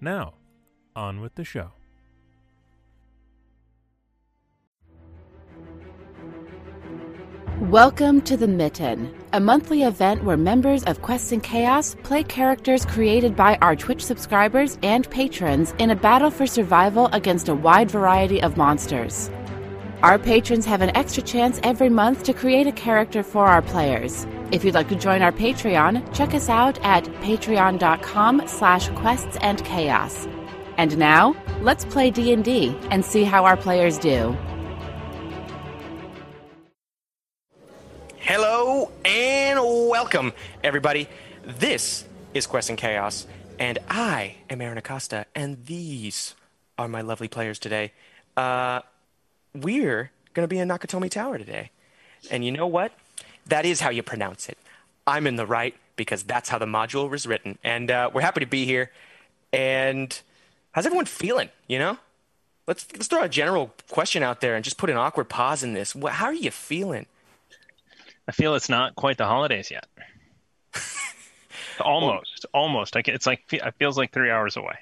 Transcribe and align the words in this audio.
Now, 0.00 0.34
on 0.94 1.22
with 1.22 1.34
the 1.36 1.44
show. 1.44 1.72
Welcome 7.62 8.20
to 8.22 8.36
The 8.36 8.46
Mitten, 8.46 9.14
a 9.32 9.40
monthly 9.40 9.84
event 9.84 10.22
where 10.22 10.36
members 10.36 10.84
of 10.84 11.00
Quests 11.00 11.32
and 11.32 11.42
Chaos 11.42 11.96
play 12.02 12.22
characters 12.22 12.84
created 12.84 13.34
by 13.34 13.56
our 13.62 13.74
Twitch 13.74 14.04
subscribers 14.04 14.78
and 14.82 15.08
patrons 15.08 15.72
in 15.78 15.90
a 15.90 15.96
battle 15.96 16.30
for 16.30 16.46
survival 16.46 17.06
against 17.14 17.48
a 17.48 17.54
wide 17.54 17.90
variety 17.90 18.42
of 18.42 18.58
monsters. 18.58 19.30
Our 20.02 20.18
patrons 20.18 20.66
have 20.66 20.82
an 20.82 20.94
extra 20.94 21.22
chance 21.22 21.58
every 21.62 21.88
month 21.88 22.24
to 22.24 22.34
create 22.34 22.66
a 22.66 22.72
character 22.72 23.22
for 23.22 23.46
our 23.46 23.62
players. 23.62 24.26
If 24.52 24.62
you'd 24.62 24.74
like 24.74 24.90
to 24.90 24.94
join 24.94 25.22
our 25.22 25.32
Patreon, 25.32 26.14
check 26.14 26.34
us 26.34 26.50
out 26.50 26.78
at 26.84 27.04
patreon.com 27.22 28.42
slash 28.46 28.90
quests 28.90 29.38
and 29.40 29.64
chaos. 29.64 30.28
And 30.76 30.98
now, 30.98 31.34
let's 31.62 31.86
play 31.86 32.10
D&D 32.10 32.76
and 32.90 33.02
see 33.02 33.24
how 33.24 33.46
our 33.46 33.56
players 33.56 33.96
do. 33.96 34.36
Hello 38.18 38.90
and 39.06 39.58
welcome, 39.58 40.34
everybody. 40.62 41.08
This 41.42 42.04
is 42.34 42.46
Quest 42.46 42.68
and 42.68 42.76
Chaos, 42.76 43.26
and 43.58 43.78
I 43.88 44.34
am 44.50 44.60
Aaron 44.60 44.76
Acosta, 44.76 45.24
and 45.34 45.64
these 45.64 46.34
are 46.76 46.86
my 46.86 47.00
lovely 47.00 47.28
players 47.28 47.58
today. 47.58 47.92
Uh, 48.36 48.80
we're 49.62 50.10
going 50.34 50.44
to 50.44 50.48
be 50.48 50.58
in 50.58 50.68
Nakatomi 50.68 51.10
Tower 51.10 51.38
today. 51.38 51.70
And 52.30 52.44
you 52.44 52.52
know 52.52 52.66
what? 52.66 52.92
That 53.46 53.64
is 53.64 53.80
how 53.80 53.90
you 53.90 54.02
pronounce 54.02 54.48
it. 54.48 54.58
I'm 55.06 55.26
in 55.26 55.36
the 55.36 55.46
right 55.46 55.74
because 55.96 56.22
that's 56.24 56.48
how 56.48 56.58
the 56.58 56.66
module 56.66 57.08
was 57.08 57.26
written. 57.26 57.58
And 57.62 57.90
uh, 57.90 58.10
we're 58.12 58.20
happy 58.22 58.40
to 58.40 58.46
be 58.46 58.64
here. 58.64 58.90
And 59.52 60.18
how's 60.72 60.86
everyone 60.86 61.06
feeling? 61.06 61.48
You 61.68 61.78
know? 61.78 61.98
Let's, 62.66 62.86
let's 62.92 63.06
throw 63.06 63.22
a 63.22 63.28
general 63.28 63.72
question 63.90 64.22
out 64.24 64.40
there 64.40 64.56
and 64.56 64.64
just 64.64 64.76
put 64.76 64.90
an 64.90 64.96
awkward 64.96 65.28
pause 65.28 65.62
in 65.62 65.72
this. 65.72 65.92
Wh- 65.92 66.08
How 66.08 66.26
are 66.26 66.34
you 66.34 66.50
feeling? 66.50 67.06
I 68.28 68.32
feel 68.32 68.56
it's 68.56 68.68
not 68.68 68.96
quite 68.96 69.18
the 69.18 69.26
holidays 69.26 69.70
yet. 69.70 69.86
almost, 71.80 72.44
almost. 72.52 72.96
I 72.96 73.02
can, 73.02 73.14
it's 73.14 73.26
like 73.26 73.44
it 73.52 73.74
feels 73.78 73.96
like 73.96 74.12
three 74.12 74.30
hours 74.30 74.56
away. 74.56 74.76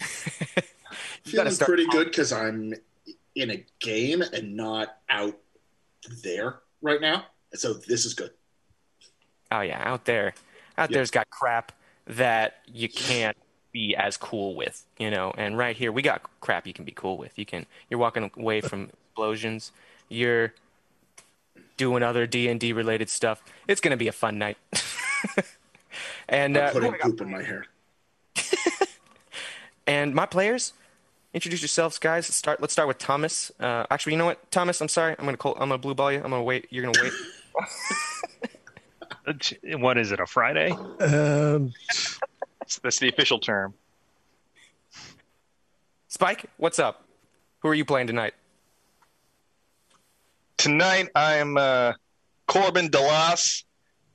You 0.00 0.04
feeling 1.24 1.56
pretty 1.56 1.86
good 1.86 2.06
because 2.08 2.32
I'm 2.32 2.74
in 3.34 3.50
a 3.50 3.64
game 3.80 4.22
and 4.22 4.56
not 4.56 4.96
out 5.08 5.36
there 6.22 6.60
right 6.80 7.00
now. 7.00 7.26
So 7.54 7.74
this 7.74 8.04
is 8.04 8.14
good. 8.14 8.30
Oh 9.50 9.60
yeah, 9.60 9.82
out 9.84 10.04
there, 10.04 10.34
out 10.78 10.90
Yeah. 10.90 10.96
there's 10.96 11.10
got 11.10 11.28
crap 11.30 11.72
that 12.06 12.58
you 12.66 12.88
can't 12.88 13.36
be 13.72 13.94
as 13.96 14.16
cool 14.16 14.54
with, 14.54 14.84
you 14.98 15.10
know. 15.10 15.32
And 15.36 15.56
right 15.56 15.76
here, 15.76 15.92
we 15.92 16.02
got 16.02 16.22
crap 16.40 16.66
you 16.66 16.72
can 16.72 16.84
be 16.84 16.92
cool 16.92 17.18
with. 17.18 17.38
You 17.38 17.46
can. 17.46 17.66
You're 17.88 18.00
walking 18.00 18.30
away 18.36 18.60
from 18.60 18.90
explosions. 19.06 19.72
You're 20.08 20.54
doing 21.76 22.02
other 22.02 22.26
D 22.26 22.48
and 22.48 22.58
D 22.60 22.72
related 22.72 23.08
stuff. 23.08 23.42
It's 23.68 23.80
gonna 23.80 23.96
be 23.96 24.08
a 24.08 24.12
fun 24.12 24.38
night. 24.38 24.58
and 26.28 26.56
I'm 26.56 26.68
uh, 26.68 26.70
putting 26.72 26.92
who 26.92 26.98
poop 26.98 27.20
in 27.20 27.30
my 27.30 27.42
hair. 27.42 27.66
and 29.86 30.14
my 30.14 30.26
players, 30.26 30.72
introduce 31.34 31.62
yourselves, 31.62 31.98
guys. 31.98 32.26
Let's 32.26 32.36
start. 32.36 32.60
Let's 32.60 32.72
start 32.72 32.88
with 32.88 32.98
Thomas. 32.98 33.50
Uh, 33.58 33.86
actually, 33.90 34.12
you 34.12 34.18
know 34.18 34.26
what, 34.26 34.50
Thomas? 34.50 34.80
I'm 34.80 34.88
sorry. 34.88 35.14
I'm 35.18 35.24
gonna 35.24 35.36
call. 35.36 35.54
I'm 35.54 35.68
gonna 35.68 35.78
blue 35.78 35.94
ball 35.94 36.12
you. 36.12 36.18
I'm 36.18 36.30
gonna 36.30 36.42
wait. 36.42 36.66
You're 36.70 36.84
gonna 36.84 37.02
wait. 37.02 37.12
What 39.76 39.98
is 39.98 40.10
it? 40.10 40.18
A 40.18 40.26
Friday? 40.26 40.72
Um, 40.72 41.72
That's 42.82 42.98
the 42.98 43.08
official 43.08 43.38
term. 43.38 43.74
Spike, 46.08 46.46
what's 46.56 46.78
up? 46.78 47.04
Who 47.60 47.68
are 47.68 47.74
you 47.74 47.84
playing 47.84 48.08
tonight? 48.08 48.34
Tonight 50.56 51.08
I'm 51.14 51.56
uh, 51.56 51.92
Corbin 52.46 52.88
Delas, 52.88 53.64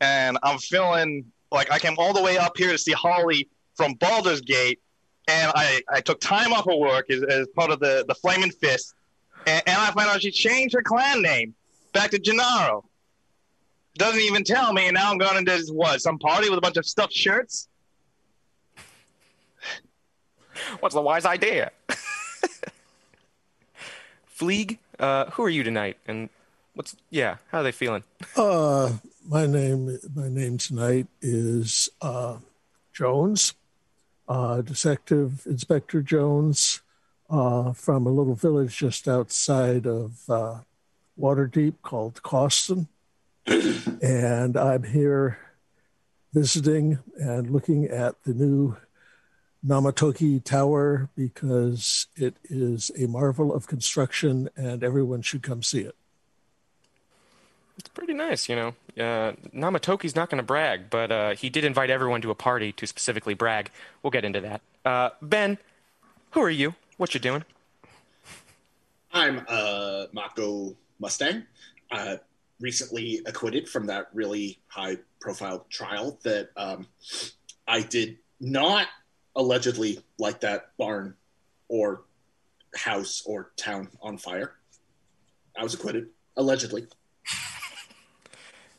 and 0.01 0.37
I'm 0.43 0.57
feeling 0.59 1.31
like 1.51 1.71
I 1.71 1.79
came 1.79 1.95
all 1.97 2.13
the 2.13 2.21
way 2.21 2.37
up 2.37 2.57
here 2.57 2.71
to 2.71 2.77
see 2.77 2.91
Holly 2.91 3.47
from 3.75 3.93
Baldur's 3.93 4.41
Gate, 4.41 4.79
and 5.27 5.51
I, 5.55 5.81
I 5.89 6.01
took 6.01 6.19
time 6.19 6.53
off 6.53 6.67
of 6.67 6.79
work 6.79 7.09
as, 7.09 7.23
as 7.23 7.47
part 7.49 7.71
of 7.71 7.79
the, 7.79 8.05
the 8.07 8.15
Flaming 8.15 8.51
Fist, 8.51 8.95
and, 9.45 9.61
and 9.67 9.77
I 9.77 9.91
find 9.91 10.09
out 10.09 10.21
she 10.21 10.31
changed 10.31 10.73
her 10.75 10.81
clan 10.81 11.21
name 11.21 11.53
back 11.93 12.11
to 12.11 12.19
Gennaro. 12.19 12.85
Doesn't 13.95 14.21
even 14.21 14.43
tell 14.43 14.73
me, 14.73 14.87
and 14.87 14.93
now 14.93 15.11
I'm 15.11 15.17
going 15.17 15.43
to 15.43 15.51
this, 15.51 15.69
what, 15.69 16.01
some 16.01 16.19
party 16.19 16.49
with 16.49 16.59
a 16.59 16.61
bunch 16.61 16.77
of 16.77 16.85
stuffed 16.85 17.13
shirts? 17.13 17.67
What's 20.79 20.95
the 20.95 21.01
wise 21.01 21.25
idea? 21.25 21.71
Fleeg, 24.39 24.77
uh, 24.99 25.25
who 25.31 25.43
are 25.43 25.49
you 25.49 25.63
tonight? 25.63 25.97
And 26.07 26.29
what's 26.73 26.95
yeah? 27.09 27.37
How 27.51 27.59
are 27.59 27.63
they 27.63 27.71
feeling? 27.71 28.03
uh, 28.35 28.93
my 29.27 29.45
name, 29.45 29.97
my 30.15 30.29
name 30.29 30.57
tonight 30.57 31.07
is 31.21 31.89
uh, 32.01 32.37
Jones, 32.93 33.53
uh, 34.27 34.61
Detective 34.61 35.45
Inspector 35.45 36.01
Jones, 36.03 36.81
uh, 37.29 37.73
from 37.73 38.05
a 38.05 38.11
little 38.11 38.35
village 38.35 38.77
just 38.77 39.07
outside 39.07 39.85
of 39.85 40.29
uh, 40.29 40.59
Waterdeep 41.19 41.75
called 41.81 42.21
Coston, 42.23 42.87
and 43.45 44.55
I'm 44.57 44.83
here 44.83 45.39
visiting 46.33 46.99
and 47.19 47.49
looking 47.49 47.85
at 47.85 48.21
the 48.23 48.33
new 48.33 48.77
Namatoki 49.65 50.43
Tower 50.43 51.09
because 51.15 52.07
it 52.15 52.35
is 52.43 52.91
a 52.97 53.07
marvel 53.07 53.53
of 53.53 53.67
construction 53.67 54.49
and 54.55 54.83
everyone 54.83 55.21
should 55.21 55.43
come 55.43 55.63
see 55.63 55.81
it. 55.81 55.95
It's 57.77 57.89
pretty 57.89 58.13
nice, 58.13 58.49
you 58.49 58.55
know. 58.55 58.67
Uh, 58.97 59.33
Namatoki's 59.53 60.15
not 60.15 60.29
going 60.29 60.39
to 60.39 60.43
brag, 60.43 60.89
but 60.89 61.11
uh, 61.11 61.35
he 61.35 61.49
did 61.49 61.63
invite 61.63 61.89
everyone 61.89 62.21
to 62.21 62.31
a 62.31 62.35
party 62.35 62.71
to 62.73 62.87
specifically 62.87 63.35
brag. 63.35 63.69
We'll 64.01 64.11
get 64.11 64.25
into 64.25 64.41
that. 64.41 64.61
Uh, 64.83 65.09
ben, 65.21 65.59
who 66.31 66.41
are 66.41 66.49
you? 66.49 66.73
What 66.97 67.13
you 67.13 67.19
doing? 67.19 67.43
I'm 69.13 69.45
uh, 69.47 70.05
Mako 70.11 70.75
Mustang. 70.99 71.43
Uh, 71.91 72.17
recently 72.59 73.21
acquitted 73.25 73.69
from 73.69 73.85
that 73.85 74.07
really 74.13 74.59
high 74.67 74.97
profile 75.21 75.65
trial 75.69 76.19
that 76.23 76.49
um, 76.57 76.87
I 77.67 77.81
did 77.81 78.17
not 78.39 78.87
allegedly 79.35 79.99
light 80.17 80.41
that 80.41 80.71
barn 80.77 81.15
or 81.67 82.01
house 82.75 83.23
or 83.25 83.51
town 83.55 83.89
on 84.01 84.17
fire. 84.17 84.55
I 85.57 85.63
was 85.63 85.73
acquitted, 85.73 86.09
allegedly. 86.35 86.87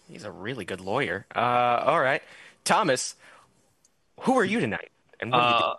He's 0.08 0.24
a 0.24 0.30
really 0.32 0.64
good 0.64 0.80
lawyer. 0.80 1.26
Uh, 1.34 1.38
all 1.84 2.00
right, 2.00 2.22
Thomas, 2.64 3.14
who 4.20 4.38
are 4.38 4.44
you 4.44 4.60
tonight? 4.60 4.91
And 5.20 5.30
what 5.30 5.38
you 5.38 5.44
Uh, 5.44 5.58
doing? 5.58 5.74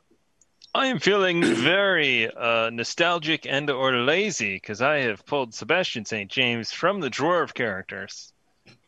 I 0.75 0.85
am 0.88 1.00
feeling 1.00 1.43
very 1.55 2.31
uh, 2.31 2.70
nostalgic 2.70 3.46
and 3.47 3.70
or 3.70 3.93
lazy 3.93 4.55
because 4.55 4.81
I 4.81 4.99
have 4.99 5.26
pulled 5.26 5.53
Sebastian 5.53 6.05
St. 6.05 6.29
James 6.29 6.72
from 6.72 6.99
the 6.99 7.09
drawer 7.09 7.41
of 7.41 7.53
characters. 7.53 8.31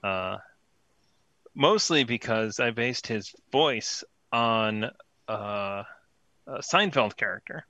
Uh, 0.03 0.37
mostly 1.55 2.03
because 2.03 2.59
I 2.59 2.69
based 2.71 3.07
his 3.07 3.33
voice 3.51 4.03
on 4.31 4.85
uh, 5.27 5.83
a 6.47 6.59
Seinfeld 6.59 7.17
character. 7.17 7.65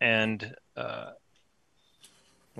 And 0.00 0.54
uh, 0.76 1.10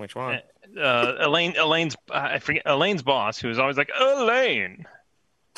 Which 0.00 0.14
one? 0.14 0.40
uh, 0.78 1.14
Elaine, 1.20 1.56
Elaine's, 1.56 1.96
I 2.10 2.38
forget 2.38 2.62
Elaine's 2.66 3.02
boss, 3.02 3.38
who 3.38 3.48
was 3.48 3.58
always 3.58 3.76
like 3.76 3.90
Elaine. 3.98 4.86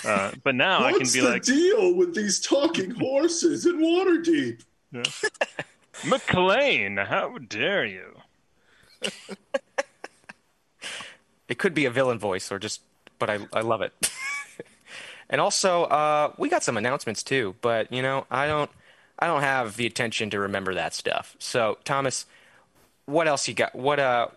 Uh, 0.04 0.32
but 0.42 0.54
now 0.54 0.84
I 0.84 0.92
can 0.92 1.00
be 1.00 1.20
the 1.20 1.28
like 1.28 1.42
deal 1.44 1.94
with 1.94 2.14
these 2.14 2.40
talking 2.40 2.90
horses 2.90 3.66
in 3.66 3.78
Waterdeep? 3.78 4.62
McLean. 6.06 6.96
How 6.96 7.38
dare 7.38 7.84
you? 7.84 8.16
It 11.48 11.58
could 11.58 11.74
be 11.74 11.84
a 11.84 11.90
villain 11.90 12.18
voice 12.18 12.50
or 12.50 12.58
just, 12.58 12.80
but 13.18 13.28
I, 13.28 13.40
I 13.52 13.60
love 13.60 13.82
it. 13.82 13.92
and 15.30 15.40
also, 15.40 15.84
uh, 15.84 16.32
we 16.38 16.48
got 16.48 16.64
some 16.64 16.76
announcements 16.76 17.22
too, 17.22 17.54
but 17.60 17.92
you 17.92 18.02
know, 18.02 18.26
I 18.30 18.46
don't, 18.46 18.70
I 19.18 19.26
don't 19.26 19.42
have 19.42 19.76
the 19.76 19.86
attention 19.86 20.30
to 20.30 20.40
remember 20.40 20.74
that 20.74 20.94
stuff. 20.94 21.36
So, 21.38 21.78
Thomas, 21.84 22.26
what 23.06 23.28
else 23.28 23.48
you 23.48 23.54
got? 23.54 23.74
What 23.74 23.98
uh? 23.98 24.28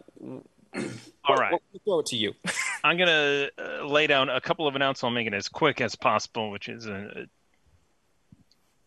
All 1.27 1.35
right. 1.35 1.51
We'll 1.51 1.81
throw 1.85 2.00
it 2.00 2.06
to 2.07 2.17
you. 2.17 2.33
I'm 2.83 2.97
gonna 2.97 3.50
uh, 3.57 3.85
lay 3.85 4.07
down 4.07 4.29
a 4.29 4.41
couple 4.41 4.67
of 4.67 4.75
announcements. 4.75 5.03
I'll 5.03 5.12
make 5.12 5.27
it 5.27 5.33
as 5.33 5.47
quick 5.47 5.81
as 5.81 5.95
possible, 5.95 6.51
which 6.51 6.69
is 6.69 6.85
a, 6.85 7.25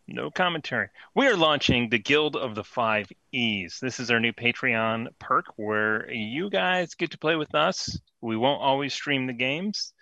no 0.07 0.31
commentary. 0.31 0.89
We 1.15 1.27
are 1.27 1.37
launching 1.37 1.89
the 1.89 1.99
Guild 1.99 2.37
of 2.37 2.55
the 2.55 2.65
Five 2.65 3.09
E's. 3.33 3.79
This 3.81 4.01
is 4.01 4.11
our 4.11 4.21
new 4.21 4.33
Patreon 4.33 5.09
perk 5.19 5.47
where 5.57 6.11
you 6.11 6.49
guys 6.49 6.95
get 6.95 7.11
to 7.11 7.19
play 7.19 7.37
with 7.37 7.55
us. 7.55 7.99
We 8.21 8.37
won't 8.37 8.63
always 8.63 8.95
stream 8.95 9.27
the 9.27 9.33
games. 9.33 9.93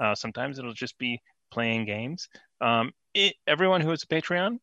Uh, 0.00 0.14
sometimes 0.14 0.58
it'll 0.58 0.72
just 0.72 0.98
be 0.98 1.20
playing 1.50 1.84
games. 1.84 2.28
Um, 2.60 2.92
it, 3.14 3.34
everyone 3.46 3.80
who 3.80 3.92
is 3.92 4.02
a 4.02 4.06
Patreon 4.06 4.58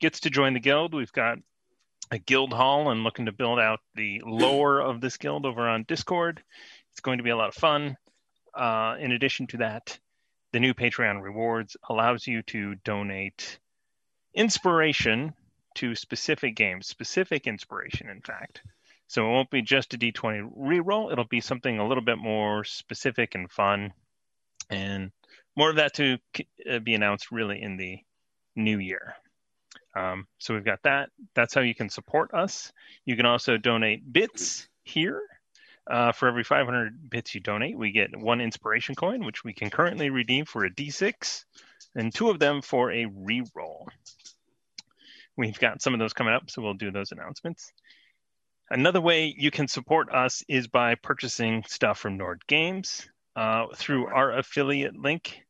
gets 0.00 0.20
to 0.20 0.30
join 0.30 0.54
the 0.54 0.60
guild. 0.60 0.94
We've 0.94 1.12
got 1.12 1.38
a 2.10 2.18
guild 2.18 2.52
hall 2.52 2.90
and 2.90 3.04
looking 3.04 3.26
to 3.26 3.32
build 3.32 3.58
out 3.58 3.80
the 3.94 4.22
lore 4.24 4.80
of 4.80 5.00
this 5.00 5.16
guild 5.16 5.46
over 5.46 5.68
on 5.68 5.84
Discord. 5.84 6.42
It's 6.92 7.00
going 7.00 7.18
to 7.18 7.24
be 7.24 7.30
a 7.30 7.36
lot 7.36 7.48
of 7.48 7.54
fun. 7.54 7.96
Uh, 8.54 8.96
in 8.98 9.12
addition 9.12 9.46
to 9.48 9.58
that, 9.58 9.98
the 10.52 10.60
new 10.60 10.74
Patreon 10.74 11.22
rewards 11.22 11.76
allows 11.88 12.26
you 12.26 12.42
to 12.42 12.74
donate 12.76 13.58
inspiration 14.34 15.34
to 15.74 15.94
specific 15.94 16.56
games, 16.56 16.86
specific 16.86 17.46
inspiration, 17.46 18.08
in 18.08 18.20
fact. 18.20 18.62
So 19.06 19.26
it 19.26 19.30
won't 19.30 19.50
be 19.50 19.62
just 19.62 19.94
a 19.94 19.98
D20 19.98 20.50
reroll. 20.56 21.12
It'll 21.12 21.24
be 21.24 21.40
something 21.40 21.78
a 21.78 21.86
little 21.86 22.04
bit 22.04 22.18
more 22.18 22.64
specific 22.64 23.34
and 23.34 23.50
fun, 23.50 23.92
and 24.70 25.12
more 25.56 25.70
of 25.70 25.76
that 25.76 25.94
to 25.94 26.18
uh, 26.70 26.78
be 26.80 26.94
announced 26.94 27.30
really 27.30 27.60
in 27.62 27.76
the 27.76 27.98
new 28.54 28.78
year. 28.78 29.14
Um, 29.98 30.26
so 30.38 30.54
we've 30.54 30.64
got 30.64 30.82
that. 30.84 31.10
That's 31.34 31.54
how 31.54 31.60
you 31.62 31.74
can 31.74 31.88
support 31.88 32.32
us. 32.32 32.72
You 33.04 33.16
can 33.16 33.26
also 33.26 33.56
donate 33.56 34.12
bits 34.12 34.68
here. 34.84 35.22
Uh, 35.90 36.12
for 36.12 36.28
every 36.28 36.44
500 36.44 37.08
bits 37.10 37.34
you 37.34 37.40
donate, 37.40 37.76
we 37.76 37.92
get 37.92 38.14
one 38.14 38.42
inspiration 38.42 38.94
coin, 38.94 39.24
which 39.24 39.42
we 39.42 39.54
can 39.54 39.70
currently 39.70 40.10
redeem 40.10 40.44
for 40.44 40.64
a 40.66 40.70
D6, 40.70 41.44
and 41.96 42.14
two 42.14 42.28
of 42.28 42.38
them 42.38 42.60
for 42.60 42.92
a 42.92 43.06
reroll. 43.06 43.86
We've 45.34 45.58
got 45.58 45.80
some 45.80 45.94
of 45.94 45.98
those 45.98 46.12
coming 46.12 46.34
up, 46.34 46.50
so 46.50 46.60
we'll 46.60 46.74
do 46.74 46.90
those 46.90 47.10
announcements. 47.10 47.72
Another 48.70 49.00
way 49.00 49.34
you 49.34 49.50
can 49.50 49.66
support 49.66 50.12
us 50.12 50.42
is 50.46 50.68
by 50.68 50.94
purchasing 50.96 51.64
stuff 51.66 51.98
from 51.98 52.18
Nord 52.18 52.42
Games 52.46 53.08
uh, 53.34 53.68
through 53.74 54.08
our 54.08 54.36
affiliate 54.36 54.94
link, 54.94 55.40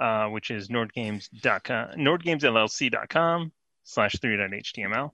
uh, 0.00 0.26
which 0.28 0.52
is 0.52 0.68
nordgames.com, 0.68 1.98
nordgamesllc.com 1.98 3.52
slash 3.84 4.14
3.html, 4.16 5.10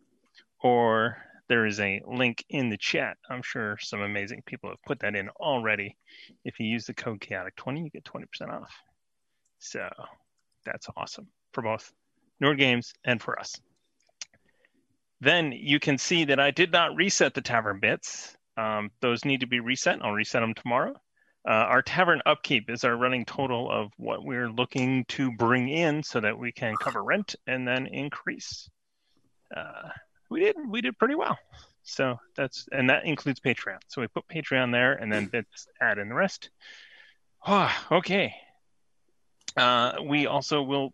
or 0.63 1.19
there 1.49 1.67
is 1.67 1.81
a 1.81 2.03
link 2.07 2.45
in 2.49 2.69
the 2.69 2.77
chat. 2.77 3.17
I'm 3.29 3.43
sure 3.43 3.79
some 3.81 4.03
amazing 4.03 4.43
people 4.45 4.71
have 4.71 4.83
put 4.87 5.01
that 5.01 5.17
in 5.17 5.29
already. 5.31 5.97
If 6.45 6.61
you 6.61 6.67
use 6.67 6.87
the 6.87 6.95
code 6.95 7.21
chaotic20, 7.21 7.85
you 7.85 7.91
get 7.91 8.05
20% 8.05 8.25
off. 8.51 8.73
So 9.59 9.89
that's 10.65 10.89
awesome 10.97 11.29
for 11.53 11.63
both 11.63 11.91
Nord 12.41 12.59
Games 12.59 12.93
and 13.05 13.21
for 13.21 13.39
us. 13.39 13.55
Then 15.21 15.53
you 15.53 15.81
can 15.81 15.99
see 15.99 16.27
that 16.27 16.39
I 16.39 16.51
did 16.51 16.71
not 16.71 16.95
reset 16.95 17.35
the 17.35 17.41
tavern 17.41 17.81
bits. 17.81 18.37
Um, 18.57 18.91
those 19.01 19.25
need 19.25 19.41
to 19.41 19.47
be 19.47 19.61
reset. 19.61 19.99
I'll 20.03 20.13
reset 20.13 20.43
them 20.43 20.55
tomorrow. 20.55 20.95
Uh, 21.47 21.53
our 21.53 21.83
tavern 21.83 22.21
upkeep 22.27 22.69
is 22.69 22.85
our 22.85 22.97
running 22.97 23.25
total 23.25 23.71
of 23.71 23.91
what 23.97 24.25
we're 24.25 24.51
looking 24.51 25.05
to 25.07 25.33
bring 25.33 25.69
in 25.69 26.03
so 26.03 26.21
that 26.21 26.39
we 26.39 26.53
can 26.53 26.75
cover 26.77 27.03
rent 27.03 27.37
and 27.47 27.67
then 27.67 27.87
increase. 27.87 28.69
Uh, 29.55 29.89
we 30.31 30.41
did 30.41 30.57
we 30.69 30.81
did 30.81 30.99
pretty 30.99 31.15
well. 31.15 31.39
So 31.83 32.19
that's 32.37 32.69
and 32.71 32.91
that 32.91 33.05
includes 33.05 33.41
Patreon. 33.41 33.79
So 33.87 34.03
we 34.03 34.09
put 34.09 34.29
Patreon 34.29 34.73
there 34.73 34.93
and 34.93 35.11
then 35.13 35.27
bits 35.27 35.67
add 35.81 35.99
in 35.99 36.09
the 36.09 36.15
rest. 36.15 36.51
Oh, 37.47 37.71
okay. 37.93 38.35
Uh, 39.57 39.95
we 40.05 40.27
also 40.27 40.63
will 40.63 40.93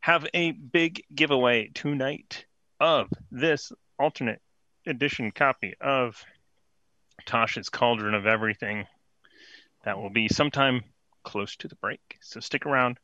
have 0.00 0.26
a 0.32 0.52
big 0.52 1.02
giveaway 1.14 1.70
tonight 1.74 2.44
of 2.78 3.08
this 3.30 3.72
alternate 3.98 4.40
edition 4.86 5.32
copy 5.32 5.74
of 5.80 6.24
Tasha's 7.26 7.68
Cauldron 7.68 8.14
of 8.14 8.26
Everything. 8.26 8.86
That 9.86 9.98
will 9.98 10.10
be 10.10 10.26
sometime 10.26 10.82
close 11.22 11.54
to 11.56 11.68
the 11.68 11.76
break. 11.76 12.18
So 12.20 12.40
stick 12.40 12.66
around. 12.66 12.98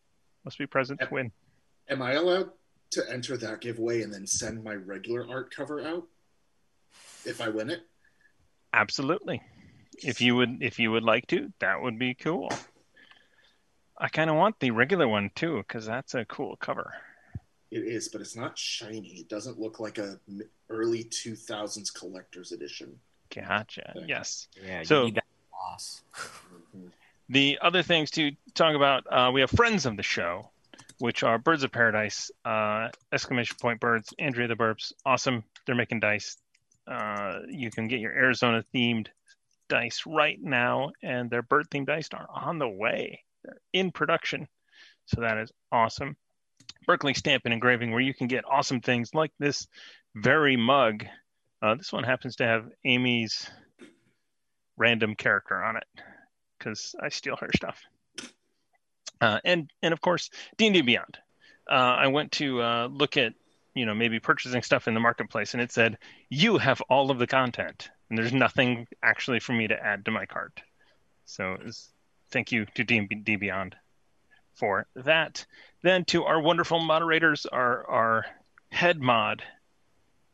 Must 0.44 0.58
be 0.58 0.66
present 0.66 1.00
to 1.00 1.08
win. 1.12 1.30
Am 1.88 2.02
I 2.02 2.14
allowed 2.14 2.50
to 2.90 3.08
enter 3.08 3.36
that 3.36 3.60
giveaway 3.60 4.02
and 4.02 4.12
then 4.12 4.26
send 4.26 4.64
my 4.64 4.74
regular 4.74 5.24
art 5.30 5.54
cover 5.54 5.80
out 5.80 6.02
if 7.24 7.40
I 7.40 7.48
win 7.50 7.70
it? 7.70 7.86
Absolutely. 8.72 9.40
If 9.98 10.20
you 10.20 10.34
would 10.34 10.60
if 10.60 10.80
you 10.80 10.90
would 10.90 11.04
like 11.04 11.28
to, 11.28 11.52
that 11.60 11.80
would 11.80 12.00
be 12.00 12.14
cool. 12.14 12.50
I 13.96 14.08
kind 14.08 14.28
of 14.28 14.34
want 14.34 14.58
the 14.58 14.72
regular 14.72 15.06
one 15.06 15.30
too 15.36 15.58
because 15.58 15.86
that's 15.86 16.14
a 16.14 16.24
cool 16.24 16.56
cover. 16.56 16.92
It 17.70 17.84
is, 17.84 18.08
but 18.08 18.20
it's 18.20 18.34
not 18.34 18.58
shiny. 18.58 19.20
It 19.20 19.28
doesn't 19.28 19.60
look 19.60 19.78
like 19.78 19.98
a 19.98 20.18
early 20.68 21.04
2000s 21.04 21.94
collector's 21.94 22.50
edition. 22.50 22.98
Gotcha. 23.32 23.94
Yes. 24.04 24.48
Yeah, 24.60 24.82
So- 24.82 25.02
you 25.02 25.06
need 25.06 25.14
that 25.14 25.24
boss. 25.52 26.02
The 27.32 27.60
other 27.62 27.82
things 27.82 28.10
to 28.12 28.32
talk 28.54 28.76
about, 28.76 29.06
uh, 29.10 29.30
we 29.32 29.40
have 29.40 29.48
friends 29.48 29.86
of 29.86 29.96
the 29.96 30.02
show, 30.02 30.50
which 30.98 31.22
are 31.22 31.38
Birds 31.38 31.62
of 31.62 31.72
Paradise, 31.72 32.30
uh, 32.44 32.88
exclamation 33.10 33.56
point 33.58 33.80
birds, 33.80 34.12
Andrea 34.18 34.48
the 34.48 34.54
Burps, 34.54 34.92
awesome. 35.06 35.42
They're 35.64 35.74
making 35.74 36.00
dice. 36.00 36.36
Uh, 36.86 37.38
you 37.48 37.70
can 37.70 37.88
get 37.88 38.00
your 38.00 38.12
Arizona 38.12 38.62
themed 38.74 39.06
dice 39.70 40.02
right 40.04 40.38
now, 40.42 40.90
and 41.02 41.30
their 41.30 41.40
bird 41.40 41.70
themed 41.70 41.86
dice 41.86 42.10
are 42.12 42.28
on 42.30 42.58
the 42.58 42.68
way. 42.68 43.24
They're 43.44 43.62
in 43.72 43.92
production, 43.92 44.46
so 45.06 45.22
that 45.22 45.38
is 45.38 45.50
awesome. 45.72 46.18
Berkeley 46.86 47.14
Stamp 47.14 47.46
and 47.46 47.54
Engraving, 47.54 47.92
where 47.92 48.02
you 48.02 48.12
can 48.12 48.26
get 48.26 48.44
awesome 48.44 48.82
things 48.82 49.14
like 49.14 49.32
this 49.38 49.68
very 50.14 50.58
mug. 50.58 51.06
Uh, 51.62 51.76
this 51.76 51.94
one 51.94 52.04
happens 52.04 52.36
to 52.36 52.44
have 52.44 52.68
Amy's 52.84 53.50
random 54.76 55.14
character 55.14 55.64
on 55.64 55.78
it 55.78 55.84
because 56.62 56.94
I 57.00 57.08
steal 57.08 57.36
her 57.36 57.50
stuff. 57.54 57.82
Uh, 59.20 59.38
and 59.44 59.70
and 59.82 59.92
of 59.92 60.00
course 60.00 60.30
D 60.56 60.66
and 60.66 60.74
D 60.74 60.80
Beyond. 60.80 61.18
Uh, 61.70 61.74
I 61.74 62.08
went 62.08 62.32
to 62.32 62.60
uh, 62.60 62.88
look 62.90 63.16
at 63.16 63.34
you 63.74 63.86
know 63.86 63.94
maybe 63.94 64.20
purchasing 64.20 64.62
stuff 64.62 64.88
in 64.88 64.94
the 64.94 65.00
marketplace, 65.00 65.54
and 65.54 65.62
it 65.62 65.72
said 65.72 65.98
you 66.28 66.58
have 66.58 66.80
all 66.82 67.10
of 67.10 67.18
the 67.18 67.26
content, 67.26 67.90
and 68.08 68.18
there's 68.18 68.32
nothing 68.32 68.86
actually 69.02 69.40
for 69.40 69.52
me 69.52 69.68
to 69.68 69.80
add 69.80 70.04
to 70.04 70.10
my 70.10 70.26
cart. 70.26 70.60
So 71.24 71.56
was, 71.64 71.88
thank 72.30 72.52
you 72.52 72.66
to 72.74 72.84
D 72.84 72.98
and 72.98 73.24
D 73.24 73.36
Beyond 73.36 73.76
for 74.54 74.86
that. 74.96 75.46
Then 75.82 76.04
to 76.06 76.24
our 76.24 76.40
wonderful 76.40 76.80
moderators, 76.80 77.46
our 77.46 77.88
our 77.88 78.26
head 78.70 79.00
mod, 79.00 79.42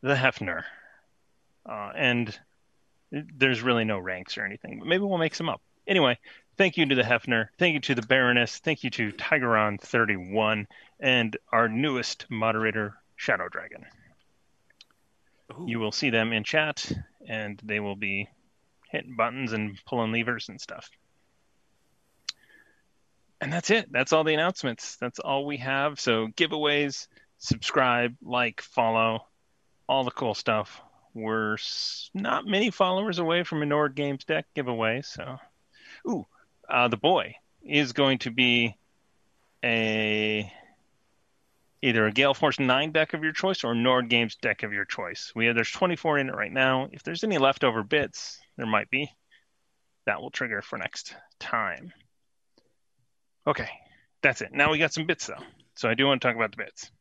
the 0.01 0.15
Hefner, 0.15 0.63
uh, 1.65 1.91
and 1.95 2.37
there's 3.11 3.61
really 3.61 3.85
no 3.85 3.99
ranks 3.99 4.37
or 4.37 4.45
anything, 4.45 4.79
but 4.79 4.87
maybe 4.87 5.03
we'll 5.03 5.17
make 5.17 5.35
some 5.35 5.49
up. 5.49 5.61
Anyway, 5.89 6.19
thank 6.55 6.77
you 6.77 6.85
to 6.85 6.93
the 6.93 7.01
Hefner. 7.01 7.47
Thank 7.57 7.73
you 7.73 7.79
to 7.79 7.95
the 7.95 8.03
Baroness. 8.03 8.59
Thank 8.59 8.83
you 8.83 8.91
to 8.91 9.11
Tigeron31 9.13 10.67
and 10.99 11.37
our 11.51 11.67
newest 11.67 12.27
moderator, 12.29 12.93
Shadow 13.15 13.49
Dragon. 13.49 13.85
You 15.65 15.79
will 15.79 15.91
see 15.91 16.11
them 16.11 16.31
in 16.31 16.43
chat, 16.43 16.91
and 17.27 17.59
they 17.63 17.79
will 17.79 17.95
be 17.95 18.29
hitting 18.91 19.15
buttons 19.15 19.51
and 19.51 19.79
pulling 19.87 20.11
levers 20.11 20.47
and 20.47 20.61
stuff. 20.61 20.91
And 23.41 23.51
that's 23.51 23.71
it. 23.71 23.91
That's 23.91 24.13
all 24.13 24.23
the 24.23 24.35
announcements. 24.35 24.95
That's 24.97 25.17
all 25.17 25.43
we 25.43 25.57
have. 25.57 25.99
So 25.99 26.27
giveaways, 26.27 27.07
subscribe, 27.39 28.15
like, 28.21 28.61
follow, 28.61 29.25
all 29.87 30.03
the 30.03 30.11
cool 30.11 30.35
stuff. 30.35 30.81
We're 31.15 31.57
not 32.13 32.45
many 32.45 32.69
followers 32.69 33.17
away 33.17 33.43
from 33.43 33.63
a 33.63 33.65
Nord 33.65 33.95
Games 33.95 34.23
deck 34.23 34.45
giveaway. 34.53 35.01
So, 35.01 35.39
ooh, 36.07 36.25
uh, 36.69 36.87
the 36.87 36.97
boy 36.97 37.35
is 37.63 37.93
going 37.93 38.19
to 38.19 38.31
be 38.31 38.75
a 39.63 40.51
either 41.81 42.05
a 42.05 42.11
Gale 42.11 42.33
Force 42.33 42.59
9 42.59 42.91
deck 42.91 43.13
of 43.13 43.23
your 43.23 43.31
choice 43.31 43.63
or 43.63 43.73
Nord 43.73 44.09
Games 44.09 44.35
deck 44.35 44.63
of 44.63 44.73
your 44.73 44.85
choice. 44.85 45.31
We 45.35 45.45
have 45.45 45.55
there's 45.55 45.71
24 45.71 46.19
in 46.19 46.29
it 46.29 46.35
right 46.35 46.51
now. 46.51 46.89
If 46.91 47.03
there's 47.03 47.23
any 47.23 47.37
leftover 47.37 47.83
bits, 47.83 48.39
there 48.57 48.65
might 48.65 48.89
be. 48.89 49.11
That 50.05 50.21
will 50.21 50.31
trigger 50.31 50.61
for 50.61 50.77
next 50.77 51.15
time. 51.39 51.93
Okay, 53.47 53.69
that's 54.21 54.41
it. 54.41 54.51
Now 54.51 54.71
we 54.71 54.77
got 54.77 54.93
some 54.93 55.05
bits 55.05 55.27
though. 55.27 55.43
So 55.75 55.89
I 55.89 55.93
do 55.93 56.05
want 56.07 56.21
to 56.21 56.27
talk 56.27 56.35
about 56.35 56.51
the 56.51 56.57
bits. 56.57 56.91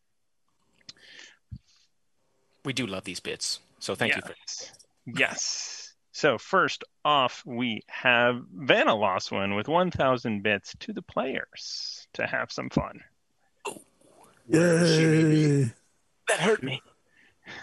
We 2.64 2.72
do 2.72 2.86
love 2.86 3.04
these 3.04 3.20
bits. 3.20 3.60
So 3.78 3.94
thank 3.94 4.14
you 4.14 4.22
for 4.22 4.34
yes. 4.46 4.72
Yes. 5.06 5.77
So 6.18 6.36
first 6.36 6.82
off, 7.04 7.44
we 7.46 7.82
have 7.86 8.42
Vanna 8.52 8.96
lost 8.96 9.30
one 9.30 9.54
with 9.54 9.68
1,000 9.68 10.42
bits 10.42 10.74
to 10.80 10.92
the 10.92 11.00
players 11.00 12.08
to 12.14 12.26
have 12.26 12.50
some 12.50 12.70
fun. 12.70 13.04
Yay! 14.48 15.72
that 16.26 16.40
hurt 16.40 16.60
me. 16.64 16.82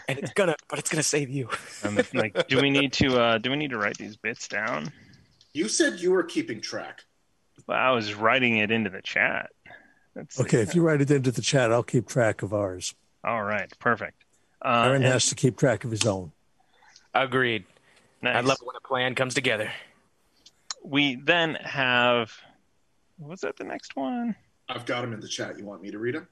and 0.08 0.20
it's 0.20 0.32
gonna, 0.32 0.56
but 0.70 0.80
it's 0.80 0.90
gonna 0.90 1.04
save 1.04 1.30
you. 1.30 1.50
Um, 1.84 2.00
like, 2.14 2.48
do 2.48 2.62
we 2.62 2.70
need 2.70 2.94
to? 2.94 3.20
Uh, 3.20 3.38
do 3.40 3.50
we 3.50 3.58
need 3.58 3.72
to 3.72 3.78
write 3.78 3.98
these 3.98 4.16
bits 4.16 4.48
down? 4.48 4.90
You 5.52 5.68
said 5.68 6.00
you 6.00 6.12
were 6.12 6.24
keeping 6.24 6.62
track. 6.62 7.02
Well, 7.68 7.78
I 7.78 7.92
was 7.92 8.14
writing 8.14 8.60
it 8.60 8.72
into 8.72 8.90
the 8.90 9.02
chat. 9.02 9.50
Let's 10.16 10.38
see. 10.38 10.44
Okay, 10.44 10.62
if 10.62 10.76
you 10.76 10.82
write 10.82 11.02
it 11.02 11.12
into 11.12 11.32
the 11.32 11.42
chat, 11.42 11.74
I'll 11.74 11.84
keep 11.84 12.08
track 12.08 12.42
of 12.42 12.54
ours. 12.54 12.96
All 13.22 13.44
right. 13.44 13.70
Perfect. 13.80 14.24
Uh, 14.64 14.86
Aaron 14.86 15.04
and- 15.04 15.12
has 15.12 15.26
to 15.26 15.36
keep 15.36 15.58
track 15.58 15.84
of 15.84 15.92
his 15.92 16.06
own. 16.06 16.32
Agreed. 17.14 17.66
Nice. 18.22 18.36
I 18.36 18.40
love 18.42 18.58
it 18.62 18.66
when 18.66 18.76
a 18.76 18.88
plan 18.88 19.16
comes 19.16 19.34
together. 19.34 19.72
We 20.84 21.16
then 21.16 21.56
have. 21.56 22.32
Was 23.18 23.42
that 23.42 23.58
the 23.58 23.64
next 23.64 23.96
one? 23.96 24.36
I've 24.68 24.86
got 24.86 25.02
them 25.02 25.14
in 25.14 25.20
the 25.20 25.28
chat. 25.28 25.58
You 25.58 25.66
want 25.66 25.82
me 25.82 25.92
to 25.92 26.00
read 26.00 26.16
them? 26.16 26.28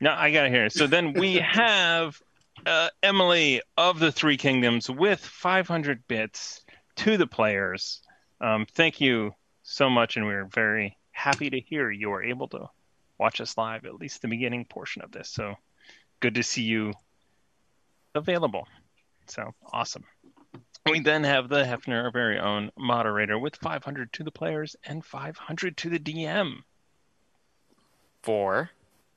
No, 0.00 0.12
I 0.12 0.30
got 0.32 0.46
it 0.46 0.52
here. 0.52 0.68
So 0.68 0.86
then 0.86 1.12
we 1.12 1.34
have 1.52 2.20
uh, 2.66 2.88
Emily 3.02 3.62
of 3.76 3.98
the 3.98 4.12
Three 4.12 4.36
Kingdoms 4.36 4.90
with 4.90 5.20
500 5.20 6.06
bits 6.08 6.62
to 6.96 7.16
the 7.16 7.26
players. 7.26 8.02
Um, 8.40 8.66
thank 8.74 9.00
you 9.00 9.34
so 9.62 9.88
much, 9.88 10.16
and 10.16 10.26
we're 10.26 10.46
very 10.46 10.98
happy 11.12 11.50
to 11.50 11.60
hear 11.60 11.90
you 11.90 12.10
were 12.10 12.22
able 12.22 12.48
to 12.48 12.68
watch 13.18 13.40
us 13.40 13.56
live, 13.56 13.84
at 13.84 13.94
least 13.94 14.22
the 14.22 14.28
beginning 14.28 14.64
portion 14.64 15.02
of 15.02 15.12
this. 15.12 15.28
So 15.28 15.54
good 16.20 16.34
to 16.34 16.42
see 16.42 16.62
you 16.62 16.92
available. 18.14 18.66
So 19.26 19.54
awesome. 19.72 20.04
We 20.90 21.00
then 21.00 21.24
have 21.24 21.48
the 21.48 21.64
Hefner, 21.64 22.04
our 22.04 22.10
very 22.10 22.38
own 22.38 22.70
moderator, 22.76 23.38
with 23.38 23.56
500 23.56 24.12
to 24.14 24.24
the 24.24 24.32
players 24.32 24.74
and 24.84 25.04
500 25.04 25.76
to 25.76 25.90
the 25.90 25.98
DM 25.98 26.64
For 28.22 28.70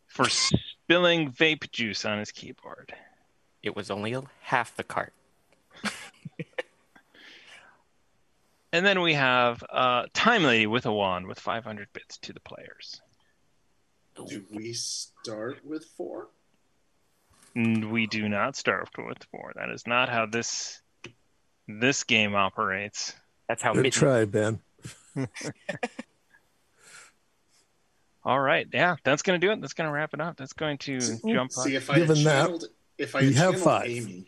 for 0.07 0.29
spilling 0.29 1.31
vape 1.31 1.71
juice 1.71 2.05
on 2.05 2.19
his 2.19 2.31
keyboard. 2.31 2.93
it 3.63 3.75
was 3.75 3.89
only 3.89 4.15
half 4.41 4.75
the 4.75 4.83
cart. 4.83 5.13
And 8.75 8.85
then 8.85 8.99
we 8.99 9.13
have 9.13 9.63
uh, 9.69 10.07
Time 10.13 10.43
Lady 10.43 10.67
with 10.67 10.85
a 10.85 10.91
wand 10.91 11.27
with 11.27 11.39
500 11.39 11.87
bits 11.93 12.17
to 12.17 12.33
the 12.33 12.41
players. 12.41 12.99
Do 14.27 14.43
we 14.51 14.73
start 14.73 15.65
with 15.65 15.85
four? 15.85 16.27
We 17.55 18.05
do 18.05 18.27
not 18.27 18.57
start 18.57 18.89
with 18.97 19.23
four. 19.31 19.53
That 19.55 19.69
is 19.69 19.87
not 19.87 20.09
how 20.09 20.25
this 20.25 20.81
this 21.67 22.03
game 22.03 22.35
operates. 22.35 23.13
That's 23.47 23.61
how 23.61 23.73
Good 23.73 23.83
mitten- 23.83 23.99
try, 23.99 24.25
Ben. 24.25 24.59
All 28.23 28.39
right, 28.39 28.67
yeah, 28.73 28.95
that's 29.03 29.21
gonna 29.21 29.37
do 29.37 29.51
it. 29.51 29.61
That's 29.61 29.73
gonna 29.73 29.91
wrap 29.91 30.13
it 30.15 30.21
up. 30.21 30.35
That's 30.35 30.53
going 30.53 30.79
to 30.79 30.99
jump. 30.99 31.51
See, 31.51 31.75
up. 31.77 31.83
if 31.83 31.89
I 31.91 31.99
had 31.99 32.07
Given 32.07 32.23
that, 32.23 32.63
if 32.97 33.15
I 33.15 33.21
we 33.21 33.33
had 33.33 33.53
have 33.53 33.61
five. 33.61 33.87
Amy, 33.87 34.27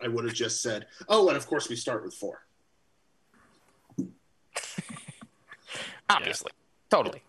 I 0.00 0.06
would 0.08 0.24
have 0.24 0.34
just 0.34 0.62
said, 0.62 0.86
"Oh, 1.08 1.26
and 1.28 1.36
of 1.36 1.46
course 1.46 1.68
we 1.68 1.74
start 1.74 2.04
with 2.04 2.14
four. 2.14 2.46
obviously, 6.08 6.52
totally. 6.88 7.22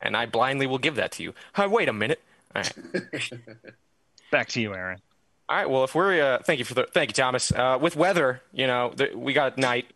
And 0.00 0.16
I 0.16 0.26
blindly 0.26 0.66
will 0.68 0.78
give 0.78 0.94
that 0.96 1.10
to 1.12 1.22
you. 1.24 1.34
Uh, 1.54 1.68
wait 1.70 1.88
a 1.88 1.92
minute. 1.92 2.20
All 2.54 2.62
right. 2.62 3.32
Back 4.30 4.48
to 4.50 4.60
you, 4.60 4.74
Aaron. 4.74 5.00
All 5.48 5.56
right. 5.56 5.70
Well, 5.70 5.84
if 5.84 5.94
we're 5.94 6.20
uh, 6.20 6.38
thank 6.42 6.58
you 6.58 6.64
for 6.64 6.74
the 6.74 6.84
thank 6.84 7.10
you, 7.10 7.14
Thomas. 7.14 7.52
Uh, 7.52 7.78
with 7.80 7.94
weather, 7.94 8.42
you 8.52 8.66
know, 8.66 8.92
the, 8.96 9.10
we 9.14 9.32
got 9.32 9.56
night, 9.56 9.86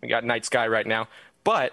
we 0.00 0.08
got 0.08 0.24
night 0.24 0.44
sky 0.44 0.68
right 0.68 0.86
now, 0.86 1.08
but 1.42 1.72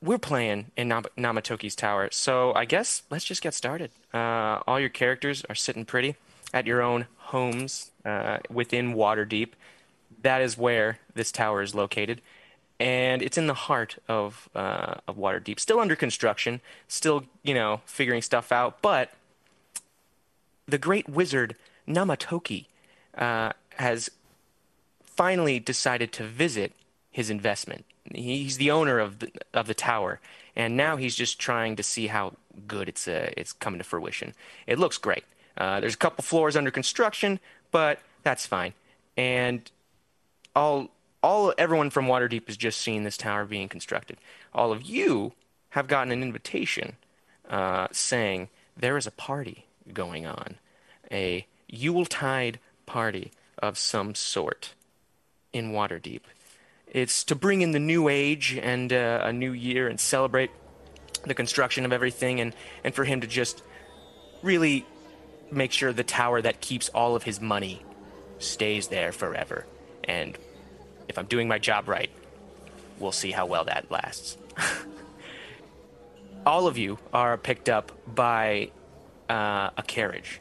we're 0.00 0.18
playing 0.18 0.66
in 0.76 0.86
Nam- 0.86 1.06
Namatoki's 1.16 1.74
tower. 1.74 2.08
So 2.12 2.54
I 2.54 2.64
guess 2.64 3.02
let's 3.10 3.24
just 3.24 3.42
get 3.42 3.54
started. 3.54 3.90
Uh, 4.14 4.60
all 4.68 4.78
your 4.78 4.88
characters 4.88 5.44
are 5.48 5.56
sitting 5.56 5.84
pretty 5.84 6.14
at 6.54 6.64
your 6.64 6.80
own 6.80 7.06
homes 7.16 7.90
uh, 8.04 8.38
within 8.48 8.94
Waterdeep. 8.94 9.50
That 10.22 10.40
is 10.40 10.56
where 10.56 10.98
this 11.14 11.32
tower 11.32 11.62
is 11.62 11.74
located, 11.74 12.20
and 12.78 13.20
it's 13.20 13.36
in 13.36 13.48
the 13.48 13.54
heart 13.54 13.98
of 14.06 14.48
uh, 14.54 14.94
of 15.08 15.16
Waterdeep. 15.16 15.58
Still 15.58 15.80
under 15.80 15.96
construction, 15.96 16.60
still 16.86 17.24
you 17.42 17.54
know 17.54 17.80
figuring 17.84 18.22
stuff 18.22 18.52
out, 18.52 18.80
but 18.80 19.10
the 20.68 20.78
great 20.78 21.08
wizard 21.08 21.56
Namatoki 21.88 22.66
uh, 23.16 23.52
has 23.76 24.10
finally 25.02 25.58
decided 25.58 26.12
to 26.12 26.22
visit 26.22 26.72
his 27.10 27.30
investment. 27.30 27.84
He's 28.14 28.58
the 28.58 28.70
owner 28.70 28.98
of 28.98 29.18
the 29.18 29.32
of 29.52 29.66
the 29.66 29.74
tower, 29.74 30.20
and 30.54 30.76
now 30.76 30.96
he's 30.96 31.16
just 31.16 31.38
trying 31.38 31.76
to 31.76 31.82
see 31.82 32.06
how 32.06 32.34
good 32.66 32.88
it's 32.88 33.08
uh, 33.08 33.32
it's 33.36 33.52
coming 33.52 33.78
to 33.78 33.84
fruition. 33.84 34.34
It 34.66 34.78
looks 34.78 34.98
great. 34.98 35.24
Uh, 35.56 35.80
there's 35.80 35.94
a 35.94 35.98
couple 35.98 36.22
floors 36.22 36.56
under 36.56 36.70
construction, 36.70 37.40
but 37.70 37.98
that's 38.22 38.46
fine. 38.46 38.74
And 39.16 39.70
all 40.54 40.90
all 41.22 41.52
everyone 41.58 41.90
from 41.90 42.06
Waterdeep 42.06 42.46
has 42.46 42.56
just 42.56 42.80
seen 42.80 43.02
this 43.02 43.16
tower 43.16 43.44
being 43.44 43.68
constructed. 43.68 44.18
All 44.54 44.72
of 44.72 44.82
you 44.82 45.32
have 45.70 45.88
gotten 45.88 46.12
an 46.12 46.22
invitation 46.22 46.96
uh, 47.50 47.88
saying 47.92 48.48
there 48.76 48.96
is 48.96 49.06
a 49.06 49.10
party 49.10 49.66
going 49.94 50.26
on, 50.26 50.56
a 51.10 51.46
Yuletide 51.68 52.58
party 52.86 53.32
of 53.58 53.78
some 53.78 54.14
sort 54.14 54.74
in 55.52 55.72
Waterdeep. 55.72 56.22
It's 56.86 57.24
to 57.24 57.34
bring 57.34 57.60
in 57.60 57.72
the 57.72 57.78
new 57.78 58.08
age 58.08 58.58
and 58.60 58.92
uh, 58.92 59.20
a 59.24 59.32
new 59.32 59.52
year 59.52 59.88
and 59.88 60.00
celebrate 60.00 60.50
the 61.24 61.34
construction 61.34 61.84
of 61.84 61.92
everything, 61.92 62.40
and, 62.40 62.54
and 62.84 62.94
for 62.94 63.04
him 63.04 63.20
to 63.20 63.26
just 63.26 63.62
really 64.42 64.86
make 65.50 65.72
sure 65.72 65.92
the 65.92 66.04
tower 66.04 66.40
that 66.40 66.60
keeps 66.60 66.88
all 66.90 67.16
of 67.16 67.24
his 67.24 67.40
money 67.40 67.82
stays 68.38 68.88
there 68.88 69.12
forever. 69.12 69.66
And 70.04 70.38
if 71.08 71.18
I'm 71.18 71.26
doing 71.26 71.48
my 71.48 71.58
job 71.58 71.88
right, 71.88 72.10
we'll 72.98 73.12
see 73.12 73.30
how 73.30 73.46
well 73.46 73.64
that 73.64 73.90
lasts. 73.90 74.36
all 76.46 76.66
of 76.66 76.78
you 76.78 76.98
are 77.12 77.36
picked 77.36 77.68
up 77.68 77.92
by 78.06 78.70
uh, 79.28 79.70
a 79.76 79.82
carriage 79.86 80.40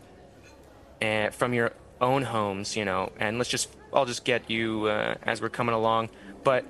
and 1.02 1.34
from 1.34 1.54
your 1.54 1.74
own 2.02 2.24
homes, 2.24 2.76
you 2.76 2.86
know, 2.86 3.12
and 3.20 3.38
let's 3.38 3.50
just, 3.50 3.70
I'll 3.94 4.06
just 4.06 4.24
get 4.26 4.50
you 4.50 4.86
uh, 4.86 5.16
as 5.24 5.42
we're 5.42 5.50
coming 5.50 5.76
along. 5.76 6.10
But 6.44 6.66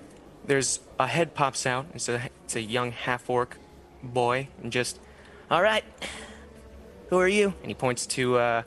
there's 0.45 0.79
a 0.99 1.07
head 1.07 1.33
pops 1.33 1.65
out. 1.65 1.87
It's 1.93 2.09
a, 2.09 2.29
it's 2.45 2.55
a 2.55 2.61
young 2.61 2.91
half 2.91 3.29
orc 3.29 3.57
boy, 4.01 4.47
and 4.61 4.71
just, 4.71 4.99
all 5.51 5.61
right, 5.61 5.83
who 7.09 7.17
are 7.19 7.27
you? 7.27 7.53
And 7.61 7.67
he 7.67 7.73
points 7.73 8.05
to, 8.07 8.37
uh, 8.37 8.63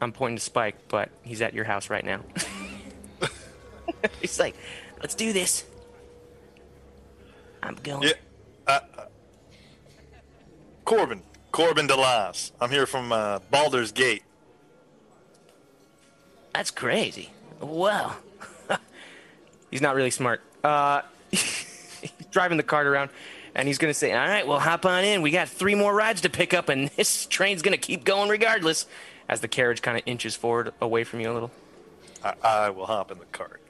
I'm 0.00 0.12
pointing 0.12 0.36
to 0.36 0.42
Spike, 0.42 0.76
but 0.88 1.10
he's 1.22 1.42
at 1.42 1.54
your 1.54 1.64
house 1.64 1.90
right 1.90 2.04
now. 2.04 2.20
he's 4.20 4.38
like, 4.38 4.54
let's 5.00 5.14
do 5.14 5.32
this. 5.32 5.64
I'm 7.62 7.74
going. 7.76 8.08
Yeah. 8.08 8.12
Uh, 8.66 8.80
uh, 8.96 9.04
Corbin. 10.84 11.22
Corbin 11.58 11.88
DeLas. 11.88 12.52
I'm 12.60 12.70
here 12.70 12.86
from 12.86 13.10
uh, 13.10 13.40
Baldur's 13.50 13.90
Gate. 13.90 14.22
That's 16.54 16.70
crazy. 16.70 17.30
Well, 17.60 18.16
he's 19.72 19.80
not 19.80 19.96
really 19.96 20.12
smart. 20.12 20.40
Uh, 20.62 21.02
he's 21.32 22.06
driving 22.30 22.58
the 22.58 22.62
cart 22.62 22.86
around, 22.86 23.10
and 23.56 23.66
he's 23.66 23.78
gonna 23.78 23.92
say, 23.92 24.12
"All 24.12 24.24
right, 24.24 24.46
well, 24.46 24.60
hop 24.60 24.86
on 24.86 25.02
in. 25.02 25.20
We 25.20 25.32
got 25.32 25.48
three 25.48 25.74
more 25.74 25.92
rides 25.92 26.20
to 26.20 26.30
pick 26.30 26.54
up, 26.54 26.68
and 26.68 26.90
this 26.96 27.26
train's 27.26 27.60
gonna 27.60 27.76
keep 27.76 28.04
going 28.04 28.28
regardless." 28.30 28.86
As 29.28 29.40
the 29.40 29.48
carriage 29.48 29.82
kind 29.82 29.98
of 29.98 30.04
inches 30.06 30.36
forward 30.36 30.72
away 30.80 31.02
from 31.02 31.18
you 31.18 31.28
a 31.28 31.34
little, 31.34 31.50
I, 32.22 32.34
I 32.40 32.70
will 32.70 32.86
hop 32.86 33.10
in 33.10 33.18
the 33.18 33.24
cart. 33.32 33.60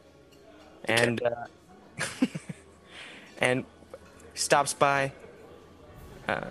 and 0.84 1.22
uh, 1.22 2.26
and 3.38 3.64
stops 4.34 4.74
by. 4.74 5.10
Uh, 6.28 6.42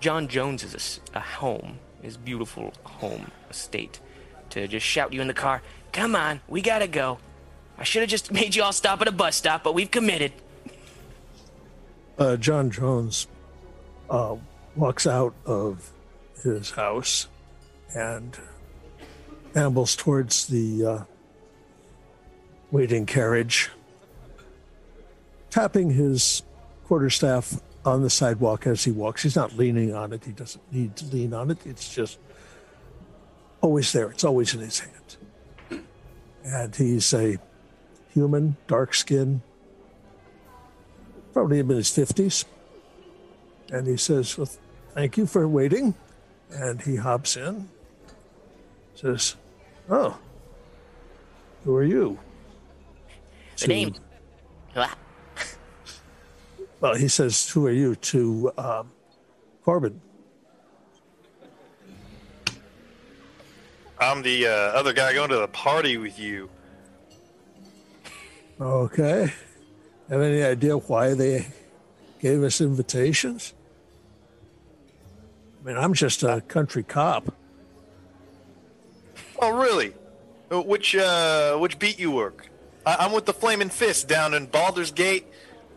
John 0.00 0.28
Jones 0.28 0.64
is 0.64 0.98
a 1.14 1.20
home, 1.20 1.78
his 2.00 2.16
beautiful 2.16 2.72
home 2.84 3.30
estate, 3.50 4.00
to 4.48 4.66
just 4.66 4.86
shout 4.86 5.12
you 5.12 5.20
in 5.20 5.26
the 5.26 5.34
car. 5.34 5.60
Come 5.92 6.16
on, 6.16 6.40
we 6.48 6.62
gotta 6.62 6.88
go. 6.88 7.18
I 7.78 7.84
should 7.84 8.00
have 8.00 8.10
just 8.10 8.32
made 8.32 8.54
you 8.54 8.62
all 8.62 8.72
stop 8.72 9.02
at 9.02 9.08
a 9.08 9.12
bus 9.12 9.36
stop, 9.36 9.62
but 9.62 9.74
we've 9.74 9.90
committed. 9.90 10.32
Uh, 12.18 12.36
John 12.36 12.70
Jones 12.70 13.26
uh, 14.08 14.36
walks 14.74 15.06
out 15.06 15.34
of 15.44 15.92
his 16.42 16.70
house 16.70 17.28
and 17.94 18.38
ambles 19.54 19.96
towards 19.96 20.46
the 20.46 20.86
uh, 20.86 21.04
waiting 22.70 23.04
carriage, 23.04 23.70
tapping 25.50 25.90
his 25.90 26.42
quarterstaff 26.84 27.60
on 27.84 28.02
the 28.02 28.10
sidewalk 28.10 28.66
as 28.66 28.84
he 28.84 28.90
walks. 28.90 29.22
He's 29.22 29.36
not 29.36 29.56
leaning 29.56 29.94
on 29.94 30.12
it. 30.12 30.24
He 30.24 30.32
doesn't 30.32 30.72
need 30.72 30.96
to 30.96 31.04
lean 31.06 31.32
on 31.32 31.50
it. 31.50 31.58
It's 31.66 31.92
just 31.92 32.18
always 33.60 33.92
there. 33.92 34.10
It's 34.10 34.24
always 34.24 34.54
in 34.54 34.60
his 34.60 34.80
hand. 34.80 35.82
And 36.44 36.74
he's 36.74 37.12
a 37.14 37.38
human, 38.12 38.56
dark 38.66 38.94
skin, 38.94 39.42
probably 41.32 41.58
in 41.58 41.68
his 41.68 41.88
50s. 41.90 42.44
And 43.72 43.86
he 43.86 43.96
says, 43.96 44.36
well, 44.36 44.48
Thank 44.94 45.16
you 45.16 45.26
for 45.26 45.46
waiting. 45.46 45.94
And 46.50 46.82
he 46.82 46.96
hops 46.96 47.36
in 47.36 47.68
Says, 48.96 49.36
"Oh, 49.88 50.18
who 51.64 51.74
are 51.74 51.84
you?" 51.84 52.18
The 53.56 53.62
To- 53.62 53.68
name. 53.68 53.94
Well, 56.80 56.94
he 56.94 57.08
says, 57.08 57.48
"Who 57.50 57.66
are 57.66 57.72
you?" 57.72 57.94
To 57.94 58.52
um, 58.56 58.90
Corbin. 59.64 60.00
I'm 63.98 64.22
the 64.22 64.46
uh, 64.46 64.50
other 64.50 64.94
guy 64.94 65.12
going 65.12 65.28
to 65.28 65.36
the 65.36 65.48
party 65.48 65.98
with 65.98 66.18
you. 66.18 66.48
Okay. 68.58 69.32
Have 70.08 70.20
any 70.22 70.42
idea 70.42 70.76
why 70.78 71.12
they 71.14 71.46
gave 72.20 72.42
us 72.42 72.60
invitations? 72.62 73.52
I 75.62 75.66
mean, 75.68 75.76
I'm 75.76 75.92
just 75.92 76.22
a 76.22 76.40
country 76.40 76.82
cop. 76.82 77.34
Oh, 79.38 79.50
really? 79.56 79.92
Uh, 80.50 80.62
Which 80.62 80.96
uh, 80.96 81.56
which 81.58 81.78
beat 81.78 81.98
you 81.98 82.10
work? 82.10 82.48
I- 82.86 82.96
I'm 83.00 83.12
with 83.12 83.26
the 83.26 83.34
Flaming 83.34 83.68
Fist 83.68 84.08
down 84.08 84.32
in 84.34 84.46
Baldur's 84.46 84.90
Gate. 84.90 85.26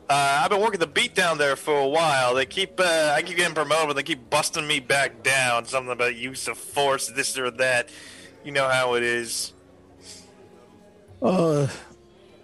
Uh, 0.10 0.42
I've 0.44 0.50
been 0.50 0.60
working 0.60 0.80
the 0.80 0.88
beat 0.88 1.16
down 1.16 1.38
there 1.38 1.56
for 1.56 1.80
a 1.80 1.88
while. 1.88 2.36
They 2.36 2.46
keep 2.46 2.80
uh, 2.80 3.14
I 3.16 3.22
keep 3.22 3.38
getting 3.38 3.56
promoted, 3.56 3.88
but 3.88 3.96
they 3.96 4.04
keep 4.04 4.30
busting 4.30 4.68
me 4.68 4.80
back 4.80 5.24
down. 5.24 5.66
Something 5.66 5.94
about 5.94 6.16
use 6.16 6.48
of 6.48 6.58
force, 6.58 7.08
this 7.08 7.38
or 7.38 7.50
that. 7.52 7.90
You 8.44 8.52
know 8.52 8.68
how 8.68 8.96
it 8.96 9.04
is. 9.04 9.54
Uh, 11.22 11.68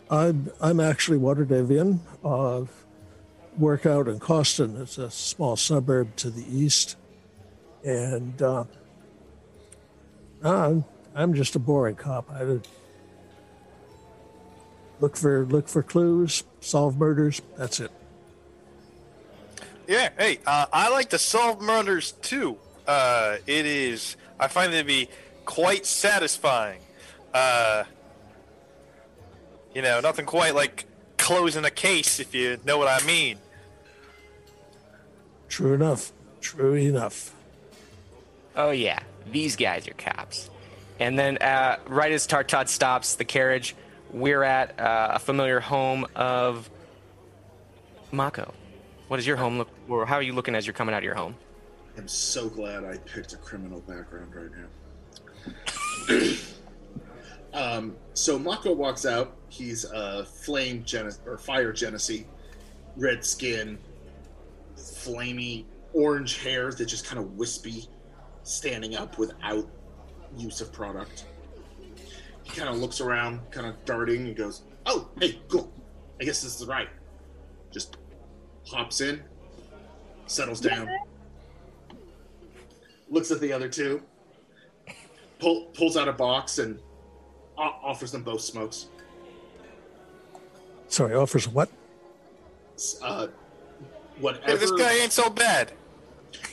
I'm 0.09 0.49
I'm 0.61 0.79
actually 0.79 1.19
Waterdhavian. 1.19 1.99
Uh, 2.23 2.65
work 3.57 3.85
out 3.85 4.07
in 4.07 4.19
Coston. 4.19 4.81
It's 4.81 4.97
a 4.97 5.11
small 5.11 5.57
suburb 5.57 6.15
to 6.17 6.29
the 6.29 6.45
east, 6.49 6.95
and 7.83 8.41
uh, 8.41 8.63
I'm 10.43 10.85
I'm 11.13 11.33
just 11.33 11.57
a 11.57 11.59
boring 11.59 11.95
cop. 11.95 12.31
I 12.31 12.59
look 14.99 15.17
for 15.17 15.45
look 15.45 15.67
for 15.67 15.83
clues, 15.83 16.43
solve 16.61 16.97
murders. 16.97 17.41
That's 17.57 17.79
it. 17.79 17.91
Yeah. 19.87 20.09
Hey, 20.17 20.39
uh, 20.45 20.67
I 20.71 20.89
like 20.89 21.09
to 21.09 21.19
solve 21.19 21.61
murders 21.61 22.11
too. 22.13 22.57
Uh, 22.87 23.37
it 23.47 23.65
is. 23.65 24.17
I 24.39 24.47
find 24.47 24.73
it 24.73 24.79
to 24.79 24.85
be 24.85 25.09
quite 25.45 25.85
satisfying. 25.85 26.81
Uh, 27.33 27.83
you 29.73 29.81
know, 29.81 29.99
nothing 29.99 30.25
quite 30.25 30.55
like 30.55 30.85
closing 31.17 31.65
a 31.65 31.71
case, 31.71 32.19
if 32.19 32.33
you 32.33 32.57
know 32.65 32.77
what 32.77 32.87
I 32.87 33.05
mean. 33.05 33.37
True 35.47 35.73
enough. 35.73 36.11
True 36.41 36.73
enough. 36.73 37.35
Oh 38.55 38.71
yeah, 38.71 38.99
these 39.31 39.55
guys 39.55 39.87
are 39.87 39.93
cops. 39.93 40.49
And 40.99 41.17
then, 41.17 41.37
uh, 41.37 41.77
right 41.87 42.11
as 42.11 42.27
Tartot 42.27 42.67
stops 42.67 43.15
the 43.15 43.23
carriage, 43.23 43.75
we're 44.11 44.43
at 44.43 44.79
uh, 44.79 45.11
a 45.13 45.19
familiar 45.19 45.59
home 45.59 46.05
of 46.15 46.69
Mako. 48.11 48.53
What 49.07 49.17
does 49.17 49.27
your 49.27 49.37
home 49.37 49.57
look? 49.57 49.69
Or 49.87 50.05
how 50.05 50.15
are 50.15 50.21
you 50.21 50.33
looking 50.33 50.55
as 50.55 50.65
you're 50.65 50.73
coming 50.73 50.93
out 50.93 50.99
of 50.99 51.03
your 51.03 51.15
home? 51.15 51.35
I'm 51.97 52.07
so 52.07 52.47
glad 52.47 52.85
I 52.85 52.97
picked 52.97 53.33
a 53.33 53.37
criminal 53.37 53.81
background 53.81 54.33
right 54.33 54.51
now. 56.15 56.27
um, 57.53 57.95
so 58.13 58.39
Mako 58.39 58.73
walks 58.73 59.05
out. 59.05 59.35
He's 59.49 59.83
a 59.85 60.25
flame 60.25 60.83
gen- 60.83 61.11
or 61.25 61.37
fire 61.37 61.73
genasi, 61.73 62.25
red 62.95 63.25
skin, 63.25 63.77
flamey 64.77 65.65
orange 65.93 66.39
hair 66.41 66.71
that 66.71 66.85
just 66.85 67.05
kind 67.05 67.19
of 67.19 67.35
wispy, 67.35 67.87
standing 68.43 68.95
up 68.95 69.17
without 69.17 69.67
use 70.37 70.61
of 70.61 70.71
product. 70.71 71.25
He 72.49 72.55
kind 72.57 72.69
of 72.69 72.77
looks 72.77 72.99
around, 73.01 73.41
kind 73.51 73.67
of 73.67 73.83
darting, 73.85 74.27
and 74.27 74.35
goes, 74.35 74.63
"Oh, 74.85 75.09
hey, 75.19 75.39
cool. 75.49 75.71
I 76.19 76.23
guess 76.25 76.41
this 76.41 76.59
is 76.59 76.67
right." 76.67 76.89
Just 77.71 77.97
hops 78.67 79.01
in, 79.01 79.21
settles 80.27 80.59
down 80.59 80.87
looks 83.11 83.31
at 83.31 83.39
the 83.39 83.51
other 83.51 83.67
two, 83.67 84.03
pull, 85.39 85.65
pulls 85.73 85.97
out 85.97 86.07
a 86.07 86.13
box, 86.13 86.59
and 86.59 86.79
o- 87.57 87.75
offers 87.83 88.11
them 88.11 88.21
both 88.23 88.41
smokes. 88.41 88.87
Sorry, 90.87 91.15
offers 91.15 91.47
what? 91.47 91.69
Uh, 93.01 93.27
Hey, 93.27 94.21
whatever, 94.21 94.57
this 94.57 94.71
guy 94.73 94.93
ain't 94.95 95.11
so 95.13 95.29
bad. 95.29 95.71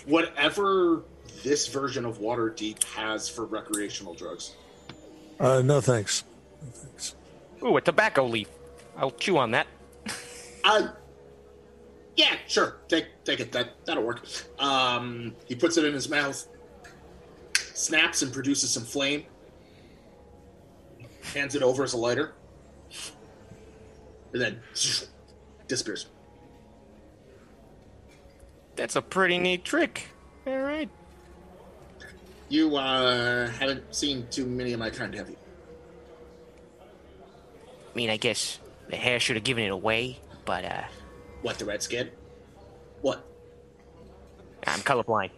whatever 0.07 1.03
this 1.43 1.67
version 1.67 2.05
of 2.07 2.19
Waterdeep 2.21 2.83
has 2.85 3.29
for 3.29 3.45
recreational 3.45 4.15
drugs. 4.15 4.55
Uh, 5.39 5.63
no 5.63 5.81
thanks. 5.81 6.25
No 6.63 6.71
thanks. 6.71 7.15
Ooh, 7.63 7.77
a 7.77 7.81
tobacco 7.81 8.27
leaf. 8.27 8.49
I'll 8.97 9.11
chew 9.11 9.39
on 9.39 9.51
that. 9.53 9.67
Uh, 10.65 10.89
yeah, 12.17 12.35
sure. 12.49 12.79
Take 12.89 13.07
take 13.23 13.39
it. 13.39 13.53
That 13.53 13.69
that'll 13.85 14.03
work. 14.03 14.27
Um, 14.59 15.37
he 15.47 15.55
puts 15.55 15.77
it 15.77 15.85
in 15.85 15.95
his 15.95 16.09
mouth, 16.09 16.45
snaps 17.73 18.23
and 18.23 18.33
produces 18.33 18.71
some 18.71 18.83
flame. 18.83 19.27
Hands 21.35 21.55
it 21.55 21.63
over 21.63 21.85
as 21.85 21.93
a 21.93 21.97
lighter, 21.97 22.33
and 24.33 24.43
then 24.43 24.61
disappears. 25.69 26.07
That's 28.75 28.97
a 28.97 29.03
pretty 29.03 29.39
neat 29.39 29.65
trick. 29.65 30.09
All 30.49 30.59
right. 30.59 30.91
You 32.49 32.77
uh, 32.77 33.49
haven't 33.49 33.95
seen 33.95 34.27
too 34.31 34.47
many 34.47 34.73
of 34.73 34.79
my 34.79 34.91
kind, 34.91 35.15
have 35.15 35.29
you? 35.29 35.37
I 36.81 37.97
mean, 37.97 38.11
I 38.11 38.17
guess 38.17 38.61
the 38.89 38.97
hair 38.97 39.19
should 39.19 39.37
have 39.37 39.45
given 39.45 39.65
it 39.65 39.73
away, 39.73 40.21
but 40.45 40.65
uh, 40.65 40.85
What 41.43 41.59
the 41.59 41.65
red 41.65 41.83
skin? 41.83 42.11
What? 43.01 43.25
I'm 44.67 44.81
colorblind. 44.81 45.31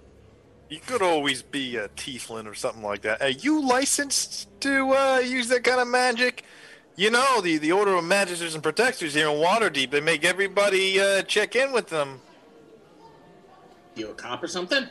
You 0.69 0.81
could 0.87 1.01
always 1.01 1.41
be 1.41 1.77
a 1.77 1.89
tiefling 1.89 2.47
or 2.47 2.55
something 2.55 2.83
like 2.83 3.03
that. 3.03 3.23
Are 3.23 3.31
you 3.31 3.67
licensed 3.67 4.49
to 4.61 4.91
uh, 4.93 5.19
use 5.19 5.49
that 5.49 5.65
kind 5.65 5.81
of 5.81 5.89
magic? 5.89 6.45
You 6.97 7.11
know, 7.11 7.41
the, 7.41 7.57
the 7.59 7.73
Order 7.73 7.95
of 7.95 8.05
Magisters 8.05 8.55
and 8.55 8.63
Protectors 8.63 9.15
here 9.15 9.29
in 9.29 9.37
Waterdeep, 9.37 9.91
they 9.91 10.01
make 10.01 10.25
everybody 10.25 11.01
uh, 11.01 11.23
check 11.23 11.57
in 11.57 11.73
with 11.73 11.89
them. 11.89 12.21
You 13.95 14.11
a 14.11 14.15
cop 14.15 14.43
or 14.43 14.49
something? 14.49 14.87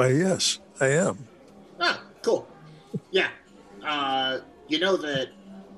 Why, 0.00 0.12
yes, 0.12 0.60
I 0.80 0.86
am. 0.92 1.28
Ah, 1.78 2.00
cool. 2.22 2.48
Yeah. 3.10 3.28
Uh, 3.84 4.38
you 4.66 4.78
know 4.78 4.96
that 4.96 5.28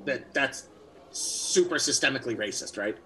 that 0.05 0.33
that's 0.33 0.69
super 1.11 1.75
systemically 1.75 2.37
racist, 2.37 2.79
right? 2.79 2.97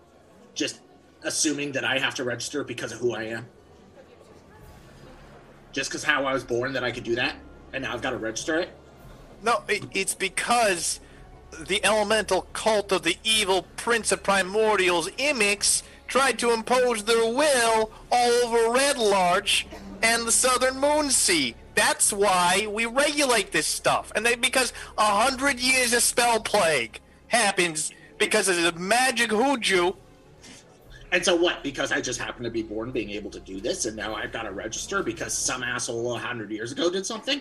Just 0.55 0.81
assuming 1.23 1.73
that 1.73 1.87
I 1.87 1.99
have 2.01 2.15
to 2.17 2.25
register 2.25 2.65
because 2.65 2.93
of 2.93 2.99
who 2.99 3.15
I 3.15 3.23
am. 3.23 3.47
Just 5.73 5.89
because 5.89 6.05
how 6.05 6.27
I 6.27 6.35
was 6.35 6.45
born 6.45 6.75
that 6.75 6.85
I 6.85 6.93
could 6.93 7.05
do 7.05 7.15
that, 7.15 7.37
and 7.73 7.85
now 7.85 7.95
I've 7.95 8.03
got 8.03 8.11
to 8.11 8.19
register 8.19 8.59
it. 8.59 8.69
No, 9.43 9.63
it, 9.69 9.85
it's 9.95 10.15
because 10.15 11.01
the 11.59 11.83
elemental 11.83 12.43
cult 12.53 12.93
of 12.93 13.05
the 13.05 13.17
evil 13.25 13.63
Prince 13.79 14.13
of 14.13 14.23
Primordials, 14.23 15.09
Imix, 15.17 15.83
tried 16.09 16.39
to 16.41 16.53
impose 16.53 17.05
their 17.05 17.25
will 17.33 17.91
all 18.13 18.31
over 18.45 18.75
Red 18.75 18.99
Larch 18.99 19.67
and 20.03 20.27
the 20.27 20.33
Southern 20.33 20.79
Moon 20.79 21.11
Sea. 21.11 21.55
That's 21.75 22.13
why 22.13 22.67
we 22.71 22.87
regulate 22.87 23.53
this 23.53 23.67
stuff. 23.67 24.13
And 24.15 24.25
they, 24.25 24.35
because 24.35 24.73
a 24.97 25.05
hundred 25.05 25.61
years 25.61 25.93
of 25.93 26.03
spell 26.03 26.41
plague 26.41 27.01
happens 27.29 27.93
because 28.19 28.49
of 28.49 28.57
the 28.57 28.73
magic 28.73 29.31
hoodoo. 29.31 29.93
And 31.13 31.25
so 31.25 31.37
what? 31.37 31.63
Because 31.63 31.93
I 31.93 32.01
just 32.01 32.21
happen 32.21 32.43
to 32.45 32.51
be 32.51 32.63
born 32.63 32.91
being 32.91 33.11
able 33.11 33.31
to 33.31 33.41
do 33.41 33.61
this, 33.61 33.87
and 33.87 33.97
now 33.97 34.15
I've 34.15 34.33
got 34.33 34.43
to 34.43 34.53
register 34.53 35.03
because 35.03 35.33
some 35.33 35.63
asshole 35.63 36.17
a 36.17 36.19
hundred 36.19 36.51
years 36.51 36.73
ago 36.73 36.91
did 36.91 37.07
something. 37.07 37.41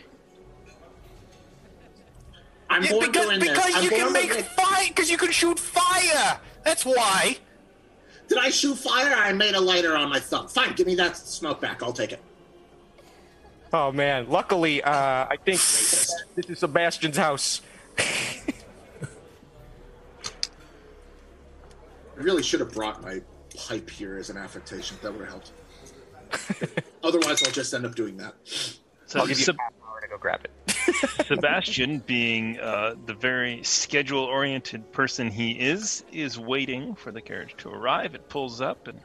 I'm 2.70 2.84
Yeah, 2.84 2.92
born 2.92 3.06
because 3.08 3.26
doing 3.26 3.40
because 3.40 3.66
this. 3.66 3.76
I'm 3.76 3.84
you 3.84 3.90
can 3.90 4.02
born 4.02 4.14
make 4.14 4.32
fire, 4.32 4.86
because 4.88 5.10
you 5.10 5.18
can 5.18 5.32
shoot 5.32 5.58
fire. 5.60 6.40
That's 6.64 6.86
why. 6.86 7.38
Did 8.28 8.38
I 8.40 8.50
shoot 8.50 8.76
fire? 8.76 9.14
I 9.16 9.34
made 9.34 9.56
a 9.56 9.62
lighter 9.62 9.96
on 9.96 10.10
my 10.10 10.20
thumb. 10.20 10.48
Fine, 10.48 10.74
give 10.76 10.88
me 10.88 10.96
that 10.96 11.16
smoke 11.16 11.62
back. 11.62 11.84
I'll 11.84 11.94
take 11.94 12.12
it. 12.12 12.22
Oh 13.78 13.92
man, 13.92 14.30
luckily, 14.30 14.82
uh, 14.82 14.90
I 15.30 15.36
think 15.36 15.60
this 15.60 16.10
is 16.48 16.60
Sebastian's 16.60 17.18
house. 17.18 17.62
I 18.00 18.06
really 22.16 22.42
should 22.42 22.62
have 22.62 22.72
brought 22.72 23.04
my 23.04 23.20
pipe 23.54 23.90
here 23.90 24.18
as 24.18 24.30
an 24.30 24.38
affectation. 24.38 24.96
That 25.02 25.12
would 25.12 25.28
have 25.28 25.30
helped. 25.30 25.52
Otherwise, 27.04 27.44
I'll 27.44 27.52
just 27.52 27.74
end 27.74 27.86
up 27.86 27.96
doing 27.96 28.16
that. 28.16 28.36
So 29.08 29.20
I'll 29.20 29.28
give 29.28 29.40
you 29.40 29.44
Seb- 29.44 29.58
a 29.60 29.64
half 29.64 29.74
hour 29.86 30.00
to 30.00 30.08
go 30.08 30.18
grab 30.20 30.46
it. 30.46 30.52
Sebastian, 31.28 32.00
being 32.00 32.58
uh, 32.62 32.96
the 33.06 33.14
very 33.14 33.62
schedule-oriented 33.64 34.90
person 34.94 35.30
he 35.30 35.52
is, 35.52 36.06
is 36.14 36.40
waiting 36.40 36.96
for 36.96 37.12
the 37.12 37.20
carriage 37.20 37.56
to 37.58 37.68
arrive. 37.68 38.16
It 38.16 38.30
pulls 38.30 38.62
up 38.62 38.88
and 38.88 39.02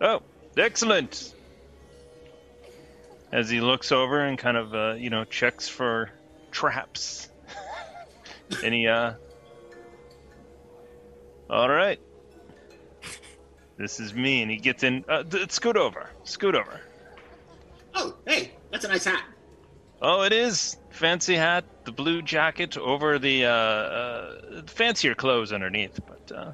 oh, 0.00 0.22
excellent! 0.56 1.33
As 3.34 3.50
he 3.50 3.60
looks 3.60 3.90
over 3.90 4.20
and 4.20 4.38
kind 4.38 4.56
of 4.56 4.74
uh, 4.74 4.94
you 4.94 5.10
know 5.10 5.24
checks 5.24 5.68
for 5.68 6.10
traps. 6.50 7.28
Any 8.62 8.86
uh. 8.86 9.14
All 11.50 11.68
right. 11.68 12.00
This 13.76 13.98
is 13.98 14.14
me, 14.14 14.40
and 14.40 14.50
he 14.50 14.56
gets 14.56 14.84
in. 14.84 15.04
Uh, 15.08 15.24
th- 15.24 15.50
scoot 15.50 15.76
over. 15.76 16.08
Scoot 16.22 16.54
over. 16.54 16.80
Oh, 17.94 18.14
hey, 18.24 18.52
that's 18.70 18.84
a 18.84 18.88
nice 18.88 19.04
hat. 19.04 19.24
Oh, 20.00 20.22
it 20.22 20.32
is 20.32 20.76
fancy 20.90 21.34
hat, 21.34 21.64
the 21.84 21.92
blue 21.92 22.22
jacket 22.22 22.78
over 22.78 23.18
the 23.18 23.46
uh, 23.46 23.50
uh, 23.50 24.62
fancier 24.66 25.14
clothes 25.14 25.52
underneath. 25.52 25.98
But 26.06 26.36
uh, 26.36 26.52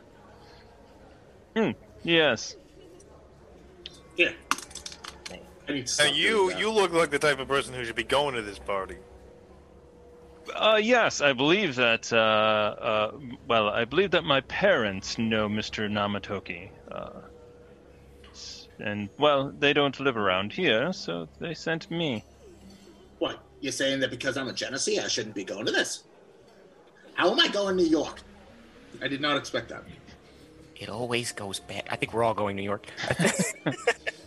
hmm, 1.55 1.71
yes. 2.05 2.57
Here. 4.17 4.35
I 5.71 5.75
need 5.75 5.91
Now 5.99 6.05
you 6.05 6.53
to- 6.53 6.59
you 6.59 6.71
look 6.71 6.93
like 6.93 7.11
the 7.11 7.19
type 7.19 7.39
of 7.39 7.49
person 7.49 7.75
who 7.75 7.85
should 7.85 7.97
be 7.97 8.05
going 8.05 8.35
to 8.35 8.43
this 8.43 8.59
party. 8.59 8.97
Uh, 10.55 10.81
yes, 10.83 11.21
I 11.21 11.33
believe 11.33 11.77
that. 11.77 12.13
Uh, 12.13 12.17
uh, 12.17 13.13
well, 13.47 13.69
I 13.69 13.85
believe 13.85 14.11
that 14.13 14.25
my 14.25 14.41
parents 14.43 15.17
know 15.19 15.49
Mr. 15.49 15.89
Namatoki. 15.89 16.71
Uh, 16.91 17.21
and 18.81 19.09
well, 19.19 19.53
they 19.59 19.73
don't 19.73 19.99
live 20.01 20.17
around 20.17 20.53
here, 20.53 20.93
so 20.93 21.29
they 21.39 21.55
sent 21.55 21.91
me. 21.91 22.25
What? 23.19 23.39
You're 23.61 23.73
saying 23.73 24.01
that 24.01 24.11
because 24.11 24.37
I'm 24.39 24.49
a 24.49 24.53
genasi, 24.53 24.99
I 24.99 25.07
shouldn't 25.09 25.35
be 25.35 25.45
going 25.45 25.67
to 25.67 25.73
this? 25.73 26.05
How 27.15 27.31
am 27.31 27.39
I 27.39 27.49
going 27.49 27.77
to 27.77 27.83
New 27.85 27.89
York? 27.91 28.21
I 29.03 29.09
did 29.09 29.21
not 29.21 29.37
expect 29.37 29.69
that. 29.69 29.85
It 30.77 30.89
always 30.89 31.31
goes 31.33 31.61
bad. 31.61 31.85
I 31.91 31.97
think 31.97 32.15
we're 32.15 32.25
all 32.25 32.33
going 32.35 32.57
to 32.57 32.63
New 32.63 32.67
York. 32.67 32.87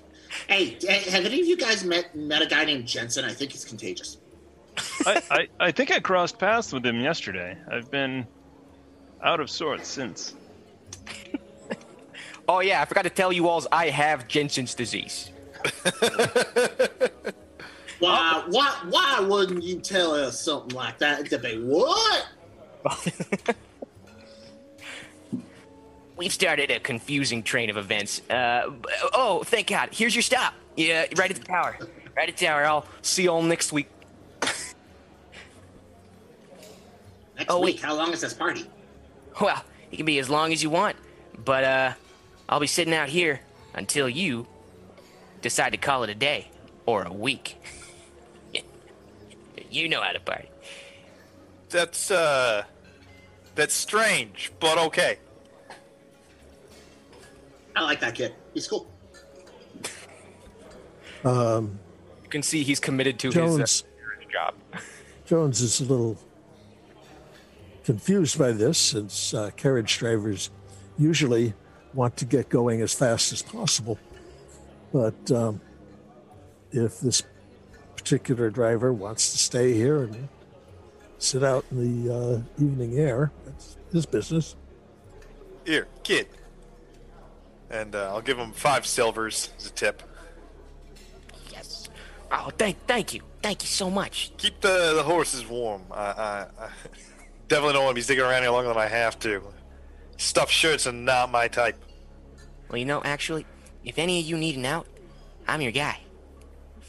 Hey, 0.48 0.78
hey, 0.82 1.10
have 1.12 1.26
any 1.26 1.42
of 1.42 1.48
you 1.48 1.58
guys 1.58 1.84
met 1.84 2.16
met 2.16 2.42
a 2.42 2.46
guy 2.46 2.66
named 2.66 2.88
Jensen? 2.88 3.26
I 3.26 3.34
think 3.34 3.52
he's 3.52 3.66
contagious. 3.66 4.18
I, 5.06 5.22
I, 5.30 5.48
I 5.60 5.72
think 5.72 5.92
I 5.92 6.00
crossed 6.00 6.40
paths 6.40 6.74
with 6.74 6.86
him 6.86 7.00
yesterday. 7.00 7.58
I've 7.72 7.92
been 7.92 8.28
out 9.24 9.40
of 9.40 9.50
sorts 9.50 9.88
since. 9.88 10.36
oh 12.48 12.60
yeah, 12.60 12.82
I 12.82 12.86
forgot 12.86 13.04
to 13.04 13.10
tell 13.10 13.32
you 13.32 13.48
all. 13.48 13.64
I 13.72 13.90
have 13.90 14.28
Jensen's 14.28 14.74
disease. 14.74 15.32
Why, 18.04 18.44
why, 18.50 18.80
why 18.90 19.20
wouldn't 19.22 19.64
you 19.64 19.80
tell 19.80 20.12
us 20.14 20.42
something 20.42 20.76
like 20.76 20.98
that? 20.98 21.30
To 21.30 21.38
be 21.38 21.56
what? 21.64 22.28
We've 26.16 26.32
started 26.34 26.70
a 26.72 26.80
confusing 26.80 27.42
train 27.44 27.70
of 27.70 27.78
events. 27.78 28.22
Uh, 28.30 28.70
oh, 29.14 29.44
thank 29.44 29.68
God! 29.68 29.90
Here's 29.92 30.16
your 30.16 30.22
stop. 30.22 30.54
Yeah, 30.78 31.06
right 31.18 31.30
at 31.32 31.38
the 31.38 31.44
tower. 31.44 31.78
Right 32.16 32.30
at 32.30 32.38
the 32.38 32.46
tower. 32.46 32.64
I'll 32.66 32.86
see 33.02 33.24
you 33.24 33.32
all 33.32 33.42
next 33.42 33.72
week. 33.74 33.88
Next 37.38 37.50
Oh, 37.50 37.60
week, 37.60 37.78
wait. 37.78 37.84
how 37.84 37.96
long 37.96 38.14
is 38.14 38.22
this 38.22 38.34
party? 38.34 38.66
Well, 39.42 39.64
it 39.92 39.98
can 39.98 40.06
be 40.06 40.20
as 40.20 40.30
long 40.30 40.54
as 40.54 40.62
you 40.62 40.70
want, 40.70 40.96
but 41.44 41.64
uh, 41.64 41.94
I'll 42.48 42.60
be 42.60 42.68
sitting 42.68 42.94
out 42.94 43.10
here 43.10 43.42
until 43.74 44.08
you 44.08 44.46
decide 45.42 45.72
to 45.72 45.78
call 45.78 46.04
it 46.04 46.12
a 46.12 46.16
day 46.16 46.52
or 46.86 47.02
a 47.04 47.12
week. 47.12 47.58
you 49.72 49.90
know 49.90 50.02
how 50.02 50.12
to 50.12 50.20
party. 50.20 50.48
That's 51.70 52.12
uh, 52.12 52.64
that's 53.56 53.74
strange, 53.74 54.52
but 54.60 54.78
okay. 54.78 55.18
I 57.76 57.84
like 57.84 58.00
that 58.02 58.16
kid. 58.16 58.34
He's 58.54 58.68
cool. 58.68 58.90
Um, 61.26 61.80
You 62.24 62.30
can 62.30 62.44
see 62.44 62.64
he's 62.64 62.80
committed 62.80 63.18
to 63.20 63.30
Jones. 63.32 63.60
his 63.60 63.84
uh, 63.84 64.32
job. 64.32 64.54
Jones 65.26 65.62
is 65.62 65.80
a 65.80 65.86
little 65.86 66.18
confused 67.84 68.38
by 68.38 68.52
this 68.52 68.78
since 68.78 69.34
uh, 69.34 69.52
carriage 69.56 69.98
drivers 69.98 70.50
usually 70.98 71.54
want 71.94 72.18
to 72.18 72.26
get 72.26 72.50
going 72.50 72.82
as 72.82 72.94
fast 72.94 73.32
as 73.34 73.42
possible. 73.42 73.98
But 74.92 75.32
um, 75.32 75.62
if 76.72 77.00
this 77.00 77.24
particular 77.96 78.50
driver 78.50 78.92
wants 78.94 79.32
to 79.32 79.38
stay 79.38 79.74
here 79.74 80.04
and 80.04 80.28
sit 81.18 81.44
out 81.44 81.66
in 81.72 82.06
the 82.06 82.14
uh, 82.14 82.42
evening 82.64 83.00
air, 83.00 83.32
that's 83.46 83.78
his 83.92 84.06
business. 84.06 84.56
Here, 85.66 85.88
kid. 86.04 86.28
And 87.74 87.96
uh, 87.96 88.14
I'll 88.14 88.22
give 88.22 88.38
him 88.38 88.52
five 88.52 88.86
silvers 88.86 89.50
as 89.58 89.66
a 89.66 89.72
tip. 89.72 90.04
Yes. 91.52 91.90
Oh, 92.32 92.52
thank, 92.56 92.78
thank 92.86 93.16
you, 93.16 93.22
thank 93.42 93.64
you 93.64 93.68
so 93.68 93.90
much. 93.90 94.32
Keep 94.38 94.62
the, 94.62 94.94
the 94.96 95.02
horses 95.02 95.48
warm. 95.48 95.82
I, 95.90 95.96
I, 95.96 96.48
I 96.60 96.70
definitely 97.48 97.74
don't 97.74 97.86
want 97.86 97.96
to 97.96 98.00
be 98.00 98.04
sticking 98.04 98.24
around 98.24 98.44
here 98.44 98.52
longer 98.52 98.70
than 98.70 98.78
I 98.78 98.88
have 98.88 99.18
to. 99.20 99.42
Stuffed 100.18 100.52
shirts 100.52 100.86
are 100.86 100.92
not 100.92 101.32
my 101.32 101.48
type. 101.48 101.84
Well, 102.70 102.78
you 102.78 102.86
know, 102.86 103.02
actually, 103.04 103.48
if 103.84 103.98
any 103.98 104.20
of 104.20 104.26
you 104.26 104.38
need 104.38 104.56
an 104.56 104.66
out, 104.66 104.86
I'm 105.48 105.62
your 105.62 105.72
guy. 105.72 106.00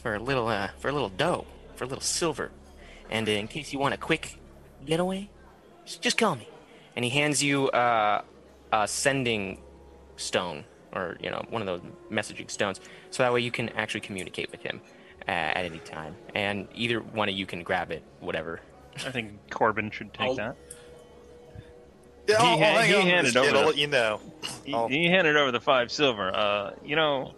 For 0.02 0.16
a 0.16 0.20
little, 0.20 0.48
uh, 0.48 0.68
for 0.80 0.90
a 0.90 0.92
little 0.92 1.08
dough, 1.08 1.46
for 1.76 1.84
a 1.84 1.86
little 1.86 2.02
silver, 2.02 2.50
and 3.10 3.26
uh, 3.26 3.32
in 3.32 3.48
case 3.48 3.72
you 3.72 3.78
want 3.78 3.94
a 3.94 3.96
quick 3.96 4.38
getaway, 4.84 5.30
just, 5.86 6.02
just 6.02 6.18
call 6.18 6.36
me. 6.36 6.46
And 6.94 7.06
he 7.06 7.10
hands 7.10 7.42
you 7.42 7.70
uh, 7.70 8.20
a 8.70 8.86
sending 8.86 9.62
stone, 10.16 10.64
or 10.94 11.16
you 11.20 11.30
know, 11.30 11.44
one 11.50 11.60
of 11.62 11.66
those 11.66 11.80
messaging 12.10 12.50
stones, 12.50 12.80
so 13.10 13.22
that 13.22 13.32
way 13.32 13.40
you 13.40 13.50
can 13.50 13.68
actually 13.70 14.00
communicate 14.00 14.50
with 14.50 14.62
him 14.62 14.80
uh, 15.26 15.30
at 15.30 15.64
any 15.64 15.78
time. 15.80 16.14
And 16.34 16.68
either 16.74 17.00
one 17.00 17.28
of 17.28 17.34
you 17.34 17.46
can 17.46 17.62
grab 17.62 17.90
it, 17.90 18.02
whatever. 18.20 18.60
I 19.06 19.10
think 19.10 19.32
Corbin 19.50 19.90
should 19.90 20.12
take 20.14 20.28
I'll- 20.28 20.34
that. 20.36 20.56
Yeah, 22.26 22.38
He 22.40 22.46
I'll, 22.46 22.58
ha- 22.58 22.64
I'll 22.64 22.78
hang 22.78 22.88
he 22.88 22.96
on 22.96 23.02
handed 23.06 23.36
over 23.36 23.46
kid. 23.46 23.54
I'll 23.54 23.60
the- 23.62 23.66
let 23.66 23.76
you 23.76 23.86
know. 23.86 24.20
He, 24.64 24.72
he 24.88 25.04
handed 25.10 25.36
over 25.36 25.50
the 25.52 25.60
five 25.60 25.92
silver. 25.92 26.34
Uh, 26.34 26.70
you 26.82 26.96
know, 26.96 27.34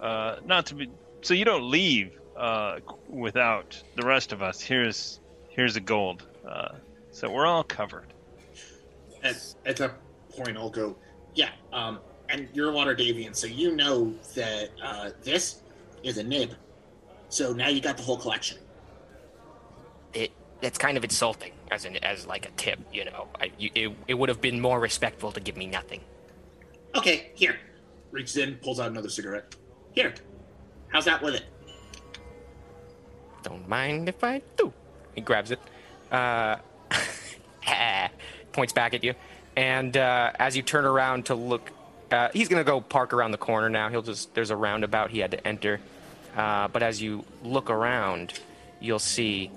uh, 0.00 0.36
not 0.46 0.66
to 0.66 0.74
be 0.76 0.90
so 1.22 1.34
you 1.34 1.44
don't 1.44 1.68
leave 1.68 2.12
uh, 2.36 2.78
without 3.08 3.82
the 3.96 4.06
rest 4.06 4.32
of 4.32 4.42
us. 4.42 4.60
Here's 4.60 5.18
here's 5.48 5.74
a 5.76 5.80
gold. 5.80 6.24
Uh, 6.48 6.76
so 7.10 7.28
we're 7.30 7.46
all 7.46 7.64
covered. 7.64 8.06
At, 9.24 9.36
at 9.66 9.76
that 9.78 9.94
point, 10.36 10.56
I'll 10.56 10.70
go, 10.70 10.96
yeah, 11.34 11.50
um, 11.72 11.98
and 12.30 12.48
you're 12.52 12.70
a 12.70 12.72
Waterdhavian, 12.72 13.34
so 13.34 13.46
you 13.46 13.74
know 13.76 14.14
that 14.34 14.70
uh, 14.82 15.10
this 15.22 15.62
is 16.02 16.18
a 16.18 16.22
nib. 16.22 16.54
So 17.28 17.52
now 17.52 17.68
you 17.68 17.80
got 17.80 17.96
the 17.96 18.02
whole 18.02 18.16
collection. 18.16 18.58
it 20.14 20.32
that's 20.60 20.78
kind 20.78 20.96
of 20.96 21.04
insulting 21.04 21.52
as 21.70 21.84
an 21.84 21.96
as 22.04 22.26
like 22.26 22.44
a 22.46 22.50
tip 22.56 22.78
you 22.92 23.04
know 23.04 23.28
I, 23.40 23.50
you, 23.58 23.70
it, 23.74 23.96
it 24.08 24.14
would 24.14 24.28
have 24.28 24.40
been 24.40 24.60
more 24.60 24.80
respectful 24.80 25.32
to 25.32 25.40
give 25.40 25.56
me 25.56 25.66
nothing 25.66 26.00
Okay, 26.96 27.30
here. 27.34 27.56
Reaches 28.10 28.36
in, 28.36 28.56
pulls 28.56 28.80
out 28.80 28.90
another 28.90 29.08
cigarette. 29.08 29.54
Here. 29.92 30.12
How's 30.88 31.04
that 31.04 31.22
with 31.22 31.34
it? 31.36 31.44
don't 33.42 33.66
mind 33.68 34.08
if 34.08 34.22
i 34.22 34.40
do 34.56 34.72
he 35.14 35.20
grabs 35.22 35.50
it 35.50 35.58
uh 36.12 36.56
points 38.52 38.72
back 38.72 38.92
at 38.94 39.02
you 39.02 39.14
and 39.56 39.96
uh, 39.96 40.30
as 40.38 40.56
you 40.56 40.62
turn 40.62 40.84
around 40.84 41.24
to 41.26 41.34
look 41.34 41.70
uh, 42.12 42.28
he's 42.32 42.48
gonna 42.48 42.64
go 42.64 42.80
park 42.80 43.12
around 43.12 43.30
the 43.30 43.38
corner 43.38 43.68
now 43.68 43.88
he'll 43.88 44.02
just 44.02 44.34
there's 44.34 44.50
a 44.50 44.56
roundabout 44.56 45.10
he 45.10 45.18
had 45.18 45.30
to 45.30 45.46
enter 45.46 45.80
uh, 46.36 46.68
but 46.68 46.82
as 46.82 47.00
you 47.00 47.24
look 47.42 47.70
around 47.70 48.38
you'll 48.80 48.98
see 48.98 49.50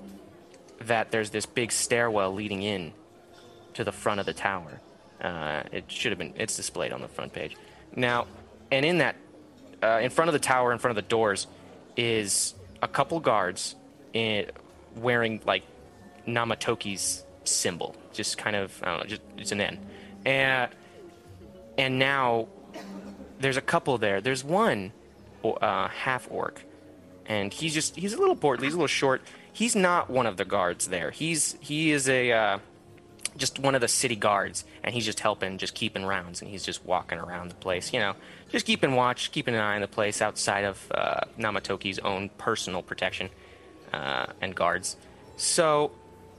that 0.80 1.10
there's 1.10 1.30
this 1.30 1.46
big 1.46 1.72
stairwell 1.72 2.32
leading 2.32 2.62
in 2.62 2.92
to 3.74 3.84
the 3.84 3.92
front 3.92 4.20
of 4.20 4.26
the 4.26 4.32
tower. 4.32 4.80
Uh, 5.20 5.62
it 5.72 5.90
should 5.90 6.12
have 6.12 6.18
been. 6.18 6.34
It's 6.36 6.56
displayed 6.56 6.92
on 6.92 7.00
the 7.00 7.08
front 7.08 7.32
page 7.32 7.56
now, 7.96 8.26
and 8.70 8.84
in 8.84 8.98
that, 8.98 9.16
uh, 9.82 10.00
in 10.02 10.10
front 10.10 10.28
of 10.28 10.32
the 10.32 10.38
tower, 10.38 10.72
in 10.72 10.78
front 10.78 10.96
of 10.96 11.02
the 11.02 11.08
doors, 11.08 11.46
is 11.96 12.54
a 12.82 12.88
couple 12.88 13.20
guards 13.20 13.74
in, 14.12 14.46
wearing 14.96 15.40
like 15.46 15.62
Namatoki's 16.26 17.24
symbol, 17.44 17.94
just 18.12 18.36
kind 18.36 18.56
of 18.56 18.78
I 18.82 18.86
don't 18.86 18.98
know, 18.98 19.06
just 19.06 19.22
it's 19.38 19.52
an 19.52 19.60
N, 19.60 19.78
and 20.26 20.70
and 21.78 21.98
now 21.98 22.48
there's 23.38 23.56
a 23.56 23.62
couple 23.62 23.98
there. 23.98 24.20
There's 24.20 24.44
one 24.44 24.92
uh, 25.44 25.88
half 25.88 26.28
orc, 26.30 26.64
and 27.26 27.52
he's 27.52 27.74
just 27.74 27.96
he's 27.96 28.12
a 28.12 28.18
little 28.18 28.36
portly, 28.36 28.66
he's 28.66 28.74
a 28.74 28.76
little 28.76 28.86
short. 28.86 29.22
He's 29.52 29.76
not 29.76 30.10
one 30.10 30.26
of 30.26 30.36
the 30.36 30.44
guards 30.44 30.88
there. 30.88 31.10
He's 31.10 31.56
he 31.60 31.92
is 31.92 32.08
a 32.08 32.32
uh, 32.32 32.58
just 33.36 33.58
one 33.58 33.74
of 33.74 33.80
the 33.80 33.88
city 33.88 34.16
guards, 34.16 34.64
and 34.82 34.94
he's 34.94 35.04
just 35.04 35.20
helping, 35.20 35.58
just 35.58 35.74
keeping 35.74 36.04
rounds, 36.04 36.40
and 36.40 36.50
he's 36.50 36.64
just 36.64 36.84
walking 36.84 37.18
around 37.18 37.50
the 37.50 37.54
place, 37.56 37.92
you 37.92 38.00
know, 38.00 38.14
just 38.50 38.66
keeping 38.66 38.94
watch, 38.94 39.32
keeping 39.32 39.54
an 39.54 39.60
eye 39.60 39.74
on 39.74 39.80
the 39.80 39.88
place 39.88 40.22
outside 40.22 40.64
of 40.64 40.86
uh, 40.92 41.20
Namatoki's 41.38 41.98
own 41.98 42.28
personal 42.38 42.82
protection 42.82 43.28
uh, 43.92 44.26
and 44.40 44.54
guards. 44.54 44.96
So 45.36 45.90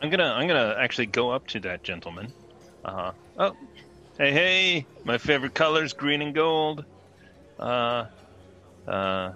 I'm 0.02 0.10
gonna 0.10 0.32
I'm 0.32 0.48
gonna 0.48 0.76
actually 0.80 1.08
go 1.08 1.32
up 1.32 1.48
to 1.48 1.60
that 1.62 1.84
gentleman. 1.84 2.32
Uh. 2.84 3.12
Oh, 3.38 3.56
hey 4.18 4.32
hey, 4.32 4.86
my 5.04 5.18
favorite 5.18 5.54
colors, 5.54 5.94
green 5.94 6.22
and 6.22 6.34
gold. 6.34 6.86
Uh, 7.60 8.06
uh, 8.88 9.32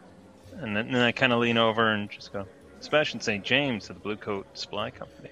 and 0.57 0.75
then, 0.75 0.91
then 0.91 1.01
I 1.01 1.11
kind 1.11 1.33
of 1.33 1.39
lean 1.39 1.57
over 1.57 1.91
and 1.91 2.09
just 2.09 2.31
go, 2.31 2.45
Sebastian 2.79 3.19
St. 3.19 3.43
James 3.43 3.89
of 3.89 3.97
the 3.97 4.01
Blue 4.01 4.15
Coat 4.15 4.45
Supply 4.57 4.89
Company. 4.89 5.31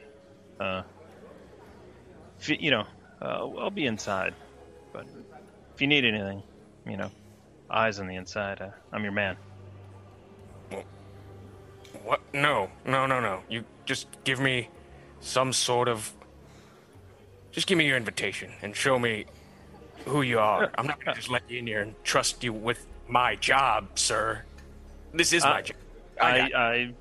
Uh, 0.59 0.83
if 2.39 2.49
you, 2.49 2.71
know, 2.71 2.85
uh, 3.21 3.47
I'll 3.57 3.69
be 3.69 3.85
inside, 3.85 4.33
but 4.93 5.05
if 5.73 5.81
you 5.81 5.87
need 5.87 6.05
anything, 6.05 6.43
you 6.85 6.97
know, 6.97 7.11
eyes 7.69 7.99
on 7.99 8.07
the 8.07 8.15
inside. 8.15 8.61
Uh, 8.61 8.69
I'm 8.91 9.03
your 9.03 9.11
man. 9.11 9.37
What? 12.03 12.21
No, 12.33 12.69
no, 12.85 13.05
no, 13.05 13.19
no. 13.19 13.41
You 13.49 13.63
just 13.85 14.07
give 14.23 14.39
me 14.39 14.69
some 15.19 15.53
sort 15.53 15.87
of. 15.87 16.13
Just 17.51 17.67
give 17.67 17.77
me 17.77 17.87
your 17.87 17.97
invitation 17.97 18.51
and 18.61 18.75
show 18.75 18.99
me 18.99 19.25
who 20.07 20.21
you 20.21 20.39
are. 20.39 20.71
I'm 20.77 20.87
not 20.87 21.03
gonna 21.03 21.15
just 21.15 21.29
let 21.29 21.43
you 21.49 21.59
in 21.59 21.67
here 21.67 21.81
and 21.81 21.93
trust 22.03 22.43
you 22.43 22.53
with 22.53 22.85
my 23.07 23.35
job, 23.35 23.87
sir. 23.95 24.43
This 25.13 25.33
is 25.33 25.43
my 25.43 25.59
Uh, 25.59 25.61
job. 25.61 25.77
I, 26.19 26.39
I, 26.39 26.93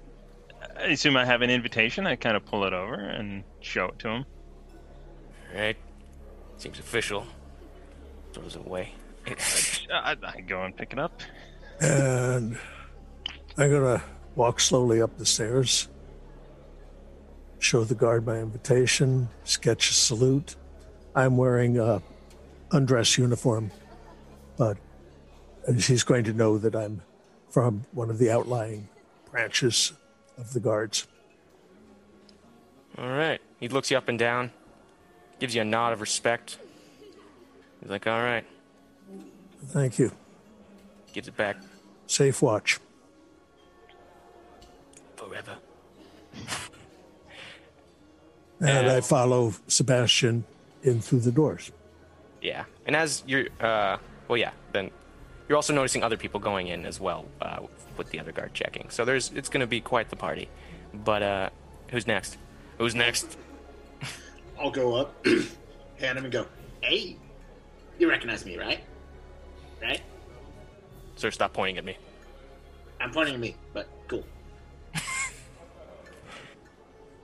I 0.79 0.83
assume 0.85 1.17
I 1.17 1.25
have 1.25 1.43
an 1.43 1.51
invitation. 1.51 2.07
I 2.07 2.17
kind 2.17 2.37
of 2.37 2.45
pull 2.45 2.65
it 2.65 2.73
over 2.73 2.95
and 2.95 3.45
show 3.61 3.87
it 3.87 3.99
to 4.01 4.09
him. 4.09 4.25
Right. 5.55 5.77
Seems 6.59 6.79
official. 6.79 7.27
Throws 8.33 8.57
it 8.57 8.67
away. 8.67 8.93
I, 9.93 10.17
I 10.23 10.41
go 10.41 10.63
and 10.63 10.77
pick 10.77 10.93
it 10.93 10.99
up. 10.99 11.23
And 11.81 12.59
I'm 13.57 13.71
going 13.71 13.99
to 13.99 14.03
walk 14.35 14.61
slowly 14.61 15.01
up 15.01 15.17
the 15.19 15.27
stairs, 15.27 15.89
show 17.59 17.85
the 17.85 17.95
guard 17.95 18.27
my 18.27 18.39
invitation, 18.39 19.29
sketch 19.45 19.91
a 19.91 19.95
salute. 19.95 20.57
I'm 21.15 21.37
wearing 21.37 21.79
a 21.79 22.03
undress 22.73 23.17
uniform, 23.19 23.71
but 24.57 24.77
he's 25.79 26.05
going 26.05 26.25
to 26.25 26.33
know 26.33 26.59
that 26.59 26.75
I'm 26.75 27.03
from 27.49 27.85
one 27.93 28.11
of 28.11 28.19
the 28.19 28.31
outlying 28.31 28.89
branches 29.31 29.93
of 30.39 30.53
the 30.53 30.61
guards. 30.61 31.07
All 32.99 33.09
right. 33.09 33.41
He 33.61 33.69
looks 33.69 33.91
you 33.91 33.97
up 33.97 34.09
and 34.09 34.19
down, 34.19 34.51
gives 35.39 35.55
you 35.55 35.63
a 35.63 35.65
nod 35.65 35.93
of 35.93 36.01
respect. 36.01 36.59
He's 37.81 37.91
like, 37.91 38.07
all 38.07 38.23
right. 38.23 38.45
Thank 39.67 39.99
you. 39.99 40.13
Gives 41.13 41.29
it 41.29 41.37
back 41.37 41.57
Safe 42.07 42.41
watch. 42.43 42.79
forever. 45.17 45.57
And 48.61 48.87
Uh, 48.89 48.97
I 48.97 49.01
follow 49.01 49.53
Sebastian 49.67 50.45
in 50.83 51.01
through 51.01 51.21
the 51.21 51.33
doors. 51.33 51.71
Yeah. 52.41 52.65
And 52.85 52.95
as 52.95 53.23
you're, 53.27 53.47
uh, 53.61 53.99
well, 54.29 54.37
yeah, 54.37 54.53
then 54.73 54.91
you're 55.49 55.57
also 55.57 55.73
noticing 55.73 56.03
other 56.03 56.17
people 56.17 56.41
going 56.41 56.69
in 56.69 56.87
as 56.87 57.01
well 57.01 57.27
uh, 57.41 57.61
with 57.97 58.11
the 58.11 58.21
other 58.21 58.33
guard 58.33 58.55
checking. 58.55 58.91
So 58.91 59.05
there's, 59.05 59.33
it's 59.33 59.49
going 59.49 59.61
to 59.61 59.67
be 59.67 59.81
quite 59.81 60.11
the 60.11 60.17
party. 60.17 60.49
But 60.93 61.23
uh, 61.23 61.51
who's 61.89 62.07
next? 62.07 62.39
Who's 62.79 62.95
next? 62.95 63.37
I'll 64.61 64.71
go 64.71 64.95
up, 64.95 65.27
hand 65.99 66.19
him, 66.19 66.25
and 66.25 66.33
go, 66.33 66.47
"Hey, 66.81 67.17
you 67.99 68.09
recognize 68.09 68.45
me, 68.45 68.57
right? 68.59 68.81
Right? 69.83 70.01
Sir, 71.17 71.31
stop 71.31 71.53
pointing 71.53 71.79
at 71.79 71.85
me. 71.85 71.97
I'm 73.01 73.11
pointing 73.11 73.35
at 73.35 73.41
me, 73.41 73.57
but 73.73 73.89
cool. 74.09 74.25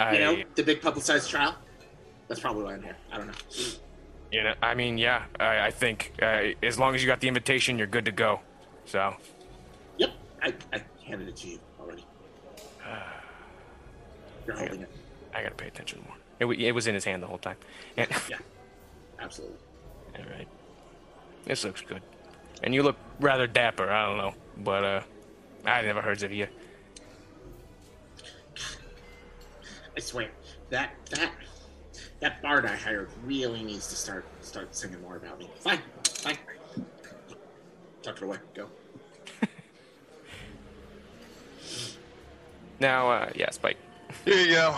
I, 0.00 0.12
You 0.14 0.18
know, 0.18 0.42
the 0.54 0.62
big 0.62 0.82
publicized 0.82 1.30
trial. 1.30 1.56
That's 2.28 2.40
probably 2.40 2.64
why 2.64 2.74
I'm 2.74 2.82
here. 2.82 2.96
I 3.10 3.18
don't 3.18 3.26
know. 3.26 3.32
You 4.32 4.42
know, 4.42 4.54
I 4.62 4.74
mean, 4.74 4.96
yeah, 4.98 5.24
I, 5.38 5.66
I 5.66 5.70
think 5.70 6.12
uh, 6.20 6.42
as 6.62 6.78
long 6.78 6.94
as 6.94 7.02
you 7.02 7.06
got 7.06 7.20
the 7.20 7.28
invitation, 7.28 7.76
you're 7.78 7.86
good 7.86 8.06
to 8.06 8.12
go. 8.12 8.40
So, 8.86 9.14
Yep, 9.98 10.10
I, 10.42 10.54
I 10.72 10.82
handed 11.06 11.28
it 11.28 11.36
to 11.36 11.48
you 11.48 11.58
already. 11.78 12.04
You're 14.46 14.56
holding 14.56 14.80
it. 14.80 14.88
I 15.34 15.42
gotta 15.42 15.54
pay 15.54 15.68
attention 15.68 16.02
more. 16.08 16.16
It, 16.40 16.60
it 16.60 16.72
was 16.72 16.86
in 16.88 16.94
his 16.94 17.04
hand 17.04 17.22
the 17.22 17.26
whole 17.28 17.38
time. 17.38 17.56
And, 17.96 18.10
Yeah, 18.28 18.38
absolutely. 19.20 19.56
all 20.18 20.24
right, 20.36 20.48
this 21.44 21.62
looks 21.64 21.82
good. 21.82 22.02
And 22.62 22.74
you 22.74 22.82
look 22.82 22.96
rather 23.20 23.46
dapper. 23.46 23.90
I 23.90 24.06
don't 24.06 24.16
know, 24.18 24.34
but 24.58 24.84
uh, 24.84 25.00
I 25.66 25.82
never 25.82 26.00
heard 26.00 26.22
of 26.22 26.32
you. 26.32 26.46
I 29.96 30.00
swear 30.00 30.30
that 30.70 30.94
that 31.10 31.32
that 32.22 32.40
bard 32.40 32.64
I 32.64 32.76
hired 32.76 33.10
really 33.24 33.62
needs 33.62 33.88
to 33.88 33.96
start 33.96 34.24
start 34.40 34.74
singing 34.74 35.02
more 35.02 35.16
about 35.16 35.38
me. 35.38 35.50
Fine, 35.58 35.80
fine. 36.04 36.38
Tuck 38.02 38.16
it 38.16 38.22
away. 38.22 38.38
Go. 38.54 38.68
Now, 42.80 43.12
uh, 43.12 43.30
yeah, 43.36 43.48
Spike. 43.50 43.76
Here 44.24 44.36
you 44.38 44.54
go. 44.54 44.76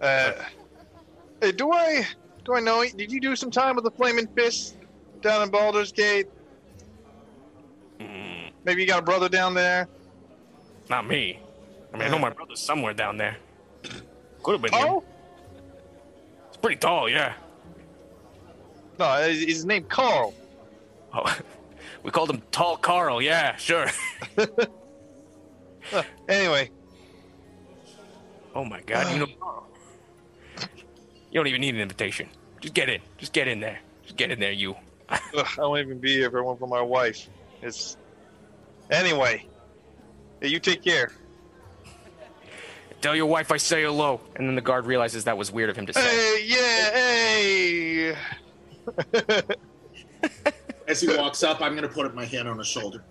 Uh, 0.00 0.32
hey, 1.40 1.50
do 1.50 1.72
I 1.72 2.06
do 2.44 2.54
I 2.54 2.60
know? 2.60 2.84
Did 2.84 3.10
you 3.10 3.20
do 3.20 3.34
some 3.34 3.50
time 3.50 3.74
with 3.74 3.84
the 3.84 3.90
Flaming 3.90 4.28
Fist 4.28 4.76
down 5.22 5.42
in 5.42 5.50
Baldur's 5.50 5.90
Gate? 5.90 6.28
Maybe 8.64 8.82
you 8.82 8.86
got 8.86 9.00
a 9.00 9.02
brother 9.02 9.28
down 9.28 9.54
there. 9.54 9.88
Not 10.88 11.06
me. 11.06 11.40
I 11.92 11.96
mean, 11.96 12.06
I 12.06 12.10
know 12.10 12.18
my 12.18 12.30
brother's 12.30 12.60
somewhere 12.60 12.94
down 12.94 13.16
there. 13.16 13.36
Could 14.42 14.52
have 14.52 14.62
been 14.62 14.72
him. 14.72 14.86
Oh 14.88 14.98
It's 14.98 15.13
pretty 16.64 16.80
tall, 16.80 17.10
yeah. 17.10 17.34
no, 18.98 19.22
his 19.22 19.44
his 19.44 19.64
name 19.66 19.84
Carl. 19.84 20.32
Oh, 21.12 21.38
we 22.02 22.10
called 22.10 22.30
him 22.30 22.42
Tall 22.50 22.76
Carl. 22.76 23.20
Yeah, 23.20 23.56
sure. 23.56 23.86
Anyway, 26.30 26.70
Oh 28.54 28.64
my 28.64 28.80
God, 28.82 29.12
you 29.12 29.18
know. 29.18 29.26
You 31.30 31.40
don't 31.40 31.48
even 31.48 31.60
need 31.60 31.74
an 31.74 31.80
invitation. 31.80 32.28
Just 32.60 32.72
get 32.72 32.88
in. 32.88 33.00
Just 33.18 33.32
get 33.32 33.48
in 33.48 33.58
there. 33.58 33.80
Just 34.04 34.16
get 34.16 34.30
in 34.30 34.38
there, 34.38 34.52
you. 34.52 34.76
ugh, 35.08 35.20
I 35.34 35.60
won't 35.60 35.80
even 35.80 35.98
be 35.98 36.14
here 36.14 36.28
if 36.28 36.34
it 36.34 36.42
weren't 36.42 36.60
for 36.60 36.68
my 36.68 36.80
wife. 36.80 37.28
It's 37.60 37.96
anyway. 38.90 39.46
Hey, 40.40 40.48
you 40.48 40.60
take 40.60 40.82
care. 40.82 41.10
Tell 43.04 43.14
your 43.14 43.26
wife 43.26 43.52
I 43.52 43.58
say 43.58 43.82
hello. 43.82 44.18
And 44.34 44.48
then 44.48 44.54
the 44.54 44.62
guard 44.62 44.86
realizes 44.86 45.24
that 45.24 45.36
was 45.36 45.52
weird 45.52 45.68
of 45.68 45.76
him 45.76 45.84
to 45.84 45.92
say. 45.92 46.00
Hey, 46.00 46.42
yeah, 46.46 48.16
hey. 49.34 50.30
As 50.88 51.02
he 51.02 51.14
walks 51.14 51.42
up, 51.42 51.60
I'm 51.60 51.74
gonna 51.74 51.86
put 51.86 52.14
my 52.14 52.24
hand 52.24 52.48
on 52.48 52.56
his 52.56 52.66
shoulder. 52.66 53.04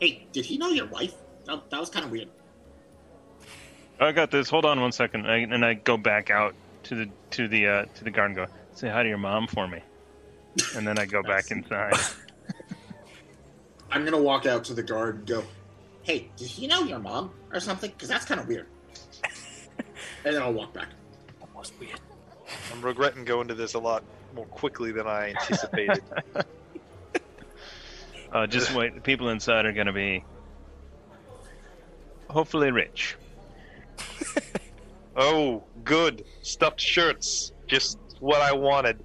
Hey, 0.00 0.26
did 0.32 0.44
he 0.44 0.58
know 0.58 0.70
your 0.70 0.88
wife? 0.88 1.14
That, 1.44 1.70
that 1.70 1.78
was 1.78 1.88
kind 1.88 2.04
of 2.04 2.10
weird. 2.10 2.26
I 4.00 4.10
got 4.10 4.32
this. 4.32 4.50
Hold 4.50 4.64
on 4.64 4.80
one 4.80 4.90
second, 4.90 5.30
I, 5.30 5.36
and 5.36 5.64
I 5.64 5.74
go 5.74 5.96
back 5.96 6.30
out 6.30 6.56
to 6.82 6.96
the 6.96 7.08
to 7.30 7.46
the 7.46 7.68
uh, 7.68 7.84
to 7.94 8.02
the 8.02 8.10
guard 8.10 8.30
and 8.30 8.36
go 8.36 8.46
say 8.74 8.88
hi 8.88 9.04
to 9.04 9.08
your 9.08 9.18
mom 9.18 9.46
for 9.46 9.68
me, 9.68 9.82
and 10.74 10.84
then 10.84 10.98
I 10.98 11.06
go 11.06 11.22
back 11.22 11.52
inside. 11.52 11.94
I'm 13.92 14.04
gonna 14.04 14.20
walk 14.20 14.46
out 14.46 14.64
to 14.64 14.74
the 14.74 14.82
guard 14.82 15.18
and 15.18 15.26
go, 15.28 15.44
"Hey, 16.02 16.28
did 16.36 16.48
he 16.48 16.66
know 16.66 16.82
your 16.82 16.98
mom 16.98 17.30
or 17.52 17.60
something? 17.60 17.92
Because 17.92 18.08
that's 18.08 18.24
kind 18.24 18.40
of 18.40 18.48
weird." 18.48 18.66
And 20.26 20.34
then 20.34 20.42
I'll 20.42 20.52
walk 20.52 20.74
back. 20.74 20.88
That 21.38 21.54
was 21.54 21.72
weird. 21.78 22.00
I'm 22.72 22.82
regretting 22.82 23.24
going 23.24 23.46
to 23.48 23.54
this 23.54 23.74
a 23.74 23.78
lot 23.78 24.02
more 24.34 24.44
quickly 24.46 24.90
than 24.90 25.06
I 25.06 25.30
anticipated. 25.30 26.02
Uh, 28.32 28.46
just 28.48 28.74
wait. 28.74 28.94
The 28.96 29.00
people 29.00 29.28
inside 29.30 29.66
are 29.66 29.72
gonna 29.72 29.92
be 29.92 30.24
hopefully 32.28 32.72
rich. 32.72 33.16
oh, 35.16 35.62
good 35.84 36.24
stuffed 36.42 36.80
shirts, 36.80 37.52
just 37.68 37.98
what 38.18 38.40
I 38.40 38.52
wanted. 38.52 39.02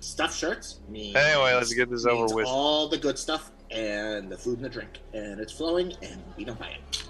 Stuffed 0.00 0.36
shirts. 0.36 0.80
Means, 0.90 1.16
Anyway, 1.16 1.54
let's 1.54 1.72
get 1.72 1.90
this 1.90 2.04
over 2.04 2.34
with. 2.34 2.46
All 2.46 2.86
the 2.88 2.98
good 2.98 3.18
stuff 3.18 3.50
and 3.70 4.30
the 4.30 4.36
food 4.36 4.56
and 4.56 4.64
the 4.66 4.68
drink, 4.68 5.00
and 5.14 5.40
it's 5.40 5.52
flowing, 5.52 5.94
and 6.02 6.22
we 6.36 6.44
don't 6.44 6.58
buy 6.58 6.68
it. 6.68 7.02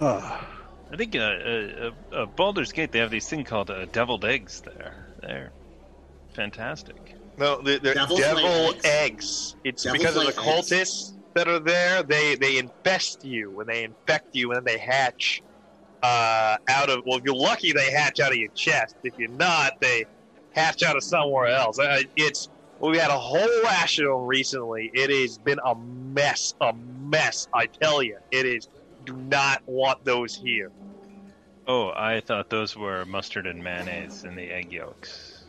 Ah, 0.00 0.61
I 0.92 0.96
think 0.96 1.16
uh, 1.16 1.20
uh, 1.20 1.22
uh, 2.12 2.14
uh, 2.14 2.26
Baldur's 2.26 2.70
Gate 2.70 2.92
they 2.92 2.98
have 2.98 3.10
these 3.10 3.28
thing 3.28 3.44
called 3.44 3.70
uh, 3.70 3.86
deviled 3.86 4.24
eggs 4.24 4.60
there. 4.60 5.06
They're 5.22 5.50
fantastic. 6.34 7.14
No, 7.38 7.62
they're, 7.62 7.78
they're 7.78 7.94
devil 7.94 8.18
eggs. 8.18 8.84
eggs. 8.84 9.56
It's 9.64 9.84
Devil's 9.84 9.98
because 9.98 10.16
of 10.16 10.22
the 10.22 10.28
laid 10.28 10.38
eggs. 10.38 10.70
cultists 10.70 11.12
that 11.34 11.48
are 11.48 11.60
there. 11.60 12.02
They 12.02 12.34
they 12.34 12.58
infest 12.58 13.24
you 13.24 13.60
and 13.60 13.68
they 13.68 13.84
infect 13.84 14.34
you, 14.36 14.52
and 14.52 14.58
then 14.58 14.64
they 14.64 14.78
hatch 14.78 15.42
uh, 16.02 16.58
out 16.68 16.90
of. 16.90 17.06
Well, 17.06 17.18
if 17.18 17.24
you're 17.24 17.34
lucky, 17.34 17.72
they 17.72 17.90
hatch 17.90 18.20
out 18.20 18.32
of 18.32 18.36
your 18.36 18.50
chest. 18.50 18.96
If 19.02 19.18
you're 19.18 19.30
not, 19.30 19.80
they 19.80 20.04
hatch 20.54 20.82
out 20.82 20.96
of 20.96 21.02
somewhere 21.02 21.46
else. 21.46 21.78
Uh, 21.78 22.02
it's 22.16 22.50
we 22.80 22.98
had 22.98 23.10
a 23.10 23.18
whole 23.18 23.62
rash 23.64 23.98
of 23.98 24.06
them 24.06 24.26
recently. 24.26 24.90
It 24.92 25.08
has 25.08 25.38
been 25.38 25.60
a 25.64 25.74
mess, 25.74 26.54
a 26.60 26.74
mess. 26.74 27.48
I 27.54 27.66
tell 27.66 28.02
you, 28.02 28.18
it 28.30 28.44
is. 28.44 28.68
Do 29.04 29.16
not 29.16 29.62
want 29.66 30.04
those 30.04 30.34
here. 30.34 30.70
Oh, 31.66 31.92
I 31.94 32.20
thought 32.20 32.50
those 32.50 32.76
were 32.76 33.04
mustard 33.04 33.46
and 33.46 33.62
mayonnaise 33.62 34.24
and 34.24 34.36
the 34.36 34.42
egg 34.42 34.72
yolks. 34.72 35.44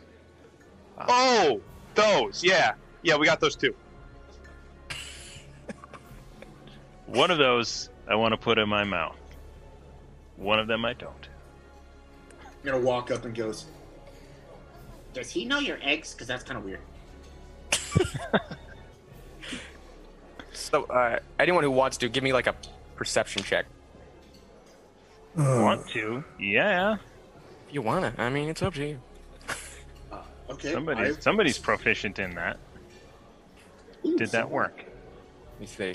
Oh, 1.08 1.60
those, 1.94 2.44
yeah, 2.44 2.74
yeah, 3.02 3.16
we 3.16 3.26
got 3.26 3.40
those 3.40 3.56
too. 3.56 3.74
One 7.06 7.30
of 7.30 7.38
those 7.38 7.90
I 8.06 8.14
want 8.14 8.32
to 8.32 8.38
put 8.38 8.58
in 8.58 8.68
my 8.68 8.84
mouth. 8.84 9.16
One 10.36 10.58
of 10.58 10.68
them 10.68 10.84
I 10.84 10.92
don't. 10.92 11.28
I'm 12.40 12.46
gonna 12.64 12.78
walk 12.78 13.10
up 13.10 13.24
and 13.24 13.34
goes. 13.34 13.66
Does 15.12 15.30
he 15.30 15.44
know 15.44 15.58
your 15.58 15.78
eggs? 15.82 16.12
Because 16.12 16.26
that's 16.26 16.44
kind 16.44 16.58
of 16.58 16.64
weird. 16.64 16.80
So, 20.74 20.84
uh, 20.84 21.18
anyone 21.38 21.62
who 21.62 21.70
wants 21.70 21.98
to, 21.98 22.08
give 22.08 22.24
me 22.24 22.32
like 22.32 22.46
a 22.46 22.54
perception 22.96 23.42
check. 23.42 23.66
Want 25.36 25.88
to? 25.90 26.22
Yeah. 26.38 26.96
If 27.68 27.74
you 27.74 27.82
wanna. 27.82 28.14
I 28.18 28.28
mean, 28.30 28.48
it's 28.48 28.62
up 28.62 28.74
to 28.74 28.86
you. 28.86 29.00
Uh, 30.12 30.22
okay. 30.50 30.72
Somebody, 30.72 31.00
I- 31.00 31.12
somebody's 31.12 31.58
proficient 31.58 32.18
in 32.18 32.34
that. 32.36 32.58
Ooh, 34.06 34.16
Did 34.16 34.30
that 34.30 34.48
work? 34.50 34.76
Let 35.52 35.60
me 35.60 35.66
see. 35.66 35.94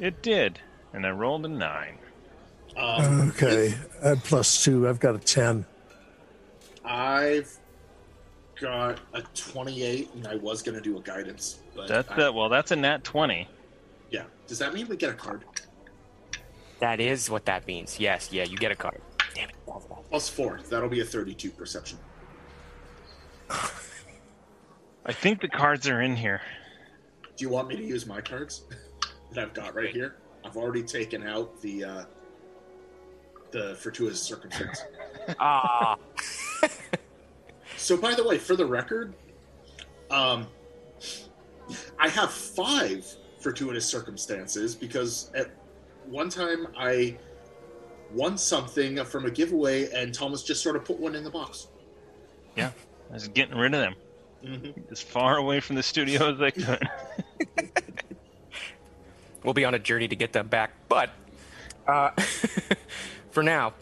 It 0.00 0.20
did, 0.22 0.58
and 0.92 1.06
I 1.06 1.10
rolled 1.10 1.44
a 1.46 1.48
nine. 1.48 1.98
Um, 2.76 3.30
Okay, 3.30 3.74
add 4.02 4.22
plus 4.24 4.62
two. 4.62 4.86
I've 4.88 5.00
got 5.00 5.14
a 5.14 5.18
10. 5.18 5.64
I've 6.84 7.56
got 8.60 9.00
a 9.14 9.22
28, 9.34 10.10
and 10.14 10.26
I 10.26 10.34
was 10.36 10.62
gonna 10.62 10.80
do 10.82 10.98
a 10.98 11.00
guidance, 11.00 11.60
but 11.74 11.88
That's 11.88 12.10
I- 12.10 12.16
that. 12.16 12.34
Well, 12.34 12.48
that's 12.50 12.70
a 12.72 12.76
nat 12.76 13.04
twenty. 13.04 13.48
yeah. 14.10 14.24
Does 14.46 14.58
that 14.58 14.74
mean 14.74 14.86
we 14.88 14.96
get 14.96 15.10
a 15.10 15.14
card? 15.14 15.44
That 16.78 17.00
is 17.00 17.30
what 17.30 17.44
that 17.46 17.66
means. 17.66 17.98
Yes, 17.98 18.30
yeah, 18.32 18.44
you 18.44 18.56
get 18.56 18.70
a 18.70 18.76
card. 18.76 19.00
Damn 19.34 19.48
it. 19.48 19.54
Plus 20.10 20.28
four. 20.28 20.60
That'll 20.68 20.88
be 20.88 21.00
a 21.00 21.04
32 21.04 21.50
perception. 21.50 21.98
I 23.50 25.12
think 25.12 25.40
the 25.40 25.48
cards 25.48 25.88
are 25.88 26.02
in 26.02 26.16
here. 26.16 26.40
Do 27.36 27.44
you 27.44 27.48
want 27.48 27.68
me 27.68 27.76
to 27.76 27.84
use 27.84 28.06
my 28.06 28.20
cards 28.20 28.64
that 29.32 29.42
I've 29.42 29.54
got 29.54 29.74
right 29.74 29.90
here? 29.90 30.16
I've 30.44 30.56
already 30.56 30.82
taken 30.82 31.26
out 31.26 31.60
the 31.60 31.84
uh, 31.84 32.04
the 33.50 33.76
fortuitous 33.76 34.22
circumstance. 34.22 34.82
Ah, 35.40 35.96
So, 37.76 37.96
by 37.96 38.14
the 38.14 38.22
way, 38.22 38.38
for 38.38 38.54
the 38.54 38.64
record, 38.64 39.12
um, 40.08 40.46
I 41.98 42.08
have 42.08 42.30
five 42.30 43.04
fortuitous 43.40 43.84
circumstances 43.84 44.76
because 44.76 45.30
at 45.34 45.50
one 46.08 46.28
time 46.28 46.68
I 46.76 47.16
won 48.12 48.38
something 48.38 49.02
from 49.04 49.26
a 49.26 49.30
giveaway, 49.30 49.90
and 49.92 50.14
Thomas 50.14 50.42
just 50.42 50.62
sort 50.62 50.76
of 50.76 50.84
put 50.84 50.98
one 50.98 51.14
in 51.14 51.24
the 51.24 51.30
box. 51.30 51.68
Yeah, 52.56 52.70
I 53.10 53.14
was 53.14 53.28
getting 53.28 53.56
rid 53.56 53.74
of 53.74 53.80
them 53.80 53.94
hmm 54.44 54.70
as 54.90 55.00
far 55.00 55.38
away 55.38 55.60
from 55.60 55.76
the 55.76 55.82
studio 55.82 56.32
as 56.32 56.40
I 56.40 56.50
could. 56.50 56.88
we'll 59.44 59.54
be 59.54 59.64
on 59.64 59.74
a 59.74 59.78
journey 59.78 60.08
to 60.08 60.16
get 60.16 60.32
them 60.32 60.46
back. 60.48 60.72
But 60.88 61.10
uh, 61.86 62.10
for 63.30 63.42
now, 63.42 63.72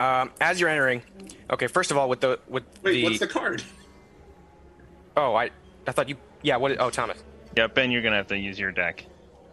um, 0.00 0.30
as 0.40 0.60
you're 0.60 0.68
entering, 0.70 1.02
okay. 1.50 1.66
First 1.66 1.90
of 1.90 1.96
all, 1.96 2.08
with 2.08 2.20
the 2.20 2.38
with 2.48 2.64
Wait, 2.82 2.92
the, 2.94 3.04
what's 3.04 3.18
the 3.18 3.26
card? 3.26 3.62
oh, 5.16 5.34
I 5.34 5.50
I 5.86 5.92
thought 5.92 6.08
you 6.08 6.16
yeah. 6.42 6.56
What? 6.56 6.76
Oh, 6.80 6.90
Thomas. 6.90 7.22
yeah, 7.56 7.66
Ben, 7.66 7.90
you're 7.90 8.02
gonna 8.02 8.16
have 8.16 8.28
to 8.28 8.38
use 8.38 8.58
your 8.58 8.72
deck. 8.72 9.04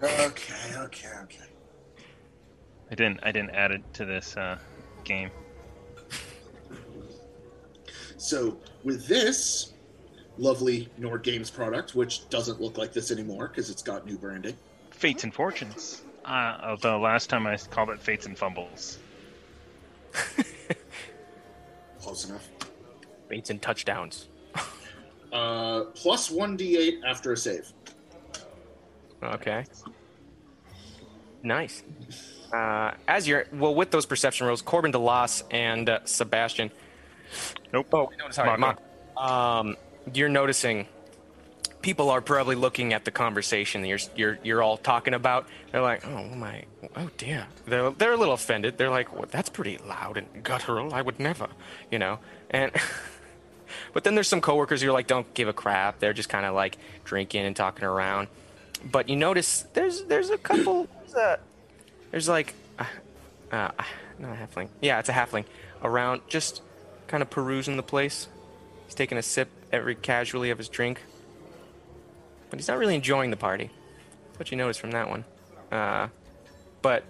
Okay, 0.04 0.76
okay, 0.76 1.08
okay. 1.24 1.46
I 2.92 2.96
didn't. 2.96 3.20
I 3.24 3.32
didn't 3.32 3.52
add 3.52 3.72
it 3.72 3.82
to 3.94 4.06
this 4.06 4.36
uh, 4.36 4.58
game. 5.04 5.32
So 8.18 8.58
with 8.84 9.08
this 9.08 9.74
lovely 10.38 10.89
Nord 10.98 11.24
Games 11.24 11.50
product, 11.50 11.96
which 11.96 12.30
doesn't 12.30 12.60
look 12.60 12.78
like 12.78 12.94
this 12.94 13.12
anymore 13.12 13.48
because 13.48 13.70
it's 13.70 13.82
got 13.82 14.06
new 14.06 14.18
branding. 14.18 14.56
Fates 14.92 15.24
and 15.24 15.34
fortunes. 15.34 16.02
Uh, 16.26 16.58
although 16.63 17.00
last 17.00 17.30
time 17.30 17.48
I 17.48 17.58
called 17.58 17.89
it 17.89 18.02
fates 18.02 18.26
and 18.26 18.38
fumbles. 18.38 19.00
Close 22.02 22.30
enough. 22.30 22.48
Baits 23.28 23.50
and 23.50 23.62
touchdowns. 23.62 24.28
Uh, 25.32 25.86
plus 25.96 26.30
one 26.30 26.58
d8 26.58 27.04
after 27.06 27.32
a 27.34 27.38
save. 27.38 27.74
Okay. 29.24 29.66
Nice. 31.42 31.84
Uh, 32.52 32.92
as 33.08 33.28
you're 33.28 33.46
well 33.52 33.74
with 33.74 33.92
those 33.92 34.06
perception 34.06 34.48
rolls, 34.48 34.62
Corbin 34.62 34.92
DeLas 34.92 35.44
and 35.52 35.90
uh, 35.90 36.00
Sebastian. 36.06 36.72
Nope. 37.72 37.88
Oh, 37.94 38.12
no, 38.18 38.30
sorry. 38.30 38.76
Um, 39.18 39.76
you're 40.14 40.30
noticing 40.30 40.88
people 41.84 42.10
are 42.10 42.22
probably 42.22 42.56
looking 42.56 42.94
at 42.94 43.06
the 43.06 43.12
conversation 43.12 43.82
that 43.82 43.88
you're 43.88 44.00
you're 44.16 44.40
you're 44.44 44.64
all 44.64 44.78
talking 44.78 45.14
about. 45.14 45.48
They're 45.72 45.82
like, 45.82 46.08
oh 46.08 46.24
my, 46.24 46.64
oh 46.96 47.10
dear. 47.18 47.46
They're 47.68 47.92
they're 47.92 48.14
a 48.14 48.18
little 48.18 48.34
offended. 48.34 48.78
They're 48.78 48.90
like, 48.90 49.14
well, 49.14 49.28
that's 49.30 49.50
pretty 49.50 49.78
loud 49.78 50.18
and 50.18 50.44
guttural. 50.44 50.94
I 50.94 51.02
would 51.02 51.20
never, 51.20 51.48
you 51.92 52.00
know. 52.00 52.20
And 52.50 52.72
but 53.94 54.04
then 54.04 54.16
there's 54.16 54.28
some 54.28 54.42
coworkers 54.42 54.82
who 54.82 54.90
are 54.90 54.94
like, 54.94 55.08
don't 55.08 55.32
give 55.36 55.48
a 55.48 55.54
crap. 55.54 56.00
They're 56.00 56.14
just 56.14 56.30
kind 56.30 56.46
of 56.46 56.56
like 56.56 56.78
drinking 57.04 57.46
and 57.46 57.56
talking 57.56 57.84
around. 57.84 58.28
But 58.84 59.10
you 59.10 59.15
notice 59.15 59.65
there's 59.74 60.04
there's 60.04 60.30
a 60.30 60.38
couple. 60.38 60.88
There's, 61.00 61.15
a, 61.15 61.39
there's 62.12 62.30
like, 62.30 62.54
uh, 62.78 62.86
uh, 63.52 63.72
not 64.19 64.32
a 64.34 64.36
halfling. 64.36 64.69
Yeah, 64.82 65.00
it's 65.00 65.10
a 65.10 65.13
halfling 65.13 65.46
around, 65.84 66.22
just 66.28 66.62
kind 67.08 67.24
of 67.24 67.30
perusing 67.30 67.78
the 67.78 67.84
place. 67.84 68.28
He's 68.86 68.96
taking 68.96 69.17
a 69.17 69.24
sip 69.24 69.50
every 69.72 69.96
casually 69.96 70.50
of 70.50 70.58
his 70.58 70.69
drink, 70.69 71.02
but 72.50 72.60
he's 72.60 72.67
not 72.67 72.78
really 72.78 72.96
enjoying 72.96 73.32
the 73.32 73.38
party. 73.38 73.69
That's 74.28 74.39
what 74.39 74.52
you 74.52 74.58
notice 74.58 74.78
from 74.78 74.91
that 74.91 75.10
one. 75.10 75.26
Uh, 75.72 76.08
but 76.82 77.04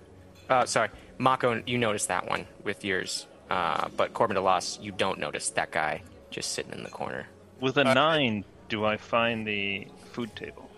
uh, 0.50 0.66
sorry, 0.66 0.90
Mako, 1.18 1.64
you 1.66 1.78
noticed 1.78 2.08
that 2.08 2.30
one 2.30 2.46
with 2.64 2.86
yours. 2.86 3.26
Uh, 3.50 3.88
but 3.96 4.14
Corbin 4.14 4.38
DeLos, 4.38 4.82
you 4.82 4.92
don't 4.92 5.20
notice 5.20 5.50
that 5.52 5.72
guy 5.72 6.02
just 6.32 6.54
sitting 6.54 6.72
in 6.72 6.84
the 6.84 6.90
corner. 6.90 7.28
With 7.60 7.78
a 7.78 7.84
nine, 7.84 8.46
do 8.70 8.86
I 8.86 8.98
find 8.98 9.46
the 9.46 9.88
food 10.12 10.36
table? 10.36 10.70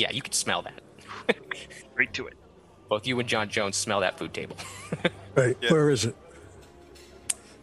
Yeah, 0.00 0.10
you 0.12 0.22
can 0.22 0.32
smell 0.32 0.62
that. 0.62 0.80
Right 1.94 2.10
to 2.14 2.26
it. 2.28 2.34
Both 2.88 3.06
you 3.06 3.20
and 3.20 3.28
John 3.28 3.50
Jones 3.50 3.76
smell 3.76 4.00
that 4.00 4.18
food 4.18 4.32
table. 4.32 4.56
Right, 5.36 5.56
Yeah. 5.60 5.70
where 5.72 5.90
is 5.90 6.06
it? 6.06 6.16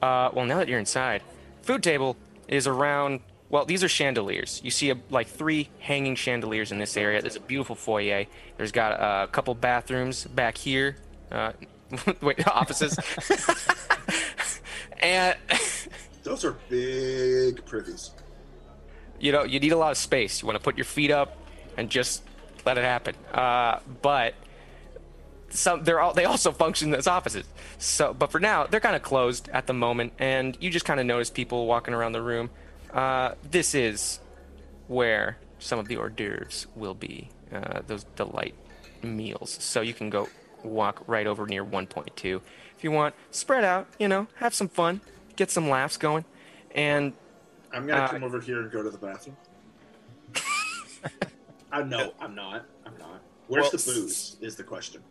Uh, 0.01 0.29
well, 0.33 0.45
now 0.45 0.57
that 0.59 0.67
you're 0.67 0.79
inside, 0.79 1.21
food 1.63 1.81
table 1.83 2.15
is 2.47 2.67
around. 2.67 3.19
Well, 3.49 3.65
these 3.65 3.83
are 3.83 3.89
chandeliers. 3.89 4.61
You 4.63 4.69
see 4.71 4.89
a, 4.91 4.95
like 5.09 5.27
three 5.27 5.69
hanging 5.79 6.15
chandeliers 6.15 6.71
in 6.71 6.77
this 6.77 6.95
area. 6.95 7.19
There's 7.21 7.35
a 7.35 7.39
beautiful 7.41 7.75
foyer. 7.75 8.25
There's 8.57 8.71
got 8.71 8.91
a 8.93 9.27
couple 9.27 9.53
bathrooms 9.55 10.25
back 10.25 10.57
here. 10.57 10.97
Uh, 11.31 11.53
wait, 12.21 12.47
offices. 12.47 12.97
and 15.01 15.35
Those 16.23 16.45
are 16.45 16.55
big 16.69 17.65
privies. 17.65 18.11
you 19.19 19.31
know 19.31 19.43
you 19.43 19.59
need 19.59 19.71
a 19.71 19.77
lot 19.77 19.91
of 19.91 19.97
space. 19.97 20.41
You 20.41 20.45
want 20.47 20.57
to 20.59 20.63
put 20.63 20.77
your 20.77 20.85
feet 20.85 21.09
up 21.11 21.37
and 21.77 21.89
just 21.89 22.23
let 22.67 22.77
it 22.77 22.83
happen. 22.83 23.15
Uh, 23.33 23.79
but 24.01 24.35
some 25.49 25.83
they're 25.85 26.01
all 26.01 26.13
they 26.13 26.25
also 26.25 26.51
function 26.51 26.93
as 26.93 27.07
offices. 27.07 27.45
So, 27.77 28.13
but 28.13 28.31
for 28.31 28.39
now 28.39 28.67
they're 28.67 28.81
kind 28.81 28.95
of 28.95 29.01
closed 29.01 29.49
at 29.49 29.65
the 29.67 29.73
moment, 29.73 30.11
and 30.19 30.57
you 30.59 30.69
just 30.69 30.85
kind 30.85 30.99
of 30.99 31.05
notice 31.05 31.29
people 31.29 31.65
walking 31.65 31.93
around 31.93 32.11
the 32.11 32.21
room. 32.21 32.49
Uh, 32.93 33.35
this 33.49 33.73
is 33.73 34.19
where 34.87 35.37
some 35.59 35.79
of 35.79 35.87
the 35.87 35.95
hors 35.97 36.09
d'oeuvres 36.09 36.67
will 36.75 36.93
be. 36.93 37.29
Uh, 37.53 37.79
those 37.87 38.03
delight 38.17 38.55
meals. 39.01 39.55
So 39.61 39.79
you 39.79 39.93
can 39.93 40.09
go 40.09 40.27
walk 40.63 41.01
right 41.07 41.25
over 41.25 41.45
near 41.47 41.63
1.2 41.63 42.41
if 42.75 42.83
you 42.83 42.91
want. 42.91 43.15
Spread 43.31 43.63
out, 43.63 43.87
you 43.97 44.09
know, 44.09 44.27
have 44.35 44.53
some 44.53 44.67
fun, 44.67 44.99
get 45.37 45.49
some 45.49 45.69
laughs 45.69 45.95
going, 45.95 46.25
and 46.75 47.13
I'm 47.71 47.87
gonna 47.87 48.01
Uh, 48.01 48.07
come 48.09 48.23
over 48.25 48.41
here 48.41 48.59
and 48.59 48.69
go 48.69 48.83
to 48.83 48.89
the 48.89 48.97
bathroom. 48.97 49.37
I 51.71 51.83
no, 51.83 52.13
I'm 52.19 52.35
not. 52.35 52.65
I'm 52.85 52.97
not. 52.97 53.21
Where's 53.47 53.63
Well, 53.63 53.71
the 53.71 53.77
booze? 53.77 54.37
Is 54.41 54.55
the 54.55 54.63
question. 54.63 55.01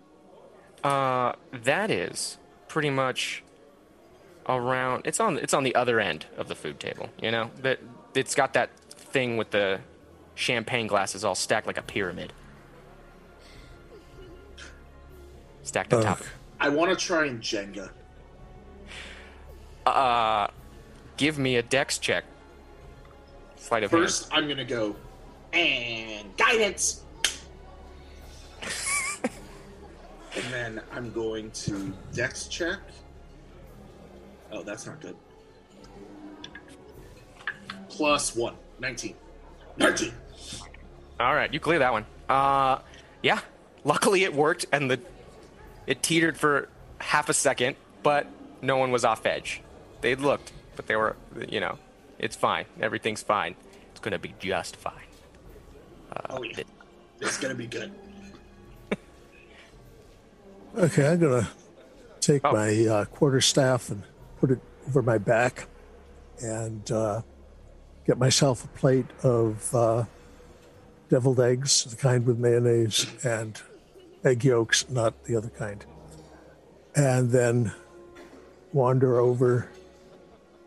Uh, 0.85 1.33
that 1.53 1.91
is 1.91 2.39
pretty 2.69 2.91
much 2.91 3.43
around. 4.49 5.03
It's 5.07 5.21
on. 5.21 5.39
It's 5.39 5.55
on 5.55 5.65
the 5.65 5.75
other 5.75 6.01
end 6.01 6.27
of 6.37 6.49
the 6.49 6.55
food 6.55 6.79
table. 6.81 7.11
You 7.21 7.31
know 7.31 7.51
that 7.63 7.81
it's 8.15 8.35
got 8.35 8.53
that 8.55 8.71
thing 8.91 9.37
with 9.37 9.51
the 9.51 9.81
champagne 10.35 10.87
glasses 10.87 11.25
all 11.25 11.35
stacked 11.35 11.67
like 11.67 11.79
a 11.79 11.83
pyramid, 11.83 12.33
stacked 15.63 15.93
on 15.93 16.03
top. 16.03 16.21
I 16.61 16.69
want 16.69 16.97
to 16.97 17.05
try 17.05 17.27
and 17.27 17.41
Jenga. 17.41 17.91
Uh, 19.85 20.49
give 21.17 21.39
me 21.39 21.57
a 21.57 21.63
dex 21.63 21.99
check. 21.99 22.25
Sleight 23.57 23.85
of 23.85 23.91
hand. 23.91 24.03
First, 24.05 24.29
I'm 24.33 24.49
gonna 24.49 24.65
go 24.65 24.97
and 25.53 26.37
guidance, 26.37 27.03
and 28.63 30.45
then 30.51 30.81
I'm 30.93 31.13
going 31.13 31.51
to 31.53 31.93
dex 32.15 32.47
check. 32.47 32.79
Oh, 34.53 34.63
that's 34.63 34.87
not 34.87 35.01
good. 35.01 35.17
Plus 37.89 38.37
one, 38.37 38.55
19. 38.81 39.15
19. 39.79 40.13
All 41.19 41.35
right, 41.35 41.53
you 41.53 41.61
clear 41.61 41.79
that 41.79 41.93
one. 41.93 42.05
Uh, 42.29 42.79
yeah, 43.23 43.41
luckily 43.85 44.25
it 44.25 44.35
worked, 44.35 44.67
and 44.73 44.91
the 44.91 45.01
it 45.87 46.03
teetered 46.03 46.37
for 46.37 46.69
half 46.99 47.29
a 47.29 47.35
second, 47.35 47.77
but 48.03 48.27
no 48.61 48.77
one 48.77 48.91
was 48.91 49.05
off 49.05 49.25
edge. 49.25 49.63
They 50.01 50.15
looked, 50.15 50.53
but 50.75 50.87
they 50.87 50.97
were, 50.97 51.17
you 51.49 51.61
know, 51.61 51.79
it's 52.19 52.37
fine. 52.37 52.67
Everything's 52.81 53.23
fine. 53.23 53.55
It's 53.93 54.01
gonna 54.01 54.19
be 54.19 54.35
just 54.39 54.77
fine. 54.77 55.06
Oh 56.31 56.43
yeah, 56.43 56.63
it's 57.21 57.39
gonna 57.39 57.55
be 57.55 57.67
good. 57.67 57.93
Okay, 60.77 61.09
I'm 61.09 61.19
gonna 61.19 61.49
take 62.21 62.43
Oh. 62.45 62.53
my 62.53 62.87
uh, 62.87 63.05
quarter 63.07 63.41
staff 63.41 63.89
and 63.91 64.03
put 64.39 64.51
it 64.51 64.59
over 64.89 65.01
my 65.03 65.17
back, 65.19 65.69
and 66.41 66.91
uh, 66.91 67.23
get 68.07 68.19
myself 68.19 68.65
a 68.65 68.69
plate 68.69 69.07
of 69.23 69.75
uh, 69.75 70.05
deviled 71.09 71.41
eggs, 71.41 71.85
the 71.85 71.97
kind 71.97 72.27
with 72.27 72.39
mayonnaise, 72.39 73.07
and 73.25 73.61
egg 74.25 74.45
yolks, 74.45 74.89
not 74.91 75.25
the 75.25 75.35
other 75.37 75.49
kind, 75.49 75.87
and 76.95 77.31
then 77.31 77.73
wander 78.73 79.19
over 79.19 79.71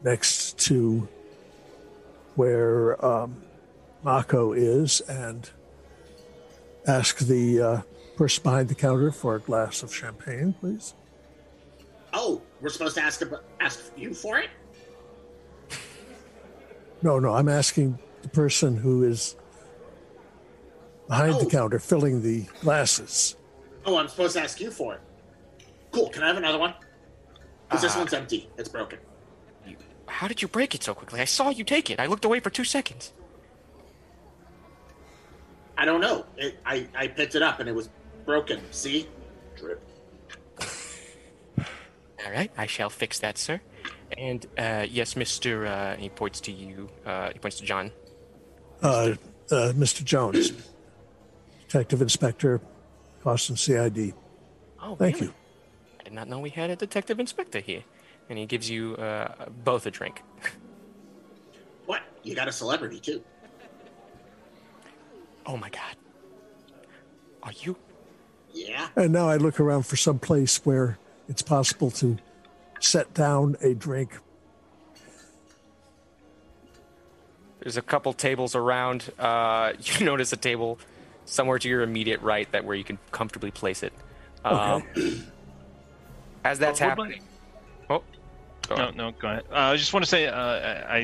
next 0.04 0.58
to 0.58 1.08
where 2.36 3.04
um, 3.06 3.36
Mako 4.04 4.54
is 4.54 5.02
and 5.02 5.50
ask 6.88 7.18
the 7.20 7.62
uh, 7.62 7.82
person 8.16 8.44
behind 8.44 8.70
the 8.70 8.76
counter 8.76 9.12
for 9.12 9.36
a 9.36 9.40
glass 9.40 9.84
of 9.84 9.94
champagne, 9.94 10.54
please. 10.60 10.94
Oh, 12.14 12.42
we're 12.62 12.70
supposed 12.70 12.96
to 12.96 13.04
ask 13.04 13.22
ask 13.60 13.92
you 13.98 14.14
for 14.14 14.40
it. 14.40 14.50
No, 17.02 17.20
no, 17.20 17.34
I'm 17.34 17.48
asking 17.48 17.98
the 18.24 18.30
person 18.30 18.76
who 18.76 19.04
is 19.04 19.36
behind 21.08 21.36
the 21.36 21.46
Oh. 21.46 21.50
counter 21.50 21.80
filling 21.80 22.22
the 22.22 22.46
glasses. 22.62 23.36
Oh, 23.86 23.98
I'm 23.98 24.08
supposed 24.08 24.34
to 24.36 24.42
ask 24.42 24.60
you 24.60 24.72
for 24.72 24.96
it. 24.96 25.02
Cool. 25.92 26.10
Can 26.10 26.24
I 26.24 26.28
have 26.28 26.38
another 26.38 26.58
one? 26.60 26.74
Because 27.68 27.82
this 27.84 27.96
Uh, 27.96 28.00
one's 28.00 28.14
empty. 28.14 28.50
It's 28.58 28.70
broken. 28.70 29.00
You, 29.66 29.78
how 30.08 30.28
did 30.28 30.42
you 30.42 30.48
break 30.48 30.76
it 30.76 30.84
so 30.84 30.94
quickly? 30.94 31.22
I 31.22 31.26
saw 31.26 31.50
you 31.50 31.64
take 31.64 31.90
it. 31.90 32.00
I 32.00 32.06
looked 32.08 32.26
away 32.26 32.40
for 32.40 32.50
two 32.50 32.64
seconds. 32.66 33.14
I 35.80 35.86
don't 35.86 36.02
know. 36.02 36.26
It, 36.36 36.60
I 36.66 36.86
I 36.94 37.08
picked 37.08 37.36
it 37.36 37.42
up 37.42 37.62
and 37.62 37.70
it 37.70 37.74
was 37.74 37.90
broken. 38.26 38.60
See, 38.72 39.08
drip. 39.56 39.82
All 41.58 42.32
right, 42.32 42.52
I 42.58 42.66
shall 42.66 42.90
fix 42.90 43.20
that, 43.20 43.38
sir. 43.38 43.62
And 44.18 44.46
uh, 44.58 44.86
yes, 44.90 45.16
Mister. 45.16 45.66
Uh, 45.66 45.96
he 45.96 46.10
points 46.10 46.42
to 46.42 46.52
you. 46.52 46.90
Uh, 47.06 47.30
he 47.32 47.40
points 47.40 47.60
to 47.60 47.64
John. 47.64 47.94
Uh, 48.82 49.16
uh, 49.52 49.72
Mr. 49.74 50.04
Jones, 50.04 50.52
Detective 51.62 52.02
Inspector, 52.02 52.60
Boston 53.24 53.56
CID. 53.56 54.14
Oh, 54.82 54.96
Thank 54.96 55.16
really? 55.16 55.28
you. 55.28 55.34
I 56.02 56.04
did 56.04 56.14
not 56.14 56.28
know 56.28 56.40
we 56.40 56.50
had 56.50 56.70
a 56.70 56.76
detective 56.76 57.22
inspector 57.22 57.60
here. 57.60 57.84
And 58.30 58.38
he 58.38 58.46
gives 58.46 58.70
you 58.70 58.96
uh, 58.96 59.46
both 59.64 59.86
a 59.86 59.92
drink. 59.92 60.22
What? 61.86 62.04
You 62.22 62.36
got 62.36 62.48
a 62.48 62.52
celebrity 62.52 63.00
too? 63.00 63.24
Oh 65.50 65.58
my 65.58 65.70
god. 65.70 65.96
Are 67.42 67.52
you? 67.64 67.76
Yeah. 68.54 68.88
And 68.96 69.12
now 69.12 69.28
I 69.28 69.38
look 69.38 69.60
around 69.60 69.88
for 69.88 69.96
some 69.96 70.20
place 70.20 70.64
where 70.64 71.00
it's 71.28 71.42
possible 71.42 71.90
to 71.92 72.20
set 72.80 73.16
down 73.16 73.56
a 73.60 73.74
drink. 73.74 74.16
There's 77.62 77.78
a 77.78 77.82
couple 77.82 78.14
tables 78.14 78.54
around. 78.54 79.12
Uh, 79.18 79.74
you 79.82 80.06
notice 80.06 80.32
a 80.34 80.38
table 80.38 80.78
somewhere 81.26 81.58
to 81.58 81.68
your 81.68 81.82
immediate 81.82 82.22
right 82.22 82.50
that 82.52 82.64
where 82.64 82.76
you 82.76 82.84
can 82.84 83.00
comfortably 83.12 83.50
place 83.50 83.82
it. 83.82 83.94
Um, 84.46 84.84
as 86.44 86.60
that's 86.60 86.80
would 86.80 86.88
happening. 86.88 87.22
Oh, 87.90 88.04
go 88.68 88.76
No, 88.76 88.84
on. 88.90 88.96
no, 88.98 89.12
go 89.20 89.30
ahead. 89.30 89.46
Uh, 89.52 89.56
I 89.56 89.78
just 89.78 89.94
want 89.94 90.06
to 90.06 90.10
say, 90.10 90.28
uh, 90.28 90.36
I, 90.38 90.98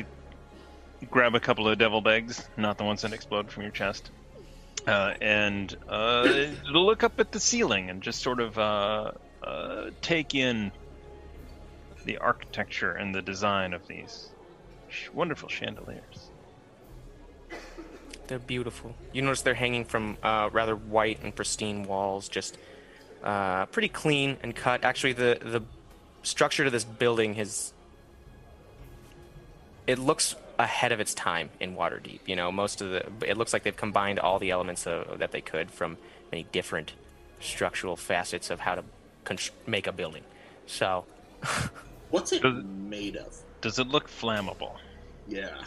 I 1.00 1.06
grab 1.10 1.34
a 1.34 1.40
couple 1.40 1.68
of 1.68 1.76
deviled 1.78 2.06
eggs, 2.06 2.48
not 2.56 2.78
the 2.78 2.84
ones 2.84 3.02
that 3.02 3.12
explode 3.12 3.50
from 3.50 3.64
your 3.64 3.72
chest, 3.72 4.12
uh, 4.86 5.14
and 5.20 5.76
uh, 5.88 6.46
look 6.70 7.02
up 7.02 7.18
at 7.18 7.32
the 7.32 7.40
ceiling 7.40 7.90
and 7.90 8.02
just 8.02 8.22
sort 8.22 8.40
of 8.40 8.58
uh, 8.58 9.10
uh, 9.42 9.90
take 10.00 10.34
in 10.34 10.70
the 12.04 12.18
architecture 12.18 12.92
and 12.92 13.14
the 13.14 13.22
design 13.22 13.72
of 13.72 13.86
these 13.88 14.28
wonderful 15.12 15.48
chandeliers. 15.48 16.30
They're 18.28 18.38
beautiful. 18.38 18.94
You 19.12 19.22
notice 19.22 19.42
they're 19.42 19.54
hanging 19.54 19.84
from 19.84 20.18
uh, 20.22 20.50
rather 20.52 20.74
white 20.74 21.22
and 21.22 21.34
pristine 21.34 21.84
walls, 21.84 22.28
just 22.28 22.58
pretty 23.72 23.88
clean 23.88 24.36
and 24.42 24.54
cut. 24.54 24.84
Actually, 24.84 25.12
the 25.14 25.38
the 25.40 25.62
structure 26.22 26.64
to 26.64 26.70
this 26.70 26.84
building 26.84 27.34
has 27.34 27.72
it 29.86 29.98
looks 29.98 30.34
ahead 30.58 30.92
of 30.92 31.00
its 31.00 31.14
time 31.14 31.50
in 31.60 31.74
Waterdeep. 31.76 32.20
You 32.26 32.36
know, 32.36 32.50
most 32.50 32.80
of 32.80 32.90
the 32.90 33.06
it 33.28 33.36
looks 33.36 33.52
like 33.52 33.62
they've 33.62 33.76
combined 33.76 34.18
all 34.18 34.38
the 34.38 34.50
elements 34.50 34.86
of, 34.86 35.18
that 35.18 35.32
they 35.32 35.40
could 35.40 35.70
from 35.70 35.96
many 36.30 36.44
different 36.52 36.92
structural 37.40 37.96
facets 37.96 38.50
of 38.50 38.60
how 38.60 38.74
to 38.74 38.84
const- 39.24 39.52
make 39.66 39.86
a 39.86 39.92
building. 39.92 40.24
So, 40.66 41.04
What's 42.10 42.32
it 42.32 42.42
Does 42.42 42.64
made 42.64 43.16
of? 43.16 43.36
Does 43.60 43.78
it 43.78 43.88
look 43.88 44.08
flammable? 44.08 44.76
Yeah. 45.26 45.62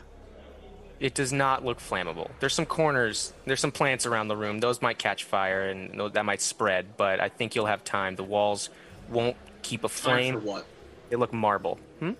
It 0.99 1.13
does 1.13 1.31
not 1.31 1.63
look 1.63 1.79
flammable. 1.79 2.29
There's 2.39 2.53
some 2.53 2.65
corners, 2.65 3.31
there's 3.45 3.61
some 3.61 3.71
plants 3.71 4.05
around 4.05 4.27
the 4.27 4.35
room. 4.35 4.59
Those 4.59 4.81
might 4.81 4.97
catch 4.97 5.23
fire 5.23 5.69
and 5.69 6.13
that 6.13 6.25
might 6.25 6.41
spread, 6.41 6.97
but 6.97 7.21
I 7.21 7.29
think 7.29 7.55
you'll 7.55 7.67
have 7.67 7.83
time. 7.85 8.15
The 8.17 8.23
walls 8.23 8.69
won't 9.09 9.37
keep 9.61 9.85
a 9.85 9.89
flame. 9.89 10.33
Time 10.33 10.41
for 10.41 10.41
flame. 10.41 10.55
what? 10.55 10.65
They 11.09 11.15
look 11.15 11.31
marble. 11.33 11.79
Hmm? 11.99 12.11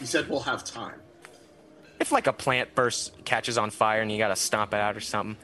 You 0.00 0.06
said 0.06 0.28
we'll 0.28 0.40
have 0.40 0.64
time. 0.64 1.00
If 2.02 2.10
like 2.10 2.26
a 2.26 2.32
plant 2.32 2.74
bursts, 2.74 3.12
catches 3.24 3.56
on 3.56 3.70
fire, 3.70 4.02
and 4.02 4.10
you 4.10 4.18
gotta 4.18 4.34
stomp 4.34 4.74
it 4.74 4.80
out 4.80 4.96
or 4.96 5.00
something. 5.00 5.36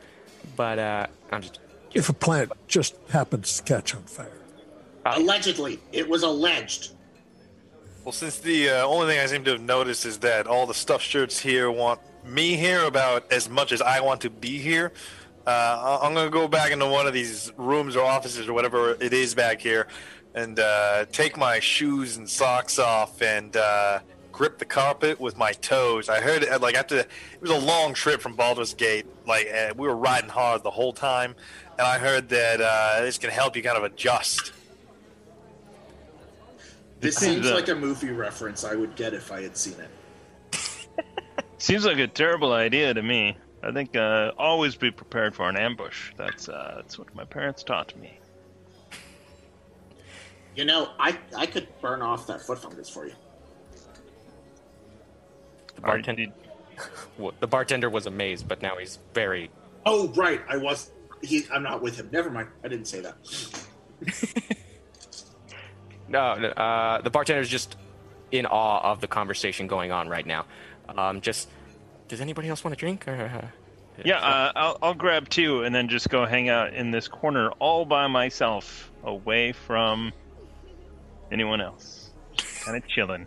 But 0.56 0.80
uh, 0.80 1.06
I'm 1.30 1.40
just 1.40 1.61
If 1.94 2.09
a 2.09 2.12
plant 2.12 2.50
just 2.66 2.96
happens 3.11 3.59
to 3.59 3.62
catch 3.62 3.94
on 3.94 4.02
fire. 4.02 4.32
Allegedly, 5.06 5.78
it 5.92 6.09
was 6.09 6.24
alleged. 6.24 6.94
Well, 8.04 8.11
since 8.11 8.38
the 8.38 8.70
uh, 8.70 8.84
only 8.84 9.06
thing 9.06 9.20
I 9.20 9.26
seem 9.26 9.44
to 9.44 9.52
have 9.52 9.61
noticed 9.61 10.04
is 10.04 10.18
that 10.18 10.48
all 10.48 10.66
the 10.66 10.74
stuffed 10.74 11.04
shirts 11.04 11.38
here 11.38 11.70
want 11.70 12.00
me 12.24 12.56
here 12.56 12.82
about 12.86 13.32
as 13.32 13.48
much 13.48 13.70
as 13.70 13.80
I 13.80 14.00
want 14.00 14.20
to 14.22 14.30
be 14.30 14.59
here, 14.59 14.92
uh, 15.46 15.50
I- 15.50 16.06
I'm 16.06 16.12
going 16.12 16.26
to 16.26 16.32
go 16.32 16.48
back 16.48 16.72
into 16.72 16.86
one 16.86 17.06
of 17.06 17.12
these 17.12 17.52
rooms 17.56 17.94
or 17.94 18.04
offices 18.04 18.48
or 18.48 18.52
whatever 18.52 18.96
it 19.00 19.12
is 19.12 19.32
back 19.32 19.61
here 19.61 19.86
and 20.34 20.59
uh, 20.59 21.04
take 21.12 21.36
my 21.36 21.61
shoes 21.61 22.16
and 22.16 22.28
socks 22.28 22.80
off 22.80 23.22
and 23.22 23.56
uh, 23.56 24.00
grip 24.39 24.59
the 24.59 24.64
carpet 24.64 25.18
with 25.18 25.36
my 25.36 25.51
toes. 25.51 26.09
I 26.09 26.20
heard 26.20 26.45
it 26.45 26.61
like 26.61 26.76
after 26.76 26.99
it 26.99 27.09
was 27.41 27.51
a 27.51 27.59
long 27.59 27.93
trip 27.93 28.20
from 28.20 28.36
Baldur's 28.36 28.72
Gate. 28.72 29.05
Like 29.26 29.49
uh, 29.53 29.74
we 29.76 29.89
were 29.89 29.97
riding 29.97 30.30
hard 30.30 30.62
the 30.62 30.70
whole 30.70 30.93
time, 30.93 31.34
and 31.76 31.84
I 31.84 31.99
heard 31.99 32.28
that 32.28 32.61
uh, 32.61 33.01
this 33.01 33.18
can 33.18 33.30
help 33.30 33.57
you 33.57 33.64
kind 33.64 33.76
of 33.76 33.82
adjust. 33.82 34.53
This 37.01 37.16
seems, 37.16 37.34
seems 37.34 37.47
uh, 37.51 37.55
like 37.55 37.68
a 37.68 37.74
movie 37.74 38.12
reference 38.12 38.62
I 38.62 38.76
would 38.76 38.95
get 38.95 39.12
if 39.12 39.32
I 39.32 39.43
had 39.43 39.57
seen 39.57 39.74
it. 39.80 39.91
Seems 41.59 41.84
like 41.84 41.99
a 41.99 42.07
terrible 42.07 42.53
idea 42.53 42.95
to 42.95 43.03
me. 43.03 43.36
I 43.64 43.72
think 43.72 43.97
uh, 43.97 44.30
always 44.39 44.76
be 44.76 44.93
prepared 44.93 45.34
for 45.34 45.49
an 45.49 45.57
ambush. 45.57 46.12
That's 46.16 46.49
uh, 46.49 46.74
that's 46.76 46.97
what 46.97 47.12
my 47.12 47.24
parents 47.24 47.64
taught 47.64 47.97
me. 47.97 48.20
You 50.55 50.64
know, 50.64 50.91
I 51.01 51.18
I 51.36 51.47
could 51.47 51.66
burn 51.80 52.03
off 52.03 52.28
that 52.28 52.41
foot 52.43 52.61
fungus 52.61 52.89
for 52.89 53.07
you. 53.07 53.14
The 55.81 55.87
bartender. 55.87 56.26
did- 56.26 56.33
w- 57.16 57.35
The 57.41 57.47
bartender 57.47 57.91
was 57.91 58.07
amazed, 58.07 58.47
but 58.49 58.62
now 58.62 58.76
he's 58.76 58.99
very. 59.14 59.51
Oh 59.87 60.09
right, 60.16 60.41
I 60.49 60.57
was. 60.57 60.91
He, 61.22 61.45
I'm 61.53 61.62
not 61.64 61.83
with 61.83 61.97
him. 61.99 62.09
Never 62.12 62.31
mind. 62.31 62.49
I 62.62 62.68
didn't 62.68 62.87
say 62.87 63.01
that. 63.01 63.16
No, 66.11 66.37
no, 66.37 66.49
uh, 66.49 67.03
the 67.03 67.11
bartender's 67.11 67.51
just 67.51 67.76
in 68.33 68.47
awe 68.47 68.93
of 68.93 69.01
the 69.03 69.07
conversation 69.07 69.66
going 69.66 69.93
on 69.93 70.09
right 70.09 70.24
now. 70.24 70.47
Um, 70.89 71.20
just, 71.20 71.51
does 72.09 72.22
anybody 72.22 72.49
else 72.49 72.64
want 72.64 72.72
a 72.72 72.79
drink? 72.79 73.07
Or, 73.07 73.12
uh, 73.43 74.03
Yeah, 74.07 74.18
uh, 74.18 74.53
I'll, 74.57 74.79
I'll 74.83 74.95
grab 74.95 75.29
two 75.29 75.64
and 75.64 75.74
then 75.74 75.89
just 75.89 76.09
go 76.09 76.24
hang 76.24 76.49
out 76.49 76.72
in 76.72 76.91
this 76.91 77.09
corner 77.09 77.51
all 77.59 77.85
by 77.85 78.07
myself, 78.07 78.91
away 79.05 79.53
from 79.53 80.12
anyone 81.31 81.61
else. 81.61 82.11
Kind 82.64 82.79
of 82.79 82.89
chilling. 82.89 83.26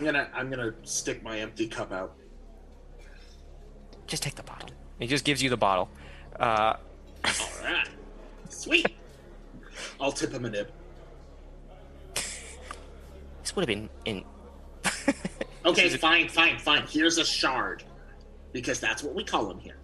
I'm 0.00 0.06
gonna 0.06 0.28
I'm 0.32 0.48
gonna 0.48 0.72
stick 0.82 1.22
my 1.22 1.38
empty 1.40 1.66
cup 1.68 1.92
out. 1.92 2.14
just 4.06 4.22
take 4.22 4.34
the 4.34 4.42
bottle. 4.42 4.70
He 4.98 5.06
just 5.06 5.26
gives 5.26 5.42
you 5.42 5.50
the 5.50 5.58
bottle. 5.58 5.90
Uh, 6.38 6.76
All 7.24 7.32
right, 7.62 7.86
sweet. 8.48 8.86
I'll 10.00 10.10
tip 10.12 10.32
him 10.32 10.46
a 10.46 10.50
nib. 10.50 10.70
this 12.14 13.54
would 13.54 13.60
have 13.60 13.66
been 13.68 13.90
in. 14.06 14.24
Okay, 15.66 15.92
a- 15.92 15.98
fine, 15.98 16.26
fine, 16.26 16.58
fine. 16.58 16.86
Here's 16.88 17.18
a 17.18 17.24
shard, 17.24 17.84
because 18.54 18.80
that's 18.80 19.02
what 19.02 19.14
we 19.14 19.22
call 19.22 19.50
him 19.50 19.58
here. 19.58 19.76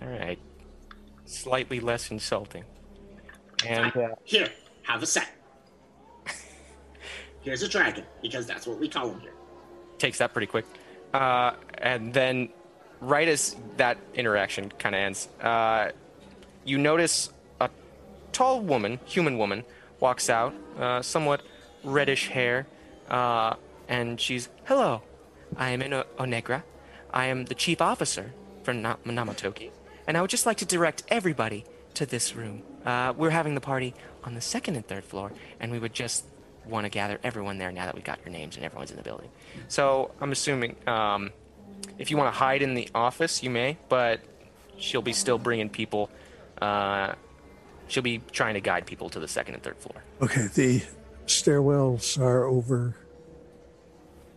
All 0.00 0.08
right. 0.08 0.38
slightly 1.26 1.78
less 1.80 2.10
insulting. 2.10 2.64
And 3.66 3.94
uh, 3.94 4.14
Here, 4.24 4.48
have 4.84 5.02
a 5.02 5.06
set. 5.06 5.28
Here's 7.46 7.62
a 7.62 7.68
dragon, 7.68 8.04
because 8.22 8.44
that's 8.44 8.66
what 8.66 8.80
we 8.80 8.88
call 8.88 9.10
him 9.10 9.20
here. 9.20 9.32
takes 9.98 10.18
that 10.18 10.32
pretty 10.32 10.48
quick. 10.48 10.66
Uh, 11.14 11.52
and 11.78 12.12
then, 12.12 12.48
right 13.00 13.28
as 13.28 13.54
that 13.76 13.98
interaction 14.14 14.68
kind 14.80 14.96
of 14.96 14.98
ends, 14.98 15.28
uh, 15.40 15.92
you 16.64 16.76
notice 16.76 17.30
a 17.60 17.70
tall 18.32 18.60
woman, 18.60 18.98
human 19.04 19.38
woman, 19.38 19.62
walks 20.00 20.28
out, 20.28 20.54
uh, 20.76 21.00
somewhat 21.00 21.40
reddish 21.84 22.26
hair, 22.26 22.66
uh, 23.10 23.54
and 23.88 24.20
she's, 24.20 24.48
Hello, 24.64 25.02
I 25.56 25.70
am 25.70 25.82
in 25.82 25.92
Ino 25.92 26.04
Onegra. 26.18 26.64
I 27.12 27.26
am 27.26 27.44
the 27.44 27.54
chief 27.54 27.80
officer 27.80 28.32
for 28.64 28.74
Na- 28.74 28.96
Namatoki, 29.06 29.70
and 30.08 30.16
I 30.16 30.20
would 30.20 30.30
just 30.30 30.46
like 30.46 30.56
to 30.56 30.66
direct 30.66 31.04
everybody 31.08 31.64
to 31.94 32.06
this 32.06 32.34
room. 32.34 32.64
Uh, 32.84 33.14
we're 33.16 33.30
having 33.30 33.54
the 33.54 33.60
party 33.60 33.94
on 34.24 34.34
the 34.34 34.40
second 34.40 34.74
and 34.74 34.84
third 34.84 35.04
floor, 35.04 35.30
and 35.60 35.70
we 35.70 35.78
would 35.78 35.94
just 35.94 36.24
want 36.68 36.84
to 36.84 36.90
gather 36.90 37.18
everyone 37.22 37.58
there 37.58 37.70
now 37.72 37.84
that 37.86 37.94
we've 37.94 38.04
got 38.04 38.18
your 38.24 38.32
names 38.32 38.56
and 38.56 38.64
everyone's 38.64 38.90
in 38.90 38.96
the 38.96 39.02
building. 39.02 39.28
So 39.68 40.10
I'm 40.20 40.32
assuming 40.32 40.76
um, 40.86 41.30
if 41.98 42.10
you 42.10 42.16
want 42.16 42.32
to 42.32 42.38
hide 42.38 42.62
in 42.62 42.74
the 42.74 42.88
office, 42.94 43.42
you 43.42 43.50
may, 43.50 43.76
but 43.88 44.20
she'll 44.78 45.02
be 45.02 45.12
still 45.12 45.38
bringing 45.38 45.68
people. 45.70 46.10
Uh, 46.60 47.14
she'll 47.88 48.02
be 48.02 48.20
trying 48.32 48.54
to 48.54 48.60
guide 48.60 48.86
people 48.86 49.08
to 49.10 49.20
the 49.20 49.28
second 49.28 49.54
and 49.54 49.62
third 49.62 49.76
floor. 49.76 50.02
Okay, 50.22 50.48
the 50.54 50.82
stairwells 51.26 52.18
are 52.20 52.44
over. 52.44 52.96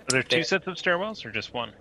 Are 0.01 0.11
there 0.11 0.23
two 0.23 0.37
There- 0.37 0.43
sets 0.43 0.67
of 0.67 0.75
stairwells 0.75 1.25
or 1.25 1.31
just 1.31 1.53
one? 1.53 1.71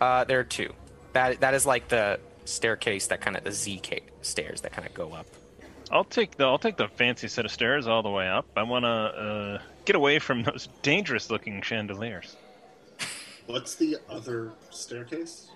Uh, 0.00 0.24
there 0.24 0.40
are 0.40 0.44
two. 0.44 0.72
That 1.12 1.40
that 1.40 1.54
is 1.54 1.64
like 1.66 1.88
the 1.88 2.18
staircase 2.44 3.06
that 3.08 3.20
kind 3.20 3.36
of 3.36 3.44
the 3.44 3.52
Z 3.52 3.80
ca- 3.84 4.00
stairs 4.22 4.62
that 4.62 4.72
kind 4.72 4.86
of 4.86 4.92
go 4.94 5.12
up. 5.12 5.26
I'll 5.90 6.04
take 6.04 6.36
the 6.36 6.44
I'll 6.44 6.58
take 6.58 6.76
the 6.76 6.88
fancy 6.88 7.28
set 7.28 7.44
of 7.44 7.52
stairs 7.52 7.86
all 7.86 8.02
the 8.02 8.10
way 8.10 8.26
up. 8.28 8.46
I 8.56 8.62
want 8.64 8.84
to 8.84 8.88
uh, 8.88 9.58
get 9.84 9.96
away 9.96 10.18
from 10.18 10.42
those 10.42 10.68
dangerous 10.82 11.30
looking 11.30 11.62
chandeliers. 11.62 12.36
What's 13.46 13.74
the 13.74 13.98
other 14.08 14.52
staircase? 14.70 15.50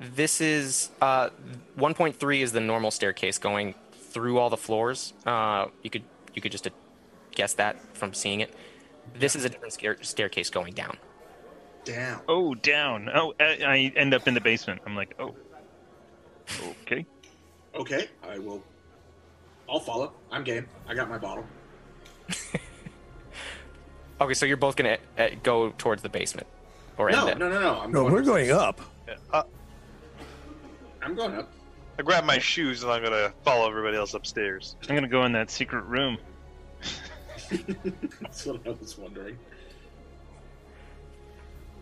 This 0.00 0.40
is 0.40 0.90
uh, 1.00 1.30
1.3 1.78 2.40
is 2.40 2.52
the 2.52 2.60
normal 2.60 2.90
staircase 2.90 3.38
going 3.38 3.74
through 3.92 4.38
all 4.38 4.50
the 4.50 4.56
floors. 4.56 5.12
Uh, 5.26 5.66
you 5.82 5.90
could 5.90 6.04
you 6.34 6.42
could 6.42 6.52
just 6.52 6.66
uh, 6.66 6.70
guess 7.32 7.54
that 7.54 7.76
from 7.96 8.12
seeing 8.12 8.40
it. 8.40 8.54
This 9.18 9.36
is 9.36 9.44
a 9.44 9.48
different 9.48 9.72
stair- 9.72 10.02
staircase 10.02 10.50
going 10.50 10.72
down. 10.72 10.96
Down. 11.84 12.22
Oh, 12.28 12.54
down. 12.54 13.10
Oh, 13.14 13.34
I, 13.38 13.58
I 13.64 13.92
end 13.96 14.14
up 14.14 14.26
in 14.26 14.34
the 14.34 14.40
basement. 14.40 14.80
I'm 14.86 14.96
like, 14.96 15.14
oh, 15.18 15.34
okay. 16.82 17.04
Okay, 17.74 18.08
I 18.26 18.38
will. 18.38 18.62
I'll 19.68 19.80
follow. 19.80 20.12
I'm 20.30 20.44
game. 20.44 20.66
I 20.88 20.94
got 20.94 21.08
my 21.08 21.18
bottle. 21.18 21.44
Okay, 24.20 24.34
so 24.34 24.46
you're 24.46 24.56
both 24.56 24.76
gonna 24.76 24.98
uh, 25.18 25.28
go 25.42 25.70
towards 25.76 26.02
the 26.02 26.08
basement, 26.08 26.46
or 26.96 27.08
end 27.10 27.18
No, 27.18 27.26
it. 27.28 27.38
no, 27.38 27.48
no, 27.48 27.60
no. 27.60 27.80
I'm 27.80 27.92
No, 27.92 28.04
we're 28.04 28.22
going 28.22 28.50
up. 28.50 28.80
I'm 31.02 31.14
going 31.14 31.34
up. 31.36 31.52
I 31.98 32.02
grab 32.02 32.24
my 32.24 32.38
shoes 32.38 32.82
and 32.82 32.90
I'm 32.90 33.02
gonna 33.02 33.32
follow 33.44 33.68
everybody 33.68 33.96
else 33.96 34.14
upstairs. 34.14 34.76
I'm 34.88 34.94
gonna 34.94 35.08
go 35.08 35.24
in 35.24 35.32
that 35.32 35.50
secret 35.50 35.84
room. 35.84 36.18
That's 38.20 38.46
what 38.46 38.66
I 38.66 38.70
was 38.70 38.96
wondering. 38.98 39.38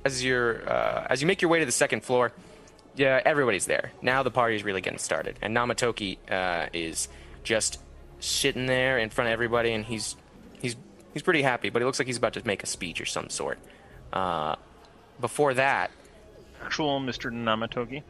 as 0.04 0.24
you're 0.24 0.68
uh, 0.68 1.06
as 1.08 1.20
you 1.20 1.26
make 1.26 1.40
your 1.42 1.50
way 1.50 1.60
to 1.60 1.66
the 1.66 1.72
second 1.72 2.02
floor, 2.02 2.32
yeah, 2.96 3.20
everybody's 3.24 3.66
there. 3.66 3.92
Now 4.02 4.22
the 4.22 4.30
party's 4.30 4.64
really 4.64 4.80
getting 4.80 4.98
started, 4.98 5.38
and 5.40 5.56
Namatoki 5.56 6.18
uh, 6.30 6.66
is 6.72 7.08
just 7.44 7.78
sitting 8.20 8.66
there 8.66 8.98
in 8.98 9.08
front 9.10 9.28
of 9.28 9.32
everybody, 9.32 9.72
and 9.72 9.84
he's 9.84 10.16
he's 11.14 11.22
he's 11.22 11.22
pretty 11.22 11.42
happy, 11.42 11.70
but 11.70 11.80
he 11.82 11.86
looks 11.86 11.98
like 11.98 12.06
he's 12.06 12.16
about 12.16 12.32
to 12.34 12.46
make 12.46 12.62
a 12.62 12.66
speech 12.66 13.00
or 13.00 13.04
some 13.06 13.28
sort. 13.28 13.58
Uh, 14.12 14.56
before 15.20 15.54
that, 15.54 15.90
Actual 16.62 17.00
Mr. 17.00 17.30
Namatoki. 17.32 18.02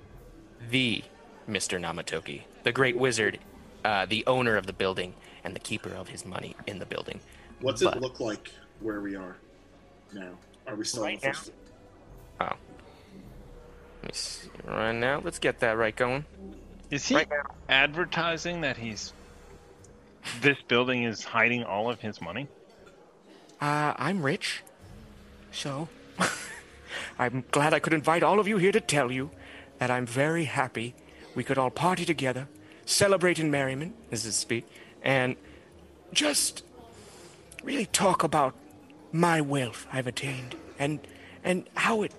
the 0.71 1.03
Mr. 1.49 1.81
Namatoki, 1.81 2.43
the 2.63 2.73
great 2.73 2.97
wizard, 2.97 3.39
uh, 3.85 4.07
the 4.07 4.25
owner 4.27 4.57
of 4.57 4.67
the 4.67 4.73
building, 4.73 5.15
and 5.45 5.55
the 5.55 5.61
keeper 5.61 5.91
of 5.93 6.09
his 6.09 6.25
money 6.25 6.55
in 6.67 6.79
the 6.79 6.87
building. 6.87 7.21
What's 7.61 7.83
But- 7.83 7.97
it 7.97 8.01
look 8.03 8.21
like 8.21 8.51
where 8.81 9.01
we 9.01 9.17
are 9.17 9.37
now? 10.13 10.39
Are 10.67 10.75
we 10.77 10.85
still 10.85 11.03
Right 11.05 11.15
on 11.17 11.21
the 11.21 11.37
first? 11.37 11.53
Oh. 12.41 12.45
Let 14.03 14.05
me 14.05 14.11
see 14.13 14.49
right 14.65 14.93
now. 14.93 15.21
Let's 15.25 15.39
get 15.39 15.61
that 15.61 15.77
right 15.77 15.95
going. 15.95 16.25
Is 16.91 17.07
he 17.09 17.15
Right 17.17 17.29
advertising 17.69 18.61
that 18.63 18.77
he's 18.77 19.13
this 20.41 20.59
building 20.69 21.05
is 21.05 21.25
hiding 21.25 21.65
all 21.65 21.91
of 21.91 22.01
his 22.01 22.21
money? 22.21 22.49
Uh, 23.63 23.95
I'm 23.97 24.25
rich, 24.25 24.65
so 25.53 25.89
I'm 27.19 27.45
glad 27.53 27.73
I 27.73 27.79
could 27.79 27.93
invite 27.93 28.25
all 28.25 28.41
of 28.41 28.49
you 28.49 28.57
here 28.57 28.73
to 28.73 28.81
tell 28.81 29.13
you 29.13 29.31
that 29.79 29.89
I'm 29.89 30.05
very 30.05 30.47
happy 30.47 30.97
we 31.37 31.45
could 31.45 31.59
all 31.59 31.71
party 31.71 32.05
together, 32.05 32.49
celebrate 32.87 33.39
in 33.39 33.53
merriment, 33.53 33.95
this 34.11 34.25
is 34.25 34.35
speech, 34.35 34.65
and 35.01 35.37
just 36.13 36.65
really 37.63 37.87
talk 37.87 38.25
about 38.25 38.57
my 39.13 39.41
wealth 39.41 39.87
I've 39.93 40.09
attained 40.09 40.57
and 40.81 40.99
and 41.45 41.69
how 41.75 42.03
it 42.03 42.13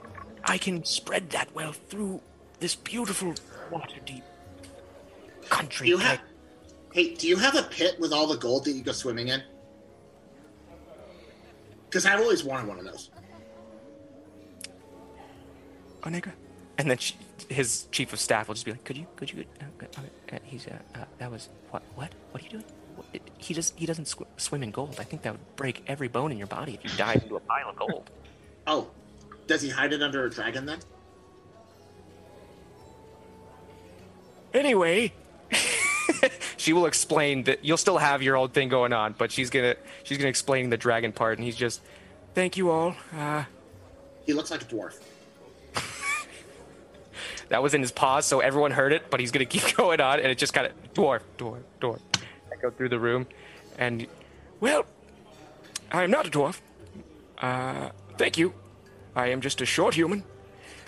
I 0.45 0.57
can 0.57 0.85
spread 0.85 1.31
that 1.31 1.53
wealth 1.53 1.81
through 1.89 2.21
this 2.61 2.75
beautiful 2.75 3.33
Waterdeep 3.69 4.23
country. 5.49 5.87
Do 5.87 5.91
you 5.91 5.97
have? 5.97 6.21
Hey, 6.93 7.15
do 7.15 7.27
you 7.27 7.35
have 7.35 7.57
a 7.57 7.63
pit 7.63 7.99
with 7.99 8.13
all 8.13 8.27
the 8.27 8.37
gold 8.37 8.63
that 8.63 8.71
you 8.71 8.81
go 8.81 8.93
swimming 8.93 9.27
in? 9.27 9.43
Because 11.93 12.07
I've 12.07 12.19
always 12.21 12.43
wanted 12.43 12.67
one 12.67 12.79
of 12.79 12.85
those. 12.85 13.11
Onega? 16.03 16.33
And 16.79 16.89
then 16.89 16.97
she, 16.97 17.13
his 17.49 17.85
chief 17.91 18.11
of 18.13 18.19
staff 18.19 18.47
will 18.47 18.55
just 18.55 18.65
be 18.65 18.71
like, 18.71 18.83
"Could 18.83 18.97
you? 18.97 19.05
Could 19.15 19.31
you? 19.31 19.45
Uh, 19.61 19.85
uh, 19.85 20.35
uh, 20.35 20.39
he's 20.43 20.65
uh, 20.65 20.71
uh, 20.95 21.05
that 21.19 21.29
was 21.29 21.49
what? 21.69 21.83
What? 21.93 22.09
What 22.31 22.41
are 22.41 22.45
you 22.45 22.49
doing? 22.49 22.63
What, 22.95 23.05
it, 23.13 23.21
he 23.37 23.53
just 23.53 23.77
He 23.77 23.85
doesn't 23.85 24.07
sw- 24.07 24.23
swim 24.37 24.63
in 24.63 24.71
gold. 24.71 24.95
I 24.99 25.03
think 25.03 25.21
that 25.21 25.33
would 25.33 25.55
break 25.55 25.83
every 25.85 26.07
bone 26.07 26.31
in 26.31 26.39
your 26.39 26.47
body 26.47 26.73
if 26.73 26.83
you 26.83 26.97
dive 26.97 27.21
into 27.21 27.35
a 27.35 27.39
pile 27.41 27.69
of 27.69 27.75
gold." 27.75 28.09
Oh, 28.65 28.89
does 29.45 29.61
he 29.61 29.69
hide 29.69 29.91
it 29.91 30.01
under 30.01 30.25
a 30.25 30.29
dragon 30.29 30.65
then? 30.65 30.79
Anyway, 34.53 35.11
she 36.57 36.73
will 36.73 36.85
explain 36.85 37.43
that 37.43 37.63
you'll 37.63 37.77
still 37.77 37.97
have 37.97 38.21
your 38.21 38.35
old 38.35 38.53
thing 38.53 38.69
going 38.69 38.93
on, 38.93 39.13
but 39.17 39.31
she's 39.31 39.49
gonna 39.49 39.75
she's 40.03 40.17
gonna 40.17 40.29
explain 40.29 40.69
the 40.69 40.77
dragon 40.77 41.11
part, 41.11 41.37
and 41.37 41.45
he's 41.45 41.55
just, 41.55 41.81
"Thank 42.33 42.57
you 42.57 42.69
all. 42.71 42.95
Uh, 43.17 43.43
He 44.25 44.33
looks 44.33 44.51
like 44.51 44.61
a 44.61 44.65
dwarf. 44.65 44.99
That 47.49 47.61
was 47.61 47.73
in 47.73 47.81
his 47.81 47.91
pause, 47.91 48.25
so 48.25 48.39
everyone 48.39 48.71
heard 48.71 48.93
it, 48.93 49.09
but 49.11 49.19
he's 49.19 49.31
gonna 49.31 49.45
keep 49.55 49.75
going 49.75 50.01
on, 50.01 50.19
and 50.19 50.27
it 50.31 50.37
just 50.37 50.53
kind 50.53 50.65
of 50.67 50.93
dwarf, 50.93 51.21
dwarf, 51.37 51.61
dwarf, 51.81 51.99
echo 52.51 52.71
through 52.71 52.89
the 52.89 52.99
room. 52.99 53.27
And 53.77 54.07
well, 54.59 54.85
I 55.91 56.03
am 56.03 56.11
not 56.11 56.25
a 56.27 56.31
dwarf. 56.31 56.59
Uh, 57.39 57.89
thank 58.17 58.37
you. 58.37 58.53
I 59.15 59.27
am 59.27 59.41
just 59.41 59.61
a 59.61 59.65
short 59.65 59.93
human. 59.93 60.23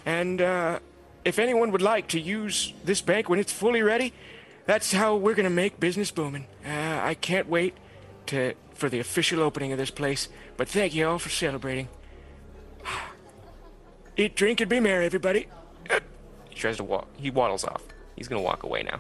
And 0.06 0.42
uh, 0.42 0.80
if 1.24 1.38
anyone 1.40 1.72
would 1.72 1.82
like 1.82 2.08
to 2.10 2.20
use 2.20 2.74
this 2.84 3.02
bank 3.02 3.30
when 3.30 3.38
it's 3.40 3.52
fully 3.52 3.82
ready, 3.84 4.14
that's 4.66 4.92
how 4.92 5.16
we're 5.16 5.36
gonna 5.36 5.50
make 5.50 5.80
business 5.80 6.12
booming. 6.12 6.48
Uh, 6.66 7.00
I 7.02 7.14
can't 7.14 7.48
wait 7.48 7.76
to 8.28 8.54
for 8.74 8.90
the 8.90 9.00
official 9.00 9.42
opening 9.42 9.72
of 9.72 9.78
this 9.78 9.92
place. 9.92 10.28
But 10.58 10.68
thank 10.68 10.94
you 10.94 11.08
all 11.08 11.20
for 11.20 11.30
celebrating. 11.30 11.88
Eat, 14.18 14.36
drink, 14.36 14.62
and 14.62 14.70
be 14.70 14.80
merry, 14.80 15.06
everybody. 15.06 15.48
Uh, 15.90 16.00
he 16.50 16.56
tries 16.56 16.78
to 16.78 16.84
walk. 16.84 17.08
He 17.18 17.30
waddles 17.30 17.64
off. 17.64 17.84
He's 18.16 18.28
gonna 18.28 18.42
walk 18.42 18.64
away 18.64 18.84
now. 18.84 19.00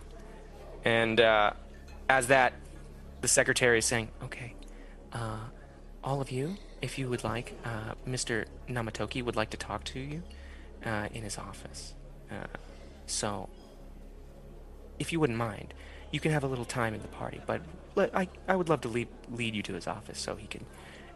And 0.83 1.19
uh, 1.19 1.51
as 2.09 2.27
that, 2.27 2.53
the 3.21 3.27
secretary 3.27 3.79
is 3.79 3.85
saying, 3.85 4.09
"Okay, 4.23 4.53
uh, 5.13 5.39
all 6.03 6.21
of 6.21 6.31
you, 6.31 6.55
if 6.81 6.99
you 6.99 7.09
would 7.09 7.23
like, 7.23 7.57
uh, 7.65 7.93
Mr. 8.07 8.45
Namatoki 8.69 9.23
would 9.23 9.35
like 9.35 9.49
to 9.49 9.57
talk 9.57 9.83
to 9.85 9.99
you 9.99 10.21
uh, 10.85 11.07
in 11.13 11.23
his 11.23 11.37
office. 11.37 11.95
Uh, 12.31 12.45
so, 13.07 13.49
if 14.99 15.11
you 15.11 15.19
wouldn't 15.19 15.37
mind, 15.37 15.73
you 16.11 16.19
can 16.19 16.31
have 16.31 16.43
a 16.43 16.47
little 16.47 16.65
time 16.65 16.93
in 16.93 17.01
the 17.01 17.07
party. 17.07 17.41
But 17.45 17.61
let, 17.95 18.15
I, 18.15 18.27
I 18.47 18.55
would 18.55 18.69
love 18.69 18.81
to 18.81 18.87
lead, 18.87 19.07
lead 19.31 19.55
you 19.55 19.63
to 19.63 19.73
his 19.73 19.87
office 19.87 20.19
so 20.19 20.35
he 20.35 20.47
can 20.47 20.65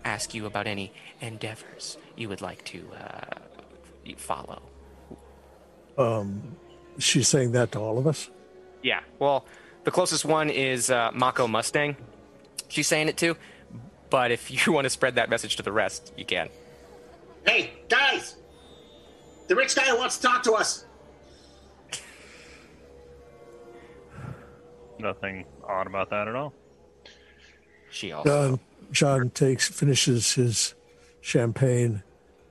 ask 0.06 0.34
you 0.34 0.46
about 0.46 0.68
any 0.68 0.92
endeavors 1.22 1.98
you 2.16 2.30
would 2.30 2.42
like 2.42 2.64
to 2.66 2.90
uh, 2.94 3.36
follow." 4.18 4.62
She's 6.98 7.28
saying 7.28 7.52
that 7.54 7.72
to 7.74 7.80
all 7.80 7.98
of 7.98 8.08
us. 8.08 8.30
Yeah. 8.82 9.02
Well, 9.20 9.46
the 9.84 9.92
closest 9.92 10.26
one 10.26 10.50
is 10.50 10.90
uh, 10.90 11.12
Mako 11.14 11.48
Mustang. 11.48 11.96
She's 12.68 12.88
saying 12.88 13.08
it 13.10 13.18
too. 13.18 13.36
But 14.10 14.32
if 14.32 14.50
you 14.68 14.74
want 14.74 14.86
to 14.86 14.90
spread 14.90 15.16
that 15.16 15.30
message 15.30 15.56
to 15.58 15.64
the 15.64 15.72
rest, 15.72 16.14
you 16.18 16.26
can. 16.26 16.50
Hey, 17.46 17.72
guys! 17.90 18.36
The 19.48 19.56
rich 19.56 19.76
guy 19.76 19.92
wants 19.94 20.18
to 20.18 20.28
talk 20.28 20.44
to 20.44 20.54
us. 20.54 20.86
Nothing 25.00 25.46
odd 25.64 25.88
about 25.88 26.10
that 26.10 26.28
at 26.28 26.36
all. 26.36 26.54
She 27.90 28.12
also. 28.12 28.30
John, 28.30 28.60
John 28.92 29.30
takes 29.30 29.68
finishes 29.68 30.34
his 30.34 30.76
champagne, 31.22 32.04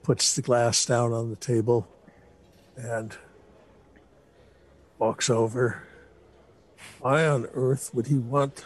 puts 0.03 0.35
the 0.35 0.43
glass 0.43 0.85
down 0.85 1.13
on 1.13 1.31
the 1.31 1.37
table, 1.37 1.87
and 2.77 3.17
walks 4.99 5.31
over. 5.31 5.83
Why 7.01 7.27
on 7.27 7.47
earth 7.55 7.95
would 7.95 8.07
he 8.07 8.17
want 8.17 8.65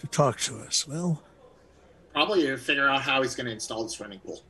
to 0.00 0.06
talk 0.06 0.40
to 0.40 0.58
us? 0.58 0.86
Well, 0.86 1.22
Probably 2.14 2.42
to 2.46 2.56
figure 2.56 2.88
out 2.88 3.00
how 3.00 3.22
he's 3.22 3.34
going 3.34 3.46
to 3.46 3.52
install 3.52 3.82
the 3.82 3.90
swimming 3.90 4.20
pool. 4.20 4.40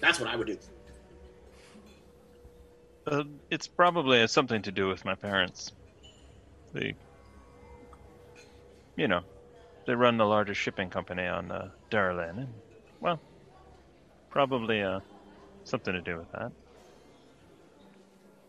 That's 0.00 0.18
what 0.18 0.28
I 0.28 0.34
would 0.34 0.48
do. 0.48 0.58
Uh, 3.06 3.22
it's 3.50 3.68
probably 3.68 4.26
something 4.26 4.62
to 4.62 4.72
do 4.72 4.88
with 4.88 5.04
my 5.04 5.14
parents. 5.14 5.70
They, 6.76 6.94
you 8.96 9.08
know, 9.08 9.22
they 9.86 9.94
run 9.94 10.18
the 10.18 10.26
largest 10.26 10.60
shipping 10.60 10.90
company 10.90 11.26
on 11.26 11.50
uh, 11.50 11.70
Darlin, 11.90 12.38
and 12.38 12.52
well, 13.00 13.18
probably 14.28 14.82
uh, 14.82 15.00
something 15.64 15.94
to 15.94 16.02
do 16.02 16.18
with 16.18 16.30
that. 16.32 16.52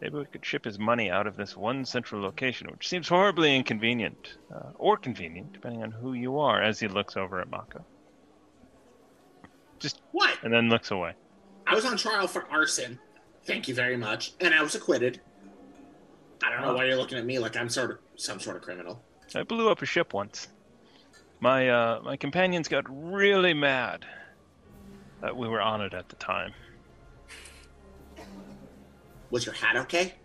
Maybe 0.01 0.17
we 0.17 0.25
could 0.25 0.45
ship 0.45 0.65
his 0.65 0.77
money 0.77 1.09
out 1.09 1.25
of 1.25 1.37
this 1.37 1.55
one 1.55 1.85
central 1.85 2.21
location, 2.21 2.67
which 2.69 2.87
seems 2.87 3.07
horribly 3.07 3.55
inconvenient, 3.55 4.35
uh, 4.53 4.71
or 4.77 4.97
convenient, 4.97 5.53
depending 5.53 5.81
on 5.81 5.91
who 5.91 6.13
you 6.13 6.37
are. 6.39 6.61
As 6.61 6.79
he 6.79 6.87
looks 6.87 7.15
over 7.17 7.39
at 7.39 7.49
Mako, 7.49 7.83
Just 9.79 10.01
What? 10.11 10.37
and 10.43 10.53
then 10.53 10.69
looks 10.69 10.91
away. 10.91 11.13
I 11.65 11.73
was 11.75 11.85
on 11.85 11.95
trial 11.97 12.27
for 12.27 12.45
arson. 12.51 12.99
Thank 13.45 13.67
you 13.69 13.73
very 13.73 13.97
much. 13.97 14.33
And 14.41 14.53
I 14.53 14.61
was 14.61 14.75
acquitted. 14.75 15.21
I 16.43 16.51
don't 16.51 16.61
know 16.61 16.73
why 16.73 16.85
you're 16.85 16.97
looking 16.97 17.17
at 17.17 17.25
me 17.25 17.39
like 17.39 17.57
I'm 17.57 17.69
sort 17.69 17.91
of 17.91 17.97
some 18.17 18.39
sort 18.39 18.57
of 18.57 18.63
criminal. 18.63 19.01
I 19.35 19.43
blew 19.43 19.69
up 19.69 19.81
a 19.81 19.85
ship 19.85 20.13
once. 20.13 20.47
My 21.39 21.69
uh, 21.69 22.01
my 22.03 22.17
companions 22.17 22.67
got 22.67 22.85
really 22.89 23.53
mad 23.53 24.05
that 25.21 25.35
we 25.35 25.47
were 25.47 25.61
on 25.61 25.81
it 25.81 25.93
at 25.93 26.09
the 26.09 26.15
time. 26.15 26.53
Was 29.29 29.45
your 29.45 29.55
hat 29.55 29.75
okay? 29.77 30.15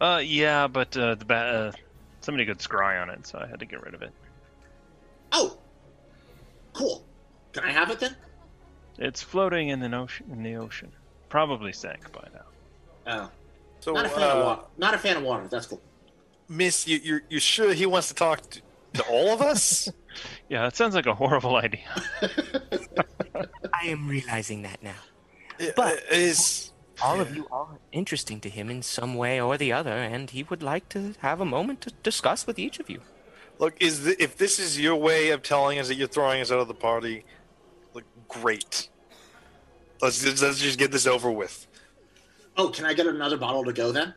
Uh, 0.00 0.20
yeah, 0.24 0.66
but 0.66 0.96
uh, 0.96 1.14
the 1.14 1.24
ba- 1.24 1.34
uh, 1.34 1.72
somebody 2.20 2.44
got 2.44 2.58
scry 2.58 3.00
on 3.00 3.10
it, 3.10 3.26
so 3.26 3.38
I 3.38 3.46
had 3.46 3.60
to 3.60 3.66
get 3.66 3.82
rid 3.82 3.94
of 3.94 4.02
it. 4.02 4.12
Oh, 5.32 5.58
cool. 6.72 7.04
Can 7.52 7.64
I 7.64 7.70
have 7.70 7.90
it 7.90 8.00
then? 8.00 8.16
It's 8.98 9.22
floating 9.22 9.68
in 9.68 9.80
the 9.80 9.94
ocean. 9.94 10.26
In 10.32 10.42
the 10.42 10.56
ocean, 10.56 10.90
probably 11.28 11.72
sank 11.72 12.10
by 12.12 12.28
now. 12.34 12.44
Oh, 13.06 13.30
So, 13.80 13.92
not 13.92 14.06
a 14.06 14.08
fan 14.08 14.22
of 14.30 14.38
uh, 14.38 14.44
water. 14.44 14.62
Not 14.78 14.94
a 14.94 14.98
fan 14.98 15.16
of 15.18 15.22
water. 15.22 15.46
That's 15.48 15.66
cool. 15.66 15.80
Miss, 16.48 16.86
you, 16.86 16.98
you're, 17.02 17.22
you're 17.28 17.40
sure 17.40 17.72
he 17.72 17.86
wants 17.86 18.08
to 18.08 18.14
talk 18.14 18.40
to, 18.50 18.60
to 18.94 19.02
all 19.04 19.28
of 19.32 19.40
us? 19.40 19.88
Yeah, 20.48 20.62
that 20.62 20.74
sounds 20.76 20.94
like 20.94 21.04
a 21.04 21.14
horrible 21.14 21.56
idea. 21.56 21.84
I 23.74 23.84
am 23.84 24.08
realizing 24.08 24.62
that 24.62 24.82
now. 24.82 24.94
But 25.58 25.76
But- 25.76 26.02
is 26.10 26.72
All 27.02 27.20
of 27.20 27.36
you 27.36 27.46
are 27.50 27.78
interesting 27.92 28.40
to 28.40 28.48
him 28.48 28.70
in 28.70 28.80
some 28.80 29.14
way 29.16 29.38
or 29.38 29.58
the 29.58 29.74
other, 29.74 29.92
and 29.92 30.30
he 30.30 30.42
would 30.44 30.62
like 30.62 30.88
to 30.90 31.12
have 31.18 31.42
a 31.42 31.44
moment 31.44 31.82
to 31.82 31.90
discuss 32.02 32.46
with 32.46 32.58
each 32.58 32.80
of 32.80 32.88
you. 32.88 33.02
look 33.58 33.74
is 33.78 34.04
th- 34.04 34.16
if 34.18 34.38
this 34.38 34.58
is 34.58 34.80
your 34.80 34.96
way 34.96 35.28
of 35.30 35.42
telling 35.42 35.78
us 35.78 35.88
that 35.88 35.96
you're 35.96 36.08
throwing 36.08 36.40
us 36.40 36.50
out 36.50 36.60
of 36.60 36.68
the 36.68 36.74
party, 36.74 37.24
look 37.92 38.04
great. 38.28 38.88
Let's 40.00 40.22
just, 40.22 40.42
let's 40.42 40.60
just 40.60 40.78
get 40.78 40.92
this 40.92 41.06
over 41.06 41.30
with. 41.30 41.66
Oh, 42.56 42.68
can 42.70 42.86
I 42.86 42.94
get 42.94 43.06
another 43.06 43.36
bottle 43.36 43.64
to 43.64 43.72
go 43.74 43.92
then? 43.92 44.14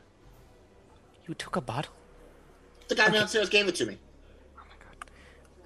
You 1.28 1.34
took 1.34 1.58
a 1.58 1.62
bottle? 1.62 1.92
The 2.90 2.96
guy 2.96 3.10
downstairs 3.10 3.50
gave 3.50 3.68
it 3.68 3.76
to 3.76 3.86
me. 3.86 3.98
Oh 4.58 4.62
my 4.68 4.76
god. 4.86 5.10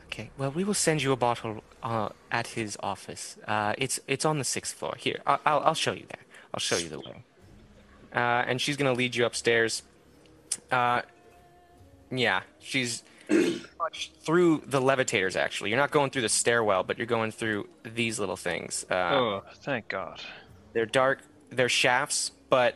Okay, 0.08 0.30
well, 0.38 0.52
we 0.52 0.64
will 0.64 0.74
send 0.76 1.02
you 1.02 1.12
a 1.12 1.16
bottle 1.16 1.64
uh, 1.82 2.10
at 2.32 2.48
his 2.48 2.78
office. 2.82 3.38
Uh, 3.48 3.74
it's 3.78 4.00
it's 4.08 4.26
on 4.26 4.38
the 4.38 4.44
sixth 4.44 4.76
floor. 4.76 4.94
Here, 4.98 5.22
I- 5.26 5.40
I'll 5.46 5.60
I'll 5.62 5.74
show 5.74 5.94
you 5.94 6.06
there. 6.10 6.22
I'll 6.54 6.60
show 6.60 6.78
you 6.78 6.90
the 6.90 7.00
way. 7.00 7.24
Uh, 8.16 8.20
and 8.48 8.62
she's 8.62 8.78
gonna 8.78 8.94
lead 8.94 9.16
you 9.16 9.26
upstairs. 9.26 9.82
Uh, 10.72 11.02
yeah, 12.12 12.42
she's 12.60 13.04
through 14.22 14.62
the 14.68 14.80
levitators. 14.82 15.36
Actually, 15.36 15.70
you're 15.72 15.80
not 15.80 15.92
going 15.92 16.12
through 16.12 16.22
the 16.22 16.30
stairwell, 16.30 16.84
but 16.84 16.98
you're 16.98 17.08
going 17.08 17.32
through 17.32 17.68
these 17.84 18.20
little 18.20 18.36
things. 18.38 18.86
Uh, 18.92 18.94
oh, 18.96 19.44
thank 19.62 19.88
God. 19.88 20.22
They're 20.74 20.86
dark. 20.86 21.22
They're 21.50 21.70
shafts, 21.70 22.32
but 22.50 22.76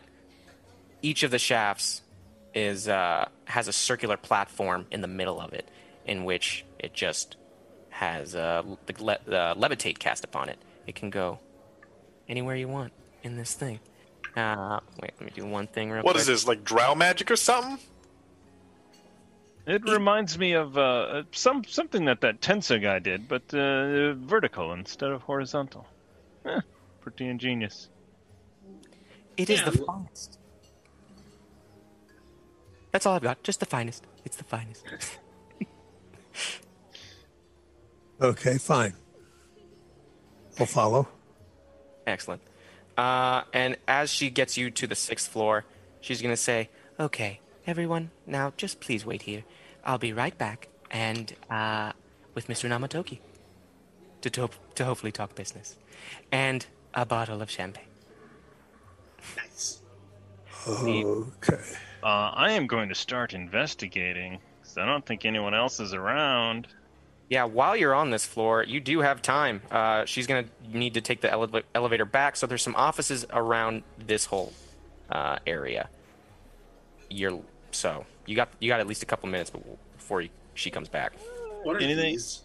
each 1.01 1.21
of 1.23 1.31
the 1.31 1.39
shafts 1.39 2.01
is 2.57 2.87
uh, 2.87 3.27
has 3.45 3.67
a 3.67 3.73
circular 3.73 4.17
platform 4.17 4.85
in 4.91 5.01
the 5.01 5.07
middle 5.19 5.39
of 5.39 5.53
it, 5.53 5.69
in 6.05 6.23
which 6.25 6.65
it 6.79 6.93
just 6.93 7.37
has 7.89 8.35
uh, 8.35 8.63
the 8.87 8.95
le- 9.03 9.13
uh, 9.27 9.53
levitate 9.55 9.97
cast 9.99 10.23
upon 10.23 10.49
it. 10.49 10.57
It 10.87 10.95
can 10.95 11.09
go 11.09 11.39
anywhere 12.27 12.55
you 12.55 12.67
want 12.67 12.93
in 13.23 13.35
this 13.37 13.53
thing. 13.53 13.79
Uh, 14.35 14.79
wait, 15.01 15.11
let 15.19 15.25
me 15.25 15.31
do 15.35 15.45
one 15.45 15.67
thing 15.67 15.89
real 15.91 16.03
What 16.03 16.13
quick. 16.13 16.21
is 16.21 16.27
this, 16.27 16.47
like 16.47 16.63
drow 16.63 16.93
magic 16.95 17.29
or 17.31 17.35
something? 17.35 17.79
It 19.65 19.83
reminds 19.83 20.37
me 20.37 20.53
of 20.53 20.77
uh, 20.77 21.23
some 21.31 21.63
something 21.65 22.05
that 22.05 22.21
that 22.21 22.41
Tenser 22.41 22.79
guy 22.79 22.99
did, 22.99 23.27
but 23.27 23.43
uh, 23.53 24.13
vertical 24.13 24.71
instead 24.73 25.11
of 25.11 25.21
horizontal. 25.23 25.85
Eh, 26.45 26.61
pretty 27.01 27.27
ingenious. 27.27 27.89
It 29.35 29.49
is 29.49 29.59
Yeah, 29.59 29.69
the 29.69 29.77
well- 29.79 29.87
finest. 29.87 30.39
That's 32.97 33.05
all 33.05 33.13
I've 33.13 33.21
got. 33.21 33.43
Just 33.43 33.59
the 33.59 33.67
finest. 33.67 34.07
It's 34.25 34.37
the 34.37 34.43
finest. 34.43 34.83
okay, 38.21 38.57
fine. 38.57 38.93
We'll 40.57 40.65
follow. 40.65 41.07
Excellent. 42.07 42.41
Uh, 42.97 43.43
and 43.53 43.77
as 43.87 44.09
she 44.09 44.31
gets 44.31 44.57
you 44.57 44.71
to 44.71 44.87
the 44.87 44.95
sixth 44.95 45.29
floor, 45.29 45.63
she's 46.01 46.23
going 46.23 46.33
to 46.33 46.41
say, 46.41 46.71
Okay, 46.99 47.39
everyone, 47.67 48.09
now 48.25 48.51
just 48.57 48.79
please 48.79 49.05
wait 49.05 49.21
here. 49.21 49.43
I'll 49.85 49.99
be 49.99 50.11
right 50.11 50.35
back 50.35 50.67
and 50.89 51.35
uh, 51.51 51.91
with 52.33 52.47
Mr. 52.47 52.67
Namatoki 52.67 53.19
to, 54.21 54.31
to, 54.31 54.49
to 54.73 54.85
hopefully 54.85 55.11
talk 55.11 55.35
business. 55.35 55.75
And 56.31 56.65
a 56.95 57.05
bottle 57.05 57.43
of 57.43 57.51
champagne. 57.51 57.85
Nice. 59.37 59.81
Okay. 60.67 61.61
Uh, 62.03 62.31
I 62.33 62.51
am 62.51 62.67
going 62.67 62.89
to 62.89 62.95
start 62.95 63.33
investigating 63.33 64.39
because 64.61 64.77
I 64.77 64.85
don't 64.85 65.05
think 65.05 65.25
anyone 65.25 65.53
else 65.53 65.79
is 65.79 65.93
around. 65.93 66.67
Yeah, 67.29 67.43
while 67.43 67.75
you're 67.75 67.93
on 67.95 68.09
this 68.09 68.25
floor, 68.25 68.63
you 68.63 68.79
do 68.79 68.99
have 69.01 69.21
time. 69.21 69.61
Uh, 69.69 70.05
she's 70.05 70.27
going 70.27 70.45
to 70.45 70.77
need 70.77 70.93
to 70.93 71.01
take 71.01 71.19
the 71.21 71.29
ele- 71.31 71.61
elevator 71.75 72.05
back, 72.05 72.35
so 72.37 72.47
there's 72.47 72.61
some 72.61 72.75
offices 72.75 73.25
around 73.31 73.83
this 74.05 74.25
whole 74.25 74.53
uh, 75.09 75.37
area. 75.45 75.89
You're 77.09 77.39
so 77.71 78.05
you 78.25 78.35
got 78.35 78.49
you 78.59 78.69
got 78.69 78.79
at 78.79 78.87
least 78.87 79.03
a 79.03 79.05
couple 79.05 79.27
minutes 79.29 79.49
before 79.97 80.21
you, 80.21 80.29
she 80.53 80.69
comes 80.69 80.87
back. 80.89 81.13
What 81.63 81.75
are 81.77 81.79
Anything- 81.79 82.13
these? 82.13 82.41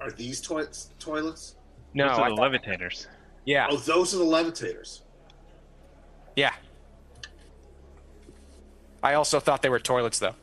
Are 0.00 0.10
these 0.10 0.40
toi- 0.40 0.64
toilets? 0.98 1.56
No, 1.94 2.08
Those 2.08 2.18
I 2.18 2.20
are 2.22 2.30
the 2.30 2.36
thought- 2.36 2.42
levitators. 2.42 3.06
yeah, 3.44 3.68
Oh, 3.70 3.76
those 3.76 4.14
are 4.14 4.18
the 4.18 4.24
levitators. 4.24 5.02
yeah. 6.36 6.52
I 9.06 9.14
also 9.14 9.38
thought 9.38 9.62
they 9.62 9.68
were 9.68 9.78
toilets, 9.78 10.18
though. 10.18 10.34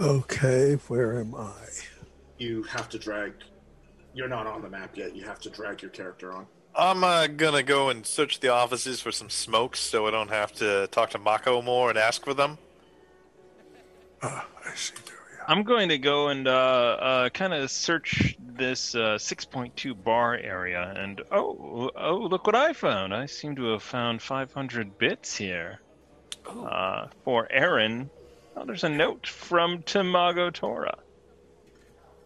Okay, 0.00 0.74
where 0.88 1.20
am 1.20 1.36
I? 1.36 1.54
You 2.38 2.64
have 2.64 2.88
to 2.88 2.98
drag. 2.98 3.34
You're 4.12 4.28
not 4.28 4.48
on 4.48 4.60
the 4.60 4.68
map 4.68 4.96
yet. 4.96 5.14
You 5.14 5.24
have 5.24 5.38
to 5.40 5.50
drag 5.50 5.82
your 5.82 5.92
character 5.92 6.32
on. 6.32 6.46
I'm 6.74 7.04
uh, 7.04 7.28
gonna 7.28 7.62
go 7.62 7.90
and 7.90 8.04
search 8.04 8.40
the 8.40 8.48
offices 8.48 9.00
for 9.00 9.12
some 9.12 9.30
smokes 9.30 9.78
so 9.78 10.08
I 10.08 10.10
don't 10.10 10.30
have 10.30 10.52
to 10.54 10.88
talk 10.88 11.10
to 11.10 11.18
Mako 11.18 11.62
more 11.62 11.90
and 11.90 11.98
ask 11.98 12.24
for 12.24 12.34
them. 12.34 12.58
Ah, 14.22 14.46
I 14.66 14.74
see. 14.74 14.94
There 15.06 15.14
we 15.14 15.38
are. 15.38 15.44
I'm 15.48 15.62
going 15.62 15.90
to 15.90 15.98
go 15.98 16.28
and 16.28 16.48
uh, 16.48 16.50
uh, 16.50 17.28
kind 17.30 17.54
of 17.54 17.70
search 17.70 18.36
this 18.58 18.94
uh, 18.94 19.16
6.2 19.18 20.02
bar 20.04 20.36
area, 20.36 20.92
and 20.96 21.22
oh, 21.30 21.90
oh, 21.96 22.16
look 22.16 22.46
what 22.46 22.56
I 22.56 22.72
found! 22.72 23.14
I 23.14 23.26
seem 23.26 23.56
to 23.56 23.72
have 23.72 23.82
found 23.82 24.20
500 24.20 24.98
bits 24.98 25.36
here. 25.36 25.80
Uh, 26.48 27.06
for 27.24 27.46
Aaron, 27.50 28.10
oh, 28.56 28.64
there's 28.64 28.84
a 28.84 28.88
note 28.88 29.26
from 29.26 29.82
Tamago 29.82 30.52
Tora. 30.52 30.96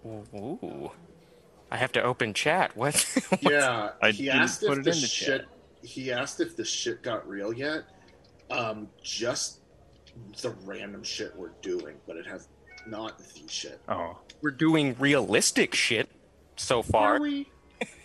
Ooh, 0.07 0.91
I 1.71 1.77
have 1.77 1.93
to 1.93 2.03
open 2.03 2.35
chat. 2.35 2.73
What? 2.77 3.05
Yeah, 3.41 3.91
I 4.01 4.11
he 4.11 4.25
didn't 4.25 4.41
asked 4.43 4.63
put 4.63 4.73
if 4.73 4.79
it 4.79 4.85
the 4.85 4.91
in 4.93 5.01
the 5.01 5.07
shit. 5.07 5.41
chat. 5.43 5.49
He 5.83 6.13
asked 6.13 6.41
if 6.41 6.57
the 6.57 6.65
shit 6.65 7.03
got 7.03 7.29
real 7.29 7.53
yet. 7.53 7.83
Um, 8.51 8.89
just 9.03 9.61
the 10.41 10.51
random 10.65 11.03
shit 11.03 11.35
we're 11.37 11.51
doing, 11.63 11.97
but 12.07 12.17
it 12.17 12.27
has 12.27 12.49
not 12.87 13.19
the 13.19 13.49
shit. 13.49 13.81
Oh, 13.89 14.19
We're 14.41 14.51
doing 14.51 14.95
realistic 14.99 15.75
shit 15.75 16.09
so 16.57 16.83
far. 16.83 17.17
Are 17.17 17.21
we? 17.21 17.49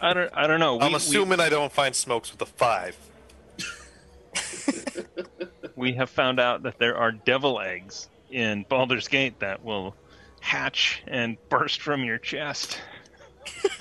I 0.02 0.14
don't, 0.14 0.32
I 0.34 0.48
don't 0.48 0.60
know. 0.60 0.76
I'm 0.80 0.88
We- 0.88 0.90
we- 0.90 0.96
assuming 0.96 1.40
I 1.40 1.50
don't 1.50 1.72
find 1.72 1.96
smokes 1.96 2.32
with 2.32 2.42
a 2.42 2.46
five. 2.46 2.98
we 5.76 5.94
have 5.94 6.10
found 6.10 6.40
out 6.40 6.64
that 6.64 6.80
there 6.80 6.98
are 6.98 7.12
devil 7.12 7.60
eggs 7.60 8.10
in 8.32 8.66
Baldur's 8.68 9.08
Gate 9.08 9.40
that 9.40 9.64
will 9.64 9.96
hatch 10.42 11.02
and 11.08 11.38
burst 11.50 11.82
from 11.82 12.04
your 12.04 12.18
chest. 12.18 12.80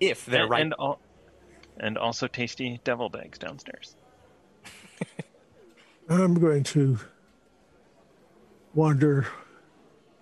If 0.00 0.26
they're 0.26 0.42
and, 0.42 0.50
right. 0.50 0.62
and, 0.62 0.74
al- 0.80 0.98
and 1.78 1.96
also 1.96 2.26
tasty 2.26 2.80
deviled 2.82 3.14
eggs 3.14 3.38
downstairs. 3.38 3.94
I'm 6.08 6.34
going 6.34 6.64
to 6.64 6.98
wander. 8.74 9.28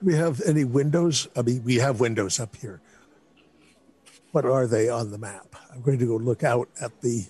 Do 0.00 0.06
we 0.06 0.14
have 0.14 0.40
any 0.46 0.64
windows? 0.64 1.28
I 1.36 1.42
mean, 1.42 1.62
we 1.62 1.76
have 1.76 2.00
windows 2.00 2.40
up 2.40 2.56
here. 2.56 2.80
What 4.32 4.46
are 4.46 4.66
they 4.66 4.88
on 4.88 5.10
the 5.10 5.18
map? 5.18 5.54
I'm 5.72 5.82
going 5.82 5.98
to 5.98 6.06
go 6.06 6.16
look 6.16 6.42
out 6.42 6.68
at 6.80 7.00
the 7.02 7.26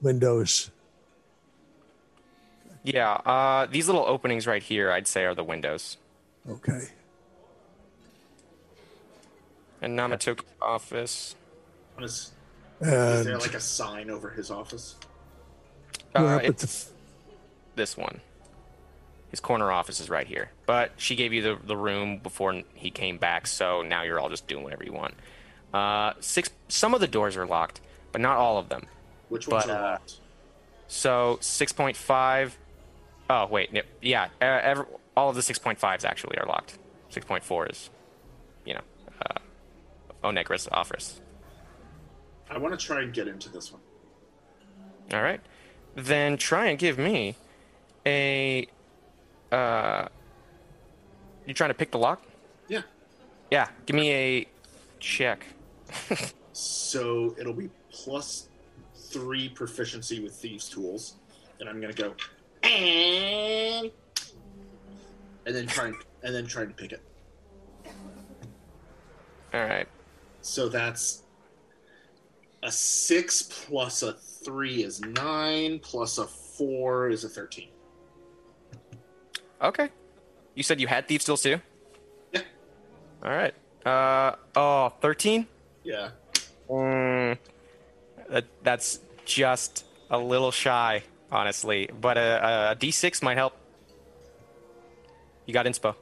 windows. 0.00 0.70
yeah, 2.84 3.12
uh, 3.12 3.66
these 3.66 3.86
little 3.86 4.04
openings 4.06 4.46
right 4.46 4.62
here, 4.62 4.92
I'd 4.92 5.08
say, 5.08 5.24
are 5.24 5.34
the 5.34 5.42
windows. 5.42 5.96
Okay. 6.48 6.82
And 9.80 9.98
Namatoki's 9.98 10.44
office. 10.60 11.34
Is, 11.98 12.32
is 12.80 13.24
there 13.24 13.38
like 13.38 13.54
a 13.54 13.60
sign 13.60 14.10
over 14.10 14.30
his 14.30 14.50
office? 14.50 14.96
Uh, 16.14 16.38
it's 16.42 16.84
the, 16.84 16.90
this 17.76 17.96
one. 17.96 18.20
His 19.34 19.40
corner 19.40 19.72
office 19.72 19.98
is 19.98 20.08
right 20.08 20.28
here. 20.28 20.52
But 20.64 20.92
she 20.96 21.16
gave 21.16 21.32
you 21.32 21.42
the, 21.42 21.58
the 21.60 21.76
room 21.76 22.18
before 22.18 22.62
he 22.72 22.88
came 22.88 23.18
back, 23.18 23.48
so 23.48 23.82
now 23.82 24.02
you're 24.02 24.20
all 24.20 24.28
just 24.28 24.46
doing 24.46 24.62
whatever 24.62 24.84
you 24.84 24.92
want. 24.92 25.14
Uh, 25.72 26.12
six. 26.20 26.50
Some 26.68 26.94
of 26.94 27.00
the 27.00 27.08
doors 27.08 27.36
are 27.36 27.44
locked, 27.44 27.80
but 28.12 28.20
not 28.20 28.36
all 28.36 28.58
of 28.58 28.68
them. 28.68 28.86
Which 29.30 29.48
ones 29.48 29.64
But, 29.64 29.74
are 29.74 29.84
uh, 29.84 29.90
locked? 29.94 30.20
So 30.86 31.38
6.5. 31.40 32.52
Oh 33.28 33.46
wait, 33.46 33.76
yeah. 34.00 34.28
Uh, 34.40 34.44
every, 34.44 34.84
all 35.16 35.30
of 35.30 35.34
the 35.34 35.40
6.5s 35.42 36.04
actually 36.04 36.38
are 36.38 36.46
locked. 36.46 36.78
6.4 37.10 37.72
is, 37.72 37.90
you 38.64 38.74
know, 38.74 38.82
uh, 39.20 39.40
Onegris 40.22 40.68
offers. 40.70 41.20
I 42.48 42.58
want 42.58 42.78
to 42.78 42.86
try 42.86 43.02
and 43.02 43.12
get 43.12 43.26
into 43.26 43.48
this 43.48 43.72
one. 43.72 43.82
All 45.12 45.22
right, 45.24 45.40
then 45.96 46.36
try 46.36 46.66
and 46.66 46.78
give 46.78 46.98
me 46.98 47.34
a. 48.06 48.68
Uh, 49.54 50.08
you 51.46 51.54
trying 51.54 51.70
to 51.70 51.74
pick 51.74 51.92
the 51.92 51.98
lock? 51.98 52.22
Yeah. 52.68 52.82
Yeah, 53.50 53.68
give 53.86 53.94
me 53.94 54.12
a 54.12 54.46
check. 54.98 55.46
So 56.56 57.34
it'll 57.36 57.52
be 57.52 57.68
plus 57.90 58.46
three 58.94 59.48
proficiency 59.48 60.20
with 60.20 60.34
thieves' 60.36 60.68
tools, 60.68 61.16
and 61.58 61.68
I'm 61.68 61.80
gonna 61.80 61.92
go 61.92 62.14
and 62.62 63.90
and 65.46 65.54
then 65.54 65.66
try 65.66 65.86
and, 65.86 65.96
and 66.22 66.32
then 66.32 66.46
try 66.46 66.62
and 66.62 66.76
pick 66.76 66.92
it. 66.92 67.02
All 69.52 69.64
right. 69.64 69.88
So 70.42 70.68
that's 70.68 71.24
a 72.62 72.70
six 72.70 73.42
plus 73.42 74.04
a 74.04 74.12
three 74.12 74.84
is 74.84 75.00
nine 75.00 75.80
plus 75.80 76.18
a 76.18 76.26
four 76.26 77.08
is 77.08 77.24
a 77.24 77.28
thirteen. 77.28 77.70
Okay. 79.62 79.88
You 80.54 80.62
said 80.62 80.80
you 80.80 80.86
had 80.86 81.08
thieves 81.08 81.24
tools 81.24 81.42
too. 81.42 81.60
Yeah. 82.32 82.40
All 83.22 83.30
right. 83.30 83.54
Uh 83.84 84.36
oh, 84.56 84.92
13? 85.00 85.46
Yeah. 85.82 86.10
Mm, 86.68 87.36
that, 88.30 88.44
that's 88.62 89.00
just 89.26 89.84
a 90.10 90.18
little 90.18 90.50
shy, 90.50 91.02
honestly. 91.30 91.90
But 92.00 92.16
a, 92.16 92.70
a 92.72 92.76
D6 92.76 93.22
might 93.22 93.36
help. 93.36 93.54
You 95.46 95.52
got 95.52 95.66
inspo. 95.66 95.94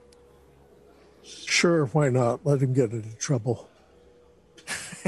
sure, 1.25 1.87
why 1.87 2.09
not? 2.11 2.47
Let 2.47 2.63
him 2.63 2.73
get 2.73 2.93
into 2.93 3.15
trouble. 3.17 3.69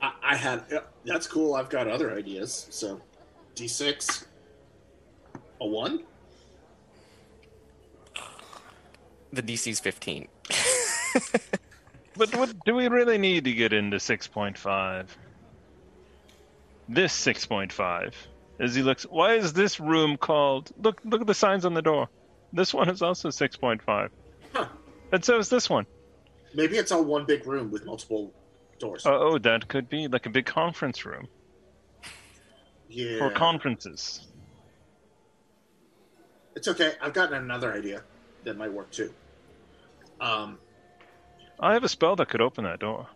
I, 0.00 0.12
I 0.22 0.36
had 0.36 0.64
that's 1.04 1.26
cool. 1.26 1.54
I've 1.54 1.68
got 1.68 1.86
other 1.88 2.14
ideas. 2.16 2.66
So 2.70 3.00
D 3.54 3.68
six 3.68 4.26
a 5.60 5.66
one? 5.66 6.04
The 9.32 9.42
DC's 9.42 9.80
15. 9.80 10.28
But 12.20 12.36
what 12.36 12.54
do 12.66 12.74
we 12.74 12.86
really 12.88 13.16
need 13.16 13.44
to 13.44 13.52
get 13.54 13.72
into 13.72 13.96
6.5? 13.96 15.06
This 16.86 17.26
6.5. 17.26 18.12
As 18.58 18.74
he 18.74 18.82
looks, 18.82 19.04
why 19.04 19.36
is 19.36 19.54
this 19.54 19.80
room 19.80 20.18
called? 20.18 20.70
Look, 20.82 21.00
look 21.04 21.22
at 21.22 21.26
the 21.26 21.32
signs 21.32 21.64
on 21.64 21.72
the 21.72 21.80
door. 21.80 22.10
This 22.52 22.74
one 22.74 22.90
is 22.90 23.00
also 23.00 23.30
6.5. 23.30 24.10
Huh. 24.52 24.66
And 25.12 25.24
so 25.24 25.38
is 25.38 25.48
this 25.48 25.70
one. 25.70 25.86
Maybe 26.54 26.76
it's 26.76 26.92
all 26.92 27.04
one 27.04 27.24
big 27.24 27.46
room 27.46 27.70
with 27.70 27.86
multiple 27.86 28.34
doors. 28.78 29.06
Oh, 29.06 29.32
oh, 29.32 29.38
that 29.38 29.68
could 29.68 29.88
be 29.88 30.06
like 30.06 30.26
a 30.26 30.30
big 30.30 30.44
conference 30.44 31.06
room 31.06 31.26
yeah. 32.90 33.16
for 33.16 33.30
conferences. 33.30 34.26
It's 36.54 36.68
okay. 36.68 36.96
I've 37.00 37.14
gotten 37.14 37.36
another 37.36 37.72
idea 37.72 38.02
that 38.44 38.58
might 38.58 38.72
work 38.72 38.90
too. 38.90 39.14
Um. 40.20 40.58
I 41.58 41.72
have 41.74 41.84
a 41.84 41.88
spell 41.88 42.16
that 42.16 42.28
could 42.28 42.40
open 42.40 42.64
that 42.64 42.80
door. 42.80 43.06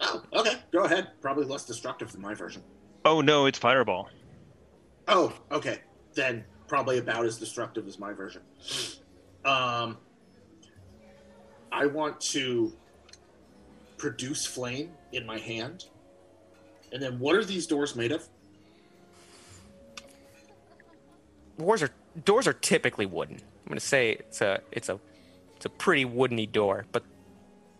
Oh, 0.00 0.22
okay. 0.32 0.54
Go 0.72 0.84
ahead. 0.84 1.08
Probably 1.20 1.44
less 1.44 1.64
destructive 1.64 2.12
than 2.12 2.20
my 2.20 2.34
version. 2.34 2.62
Oh 3.04 3.20
no, 3.20 3.46
it's 3.46 3.58
fireball. 3.58 4.08
Oh, 5.08 5.32
okay. 5.50 5.80
Then 6.14 6.44
probably 6.68 6.98
about 6.98 7.26
as 7.26 7.38
destructive 7.38 7.86
as 7.88 7.98
my 7.98 8.12
version. 8.12 8.42
Um, 9.44 9.98
I 11.72 11.86
want 11.86 12.20
to 12.20 12.72
produce 13.96 14.46
flame 14.46 14.90
in 15.12 15.26
my 15.26 15.38
hand. 15.38 15.86
And 16.92 17.02
then 17.02 17.18
what 17.18 17.36
are 17.36 17.44
these 17.44 17.66
doors 17.66 17.96
made 17.96 18.12
of? 18.12 18.28
Doors 21.58 21.82
are 21.82 21.90
doors 22.24 22.46
are 22.46 22.52
typically 22.52 23.06
wooden. 23.06 23.36
I'm 23.36 23.68
gonna 23.68 23.80
say 23.80 24.12
it's 24.12 24.40
a 24.40 24.60
it's 24.72 24.88
a 24.88 24.98
it's 25.60 25.66
a 25.66 25.68
pretty 25.68 26.06
woodeny 26.06 26.50
door, 26.50 26.86
but 26.90 27.04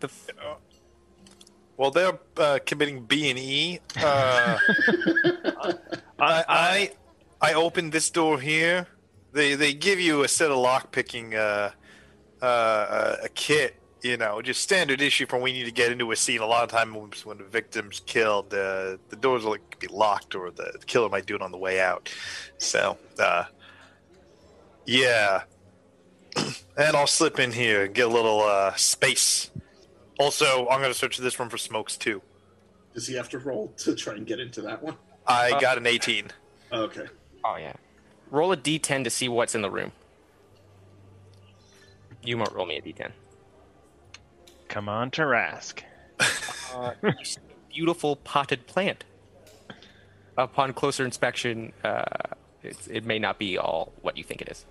the 0.01 0.09
f- 0.09 0.28
Well, 1.78 1.91
they're 1.91 2.18
uh, 2.37 2.59
committing 2.66 3.07
B 3.07 3.31
and 3.31 3.39
E. 3.39 3.81
Uh, 3.97 4.59
I, 6.20 6.45
I 6.47 6.91
I 7.41 7.55
opened 7.55 7.93
this 7.93 8.11
door 8.11 8.39
here. 8.39 8.87
They 9.33 9.55
they 9.55 9.72
give 9.72 9.99
you 9.99 10.24
a 10.24 10.28
set 10.28 10.51
of 10.51 10.59
lock 10.59 10.93
picking 10.93 11.35
uh, 11.35 11.70
uh, 12.43 13.16
a 13.22 13.31
kit. 13.31 13.76
You 14.03 14.18
know, 14.18 14.43
just 14.43 14.61
standard 14.61 15.01
issue 15.01 15.24
from 15.24 15.41
when 15.41 15.55
you 15.55 15.61
need 15.61 15.70
to 15.70 15.74
get 15.74 15.91
into 15.91 16.12
a 16.12 16.16
scene. 16.16 16.43
A 16.43 16.47
lot 16.47 16.62
of 16.62 16.68
times 16.68 17.24
when 17.24 17.39
the 17.39 17.45
victim's 17.45 18.01
killed, 18.01 18.53
uh, 18.53 18.99
the 19.09 19.16
doors 19.18 19.43
will 19.43 19.57
be 19.78 19.87
locked, 19.87 20.35
or 20.35 20.51
the 20.51 20.78
killer 20.87 21.09
might 21.09 21.24
do 21.24 21.35
it 21.35 21.41
on 21.41 21.51
the 21.51 21.59
way 21.59 21.81
out. 21.81 22.12
So, 22.59 22.99
uh, 23.18 23.45
yeah. 24.85 25.45
And 26.77 26.97
I'll 26.97 27.07
slip 27.07 27.39
in 27.39 27.53
here 27.53 27.85
and 27.85 27.95
get 27.95 28.07
a 28.07 28.11
little 28.11 28.43
uh, 28.43 28.75
space. 28.75 29.51
Also, 30.18 30.68
I'm 30.68 30.81
going 30.81 30.93
to 30.93 30.99
search 30.99 31.16
this 31.18 31.39
room 31.39 31.49
for 31.49 31.59
smokes 31.59 31.97
too. 31.97 32.23
Does 32.95 33.07
he 33.07 33.14
have 33.14 33.29
to 33.31 33.39
roll 33.39 33.68
to 33.79 33.95
try 33.95 34.14
and 34.14 34.27
get 34.27 34.41
into 34.41 34.61
that 34.62 34.83
one? 34.83 34.97
I 35.27 35.53
Uh, 35.53 35.61
got 35.61 35.79
an 35.79 35.87
18. 35.87 36.29
Okay. 36.73 37.07
oh 37.45 37.57
yeah, 37.57 37.73
roll 38.31 38.53
a 38.53 38.57
D10 38.57 39.05
to 39.05 39.11
see 39.11 39.29
what's 39.29 39.55
in 39.55 39.62
the 39.62 39.71
room. 39.71 39.93
You 42.23 42.37
might 42.37 42.53
roll 42.53 42.66
me 42.66 42.77
a 42.77 42.83
D10. 42.83 43.12
Come 44.68 44.89
on, 44.89 45.11
Tarask. 45.11 45.83
Uh, 46.73 46.93
you 47.03 47.25
see 47.25 47.41
a 47.41 47.73
beautiful 47.75 48.14
potted 48.14 48.64
plant. 48.68 49.03
Upon 50.39 50.73
closer 50.73 51.05
inspection, 51.05 51.73
uh, 51.83 52.05
it's, 52.62 52.87
it 52.87 53.05
may 53.05 53.18
not 53.18 53.41
be 53.41 53.59
all 53.59 53.93
what 54.03 54.16
you 54.16 54.23
think 54.23 54.41
it 54.41 54.49
is. 54.49 54.64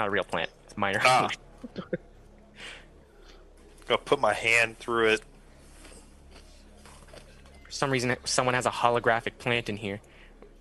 Not 0.00 0.08
a 0.08 0.12
real 0.12 0.24
plant. 0.24 0.48
It's 0.64 0.78
minor. 0.78 0.98
Ah. 1.04 1.28
I'll 3.90 3.98
put 3.98 4.18
my 4.18 4.32
hand 4.32 4.78
through 4.78 5.08
it. 5.08 5.20
For 7.64 7.70
some 7.70 7.90
reason, 7.90 8.16
someone 8.24 8.54
has 8.54 8.64
a 8.64 8.70
holographic 8.70 9.36
plant 9.36 9.68
in 9.68 9.76
here 9.76 10.00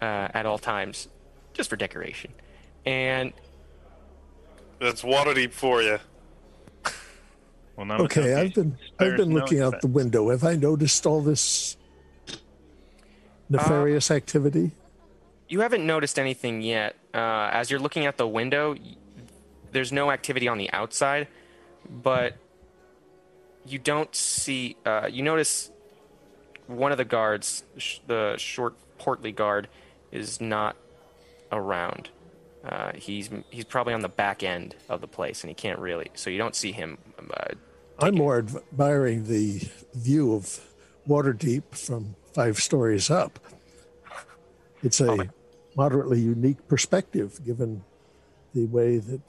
uh, 0.01 0.27
at 0.33 0.45
all 0.45 0.57
times, 0.57 1.07
just 1.53 1.69
for 1.69 1.77
decoration. 1.77 2.33
And 2.85 3.31
That's 4.81 5.03
Waterdeep 5.03 5.53
for 5.53 5.81
you. 5.81 5.99
Well, 7.77 7.85
not 7.85 8.01
Okay, 8.01 8.33
I've 8.33 8.53
been 8.53 8.77
I've 8.99 9.15
been 9.15 9.33
looking 9.33 9.61
out 9.61 9.79
the 9.79 9.87
window. 9.87 10.31
Have 10.31 10.43
I 10.43 10.57
noticed 10.57 11.05
all 11.05 11.21
this 11.21 11.77
nefarious 13.49 14.11
activity? 14.11 14.71
you 15.47 15.61
haven't 15.61 15.85
noticed 15.85 16.19
anything 16.19 16.61
yet. 16.61 16.95
Uh, 17.13 17.49
as 17.51 17.71
you're 17.71 17.79
looking 17.79 18.05
at 18.05 18.17
the 18.17 18.27
window, 18.27 18.73
y- 18.73 18.95
there's 19.71 19.91
no 19.91 20.11
activity 20.11 20.47
on 20.47 20.57
the 20.57 20.71
outside, 20.71 21.27
but 21.89 22.35
you 23.65 23.79
don't 23.79 24.13
see. 24.15 24.77
Uh, 24.85 25.07
you 25.11 25.23
notice 25.23 25.71
one 26.67 26.91
of 26.91 26.97
the 26.97 27.05
guards, 27.05 27.63
sh- 27.77 27.99
the 28.07 28.35
short, 28.37 28.75
portly 28.97 29.31
guard, 29.31 29.67
is 30.11 30.39
not 30.39 30.75
around. 31.51 32.09
Uh, 32.63 32.91
he's 32.93 33.29
he's 33.49 33.65
probably 33.65 33.93
on 33.93 34.01
the 34.01 34.09
back 34.09 34.43
end 34.43 34.75
of 34.89 35.01
the 35.01 35.07
place, 35.07 35.43
and 35.43 35.49
he 35.49 35.55
can't 35.55 35.79
really. 35.79 36.09
So 36.13 36.29
you 36.29 36.37
don't 36.37 36.55
see 36.55 36.71
him. 36.71 36.97
Uh, 37.19 37.55
I'm 37.99 38.15
more 38.15 38.39
admiring 38.39 39.25
the 39.25 39.61
view 39.93 40.33
of 40.33 40.59
Waterdeep 41.07 41.75
from 41.75 42.15
five 42.33 42.59
stories 42.59 43.09
up. 43.09 43.39
It's 44.83 45.01
a 45.01 45.29
moderately 45.75 46.19
unique 46.19 46.67
perspective 46.67 47.43
given 47.45 47.83
the 48.53 48.65
way 48.65 48.97
that 48.97 49.21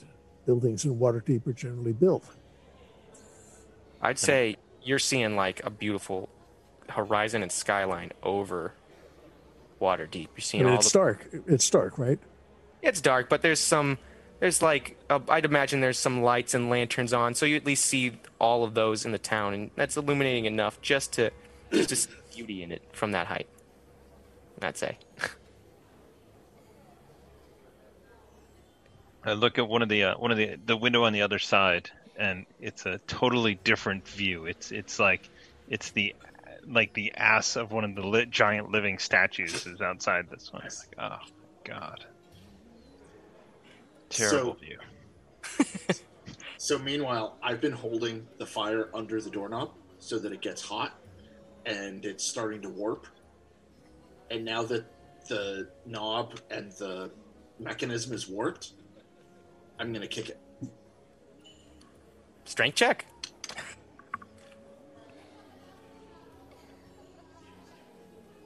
buildings 0.47 0.85
in 0.85 0.99
Waterdeep 0.99 1.47
are 1.47 1.53
generally 1.53 1.93
built. 1.93 2.25
I'd 4.03 4.19
say 4.19 4.57
you're 4.83 4.99
seeing 4.99 5.37
like 5.37 5.65
a 5.65 5.71
beautiful 5.71 6.29
horizon 6.89 7.43
and 7.43 7.53
skyline 7.53 8.13
over 8.23 8.73
Waterdeep. 9.81 10.15
You're 10.15 10.29
I 10.37 10.41
seeing 10.41 10.65
mean, 10.65 10.73
all 10.73 10.79
it's 10.79 10.93
the. 10.93 10.99
dark. 10.99 11.29
It's 11.47 11.69
dark, 11.69 11.99
right? 11.99 12.19
It's 12.83 13.01
dark, 13.01 13.29
but 13.29 13.43
there's 13.43 13.61
some. 13.61 13.99
There's 14.41 14.63
like 14.63 14.97
uh, 15.11 15.21
I'd 15.29 15.45
imagine 15.45 15.81
there's 15.81 15.99
some 15.99 16.23
lights 16.23 16.55
and 16.55 16.71
lanterns 16.71 17.13
on, 17.13 17.35
so 17.35 17.45
you 17.45 17.57
at 17.57 17.67
least 17.67 17.85
see 17.85 18.13
all 18.39 18.65
of 18.65 18.73
those 18.75 19.05
in 19.05 19.13
the 19.13 19.19
town, 19.19 19.53
and 19.53 19.71
that's 19.77 19.97
illuminating 19.99 20.47
enough 20.47 20.81
just 20.81 21.13
to 21.15 21.31
just 21.73 21.91
to 21.91 21.97
see 21.97 22.11
beauty 22.35 22.63
in 22.63 22.73
it 22.73 22.83
from 22.93 23.13
that 23.13 23.27
height. 23.27 23.49
I'd 24.63 24.77
say. 24.77 24.99
I 29.25 29.33
look 29.35 29.59
at 29.59 29.69
one 29.69 29.83
of 29.83 29.89
the 29.89 30.05
uh, 30.05 30.19
one 30.19 30.31
of 30.31 30.37
the 30.37 30.57
the 30.67 30.77
window 30.77 31.05
on 31.05 31.13
the 31.13 31.23
other 31.23 31.39
side, 31.39 31.91
and 32.17 32.47
it's 32.61 32.87
a 32.87 32.99
totally 33.07 33.55
different 33.65 34.07
view. 34.07 34.47
It's 34.47 34.73
it's 34.73 34.99
like 34.99 35.29
it's 35.69 35.91
the 35.91 36.15
like 36.67 36.93
the 36.95 37.13
ass 37.17 37.57
of 37.57 37.73
one 37.73 37.85
of 37.85 37.95
the 37.95 38.03
lit, 38.07 38.31
giant 38.31 38.71
living 38.71 38.99
statues 38.99 39.67
is 39.67 39.81
outside 39.81 40.29
this 40.31 40.53
one. 40.53 40.63
It's 40.65 40.87
like, 40.87 41.11
oh 41.13 41.27
god, 41.65 42.05
terrible 44.09 44.57
So- 44.57 44.61
view. 44.61 44.79
So 46.61 46.79
meanwhile, 46.79 47.39
I've 47.43 47.63
been 47.63 47.73
holding 47.73 48.27
the 48.37 48.45
fire 48.45 48.91
under 48.93 49.19
the 49.23 49.31
doorknob 49.31 49.71
so 49.99 50.19
that 50.19 50.31
it 50.31 50.43
gets 50.43 50.61
hot 50.61 50.93
and 51.65 52.05
it's 52.05 52.23
starting 52.23 52.61
to 52.61 52.69
warp. 52.69 53.07
And 54.31 54.45
now 54.45 54.63
that 54.65 54.85
the 55.27 55.69
knob 55.87 56.39
and 56.51 56.71
the 56.73 57.13
mechanism 57.59 58.13
is 58.13 58.29
warped, 58.29 58.73
I'm 59.81 59.93
going 59.93 60.03
to 60.03 60.09
kick 60.09 60.29
it. 60.29 60.39
Strength 62.45 62.75
check. 62.77 63.07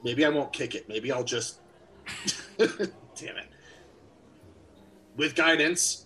Maybe 0.03 0.23
I 0.25 0.29
won't 0.29 0.53
kick 0.53 0.75
it. 0.75 0.87
Maybe 0.87 1.11
I'll 1.11 1.23
just. 1.23 1.59
Damn 2.57 3.37
it. 3.37 3.47
With 5.17 5.35
guidance, 5.35 6.05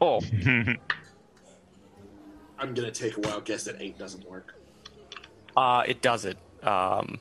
Oh, 0.00 0.20
I'm 2.58 2.74
going 2.74 2.74
to 2.74 2.90
take 2.90 3.16
a 3.16 3.20
wild 3.20 3.44
guess 3.44 3.64
that 3.64 3.76
8 3.80 3.96
doesn't 3.98 4.28
work. 4.28 4.54
uh, 5.56 5.82
it 5.86 6.02
does 6.02 6.24
it. 6.24 6.36
Um, 6.62 7.18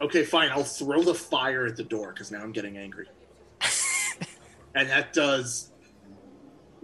Okay, 0.00 0.24
fine. 0.24 0.50
I'll 0.50 0.64
throw 0.64 1.02
the 1.02 1.14
fire 1.14 1.66
at 1.66 1.76
the 1.76 1.84
door 1.84 2.12
because 2.12 2.30
now 2.32 2.42
I'm 2.42 2.50
getting 2.52 2.76
angry. 2.76 3.06
and 4.74 4.88
that 4.90 5.12
does 5.12 5.70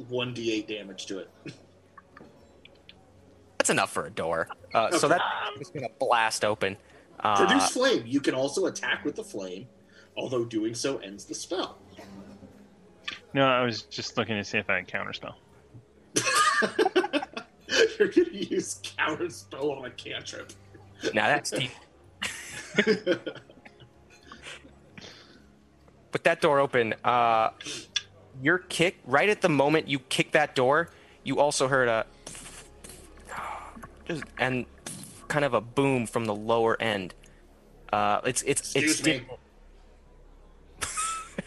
1d8 0.05 0.66
damage 0.66 1.07
to 1.07 1.18
it. 1.18 1.30
that's 3.59 3.70
enough 3.70 3.92
for 3.92 4.07
a 4.07 4.11
door. 4.11 4.48
Uh, 4.74 4.90
so 4.90 5.09
that's 5.09 5.22
just 5.59 5.74
gonna 5.74 5.88
blast 5.98 6.44
open. 6.44 6.76
Uh, 7.20 7.36
Produce 7.46 7.70
flame. 7.70 8.05
You 8.07 8.20
can 8.20 8.34
also 8.34 8.66
attack 8.66 9.05
with 9.05 9.16
the 9.16 9.24
flame, 9.24 9.68
although 10.16 10.44
doing 10.44 10.74
so 10.74 10.98
ends 10.98 11.24
the 11.24 11.34
spell. 11.34 11.78
No, 13.34 13.46
I 13.46 13.62
was 13.62 13.82
just 13.82 14.16
looking 14.16 14.36
to 14.36 14.44
see 14.44 14.59
if 14.59 14.68
I 14.70 14.76
had 14.76 14.88
counterspell. 14.88 15.34
You're 17.98 18.09
going 18.09 18.30
to 18.30 18.55
use 18.55 18.80
counter 18.82 19.30
spell 19.30 19.70
on 19.72 19.84
a 19.84 19.90
cantrip. 19.90 20.53
now 21.14 21.26
that's 21.28 21.51
deep. 21.51 21.70
With 26.12 26.24
that 26.24 26.40
door 26.40 26.59
open, 26.59 26.94
uh, 27.05 27.51
your 28.43 28.59
kick 28.59 28.99
right 29.05 29.28
at 29.28 29.41
the 29.43 29.49
moment 29.49 29.88
you 29.88 29.99
kick 29.99 30.32
that 30.32 30.55
door, 30.55 30.88
you 31.24 31.38
also 31.38 31.68
heard 31.68 31.88
a 31.88 32.07
just 34.07 34.24
and 34.38 34.66
kind 35.28 35.45
of 35.45 35.55
a 35.55 35.61
boom 35.61 36.07
from 36.07 36.24
the 36.24 36.34
lower 36.34 36.80
end. 36.80 37.14
Uh, 37.93 38.20
it's 38.24 38.43
it's 38.43 38.74
Excuse 38.74 39.01
it's 39.01 39.07
me. 39.07 39.22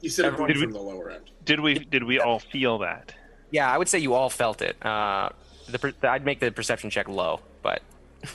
You 0.00 0.10
said 0.10 0.26
it 0.26 0.28
Everyone- 0.28 0.52
from 0.52 0.60
we- 0.60 0.72
the 0.72 0.78
lower 0.80 1.10
end. 1.10 1.30
Did 1.44 1.60
we 1.60 1.78
did 1.78 2.04
we 2.04 2.18
all 2.18 2.38
feel 2.38 2.78
that? 2.78 3.14
yeah. 3.50 3.70
I 3.72 3.78
would 3.78 3.88
say 3.88 3.98
you 3.98 4.14
all 4.14 4.28
felt 4.30 4.60
it. 4.62 4.76
Uh, 4.84 5.28
the, 5.68 5.78
per- 5.78 5.92
I'd 6.02 6.24
make 6.24 6.40
the 6.40 6.50
perception 6.52 6.90
check 6.90 7.08
low, 7.08 7.40
but 7.62 7.82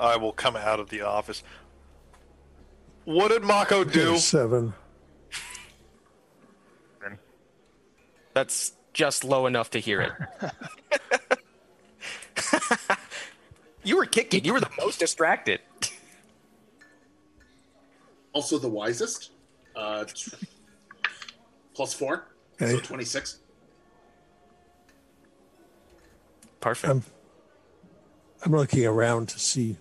I 0.00 0.16
will 0.16 0.32
come 0.32 0.56
out 0.56 0.80
of 0.80 0.88
the 0.90 1.00
office. 1.02 1.42
What 3.04 3.28
did 3.28 3.42
Mako 3.42 3.84
do? 3.84 4.16
Seven. 4.16 4.74
that's 8.34 8.72
just 8.92 9.24
low 9.24 9.46
enough 9.46 9.70
to 9.70 9.78
hear 9.78 10.00
it. 10.00 10.12
you 13.84 13.96
were 13.96 14.06
kicking. 14.06 14.44
You 14.44 14.52
were 14.52 14.60
the 14.60 14.70
most 14.78 14.98
distracted. 14.98 15.60
Also 18.32 18.58
the 18.58 18.68
wisest. 18.68 19.30
Uh, 19.76 20.04
plus 21.74 21.94
4. 21.94 22.26
So 22.58 22.78
26. 22.78 23.40
Perfect. 26.60 26.90
I'm, 26.90 27.02
I'm 28.44 28.52
looking 28.52 28.86
around 28.86 29.28
to 29.30 29.38
see. 29.38 29.76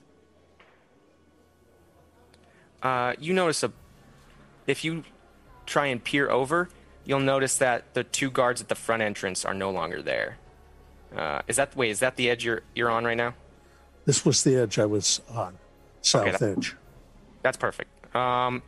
Uh, 2.83 3.13
you 3.19 3.33
notice 3.33 3.63
a 3.63 3.71
if 4.67 4.83
you 4.83 5.03
try 5.65 5.87
and 5.87 6.03
peer 6.03 6.29
over 6.29 6.69
you'll 7.05 7.19
notice 7.19 7.57
that 7.57 7.93
the 7.93 8.03
two 8.03 8.29
guards 8.29 8.61
at 8.61 8.69
the 8.69 8.75
front 8.75 9.01
entrance 9.01 9.43
are 9.43 9.53
no 9.53 9.69
longer 9.69 10.01
there. 10.01 10.37
Uh, 11.15 11.41
is 11.47 11.57
that 11.57 11.75
wait 11.75 11.91
is 11.91 11.99
that 11.99 12.15
the 12.15 12.29
edge 12.29 12.45
you're 12.45 12.61
you're 12.75 12.89
on 12.89 13.03
right 13.05 13.17
now? 13.17 13.33
This 14.05 14.25
was 14.25 14.43
the 14.43 14.55
edge 14.57 14.79
I 14.79 14.85
was 14.85 15.21
on, 15.29 15.57
south 16.01 16.39
that- 16.39 16.57
edge. 16.57 16.75
that's 17.41 17.57
perfect. 17.57 17.89
Um, 18.15 18.61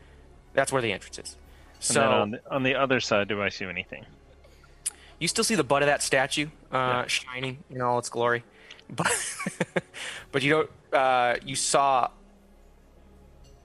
that's 0.54 0.72
where 0.72 0.82
the 0.82 0.92
entrance 0.92 1.20
is. 1.20 1.36
And 1.76 1.84
so 1.84 2.00
then 2.00 2.12
on 2.12 2.32
the, 2.32 2.42
on 2.52 2.64
the 2.64 2.76
other 2.76 3.00
side, 3.00 3.28
do 3.28 3.42
I 3.42 3.50
see 3.50 3.66
anything? 3.66 4.06
you 5.20 5.28
still 5.30 5.44
see 5.44 5.56
the 5.56 5.64
butt 5.64 5.82
of 5.82 5.88
that 5.88 6.02
statue 6.04 6.48
uh, 6.72 7.06
shining 7.08 7.64
in 7.70 7.82
all 7.82 8.00
its 8.00 8.10
glory. 8.10 8.44
But 8.88 9.12
but 10.32 10.44
you 10.44 10.52
don't 10.52 10.70
uh, 10.94 11.38
you 11.44 11.56
saw 11.56 12.10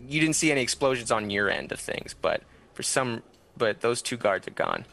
you 0.08 0.20
didn't 0.20 0.36
see 0.36 0.50
any 0.50 0.62
explosions 0.62 1.10
on 1.10 1.30
your 1.30 1.50
end 1.50 1.72
of 1.72 1.80
things 1.80 2.14
but 2.20 2.42
for 2.74 2.82
some 2.82 3.22
but 3.56 3.80
those 3.80 4.00
two 4.02 4.16
guards 4.16 4.46
are 4.48 4.52
gone 4.52 4.84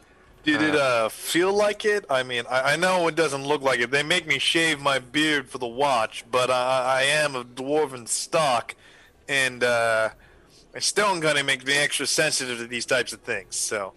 Did 0.43 0.61
it 0.61 0.75
uh, 0.75 1.09
feel 1.09 1.53
like 1.53 1.83
it? 1.83 2.05
I 2.09 2.23
mean, 2.23 2.43
I, 2.49 2.73
I 2.73 2.75
know 2.77 3.07
it 3.09 3.15
doesn't 3.15 3.45
look 3.45 3.61
like 3.61 3.79
it. 3.81 3.91
They 3.91 4.03
make 4.03 4.25
me 4.25 4.39
shave 4.39 4.79
my 4.79 4.97
beard 4.99 5.49
for 5.49 5.57
the 5.57 5.67
watch, 5.67 6.23
but 6.31 6.49
I, 6.49 6.99
I 6.99 7.01
am 7.03 7.35
of 7.35 7.53
dwarven 7.55 8.07
stock, 8.07 8.73
and 9.27 9.61
uh, 9.61 10.09
my 10.73 10.79
stone 10.79 11.19
cutting 11.19 11.45
makes 11.45 11.65
me 11.65 11.75
extra 11.75 12.07
sensitive 12.07 12.59
to 12.59 12.67
these 12.67 12.85
types 12.85 13.11
of 13.11 13.19
things. 13.21 13.57
So 13.57 13.91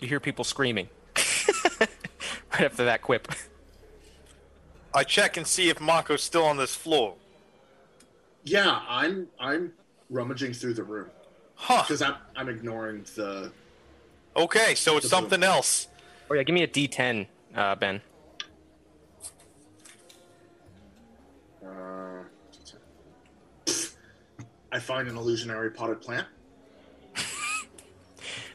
you 0.00 0.08
hear 0.08 0.20
people 0.20 0.44
screaming 0.44 0.88
right 1.80 2.60
after 2.60 2.84
that 2.84 3.00
quip. 3.00 3.28
I 4.94 5.04
check 5.04 5.36
and 5.36 5.46
see 5.46 5.68
if 5.68 5.78
Mako's 5.80 6.22
still 6.22 6.44
on 6.44 6.56
this 6.56 6.74
floor. 6.74 7.14
Yeah, 8.44 8.80
I'm 8.88 9.28
I'm 9.40 9.72
rummaging 10.10 10.52
through 10.52 10.74
the 10.74 10.84
room 10.84 11.08
Huh. 11.56 11.82
because 11.82 12.02
I'm 12.02 12.14
I'm 12.36 12.48
ignoring 12.48 13.04
the. 13.14 13.50
Okay, 14.36 14.74
so 14.74 14.96
it's 14.96 15.08
something 15.08 15.42
else. 15.42 15.88
Oh 16.30 16.34
yeah, 16.34 16.42
give 16.42 16.54
me 16.54 16.62
a 16.62 16.68
D10, 16.68 17.26
uh, 17.54 17.74
Ben. 17.76 18.00
Uh, 21.64 22.22
I 24.72 24.78
find 24.78 25.08
an 25.08 25.16
illusionary 25.16 25.70
potted 25.70 26.00
plant. 26.00 26.26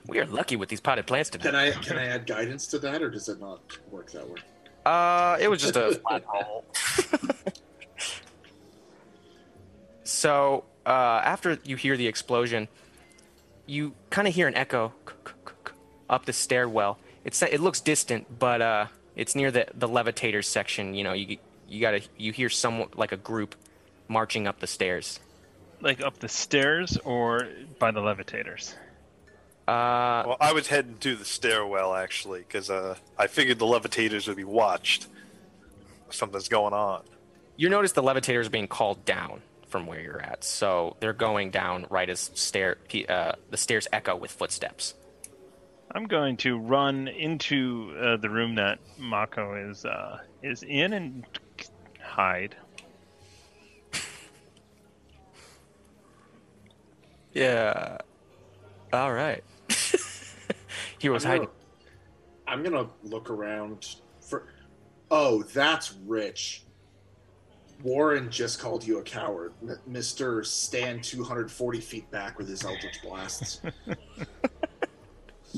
We 0.07 0.19
are 0.19 0.25
lucky 0.25 0.55
with 0.55 0.67
these 0.69 0.81
potted 0.81 1.05
plants 1.05 1.29
today. 1.29 1.45
Can 1.45 1.55
I 1.55 1.71
can 1.71 1.97
I 1.97 2.05
add 2.07 2.25
guidance 2.25 2.65
to 2.67 2.79
that, 2.79 3.01
or 3.03 3.09
does 3.09 3.29
it 3.29 3.39
not 3.39 3.61
work 3.91 4.11
that 4.11 4.27
way? 4.27 4.39
Uh, 4.85 5.37
it 5.39 5.49
was 5.49 5.61
just 5.61 5.75
a 5.75 5.95
flat 6.07 6.23
roll. 6.33 6.65
so 10.03 10.63
uh, 10.85 11.21
after 11.23 11.59
you 11.63 11.75
hear 11.75 11.97
the 11.97 12.07
explosion, 12.07 12.67
you 13.65 13.93
kind 14.09 14.27
of 14.27 14.33
hear 14.33 14.47
an 14.47 14.55
echo 14.55 14.93
up 16.09 16.25
the 16.25 16.33
stairwell. 16.33 16.97
It's 17.23 17.41
it 17.41 17.61
looks 17.61 17.79
distant, 17.79 18.39
but 18.39 18.61
uh, 18.61 18.85
it's 19.15 19.35
near 19.35 19.51
the 19.51 19.67
the 19.73 19.87
levitators 19.87 20.47
section. 20.47 20.93
You 20.93 21.03
know, 21.03 21.13
you 21.13 21.37
you 21.67 21.81
gotta 21.81 22.01
you 22.17 22.31
hear 22.31 22.49
someone 22.49 22.89
like 22.95 23.11
a 23.11 23.17
group 23.17 23.55
marching 24.07 24.47
up 24.47 24.59
the 24.59 24.67
stairs. 24.67 25.19
Like 25.79 26.01
up 26.01 26.19
the 26.19 26.27
stairs 26.27 26.97
or 27.05 27.47
by 27.79 27.91
the 27.91 28.01
levitators? 28.01 28.75
Uh, 29.71 30.23
Well, 30.27 30.37
I 30.41 30.53
was 30.53 30.67
heading 30.67 30.97
to 30.99 31.15
the 31.15 31.25
stairwell 31.25 31.93
actually 31.95 32.41
because 32.41 32.69
uh, 32.69 32.95
I 33.17 33.27
figured 33.27 33.59
the 33.59 33.65
levitators 33.65 34.27
would 34.27 34.37
be 34.37 34.43
watched. 34.43 35.07
Something's 36.09 36.49
going 36.49 36.73
on. 36.73 37.03
you 37.55 37.69
notice 37.69 37.93
the 37.93 38.03
levitators 38.03 38.47
are 38.47 38.49
being 38.49 38.67
called 38.67 39.05
down 39.05 39.41
from 39.69 39.87
where 39.87 40.01
you're 40.01 40.21
at, 40.21 40.43
so 40.43 40.97
they're 40.99 41.13
going 41.13 41.51
down 41.51 41.85
right 41.89 42.09
as 42.09 42.31
stair 42.33 42.77
uh, 43.07 43.33
the 43.49 43.57
stairs 43.57 43.87
echo 43.93 44.15
with 44.15 44.31
footsteps. 44.31 44.95
I'm 45.93 46.05
going 46.05 46.35
to 46.37 46.57
run 46.57 47.07
into 47.07 47.93
uh, 48.01 48.17
the 48.17 48.29
room 48.29 48.55
that 48.55 48.79
Mako 48.97 49.69
is 49.69 49.85
uh, 49.85 50.19
is 50.43 50.63
in 50.63 50.93
and 50.93 51.25
hide. 52.01 52.55
Yeah. 57.33 57.97
All 58.91 59.13
right. 59.13 59.43
He 61.01 61.09
was 61.09 61.25
I'm 61.25 61.31
hiding. 61.31 61.47
gonna, 61.47 61.53
I'm 62.47 62.63
gonna 62.63 62.89
look 63.03 63.29
around 63.31 63.95
for. 64.21 64.47
Oh, 65.09 65.41
that's 65.43 65.93
rich. 66.05 66.63
Warren 67.83 68.29
just 68.29 68.59
called 68.59 68.85
you 68.85 68.99
a 68.99 69.01
coward, 69.03 69.53
M- 69.63 69.79
Mister. 69.87 70.43
Stand 70.43 71.03
240 71.03 71.79
feet 71.81 72.09
back 72.11 72.37
with 72.37 72.47
his 72.47 72.63
Eldritch 72.63 73.01
blasts. 73.01 73.61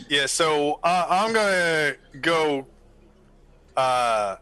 Yeah, 0.09 0.25
so 0.25 0.79
uh, 0.83 1.05
I'm 1.07 1.33
gonna 1.33 1.93
go. 2.19 2.65
Uh, 3.77 4.37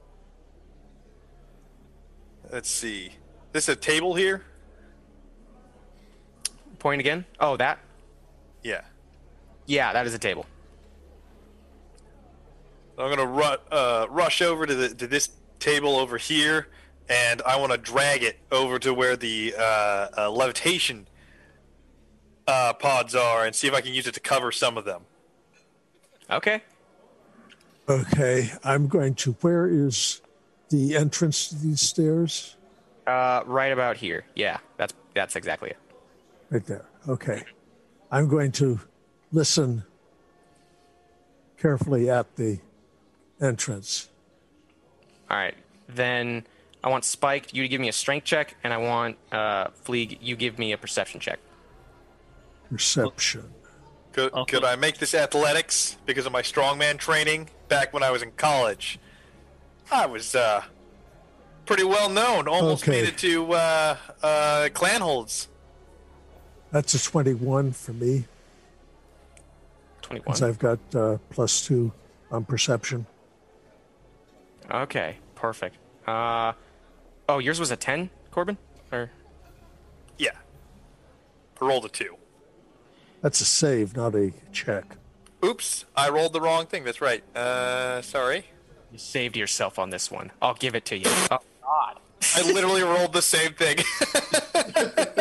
let's 2.50 2.70
see. 2.70 3.12
This 3.52 3.68
a 3.68 3.76
table 3.76 4.16
here? 4.16 4.46
Point 6.80 7.02
again. 7.02 7.26
Oh, 7.38 7.58
that. 7.58 7.80
Yeah. 8.64 8.80
Yeah, 9.66 9.92
that 9.92 10.08
is 10.08 10.14
a 10.14 10.20
table. 10.20 10.46
I'm 13.02 13.10
gonna 13.10 13.26
ru- 13.26 13.58
uh, 13.72 14.08
rush 14.10 14.42
over 14.42 14.66
to 14.66 14.76
the 14.76 14.90
to 14.96 15.08
this 15.08 15.30
table 15.60 15.98
over 15.98 16.18
here, 16.18 16.68
and 17.10 17.42
I 17.44 17.58
want 17.58 17.72
to 17.72 17.78
drag 17.78 18.24
it 18.24 18.38
over 18.52 18.80
to 18.80 18.94
where 18.94 19.16
the 19.16 19.56
uh, 19.58 20.08
uh, 20.18 20.32
levitation 20.32 21.08
uh, 22.48 22.74
pods 22.74 23.16
are, 23.16 23.46
and 23.46 23.56
see 23.56 23.68
if 23.68 23.74
I 23.74 23.82
can 23.82 23.94
use 23.94 24.08
it 24.08 24.14
to 24.16 24.20
cover 24.20 24.52
some 24.52 24.78
of 24.78 24.86
them. 24.86 25.04
Okay. 26.30 26.62
Okay, 27.90 28.52
I'm 28.64 28.88
going 28.88 29.16
to. 29.16 29.34
Where 29.42 29.68
is 29.68 30.22
the 30.70 30.96
entrance 30.96 31.50
to 31.50 31.56
these 31.56 31.82
stairs? 31.82 32.56
Uh, 33.08 33.42
right 33.46 33.72
about 33.72 33.98
here. 33.98 34.24
Yeah, 34.36 34.60
that's 34.78 34.94
that's 35.14 35.36
exactly 35.36 35.72
it. 35.72 35.78
Right 36.50 36.66
there. 36.66 36.86
Okay. 37.08 37.44
I'm 38.12 38.28
going 38.28 38.52
to 38.54 38.80
listen 39.32 39.84
carefully 41.58 42.10
at 42.10 42.36
the 42.36 42.60
entrance. 43.42 44.10
All 45.30 45.38
right. 45.38 45.56
Then 45.88 46.46
I 46.84 46.90
want 46.90 47.06
Spike 47.06 47.54
you 47.54 47.64
to 47.64 47.68
give 47.68 47.82
me 47.82 47.90
a 47.90 47.94
strength 47.94 48.26
check, 48.26 48.56
and 48.64 48.74
I 48.74 48.78
want 48.78 49.18
uh, 49.32 49.68
Fleeg 49.86 50.18
you 50.22 50.36
give 50.36 50.58
me 50.60 50.72
a 50.72 50.78
perception 50.78 51.20
check. 51.20 51.40
Perception. 52.70 53.54
Could, 54.14 54.34
Okay. 54.34 54.56
could 54.58 54.66
I 54.66 54.76
make 54.76 54.98
this 54.98 55.14
athletics 55.14 55.98
because 56.06 56.26
of 56.26 56.32
my 56.34 56.42
strongman 56.42 56.98
training 56.98 57.50
back 57.70 57.94
when 57.94 58.04
I 58.04 58.12
was 58.12 58.22
in 58.22 58.32
college? 58.32 59.00
I 59.92 60.06
was 60.06 60.36
uh, 60.36 60.64
pretty 61.66 61.84
well 61.84 62.10
known. 62.10 62.48
Almost 62.48 62.84
Okay. 62.84 62.92
made 63.02 63.08
it 63.10 63.18
to 63.20 63.54
uh, 63.54 63.98
uh, 64.22 64.70
Clanholds. 64.74 65.48
That's 66.72 66.94
a 66.94 67.02
21 67.04 67.72
for 67.74 67.92
me, 67.94 68.26
Twenty-one. 70.02 70.24
because 70.26 70.42
I've 70.42 70.60
got 70.60 70.80
uh, 70.96 71.18
plus 71.30 71.66
two 71.66 71.92
on 72.32 72.46
perception. 72.46 73.06
Okay. 74.72 75.18
Perfect. 75.36 75.76
Uh, 76.08 76.54
oh, 77.30 77.40
yours 77.40 77.60
was 77.60 77.72
a 77.72 77.76
ten, 77.76 78.10
Corbin, 78.32 78.58
or 78.92 79.12
Yeah. 80.18 80.32
I 81.62 81.66
rolled 81.66 81.86
a 81.86 81.90
two. 81.90 82.16
That's 83.22 83.40
a 83.42 83.46
save, 83.46 83.96
not 83.96 84.16
a 84.16 84.32
check. 84.52 84.98
Oops, 85.44 85.86
I 85.96 86.10
rolled 86.10 86.34
the 86.34 86.42
wrong 86.42 86.66
thing. 86.68 86.84
That's 86.84 87.02
right. 87.02 87.24
Uh, 87.36 88.02
sorry. 88.02 88.46
you 88.92 88.98
saved 88.98 89.36
yourself 89.38 89.78
on 89.80 89.90
this 89.90 90.10
one. 90.12 90.32
I'll 90.42 90.54
give 90.56 90.76
it 90.76 90.86
to 90.86 90.98
you. 90.98 91.06
Oh 91.32 91.40
God. 91.64 92.00
I 92.36 92.42
literally 92.52 92.84
rolled 92.84 93.14
the 93.14 93.22
same 93.22 93.54
thing. 93.54 93.78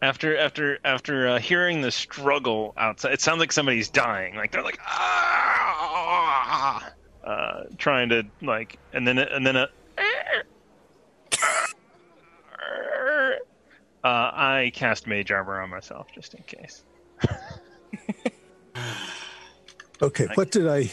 After 0.00 0.36
after 0.36 0.78
after 0.84 1.28
uh, 1.28 1.38
hearing 1.38 1.80
the 1.80 1.90
struggle 1.90 2.72
outside, 2.76 3.12
it 3.12 3.20
sounds 3.20 3.40
like 3.40 3.50
somebody's 3.50 3.88
dying. 3.88 4.36
Like 4.36 4.52
they're 4.52 4.62
like 4.62 4.78
ah, 4.86 6.12
uh, 7.24 7.64
trying 7.78 8.08
to 8.10 8.22
like, 8.40 8.78
and 8.92 9.06
then 9.06 9.18
and 9.18 9.46
then 9.46 9.56
a. 9.56 9.68
Uh, 14.04 14.30
I 14.32 14.70
cast 14.74 15.08
mage 15.08 15.32
armor 15.32 15.60
on 15.60 15.70
myself 15.70 16.06
just 16.14 16.34
in 16.34 16.42
case. 16.44 16.84
Okay, 20.00 20.28
what 20.34 20.52
did 20.52 20.68
I? 20.68 20.90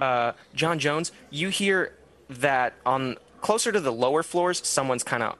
uh, 0.00 0.32
John 0.54 0.78
Jones, 0.78 1.10
you 1.30 1.48
hear 1.48 1.94
that 2.28 2.74
on 2.84 3.16
closer 3.40 3.72
to 3.72 3.80
the 3.80 3.92
lower 3.92 4.22
floors, 4.22 4.64
someone's 4.66 5.02
kind 5.02 5.22
of 5.22 5.36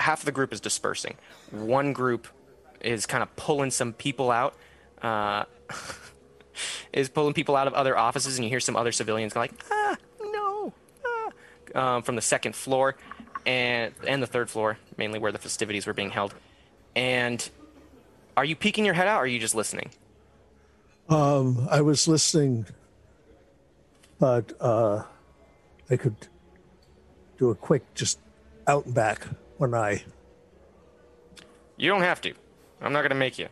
half 0.00 0.20
of 0.20 0.24
the 0.24 0.32
group 0.32 0.52
is 0.52 0.60
dispersing. 0.60 1.14
One 1.50 1.92
group 1.92 2.26
is 2.80 3.06
kind 3.06 3.22
of 3.22 3.34
pulling 3.36 3.70
some 3.70 3.92
people 3.92 4.30
out, 4.30 4.54
uh, 5.02 5.44
is 6.92 7.08
pulling 7.08 7.34
people 7.34 7.54
out 7.54 7.66
of 7.66 7.74
other 7.74 7.96
offices, 7.96 8.36
and 8.36 8.44
you 8.44 8.48
hear 8.48 8.60
some 8.60 8.76
other 8.76 8.92
civilians 8.92 9.36
like, 9.36 9.52
ah, 9.70 9.96
no, 10.20 10.72
ah, 11.06 11.96
um, 11.96 12.02
from 12.02 12.16
the 12.16 12.22
second 12.22 12.56
floor 12.56 12.96
and 13.46 13.94
and 14.06 14.22
the 14.22 14.26
third 14.26 14.50
floor, 14.50 14.78
mainly 14.96 15.18
where 15.18 15.32
the 15.32 15.38
festivities 15.38 15.86
were 15.86 15.94
being 15.94 16.10
held. 16.10 16.34
And 16.96 17.48
are 18.36 18.44
you 18.44 18.56
peeking 18.56 18.84
your 18.84 18.94
head 18.94 19.06
out, 19.06 19.18
or 19.18 19.24
are 19.24 19.26
you 19.26 19.38
just 19.38 19.54
listening? 19.54 19.90
Um, 21.08 21.68
I 21.70 21.80
was 21.82 22.08
listening, 22.08 22.66
but 24.18 24.52
uh, 24.60 25.02
I 25.90 25.96
could 25.96 26.16
do 27.36 27.50
a 27.50 27.54
quick 27.54 27.94
just 27.94 28.18
out 28.66 28.86
and 28.86 28.94
back 28.94 29.26
when 29.60 29.74
I. 29.74 30.02
You 31.76 31.90
don't 31.90 32.00
have 32.00 32.20
to. 32.22 32.32
I'm 32.80 32.94
not 32.94 33.02
going 33.02 33.10
to 33.10 33.14
make 33.16 33.38
you. 33.38 33.48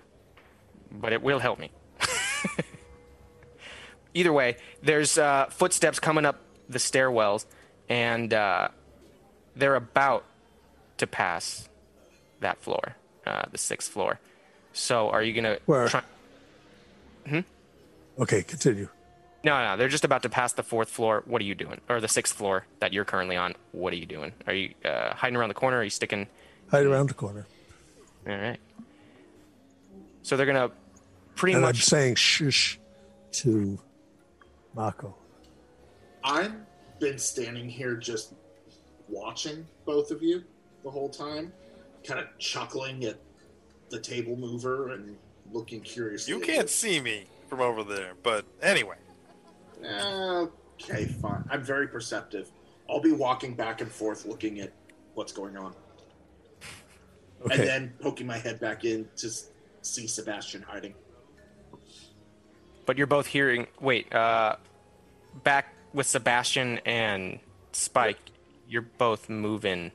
But 0.90 1.12
it 1.12 1.22
will 1.22 1.38
help 1.38 1.58
me. 1.58 1.70
Either 4.14 4.32
way, 4.32 4.56
there's 4.82 5.18
uh, 5.18 5.46
footsteps 5.50 6.00
coming 6.00 6.24
up 6.24 6.40
the 6.68 6.78
stairwells, 6.78 7.44
and 7.90 8.32
uh, 8.32 8.68
they're 9.54 9.74
about 9.76 10.24
to 10.96 11.06
pass 11.06 11.68
that 12.40 12.58
floor, 12.62 12.96
uh, 13.26 13.42
the 13.52 13.58
sixth 13.58 13.92
floor. 13.92 14.18
So 14.72 15.10
are 15.10 15.22
you 15.22 15.34
going 15.34 15.44
to 15.44 15.60
Where? 15.66 15.88
try? 15.88 16.02
Okay, 18.18 18.42
continue. 18.42 18.88
No, 19.44 19.62
no, 19.64 19.76
they're 19.76 19.88
just 19.88 20.04
about 20.04 20.22
to 20.24 20.28
pass 20.28 20.52
the 20.52 20.62
fourth 20.62 20.88
floor. 20.90 21.22
What 21.26 21.40
are 21.40 21.44
you 21.44 21.54
doing? 21.54 21.80
Or 21.88 22.00
the 22.00 22.08
sixth 22.08 22.36
floor 22.36 22.66
that 22.80 22.92
you're 22.92 23.04
currently 23.04 23.36
on. 23.36 23.54
What 23.72 23.92
are 23.92 23.96
you 23.96 24.06
doing? 24.06 24.32
Are 24.46 24.52
you 24.54 24.74
uh, 24.84 25.14
hiding 25.14 25.36
around 25.36 25.48
the 25.48 25.54
corner? 25.54 25.78
Are 25.78 25.84
you 25.84 25.90
sticking? 25.90 26.26
Hide 26.70 26.84
around 26.86 27.08
the 27.08 27.14
corner, 27.14 27.46
All 28.28 28.36
right. 28.36 28.58
So 30.22 30.36
they're 30.36 30.44
going 30.44 30.68
to 30.68 30.74
pretty 31.36 31.54
and 31.54 31.64
I'm 31.64 31.68
much. 31.70 31.84
saying 31.84 32.16
shush 32.16 32.78
to 33.32 33.78
Mako. 34.74 35.14
I've 36.24 36.52
been 36.98 37.16
standing 37.16 37.68
here 37.68 37.94
just 37.96 38.34
watching 39.08 39.64
both 39.86 40.10
of 40.10 40.22
you 40.22 40.42
the 40.84 40.90
whole 40.90 41.08
time, 41.08 41.52
kind 42.04 42.20
of 42.20 42.26
chuckling 42.38 43.04
at 43.04 43.16
the 43.88 44.00
table 44.00 44.36
mover 44.36 44.90
and 44.90 45.16
looking 45.52 45.80
curiously. 45.80 46.34
you 46.34 46.40
can't 46.40 46.68
see 46.68 47.00
me 47.00 47.24
from 47.48 47.60
over 47.60 47.82
there, 47.82 48.12
but 48.22 48.44
anyway. 48.60 48.96
Okay, 49.84 51.06
fine. 51.06 51.44
I'm 51.50 51.62
very 51.62 51.88
perceptive. 51.88 52.50
I'll 52.88 53.00
be 53.00 53.12
walking 53.12 53.54
back 53.54 53.80
and 53.80 53.90
forth 53.90 54.24
looking 54.26 54.60
at 54.60 54.72
what's 55.14 55.32
going 55.32 55.56
on. 55.56 55.74
Okay, 57.44 57.54
And 57.54 57.62
then 57.68 57.92
poking 58.00 58.26
my 58.26 58.38
head 58.38 58.58
back 58.60 58.84
in 58.84 59.08
to 59.16 59.30
see 59.82 60.06
Sebastian 60.06 60.62
hiding. 60.62 60.94
But 62.86 62.96
you're 62.98 63.06
both 63.06 63.26
hearing. 63.26 63.66
Wait, 63.80 64.12
uh, 64.14 64.56
back 65.44 65.74
with 65.92 66.06
Sebastian 66.06 66.78
and 66.86 67.38
Spike, 67.72 68.18
you're 68.68 68.86
both 68.98 69.28
moving. 69.28 69.92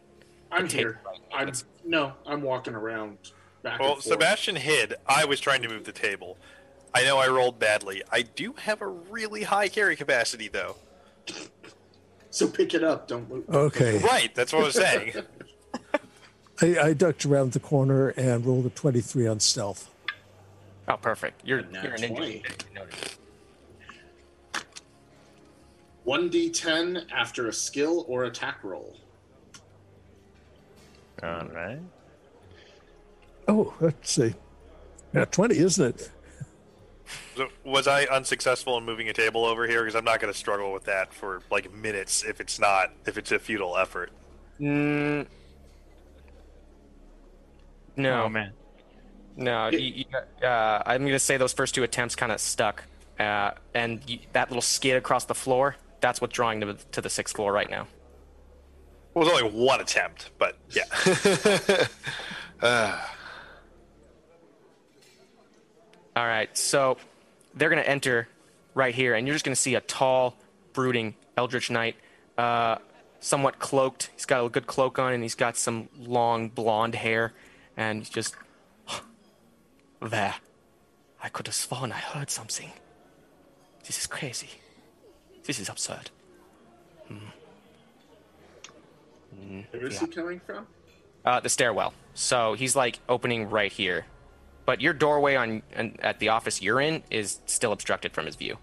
I'm 0.51 0.67
The 0.67 0.73
here. 0.73 0.91
table 0.93 0.99
right 1.05 1.19
now. 1.31 1.37
I'm 1.37 1.53
no, 1.85 2.13
I'm 2.27 2.41
walking 2.43 2.75
around 2.75 3.17
back 3.63 3.79
Well, 3.79 3.93
and 3.93 4.03
forth. 4.03 4.13
Sebastian 4.13 4.55
hid. 4.55 4.93
I 5.07 5.25
was 5.25 5.39
trying 5.39 5.63
to 5.63 5.69
move 5.69 5.83
the 5.85 5.91
table. 5.91 6.37
I 6.95 7.03
know 7.03 7.17
I 7.17 7.27
rolled 7.27 7.59
badly. 7.59 8.03
I 8.11 8.21
do 8.21 8.53
have 8.53 8.81
a 8.81 8.87
really 8.87 9.43
high 9.43 9.67
carry 9.67 9.95
capacity, 9.95 10.47
though. 10.47 10.75
So 12.29 12.47
pick 12.47 12.73
it 12.73 12.83
up. 12.83 13.07
Don't 13.07 13.29
move. 13.29 13.49
Okay. 13.49 13.99
Right, 13.99 14.33
that's 14.35 14.53
what 14.53 14.61
I 14.61 14.65
was 14.65 14.75
saying. 14.75 15.13
I, 16.61 16.79
I 16.79 16.93
ducked 16.93 17.25
around 17.25 17.53
the 17.53 17.59
corner 17.59 18.09
and 18.09 18.45
rolled 18.45 18.65
a 18.65 18.69
23 18.69 19.27
on 19.27 19.39
stealth. 19.39 19.89
Oh, 20.87 20.97
perfect. 20.97 21.41
You're, 21.45 21.61
Nat 21.63 21.83
you're 21.83 21.93
a 21.93 21.97
ninja. 21.97 22.15
20. 22.15 22.43
Noted. 22.75 22.95
1d10 26.05 27.11
after 27.11 27.47
a 27.47 27.53
skill 27.53 28.05
or 28.07 28.25
attack 28.25 28.63
roll. 28.63 28.97
All 31.23 31.47
right. 31.47 31.79
Oh, 33.47 33.73
let's 33.79 34.11
see. 34.11 34.35
Yeah, 35.13 35.25
20, 35.25 35.57
isn't 35.57 35.85
it? 35.85 36.11
So, 37.35 37.49
was 37.63 37.87
I 37.87 38.03
unsuccessful 38.05 38.77
in 38.77 38.85
moving 38.85 39.09
a 39.09 39.13
table 39.13 39.45
over 39.45 39.67
here? 39.67 39.81
Because 39.81 39.95
I'm 39.95 40.05
not 40.05 40.19
going 40.19 40.31
to 40.31 40.37
struggle 40.37 40.71
with 40.71 40.83
that 40.85 41.13
for 41.13 41.41
like 41.49 41.73
minutes 41.73 42.23
if 42.23 42.39
it's 42.39 42.59
not 42.59 42.91
if 43.05 43.17
it's 43.17 43.31
a 43.31 43.39
futile 43.39 43.77
effort. 43.77 44.11
Mm, 44.59 45.27
no, 47.95 48.23
Oh 48.23 48.29
man. 48.29 48.53
no. 49.35 49.69
You, 49.69 49.79
you, 49.79 50.05
uh, 50.47 50.83
I'm 50.85 51.01
going 51.01 51.13
to 51.13 51.19
say 51.19 51.37
those 51.37 51.53
first 51.53 51.73
two 51.75 51.83
attempts 51.83 52.15
kind 52.15 52.31
of 52.31 52.39
stuck, 52.39 52.83
uh, 53.19 53.51
and 53.73 54.01
you, 54.07 54.19
that 54.33 54.49
little 54.49 54.61
skid 54.61 54.97
across 54.97 55.25
the 55.25 55.35
floor. 55.35 55.75
That's 56.01 56.21
what's 56.21 56.33
drawing 56.33 56.61
to, 56.61 56.73
to 56.91 57.01
the 57.01 57.09
sixth 57.09 57.35
floor 57.35 57.51
right 57.53 57.69
now. 57.69 57.87
It 59.15 59.19
was 59.19 59.29
only 59.29 59.43
one 59.43 59.79
attempt, 59.81 60.31
but 60.37 60.57
yeah. 60.71 60.83
uh, 62.61 62.99
All 66.15 66.27
right, 66.27 66.55
so 66.57 66.97
they're 67.53 67.69
going 67.69 67.81
to 67.81 67.89
enter 67.89 68.27
right 68.73 68.93
here, 68.93 69.13
and 69.13 69.27
you're 69.27 69.35
just 69.35 69.45
going 69.45 69.55
to 69.55 69.61
see 69.61 69.75
a 69.75 69.81
tall, 69.81 70.35
brooding 70.73 71.15
Eldritch 71.37 71.69
Knight, 71.69 71.95
uh, 72.37 72.77
somewhat 73.19 73.59
cloaked. 73.59 74.09
He's 74.15 74.25
got 74.25 74.45
a 74.45 74.49
good 74.49 74.67
cloak 74.67 74.99
on, 74.99 75.13
and 75.13 75.23
he's 75.23 75.35
got 75.35 75.57
some 75.57 75.89
long 75.97 76.49
blonde 76.49 76.95
hair, 76.95 77.33
and 77.77 77.99
he's 77.99 78.09
just 78.09 78.35
there. 80.01 80.35
I 81.21 81.29
could 81.29 81.47
have 81.47 81.55
sworn 81.55 81.91
I 81.91 81.99
heard 81.99 82.29
something. 82.29 82.71
This 83.85 83.97
is 83.97 84.07
crazy. 84.07 84.49
This 85.45 85.59
is 85.59 85.69
absurd. 85.69 86.09
Where 89.71 89.87
is 89.87 89.99
he 89.99 90.07
coming 90.07 90.39
from? 90.39 90.67
Uh, 91.25 91.39
the 91.39 91.49
stairwell. 91.49 91.93
So 92.13 92.53
he's 92.53 92.75
like 92.75 92.99
opening 93.07 93.49
right 93.49 93.71
here, 93.71 94.05
but 94.65 94.81
your 94.81 94.93
doorway 94.93 95.35
on, 95.35 95.61
on 95.77 95.95
at 95.99 96.19
the 96.19 96.29
office 96.29 96.61
you're 96.61 96.79
in 96.81 97.03
is 97.11 97.39
still 97.45 97.71
obstructed 97.71 98.13
from 98.13 98.25
his 98.25 98.35
view. 98.35 98.57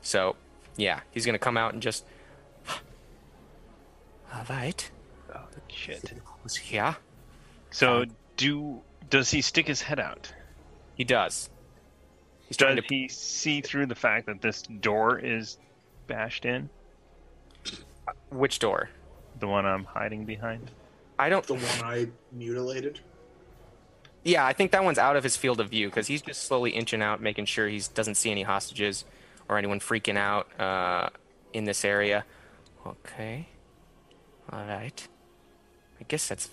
So, 0.00 0.36
yeah, 0.76 1.00
he's 1.10 1.26
gonna 1.26 1.38
come 1.38 1.56
out 1.56 1.72
and 1.72 1.82
just. 1.82 2.04
All 2.68 4.44
right, 4.48 4.90
Oh 5.34 5.40
shit. 5.68 6.12
who's 6.42 6.56
here? 6.56 6.96
So 7.70 8.02
uh, 8.02 8.04
do 8.36 8.80
does 9.10 9.30
he 9.30 9.40
stick 9.42 9.66
his 9.66 9.82
head 9.82 9.98
out? 10.00 10.32
He 10.94 11.04
does. 11.04 11.50
He's 12.48 12.56
trying 12.56 12.76
Does 12.76 12.84
to. 12.86 12.94
he 12.94 13.08
see 13.08 13.60
through 13.60 13.86
the 13.86 13.94
fact 13.96 14.26
that 14.26 14.40
this 14.40 14.62
door 14.62 15.18
is 15.18 15.58
bashed 16.06 16.44
in? 16.44 16.70
Which 18.30 18.60
door? 18.60 18.88
The 19.40 19.48
one 19.48 19.66
I'm 19.66 19.84
hiding 19.84 20.24
behind? 20.24 20.70
I 21.18 21.28
don't. 21.28 21.46
The 21.46 21.54
one 21.54 21.84
I 21.84 22.08
mutilated. 22.32 23.00
Yeah, 24.24 24.44
I 24.44 24.52
think 24.52 24.72
that 24.72 24.82
one's 24.82 24.98
out 24.98 25.16
of 25.16 25.22
his 25.22 25.36
field 25.36 25.60
of 25.60 25.70
view 25.70 25.88
because 25.88 26.08
he's 26.08 26.20
just 26.20 26.44
slowly 26.44 26.72
inching 26.72 27.00
out, 27.00 27.22
making 27.22 27.44
sure 27.44 27.68
he 27.68 27.80
doesn't 27.94 28.16
see 28.16 28.30
any 28.30 28.42
hostages 28.42 29.04
or 29.48 29.56
anyone 29.56 29.78
freaking 29.78 30.16
out 30.16 30.48
uh, 30.60 31.10
in 31.52 31.64
this 31.64 31.84
area. 31.84 32.24
Okay. 32.84 33.48
All 34.52 34.64
right. 34.64 35.08
I 36.00 36.04
guess 36.08 36.28
that's 36.28 36.50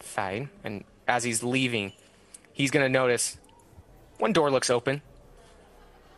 fine. 0.00 0.50
And 0.62 0.84
as 1.08 1.24
he's 1.24 1.42
leaving, 1.42 1.92
he's 2.52 2.70
gonna 2.70 2.88
notice 2.88 3.38
one 4.18 4.32
door 4.32 4.50
looks 4.50 4.70
open, 4.70 5.02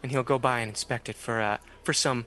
and 0.03 0.13
he'll 0.13 0.23
go 0.23 0.39
by 0.39 0.61
and 0.61 0.69
inspect 0.69 1.09
it 1.09 1.17
for 1.17 1.41
uh, 1.41 1.59
for 1.83 1.93
some 1.93 2.27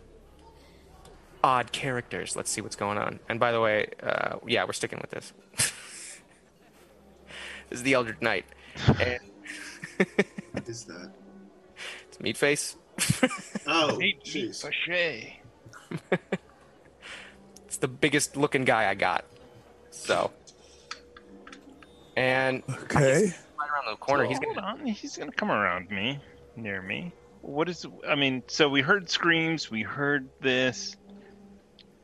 odd 1.43 1.71
characters. 1.71 2.35
Let's 2.35 2.49
see 2.51 2.61
what's 2.61 2.75
going 2.75 2.97
on. 2.97 3.19
And 3.29 3.39
by 3.39 3.51
the 3.51 3.61
way, 3.61 3.87
uh, 4.01 4.37
yeah, 4.47 4.63
we're 4.65 4.73
sticking 4.73 4.99
with 5.01 5.11
this. 5.11 5.33
this 5.57 5.71
is 7.79 7.83
the 7.83 7.93
Eldritch 7.93 8.21
Knight. 8.21 8.45
And 8.99 9.19
What 10.51 10.67
is 10.67 10.85
that? 10.85 11.11
it's 12.07 12.19
meat 12.19 12.37
face. 12.37 12.75
Oh, 13.67 13.99
Hey, 13.99 14.17
jeez. 14.25 14.65
It's 17.65 17.77
the 17.77 17.87
biggest 17.87 18.35
looking 18.35 18.65
guy 18.65 18.89
I 18.89 18.95
got. 18.95 19.25
So, 19.91 20.31
and 22.15 22.63
Okay. 22.69 23.33
right 23.57 23.69
around 23.69 23.91
the 23.91 23.95
corner, 23.97 24.25
he's 24.25 24.39
Hold 24.43 24.55
gonna. 24.55 24.67
on, 24.67 24.85
he's 24.85 25.17
gonna 25.17 25.31
come 25.31 25.51
around 25.51 25.89
me, 25.91 26.19
near 26.55 26.81
me. 26.81 27.11
What 27.41 27.69
is? 27.69 27.85
I 28.07 28.15
mean, 28.15 28.43
so 28.47 28.69
we 28.69 28.81
heard 28.81 29.09
screams, 29.09 29.69
we 29.69 29.81
heard 29.83 30.29
this. 30.41 30.95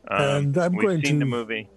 Um, 0.09 0.21
And 0.21 0.57
I'm 0.57 0.73
we've 0.75 0.81
going 0.85 1.05
seen 1.05 1.19
the 1.19 1.25
movie. 1.25 1.67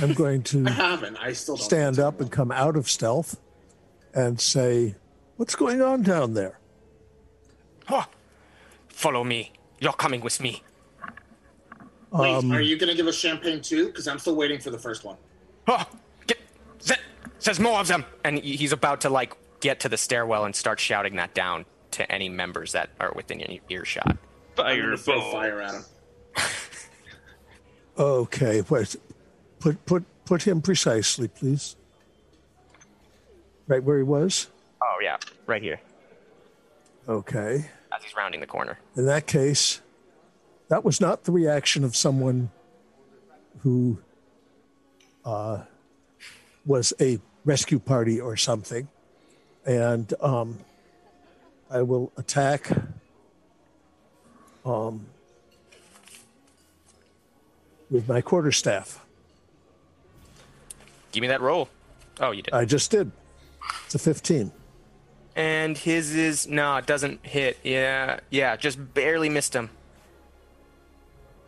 I'm 0.00 0.12
going 0.12 0.42
to 0.44 0.60
I 0.62 0.64
to 0.64 0.70
haven't. 0.72 1.16
I 1.18 1.32
still 1.32 1.56
don't. 1.56 1.64
stand 1.64 1.98
up 1.98 2.20
and 2.20 2.30
come 2.30 2.50
out 2.50 2.76
of 2.76 2.88
stealth 2.90 3.38
and 4.14 4.40
say, 4.40 4.94
What's 5.36 5.54
going 5.56 5.82
on 5.82 6.02
down 6.02 6.34
there? 6.34 6.58
Oh, 7.90 8.04
follow 8.88 9.24
me. 9.24 9.52
You're 9.80 9.92
coming 9.92 10.20
with 10.20 10.40
me. 10.40 10.62
Wait, 12.12 12.32
Um, 12.34 12.52
are 12.52 12.60
you 12.60 12.76
going 12.78 12.88
to 12.90 12.94
give 12.96 13.06
us 13.08 13.16
champagne 13.16 13.60
too? 13.60 13.86
Because 13.86 14.06
I'm 14.06 14.18
still 14.20 14.36
waiting 14.36 14.60
for 14.60 14.70
the 14.70 14.78
first 14.78 15.04
one. 15.04 15.16
Oh, 15.66 15.84
get, 16.28 16.38
th- 16.80 17.00
there's 17.42 17.58
more 17.58 17.80
of 17.80 17.88
them. 17.88 18.04
And 18.24 18.38
he's 18.38 18.70
about 18.72 19.00
to 19.02 19.10
like 19.10 19.34
get 19.60 19.80
to 19.80 19.88
the 19.88 19.96
stairwell 19.96 20.44
and 20.44 20.54
start 20.54 20.78
shouting 20.78 21.16
that 21.16 21.34
down 21.34 21.64
to 21.92 22.10
any 22.12 22.28
members 22.28 22.70
that 22.72 22.90
are 23.00 23.12
within 23.16 23.40
your 23.40 23.58
earshot. 23.68 24.16
I'm 24.58 24.76
going 24.78 24.90
to 24.90 24.96
throw 24.96 25.20
Fireball. 25.20 25.32
fire 25.32 25.60
at 25.62 25.74
him. 25.74 25.84
Okay, 27.98 28.62
wait. 28.68 28.96
Put 29.60 29.84
put 29.86 30.04
put 30.24 30.42
him 30.42 30.60
precisely, 30.62 31.28
please. 31.28 31.76
Right 33.66 33.82
where 33.82 33.96
he 33.96 34.02
was? 34.02 34.48
Oh 34.82 34.98
yeah, 35.02 35.16
right 35.46 35.62
here 35.62 35.80
Okay. 37.08 37.64
as 37.94 38.02
he's 38.02 38.14
rounding 38.16 38.40
the 38.40 38.46
corner. 38.46 38.78
In 38.96 39.06
that 39.06 39.26
case, 39.26 39.80
that 40.68 40.84
was 40.84 41.00
not 41.00 41.24
the 41.24 41.32
reaction 41.32 41.84
of 41.84 41.94
someone 41.96 42.50
who 43.60 43.98
uh, 45.24 45.62
was 46.66 46.92
a 47.00 47.18
rescue 47.44 47.78
party 47.78 48.20
or 48.20 48.36
something. 48.36 48.88
And 49.64 50.12
um, 50.20 50.58
I 51.70 51.82
will 51.82 52.12
attack. 52.16 52.70
Um, 54.64 55.06
with 57.94 58.08
my 58.08 58.20
quarterstaff. 58.20 59.06
Give 61.12 61.22
me 61.22 61.28
that 61.28 61.40
roll. 61.40 61.68
Oh, 62.20 62.32
you 62.32 62.42
did. 62.42 62.52
I 62.52 62.64
just 62.64 62.90
did. 62.90 63.12
It's 63.86 63.94
a 63.94 63.98
15. 63.98 64.50
And 65.36 65.78
his 65.78 66.14
is 66.14 66.46
no, 66.48 66.76
it 66.76 66.86
doesn't 66.86 67.24
hit. 67.24 67.58
Yeah, 67.62 68.20
yeah, 68.30 68.56
just 68.56 68.94
barely 68.94 69.28
missed 69.28 69.54
him. 69.54 69.70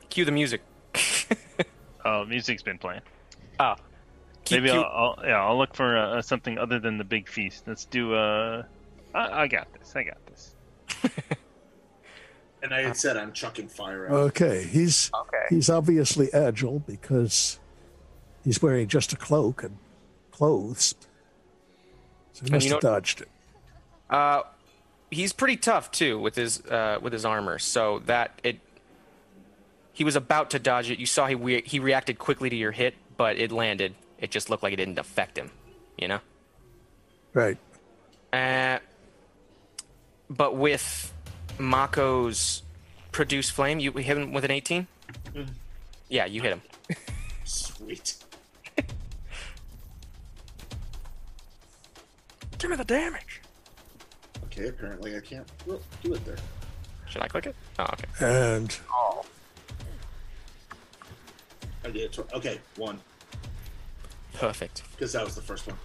Cue 0.09 0.24
the 0.24 0.32
music. 0.32 0.62
Oh, 2.09 2.24
music's 2.24 2.62
been 2.62 2.78
playing. 2.78 3.01
Oh, 3.59 3.74
Cue- 4.44 4.59
Maybe 4.60 4.70
cue- 4.70 4.78
I'll, 4.81 5.16
I'll 5.18 5.27
yeah 5.27 5.44
I'll 5.44 5.59
look 5.59 5.74
for 5.74 5.97
uh, 5.97 6.23
something 6.23 6.56
other 6.56 6.78
than 6.78 6.98
the 6.98 7.05
big 7.05 7.28
feast. 7.28 7.64
Let's 7.66 7.85
do 7.85 8.14
uh, 8.14 8.62
I, 9.12 9.43
I 9.43 9.48
got 9.48 9.66
this. 9.73 9.93
I 9.97 10.05
got 10.05 10.18
this. 10.27 10.55
And 12.62 12.74
I 12.74 12.83
had 12.83 12.97
said 12.97 13.16
I'm 13.16 13.33
chucking 13.33 13.69
fire 13.69 14.07
at 14.07 14.11
him. 14.11 14.16
Okay, 14.16 14.65
he's 14.65 15.11
Okay. 15.15 15.45
he's 15.51 15.69
obviously 15.70 16.33
agile 16.33 16.81
because 16.81 17.59
he's 18.45 18.61
wearing 18.62 18.89
just 18.89 19.12
a 19.12 19.16
cloak 19.16 19.62
and 19.62 19.77
clothes. 20.33 20.95
So 22.33 22.41
he 22.41 22.47
And 22.47 22.51
must 22.53 22.66
you 22.66 22.73
have 22.73 22.81
dodged 22.83 23.20
it. 23.23 23.28
Uh, 24.11 24.43
he's 25.11 25.33
pretty 25.33 25.57
tough 25.57 25.91
too 25.91 26.19
with 26.19 26.35
his 26.35 26.61
uh, 26.66 26.99
with 27.01 27.12
his 27.12 27.24
armor. 27.24 27.59
So 27.59 28.01
that 28.07 28.41
it, 28.43 28.59
he 29.93 30.03
was 30.05 30.16
about 30.16 30.51
to 30.51 30.59
dodge 30.59 30.91
it. 30.91 30.99
You 30.99 31.07
saw 31.07 31.27
he 31.27 31.35
re- 31.35 31.62
he 31.65 31.78
reacted 31.78 32.19
quickly 32.19 32.51
to 32.51 32.57
your 32.57 32.73
hit, 32.73 32.95
but 33.16 33.37
it 33.39 33.53
landed. 33.53 33.95
It 34.19 34.31
just 34.31 34.51
looked 34.51 34.62
like 34.62 34.73
it 34.73 34.77
didn't 34.77 34.99
affect 34.99 35.39
him. 35.39 35.51
You 35.99 36.09
know. 36.09 36.20
Right. 37.33 37.59
Uh, 38.33 38.78
but 40.28 40.57
with 40.57 41.12
Mako's 41.59 42.62
produce 43.12 43.49
flame, 43.51 43.78
you 43.78 43.93
hit 43.93 44.16
him 44.19 44.33
with 44.33 44.45
an 44.45 44.51
18. 44.51 44.87
Mm-hmm. 45.35 45.43
Yeah, 46.09 46.27
you 46.27 46.43
hit 46.43 46.53
him. 46.53 46.62
Sweet. 47.45 48.16
Give 52.59 52.70
me 52.70 52.77
the 52.77 52.85
damage. 52.85 53.41
Okay, 54.47 54.69
apparently 54.69 55.16
I 55.16 55.20
can't 55.20 55.47
well, 55.66 55.81
do 56.03 56.15
it 56.15 56.24
there. 56.24 56.37
Should 57.09 57.23
I 57.23 57.28
click 57.28 57.47
it? 57.47 57.55
Oh, 57.78 57.85
okay. 57.93 58.07
And 58.20 58.77
Oh. 58.91 59.24
I 61.85 61.89
did 61.91 61.97
it. 62.03 62.12
Tw- 62.12 62.33
okay, 62.35 62.59
one 62.77 62.99
Perfect. 64.35 64.83
because 64.93 65.12
that 65.12 65.24
was 65.24 65.35
the 65.37 65.43
first 65.43 65.66
one. 65.66 65.77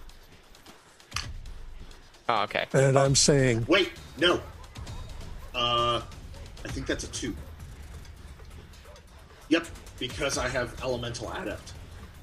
Oh, 2.28 2.42
okay. 2.44 2.66
and 2.72 2.98
I'm 2.98 3.14
saying 3.14 3.64
Wait, 3.68 3.90
no. 4.18 4.40
Uh, 5.54 6.00
I 6.64 6.68
think 6.68 6.86
that's 6.86 7.04
a 7.04 7.08
two. 7.08 7.34
Yep, 9.48 9.66
because 9.98 10.38
I 10.38 10.48
have 10.48 10.80
elemental 10.82 11.30
adept. 11.32 11.74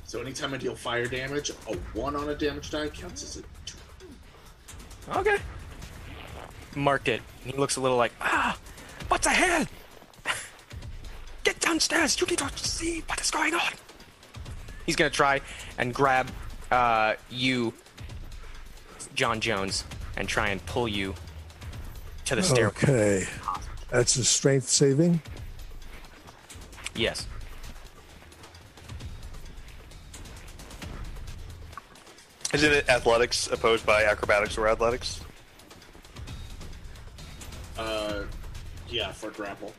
So 0.06 0.20
anytime 0.22 0.54
I 0.54 0.58
deal 0.58 0.76
fire 0.76 1.06
damage, 1.06 1.52
a 1.52 1.76
one 1.94 2.16
on 2.16 2.30
a 2.30 2.36
damage 2.36 2.72
die 2.72 2.90
counts 2.90 3.24
as 3.24 3.38
a 3.38 3.42
two. 3.66 3.78
Okay. 5.16 5.38
Mark 6.76 7.08
it. 7.08 7.22
He 7.44 7.52
looks 7.52 7.76
a 7.76 7.82
little 7.82 7.98
like, 7.98 8.12
ah, 8.22 8.58
what's 9.08 9.28
ahead? 9.28 9.68
Get 11.44 11.60
downstairs. 11.60 12.20
You 12.20 12.28
need 12.28 12.40
to 12.40 12.50
see 12.58 13.02
what 13.08 13.22
is 13.22 13.32
going 13.32 13.54
on. 13.54 13.74
He's 14.86 14.96
gonna 14.96 15.10
try 15.12 15.42
and 15.78 15.94
grab 15.94 16.32
uh, 16.72 17.14
you, 17.30 17.74
John 19.14 19.40
Jones, 19.40 19.84
and 20.18 20.28
try 20.28 20.50
and 20.50 20.66
pull 20.66 20.88
you 20.88 21.14
to 22.30 22.36
the 22.36 22.44
stairway. 22.44 22.74
okay. 22.84 23.28
That's 23.90 24.16
a 24.18 24.24
strength 24.24 24.70
saving. 24.70 25.22
Yes. 26.96 27.26
Isn't 32.54 32.72
it 32.72 32.90
athletics 32.90 33.48
opposed 33.48 33.86
by 33.86 34.04
acrobatics 34.04 34.58
or 34.58 34.68
athletics? 34.68 35.22
Uh, 37.78 38.24
yeah, 38.88 39.12
for 39.12 39.32
grapple. 39.32 39.74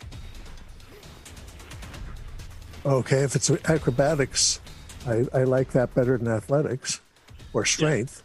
Okay, 2.84 3.18
if 3.18 3.36
it's 3.36 3.50
acrobatics, 3.50 4.60
I, 5.06 5.26
I 5.34 5.44
like 5.44 5.70
that 5.72 5.94
better 5.94 6.16
than 6.16 6.28
athletics 6.28 7.00
or 7.52 7.64
strength. 7.64 8.22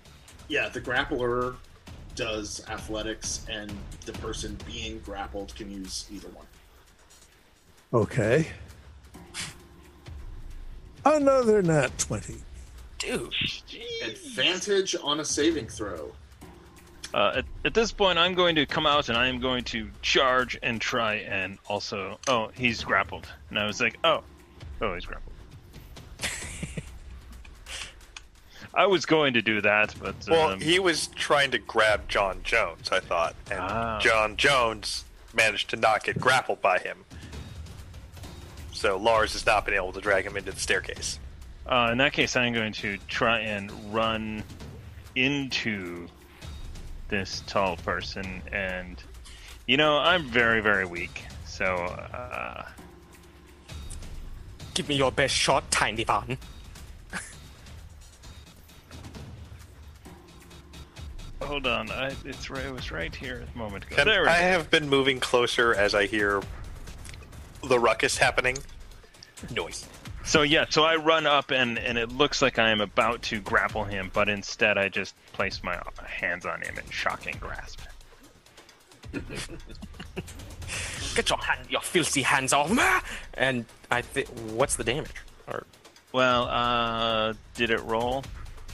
Yeah, 0.47 0.69
the 0.69 0.79
grappler 0.79 1.55
does 2.15 2.65
athletics, 2.69 3.45
and 3.49 3.71
the 4.05 4.13
person 4.13 4.57
being 4.65 4.99
grappled 4.99 5.55
can 5.55 5.69
use 5.69 6.05
either 6.11 6.29
one. 6.29 6.45
Okay. 7.93 8.47
Another 11.05 11.61
nat 11.61 11.97
20. 11.99 12.35
Dude. 12.97 13.33
Advantage 14.03 14.95
on 15.03 15.19
a 15.19 15.25
saving 15.25 15.67
throw. 15.67 16.11
Uh, 17.13 17.33
at, 17.37 17.45
at 17.63 17.73
this 17.73 17.91
point, 17.91 18.17
I'm 18.17 18.33
going 18.33 18.55
to 18.55 18.65
come 18.65 18.85
out 18.85 19.09
and 19.09 19.17
I 19.17 19.27
am 19.27 19.39
going 19.39 19.63
to 19.65 19.89
charge 20.01 20.57
and 20.63 20.81
try 20.81 21.15
and 21.15 21.57
also. 21.67 22.19
Oh, 22.27 22.49
he's 22.55 22.83
grappled. 22.83 23.27
And 23.49 23.59
I 23.59 23.65
was 23.65 23.79
like, 23.79 23.97
oh. 24.03 24.23
Oh, 24.81 24.93
he's 24.93 25.05
grappled. 25.05 25.34
I 28.75 28.85
was 28.87 29.05
going 29.05 29.33
to 29.35 29.41
do 29.41 29.61
that, 29.61 29.95
but. 30.01 30.15
Well, 30.29 30.51
um, 30.51 30.59
he 30.61 30.79
was 30.79 31.07
trying 31.07 31.51
to 31.51 31.57
grab 31.59 32.07
John 32.09 32.41
Jones, 32.43 32.89
I 32.91 32.99
thought, 32.99 33.35
and 33.49 33.59
Ah. 33.61 33.99
John 34.01 34.35
Jones 34.35 35.05
managed 35.33 35.69
to 35.71 35.75
not 35.77 36.03
get 36.03 36.19
grappled 36.19 36.61
by 36.61 36.79
him. 36.79 37.05
So 38.73 38.97
Lars 38.97 39.33
has 39.33 39.45
not 39.45 39.65
been 39.65 39.73
able 39.73 39.93
to 39.93 40.01
drag 40.01 40.25
him 40.25 40.35
into 40.35 40.51
the 40.51 40.59
staircase. 40.59 41.19
Uh, 41.65 41.89
in 41.91 41.97
that 41.99 42.13
case, 42.13 42.35
I'm 42.35 42.53
going 42.53 42.73
to 42.73 42.97
try 43.07 43.39
and 43.39 43.71
run 43.93 44.43
into 45.15 46.07
this 47.07 47.41
tall 47.47 47.77
person, 47.77 48.41
and 48.51 49.01
you 49.67 49.77
know 49.77 49.97
I'm 49.97 50.25
very, 50.25 50.59
very 50.61 50.85
weak. 50.85 51.23
So 51.45 51.65
uh, 51.65 52.63
Give 54.73 54.89
me 54.89 54.95
your 54.95 55.11
best 55.11 55.33
shot, 55.33 55.71
Tiny 55.71 56.03
Van. 56.03 56.37
Hold 61.45 61.67
on, 61.67 61.89
I, 61.91 62.13
it's 62.25 62.49
right, 62.49 62.65
it 62.65 62.73
was 62.73 62.91
right 62.91 63.13
here 63.15 63.43
a 63.53 63.57
moment 63.57 63.85
ago. 63.85 63.95
And 63.99 64.09
there 64.09 64.27
I 64.27 64.39
go. 64.39 64.47
have 64.47 64.69
been 64.69 64.89
moving 64.89 65.19
closer 65.19 65.73
as 65.73 65.93
I 65.95 66.05
hear 66.07 66.41
the 67.63 67.79
ruckus 67.79 68.17
happening. 68.17 68.57
Noise. 69.53 69.87
So 70.23 70.41
yeah, 70.41 70.65
so 70.69 70.83
I 70.83 70.95
run 70.95 71.27
up 71.27 71.51
and 71.51 71.77
and 71.77 71.97
it 71.97 72.11
looks 72.11 72.41
like 72.41 72.57
I 72.57 72.71
am 72.71 72.81
about 72.81 73.21
to 73.23 73.39
grapple 73.39 73.83
him, 73.83 74.09
but 74.13 74.27
instead 74.27 74.77
I 74.77 74.89
just 74.89 75.13
place 75.33 75.61
my 75.63 75.79
hands 76.03 76.45
on 76.45 76.61
him 76.61 76.77
in 76.77 76.89
shocking 76.89 77.35
grasp. 77.39 77.79
Get 81.15 81.29
your 81.29 81.37
hand, 81.39 81.67
your 81.69 81.81
filthy 81.81 82.23
hands 82.23 82.51
off 82.53 82.69
me! 82.71 82.83
And 83.35 83.65
I 83.89 84.01
think, 84.01 84.27
what's 84.51 84.75
the 84.75 84.83
damage? 84.83 85.11
Or 85.47 85.65
Well, 86.11 86.45
uh, 86.45 87.33
did 87.53 87.69
it 87.69 87.81
roll? 87.83 88.23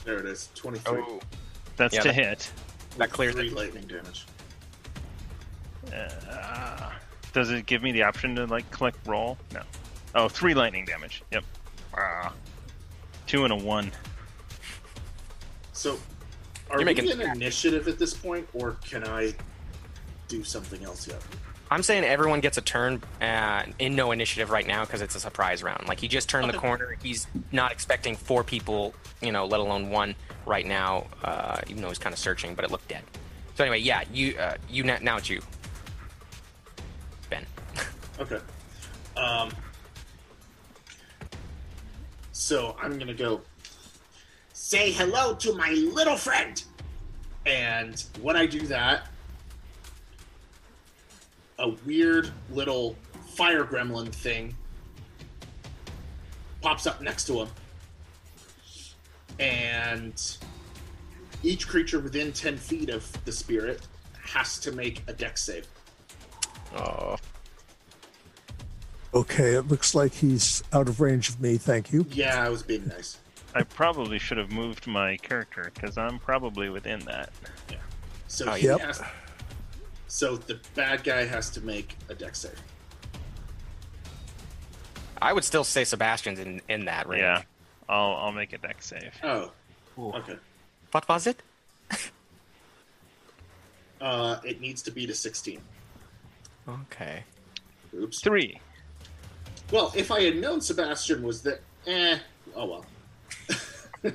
There 0.04 0.18
it 0.18 0.26
is. 0.26 0.48
23. 0.56 0.98
oh, 0.98 1.20
That's 1.76 1.94
Yeah, 1.94 2.02
to 2.02 2.08
that- 2.08 2.14
hit. 2.14 2.50
that 2.98 3.10
clears 3.10 3.34
Three 3.34 3.48
it. 3.48 3.54
lightning 3.54 3.86
damage. 3.86 4.26
Uh, 5.92 6.90
does 7.32 7.50
it 7.50 7.66
give 7.66 7.82
me 7.82 7.92
the 7.92 8.02
option 8.02 8.34
to 8.36 8.46
like 8.46 8.70
click 8.70 8.94
roll? 9.06 9.38
No. 9.52 9.62
Oh, 10.14 10.28
three 10.28 10.54
lightning 10.54 10.84
damage. 10.84 11.22
Yep. 11.32 11.44
Ah. 11.96 12.32
Two 13.26 13.44
and 13.44 13.52
a 13.52 13.56
one. 13.56 13.90
So, 15.72 15.92
are 16.70 16.76
You're 16.76 16.78
we 16.78 16.84
making- 16.84 17.08
in 17.08 17.20
initiative 17.20 17.88
at 17.88 17.98
this 17.98 18.14
point, 18.14 18.48
or 18.52 18.72
can 18.84 19.04
I 19.08 19.34
do 20.28 20.44
something 20.44 20.84
else 20.84 21.06
yet? 21.08 21.20
I'm 21.72 21.82
saying 21.82 22.04
everyone 22.04 22.40
gets 22.40 22.58
a 22.58 22.60
turn 22.60 23.02
uh, 23.22 23.62
in 23.78 23.96
no 23.96 24.12
initiative 24.12 24.50
right 24.50 24.66
now 24.66 24.84
because 24.84 25.00
it's 25.00 25.14
a 25.14 25.20
surprise 25.20 25.62
round. 25.62 25.88
Like 25.88 26.00
he 26.00 26.06
just 26.06 26.28
turned 26.28 26.52
the 26.52 26.58
corner. 26.58 26.96
He's 27.02 27.26
not 27.50 27.72
expecting 27.72 28.14
four 28.14 28.44
people, 28.44 28.94
you 29.22 29.32
know, 29.32 29.46
let 29.46 29.58
alone 29.58 29.88
one 29.88 30.14
right 30.44 30.66
now. 30.66 31.06
Uh, 31.24 31.62
even 31.68 31.80
though 31.80 31.88
he's 31.88 31.98
kind 31.98 32.12
of 32.12 32.18
searching, 32.18 32.54
but 32.54 32.66
it 32.66 32.70
looked 32.70 32.88
dead. 32.88 33.02
So 33.54 33.64
anyway, 33.64 33.78
yeah, 33.78 34.02
you, 34.12 34.36
uh, 34.38 34.56
you 34.68 34.84
now, 34.84 34.98
now 35.00 35.16
it's 35.16 35.30
you, 35.30 35.40
Ben. 37.30 37.46
Okay. 38.20 38.38
Um. 39.16 39.50
So 42.32 42.76
I'm 42.82 42.98
gonna 42.98 43.14
go 43.14 43.40
say 44.52 44.92
hello 44.92 45.34
to 45.36 45.54
my 45.54 45.70
little 45.70 46.16
friend, 46.16 46.62
and 47.46 48.04
when 48.20 48.36
I 48.36 48.44
do 48.44 48.66
that, 48.66 49.08
a 51.62 51.70
weird 51.86 52.30
little 52.50 52.94
fire 53.34 53.64
gremlin 53.64 54.08
thing 54.12 54.54
pops 56.60 56.86
up 56.86 57.00
next 57.00 57.24
to 57.26 57.40
him, 57.40 57.48
and 59.40 60.36
each 61.42 61.66
creature 61.66 61.98
within 62.00 62.32
ten 62.32 62.56
feet 62.56 62.90
of 62.90 63.10
the 63.24 63.32
spirit 63.32 63.80
has 64.22 64.58
to 64.60 64.72
make 64.72 65.02
a 65.08 65.12
dex 65.12 65.42
save. 65.44 65.66
Oh, 66.76 67.16
Okay, 69.14 69.54
it 69.56 69.68
looks 69.68 69.94
like 69.94 70.12
he's 70.14 70.62
out 70.72 70.88
of 70.88 70.98
range 71.00 71.28
of 71.28 71.38
me. 71.40 71.58
Thank 71.58 71.92
you. 71.92 72.06
Yeah, 72.10 72.42
I 72.42 72.48
was 72.48 72.62
being 72.62 72.86
nice. 72.88 73.18
I 73.54 73.62
probably 73.62 74.18
should 74.18 74.38
have 74.38 74.50
moved 74.50 74.86
my 74.86 75.18
character 75.18 75.70
because 75.74 75.98
I'm 75.98 76.18
probably 76.18 76.70
within 76.70 77.00
that. 77.00 77.28
Yeah. 77.70 77.76
So 78.28 78.46
Oh, 78.48 78.54
he 78.54 78.68
Yep. 78.68 78.80
has. 78.80 79.02
So 80.12 80.36
the 80.36 80.60
bad 80.74 81.04
guy 81.04 81.24
has 81.24 81.48
to 81.52 81.62
make 81.62 81.96
a 82.10 82.14
dex 82.14 82.40
save. 82.40 82.60
I 85.22 85.32
would 85.32 85.42
still 85.42 85.64
say 85.64 85.84
Sebastian's 85.84 86.38
in 86.38 86.60
in 86.68 86.84
that 86.84 87.08
range. 87.08 87.22
Yeah. 87.22 87.42
I'll 87.88 88.16
I'll 88.16 88.32
make 88.32 88.52
a 88.52 88.58
dex 88.58 88.88
save. 88.88 89.14
Oh, 89.22 89.50
okay. 89.98 90.36
What 90.90 91.08
was 91.08 91.26
it? 91.26 91.42
Uh, 94.02 94.40
it 94.44 94.60
needs 94.60 94.82
to 94.82 94.90
be 94.90 95.06
to 95.06 95.14
sixteen. 95.14 95.60
Okay. 96.68 97.22
Oops. 97.94 98.20
Three. 98.20 98.60
Well, 99.70 99.92
if 99.94 100.10
I 100.10 100.22
had 100.22 100.38
known 100.38 100.60
Sebastian 100.60 101.22
was 101.22 101.40
the, 101.40 101.60
eh, 101.86 102.18
oh 102.56 102.66
well. 102.66 102.84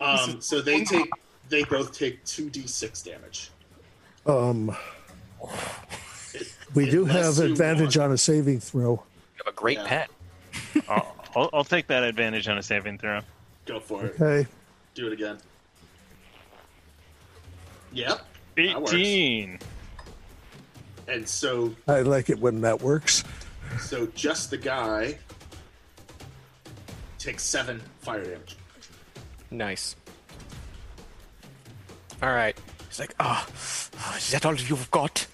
um, 0.02 0.42
so 0.42 0.60
they 0.60 0.84
take, 0.84 1.08
they 1.48 1.64
both 1.64 1.96
take 1.96 2.22
two 2.26 2.50
d 2.50 2.66
six 2.66 3.00
damage. 3.00 3.50
Um, 4.26 4.68
It- 4.68 4.99
we 6.74 6.88
do 6.90 7.02
unless 7.06 7.36
have 7.38 7.46
you 7.46 7.52
advantage 7.52 7.96
on 7.98 8.12
a 8.12 8.18
saving 8.18 8.60
throw. 8.60 8.92
You 8.92 9.44
have 9.44 9.52
a 9.52 9.56
great 9.56 9.78
Yeah. 9.78 9.86
pet. 9.86 10.10
I'll, 10.88 11.16
I'll, 11.36 11.50
I'll 11.52 11.64
take 11.64 11.86
that 11.88 12.02
advantage 12.02 12.48
on 12.48 12.58
a 12.58 12.62
saving 12.62 12.98
throw. 12.98 13.20
Go 13.66 13.80
for 13.80 14.04
it. 14.06 14.20
Okay. 14.20 14.48
Do 14.94 15.06
it 15.06 15.12
again. 15.12 15.38
Yep. 17.92 18.20
That 18.56 18.80
works. 18.80 18.92
Eighteen. 18.92 19.58
And 21.08 21.28
so, 21.28 21.74
I 21.88 22.00
like 22.02 22.30
it 22.30 22.38
when 22.38 22.60
that 22.60 22.80
works. 22.82 23.24
so 23.80 24.06
just 24.14 24.50
the 24.50 24.56
guy 24.56 25.18
takes 27.18 27.42
seven 27.42 27.82
fire 28.00 28.22
damage. 28.24 28.56
Nice. 29.50 29.96
All 32.22 32.28
right. 32.30 32.56
He's 32.90 32.98
like, 32.98 33.14
oh, 33.20 33.46
is 34.16 34.32
that 34.32 34.44
all 34.44 34.56
you've 34.56 34.90
got? 34.90 35.28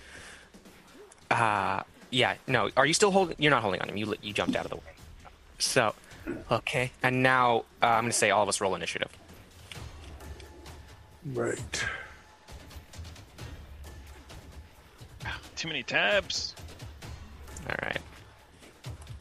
Uh, 1.30 1.82
yeah. 2.10 2.34
No. 2.46 2.68
Are 2.76 2.84
you 2.84 2.92
still 2.92 3.10
holding? 3.10 3.34
You're 3.38 3.50
not 3.50 3.62
holding 3.62 3.80
on 3.80 3.88
him. 3.88 3.96
You 3.96 4.14
you 4.20 4.34
jumped 4.34 4.54
out 4.56 4.66
of 4.66 4.70
the 4.70 4.76
way. 4.76 4.82
So, 5.58 5.94
okay. 6.52 6.92
And 7.02 7.22
now 7.22 7.64
uh, 7.82 7.86
I'm 7.86 8.04
gonna 8.04 8.12
say 8.12 8.30
all 8.30 8.42
of 8.42 8.48
us 8.50 8.60
roll 8.60 8.74
initiative. 8.74 9.08
Right. 11.32 11.84
Too 15.56 15.68
many 15.68 15.82
tabs. 15.82 16.54
All 17.70 17.76
right. 17.82 18.00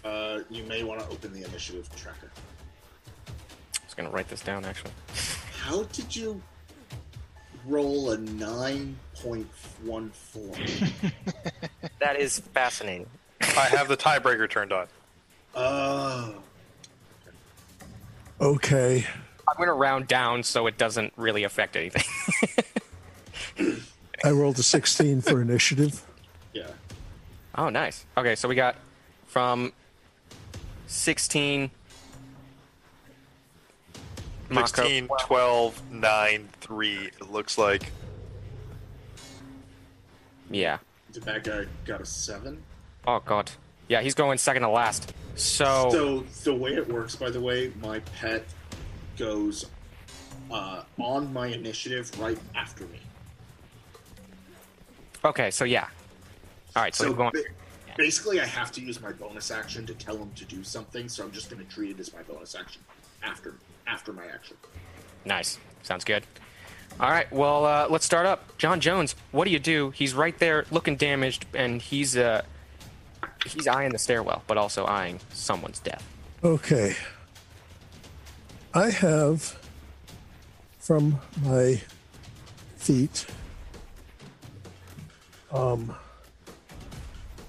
Uh, 0.04 0.40
you 0.50 0.64
may 0.66 0.84
want 0.84 1.00
to 1.00 1.08
open 1.08 1.32
the 1.32 1.46
initiative 1.46 1.90
tracker. 1.96 2.30
I 3.28 3.86
was 3.86 3.94
gonna 3.94 4.10
write 4.10 4.28
this 4.28 4.42
down 4.42 4.66
actually. 4.66 4.92
How 5.58 5.84
did 5.84 6.14
you 6.14 6.42
roll 7.68 8.12
a 8.12 8.18
9.14? 8.18 11.12
That 12.00 12.20
is 12.20 12.40
fascinating. 12.40 13.08
I 13.42 13.66
have 13.66 13.88
the 13.88 13.98
tiebreaker 13.98 14.50
turned 14.50 14.74
on. 14.74 14.88
Oh. 15.56 16.36
Okay. 18.40 19.06
I'm 19.48 19.56
gonna 19.58 19.74
round 19.74 20.08
down 20.08 20.44
so 20.44 20.68
it 20.68 20.78
doesn't 20.78 21.14
really 21.16 21.44
affect 21.44 21.76
anything. 21.76 22.04
I 24.24 24.32
rolled 24.32 24.60
a 24.60 24.64
16 24.64 25.22
for 25.22 25.42
initiative. 25.42 26.04
Yeah. 26.54 26.68
oh, 27.56 27.70
nice. 27.70 28.06
Okay, 28.18 28.36
so 28.36 28.48
we 28.48 28.56
got 28.56 28.76
from 29.26 29.74
16. 30.88 31.70
Mako- 34.50 34.66
16, 34.68 35.08
12, 35.22 35.92
9, 35.92 36.50
3, 36.62 36.96
it 37.06 37.32
looks 37.32 37.58
like. 37.58 37.92
Yeah. 40.50 40.78
The 41.14 41.22
bad 41.22 41.44
guy 41.44 41.66
got 41.86 42.02
a 42.02 42.06
7. 42.06 42.62
Oh 43.08 43.20
god. 43.26 43.52
Yeah, 43.88 44.02
he's 44.02 44.16
going 44.16 44.38
second 44.38 44.64
to 44.64 44.70
last. 44.70 45.14
So, 45.36 45.90
So 45.92 46.52
the 46.52 46.54
way 46.56 46.74
it 46.74 46.88
works, 46.92 47.16
by 47.16 47.30
the 47.30 47.40
way, 47.42 47.72
my 47.82 48.00
pet 48.20 48.44
goes 49.18 49.66
uh, 50.52 50.84
on 51.00 51.32
my 51.34 51.48
initiative 51.48 52.12
right 52.20 52.38
after 52.56 52.86
me. 52.86 53.00
okay, 55.24 55.50
so 55.52 55.66
yeah. 55.66 55.88
All 56.76 56.84
right, 56.84 56.94
so, 56.94 57.06
So 57.06 57.12
we're 57.12 57.18
going. 57.18 57.32
ba- 57.34 57.96
basically, 57.98 58.40
I 58.42 58.46
have 58.46 58.72
to 58.74 58.82
use 58.82 59.00
my 59.02 59.12
bonus 59.12 59.50
action 59.52 59.86
to 59.86 59.94
tell 59.94 60.18
him 60.18 60.32
to 60.36 60.46
do 60.46 60.64
something. 60.64 61.08
So 61.10 61.24
I'm 61.24 61.32
just 61.32 61.50
going 61.50 61.64
to 61.66 61.72
treat 61.72 61.92
it 61.92 62.00
as 62.00 62.14
my 62.14 62.22
bonus 62.24 62.54
action 62.56 62.82
after 63.24 63.54
after 63.88 64.14
my 64.14 64.26
action. 64.26 64.58
Nice. 65.26 65.60
Sounds 65.84 66.04
good. 66.04 66.24
All 67.00 67.10
right, 67.10 67.30
well, 67.32 67.66
uh, 67.66 67.88
let's 67.90 68.06
start 68.06 68.26
up. 68.26 68.58
John 68.58 68.80
Jones, 68.80 69.16
what 69.32 69.46
do 69.46 69.52
you 69.52 69.60
do? 69.60 69.90
He's 69.92 70.14
right 70.14 70.38
there, 70.40 70.66
looking 70.72 70.96
damaged, 70.96 71.46
and 71.54 71.82
he's 71.82 72.16
uh, 72.16 72.44
he's 73.46 73.68
eyeing 73.68 73.92
the 73.92 73.98
stairwell, 73.98 74.44
but 74.48 74.58
also 74.58 74.86
eyeing 74.86 75.20
someone's 75.34 75.80
death. 75.80 76.08
Okay. 76.44 76.96
I 78.74 78.92
have 78.92 79.60
from 80.80 81.20
my 81.44 81.82
feet 82.78 83.26
um, 85.52 85.96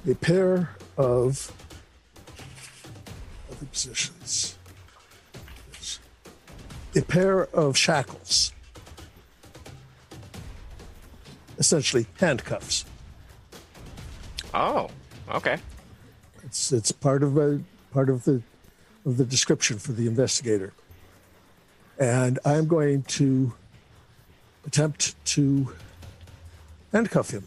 a 0.09 0.15
pair 0.15 0.71
of 0.97 1.53
other 3.51 3.67
positions. 3.67 4.56
A 6.97 7.03
pair 7.03 7.45
of 7.55 7.77
shackles. 7.77 8.53
Essentially 11.59 12.07
handcuffs. 12.19 12.85
Oh, 14.55 14.89
okay. 15.31 15.59
It's 16.45 16.73
it's 16.73 16.93
part 16.93 17.23
of 17.23 17.37
a 17.37 17.61
part 17.93 18.09
of 18.09 18.25
the 18.25 18.43
of 19.05 19.19
the 19.19 19.25
description 19.25 19.79
for 19.79 19.93
the 19.93 20.07
investigator. 20.07 20.73
And 21.99 22.39
I'm 22.45 22.67
going 22.67 23.03
to 23.03 23.53
attempt 24.67 25.23
to 25.27 25.73
handcuff 26.93 27.31
him. 27.31 27.47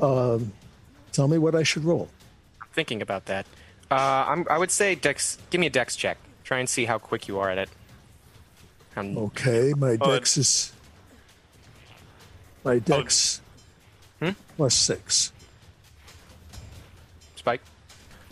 Um, 0.00 0.52
tell 1.12 1.28
me 1.28 1.38
what 1.38 1.54
I 1.54 1.62
should 1.62 1.84
roll. 1.84 2.08
I'm 2.60 2.68
Thinking 2.72 3.02
about 3.02 3.26
that, 3.26 3.46
uh, 3.90 3.94
I'm, 4.28 4.46
I 4.48 4.58
would 4.58 4.70
say 4.70 4.94
Dex. 4.94 5.38
Give 5.50 5.60
me 5.60 5.66
a 5.66 5.70
Dex 5.70 5.96
check. 5.96 6.18
Try 6.48 6.60
and 6.60 6.68
see 6.68 6.86
how 6.86 6.96
quick 6.98 7.28
you 7.28 7.38
are 7.40 7.50
at 7.50 7.58
it. 7.58 7.68
Um, 8.96 9.18
Okay, 9.18 9.74
my 9.76 9.98
Uh, 10.00 10.14
dex 10.16 10.38
is 10.38 10.72
my 12.64 12.78
dex 12.78 13.42
Hmm? 14.18 14.30
plus 14.56 14.74
six. 14.74 15.30
Spike. 17.36 17.60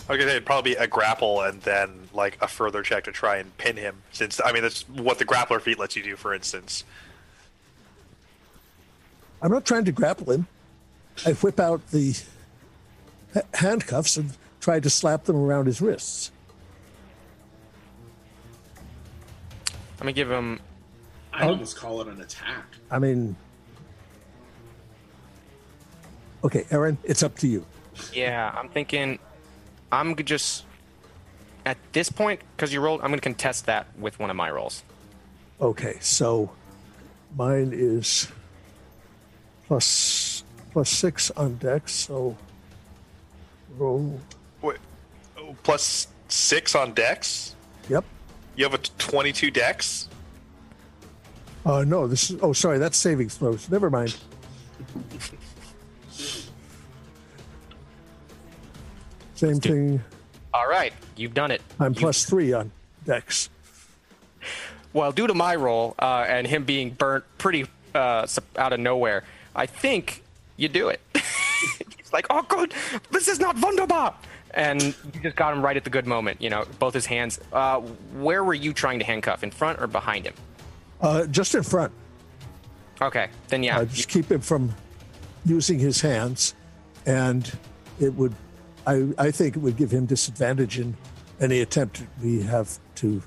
I 0.09 0.13
was 0.13 0.19
gonna 0.19 0.31
say 0.31 0.37
it'd 0.37 0.47
probably 0.47 0.71
be 0.73 0.77
a 0.79 0.87
grapple 0.87 1.43
and 1.43 1.61
then 1.61 2.09
like 2.15 2.39
a 2.41 2.49
further 2.49 2.83
check 2.83 3.05
to 3.05 3.13
try 3.13 3.37
and 3.37 3.55
pin 3.59 3.77
him. 3.77 4.03
Since 4.13 4.41
I 4.43 4.51
mean 4.53 4.63
that's 4.63 4.89
what 4.89 5.19
the 5.19 5.27
grappler 5.27 5.61
feat 5.61 5.79
lets 5.79 5.95
you 5.95 6.03
do, 6.03 6.17
for 6.17 6.33
instance. 6.33 6.85
I'm 9.43 9.53
not 9.53 9.67
trying 9.67 9.85
to 9.85 9.93
grapple 9.93 10.33
him. 10.33 10.47
I 11.27 11.35
whip 11.35 11.61
out 11.61 11.87
the 11.91 12.17
handcuffs 13.53 14.17
and 14.17 14.33
try 14.59 14.81
to 14.81 14.89
slap 14.89 15.25
them 15.25 15.37
around 15.37 15.67
his 15.67 15.83
wrists. 15.83 16.31
I'm 19.99 20.05
gonna 20.05 20.13
give 20.13 20.31
him. 20.31 20.61
I 21.33 21.47
oh. 21.47 21.51
almost 21.51 21.77
call 21.77 22.01
it 22.03 22.09
an 22.09 22.21
attack. 22.21 22.65
I 22.91 22.99
mean, 22.99 23.35
okay, 26.45 26.67
Aaron, 26.71 26.99
it's 27.03 27.23
up 27.23 27.37
to 27.39 27.49
you. 27.49 27.65
Yeah, 28.13 28.55
I'm 28.57 28.69
thinking. 28.69 29.19
I'm 29.91 30.17
g- 30.17 30.23
just 30.23 30.65
at 31.65 31.79
this 31.93 32.11
point 32.11 32.41
because 32.57 32.73
you 32.73 32.81
rolled. 32.81 33.01
I'm 33.01 33.11
gonna 33.11 33.21
contest 33.21 33.67
that 33.67 33.87
with 33.99 34.19
one 34.19 34.29
of 34.29 34.37
my 34.37 34.51
rolls. 34.51 34.83
Okay, 35.61 35.97
so 36.01 36.51
mine 37.35 37.71
is 37.73 38.29
plus 39.67 40.45
plus 40.73 40.91
six 40.91 41.31
on 41.31 41.57
dex. 41.57 41.93
So 41.93 42.37
roll. 43.79 44.21
Wait, 44.61 44.79
oh, 45.39 45.57
plus 45.63 46.09
six 46.29 46.75
on 46.75 46.93
dex. 46.93 47.55
Yep. 47.89 48.05
You 48.57 48.65
have 48.65 48.75
a 48.75 48.79
twenty-two 48.79 49.51
dex. 49.51 50.09
Uh, 51.65 51.85
no, 51.85 52.07
this 52.07 52.31
is. 52.31 52.39
Oh, 52.43 52.53
sorry, 52.53 52.79
that's 52.79 52.97
saving 52.97 53.29
throws. 53.29 53.69
Never 53.71 53.91
mind. 53.91 54.17
Same 59.35 59.61
thing. 59.61 60.03
All 60.55 60.67
right, 60.69 60.93
you've 61.17 61.35
done 61.35 61.51
it. 61.51 61.61
I'm 61.79 61.93
You- 61.93 62.01
plus 62.01 62.25
three 62.25 62.53
on 62.53 62.71
dex. 63.05 63.51
Well, 64.93 65.13
due 65.13 65.27
to 65.27 65.35
my 65.35 65.57
role 65.57 65.95
uh, 65.99 66.25
and 66.27 66.47
him 66.47 66.65
being 66.65 66.89
burnt 66.89 67.25
pretty 67.37 67.67
uh, 67.95 68.27
out 68.57 68.73
of 68.73 68.81
nowhere, 68.81 69.25
I 69.55 69.67
think 69.67 70.23
you 70.57 70.69
do 70.69 70.89
it. 70.89 71.03
He's 71.99 72.11
like, 72.15 72.27
"Oh, 72.31 72.41
good, 72.49 72.73
this 73.11 73.29
is 73.29 73.39
not 73.39 73.61
wunderbar," 73.61 74.15
and 74.57 74.83
you 74.83 75.21
just 75.23 75.37
got 75.37 75.53
him 75.53 75.63
right 75.63 75.77
at 75.77 75.85
the 75.85 75.91
good 75.91 76.07
moment. 76.07 76.43
You 76.43 76.51
know, 76.51 76.65
both 76.79 76.95
his 76.95 77.07
hands. 77.07 77.39
Uh, 77.53 77.81
where 78.15 78.43
were 78.43 78.55
you 78.55 78.73
trying 78.73 78.99
to 78.99 79.05
handcuff? 79.05 79.45
In 79.45 79.51
front 79.53 79.81
or 79.81 79.87
behind 79.87 80.25
him? 80.25 80.35
Uh, 81.01 81.27
just 81.27 81.55
in 81.55 81.63
front. 81.63 81.93
Okay, 83.01 83.29
then 83.49 83.63
yeah. 83.63 83.79
Uh, 83.79 83.85
just 83.85 84.09
keep 84.09 84.31
him 84.33 84.41
from 84.41 84.75
using 85.45 85.79
his 85.79 86.01
hands, 86.01 86.55
and 87.05 87.57
it 88.01 88.15
would. 88.15 88.35
I 88.87 89.09
I 89.19 89.31
think 89.31 89.57
it 89.57 89.61
would 89.61 89.77
give 89.77 89.91
him 89.91 90.07
disadvantage 90.07 90.79
in 90.79 90.97
any 91.39 91.61
attempt 91.61 92.03
we 92.23 92.43
have 92.43 92.79
to 92.97 93.23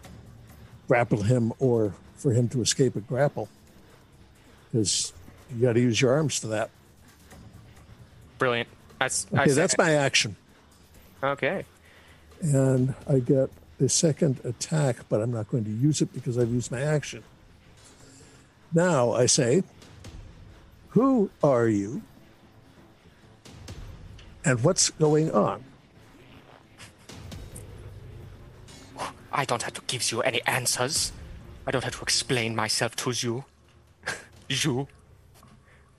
grapple 0.87 1.21
him 1.21 1.53
or 1.59 1.93
for 2.15 2.33
him 2.33 2.49
to 2.49 2.61
escape 2.61 2.95
a 2.95 3.01
grapple, 3.01 3.47
because 4.71 5.13
you 5.55 5.61
got 5.61 5.73
to 5.73 5.79
use 5.79 6.01
your 6.01 6.11
arms 6.11 6.39
for 6.39 6.47
that. 6.47 6.71
brilliant. 8.39 8.67
That's 8.99 9.27
Okay, 9.31 9.51
that's 9.51 9.77
my 9.77 9.93
action, 9.93 10.35
okay. 11.23 11.65
and 12.41 12.93
I 13.07 13.19
get 13.19 13.49
a 13.79 13.89
second 13.89 14.39
attack, 14.43 14.97
but 15.07 15.21
I'm 15.21 15.31
not 15.31 15.49
going 15.49 15.63
to 15.65 15.71
use 15.71 16.01
it 16.01 16.13
because 16.13 16.37
I've 16.37 16.51
used 16.51 16.71
my 16.71 16.81
action. 16.81 17.23
Now 18.73 19.13
I 19.13 19.25
say, 19.25 19.63
"Who 20.89 21.29
are 21.41 21.67
you?" 21.67 22.01
And 24.45 24.63
what's 24.63 24.89
going 24.91 25.31
on? 25.31 25.63
I 29.31 29.45
don't 29.45 29.61
have 29.63 29.73
to 29.73 29.81
give 29.87 30.11
you 30.11 30.21
any 30.21 30.41
answers. 30.45 31.11
I 31.67 31.71
don't 31.71 31.83
have 31.83 31.95
to 31.95 32.01
explain 32.01 32.55
myself 32.55 32.95
to 32.97 33.11
you. 33.11 33.45
you. 34.49 34.87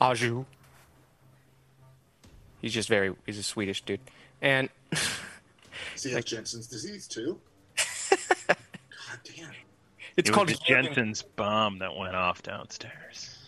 Are 0.01 0.17
you? 0.17 0.47
He's 2.61 2.75
just 2.75 2.89
very, 2.89 3.15
he's 3.27 3.39
a 3.39 3.43
Swedish 3.43 3.83
dude. 3.83 4.01
And 4.43 4.69
Does 4.91 6.05
he 6.05 6.13
have 6.13 6.25
Jensen's 6.25 6.67
disease 6.67 7.07
too? 7.07 7.41
God 8.11 8.57
damn. 9.25 9.51
It's 10.17 10.29
it 10.29 10.33
called 10.33 10.49
was 10.49 10.59
Jensen's 10.61 11.23
bomb 11.23 11.79
that 11.79 11.95
went 11.95 12.17
off 12.17 12.43
downstairs. 12.43 13.39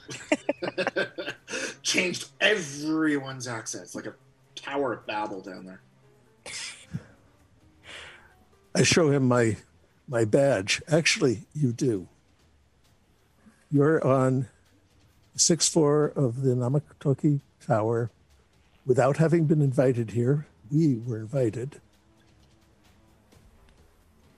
Changed 1.83 2.31
everyone's 2.41 3.47
accent. 3.49 3.85
It's 3.85 3.95
like 3.95 4.07
a 4.07 4.15
Tower 4.55 4.93
of 4.93 5.07
Babel 5.07 5.41
down 5.41 5.67
there. 5.67 5.81
I 8.75 8.83
show 8.85 9.11
him 9.11 9.27
my 9.29 9.57
my 10.09 10.25
badge. 10.25 10.83
Actually, 10.89 11.43
you 11.55 11.73
do. 11.73 12.09
You're 13.71 14.05
on 14.07 14.49
the 15.33 15.39
sixth 15.39 15.73
floor 15.73 16.13
of 16.15 16.43
the 16.43 16.55
Namatoki 16.55 17.41
Tower 17.67 18.11
without 18.85 19.17
having 19.17 19.47
been 19.47 19.63
invited 19.63 20.11
here. 20.13 20.47
We 20.73 20.97
were 20.97 21.19
invited. 21.19 21.81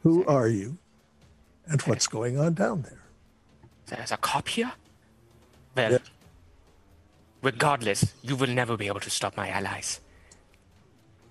Who 0.02 0.24
are 0.26 0.48
you? 0.48 0.78
And 1.66 1.80
what's 1.82 2.08
going 2.08 2.38
on 2.38 2.54
down 2.54 2.82
there? 2.82 3.02
There's 3.86 4.12
a 4.12 4.16
cop 4.16 4.48
here? 4.48 4.72
Well, 5.76 5.92
Yeah. 5.92 5.98
regardless, 7.40 8.12
you 8.22 8.36
will 8.36 8.48
never 8.50 8.76
be 8.76 8.88
able 8.88 9.00
to 9.00 9.10
stop 9.10 9.36
my 9.36 9.48
allies. 9.48 10.00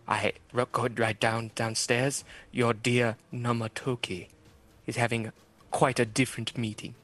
I 0.08 0.34
go 0.72 0.88
right 0.88 1.20
down 1.20 1.52
downstairs. 1.56 2.24
Your 2.52 2.74
dear 2.74 3.18
Namatoki 3.32 4.28
is 4.86 4.96
having 4.96 5.32
quite 5.72 6.00
a 6.00 6.06
different 6.06 6.58
meeting. 6.58 6.96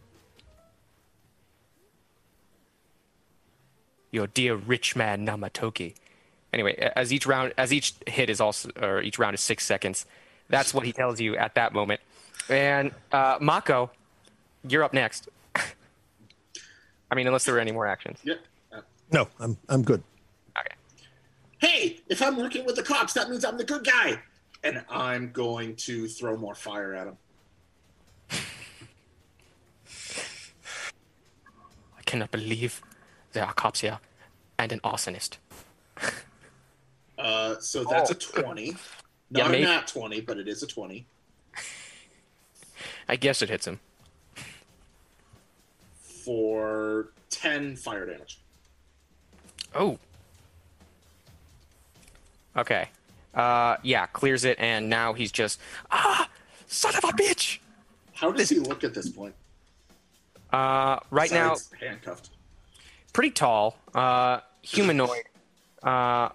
Your 4.12 4.28
dear 4.28 4.56
rich 4.56 4.96
man 4.96 5.26
Namatoki. 5.26 5.96
Anyway, 6.52 6.76
as 6.96 7.14
each 7.14 7.28
round, 7.28 7.54
as 7.58 7.72
each 7.72 7.94
hit 8.08 8.30
is 8.30 8.42
also, 8.42 8.70
or 8.82 9.02
each 9.02 9.20
round 9.20 9.34
is 9.36 9.42
six 9.42 9.66
seconds. 9.66 10.06
That's 10.50 10.74
what 10.74 10.86
he 10.86 10.92
tells 10.92 11.20
you 11.20 11.36
at 11.36 11.54
that 11.56 11.74
moment. 11.74 12.02
And 12.50 12.92
uh, 13.12 13.38
Mako, 13.40 13.92
you're 14.68 14.84
up 14.84 14.94
next. 14.94 15.30
I 15.56 17.16
mean, 17.16 17.28
unless 17.28 17.46
there 17.46 17.54
were 17.54 17.60
any 17.60 17.72
more 17.72 17.86
actions. 17.86 18.20
Yep. 18.24 18.40
Uh, 18.72 18.82
No, 19.12 19.28
I'm 19.40 19.58
I'm 19.68 19.84
good. 19.84 20.02
Okay. 20.58 20.76
hey, 21.60 22.00
if 22.10 22.22
I'm 22.22 22.36
working 22.36 22.66
with 22.66 22.76
the 22.76 22.84
cops, 22.84 23.14
that 23.14 23.30
means 23.30 23.46
I'm 23.46 23.58
the 23.58 23.64
good 23.64 23.86
guy. 23.86 24.20
And 24.64 24.84
I'm 24.90 25.32
going 25.32 25.76
to 25.88 26.08
throw 26.08 26.36
more 26.36 26.56
fire 26.56 26.94
at 26.96 27.08
him. 27.08 27.18
I 31.98 32.02
cannot 32.06 32.32
believe 32.32 32.82
there 33.34 33.46
are 33.46 33.54
cops 33.54 33.82
here 33.82 34.00
and 34.58 34.72
an 34.72 34.80
arsonist. 34.80 35.38
Uh, 37.20 37.60
so 37.60 37.84
that's 37.84 38.10
a 38.12 38.16
20. 38.16 38.72
Oh. 38.74 38.80
Yeah, 39.32 39.44
Not 39.44 39.52
maybe- 39.52 39.64
a 39.64 39.68
nat 39.68 39.88
20, 39.88 40.22
but 40.22 40.38
it 40.38 40.48
is 40.48 40.64
a 40.64 40.68
20 40.68 41.06
I 43.08 43.16
guess 43.16 43.42
it 43.42 43.50
hits 43.50 43.68
him. 43.68 43.80
for 46.26 47.10
10 47.32 47.76
fire 47.76 48.06
damage. 48.06 48.40
Oh. 49.74 49.98
Okay. 52.56 52.90
Uh, 53.34 53.78
yeah, 53.84 54.06
clears 54.08 54.44
it, 54.46 54.58
and 54.60 54.90
now 54.90 55.14
he's 55.14 55.32
just 55.32 55.60
ah, 55.92 56.30
son 56.68 56.96
of 56.96 57.04
a 57.04 57.14
bitch. 57.14 57.60
How 58.14 58.32
does 58.32 58.50
he 58.50 58.60
look 58.60 58.84
at 58.84 58.94
this 58.94 59.10
point? 59.10 59.34
Uh, 60.52 61.00
right 61.10 61.32
now, 61.32 61.56
handcuffed. 61.80 62.30
pretty 63.14 63.32
tall, 63.32 63.78
uh, 63.96 64.40
humanoid. 64.62 65.24
Uh, 65.82 66.30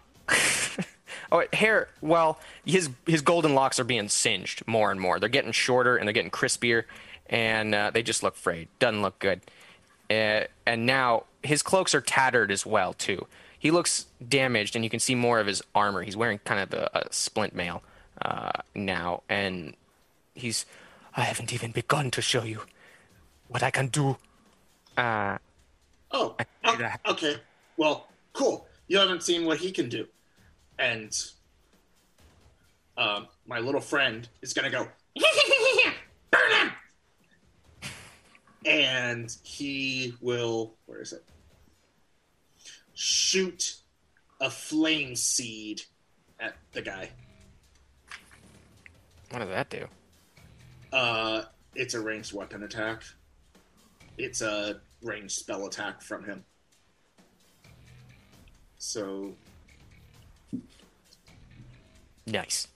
oh, 1.33 1.45
hair. 1.53 1.89
Well, 2.01 2.39
his 2.65 2.91
his 3.07 3.23
golden 3.23 3.55
locks 3.55 3.79
are 3.79 3.85
being 3.85 4.09
singed 4.09 4.67
more 4.67 4.91
and 4.91 5.01
more. 5.01 5.19
They're 5.19 5.29
getting 5.29 5.53
shorter 5.53 5.97
and 5.97 6.07
they're 6.07 6.13
getting 6.13 6.31
crispier, 6.31 6.85
and 7.29 7.75
uh, 7.75 7.91
they 7.93 8.03
just 8.03 8.23
look 8.23 8.37
frayed. 8.37 8.69
Doesn't 8.79 9.03
look 9.03 9.19
good. 9.19 9.41
Uh, 10.11 10.45
and 10.67 10.87
now 10.87 11.25
his 11.43 11.63
cloaks 11.63 11.95
are 11.95 12.01
tattered 12.01 12.51
as 12.51 12.67
well 12.67 12.93
too. 12.93 13.27
He 13.59 13.71
looks 13.71 14.07
damaged, 14.27 14.77
and 14.77 14.85
you 14.85 14.91
can 14.91 15.01
see 15.01 15.15
more 15.15 15.41
of 15.41 15.47
his 15.47 15.63
armor. 15.75 16.03
He's 16.03 16.17
wearing 16.17 16.39
kind 16.45 16.61
of 16.61 16.73
a, 16.75 16.91
a 16.95 17.13
splint 17.13 17.55
mail 17.55 17.83
uh, 18.23 18.53
now, 18.75 19.23
and 19.29 19.75
he's. 20.35 20.67
I 21.17 21.23
haven't 21.23 21.53
even 21.53 21.71
begun 21.71 22.11
to 22.11 22.21
show 22.21 22.43
you 22.43 22.63
what 23.49 23.63
I 23.63 23.71
can 23.71 23.87
do. 23.87 24.17
Uh, 24.97 25.39
Oh, 26.15 26.37
oh, 26.65 26.91
okay. 27.09 27.35
Well, 27.77 28.07
cool. 28.33 28.69
You 28.87 28.99
haven't 28.99 29.25
seen 29.25 29.45
what 29.45 29.59
he 29.59 29.73
can 29.73 29.89
do. 29.89 30.07
And 30.79 31.17
um, 32.97 33.29
my 33.47 33.59
little 33.59 33.81
friend 33.81 34.29
is 34.43 34.53
going 34.53 34.71
to 34.71 34.77
go, 34.77 34.89
burn 36.31 36.53
him! 36.53 37.91
And 38.65 39.37
he 39.43 40.15
will, 40.21 40.75
where 40.87 41.03
is 41.03 41.13
it? 41.13 41.25
Shoot 42.95 43.77
a 44.41 44.51
flame 44.51 45.17
seed 45.17 45.83
at 46.41 46.57
the 46.73 46.83
guy. 46.83 47.11
what 49.31 49.41
does 49.41 49.49
that 49.49 49.71
do? 49.71 49.87
Uh, 50.93 51.43
it's 51.75 51.95
a 51.95 52.01
ranged 52.01 52.33
weapon 52.33 52.63
attack. 52.63 53.03
It's 54.17 54.41
a 54.41 54.81
ranged 55.03 55.33
spell 55.33 55.67
attack 55.67 56.01
from 56.01 56.25
him. 56.25 56.45
So, 58.79 59.35
Nice. 62.27 62.69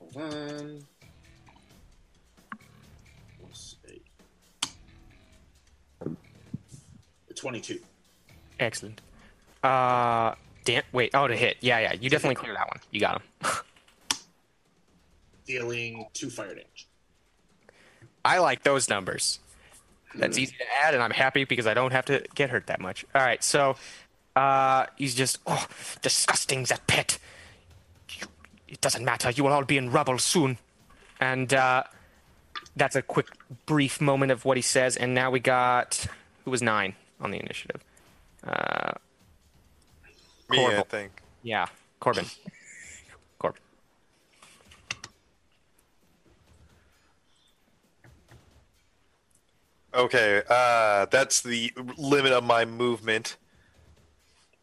hold 0.00 0.16
on. 0.16 0.84
Plus 3.40 3.76
eight. 3.88 4.06
22. 7.34 7.78
Excellent. 8.58 9.00
Uh, 9.62 10.34
damn. 10.64 10.82
Wait. 10.92 11.10
Oh, 11.14 11.26
to 11.26 11.36
hit. 11.36 11.56
Yeah, 11.60 11.78
yeah. 11.78 11.92
You 11.94 12.10
definitely 12.10 12.36
clear 12.36 12.54
that 12.54 12.68
one. 12.68 12.80
You 12.90 13.00
got 13.00 13.20
him. 13.20 13.22
Dealing 15.46 16.06
two 16.14 16.30
fire 16.30 16.48
damage. 16.48 16.88
I 18.24 18.38
like 18.38 18.62
those 18.62 18.88
numbers. 18.88 19.40
That's 20.14 20.38
easy 20.38 20.54
to 20.56 20.64
add, 20.84 20.94
and 20.94 21.02
I'm 21.02 21.10
happy 21.10 21.44
because 21.44 21.66
I 21.66 21.74
don't 21.74 21.92
have 21.92 22.04
to 22.06 22.24
get 22.34 22.50
hurt 22.50 22.68
that 22.68 22.80
much. 22.80 23.04
All 23.14 23.20
right. 23.20 23.42
So, 23.42 23.76
uh, 24.36 24.86
he's 24.96 25.14
just 25.14 25.38
oh, 25.46 25.66
disgusting 26.02 26.64
that 26.64 26.86
pit. 26.86 27.18
It 28.68 28.80
doesn't 28.80 29.04
matter. 29.04 29.30
You 29.30 29.44
will 29.44 29.52
all 29.52 29.64
be 29.64 29.76
in 29.76 29.90
rubble 29.90 30.18
soon. 30.18 30.58
And 31.20 31.52
uh, 31.54 31.84
that's 32.76 32.96
a 32.96 33.02
quick, 33.02 33.28
brief 33.66 34.00
moment 34.00 34.32
of 34.32 34.44
what 34.44 34.56
he 34.56 34.62
says. 34.62 34.96
And 34.96 35.14
now 35.14 35.30
we 35.30 35.40
got 35.40 36.06
who 36.44 36.50
was 36.50 36.62
nine 36.62 36.94
on 37.20 37.30
the 37.30 37.38
initiative. 37.38 37.82
Uh, 38.46 38.92
Me, 40.50 40.66
I 40.66 40.82
think. 40.82 41.22
yeah, 41.42 41.66
Corbin. 42.00 42.26
Corbin. 43.38 43.60
Okay, 49.94 50.42
uh, 50.50 51.06
that's 51.06 51.40
the 51.42 51.72
limit 51.96 52.32
of 52.32 52.42
my 52.44 52.64
movement, 52.64 53.36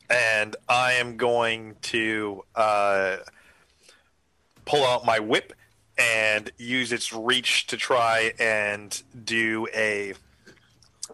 and 0.09 0.55
I 0.67 0.93
am 0.93 1.15
going 1.15 1.75
to 1.83 2.43
uh, 2.53 3.17
pull 4.65 4.85
out 4.85 5.05
my 5.05 5.19
whip 5.19 5.53
and 5.97 6.51
use 6.57 6.91
its 6.91 7.13
reach 7.13 7.67
to 7.67 7.77
try 7.77 8.33
and 8.39 9.03
do 9.23 9.67
a 9.75 10.13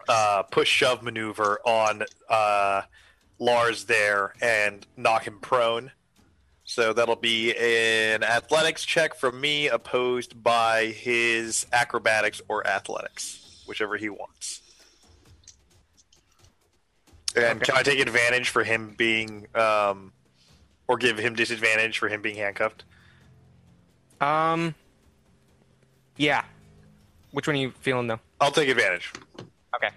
uh, 0.08 0.42
push 0.44 0.68
shove 0.68 1.02
maneuver 1.02 1.60
on 1.64 2.02
uh, 2.28 2.82
Lars 3.38 3.84
there 3.84 4.34
and 4.40 4.86
knock 4.96 5.26
him 5.26 5.38
prone. 5.40 5.90
So 6.64 6.92
that'll 6.92 7.16
be 7.16 7.54
an 7.56 8.22
athletics 8.22 8.84
check 8.84 9.14
from 9.14 9.40
me, 9.40 9.68
opposed 9.68 10.42
by 10.42 10.86
his 10.86 11.66
acrobatics 11.72 12.42
or 12.46 12.66
athletics, 12.66 13.64
whichever 13.66 13.96
he 13.96 14.10
wants. 14.10 14.60
And 17.34 17.60
can 17.60 17.76
I 17.76 17.82
take 17.82 18.00
advantage 18.00 18.50
for 18.50 18.64
him 18.64 18.94
being, 18.98 19.46
um, 19.54 20.12
or 20.88 20.96
give 20.98 21.18
him 21.18 21.34
disadvantage 21.34 21.98
for 21.98 22.08
him 22.08 22.20
being 22.20 22.36
handcuffed? 22.36 22.84
Um. 24.20 24.74
Yeah. 26.16 26.44
Which 27.30 27.46
one 27.46 27.56
are 27.56 27.60
you 27.60 27.72
feeling 27.80 28.06
though? 28.06 28.20
I'll 28.40 28.50
take 28.50 28.68
advantage. 28.68 29.12
Okay. 29.74 29.90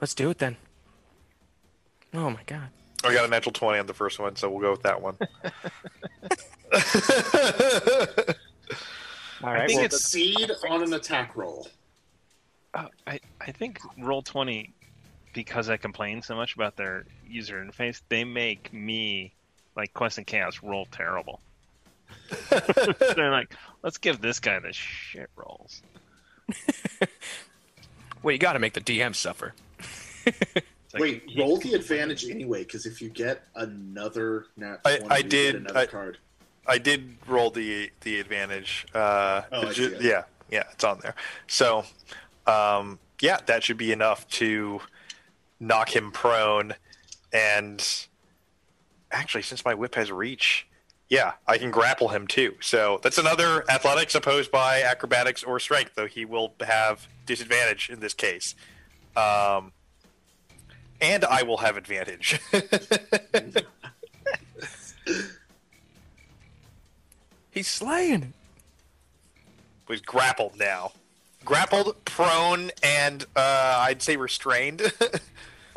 Let's 0.00 0.14
do 0.14 0.30
it 0.30 0.38
then. 0.38 0.56
Oh 2.14 2.30
my 2.30 2.40
god. 2.46 2.68
I 3.04 3.12
got 3.12 3.24
a 3.24 3.28
natural 3.28 3.52
20 3.52 3.78
on 3.78 3.86
the 3.86 3.94
first 3.94 4.18
one, 4.18 4.36
so 4.36 4.50
we'll 4.50 4.60
go 4.60 4.70
with 4.72 4.82
that 4.82 5.00
one. 5.00 5.16
All 9.42 9.52
right. 9.52 9.62
I 9.62 9.66
think 9.66 9.78
well, 9.78 9.84
it's 9.84 10.02
seed 10.02 10.50
on 10.68 10.82
an 10.82 10.92
attack 10.94 11.36
roll. 11.36 11.68
Uh, 12.74 12.88
I 13.06 13.20
I 13.40 13.52
think 13.52 13.78
roll 13.98 14.22
twenty, 14.22 14.72
because 15.34 15.68
I 15.68 15.76
complain 15.76 16.22
so 16.22 16.34
much 16.34 16.54
about 16.54 16.76
their 16.76 17.04
user 17.26 17.64
interface, 17.64 18.00
they 18.08 18.24
make 18.24 18.72
me 18.72 19.34
like 19.76 19.92
Quest 19.94 20.18
and 20.18 20.26
Chaos 20.26 20.62
roll 20.62 20.86
terrible. 20.90 21.40
They're 23.16 23.30
like, 23.30 23.54
let's 23.82 23.98
give 23.98 24.20
this 24.20 24.40
guy 24.40 24.58
the 24.58 24.72
shit 24.72 25.30
rolls. 25.36 25.82
well, 28.22 28.32
you 28.32 28.38
got 28.38 28.54
to 28.54 28.58
make 28.58 28.72
the 28.74 28.80
DM 28.80 29.14
suffer. 29.14 29.54
Like, 30.94 31.02
Wait, 31.02 31.30
roll 31.36 31.58
the 31.58 31.74
advantage 31.74 32.24
anyway, 32.30 32.60
because 32.62 32.86
if 32.86 33.02
you 33.02 33.10
get 33.10 33.42
another 33.54 34.46
nat 34.56 34.78
I- 34.84 34.96
20, 34.98 35.10
I 35.12 35.16
you 35.18 35.22
get 35.24 35.28
did- 35.30 35.54
another 35.56 35.78
I- 35.80 35.86
card. 35.86 36.18
I 36.66 36.78
did 36.78 37.16
roll 37.26 37.50
the 37.50 37.90
the 38.00 38.18
advantage. 38.18 38.86
Uh, 38.94 39.42
Oh, 39.52 39.68
I 39.68 39.72
ju- 39.74 39.90
see 39.90 39.96
it. 39.96 40.02
yeah, 40.02 40.22
yeah, 40.50 40.62
it's 40.72 40.84
on 40.84 41.00
there. 41.02 41.14
So, 41.48 41.84
um, 42.46 42.98
yeah, 43.20 43.38
that 43.46 43.62
should 43.62 43.76
be 43.76 43.92
enough 43.92 44.26
to 44.30 44.80
knock 45.60 45.94
him 45.94 46.12
prone. 46.12 46.72
And 47.30 47.86
actually, 49.12 49.42
since 49.42 49.64
my 49.66 49.74
whip 49.74 49.96
has 49.96 50.10
reach, 50.10 50.66
yeah, 51.08 51.32
I 51.46 51.58
can 51.58 51.70
grapple 51.70 52.08
him 52.08 52.26
too. 52.26 52.54
So 52.60 53.00
that's 53.02 53.18
another 53.18 53.64
athletics 53.70 54.14
opposed 54.14 54.50
by 54.50 54.82
acrobatics 54.82 55.42
or 55.44 55.60
strength, 55.60 55.92
though 55.94 56.06
he 56.06 56.24
will 56.24 56.54
have 56.60 57.06
disadvantage 57.26 57.90
in 57.90 58.00
this 58.00 58.14
case. 58.14 58.54
Um, 59.16 59.72
and 61.00 61.24
I 61.24 61.42
will 61.42 61.58
have 61.58 61.76
advantage. 61.76 62.40
He's 67.50 67.68
slaying. 67.68 68.32
was 69.88 70.00
grappled 70.00 70.58
now. 70.58 70.92
Grappled, 71.44 72.04
prone, 72.04 72.70
and 72.82 73.24
uh, 73.36 73.76
I'd 73.86 74.02
say 74.02 74.16
restrained. 74.16 74.82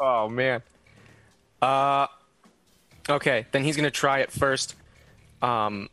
Oh 0.01 0.29
man. 0.29 0.61
Uh 1.61 2.07
okay, 3.09 3.45
then 3.51 3.65
he's 3.65 3.75
gonna 3.75 3.91
try 3.91 4.19
it 4.19 4.31
first. 4.31 4.75
Um 5.41 5.89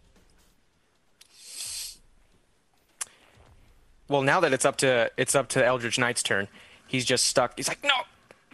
Well 4.08 4.22
now 4.22 4.40
that 4.40 4.52
it's 4.52 4.64
up 4.64 4.76
to 4.78 5.10
it's 5.16 5.34
up 5.34 5.48
to 5.50 5.64
Eldritch 5.64 5.98
Knight's 5.98 6.22
turn, 6.22 6.48
he's 6.86 7.04
just 7.04 7.26
stuck. 7.26 7.54
He's 7.56 7.68
like, 7.68 7.82
No! 7.82 7.90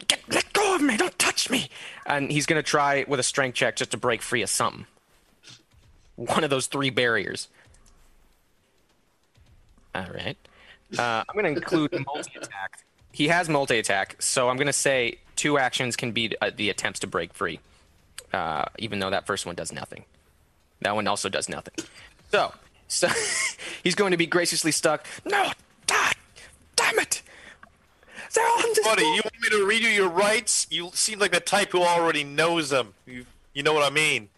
Get 0.09 0.21
let 0.29 0.53
go 0.53 0.75
of 0.75 0.83
me, 0.83 0.97
don't 0.97 1.17
touch 1.19 1.51
me 1.51 1.69
and 2.07 2.31
he's 2.31 2.47
gonna 2.47 2.63
try 2.63 3.05
with 3.07 3.21
a 3.21 3.23
strength 3.23 3.55
check 3.55 3.77
just 3.77 3.93
to 3.93 3.97
break 3.97 4.23
free 4.23 4.43
of 4.43 4.51
something. 4.51 4.87
One 6.17 6.45
of 6.45 6.51
those 6.51 6.67
three 6.67 6.91
barriers. 6.91 7.49
Alright. 9.95 10.37
Uh, 10.99 11.25
I'm 11.29 11.35
going 11.35 11.45
to 11.45 11.61
include 11.61 11.93
multi 12.07 12.33
attack. 12.37 12.85
He 13.13 13.29
has 13.29 13.49
multi 13.49 13.79
attack, 13.79 14.17
so 14.21 14.49
I'm 14.49 14.57
going 14.57 14.67
to 14.67 14.73
say 14.73 15.19
two 15.37 15.59
actions 15.59 15.97
can 15.97 16.13
be 16.13 16.35
uh, 16.41 16.51
the 16.55 16.71
attempts 16.71 17.01
to 17.01 17.07
break 17.07 17.35
free, 17.35 17.61
uh, 18.33 18.67
even 18.79 18.99
though 18.99 19.11
that 19.11 19.27
first 19.27 19.45
one 19.47 19.55
does 19.55 19.73
nothing. 19.73 20.05
That 20.83 20.95
one 20.95 21.07
also 21.07 21.29
does 21.29 21.49
nothing. 21.49 21.75
So, 22.31 22.53
so 22.89 23.09
he's 23.85 23.95
going 23.95 24.11
to 24.13 24.17
be 24.17 24.27
graciously 24.27 24.73
stuck. 24.73 25.07
No, 25.25 25.51
God, 25.87 26.15
damn 26.77 26.99
it! 26.99 27.23
They're 28.35 28.45
on 28.45 28.63
this 28.75 28.85
Buddy, 28.85 29.03
board. 29.03 29.17
you 29.17 29.23
want 29.25 29.41
me 29.43 29.49
to 29.51 29.67
read 29.67 29.83
you 29.83 29.89
your 29.91 30.09
rights? 30.09 30.67
You 30.71 30.91
seem 30.95 31.19
like 31.19 31.33
the 31.33 31.41
type 31.41 31.73
who 31.73 31.83
already 31.83 32.25
knows 32.25 32.71
them. 32.71 32.95
You, 33.07 33.27
you 33.55 33.63
know 33.63 33.75
what 33.75 33.85
I 33.91 33.95
mean? 33.95 34.29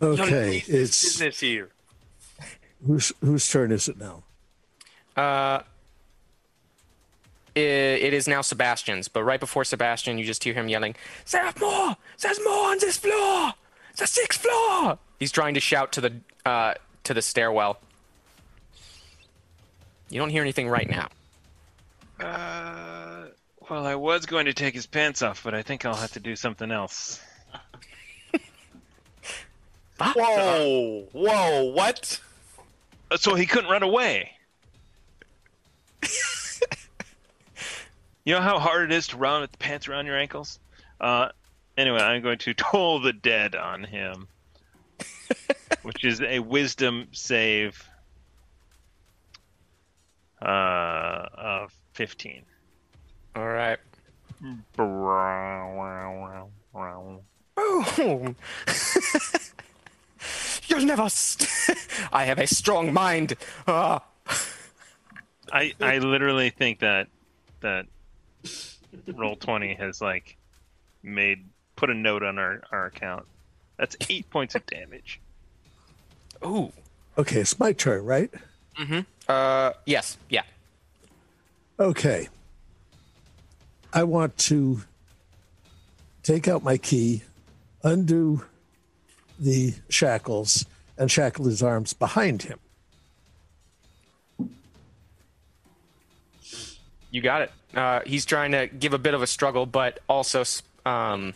Okay, 0.00 0.58
It's 0.58 0.68
it's 0.68 1.02
business 1.18 1.40
here. 1.40 1.70
whose 2.86 3.12
whose 3.20 3.48
turn 3.50 3.72
is 3.72 3.88
it 3.88 3.98
now? 3.98 4.22
Uh, 5.16 5.62
it, 7.56 7.62
it 7.62 8.14
is 8.14 8.28
now 8.28 8.40
Sebastian's, 8.40 9.08
but 9.08 9.24
right 9.24 9.40
before 9.40 9.64
Sebastian, 9.64 10.16
you 10.18 10.24
just 10.24 10.44
hear 10.44 10.54
him 10.54 10.68
yelling, 10.68 10.94
"There's 11.30 11.58
more! 11.60 11.96
There's 12.20 12.38
more 12.44 12.70
on 12.70 12.78
this 12.78 12.96
floor! 12.96 13.52
The 13.98 14.06
sixth 14.06 14.40
floor!" 14.40 14.98
He's 15.18 15.30
trying 15.32 15.54
to 15.54 15.60
shout 15.60 15.92
to 15.92 16.00
the 16.00 16.12
uh, 16.46 16.74
to 17.04 17.14
the 17.14 17.22
stairwell. 17.22 17.78
You 20.10 20.18
don't 20.18 20.30
hear 20.30 20.42
anything 20.42 20.68
right 20.68 20.88
now. 20.88 21.08
Uh, 22.18 23.26
well, 23.68 23.86
I 23.86 23.94
was 23.94 24.24
going 24.26 24.46
to 24.46 24.54
take 24.54 24.74
his 24.74 24.86
pants 24.86 25.20
off, 25.22 25.44
but 25.44 25.54
I 25.54 25.62
think 25.62 25.84
I'll 25.84 25.94
have 25.94 26.12
to 26.12 26.20
do 26.20 26.34
something 26.34 26.70
else. 26.70 27.20
Whoa, 30.00 31.06
whoa, 31.12 31.64
what? 31.72 32.20
Uh, 33.10 33.16
So 33.16 33.34
he 33.34 33.46
couldn't 33.46 33.70
run 33.70 33.82
away. 33.82 34.32
you 38.24 38.32
know 38.34 38.40
how 38.40 38.58
hard 38.60 38.90
it 38.90 38.94
is 38.94 39.08
to 39.08 39.16
run 39.16 39.40
with 39.40 39.50
the 39.52 39.58
pants 39.58 39.88
around 39.88 40.06
your 40.06 40.16
ankles? 40.18 40.58
Uh, 41.00 41.28
anyway, 41.78 42.00
I'm 42.00 42.22
going 42.22 42.38
to 42.38 42.52
toll 42.54 43.00
the 43.00 43.14
dead 43.14 43.54
on 43.54 43.84
him, 43.84 44.28
which 45.82 46.04
is 46.04 46.20
a 46.20 46.40
wisdom 46.40 47.08
save 47.12 47.82
uh, 50.42 51.26
of 51.34 51.72
15. 51.94 52.42
All 53.34 53.48
right. 53.48 53.78
Boom. 54.76 56.50
Boom! 57.96 58.36
You'll 60.66 60.84
never. 60.84 61.08
St- 61.08 61.78
I 62.12 62.24
have 62.24 62.38
a 62.38 62.46
strong 62.46 62.92
mind. 62.92 63.34
Ah. 63.66 64.02
I 65.52 65.72
I 65.80 65.98
literally 65.98 66.50
think 66.50 66.80
that 66.80 67.08
that 67.60 67.86
roll 69.14 69.36
twenty 69.36 69.74
has 69.74 70.00
like 70.00 70.36
made 71.02 71.44
put 71.78 71.90
a 71.90 71.94
note 71.94 72.24
on 72.24 72.38
our 72.38 72.60
our 72.72 72.86
account. 72.86 73.24
That's 73.76 73.96
eight 74.10 74.28
points 74.30 74.54
of 74.54 74.66
damage. 74.66 75.20
Ooh. 76.44 76.72
Okay, 77.16 77.40
it's 77.40 77.58
my 77.58 77.72
turn, 77.72 78.04
right? 78.04 78.30
Uh. 79.28 79.72
Yes. 79.86 80.18
Yeah. 80.28 80.42
Okay. 81.78 82.28
I 83.92 84.04
want 84.04 84.36
to 84.38 84.82
take 86.22 86.46
out 86.46 86.62
my 86.62 86.76
key, 86.76 87.22
undo 87.82 88.44
the 89.38 89.74
shackles, 89.88 90.66
and 90.96 91.10
shackle 91.10 91.46
his 91.46 91.62
arms 91.62 91.94
behind 91.94 92.42
him. 92.42 92.58
You 97.10 97.22
got 97.22 97.42
it. 97.42 97.52
Uh, 97.74 98.00
he's 98.04 98.26
trying 98.26 98.52
to 98.52 98.66
give 98.66 98.92
a 98.92 98.98
bit 98.98 99.14
of 99.14 99.22
a 99.22 99.26
struggle, 99.26 99.64
but 99.64 100.00
also 100.08 100.44
um, 100.84 101.32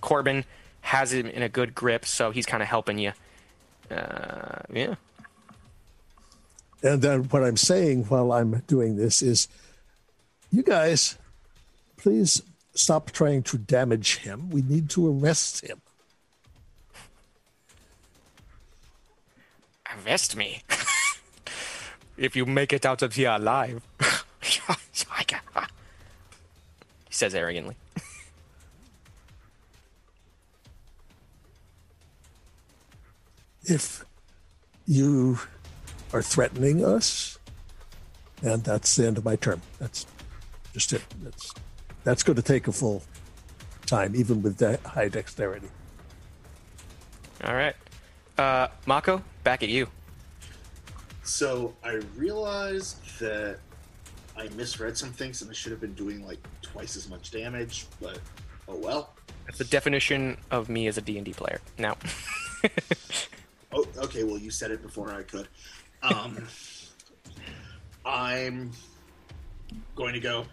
Corbin 0.00 0.44
has 0.82 1.12
him 1.12 1.26
in 1.26 1.42
a 1.42 1.48
good 1.48 1.74
grip, 1.74 2.04
so 2.04 2.30
he's 2.30 2.46
kind 2.46 2.62
of 2.62 2.68
helping 2.68 2.98
you. 2.98 3.12
Uh, 3.90 4.60
yeah. 4.72 4.94
And 6.82 7.02
then 7.02 7.24
what 7.24 7.42
I'm 7.42 7.56
saying 7.56 8.04
while 8.04 8.32
I'm 8.32 8.62
doing 8.66 8.96
this 8.96 9.22
is, 9.22 9.48
you 10.52 10.62
guys, 10.62 11.16
please 11.96 12.42
stop 12.74 13.10
trying 13.10 13.42
to 13.44 13.58
damage 13.58 14.18
him. 14.18 14.50
We 14.50 14.62
need 14.62 14.88
to 14.90 15.08
arrest 15.10 15.64
him. 15.64 15.80
Arrest 20.04 20.36
me. 20.36 20.62
if 22.16 22.36
you 22.36 22.46
make 22.46 22.72
it 22.72 22.86
out 22.86 23.02
of 23.02 23.14
here 23.14 23.30
alive. 23.30 23.82
he 24.40 24.60
says 27.10 27.34
arrogantly. 27.34 27.76
If 33.68 34.04
you 34.86 35.38
are 36.12 36.22
threatening 36.22 36.84
us, 36.84 37.38
and 38.42 38.62
that's 38.64 38.96
the 38.96 39.06
end 39.06 39.18
of 39.18 39.24
my 39.24 39.36
term. 39.36 39.60
That's 39.78 40.06
just 40.72 40.92
it. 40.92 41.02
That's 41.22 41.52
that's 42.04 42.22
going 42.22 42.36
to 42.36 42.42
take 42.42 42.68
a 42.68 42.72
full 42.72 43.02
time, 43.86 44.14
even 44.14 44.42
with 44.42 44.58
de- 44.58 44.78
high 44.86 45.08
dexterity. 45.08 45.68
All 47.44 47.54
right. 47.54 47.74
Uh, 48.38 48.68
Mako, 48.86 49.22
back 49.44 49.62
at 49.62 49.68
you. 49.68 49.88
So 51.24 51.74
I 51.82 52.00
realized 52.16 53.18
that 53.18 53.58
I 54.36 54.48
misread 54.50 54.96
some 54.96 55.12
things 55.12 55.42
and 55.42 55.50
I 55.50 55.54
should 55.54 55.72
have 55.72 55.80
been 55.80 55.94
doing 55.94 56.24
like 56.26 56.38
twice 56.62 56.96
as 56.96 57.08
much 57.08 57.30
damage, 57.30 57.86
but 58.00 58.20
oh 58.68 58.76
well. 58.76 59.14
That's 59.46 59.58
the 59.58 59.64
definition 59.64 60.36
of 60.50 60.68
me 60.68 60.86
as 60.86 60.98
a 60.98 61.00
D&D 61.00 61.32
player. 61.32 61.60
Now. 61.78 61.96
Oh, 63.76 63.86
okay. 63.98 64.24
Well, 64.24 64.38
you 64.38 64.50
said 64.50 64.70
it 64.70 64.82
before 64.82 65.12
I 65.12 65.22
could. 65.22 65.48
Um, 66.02 66.46
I'm 68.06 68.70
going 69.94 70.14
to 70.14 70.20
go. 70.20 70.46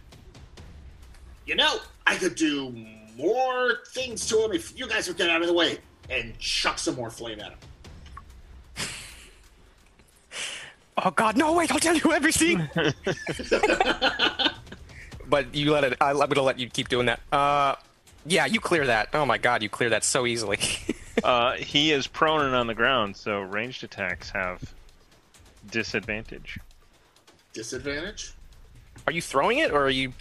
You 1.45 1.56
know, 1.56 1.78
I 2.06 2.16
could 2.16 2.36
do 2.36 2.76
more 3.18 3.80
things 3.88 4.26
to 4.28 4.44
him 4.44 4.52
if 4.52 4.78
you 4.78 4.88
guys 4.88 5.08
would 5.08 5.18
get 5.18 5.30
out 5.30 5.41
of 5.41 5.48
the 5.48 5.54
way 5.54 5.78
and 6.10 6.38
chuck 6.40 6.80
some 6.80 6.95
more 6.95 7.10
flame 7.10 7.40
at 7.40 7.52
him. 7.52 7.60
Oh 10.95 11.10
God, 11.10 11.36
no! 11.36 11.54
Wait, 11.54 11.72
I'll 11.72 11.80
tell 11.80 11.95
you 11.95 12.14
everything. 12.14 12.70
but 15.28 15.54
you 15.56 15.72
let 15.72 15.84
it. 15.84 15.98
I, 16.00 16.12
I'm 16.12 16.18
gonna 16.18 16.44
let 16.44 16.60
you 16.60 16.70
keep 16.70 16.88
doing 16.88 17.08
that. 17.08 17.20
Uh, 17.32 17.76
yeah, 18.28 18.45
you 18.45 18.60
clear 18.60 18.86
that. 18.86 19.10
Oh 19.14 19.26
my 19.26 19.40
God, 19.40 19.64
you 19.64 19.70
clear 19.70 19.90
that 19.90 20.04
so 20.04 20.28
easily. 20.28 20.60
Uh, 21.23 21.53
he 21.53 21.91
is 21.91 22.07
prone 22.07 22.45
and 22.45 22.56
on 22.56 22.68
the 22.68 22.73
ground, 22.73 23.15
so 23.15 23.41
ranged 23.41 23.84
attacks 23.84 24.30
have 24.31 24.73
disadvantage. 25.69 26.57
disadvantage. 27.53 28.34
Are 29.06 29.14
you 29.14 29.22
throwing 29.22 29.60
it, 29.60 29.72
or 29.72 29.85
are 29.85 29.90
you? 29.90 30.14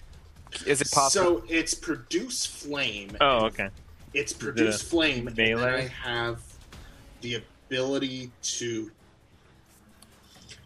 Is 0.67 0.81
it 0.81 0.91
possible? 0.91 1.41
So 1.41 1.45
it's 1.49 1.75
produce 1.75 2.45
flame. 2.45 3.17
Oh, 3.21 3.47
okay. 3.47 3.69
It's 4.13 4.33
produce 4.33 4.83
flame, 4.83 5.29
and 5.29 5.37
then? 5.37 5.59
I 5.59 5.87
have 5.87 6.43
the 7.23 7.37
ability 7.37 8.31
to. 8.43 8.91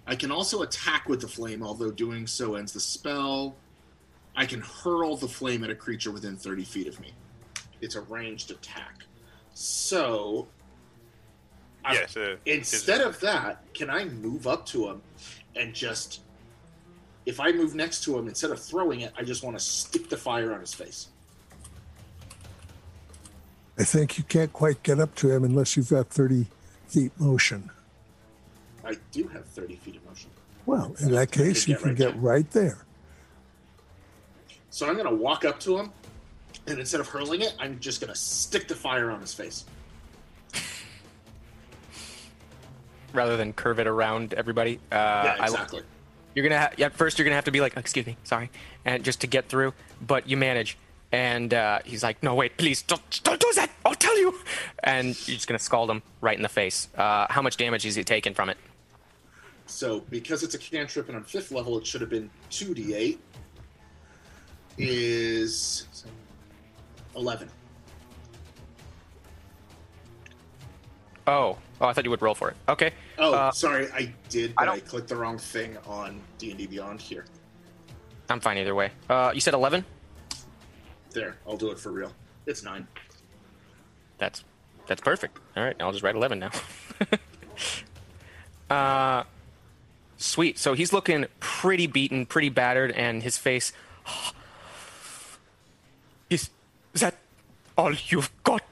I 0.08 0.16
can 0.16 0.30
also 0.30 0.62
attack 0.62 1.08
with 1.08 1.20
the 1.20 1.28
flame, 1.28 1.62
although 1.62 1.90
doing 1.90 2.26
so 2.26 2.54
ends 2.54 2.72
the 2.72 2.80
spell. 2.80 3.56
I 4.36 4.44
can 4.44 4.60
hurl 4.60 5.16
the 5.16 5.28
flame 5.28 5.64
at 5.64 5.70
a 5.70 5.74
creature 5.74 6.10
within 6.10 6.36
30 6.36 6.64
feet 6.64 6.86
of 6.86 7.00
me. 7.00 7.12
It's 7.80 7.94
a 7.94 8.02
ranged 8.02 8.50
attack. 8.50 9.04
So, 9.58 10.48
I- 11.82 11.94
Yes. 11.94 12.14
Uh, 12.14 12.36
instead 12.44 13.00
of 13.00 13.18
that, 13.20 13.62
can 13.72 13.88
I 13.88 14.04
move 14.04 14.46
up 14.46 14.66
to 14.66 14.88
him 14.88 15.00
and 15.56 15.74
just. 15.74 16.20
If 17.24 17.40
I 17.40 17.50
move 17.52 17.74
next 17.74 18.04
to 18.04 18.16
him, 18.18 18.28
instead 18.28 18.50
of 18.50 18.60
throwing 18.62 19.00
it, 19.00 19.12
I 19.16 19.22
just 19.24 19.42
want 19.42 19.58
to 19.58 19.64
stick 19.64 20.10
the 20.10 20.16
fire 20.16 20.52
on 20.52 20.60
his 20.60 20.74
face. 20.74 21.08
I 23.78 23.82
think 23.84 24.18
you 24.18 24.24
can't 24.24 24.52
quite 24.52 24.82
get 24.82 25.00
up 25.00 25.14
to 25.16 25.30
him 25.30 25.42
unless 25.42 25.76
you've 25.76 25.88
got 25.88 26.08
30 26.08 26.46
feet 26.86 27.18
motion. 27.18 27.70
I 28.84 28.96
do 29.10 29.26
have 29.28 29.44
30 29.46 29.76
feet 29.76 29.96
of 29.96 30.04
motion. 30.06 30.30
Well, 30.66 30.94
in 31.00 31.10
that 31.12 31.32
case, 31.32 31.66
you 31.66 31.76
can 31.76 31.88
right 31.88 31.96
get 31.96 32.12
there. 32.12 32.20
right 32.20 32.50
there. 32.52 32.84
So 34.70 34.86
I'm 34.86 34.94
going 34.94 35.08
to 35.08 35.14
walk 35.14 35.44
up 35.44 35.58
to 35.60 35.78
him, 35.78 35.90
and 36.66 36.78
instead 36.78 37.01
of 37.01 37.09
hurling 37.09 37.43
it, 37.43 37.55
I'm 37.59 37.78
just 37.80 38.01
going 38.01 38.12
to 38.12 38.18
stick 38.18 38.68
the 38.68 38.74
fire 38.74 39.10
on 39.10 39.20
his 39.20 39.34
face. 39.34 39.64
rather 43.12 43.36
than 43.38 43.52
curve 43.55 43.78
it 43.78 43.86
around 43.86 44.34
everybody. 44.34 44.76
Uh, 44.93 44.94
yeah, 44.97 45.36
I- 45.40 45.44
exactly. 45.47 45.80
you're 46.34 46.43
gonna 46.47 46.60
ha- 46.60 46.70
yeah, 46.76 46.90
first 46.90 47.18
you're 47.18 47.24
gonna 47.24 47.34
have 47.36 47.47
to 47.47 47.51
be 47.51 47.62
like, 47.62 47.74
excuse 47.74 48.05
me, 48.05 48.14
sorry, 48.24 48.51
and 48.84 49.02
just 49.02 49.22
to 49.22 49.26
get 49.26 49.48
through. 49.48 49.72
But 50.06 50.28
you 50.28 50.36
manage, 50.36 50.76
and 51.12 51.55
uh, 51.55 51.78
he's 51.84 52.02
like, 52.02 52.22
no, 52.22 52.34
wait, 52.34 52.59
please, 52.59 52.82
don't, 52.82 53.01
don't 53.24 53.40
do 53.40 53.51
that. 53.56 53.70
I'll 53.86 53.94
tell 53.94 54.18
you. 54.18 54.38
And 54.84 55.06
you're 55.26 55.36
just 55.36 55.48
gonna 55.48 55.59
scald 55.59 55.88
him 55.90 56.02
right 56.20 56.36
in 56.36 56.43
the 56.43 56.48
face. 56.51 56.88
Uh, 56.94 57.26
how 57.30 57.40
much 57.40 57.56
damage 57.56 57.86
is 57.86 57.94
he 57.94 58.05
taking 58.05 58.34
from 58.34 58.51
it? 58.51 58.59
So 59.64 60.01
because 60.10 60.43
it's 60.43 60.55
a 60.55 60.59
cantrip 60.59 61.09
and 61.09 61.16
on 61.16 61.24
fifth 61.24 61.51
level, 61.52 61.78
it 61.78 61.86
should 61.86 62.02
have 62.02 62.10
been 62.10 62.28
2d8. 62.51 63.16
Is 64.76 65.86
11. 67.16 67.48
Oh, 71.26 71.59
oh, 71.80 71.86
I 71.86 71.93
thought 71.93 72.05
you 72.05 72.10
would 72.10 72.22
roll 72.22 72.34
for 72.34 72.51
it. 72.51 72.56
Okay. 72.68 72.93
Oh, 73.18 73.34
Uh, 73.34 73.51
sorry, 73.51 73.88
I 73.93 74.12
did, 74.28 74.52
I 74.52 74.55
but 74.55 74.62
I, 74.62 74.76
don't- 74.76 74.86
clicked 74.86 75.09
the 75.09 75.16
wrong 75.16 75.38
thing 75.38 75.76
on 75.86 76.20
D&D 76.38 76.66
Beyond 76.66 77.01
here. 77.01 77.24
I'm 78.28 78.40
fine 78.40 78.59
either 78.59 78.74
way. 78.74 78.90
Uh, 79.09 79.32
you 79.34 79.40
said 79.40 79.55
11. 79.55 79.84
There, 81.10 81.36
I'll 81.47 81.56
do 81.56 81.70
it 81.70 81.78
for 81.78 81.90
real. 81.93 82.12
It's 82.47 82.62
9. 82.62 82.86
That's 84.18 84.44
that's 84.86 85.01
perfect. 85.01 85.38
All 85.56 85.64
right, 85.64 85.74
I'll 85.80 85.90
just 85.93 86.05
write 86.05 86.14
11 86.14 86.38
now. 86.38 86.51
uh, 88.70 89.24
sweet. 90.16 90.59
So 90.59 90.74
he's 90.74 90.93
looking 90.93 91.26
pretty 91.40 91.86
beaten, 91.88 92.24
pretty 92.24 92.51
battered, 92.51 92.93
and 92.93 93.22
his 93.22 93.36
face. 93.36 93.72
Is 96.30 96.51
is 96.97 97.02
that 97.02 97.14
all 97.77 97.93
you've 97.93 98.31
got? 98.43 98.62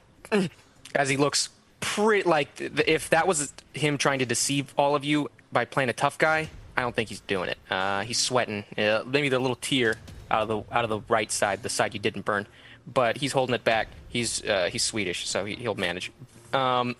As 0.95 1.09
he 1.09 1.15
looks 1.15 1.49
pretty 1.79 2.27
like 2.27 2.49
if 2.59 3.11
that 3.11 3.27
was 3.27 3.53
him 3.73 3.97
trying 3.97 4.19
to 4.19 4.25
deceive 4.25 4.73
all 4.77 4.95
of 4.95 5.05
you 5.05 5.29
by 5.51 5.63
playing 5.63 5.89
a 5.89 5.93
tough 5.93 6.17
guy, 6.17 6.49
I 6.75 6.81
don't 6.81 6.95
think 6.95 7.09
he's 7.09 7.19
doing 7.21 7.49
it. 7.49 7.59
Uh, 7.69 8.01
he's 8.01 8.17
sweating. 8.17 8.65
Uh, 8.75 9.03
maybe 9.05 9.29
the 9.29 9.37
little 9.37 9.55
tear 9.55 9.95
out 10.31 10.41
of 10.41 10.47
the 10.47 10.75
out 10.75 10.83
of 10.83 10.89
the 10.89 11.01
right 11.07 11.31
side, 11.31 11.61
the 11.61 11.69
side 11.69 11.93
you 11.93 11.99
didn't 11.99 12.25
burn, 12.25 12.47
but 12.91 13.17
he's 13.17 13.31
holding 13.31 13.53
it 13.53 13.63
back. 13.63 13.89
He's 14.09 14.43
uh, 14.43 14.69
he's 14.71 14.83
Swedish, 14.83 15.27
so 15.27 15.45
he, 15.45 15.55
he'll 15.55 15.75
manage. 15.75 16.11
Um, 16.51 16.95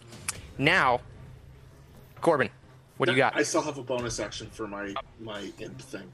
now, 0.59 1.01
Corbin, 2.21 2.49
what 2.97 3.07
do 3.07 3.13
you 3.13 3.17
got? 3.17 3.35
I 3.35 3.41
still 3.41 3.63
have 3.63 3.79
a 3.79 3.83
bonus 3.83 4.19
action 4.19 4.47
for 4.51 4.67
my 4.67 4.93
my 5.19 5.51
imp 5.59 5.81
thing. 5.81 6.11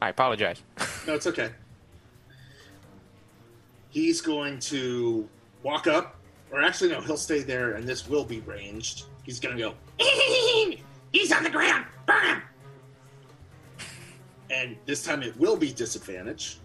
I 0.00 0.08
apologize. 0.08 0.62
No, 1.06 1.14
it's 1.14 1.26
okay. 1.26 1.50
He's 3.94 4.20
going 4.20 4.58
to 4.58 5.28
walk 5.62 5.86
up, 5.86 6.16
or 6.50 6.60
actually, 6.60 6.90
no, 6.90 7.00
he'll 7.00 7.16
stay 7.16 7.42
there, 7.42 7.74
and 7.74 7.86
this 7.86 8.08
will 8.08 8.24
be 8.24 8.40
ranged. 8.40 9.04
He's 9.22 9.38
going 9.38 9.56
to 9.56 9.62
go, 9.62 9.74
He's 11.12 11.30
on 11.30 11.44
the 11.44 11.48
ground! 11.50 11.84
Burn 12.04 12.24
him! 12.26 12.42
And 14.50 14.76
this 14.84 15.04
time 15.04 15.22
it 15.22 15.36
will 15.38 15.56
be 15.56 15.72
disadvantage 15.72 16.58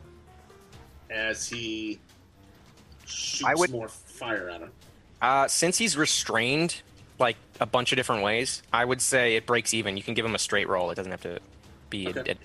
as 1.12 1.48
he 1.48 2.00
shoots 3.06 3.44
I 3.46 3.54
would- 3.54 3.70
more 3.70 3.90
fire 3.90 4.50
at 4.50 4.62
him. 4.62 4.72
Uh, 5.22 5.48
since 5.48 5.78
he's 5.78 5.96
restrained 5.96 6.82
like 7.20 7.36
a 7.60 7.66
bunch 7.68 7.92
of 7.92 7.98
different 7.98 8.24
ways, 8.24 8.64
I 8.74 8.86
would 8.86 9.02
say 9.02 9.36
it 9.36 9.46
breaks 9.46 9.72
even. 9.76 9.98
You 9.98 10.02
can 10.04 10.16
give 10.16 10.26
him 10.26 10.34
a 10.34 10.40
straight 10.40 10.68
roll. 10.68 10.90
It 10.90 10.96
doesn't 10.96 11.12
have 11.12 11.22
to 11.22 11.40
be 11.92 12.08
Okay. 12.08 12.18
a 12.18 12.22
advantage. 12.22 12.38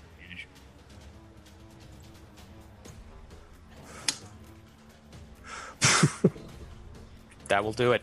that 7.47 7.63
will 7.63 7.73
do 7.73 7.93
it. 7.93 8.01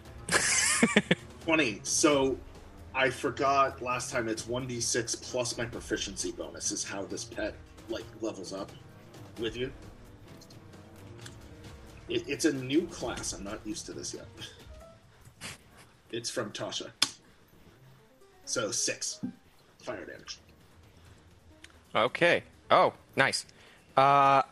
20. 1.45 1.81
So 1.83 2.37
I 2.95 3.11
forgot 3.11 3.83
last 3.83 4.11
time 4.11 4.29
it's 4.29 4.45
1d6 4.45 5.23
plus 5.23 5.57
my 5.57 5.65
proficiency 5.65 6.33
bonus 6.33 6.73
is 6.73 6.85
how 6.85 7.05
this 7.05 7.25
pet 7.25 7.55
like 7.89 8.05
levels 8.21 8.53
up 8.53 8.71
with 9.39 9.57
you. 9.57 9.73
It, 12.09 12.29
it's 12.29 12.45
a 12.45 12.53
new 12.53 12.87
class. 12.87 13.33
I'm 13.33 13.45
not 13.45 13.61
used 13.65 13.87
to 13.87 13.93
this 13.93 14.15
yet. 14.15 14.27
It's 16.13 16.29
from 16.29 16.53
Tasha. 16.53 16.91
So 18.45 18.71
six 18.71 19.19
fire 19.79 20.05
damage. 20.05 20.39
Okay. 21.95 22.43
Oh, 22.71 22.93
nice. 23.17 23.47
Uh, 23.97 24.43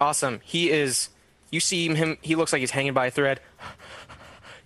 awesome. 0.00 0.40
He 0.42 0.70
is. 0.70 1.10
You 1.56 1.60
see 1.60 1.88
him. 1.88 2.18
He 2.20 2.34
looks 2.34 2.52
like 2.52 2.60
he's 2.60 2.70
hanging 2.70 2.92
by 2.92 3.06
a 3.06 3.10
thread. 3.10 3.40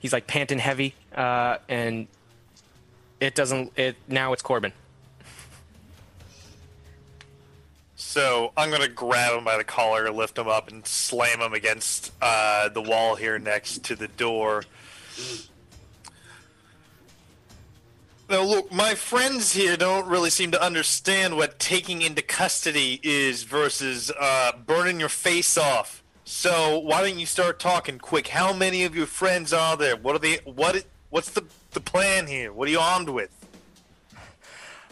He's 0.00 0.12
like 0.12 0.26
panting 0.26 0.58
heavy. 0.58 0.96
Uh, 1.14 1.58
and 1.68 2.08
it 3.20 3.36
doesn't. 3.36 3.78
It 3.78 3.94
now 4.08 4.32
it's 4.32 4.42
Corbin. 4.42 4.72
So 7.94 8.50
I'm 8.56 8.72
gonna 8.72 8.88
grab 8.88 9.38
him 9.38 9.44
by 9.44 9.56
the 9.56 9.62
collar, 9.62 10.10
lift 10.10 10.36
him 10.36 10.48
up, 10.48 10.66
and 10.66 10.84
slam 10.84 11.40
him 11.40 11.52
against 11.52 12.10
uh, 12.20 12.68
the 12.70 12.82
wall 12.82 13.14
here 13.14 13.38
next 13.38 13.84
to 13.84 13.94
the 13.94 14.08
door. 14.08 14.64
Now, 18.28 18.42
look, 18.42 18.72
my 18.72 18.96
friends 18.96 19.52
here 19.52 19.76
don't 19.76 20.08
really 20.08 20.30
seem 20.30 20.50
to 20.50 20.60
understand 20.60 21.36
what 21.36 21.60
taking 21.60 22.02
into 22.02 22.22
custody 22.22 22.98
is 23.04 23.44
versus 23.44 24.10
uh, 24.18 24.52
burning 24.66 24.98
your 24.98 25.08
face 25.08 25.56
off. 25.56 25.99
So 26.30 26.78
why 26.78 27.02
don't 27.02 27.18
you 27.18 27.26
start 27.26 27.58
talking 27.58 27.98
quick? 27.98 28.28
How 28.28 28.52
many 28.52 28.84
of 28.84 28.94
your 28.94 29.06
friends 29.06 29.52
are 29.52 29.76
there? 29.76 29.96
What 29.96 30.14
are 30.14 30.20
they? 30.20 30.36
What? 30.44 30.84
What's 31.10 31.30
the 31.30 31.42
the 31.72 31.80
plan 31.80 32.28
here? 32.28 32.52
What 32.52 32.68
are 32.68 32.70
you 32.70 32.78
armed 32.78 33.08
with? 33.08 33.30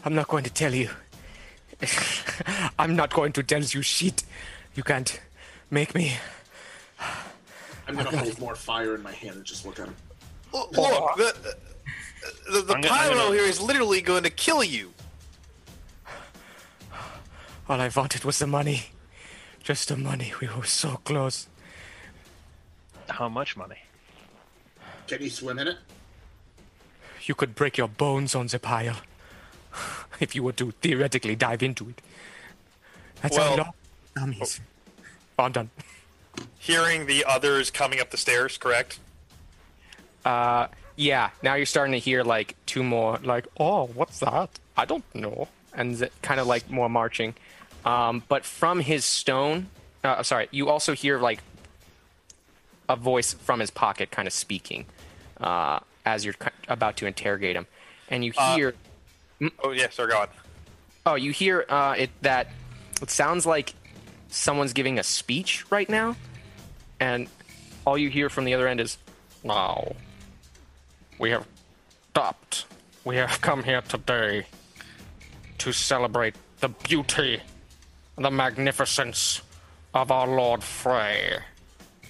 I'm 0.05 0.17
not 0.17 0.27
going 0.27 0.43
to 0.43 0.51
tell 0.51 0.75
you. 0.75 0.91
I'm 2.79 2.97
not 2.97 3.15
going 3.15 3.31
to 3.35 3.45
tell 3.45 3.63
you 3.63 3.83
shit. 3.83 4.25
You 4.75 4.83
can't 4.83 5.21
make 5.71 5.95
me. 5.95 6.17
I'm 7.87 7.95
gonna 7.95 8.17
hold 8.19 8.41
more 8.41 8.57
fire 8.57 8.97
in 8.97 9.03
my 9.05 9.13
hand 9.13 9.37
and 9.37 9.45
just 9.45 9.65
look 9.65 9.79
at 9.79 9.87
him. 9.87 9.95
Look, 10.53 10.77
look 10.77 11.17
the 11.17 11.57
the, 12.53 12.61
the 12.63 12.75
gonna- 12.75 12.89
pyro 12.89 13.15
gonna- 13.15 13.35
here 13.37 13.45
is 13.45 13.61
literally 13.61 14.01
going 14.01 14.25
to 14.25 14.31
kill 14.31 14.65
you. 14.65 14.93
All 17.69 17.81
I 17.81 17.91
wanted 17.95 18.25
was 18.25 18.41
the 18.41 18.49
money. 18.49 18.91
Just 19.69 19.89
the 19.91 19.99
money. 19.99 20.33
We 20.41 20.49
were 20.49 20.65
so 20.65 20.97
close. 21.05 21.47
How 23.11 23.29
much 23.29 23.55
money? 23.55 23.77
Can 25.07 25.21
you 25.21 25.29
swim 25.29 25.59
in 25.59 25.69
it? 25.69 25.77
You 27.27 27.35
could 27.35 27.55
break 27.55 27.77
your 27.77 27.87
bones 27.89 28.35
on 28.35 28.47
the 28.47 28.59
pile. 28.59 28.97
If 30.21 30.35
you 30.35 30.43
were 30.43 30.55
to 30.55 30.71
theoretically 30.81 31.37
dive 31.37 31.63
into 31.63 31.91
it. 31.91 32.01
That's 33.21 33.37
Well- 33.37 33.51
how 33.51 33.57
long 33.65 33.73
dummies. 34.17 34.59
Oh, 35.39 35.45
I'm 35.45 35.53
done. 35.53 35.69
Hearing 36.59 37.05
the 37.05 37.27
others 37.27 37.71
coming 37.71 38.01
up 38.01 38.09
the 38.11 38.17
stairs, 38.17 38.57
correct? 38.57 38.99
Uh, 40.25 40.69
yeah. 40.97 41.29
Now 41.43 41.57
you're 41.57 41.67
starting 41.67 41.93
to 41.93 41.99
hear 41.99 42.25
like 42.25 42.57
two 42.65 42.83
more, 42.83 43.19
like, 43.23 43.47
oh, 43.61 43.85
what's 43.89 44.19
that? 44.21 44.49
I 44.79 44.87
don't 44.87 45.05
know, 45.15 45.49
and 45.75 46.09
kind 46.23 46.41
of 46.41 46.47
like 46.47 46.71
more 46.71 46.89
marching. 46.89 47.35
Um, 47.89 48.23
but 48.29 48.45
from 48.45 48.81
his 48.81 49.07
stone, 49.07 49.69
uh, 50.05 50.23
sorry, 50.23 50.49
you 50.51 50.69
also 50.69 50.93
hear 50.95 51.19
like 51.19 51.41
a 52.87 52.97
voice 52.97 53.33
from 53.33 53.61
his 53.61 53.71
pocket, 53.71 54.11
kind 54.11 54.29
of 54.29 54.35
speaking, 54.35 54.85
uh, 55.41 55.81
as 56.05 56.25
you're 56.25 56.35
about 56.69 56.99
to 56.99 57.07
interrogate 57.07 57.57
him, 57.57 57.67
and 58.11 58.25
you 58.25 58.33
Uh, 58.37 58.57
hear. 58.57 58.75
Oh 59.65 59.71
yes, 59.71 59.95
sir, 59.95 60.07
go 60.07 60.19
on. 60.19 60.29
Oh, 61.07 61.15
you 61.15 61.33
hear 61.33 61.65
uh, 61.71 61.95
it 61.97 62.11
that 62.21 62.49
it 63.01 63.11
sounds 63.11 63.47
like 63.47 63.73
someone's 64.29 64.75
giving 64.75 64.99
a 64.99 65.03
speech 65.03 65.65
right 65.71 65.89
now, 65.89 66.15
and 67.01 67.29
all 67.87 67.97
you 67.97 68.11
hear 68.11 68.29
from 68.29 68.45
the 68.45 68.53
other 68.53 68.69
end 68.69 68.81
is, 68.81 68.99
"Now, 69.43 69.95
we 71.19 71.31
have 71.31 71.47
stopped. 72.11 72.67
We 73.05 73.17
have 73.17 73.41
come 73.41 73.63
here 73.65 73.81
today 73.81 74.47
to 75.59 75.73
celebrate 75.73 76.35
the 76.61 76.69
beauty, 76.69 77.41
the 78.19 78.31
magnificence 78.31 79.43
of 79.95 80.11
our 80.11 80.27
Lord 80.27 80.63
Frey, 80.63 81.39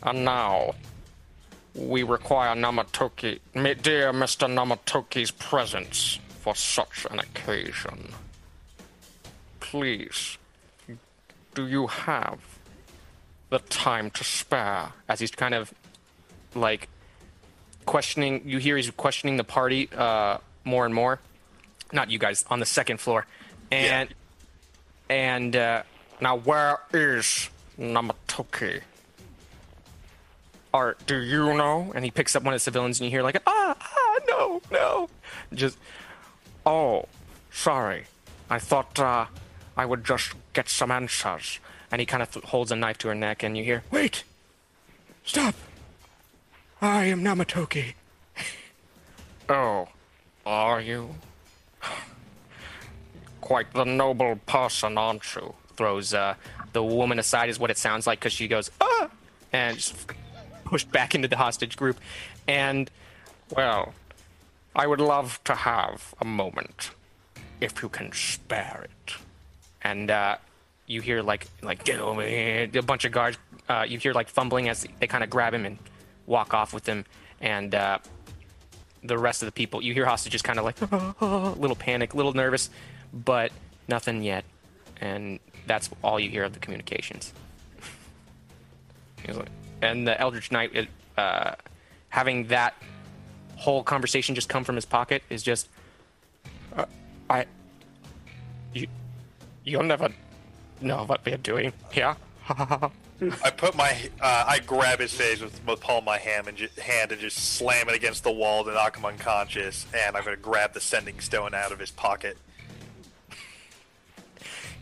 and 0.03 0.25
now." 0.25 0.75
We 1.75 2.03
require 2.03 2.57
Namatoki, 2.57 3.39
dear 3.55 4.13
Mr. 4.13 4.49
Namatoki's 4.49 5.31
presence 5.31 6.19
for 6.41 6.57
such 6.57 7.07
an 7.09 7.21
occasion. 7.21 8.15
Please, 9.61 10.39
do 11.55 11.67
you 11.67 11.87
have 11.87 12.39
the 13.51 13.59
time 13.59 14.11
to 14.13 14.25
spare? 14.25 14.93
As 15.09 15.21
he's 15.21 15.31
kind 15.31 15.55
of 15.55 15.73
like 16.55 16.89
questioning, 17.87 18.43
you 18.45 18.59
hear 18.59 18.77
he's 18.77 18.91
questioning 18.91 19.37
the 19.37 19.45
party 19.45 19.89
uh, 19.97 20.39
more 20.65 20.85
and 20.85 20.95
more. 20.95 21.21
Not 21.93 22.11
you 22.11 22.19
guys 22.19 22.45
on 22.51 22.61
the 22.61 22.67
second 22.67 22.99
floor, 22.99 23.27
and 23.71 24.09
and 25.09 25.55
uh, 25.55 25.83
now 26.21 26.37
where 26.37 26.81
is 26.93 27.51
Namatoki? 27.79 28.83
Art, 30.73 30.99
do 31.07 31.17
you 31.19 31.57
know? 31.57 31.93
And 31.95 32.05
he 32.05 32.11
picks 32.11 32.37
up 32.37 32.43
one 32.43 32.53
of 32.55 32.57
the 32.57 32.65
civilians, 32.65 33.01
and 33.01 33.07
you 33.07 33.11
hear 33.11 33.23
like, 33.23 33.41
ah, 33.47 33.77
ah, 33.81 34.19
no, 34.29 34.61
no. 34.71 35.09
Just, 35.55 35.79
oh, 36.67 37.07
sorry. 37.51 38.05
I 38.51 38.59
thought 38.59 38.99
uh, 38.99 39.27
I 39.77 39.87
would 39.87 40.05
just 40.05 40.35
get 40.53 40.69
some 40.69 40.91
answers. 40.91 41.59
And 41.91 42.01
he 42.01 42.07
kind 42.07 42.23
of 42.23 42.31
th- 42.31 42.45
holds 42.47 42.71
a 42.71 42.77
knife 42.77 42.99
to 42.99 43.09
her 43.09 43.15
neck, 43.15 43.43
and 43.43 43.57
you 43.57 43.65
hear, 43.65 43.83
wait, 43.91 44.25
stop. 45.25 45.55
I 46.83 47.05
am 47.07 47.23
Namatoki. 47.23 47.95
oh, 49.49 49.89
are 50.45 50.81
you? 50.81 51.15
Quite 53.41 53.73
the 53.73 53.85
noble 53.85 54.37
person, 54.47 54.99
aren't 54.99 55.35
you? 55.35 55.55
Throws 55.79 56.13
uh, 56.13 56.35
the 56.73 56.83
woman 56.83 57.21
aside, 57.21 57.49
is 57.49 57.59
what 57.59 57.71
it 57.71 57.79
sounds 57.79 58.05
like, 58.05 58.19
because 58.19 58.33
she 58.33 58.49
goes, 58.49 58.71
ah, 58.81 59.09
and 59.53 59.77
just 59.79 59.95
pushed 60.65 60.91
back 60.91 61.15
into 61.15 61.29
the 61.29 61.37
hostage 61.37 61.77
group. 61.77 61.99
And, 62.49 62.91
well, 63.55 63.95
I 64.75 64.87
would 64.87 65.01
love 65.01 65.41
to 65.45 65.55
have 65.55 66.15
a 66.21 66.25
moment, 66.25 66.91
if 67.61 67.81
you 67.81 67.89
can 67.89 68.13
spare 68.13 68.87
it. 68.89 69.15
And 69.81 70.11
uh, 70.11 70.37
you 70.89 71.01
hear 71.01 71.23
like 71.23 71.47
like 71.63 71.85
get 71.85 72.01
over 72.01 72.23
here, 72.23 72.69
a 72.75 72.83
bunch 72.83 73.05
of 73.05 73.13
guards. 73.13 73.39
Uh, 73.69 73.85
you 73.87 73.99
hear 73.99 74.13
like 74.13 74.29
fumbling 74.29 74.69
as 74.69 74.85
they 74.99 75.07
kind 75.07 75.23
of 75.23 75.31
grab 75.31 75.55
him 75.55 75.65
and 75.65 75.79
walk 76.27 76.55
off 76.55 76.75
with 76.75 76.87
him. 76.87 77.05
And 77.41 77.75
uh, 77.75 77.99
the 79.05 79.17
rest 79.17 79.43
of 79.43 79.47
the 79.47 79.53
people, 79.53 79.81
you 79.83 79.95
hear 79.95 80.07
hostages 80.07 80.43
kind 80.43 80.59
of 80.59 80.65
like 80.65 80.81
little 81.61 81.77
panic, 81.77 82.15
little 82.15 82.33
nervous, 82.33 82.69
but 83.13 83.53
nothing 83.87 84.23
yet. 84.25 84.45
And 85.01 85.39
that's 85.69 85.91
all 86.03 86.19
you 86.19 86.31
hear 86.31 86.45
of 86.45 86.53
the 86.53 86.59
communications. 86.59 87.33
And 89.83 90.07
the 90.07 90.19
Eldritch 90.21 90.51
Knight, 90.51 90.89
uh, 91.17 91.55
having 92.09 92.47
that 92.49 92.75
whole 93.57 93.83
conversation 93.83 94.35
just 94.35 94.49
come 94.49 94.65
from 94.65 94.77
his 94.77 94.85
pocket 94.85 95.23
is 95.29 95.43
just, 95.43 95.69
uh, 96.77 96.87
I, 97.29 97.47
you, 98.73 98.87
you'll 99.65 99.83
never 99.83 100.11
know 100.81 101.05
what 101.05 101.25
we're 101.25 101.37
doing 101.37 101.73
here. 101.91 102.17
I 103.43 103.51
put 103.51 103.75
my, 103.75 103.97
uh, 104.21 104.45
I 104.47 104.61
grab 104.61 105.01
his 105.01 105.13
face 105.13 105.41
with 105.41 105.65
the 105.67 105.77
palm 105.77 105.99
of 105.99 106.05
my 106.05 106.19
hand 106.19 106.47
and, 106.47 106.59
hand 106.79 107.11
and 107.11 107.21
just 107.21 107.37
slam 107.37 107.89
it 107.89 107.97
against 107.97 108.23
the 108.23 108.31
wall 108.31 108.63
to 108.65 108.73
knock 108.73 108.97
him 108.97 109.05
unconscious. 109.05 109.87
And 109.93 110.17
I'm 110.17 110.25
going 110.25 110.37
to 110.37 110.43
grab 110.43 110.73
the 110.73 110.81
sending 110.81 111.19
stone 111.19 111.53
out 111.53 111.73
of 111.73 111.81
his 111.81 111.91
pocket. 111.91 112.39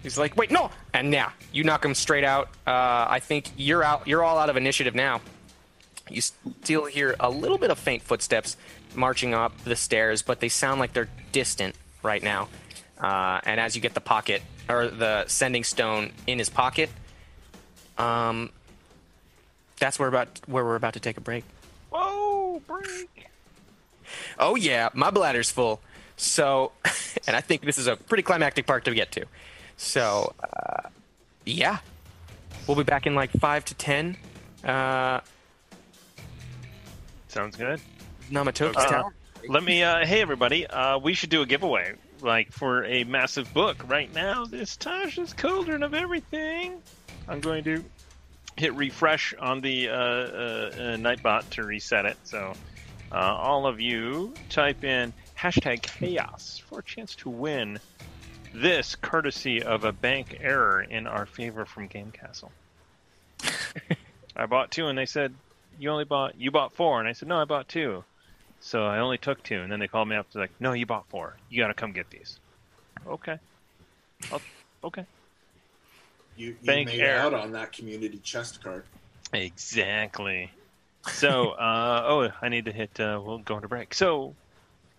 He's 0.06 0.16
like, 0.16 0.36
wait, 0.36 0.52
no! 0.52 0.70
And 0.94 1.12
yeah, 1.12 1.32
you 1.50 1.64
knock 1.64 1.84
him 1.84 1.92
straight 1.92 2.22
out. 2.22 2.46
Uh, 2.64 3.06
I 3.10 3.18
think 3.18 3.50
you're 3.56 3.82
out. 3.82 4.06
You're 4.06 4.22
all 4.22 4.38
out 4.38 4.48
of 4.48 4.56
initiative 4.56 4.94
now. 4.94 5.20
You 6.08 6.20
still 6.20 6.84
hear 6.84 7.16
a 7.18 7.28
little 7.28 7.58
bit 7.58 7.72
of 7.72 7.78
faint 7.80 8.04
footsteps 8.04 8.56
marching 8.94 9.34
up 9.34 9.64
the 9.64 9.74
stairs, 9.74 10.22
but 10.22 10.38
they 10.38 10.48
sound 10.48 10.78
like 10.78 10.92
they're 10.92 11.08
distant 11.32 11.74
right 12.04 12.22
now. 12.22 12.48
Uh, 13.00 13.40
and 13.42 13.58
as 13.58 13.74
you 13.74 13.82
get 13.82 13.94
the 13.94 14.00
pocket 14.00 14.42
or 14.68 14.86
the 14.86 15.26
sending 15.26 15.64
stone 15.64 16.12
in 16.28 16.38
his 16.38 16.50
pocket, 16.50 16.88
um, 17.98 18.50
that's 19.80 19.98
where 19.98 20.08
about 20.08 20.40
where 20.46 20.64
we're 20.64 20.76
about 20.76 20.94
to 20.94 21.00
take 21.00 21.16
a 21.16 21.20
break. 21.20 21.42
Whoa, 21.90 22.62
break. 22.64 23.26
Oh 24.38 24.54
yeah, 24.54 24.88
my 24.94 25.10
bladder's 25.10 25.50
full. 25.50 25.80
So, 26.16 26.70
and 27.26 27.34
I 27.34 27.40
think 27.40 27.62
this 27.62 27.76
is 27.76 27.88
a 27.88 27.96
pretty 27.96 28.22
climactic 28.22 28.68
part 28.68 28.84
to 28.84 28.94
get 28.94 29.10
to. 29.10 29.26
So, 29.76 30.32
uh, 30.42 30.88
yeah, 31.44 31.78
we'll 32.66 32.76
be 32.76 32.82
back 32.82 33.06
in 33.06 33.14
like 33.14 33.30
five 33.32 33.64
to 33.66 33.74
ten. 33.74 34.16
Uh, 34.64 35.20
Sounds 37.28 37.56
good. 37.56 37.80
Namatoki's 38.30 38.76
Uh, 38.76 38.88
town. 38.88 39.12
Let 39.48 39.62
me, 39.62 39.82
uh, 39.82 40.04
hey 40.06 40.22
everybody, 40.22 40.66
uh, 40.66 40.98
we 40.98 41.14
should 41.14 41.30
do 41.30 41.42
a 41.42 41.46
giveaway, 41.46 41.94
like 42.20 42.50
for 42.50 42.84
a 42.84 43.04
massive 43.04 43.52
book. 43.54 43.76
Right 43.88 44.12
now, 44.14 44.44
this 44.44 44.76
Tasha's 44.76 45.32
Cauldron 45.32 45.82
of 45.82 45.94
Everything. 45.94 46.82
I'm 47.28 47.40
going 47.40 47.62
to 47.64 47.84
hit 48.56 48.74
refresh 48.74 49.34
on 49.38 49.60
the 49.60 49.90
uh, 49.90 49.94
uh, 49.94 49.96
uh, 49.96 50.72
Nightbot 50.96 51.48
to 51.50 51.62
reset 51.64 52.06
it. 52.06 52.16
So, 52.24 52.54
uh, 53.12 53.14
all 53.14 53.66
of 53.66 53.80
you 53.80 54.34
type 54.48 54.82
in 54.82 55.12
hashtag 55.38 55.82
chaos 55.82 56.60
for 56.68 56.80
a 56.80 56.82
chance 56.82 57.14
to 57.16 57.28
win 57.28 57.78
this 58.56 58.96
courtesy 58.96 59.62
of 59.62 59.84
a 59.84 59.92
bank 59.92 60.38
error 60.40 60.82
in 60.82 61.06
our 61.06 61.26
favor 61.26 61.66
from 61.66 61.86
Game 61.88 62.10
Castle. 62.10 62.50
I 64.36 64.46
bought 64.46 64.70
two, 64.70 64.86
and 64.86 64.96
they 64.96 65.06
said 65.06 65.34
you 65.78 65.90
only 65.90 66.04
bought 66.04 66.40
you 66.40 66.50
bought 66.50 66.72
four, 66.72 66.98
and 66.98 67.08
I 67.08 67.12
said 67.12 67.28
no, 67.28 67.40
I 67.40 67.44
bought 67.44 67.68
two. 67.68 68.04
So 68.60 68.84
I 68.84 68.98
only 68.98 69.18
took 69.18 69.42
two, 69.42 69.60
and 69.60 69.70
then 69.70 69.78
they 69.78 69.88
called 69.88 70.08
me 70.08 70.16
up. 70.16 70.26
They're 70.32 70.42
like, 70.42 70.52
"No, 70.58 70.72
you 70.72 70.86
bought 70.86 71.06
four. 71.08 71.36
You 71.50 71.62
got 71.62 71.68
to 71.68 71.74
come 71.74 71.92
get 71.92 72.10
these." 72.10 72.38
Okay. 73.06 73.38
I'll, 74.32 74.40
okay. 74.84 75.04
You, 76.36 76.48
you 76.48 76.56
Bank 76.64 76.88
made 76.88 77.00
error. 77.00 77.20
out 77.20 77.34
on 77.34 77.52
that 77.52 77.72
community 77.72 78.18
chest 78.18 78.62
card. 78.62 78.84
Exactly. 79.32 80.50
So, 81.08 81.50
uh, 81.58 82.02
oh, 82.06 82.30
I 82.40 82.48
need 82.48 82.64
to 82.64 82.72
hit. 82.72 82.98
Uh, 82.98 83.20
we'll 83.22 83.38
go 83.38 83.56
into 83.56 83.68
break. 83.68 83.92
So, 83.92 84.34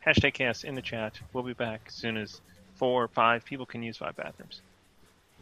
hashtag 0.05 0.35
chaos 0.35 0.63
in 0.63 0.75
the 0.75 0.81
chat. 0.81 1.19
We'll 1.33 1.43
be 1.43 1.53
back 1.53 1.81
as 1.87 1.95
soon 1.95 2.17
as 2.17 2.41
four 2.77 3.03
or 3.03 3.07
five 3.07 3.43
people 3.45 3.65
can 3.65 3.83
use 3.83 3.97
five 3.97 4.15
bathrooms. 4.15 4.61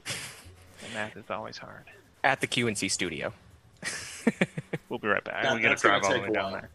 The 0.05 0.13
math 0.93 1.15
is 1.17 1.29
always 1.29 1.57
hard. 1.57 1.83
at 2.23 2.41
the 2.41 2.47
QNC 2.47 2.89
studio. 2.91 3.33
We'll 4.89 4.99
be 4.99 5.07
right 5.07 5.23
back. 5.23 5.43
That- 5.43 5.55
we 5.55 5.61
got 5.61 5.77
to 5.77 5.81
drive 5.81 6.03
all 6.03 6.13
the 6.13 6.19
way 6.21 6.29
down 6.31 6.51
there. 6.53 6.69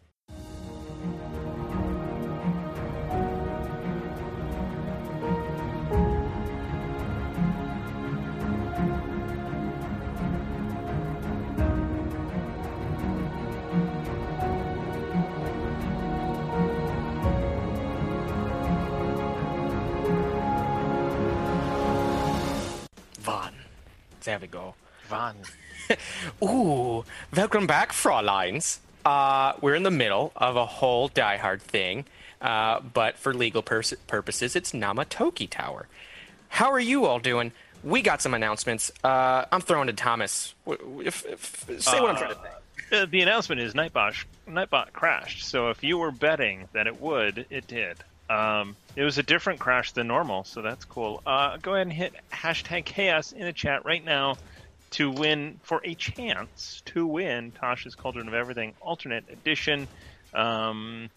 There 24.25 24.39
we 24.39 24.47
go. 24.47 24.75
Van. 25.09 25.35
Ooh, 26.43 27.05
welcome 27.35 27.67
back, 27.67 27.93
Frauleins. 27.93 28.79
Uh, 29.05 29.55
we're 29.61 29.75
in 29.75 29.83
the 29.83 29.91
middle 29.91 30.33
of 30.37 30.57
a 30.57 30.67
whole 30.67 31.09
Die 31.09 31.37
Hard 31.39 31.63
thing, 31.63 32.05
uh, 32.41 32.81
but 32.81 33.17
for 33.17 33.33
legal 33.33 33.63
pers- 33.63 33.95
purposes, 34.07 34.55
it's 34.55 34.73
Namatoki 34.73 35.49
Tower. 35.49 35.87
How 36.49 36.71
are 36.71 36.81
you 36.81 37.07
all 37.07 37.19
doing? 37.19 37.53
We 37.83 38.03
got 38.03 38.21
some 38.21 38.35
announcements. 38.35 38.91
Uh, 39.03 39.47
I'm 39.51 39.63
throwing 39.63 39.87
to 39.87 39.93
Thomas. 39.95 40.55
W- 40.67 40.83
w- 40.85 41.09
If, 41.09 41.25
if, 41.27 41.83
say 41.83 41.99
what 42.01 42.11
I'm 42.11 42.17
trying 42.17 42.35
to 42.35 42.41
say. 42.91 42.99
Uh, 42.99 43.07
the 43.07 43.23
announcement 43.23 43.61
is 43.61 43.73
Nightbot 43.73 44.25
Nightbot 44.49 44.93
crashed. 44.93 45.45
So 45.47 45.71
if 45.71 45.83
you 45.83 45.97
were 45.97 46.11
betting 46.11 46.69
that 46.73 46.87
it 46.87 47.01
would, 47.01 47.47
it 47.49 47.67
did. 47.69 47.97
Um, 48.29 48.77
it 48.97 49.05
was 49.05 49.19
a 49.19 49.23
different 49.23 49.61
crash 49.61 49.93
than 49.93 50.07
normal, 50.07 50.45
so 50.45 50.63
that's 50.63 50.85
cool. 50.85 51.23
Uh, 51.25 51.57
go 51.59 51.75
ahead 51.75 51.87
and 51.87 51.93
hit 51.93 52.15
hashtag 52.33 52.85
chaos 52.85 53.33
in 53.33 53.43
the 53.43 53.53
chat 53.53 53.85
right 53.85 54.05
now 54.05 54.37
to 54.91 55.11
win 55.11 55.61
for 55.63 55.81
a 55.85 55.95
chance 55.95 56.83
to 56.85 57.07
win 57.07 57.53
Tasha's 57.53 57.95
Cauldron 57.95 58.29
of 58.29 58.35
Everything 58.35 58.75
alternate 58.81 59.25
edition. 59.31 59.87
Um, 60.35 61.11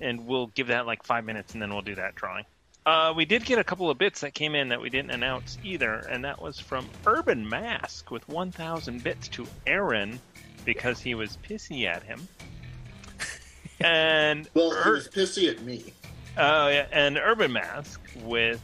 and 0.00 0.26
we'll 0.26 0.48
give 0.48 0.68
that 0.68 0.86
like 0.86 1.02
five 1.02 1.24
minutes, 1.24 1.52
and 1.52 1.62
then 1.62 1.72
we'll 1.72 1.82
do 1.82 1.94
that 1.96 2.14
drawing. 2.14 2.44
Uh, 2.84 3.12
we 3.16 3.24
did 3.24 3.44
get 3.44 3.58
a 3.58 3.64
couple 3.64 3.90
of 3.90 3.98
bits 3.98 4.20
that 4.20 4.32
came 4.32 4.54
in 4.54 4.68
that 4.68 4.80
we 4.80 4.90
didn't 4.90 5.10
announce 5.10 5.58
either, 5.64 5.94
and 5.94 6.24
that 6.24 6.40
was 6.40 6.60
from 6.60 6.88
Urban 7.04 7.48
Mask 7.48 8.10
with 8.10 8.26
1,000 8.28 9.02
bits 9.02 9.28
to 9.28 9.46
Aaron 9.66 10.20
because 10.64 11.00
he 11.00 11.14
was 11.14 11.36
pissy 11.48 11.84
at 11.86 12.04
him. 12.04 12.28
and 13.80 14.48
Well, 14.54 14.70
he 14.84 14.90
was 14.90 15.08
pissy 15.08 15.50
at 15.50 15.62
me. 15.62 15.92
Oh 16.38 16.68
yeah, 16.68 16.86
and 16.92 17.16
Urban 17.18 17.52
Mask 17.52 18.00
with 18.22 18.60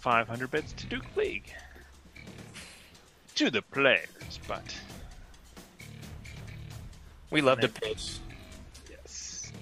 500 0.00 0.50
bits 0.50 0.72
to 0.74 0.86
Duke 0.86 1.16
League. 1.16 1.52
To 3.36 3.50
the 3.50 3.62
players, 3.62 4.38
but 4.48 4.62
We 7.30 7.40
love 7.42 7.60
to 7.60 7.68
pitch. 7.68 8.18
yes. 8.88 9.52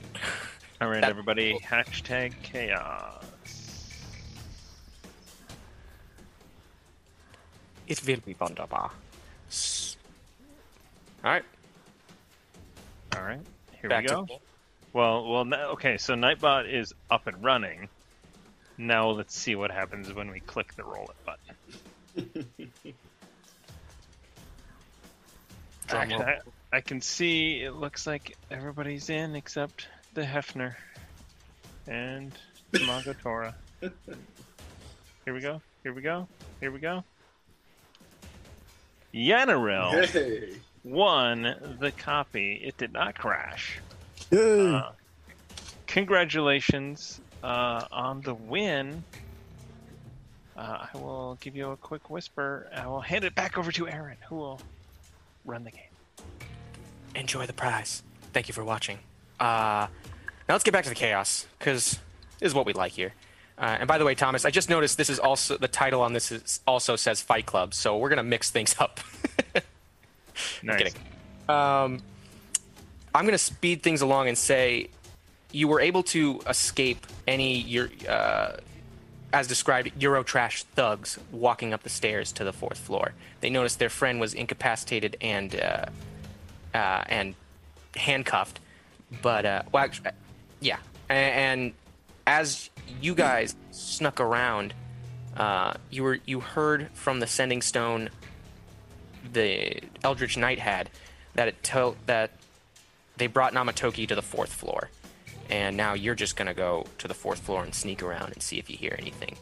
All 0.81 0.89
right, 0.89 1.03
everybody. 1.03 1.59
Hashtag 1.61 2.35
chaos. 2.43 3.23
It 7.87 8.07
will 8.07 8.21
be 8.25 8.37
wunderbar. 8.39 8.91
S- 9.49 9.97
All 11.25 11.31
right, 11.33 11.45
All 13.17 13.23
right, 13.23 13.41
here 13.81 13.91
back 13.91 14.03
we 14.05 14.09
go. 14.09 14.27
Well, 14.95 15.27
well, 15.27 15.55
okay. 15.73 15.99
So 15.99 16.15
Nightbot 16.15 16.73
is 16.73 16.95
up 17.11 17.27
and 17.27 17.43
running. 17.45 17.89
Now 18.79 19.11
let's 19.11 19.37
see 19.37 19.57
what 19.57 19.71
happens 19.71 20.13
when 20.15 20.31
we 20.31 20.41
click 20.41 20.75
the 20.77 20.85
roll 20.85 21.11
it 21.11 21.27
button. 21.27 22.47
Roll. 25.93 26.23
I, 26.23 26.39
I 26.73 26.81
can 26.81 27.01
see 27.03 27.63
it 27.63 27.75
looks 27.75 28.07
like 28.07 28.37
everybody's 28.51 29.11
in 29.11 29.37
except 29.37 29.87
the 30.15 30.23
Hefner 30.23 30.75
and 31.87 32.33
Tamago 32.73 33.15
Tora. 33.21 33.55
Here 33.81 35.35
we 35.35 35.41
go. 35.41 35.61
Here 35.83 35.93
we 35.93 36.01
go. 36.03 36.27
Here 36.61 36.73
we 36.73 36.79
go. 36.81 37.05
Yanarel 39.13 40.07
Hey. 40.07 40.55
won 40.83 41.77
the 41.79 41.93
copy. 41.93 42.55
It 42.55 42.79
did 42.79 42.93
not 42.93 43.17
crash. 43.19 43.79
Yay! 44.35 44.75
Uh, 44.75 44.91
congratulations 45.87 47.21
uh, 47.45 47.85
on 47.93 48.21
the 48.23 48.35
win. 48.35 49.05
Uh, 50.57 50.87
I 50.93 50.99
will 50.99 51.39
give 51.41 51.55
you 51.55 51.71
a 51.71 51.77
quick 51.77 52.11
whisper. 52.11 52.69
I 52.75 52.87
will 52.89 53.01
hand 53.01 53.25
it 53.25 53.37
back 53.37 53.57
over 53.59 53.71
to 53.71 53.89
Aaron, 53.89 54.17
who 54.29 54.37
will 54.37 54.61
run 55.45 55.63
the 55.63 55.71
game. 55.71 55.83
enjoy 57.15 57.47
the 57.47 57.53
prize. 57.53 58.03
Thank 58.33 58.49
you 58.49 58.55
for 58.55 58.65
watching. 58.65 58.99
Uh, 59.39 59.87
now 60.49 60.55
let's 60.55 60.65
get 60.65 60.73
back 60.73 60.83
to 60.85 60.91
the 60.91 60.97
chaos 60.97 61.47
because 61.59 62.01
this 62.41 62.49
is 62.49 62.55
what 62.55 62.67
we 62.67 62.73
like 62.73 62.91
here. 62.93 63.13
Uh, 63.57 63.77
and 63.79 63.87
by 63.87 63.99
the 63.99 64.05
way, 64.05 64.17
Thomas, 64.17 64.45
I 64.45 64.51
just 64.51 64.69
noticed 64.69 64.99
this 64.99 65.11
is 65.11 65.21
also 65.21 65.57
the 65.57 65.69
title 65.69 66.03
on 66.03 66.13
this 66.13 66.33
is 66.33 66.59
also 66.67 66.97
says 66.97 67.23
Fight 67.23 67.47
Club, 67.47 67.73
so 67.73 67.99
we're 67.99 68.09
gonna 68.09 68.25
mix 68.25 68.51
things 68.51 68.75
up. 68.81 69.01
Nice. 70.65 70.79
kidding. 70.79 70.95
Um, 71.49 72.03
I'm 73.15 73.25
gonna 73.25 73.39
speed 73.39 73.83
things 73.83 74.03
along 74.03 74.29
and 74.29 74.37
say 74.37 74.89
you 75.53 75.69
were 75.69 75.81
able 75.81 76.03
to 76.03 76.41
escape 76.49 77.07
any 77.29 77.61
your 77.61 77.89
uh, 78.09 78.57
as 79.33 79.47
described 79.47 79.91
Eurotrash 79.99 80.65
thugs 80.75 81.19
walking 81.33 81.73
up 81.73 81.83
the 81.83 81.91
stairs 81.91 82.33
to 82.33 82.45
the 82.45 82.53
fourth 82.53 82.79
floor. 82.79 83.13
They 83.41 83.51
noticed 83.51 83.79
their 83.79 83.89
friend 83.89 84.21
was 84.21 84.35
incapacitated 84.35 85.17
and 85.21 85.55
uh, 85.55 85.87
uh, 86.75 87.05
and 87.07 87.35
handcuffed, 87.97 88.59
but 89.23 89.47
uh, 89.47 89.63
well, 89.71 89.85
actually, 89.85 90.11
yeah, 90.61 90.79
and, 91.09 91.73
as 92.27 92.71
you 93.03 93.15
guys 93.15 93.55
snuck 93.71 94.19
around, 94.19 94.73
uh, 95.37 95.75
you 95.91 96.03
were 96.03 96.19
you 96.27 96.41
heard 96.41 96.89
from 96.95 97.21
the 97.21 97.27
sending 97.27 97.63
stone 97.63 98.09
the 99.33 99.81
Eldritch 100.03 100.37
Knight 100.37 100.59
had 100.59 100.91
that 101.35 101.49
it 101.49 101.63
told 101.63 101.97
that 102.07 102.31
they 103.17 103.27
brought 103.27 103.53
Namatoki 103.53 104.09
to 104.09 104.15
the 104.15 104.23
fourth 104.23 104.53
floor, 104.53 104.91
and 105.51 105.77
now 105.77 105.95
you're 105.95 106.15
just 106.15 106.37
gonna 106.37 106.55
go 106.55 106.87
to 106.99 107.09
the 107.09 107.15
fourth 107.15 107.41
floor 107.41 107.63
and 107.63 107.75
sneak 107.75 108.03
around 108.03 108.33
and 108.33 108.43
see 108.43 108.59
if 108.59 108.69
you 108.71 108.77
hear 108.77 108.97
anything. 108.99 109.37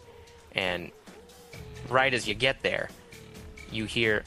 And 0.55 0.90
right 1.89 2.12
as 2.12 2.28
you 2.28 2.35
get 2.35 2.62
there, 2.62 2.90
you 3.70 3.85
hear 3.85 4.24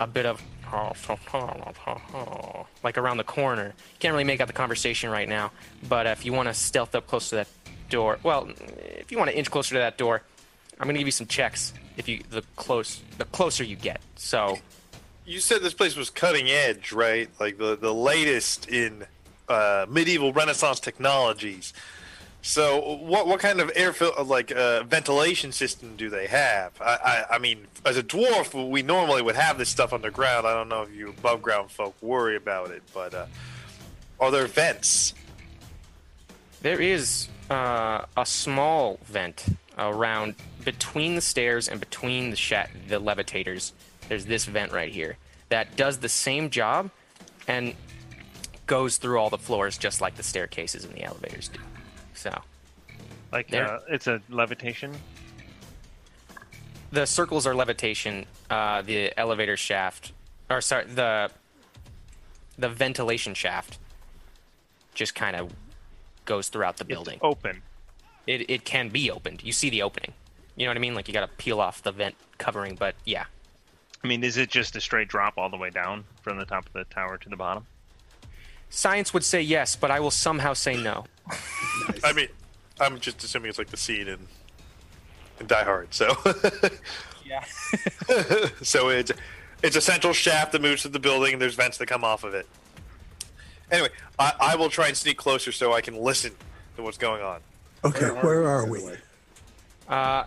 a 0.00 0.06
bit 0.06 0.26
of 0.26 0.42
like 2.82 2.98
around 2.98 3.18
the 3.18 3.24
corner. 3.24 3.66
You 3.66 3.98
can't 3.98 4.12
really 4.12 4.24
make 4.24 4.40
out 4.40 4.46
the 4.46 4.52
conversation 4.52 5.10
right 5.10 5.28
now, 5.28 5.52
but 5.88 6.06
if 6.06 6.24
you 6.24 6.32
want 6.32 6.48
to 6.48 6.54
stealth 6.54 6.94
up 6.94 7.06
close 7.06 7.30
to 7.30 7.36
that 7.36 7.48
door, 7.90 8.18
well, 8.22 8.48
if 8.78 9.12
you 9.12 9.18
want 9.18 9.30
to 9.30 9.36
inch 9.36 9.50
closer 9.50 9.74
to 9.74 9.78
that 9.78 9.98
door, 9.98 10.22
I'm 10.78 10.88
gonna 10.88 10.98
give 10.98 11.06
you 11.08 11.12
some 11.12 11.26
checks. 11.26 11.72
If 11.96 12.08
you 12.08 12.22
the 12.30 12.42
close 12.56 13.02
the 13.18 13.24
closer 13.26 13.62
you 13.62 13.76
get, 13.76 14.00
so 14.16 14.58
You 15.26 15.40
said 15.40 15.62
this 15.62 15.74
place 15.74 15.96
was 15.96 16.10
cutting 16.10 16.48
edge, 16.48 16.92
right? 16.92 17.28
Like 17.40 17.58
the 17.58 17.76
the 17.76 17.94
latest 17.94 18.68
in 18.68 19.06
uh, 19.48 19.86
medieval 19.88 20.32
Renaissance 20.32 20.80
technologies. 20.80 21.72
So, 22.42 22.96
what 22.96 23.26
what 23.26 23.40
kind 23.40 23.58
of 23.58 23.70
air 23.74 23.94
like 24.22 24.52
uh, 24.52 24.82
ventilation 24.82 25.50
system 25.50 25.96
do 25.96 26.10
they 26.10 26.26
have? 26.26 26.72
I, 26.78 26.98
I 27.30 27.36
I 27.36 27.38
mean, 27.38 27.66
as 27.86 27.96
a 27.96 28.02
dwarf, 28.02 28.68
we 28.68 28.82
normally 28.82 29.22
would 29.22 29.36
have 29.36 29.56
this 29.56 29.70
stuff 29.70 29.94
underground. 29.94 30.46
I 30.46 30.52
don't 30.52 30.68
know 30.68 30.82
if 30.82 30.94
you 30.94 31.08
above 31.08 31.40
ground 31.40 31.70
folk 31.70 31.94
worry 32.02 32.36
about 32.36 32.70
it, 32.70 32.82
but 32.92 33.14
uh, 33.14 33.26
are 34.20 34.30
there 34.30 34.46
vents? 34.46 35.14
There 36.60 36.80
is 36.80 37.28
uh, 37.50 38.04
a 38.14 38.26
small 38.26 38.98
vent 39.04 39.46
around 39.78 40.34
between 40.64 41.14
the 41.14 41.20
stairs 41.22 41.66
and 41.68 41.80
between 41.80 42.28
the 42.28 42.36
sha- 42.36 42.66
the 42.88 42.98
levitators. 42.98 43.72
There's 44.08 44.26
this 44.26 44.44
vent 44.44 44.72
right 44.72 44.92
here 44.92 45.16
that 45.48 45.76
does 45.76 45.98
the 45.98 46.08
same 46.08 46.50
job 46.50 46.90
and 47.48 47.74
goes 48.66 48.96
through 48.96 49.18
all 49.18 49.30
the 49.30 49.38
floors 49.38 49.76
just 49.78 50.00
like 50.00 50.16
the 50.16 50.22
staircases 50.22 50.84
and 50.84 50.94
the 50.94 51.02
elevators 51.04 51.48
do. 51.48 51.60
So 52.14 52.42
Like 53.32 53.52
uh, 53.54 53.80
it's 53.88 54.06
a 54.06 54.20
levitation. 54.30 54.92
the 56.92 57.06
circles 57.06 57.46
are 57.46 57.54
levitation. 57.54 58.26
Uh, 58.50 58.82
the 58.82 59.12
elevator 59.18 59.56
shaft, 59.56 60.12
or 60.50 60.60
sorry, 60.60 60.84
the 60.86 61.30
the 62.56 62.68
ventilation 62.68 63.34
shaft, 63.34 63.78
just 64.94 65.14
kind 65.14 65.34
of 65.36 65.50
goes 66.24 66.48
throughout 66.48 66.76
the 66.76 66.84
building. 66.84 67.14
It's 67.16 67.24
open. 67.24 67.62
it, 68.26 68.48
it 68.48 68.64
can 68.64 68.88
be 68.90 69.10
opened. 69.10 69.42
You 69.42 69.52
see 69.52 69.70
the 69.70 69.82
opening. 69.82 70.12
You 70.56 70.66
know 70.66 70.70
what 70.70 70.76
I 70.76 70.80
mean? 70.80 70.94
Like 70.94 71.08
you 71.08 71.14
got 71.14 71.28
to 71.28 71.36
peel 71.36 71.60
off 71.60 71.82
the 71.82 71.90
vent 71.92 72.14
covering, 72.38 72.76
but 72.76 72.94
yeah. 73.04 73.24
I 74.04 74.06
mean, 74.06 74.22
is 74.22 74.36
it 74.36 74.50
just 74.50 74.76
a 74.76 74.80
straight 74.82 75.08
drop 75.08 75.34
all 75.38 75.48
the 75.48 75.56
way 75.56 75.70
down 75.70 76.04
from 76.20 76.38
the 76.38 76.44
top 76.44 76.66
of 76.66 76.72
the 76.74 76.84
tower 76.84 77.16
to 77.16 77.28
the 77.28 77.36
bottom? 77.36 77.66
Science 78.68 79.14
would 79.14 79.24
say 79.24 79.40
yes, 79.40 79.76
but 79.76 79.90
I 79.90 79.98
will 80.00 80.10
somehow 80.10 80.52
say 80.52 80.76
no. 80.76 81.06
I 82.04 82.12
mean, 82.12 82.28
I'm 82.78 83.00
just 83.00 83.24
assuming 83.24 83.48
it's 83.48 83.58
like 83.58 83.70
the 83.70 83.78
scene 83.78 84.06
in, 84.08 84.18
in 85.40 85.46
Die 85.46 85.64
Hard. 85.64 85.94
So, 85.94 86.14
Yeah. 87.24 87.42
so 88.62 88.90
it's 88.90 89.10
it's 89.62 89.76
a 89.76 89.80
central 89.80 90.12
shaft 90.12 90.52
that 90.52 90.60
moves 90.60 90.82
to 90.82 90.88
the 90.88 90.98
building. 90.98 91.32
and 91.32 91.40
There's 91.42 91.54
vents 91.54 91.78
that 91.78 91.86
come 91.86 92.04
off 92.04 92.22
of 92.22 92.34
it. 92.34 92.46
Anyway, 93.70 93.88
I, 94.18 94.32
I 94.38 94.56
will 94.56 94.68
try 94.68 94.88
and 94.88 94.96
sneak 94.96 95.16
closer 95.16 95.50
so 95.50 95.72
I 95.72 95.80
can 95.80 95.96
listen 95.96 96.32
to 96.76 96.82
what's 96.82 96.98
going 96.98 97.22
on. 97.22 97.40
Okay, 97.82 98.08
where 98.10 98.46
are 98.46 98.64
by 98.66 98.70
we? 98.70 98.78
the? 98.80 98.98
Uh, 99.92 100.26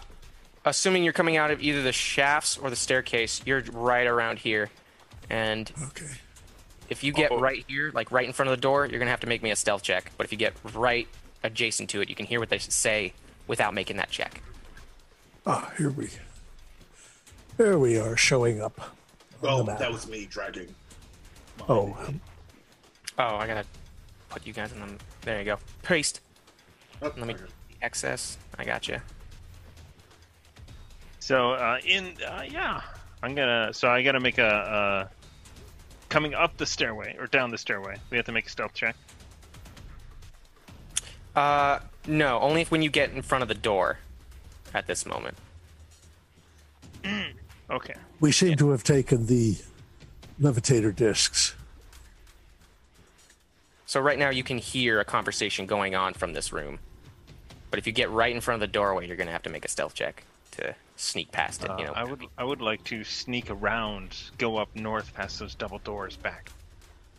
assuming 0.67 1.03
you're 1.03 1.13
coming 1.13 1.37
out 1.37 1.51
of 1.51 1.61
either 1.61 1.81
the 1.81 1.91
shafts 1.91 2.57
or 2.57 2.69
the 2.69 2.75
staircase, 2.75 3.41
you're 3.45 3.61
right 3.73 4.07
around 4.07 4.39
here. 4.39 4.69
And 5.29 5.71
Okay. 5.87 6.07
if 6.89 7.03
you 7.03 7.11
get 7.11 7.31
Uh-oh. 7.31 7.39
right 7.39 7.63
here, 7.67 7.91
like 7.93 8.11
right 8.11 8.25
in 8.25 8.33
front 8.33 8.49
of 8.49 8.57
the 8.57 8.61
door, 8.61 8.85
you're 8.85 8.99
going 8.99 9.07
to 9.07 9.11
have 9.11 9.19
to 9.21 9.27
make 9.27 9.43
me 9.43 9.51
a 9.51 9.55
stealth 9.55 9.83
check. 9.83 10.11
But 10.17 10.25
if 10.25 10.31
you 10.31 10.37
get 10.37 10.53
right 10.73 11.07
adjacent 11.43 11.89
to 11.91 12.01
it, 12.01 12.09
you 12.09 12.15
can 12.15 12.25
hear 12.25 12.39
what 12.39 12.49
they 12.49 12.57
say 12.59 13.13
without 13.47 13.73
making 13.73 13.97
that 13.97 14.09
check. 14.09 14.41
Ah, 15.45 15.71
here 15.77 15.89
we. 15.89 16.09
There 17.57 17.79
we 17.79 17.97
are, 17.97 18.15
showing 18.17 18.61
up. 18.61 18.95
Oh, 19.43 19.63
that 19.63 19.91
was 19.91 20.07
me 20.07 20.25
dragging. 20.25 20.73
my- 21.59 21.65
Oh, 21.69 21.97
um, 22.07 22.21
Oh, 23.19 23.35
I 23.37 23.47
got 23.47 23.55
to 23.63 23.65
put 24.29 24.45
you 24.45 24.53
guys 24.53 24.71
in 24.71 24.79
the. 24.79 24.87
There 25.21 25.39
you 25.39 25.45
go. 25.45 25.57
Paste. 25.81 26.21
Oh, 27.01 27.07
Let 27.17 27.17
me. 27.25 27.33
okay. 27.33 27.43
Excess. 27.81 28.37
I 28.59 28.63
got 28.65 28.87
you. 28.87 29.01
So 31.27 31.51
uh, 31.51 31.79
in 31.85 32.13
uh, 32.25 32.43
yeah, 32.49 32.79
I'm 33.21 33.35
gonna. 33.35 33.73
So 33.73 33.89
I 33.89 34.01
gotta 34.01 34.21
make 34.21 34.37
a 34.37 34.47
uh, 34.47 35.07
coming 36.07 36.33
up 36.33 36.55
the 36.55 36.65
stairway 36.65 37.17
or 37.19 37.27
down 37.27 37.51
the 37.51 37.57
stairway. 37.57 37.97
We 38.09 38.15
have 38.15 38.25
to 38.27 38.31
make 38.31 38.45
a 38.45 38.49
stealth 38.49 38.73
check. 38.73 38.95
Uh, 41.35 41.79
no, 42.07 42.39
only 42.39 42.61
if 42.61 42.71
when 42.71 42.81
you 42.81 42.89
get 42.89 43.11
in 43.11 43.21
front 43.21 43.41
of 43.41 43.49
the 43.49 43.55
door 43.55 43.99
at 44.73 44.87
this 44.87 45.05
moment. 45.05 45.35
Okay. 47.69 47.95
we 48.21 48.31
seem 48.31 48.55
to 48.55 48.69
have 48.69 48.81
taken 48.81 49.25
the 49.25 49.57
levitator 50.39 50.95
discs. 50.95 51.53
So 53.85 53.99
right 53.99 54.17
now 54.17 54.29
you 54.29 54.41
can 54.41 54.57
hear 54.57 55.01
a 55.01 55.03
conversation 55.03 55.65
going 55.65 55.93
on 55.93 56.13
from 56.13 56.31
this 56.31 56.53
room. 56.53 56.79
But 57.69 57.79
if 57.79 57.85
you 57.85 57.91
get 57.91 58.09
right 58.09 58.33
in 58.33 58.39
front 58.39 58.63
of 58.63 58.69
the 58.69 58.71
doorway, 58.71 59.05
you're 59.05 59.17
gonna 59.17 59.33
have 59.33 59.43
to 59.43 59.49
make 59.49 59.65
a 59.65 59.67
stealth 59.67 59.95
check 59.95 60.23
to 60.51 60.73
sneak 60.97 61.31
past 61.31 61.63
it. 61.63 61.69
Uh, 61.69 61.77
you 61.77 61.85
know. 61.85 61.93
I 61.93 62.03
would 62.03 62.25
I 62.37 62.43
would 62.43 62.61
like 62.61 62.83
to 62.85 63.03
sneak 63.03 63.49
around, 63.49 64.15
go 64.37 64.57
up 64.57 64.75
north 64.75 65.13
past 65.13 65.39
those 65.39 65.55
double 65.55 65.79
doors, 65.79 66.17
back 66.17 66.49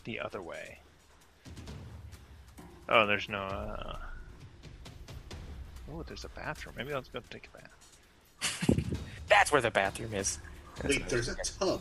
the 0.04 0.20
other 0.20 0.42
way. 0.42 0.78
Oh, 2.88 3.06
there's 3.06 3.28
no. 3.28 3.40
Uh... 3.40 3.96
Oh, 5.92 6.02
there's 6.02 6.24
a 6.24 6.28
bathroom. 6.28 6.74
Maybe 6.76 6.92
I'll 6.92 7.00
just 7.00 7.12
go 7.12 7.20
take 7.30 7.48
a 7.54 7.58
bath. 7.58 8.76
That's 9.28 9.52
where 9.52 9.62
the 9.62 9.70
bathroom 9.70 10.14
is. 10.14 10.38
That's 10.82 10.94
Wait, 10.94 11.08
there's 11.08 11.28
a 11.28 11.36
tub. 11.36 11.80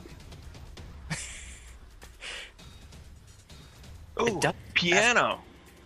Oh, 4.20 4.40
does- 4.40 4.54
piano. 4.74 5.40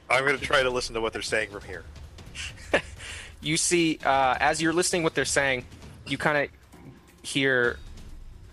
I'm 0.09 0.25
going 0.25 0.37
to 0.37 0.43
try 0.43 0.63
to 0.63 0.69
listen 0.69 0.95
to 0.95 1.01
what 1.01 1.13
they're 1.13 1.21
saying 1.21 1.49
from 1.51 1.63
here. 1.63 1.83
you 3.41 3.57
see 3.57 3.99
uh, 4.05 4.37
as 4.39 4.61
you're 4.61 4.73
listening 4.73 5.03
what 5.03 5.15
they're 5.15 5.25
saying 5.25 5.65
you 6.11 6.17
kind 6.17 6.37
of 6.37 6.49
hear 7.23 7.77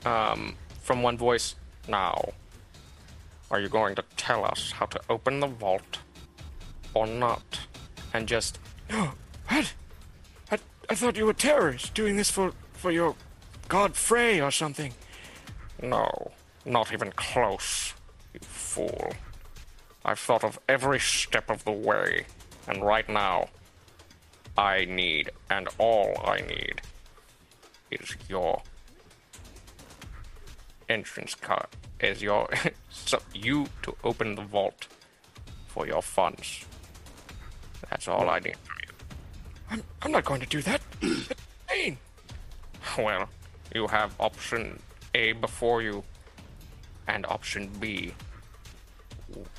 um, 0.06 0.54
from 0.80 1.02
one 1.02 1.18
voice 1.18 1.56
now 1.88 2.32
are 3.50 3.60
you 3.60 3.68
going 3.68 3.94
to 3.94 4.04
tell 4.16 4.44
us 4.44 4.72
how 4.72 4.86
to 4.86 5.00
open 5.08 5.40
the 5.40 5.46
vault 5.46 5.98
or 6.94 7.06
not 7.06 7.60
and 8.14 8.28
just 8.28 8.58
No, 8.90 9.12
what? 9.48 9.74
I, 10.50 10.58
I 10.88 10.94
thought 10.94 11.16
you 11.16 11.26
were 11.26 11.32
terrorists 11.32 11.90
doing 11.90 12.16
this 12.16 12.30
for, 12.30 12.52
for 12.72 12.90
your 12.90 13.16
god 13.68 13.96
Frey 13.96 14.40
or 14.40 14.50
something. 14.50 14.92
no 15.82 16.30
not 16.64 16.92
even 16.92 17.10
close 17.12 17.94
you 18.34 18.40
fool 18.40 19.12
i've 20.04 20.18
thought 20.18 20.44
of 20.44 20.58
every 20.68 21.00
step 21.00 21.50
of 21.50 21.64
the 21.64 21.72
way 21.72 22.26
and 22.66 22.82
right 22.84 23.08
now 23.08 23.48
i 24.56 24.84
need 24.84 25.30
and 25.50 25.68
all 25.78 26.14
i 26.24 26.40
need 26.40 26.80
is 27.90 28.16
your 28.28 28.62
entrance 30.88 31.34
card 31.34 31.66
is 32.00 32.22
your 32.22 32.48
so 32.90 33.18
you 33.34 33.66
to 33.82 33.94
open 34.04 34.34
the 34.34 34.42
vault 34.42 34.86
for 35.66 35.86
your 35.86 36.02
funds 36.02 36.64
that's 37.90 38.08
all 38.08 38.28
i 38.30 38.38
need 38.38 38.56
from 38.56 38.76
you 38.82 38.88
I'm, 39.70 39.82
I'm 40.02 40.12
not 40.12 40.24
going 40.24 40.40
to 40.40 40.46
do 40.46 40.62
that. 40.62 40.80
That's 41.00 41.42
insane. 41.68 41.98
Well, 42.96 43.28
you 43.74 43.86
have 43.86 44.14
option 44.18 44.80
A 45.14 45.32
before 45.32 45.82
you, 45.82 46.04
and 47.06 47.26
option 47.26 47.70
B 47.78 48.14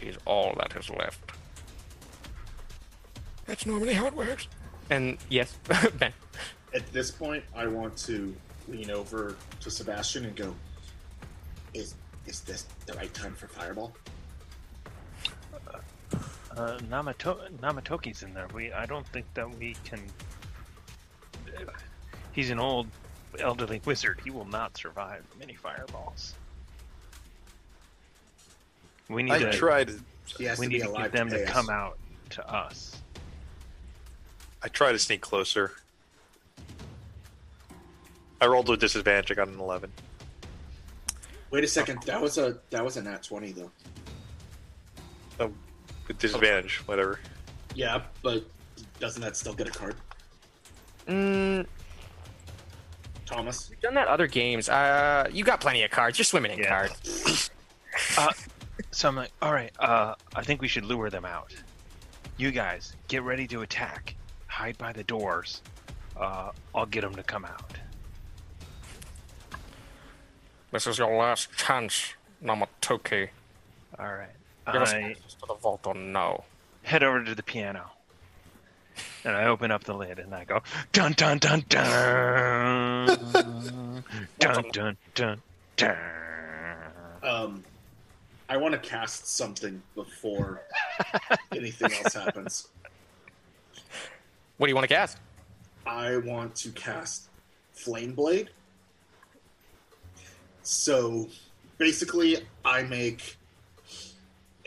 is 0.01 0.17
all 0.25 0.55
that 0.57 0.75
is 0.75 0.89
left. 0.89 1.31
That's 3.45 3.65
normally 3.65 3.93
how 3.93 4.07
it 4.07 4.15
works. 4.15 4.47
And 4.89 5.17
yes, 5.29 5.57
Ben. 5.97 6.13
At 6.73 6.91
this 6.93 7.11
point, 7.11 7.43
I 7.55 7.67
want 7.67 7.97
to 7.99 8.35
lean 8.67 8.91
over 8.91 9.35
to 9.61 9.71
Sebastian 9.71 10.25
and 10.25 10.35
go, 10.35 10.55
"Is 11.73 11.95
is 12.25 12.41
this 12.41 12.65
the 12.85 12.93
right 12.93 13.13
time 13.13 13.35
for 13.35 13.47
fireball?" 13.47 13.95
Uh, 16.51 16.77
Namato- 16.89 17.49
Namatoki's 17.59 18.23
in 18.23 18.33
there. 18.33 18.47
We 18.53 18.71
I 18.71 18.85
don't 18.85 19.07
think 19.07 19.25
that 19.33 19.49
we 19.57 19.75
can. 19.83 20.01
He's 22.31 22.49
an 22.49 22.59
old, 22.59 22.87
elderly 23.39 23.81
wizard. 23.85 24.21
He 24.23 24.29
will 24.29 24.45
not 24.45 24.77
survive 24.77 25.23
many 25.39 25.55
fireballs. 25.55 26.35
We 29.07 29.23
need 29.23 29.31
I 29.31 29.39
to. 29.39 29.51
tried. 29.51 29.91
He 30.37 30.43
has 30.45 30.59
we 30.59 30.67
need 30.67 30.81
be 30.81 30.87
to 30.87 30.93
get 30.93 31.11
them 31.11 31.29
to 31.29 31.37
pay 31.37 31.45
come 31.45 31.69
out 31.69 31.97
to 32.31 32.47
us. 32.47 32.97
I 34.61 34.67
try 34.67 34.91
to 34.91 34.99
sneak 34.99 35.21
closer. 35.21 35.71
I 38.41 38.47
rolled 38.47 38.69
with 38.69 38.79
disadvantage. 38.79 39.31
I 39.31 39.35
got 39.35 39.47
an 39.47 39.59
11. 39.59 39.91
Wait 41.51 41.63
a 41.63 41.67
second. 41.67 42.01
That 42.03 42.21
was 42.21 42.37
a 42.37 42.59
that 42.69 42.83
was 42.85 42.97
a 42.97 43.01
nat 43.01 43.23
twenty 43.23 43.51
though. 43.51 43.71
Oh, 45.39 45.51
with 46.07 46.19
disadvantage, 46.19 46.77
whatever. 46.85 47.19
Yeah, 47.73 48.03
but 48.21 48.43
doesn't 48.99 49.21
that 49.21 49.35
still 49.35 49.53
get 49.53 49.67
a 49.67 49.71
card, 49.71 49.95
Mm, 51.07 51.65
Thomas? 53.25 53.67
you've 53.71 53.79
done 53.79 53.95
that 53.95 54.07
other 54.07 54.27
games. 54.27 54.69
Uh, 54.69 55.27
you 55.31 55.43
got 55.43 55.59
plenty 55.59 55.81
of 55.83 55.89
cards. 55.89 56.19
You're 56.19 56.25
swimming 56.25 56.51
in 56.51 56.59
Yeah. 56.59 56.69
cards. 56.87 57.49
So 58.91 59.07
I'm 59.07 59.15
like, 59.15 59.31
all 59.41 59.53
right. 59.53 59.71
Uh, 59.79 60.15
I 60.35 60.41
think 60.43 60.61
we 60.61 60.67
should 60.67 60.83
lure 60.85 61.09
them 61.11 61.23
out. 61.25 61.53
You 62.37 62.49
guys 62.51 62.95
get 63.07 63.21
ready 63.23 63.45
to 63.47 63.61
attack. 63.61 64.15
Hide 64.47 64.77
by 64.79 64.93
the 64.93 65.03
doors. 65.03 65.61
Uh, 66.17 66.51
I'll 66.73 66.85
get 66.87 67.01
them 67.01 67.13
to 67.15 67.23
come 67.23 67.45
out. 67.45 67.73
This 70.71 70.85
is 70.87 70.97
your 70.99 71.15
last 71.15 71.51
chance, 71.57 72.13
Namatoki. 72.43 73.29
All 73.97 74.05
right. 74.13 74.29
Give 74.71 74.81
us 74.81 74.93
I 74.93 75.01
access 75.01 75.33
to 75.35 75.47
the 75.47 75.55
vault 75.55 75.81
or 75.85 75.95
no. 75.95 76.43
head 76.83 77.01
over 77.03 77.23
to 77.23 77.33
the 77.33 77.41
piano. 77.43 77.91
And 79.23 79.35
I 79.35 79.45
open 79.45 79.71
up 79.71 79.83
the 79.85 79.93
lid 79.93 80.19
and 80.19 80.33
I 80.35 80.43
go 80.43 80.61
dun 80.91 81.13
dun 81.13 81.39
dun 81.39 81.63
dun 81.69 83.07
dun 84.39 84.65
dun 84.71 84.97
dun 85.15 85.41
dun. 85.75 85.97
Um, 87.23 87.63
I 88.49 88.57
want 88.57 88.73
to 88.73 88.79
cast 88.79 89.27
something 89.27 89.81
before 89.95 90.61
anything 91.51 91.91
else 91.93 92.13
happens. 92.13 92.67
What 94.57 94.67
do 94.67 94.71
you 94.71 94.75
want 94.75 94.87
to 94.87 94.93
cast? 94.93 95.17
I 95.85 96.17
want 96.17 96.55
to 96.57 96.71
cast 96.71 97.29
Flame 97.71 98.13
Blade. 98.13 98.49
So 100.69 101.27
basically, 101.79 102.37
I 102.63 102.83
make 102.83 103.37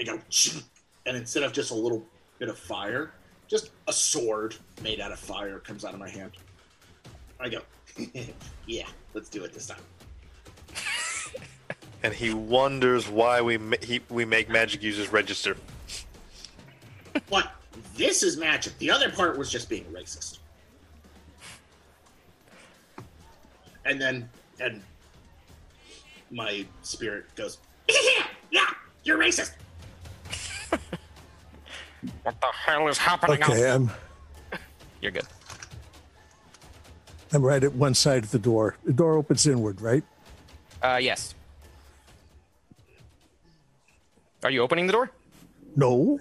I 0.00 0.02
go, 0.02 0.18
and 1.06 1.16
instead 1.16 1.44
of 1.44 1.52
just 1.52 1.70
a 1.70 1.74
little 1.74 2.02
bit 2.40 2.48
of 2.48 2.58
fire, 2.58 3.12
just 3.46 3.70
a 3.86 3.92
sword 3.92 4.56
made 4.82 5.00
out 5.00 5.12
of 5.12 5.20
fire 5.20 5.60
comes 5.60 5.84
out 5.84 5.94
of 5.94 6.00
my 6.00 6.08
hand. 6.08 6.32
I 7.38 7.48
go, 7.48 7.60
yeah, 8.66 8.86
let's 9.14 9.28
do 9.28 9.44
it 9.44 9.54
this 9.54 9.68
time. 9.68 9.80
And 12.04 12.12
he 12.12 12.34
wonders 12.34 13.08
why 13.08 13.40
we 13.40 13.58
ma- 13.58 13.76
he, 13.80 14.00
we 14.10 14.24
make 14.24 14.48
magic 14.48 14.82
users 14.82 15.12
register. 15.12 15.56
But 17.30 17.52
this 17.94 18.24
is 18.24 18.36
magic. 18.36 18.76
The 18.78 18.90
other 18.90 19.08
part 19.08 19.38
was 19.38 19.48
just 19.48 19.68
being 19.68 19.84
racist. 19.84 20.40
And 23.84 24.00
then, 24.00 24.28
and 24.58 24.82
my 26.32 26.66
spirit 26.82 27.26
goes, 27.36 27.58
yeah, 28.50 28.66
you're 29.04 29.18
racist. 29.18 29.52
What 32.24 32.40
the 32.40 32.46
hell 32.52 32.88
is 32.88 32.98
happening 32.98 33.42
Okay, 33.42 33.68
out? 33.68 33.74
I'm 33.76 33.90
You're 35.00 35.12
good. 35.12 35.26
I'm 37.32 37.42
right 37.42 37.62
at 37.62 37.74
one 37.74 37.94
side 37.94 38.24
of 38.24 38.30
the 38.32 38.38
door. 38.38 38.76
The 38.84 38.92
door 38.92 39.14
opens 39.16 39.46
inward, 39.46 39.80
right? 39.80 40.02
Uh, 40.82 40.98
yes. 41.00 41.34
Are 44.42 44.50
you 44.50 44.60
opening 44.62 44.86
the 44.86 44.92
door? 44.92 45.10
No, 45.76 46.18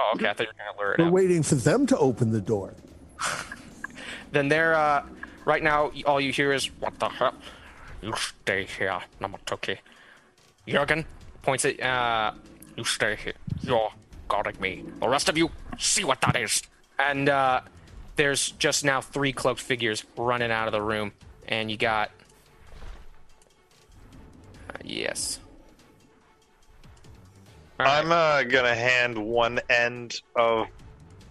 Oh, 0.00 0.12
okay. 0.14 0.28
I 0.28 0.32
thought 0.32 0.46
you 0.46 0.52
were 0.52 0.64
gonna 0.64 0.78
lure 0.80 0.92
it 0.92 0.98
we're 1.00 1.06
out. 1.06 1.12
waiting 1.12 1.42
for 1.42 1.56
them 1.56 1.84
to 1.86 1.98
open 1.98 2.30
the 2.32 2.40
door. 2.40 2.74
Then 4.32 4.48
they're 4.48 4.74
uh, 4.74 5.04
right 5.46 5.62
now. 5.62 5.90
All 6.04 6.20
you 6.20 6.32
hear 6.32 6.52
is 6.52 6.66
"What 6.80 6.98
the 7.00 7.08
hell? 7.08 7.32
You 8.02 8.14
stay 8.16 8.64
here, 8.64 9.00
Namatoki." 9.20 9.78
Jurgen 10.66 11.04
points 11.42 11.64
at 11.64 11.82
uh, 11.82 12.32
you 12.76 12.84
stay 12.84 13.16
here. 13.16 13.32
You're 13.62 13.90
guarding 14.28 14.60
me. 14.60 14.84
The 15.00 15.08
rest 15.08 15.28
of 15.28 15.38
you, 15.38 15.50
see 15.78 16.04
what 16.04 16.20
that 16.20 16.36
is. 16.36 16.62
And 16.98 17.28
uh, 17.28 17.62
there's 18.16 18.50
just 18.52 18.84
now 18.84 19.00
three 19.00 19.32
cloaked 19.32 19.60
figures 19.60 20.04
running 20.16 20.50
out 20.50 20.68
of 20.68 20.72
the 20.72 20.82
room, 20.82 21.12
and 21.46 21.70
you 21.70 21.76
got 21.76 22.10
uh, 24.68 24.78
yes. 24.84 25.40
All 27.80 27.86
right. 27.86 28.04
I'm 28.04 28.12
uh, 28.12 28.42
gonna 28.42 28.74
hand 28.74 29.16
one 29.16 29.60
end 29.70 30.20
of 30.36 30.66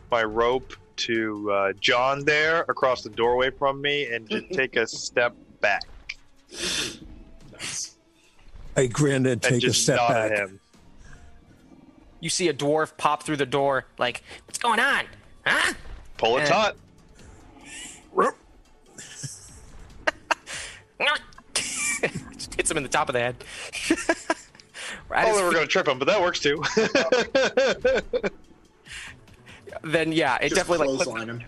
my 0.10 0.24
rope 0.24 0.74
to 0.98 1.52
uh, 1.52 1.74
John 1.74 2.26
there 2.26 2.62
across 2.62 3.04
the 3.04 3.10
doorway 3.10 3.52
from 3.52 3.82
me, 3.82 4.08
and 4.08 4.28
just 4.28 4.50
take 4.52 4.78
a 4.78 4.88
step 4.88 5.36
back 5.62 5.84
Nice. 6.52 7.96
I 8.76 8.86
grin 8.88 9.26
and 9.26 9.28
and 9.28 9.42
take 9.42 9.64
a 9.64 9.74
step 9.74 9.98
back. 10.08 10.32
him. 10.32 10.60
you 12.20 12.30
see 12.30 12.48
a 12.48 12.54
dwarf 12.54 12.96
pop 12.98 13.24
through 13.24 13.38
the 13.38 13.46
door, 13.46 13.86
like, 13.98 14.24
"What's 14.46 14.58
going 14.60 14.80
on? 14.80 15.06
Huh?" 15.46 15.74
Pull 16.18 16.38
it 16.38 16.42
And- 16.42 16.50
taut. 16.50 16.76
hits 22.56 22.72
him 22.72 22.78
in 22.78 22.84
the 22.84 22.90
top 22.90 23.10
of 23.10 23.14
the 23.14 23.20
head. 23.20 23.36
Right 25.10 25.26
Oh, 25.26 25.32
as 25.32 25.38
they 25.38 25.44
were 25.44 25.50
feet- 25.52 25.56
gonna 25.56 25.68
trip 25.68 25.88
him, 25.88 26.00
but 26.00 26.06
that 26.10 26.20
works 26.22 26.40
too. 26.42 26.62
then 29.84 30.12
yeah, 30.12 30.36
it 30.36 30.50
Just 30.50 30.56
definitely 30.56 30.88
like 30.88 30.98
clothesline 31.06 31.30
him. 31.30 31.44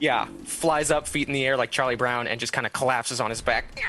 yeah, 0.00 0.26
flies 0.44 0.90
up, 0.90 1.06
feet 1.06 1.28
in 1.28 1.34
the 1.34 1.44
air 1.46 1.56
like 1.56 1.70
Charlie 1.70 1.94
Brown, 1.94 2.26
and 2.26 2.40
just 2.40 2.52
kind 2.52 2.66
of 2.66 2.72
collapses 2.72 3.20
on 3.20 3.30
his 3.30 3.40
back. 3.40 3.80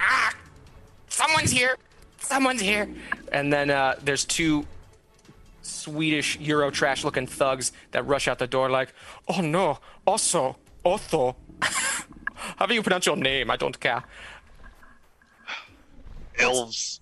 Someone's 1.18 1.50
here! 1.50 1.78
Someone's 2.20 2.62
here! 2.62 2.88
And 3.32 3.52
then 3.52 3.72
uh, 3.72 3.96
there's 4.04 4.24
two 4.24 4.68
Swedish 5.64 6.38
Euro 6.38 6.70
trash 6.70 7.04
looking 7.04 7.26
thugs 7.26 7.72
that 7.90 8.06
rush 8.06 8.28
out 8.28 8.38
the 8.38 8.46
door 8.46 8.70
like, 8.70 8.94
oh 9.28 9.42
no, 9.42 9.80
also, 10.06 10.58
Otho. 10.86 11.36
How 11.62 12.68
do 12.68 12.76
you 12.76 12.84
pronounce 12.84 13.08
your 13.08 13.16
name? 13.16 13.50
I 13.50 13.56
don't 13.56 13.80
care. 13.80 14.04
Elves. 16.38 17.02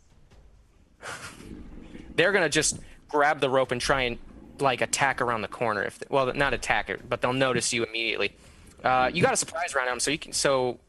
They're 2.16 2.32
gonna 2.32 2.48
just 2.48 2.80
grab 3.10 3.42
the 3.42 3.50
rope 3.50 3.74
and 3.74 3.82
try 3.82 4.04
and 4.04 4.18
like 4.60 4.80
attack 4.80 5.20
around 5.20 5.42
the 5.42 5.50
corner. 5.50 5.84
If 5.84 6.00
well, 6.10 6.34
not 6.34 6.54
attack 6.54 6.90
it, 6.90 7.10
but 7.10 7.20
they'll 7.20 7.34
notice 7.34 7.74
you 7.74 7.84
immediately. 7.84 8.34
Uh, 8.82 9.12
you 9.14 9.22
got 9.22 9.34
a 9.34 9.38
surprise 9.38 9.76
round 9.76 9.90
on 9.90 9.96
them, 9.96 10.00
so 10.00 10.10
you 10.10 10.18
can. 10.18 10.32
So 10.32 10.80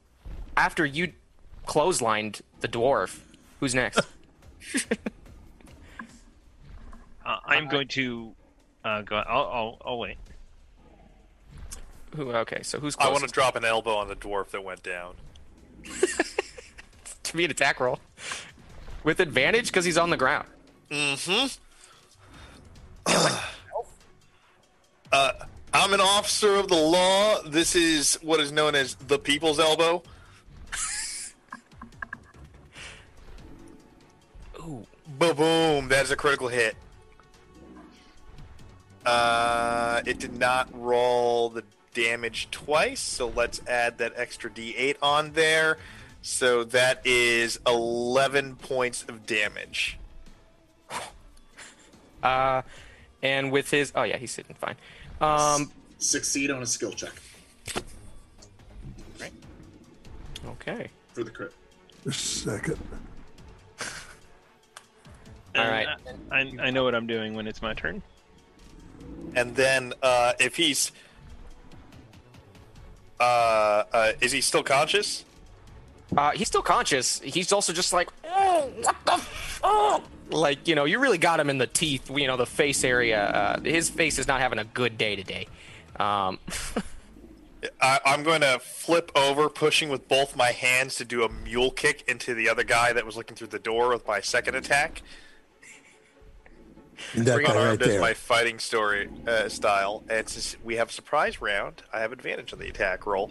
after 0.56 0.86
you 0.86 1.12
clotheslined 1.66 2.40
the 2.60 2.68
dwarf, 2.68 3.18
who's 3.60 3.74
next? 3.74 4.00
Uh, 7.26 7.38
I'm 7.44 7.66
going 7.66 7.88
to 7.88 8.32
uh, 8.84 9.02
go. 9.02 9.16
I'll, 9.16 9.50
I'll, 9.52 9.78
I'll 9.84 9.98
wait. 9.98 10.16
Who? 12.14 12.30
Okay, 12.30 12.62
so 12.62 12.78
who's 12.78 12.96
I 13.00 13.10
want 13.10 13.24
to 13.24 13.28
drop 13.28 13.56
an 13.56 13.64
elbow 13.64 13.96
on 13.96 14.06
the 14.06 14.14
dwarf 14.14 14.50
that 14.50 14.62
went 14.62 14.84
down. 14.84 15.16
to 17.24 17.36
be 17.36 17.44
an 17.44 17.50
attack 17.50 17.80
roll 17.80 17.98
with 19.02 19.18
advantage 19.18 19.66
because 19.66 19.84
he's 19.84 19.98
on 19.98 20.10
the 20.10 20.16
ground. 20.16 20.46
Mm-hmm. 20.90 21.46
uh, 25.12 25.32
I'm 25.74 25.92
an 25.92 26.00
officer 26.00 26.54
of 26.54 26.68
the 26.68 26.76
law. 26.76 27.42
This 27.42 27.74
is 27.74 28.18
what 28.22 28.38
is 28.38 28.52
known 28.52 28.76
as 28.76 28.94
the 28.94 29.18
people's 29.18 29.58
elbow. 29.58 30.04
Boom! 35.18 35.88
That 35.88 36.04
is 36.04 36.10
a 36.10 36.16
critical 36.16 36.48
hit. 36.48 36.76
Uh, 39.04 40.02
it 40.04 40.18
did 40.18 40.36
not 40.38 40.68
roll 40.72 41.48
the 41.48 41.62
damage 41.94 42.48
twice, 42.50 43.00
so 43.00 43.28
let's 43.28 43.60
add 43.66 43.98
that 43.98 44.12
extra 44.16 44.50
D8 44.50 44.96
on 45.00 45.32
there. 45.32 45.78
So 46.22 46.64
that 46.64 47.00
is 47.06 47.60
11 47.66 48.56
points 48.56 49.04
of 49.04 49.26
damage. 49.26 49.98
Uh, 52.22 52.62
and 53.22 53.52
with 53.52 53.70
his 53.70 53.92
oh 53.94 54.02
yeah, 54.02 54.16
he's 54.16 54.32
sitting 54.32 54.56
fine. 54.56 54.74
Um, 55.20 55.70
Succeed 55.98 56.50
on 56.50 56.60
a 56.60 56.66
skill 56.66 56.90
check 56.90 57.12
Right. 59.20 59.30
okay. 60.46 60.88
for 61.12 61.22
the 61.22 61.30
crit. 61.30 61.52
Just 62.04 62.46
a 62.46 62.50
second. 62.50 62.78
All 65.56 65.68
And. 65.68 65.88
I, 66.60 66.66
I 66.66 66.70
know 66.70 66.84
what 66.84 66.94
I'm 66.94 67.06
doing 67.06 67.34
when 67.34 67.46
it's 67.46 67.62
my 67.62 67.74
turn. 67.74 68.02
And 69.34 69.54
then 69.54 69.92
uh, 70.02 70.32
if 70.38 70.56
he's. 70.56 70.92
Uh, 73.18 73.84
uh, 73.92 74.12
is 74.20 74.32
he 74.32 74.40
still 74.40 74.62
conscious? 74.62 75.24
Uh, 76.16 76.32
he's 76.32 76.48
still 76.48 76.62
conscious. 76.62 77.20
He's 77.20 77.52
also 77.52 77.72
just 77.72 77.92
like, 77.92 78.10
oh, 78.24 78.70
what 78.82 78.96
the 79.06 79.18
fuck? 79.18 80.02
Like, 80.30 80.68
you 80.68 80.74
know, 80.74 80.84
you 80.84 80.98
really 80.98 81.18
got 81.18 81.40
him 81.40 81.48
in 81.48 81.58
the 81.58 81.66
teeth, 81.66 82.10
you 82.10 82.26
know, 82.26 82.36
the 82.36 82.46
face 82.46 82.84
area. 82.84 83.24
Uh, 83.24 83.60
his 83.60 83.88
face 83.88 84.18
is 84.18 84.28
not 84.28 84.40
having 84.40 84.58
a 84.58 84.64
good 84.64 84.98
day 84.98 85.16
today. 85.16 85.46
Um, 85.98 86.38
I, 87.80 88.00
I'm 88.04 88.22
going 88.22 88.42
to 88.42 88.58
flip 88.60 89.10
over, 89.14 89.48
pushing 89.48 89.88
with 89.88 90.08
both 90.08 90.36
my 90.36 90.52
hands 90.52 90.96
to 90.96 91.04
do 91.04 91.24
a 91.24 91.28
mule 91.28 91.70
kick 91.70 92.04
into 92.06 92.34
the 92.34 92.48
other 92.48 92.64
guy 92.64 92.92
that 92.92 93.04
was 93.04 93.16
looking 93.16 93.36
through 93.36 93.48
the 93.48 93.58
door 93.58 93.88
with 93.90 94.06
my 94.06 94.20
second 94.20 94.54
attack. 94.54 95.02
And 97.14 97.24
that 97.26 97.34
Bring 97.34 97.46
guy 97.46 97.52
on 97.52 97.58
right 97.58 97.66
armed 97.68 97.82
as 97.82 97.88
there. 97.88 98.00
my 98.00 98.14
fighting 98.14 98.58
story 98.58 99.08
uh, 99.26 99.48
style. 99.48 100.02
And 100.08 100.28
since 100.28 100.56
we 100.64 100.76
have 100.76 100.90
a 100.90 100.92
surprise 100.92 101.40
round, 101.40 101.82
I 101.92 102.00
have 102.00 102.12
advantage 102.12 102.52
on 102.52 102.58
the 102.58 102.68
attack 102.68 103.06
roll. 103.06 103.30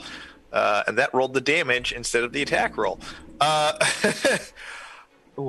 Uh, 0.53 0.83
and 0.87 0.97
that 0.97 1.13
rolled 1.13 1.33
the 1.33 1.41
damage 1.41 1.91
instead 1.91 2.23
of 2.23 2.31
the 2.31 2.41
attack 2.41 2.77
roll. 2.77 2.99
Uh, 3.41 3.73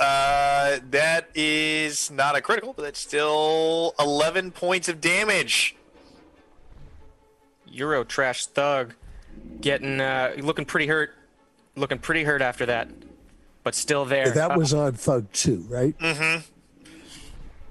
uh, 0.00 0.78
that 0.90 1.28
is 1.34 2.10
not 2.10 2.36
a 2.36 2.40
critical, 2.40 2.72
but 2.72 2.82
that's 2.82 2.98
still 3.00 3.94
11 4.00 4.50
points 4.52 4.88
of 4.88 5.00
damage. 5.00 5.76
Euro 7.68 8.02
trash 8.04 8.46
thug 8.46 8.94
getting, 9.60 10.00
uh, 10.00 10.32
looking 10.38 10.64
pretty 10.64 10.86
hurt. 10.86 11.14
Looking 11.76 11.98
pretty 11.98 12.24
hurt 12.24 12.42
after 12.42 12.66
that. 12.66 12.88
But 13.62 13.74
still 13.74 14.04
there. 14.04 14.30
That 14.30 14.52
Uh, 14.52 14.58
was 14.58 14.74
on 14.74 14.94
Thug 14.94 15.30
2, 15.32 15.66
right? 15.68 15.94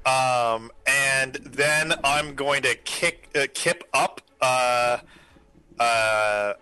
Um, 0.06 0.72
and 0.88 1.36
then 1.36 1.94
I'm 2.04 2.36
going 2.36 2.64
to 2.64 2.76
kick, 2.76 3.30
uh, 3.36 3.48
kip 3.54 3.84
up, 3.94 4.22
uh, 4.42 5.00
uh, 5.80 6.54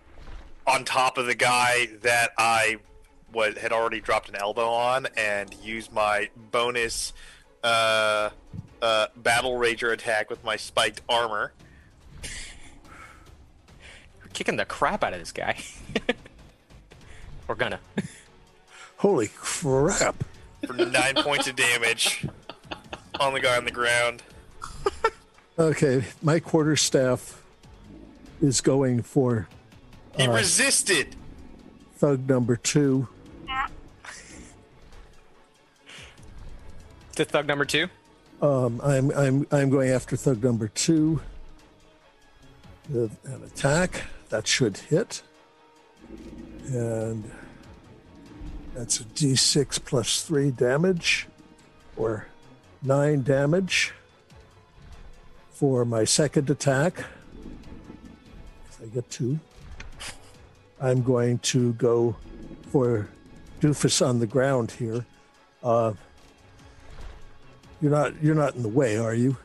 on 0.66 0.84
top 0.84 1.18
of 1.18 1.26
the 1.26 1.34
guy 1.34 1.88
that 2.02 2.32
I 2.36 2.78
what 3.32 3.58
had 3.58 3.72
already 3.72 4.00
dropped 4.00 4.28
an 4.28 4.36
elbow 4.36 4.68
on, 4.68 5.06
and 5.16 5.54
use 5.62 5.92
my 5.92 6.30
bonus, 6.50 7.12
uh, 7.62 8.30
uh, 8.80 9.06
Battlerager 9.20 9.92
attack 9.92 10.30
with 10.30 10.42
my 10.44 10.56
spiked 10.56 11.02
armor. 11.08 11.52
You're 14.20 14.30
kicking 14.32 14.56
the 14.56 14.64
crap 14.64 15.04
out 15.04 15.12
of 15.12 15.18
this 15.18 15.32
guy. 15.32 15.58
We're 17.48 17.54
gonna. 17.54 17.80
Holy 18.98 19.28
crap. 19.28 20.24
for 20.66 20.72
nine 20.72 21.14
points 21.16 21.46
of 21.48 21.56
damage 21.56 22.26
on 23.20 23.32
the 23.34 23.40
guy 23.40 23.56
on 23.56 23.64
the 23.64 23.70
ground. 23.70 24.22
Okay, 25.58 26.04
my 26.22 26.38
quarterstaff 26.38 27.42
is 28.40 28.60
going 28.60 29.02
for 29.02 29.48
He 30.16 30.22
Uh, 30.24 30.32
resisted. 30.32 31.16
thug 31.96 32.28
number 32.28 32.54
two. 32.54 33.08
To 37.16 37.24
thug 37.24 37.48
number 37.48 37.64
two. 37.64 37.88
Um, 38.40 38.80
I'm 38.84 39.10
I'm 39.10 39.46
I'm 39.50 39.68
going 39.68 39.90
after 39.90 40.16
thug 40.16 40.44
number 40.44 40.68
two 40.68 41.20
with 42.88 43.18
an 43.24 43.42
attack 43.42 44.04
that 44.28 44.46
should 44.46 44.76
hit, 44.76 45.22
and 46.68 47.28
that's 48.74 49.00
a 49.00 49.04
D6 49.04 49.84
plus 49.84 50.22
three 50.22 50.52
damage, 50.52 51.26
or 51.96 52.28
nine 52.82 53.22
damage 53.22 53.92
for 55.50 55.84
my 55.84 56.04
second 56.04 56.48
attack. 56.50 57.04
If 58.70 58.82
I 58.82 58.86
get 58.86 59.10
two, 59.10 59.38
I'm 60.80 61.02
going 61.02 61.38
to 61.40 61.72
go 61.74 62.16
for 62.70 63.08
Doofus 63.60 64.06
on 64.06 64.20
the 64.20 64.26
ground 64.26 64.70
here. 64.72 65.04
Uh, 65.62 65.94
you're 67.80 67.90
not 67.90 68.22
you're 68.22 68.34
not 68.34 68.54
in 68.54 68.62
the 68.62 68.68
way, 68.68 68.96
are 68.96 69.14
you? 69.14 69.36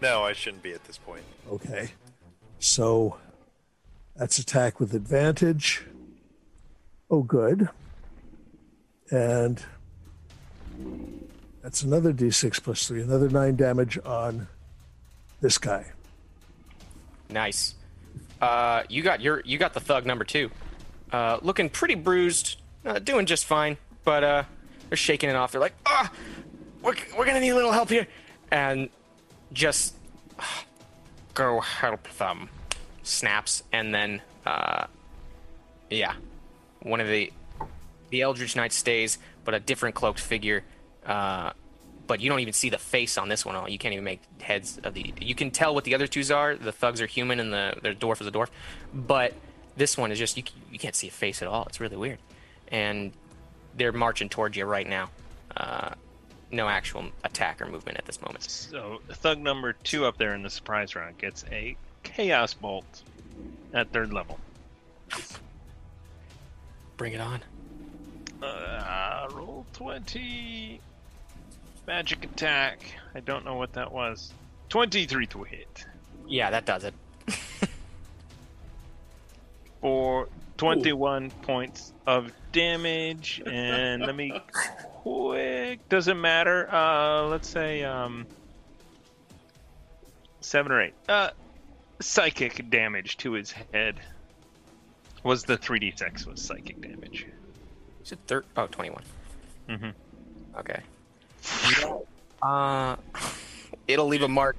No, 0.00 0.22
I 0.22 0.32
shouldn't 0.32 0.62
be 0.62 0.72
at 0.72 0.84
this 0.84 0.98
point. 0.98 1.22
Okay. 1.50 1.92
So 2.58 3.18
that's 4.16 4.38
attack 4.38 4.80
with 4.80 4.94
advantage. 4.94 5.84
Oh, 7.10 7.22
good. 7.22 7.68
And 9.10 9.62
that's 11.64 11.82
another 11.82 12.12
d6 12.12 12.62
plus 12.62 12.86
three, 12.86 13.00
another 13.00 13.30
nine 13.30 13.56
damage 13.56 13.98
on 14.04 14.46
this 15.40 15.56
guy. 15.56 15.90
Nice. 17.30 17.74
Uh, 18.38 18.82
you 18.90 19.02
got 19.02 19.22
your 19.22 19.40
you 19.46 19.56
got 19.56 19.72
the 19.72 19.80
thug 19.80 20.04
number 20.04 20.24
two, 20.24 20.50
uh, 21.10 21.38
looking 21.40 21.70
pretty 21.70 21.94
bruised, 21.94 22.60
uh, 22.84 22.98
doing 22.98 23.24
just 23.24 23.46
fine, 23.46 23.78
but 24.04 24.22
uh, 24.22 24.42
they're 24.90 24.96
shaking 24.98 25.30
it 25.30 25.36
off. 25.36 25.52
They're 25.52 25.60
like, 25.60 25.72
ah, 25.86 26.12
we're 26.82 26.96
we're 27.16 27.24
gonna 27.24 27.40
need 27.40 27.48
a 27.48 27.54
little 27.54 27.72
help 27.72 27.88
here, 27.88 28.06
and 28.50 28.90
just 29.54 29.94
go 31.34 31.60
help 31.60 32.06
them. 32.18 32.50
Snaps, 33.04 33.62
and 33.72 33.94
then 33.94 34.20
uh, 34.44 34.84
yeah, 35.88 36.12
one 36.82 37.00
of 37.00 37.08
the 37.08 37.32
the 38.10 38.20
Eldritch 38.20 38.54
Knight 38.54 38.74
stays, 38.74 39.16
but 39.46 39.54
a 39.54 39.60
different 39.60 39.94
cloaked 39.94 40.20
figure. 40.20 40.62
Uh, 41.04 41.52
but 42.06 42.20
you 42.20 42.28
don't 42.28 42.40
even 42.40 42.52
see 42.52 42.68
the 42.68 42.78
face 42.78 43.16
on 43.16 43.28
this 43.28 43.46
one. 43.46 43.70
You 43.70 43.78
can't 43.78 43.92
even 43.94 44.04
make 44.04 44.20
heads 44.40 44.78
of 44.84 44.94
the. 44.94 45.14
You 45.20 45.34
can 45.34 45.50
tell 45.50 45.74
what 45.74 45.84
the 45.84 45.94
other 45.94 46.06
twos 46.06 46.30
are. 46.30 46.54
The 46.54 46.72
thugs 46.72 47.00
are 47.00 47.06
human, 47.06 47.40
and 47.40 47.52
the 47.52 47.74
the 47.80 47.90
dwarf 47.90 48.20
is 48.20 48.26
a 48.26 48.30
dwarf. 48.32 48.48
But 48.92 49.32
this 49.76 49.96
one 49.96 50.12
is 50.12 50.18
just 50.18 50.36
you. 50.36 50.42
You 50.70 50.78
can't 50.78 50.94
see 50.94 51.08
a 51.08 51.10
face 51.10 51.40
at 51.42 51.48
all. 51.48 51.64
It's 51.66 51.80
really 51.80 51.96
weird, 51.96 52.18
and 52.68 53.12
they're 53.76 53.92
marching 53.92 54.28
towards 54.28 54.56
you 54.56 54.64
right 54.64 54.86
now. 54.88 55.10
Uh, 55.56 55.90
no 56.50 56.68
actual 56.68 57.06
attack 57.24 57.60
or 57.60 57.66
movement 57.66 57.98
at 57.98 58.04
this 58.04 58.20
moment. 58.20 58.44
So 58.44 59.00
thug 59.10 59.38
number 59.38 59.72
two 59.72 60.04
up 60.04 60.18
there 60.18 60.34
in 60.34 60.42
the 60.42 60.50
surprise 60.50 60.94
round 60.94 61.18
gets 61.18 61.44
a 61.50 61.76
chaos 62.02 62.54
bolt. 62.54 63.02
at 63.72 63.90
third 63.92 64.12
level. 64.12 64.38
Bring 66.96 67.12
it 67.12 67.20
on. 67.20 67.42
Uh, 68.42 69.28
roll 69.32 69.66
20. 69.72 70.80
Magic 71.86 72.24
attack. 72.24 72.80
I 73.14 73.20
don't 73.20 73.44
know 73.44 73.54
what 73.56 73.72
that 73.74 73.92
was. 73.92 74.32
23 74.70 75.26
to 75.26 75.42
hit. 75.44 75.86
Yeah, 76.26 76.50
that 76.50 76.64
does 76.64 76.84
it. 76.84 76.94
For 79.80 80.28
21 80.56 81.30
points 81.42 81.92
of 82.06 82.32
damage. 82.52 83.42
And 83.46 84.02
let 84.02 84.16
me 84.16 84.40
quick. 85.02 85.86
Doesn't 85.88 86.20
matter. 86.20 86.68
Uh, 86.72 87.24
let's 87.24 87.48
say 87.48 87.84
um, 87.84 88.26
7 90.40 90.72
or 90.72 90.80
8. 90.82 90.94
Uh, 91.08 91.30
psychic 92.00 92.70
damage 92.70 93.18
to 93.18 93.32
his 93.32 93.52
head. 93.52 94.00
Was 95.22 95.44
the 95.44 95.56
3d6 95.58 96.26
was 96.26 96.40
psychic 96.42 96.80
damage. 96.80 97.26
Is 98.02 98.12
it 98.12 98.18
thir- 98.26 98.44
oh, 98.56 98.66
21. 98.66 99.02
Mm-hmm. 99.68 100.58
Okay. 100.58 100.80
Uh, 102.42 102.96
it'll 103.88 104.06
leave 104.06 104.22
a 104.22 104.28
mark. 104.28 104.56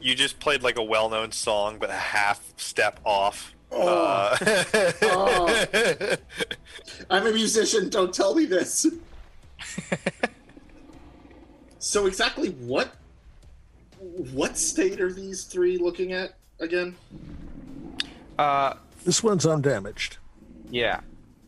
You 0.00 0.14
just 0.14 0.38
played 0.38 0.62
like 0.62 0.76
a 0.78 0.82
well-known 0.82 1.32
song, 1.32 1.78
but 1.80 1.90
a 1.90 1.94
half 1.94 2.52
step 2.56 3.00
off. 3.04 3.54
Oh. 3.72 3.88
Uh, 3.88 4.92
Oh. 5.02 5.66
I'm 7.10 7.26
a 7.26 7.32
musician. 7.32 7.88
Don't 7.90 8.14
tell 8.14 8.34
me 8.34 8.44
this. 8.44 8.86
so 11.78 12.06
exactly 12.06 12.50
what 12.50 12.94
what 14.32 14.56
state 14.56 15.00
are 15.00 15.12
these 15.12 15.44
three 15.44 15.78
looking 15.78 16.12
at 16.12 16.34
again? 16.60 16.94
Uh, 18.38 18.74
This 19.04 19.22
one's 19.22 19.44
undamaged. 19.46 20.18
yeah. 20.70 21.00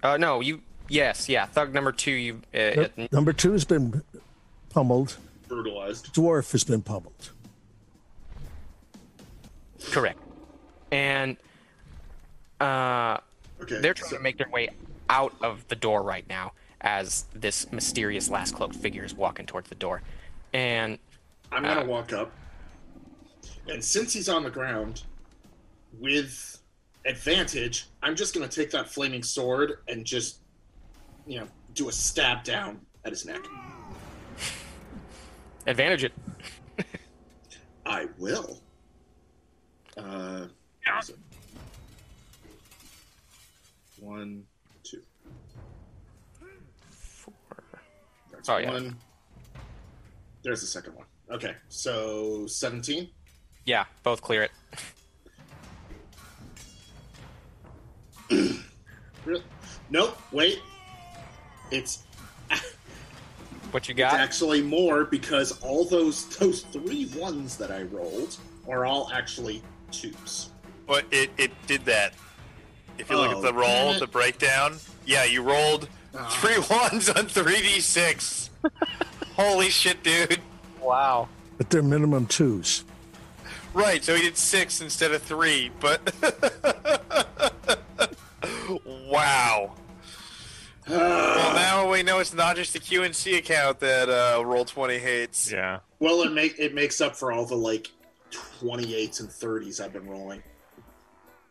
Uh, 0.02 0.16
no, 0.16 0.40
you. 0.40 0.60
Yes, 0.88 1.28
yeah. 1.28 1.46
Thug 1.46 1.74
number 1.74 1.92
two. 1.92 2.10
You. 2.12 2.40
Uh, 2.54 2.86
Nope. 2.96 3.12
Number 3.12 3.32
two 3.32 3.52
has 3.52 3.64
been 3.64 4.02
pummeled. 4.70 5.16
Brutalized. 5.48 6.12
Dwarf 6.14 6.52
has 6.52 6.64
been 6.64 6.82
pummeled. 6.82 7.30
Correct. 9.90 10.18
And 10.90 11.36
uh, 12.60 13.18
Okay. 13.62 13.80
they're 13.80 13.94
trying 13.94 14.10
so- 14.10 14.16
to 14.16 14.22
make 14.22 14.38
their 14.38 14.48
way 14.50 14.68
out 15.10 15.34
of 15.42 15.66
the 15.68 15.76
door 15.76 16.02
right 16.02 16.28
now 16.28 16.52
as 16.80 17.24
this 17.34 17.70
mysterious 17.72 18.28
last 18.30 18.54
cloaked 18.54 18.76
figure 18.76 19.04
is 19.04 19.14
walking 19.14 19.46
towards 19.46 19.68
the 19.68 19.74
door. 19.74 20.02
And 20.52 20.98
I'm 21.50 21.62
gonna 21.62 21.80
Uh, 21.82 21.84
walk 21.86 22.12
up, 22.12 22.30
and 23.68 23.82
since 23.84 24.12
he's 24.12 24.28
on 24.28 24.42
the 24.44 24.50
ground, 24.50 25.02
with 25.98 26.60
advantage, 27.06 27.86
I'm 28.02 28.14
just 28.14 28.34
gonna 28.34 28.48
take 28.48 28.70
that 28.72 28.88
flaming 28.88 29.22
sword 29.22 29.78
and 29.88 30.04
just, 30.04 30.38
you 31.28 31.38
know, 31.38 31.46
do 31.74 31.88
a 31.88 31.92
stab 31.92 32.42
down 32.42 32.80
at 33.04 33.12
his 33.12 33.26
neck. 33.26 33.40
advantage 35.66 36.04
it. 36.04 36.12
I 37.86 38.06
will. 38.18 38.60
Uh, 39.96 40.46
what 40.86 41.04
is 41.04 41.10
it? 41.10 41.18
One, 44.00 44.44
two. 44.82 45.02
Four. 46.90 47.34
That's 48.32 48.48
Oh, 48.48 48.56
yeah. 48.56 48.90
There's 50.42 50.60
the 50.62 50.66
second 50.66 50.94
one. 50.94 51.06
Okay, 51.30 51.54
so 51.68 52.46
17. 52.46 53.10
Yeah, 53.66 53.84
both 54.02 54.22
clear 54.22 54.44
it. 54.44 54.50
Really? 59.24 59.42
Nope, 59.90 60.16
wait. 60.32 60.60
It's 61.70 62.04
What 63.70 63.86
you 63.88 63.92
It's 63.92 63.98
got? 63.98 64.14
actually 64.14 64.62
more 64.62 65.04
because 65.04 65.60
all 65.60 65.84
those 65.84 66.26
those 66.38 66.62
three 66.62 67.06
ones 67.16 67.56
that 67.58 67.70
I 67.70 67.82
rolled 67.82 68.36
are 68.68 68.86
all 68.86 69.10
actually 69.12 69.62
twos. 69.90 70.50
but 70.86 71.04
it, 71.10 71.30
it 71.38 71.50
did 71.66 71.84
that. 71.84 72.14
If 72.98 73.10
you 73.10 73.16
look 73.16 73.30
Oh, 73.32 73.36
at 73.38 73.42
the 73.42 73.52
roll, 73.54 73.98
the 73.98 74.06
breakdown, 74.06 74.78
yeah, 75.06 75.24
you 75.24 75.42
rolled 75.42 75.88
Ah. 76.16 76.26
three 76.40 76.58
ones 76.70 77.08
on 77.10 77.26
3d6. 77.26 78.48
Holy 79.36 79.68
shit, 79.68 80.02
dude. 80.02 80.40
Wow. 80.80 81.28
But 81.58 81.68
they're 81.70 81.82
minimum 81.82 82.26
twos. 82.26 82.84
Right, 83.74 84.02
so 84.02 84.14
he 84.14 84.22
did 84.22 84.36
six 84.36 84.80
instead 84.80 85.12
of 85.12 85.22
three, 85.22 85.70
but. 85.78 86.00
wow. 88.86 89.74
Well, 90.88 91.54
now 91.54 91.90
we 91.90 92.02
know 92.02 92.18
it's 92.18 92.32
not 92.32 92.56
just 92.56 92.72
the 92.72 92.78
QNC 92.80 93.38
account 93.38 93.80
that 93.80 94.08
uh, 94.08 94.38
Roll20 94.42 94.98
hates. 94.98 95.52
Yeah. 95.52 95.80
Well, 95.98 96.22
it 96.22 96.32
make 96.32 96.58
it 96.58 96.74
makes 96.74 97.00
up 97.00 97.16
for 97.16 97.32
all 97.32 97.44
the 97.44 97.56
like 97.56 97.90
twenty 98.30 98.94
eights 98.94 99.20
and 99.20 99.30
thirties 99.30 99.80
I've 99.80 99.92
been 99.92 100.08
rolling. 100.08 100.42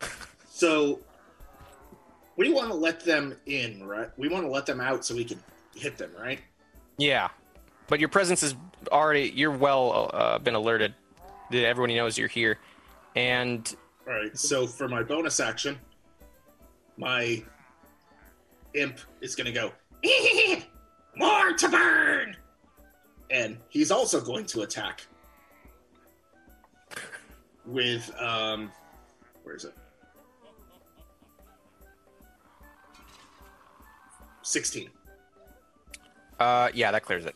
So 0.50 1.02
we 2.36 2.52
want 2.52 2.70
to 2.70 2.74
let 2.74 3.06
them 3.06 3.36
in, 3.46 3.86
right? 3.86 4.10
We 4.18 4.28
want 4.28 4.44
to 4.44 4.50
let 4.50 4.66
them 4.66 4.82
out 4.82 5.06
so 5.06 5.14
we 5.14 5.24
can 5.24 5.40
hit 5.76 6.00
them, 6.00 6.10
right? 6.20 6.40
Yeah, 6.98 7.30
but 7.88 8.00
your 8.00 8.10
presence 8.10 8.42
is 8.42 8.56
already. 8.92 9.32
You're 9.36 9.52
well 9.52 10.10
uh, 10.14 10.40
been 10.40 10.56
alerted. 10.56 10.96
That 11.52 11.64
everybody 11.64 11.94
knows 11.96 12.18
you're 12.18 12.28
here, 12.28 12.58
and 13.16 13.72
All 14.08 14.14
right. 14.14 14.36
So 14.36 14.66
for 14.66 14.88
my 14.88 15.04
bonus 15.04 15.40
action, 15.40 15.78
my 16.98 17.44
imp 18.74 18.98
is 19.22 19.35
going 19.35 19.45
to 19.45 19.52
go 19.52 19.72
more 21.15 21.53
to 21.53 21.69
burn, 21.69 22.35
and 23.30 23.57
he's 23.69 23.91
also 23.91 24.22
going 24.22 24.45
to 24.45 24.61
attack 24.61 25.06
with 27.65 28.10
um, 28.19 28.72
where 29.44 29.56
is 29.56 29.65
it? 29.65 29.73
Sixteen. 34.44 34.89
uh, 36.39 36.69
yeah, 36.73 36.91
that 36.91 37.03
clears 37.03 37.26
it. 37.26 37.35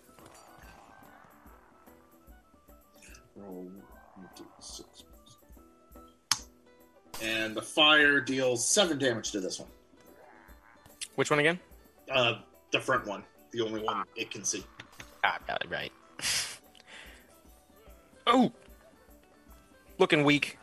And 7.24 7.56
the 7.56 7.62
fire 7.62 8.20
deals 8.20 8.68
seven 8.68 8.98
damage 8.98 9.32
to 9.32 9.40
this 9.40 9.60
one. 9.60 9.70
Which 11.16 11.30
one 11.30 11.40
again? 11.40 11.60
Uh, 12.12 12.40
the 12.72 12.80
front 12.80 13.06
one, 13.08 13.24
the 13.52 13.62
only 13.62 13.82
one 13.82 14.04
it 14.16 14.32
can 14.32 14.44
see. 14.44 14.64
Ah, 15.24 15.38
got 15.48 15.64
it 15.64 15.70
right. 15.70 15.92
oh, 18.28 18.52
looking 19.98 20.24
weak. 20.24 20.58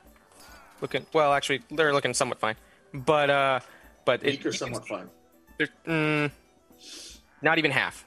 Looking 0.81 1.07
well, 1.13 1.33
actually, 1.33 1.63
they're 1.71 1.93
looking 1.93 2.15
somewhat 2.15 2.39
fine, 2.39 2.55
but 2.93 3.31
uh, 3.31 3.61
but 4.05 4.23
it, 4.23 4.33
Weak 4.33 4.47
or 4.47 4.53
somewhat 4.53 4.87
fine. 4.87 5.09
they're, 5.57 5.69
mm, 5.87 6.31
not 7.43 7.59
even 7.59 7.71
half 7.71 8.05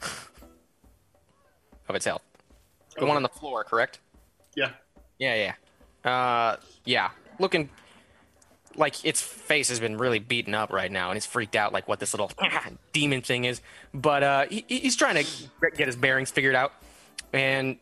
of 1.88 1.96
its 1.96 2.04
health. 2.04 2.22
The 2.98 3.06
one 3.06 3.16
on 3.16 3.22
the 3.22 3.28
floor, 3.28 3.64
correct? 3.64 4.00
Yeah. 4.56 4.70
Yeah, 5.18 5.52
yeah. 6.04 6.10
Uh, 6.10 6.56
yeah. 6.84 7.10
Looking 7.38 7.68
like 8.76 9.04
its 9.04 9.20
face 9.20 9.68
has 9.68 9.80
been 9.80 9.96
really 9.98 10.18
beaten 10.18 10.54
up 10.54 10.72
right 10.72 10.90
now, 10.90 11.10
and 11.10 11.16
it's 11.16 11.26
freaked 11.26 11.56
out 11.56 11.72
like 11.72 11.86
what 11.88 12.00
this 12.00 12.12
little 12.14 12.30
demon 12.92 13.22
thing 13.22 13.44
is. 13.44 13.60
But 13.92 14.22
uh, 14.22 14.46
he, 14.50 14.64
he's 14.68 14.96
trying 14.96 15.24
to 15.24 15.70
get 15.76 15.86
his 15.86 15.96
bearings 15.96 16.30
figured 16.30 16.54
out. 16.54 16.72
And 17.32 17.78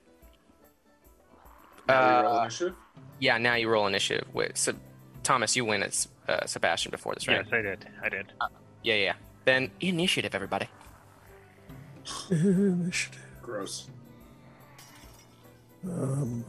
Now 1.89 2.19
we 2.19 2.23
roll 2.25 2.37
Uh, 2.37 2.41
initiative. 2.43 2.75
yeah, 3.21 3.39
now 3.39 3.55
you 3.55 3.69
roll 3.69 3.87
initiative. 3.87 4.27
With 4.33 4.57
so, 4.57 4.73
Thomas, 5.23 5.55
you 5.57 5.65
win 5.65 5.83
as 5.83 6.09
uh, 6.29 6.47
Sebastian 6.47 6.91
before 6.91 7.15
this, 7.15 7.27
right? 7.29 7.45
Yes, 7.45 7.53
I 7.53 7.61
did. 7.63 7.87
I 8.03 8.09
did. 8.09 8.33
Yeah, 8.83 8.95
yeah. 8.95 9.13
Then 9.45 9.71
initiative, 9.81 10.35
everybody. 10.35 10.69
Initiative. 12.31 13.21
Gross. 13.43 13.89
Um, 15.85 16.45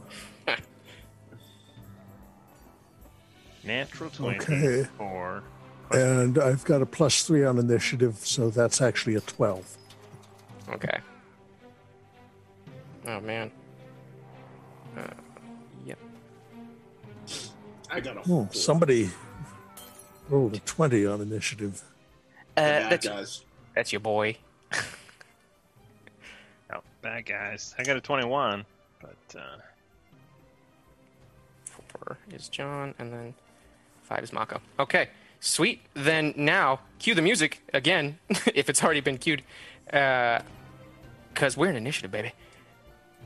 Natural 3.66 4.10
20 4.10 4.38
Okay. 4.38 4.84
for. 4.98 5.42
and 5.90 6.38
I've 6.38 6.64
got 6.64 6.82
a 6.82 6.86
plus 6.86 7.22
three 7.24 7.44
on 7.44 7.58
initiative, 7.58 8.16
so 8.18 8.50
that's 8.50 8.80
actually 8.82 9.14
a 9.14 9.20
12. 9.20 9.76
Okay. 10.70 10.98
Oh 13.06 13.20
man. 13.20 13.50
Uh, 14.96 15.02
yep. 15.84 15.98
I 17.90 18.00
got 18.00 18.16
a 18.16 18.20
Oh, 18.20 18.24
four. 18.24 18.48
somebody 18.52 19.10
rolled 20.28 20.54
a 20.56 20.60
20 20.60 21.06
on 21.06 21.20
initiative. 21.20 21.82
Uh, 22.56 22.60
bad 22.60 22.90
that's, 22.92 23.06
guys. 23.06 23.44
that's 23.74 23.92
your 23.92 24.00
boy. 24.00 24.36
Oh, 26.72 26.80
bad 27.02 27.26
guys. 27.26 27.74
I 27.78 27.84
got 27.84 27.96
a 27.96 28.00
21, 28.00 28.64
but 29.00 29.38
uh, 29.38 29.58
Four 31.66 32.16
is 32.32 32.48
John, 32.48 32.94
and 32.98 33.12
then 33.12 33.34
five 34.14 34.24
is 34.24 34.32
Mako. 34.32 34.60
Okay, 34.78 35.08
sweet. 35.40 35.80
Then 35.94 36.34
now, 36.36 36.80
cue 36.98 37.14
the 37.14 37.22
music 37.22 37.62
again, 37.72 38.18
if 38.54 38.68
it's 38.68 38.82
already 38.82 39.00
been 39.00 39.18
cued, 39.18 39.42
because 39.86 41.56
we're 41.56 41.68
in 41.70 41.76
initiative, 41.76 42.10
baby. 42.10 42.32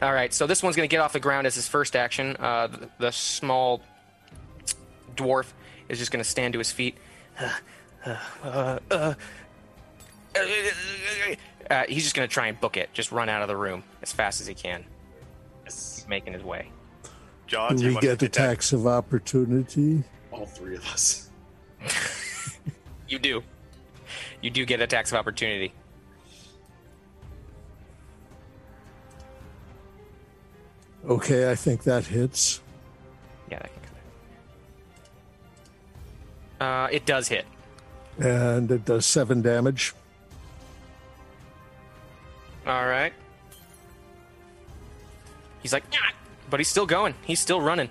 All 0.00 0.12
right, 0.12 0.32
so 0.32 0.46
this 0.46 0.62
one's 0.62 0.76
going 0.76 0.88
to 0.88 0.90
get 0.92 1.00
off 1.00 1.12
the 1.12 1.20
ground 1.20 1.46
as 1.46 1.54
his 1.56 1.66
first 1.68 1.96
action. 1.96 2.36
Uh, 2.38 2.68
the, 2.68 2.88
the 2.98 3.12
small 3.12 3.82
dwarf 5.16 5.46
is 5.88 5.98
just 5.98 6.10
going 6.12 6.22
to 6.22 6.28
stand 6.28 6.52
to 6.52 6.58
his 6.58 6.70
feet. 6.70 6.96
Uh, 11.70 11.84
he's 11.88 12.04
just 12.04 12.14
going 12.14 12.26
to 12.26 12.32
try 12.32 12.46
and 12.46 12.58
book 12.60 12.76
it, 12.76 12.90
just 12.94 13.12
run 13.12 13.28
out 13.28 13.42
of 13.42 13.48
the 13.48 13.56
room 13.56 13.82
as 14.02 14.12
fast 14.12 14.40
as 14.40 14.46
he 14.46 14.54
can. 14.54 14.84
He's 15.64 16.06
making 16.08 16.32
his 16.32 16.42
way. 16.42 16.70
John, 17.46 17.76
Do 17.76 17.82
you 17.84 17.94
we 17.94 18.00
get 18.00 18.22
attack? 18.22 18.28
attacks 18.28 18.72
of 18.72 18.86
opportunity? 18.86 20.04
All 20.38 20.46
three 20.46 20.76
of 20.76 20.86
us. 20.86 21.30
You 23.08 23.18
do. 23.18 23.42
You 24.42 24.50
do 24.50 24.66
get 24.66 24.80
attacks 24.80 25.12
of 25.12 25.18
opportunity. 25.18 25.72
Okay, 31.08 31.50
I 31.50 31.54
think 31.54 31.84
that 31.84 32.04
hits. 32.04 32.60
Yeah, 33.50 33.60
that 33.60 33.70
can 33.72 33.82
come. 36.60 36.68
Uh, 36.68 36.88
it 36.88 37.06
does 37.06 37.28
hit. 37.28 37.46
And 38.18 38.70
it 38.70 38.84
does 38.84 39.06
seven 39.06 39.40
damage. 39.40 39.94
All 42.66 42.86
right. 42.86 43.14
He's 45.62 45.72
like, 45.72 45.84
but 46.50 46.60
he's 46.60 46.68
still 46.68 46.84
going. 46.84 47.14
He's 47.24 47.40
still 47.40 47.62
running. 47.62 47.88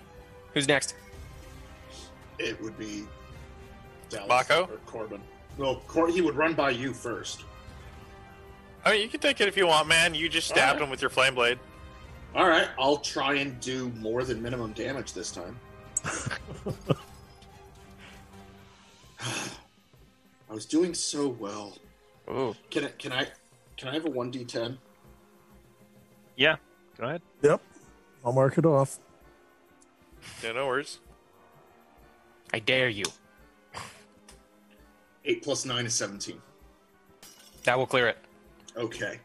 Who's 0.53 0.67
next? 0.67 0.93
It 2.39 2.61
would 2.61 2.77
be 2.77 3.05
Dallas 4.09 4.27
Mako? 4.29 4.63
or 4.65 4.77
Corbin. 4.85 5.21
Well, 5.57 5.81
Cor- 5.87 6.09
he 6.09 6.21
would 6.21 6.35
run 6.35 6.53
by 6.53 6.69
you 6.71 6.93
first. 6.93 7.43
I 8.85 8.91
mean, 8.91 9.01
you 9.01 9.09
can 9.09 9.19
take 9.19 9.41
it 9.41 9.47
if 9.47 9.57
you 9.57 9.67
want, 9.67 9.87
man. 9.87 10.13
You 10.13 10.29
just 10.29 10.47
stabbed 10.47 10.73
Alright. 10.75 10.83
him 10.83 10.89
with 10.89 11.01
your 11.01 11.09
flame 11.09 11.35
blade. 11.35 11.59
All 12.35 12.47
right, 12.47 12.67
I'll 12.79 12.97
try 12.97 13.35
and 13.35 13.59
do 13.59 13.89
more 13.97 14.23
than 14.23 14.41
minimum 14.41 14.73
damage 14.73 15.13
this 15.13 15.31
time. 15.31 15.59
I 19.19 20.53
was 20.53 20.65
doing 20.65 20.93
so 20.93 21.27
well. 21.27 21.77
Ooh. 22.29 22.55
Can 22.69 22.85
I? 22.85 22.89
Can 22.99 23.11
I? 23.11 23.27
Can 23.77 23.89
I 23.89 23.93
have 23.93 24.05
a 24.05 24.09
one 24.09 24.31
d10? 24.31 24.77
Yeah, 26.35 26.57
go 26.99 27.07
ahead. 27.07 27.21
Yep. 27.41 27.61
I'll 28.23 28.33
mark 28.33 28.57
it 28.57 28.65
off. 28.65 28.99
Yeah, 30.43 30.51
no 30.53 30.67
worries. 30.67 30.99
I 32.53 32.59
dare 32.59 32.89
you. 32.89 33.05
Eight 35.25 35.43
plus 35.43 35.65
nine 35.65 35.85
is 35.85 35.93
seventeen. 35.93 36.41
That 37.63 37.77
will 37.77 37.87
clear 37.87 38.07
it. 38.07 38.17
Okay. 38.77 39.19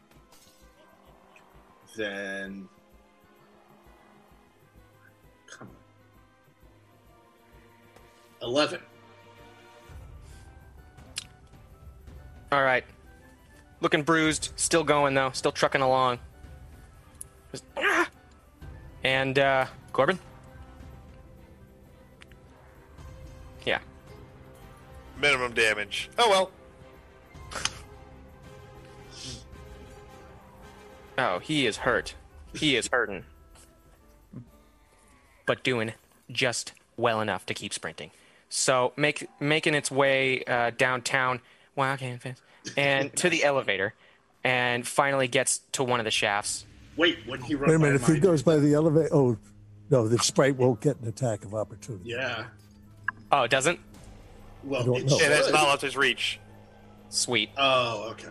Then. 1.95 2.67
Come 5.47 5.69
on. 5.69 5.75
Eleven. 8.49 8.81
All 12.51 12.63
right. 12.63 12.83
Looking 13.79 14.03
bruised. 14.03 14.51
Still 14.55 14.83
going, 14.83 15.13
though. 15.13 15.31
Still 15.31 15.51
trucking 15.51 15.81
along. 15.81 16.19
Just, 17.51 17.65
"Ah!" 17.77 18.09
And, 19.03 19.39
uh, 19.39 19.65
Corbin? 19.91 20.19
Minimum 25.23 25.53
damage. 25.53 26.09
Oh 26.19 26.29
well. 26.29 26.51
Oh, 31.17 31.39
he 31.39 31.65
is 31.65 31.77
hurt. 31.77 32.15
He 32.53 32.75
is 32.75 32.89
hurting. 32.91 33.23
But 35.45 35.63
doing 35.63 35.93
just 36.29 36.73
well 36.97 37.21
enough 37.21 37.45
to 37.45 37.53
keep 37.53 37.73
sprinting. 37.73 38.11
So 38.49 38.91
make 38.97 39.29
making 39.39 39.75
its 39.75 39.89
way 39.89 40.43
uh, 40.43 40.71
downtown, 40.77 41.39
wow, 41.77 41.93
okay, 41.93 42.17
fast, 42.17 42.41
and 42.75 43.15
to 43.15 43.29
the 43.29 43.45
elevator, 43.45 43.93
and 44.43 44.85
finally 44.85 45.29
gets 45.29 45.61
to 45.71 45.85
one 45.85 46.01
of 46.01 46.03
the 46.03 46.11
shafts. 46.11 46.65
Wait, 46.97 47.19
when 47.25 47.39
he 47.41 47.55
runs 47.55 47.69
Wait 47.69 47.75
a 47.75 47.79
minute. 47.79 48.01
If 48.01 48.07
he 48.07 48.19
goes 48.19 48.43
by 48.43 48.57
the 48.57 48.73
elevator, 48.73 49.07
oh 49.15 49.37
no, 49.89 50.05
the 50.09 50.19
sprite 50.19 50.57
won't 50.57 50.81
get 50.81 50.99
an 50.99 51.07
attack 51.07 51.45
of 51.45 51.55
opportunity. 51.55 52.09
Yeah. 52.09 52.43
Oh, 53.31 53.43
it 53.43 53.51
doesn't? 53.51 53.79
Well, 54.63 54.81
I 54.81 54.85
don't 54.85 54.97
it 54.97 55.05
know. 55.09 55.17
Yeah, 55.19 55.29
that's 55.29 55.45
should. 55.47 55.53
not 55.53 55.67
left 55.69 55.81
his 55.81 55.95
reach. 55.97 56.39
Sweet. 57.09 57.49
Oh, 57.57 58.09
okay. 58.11 58.29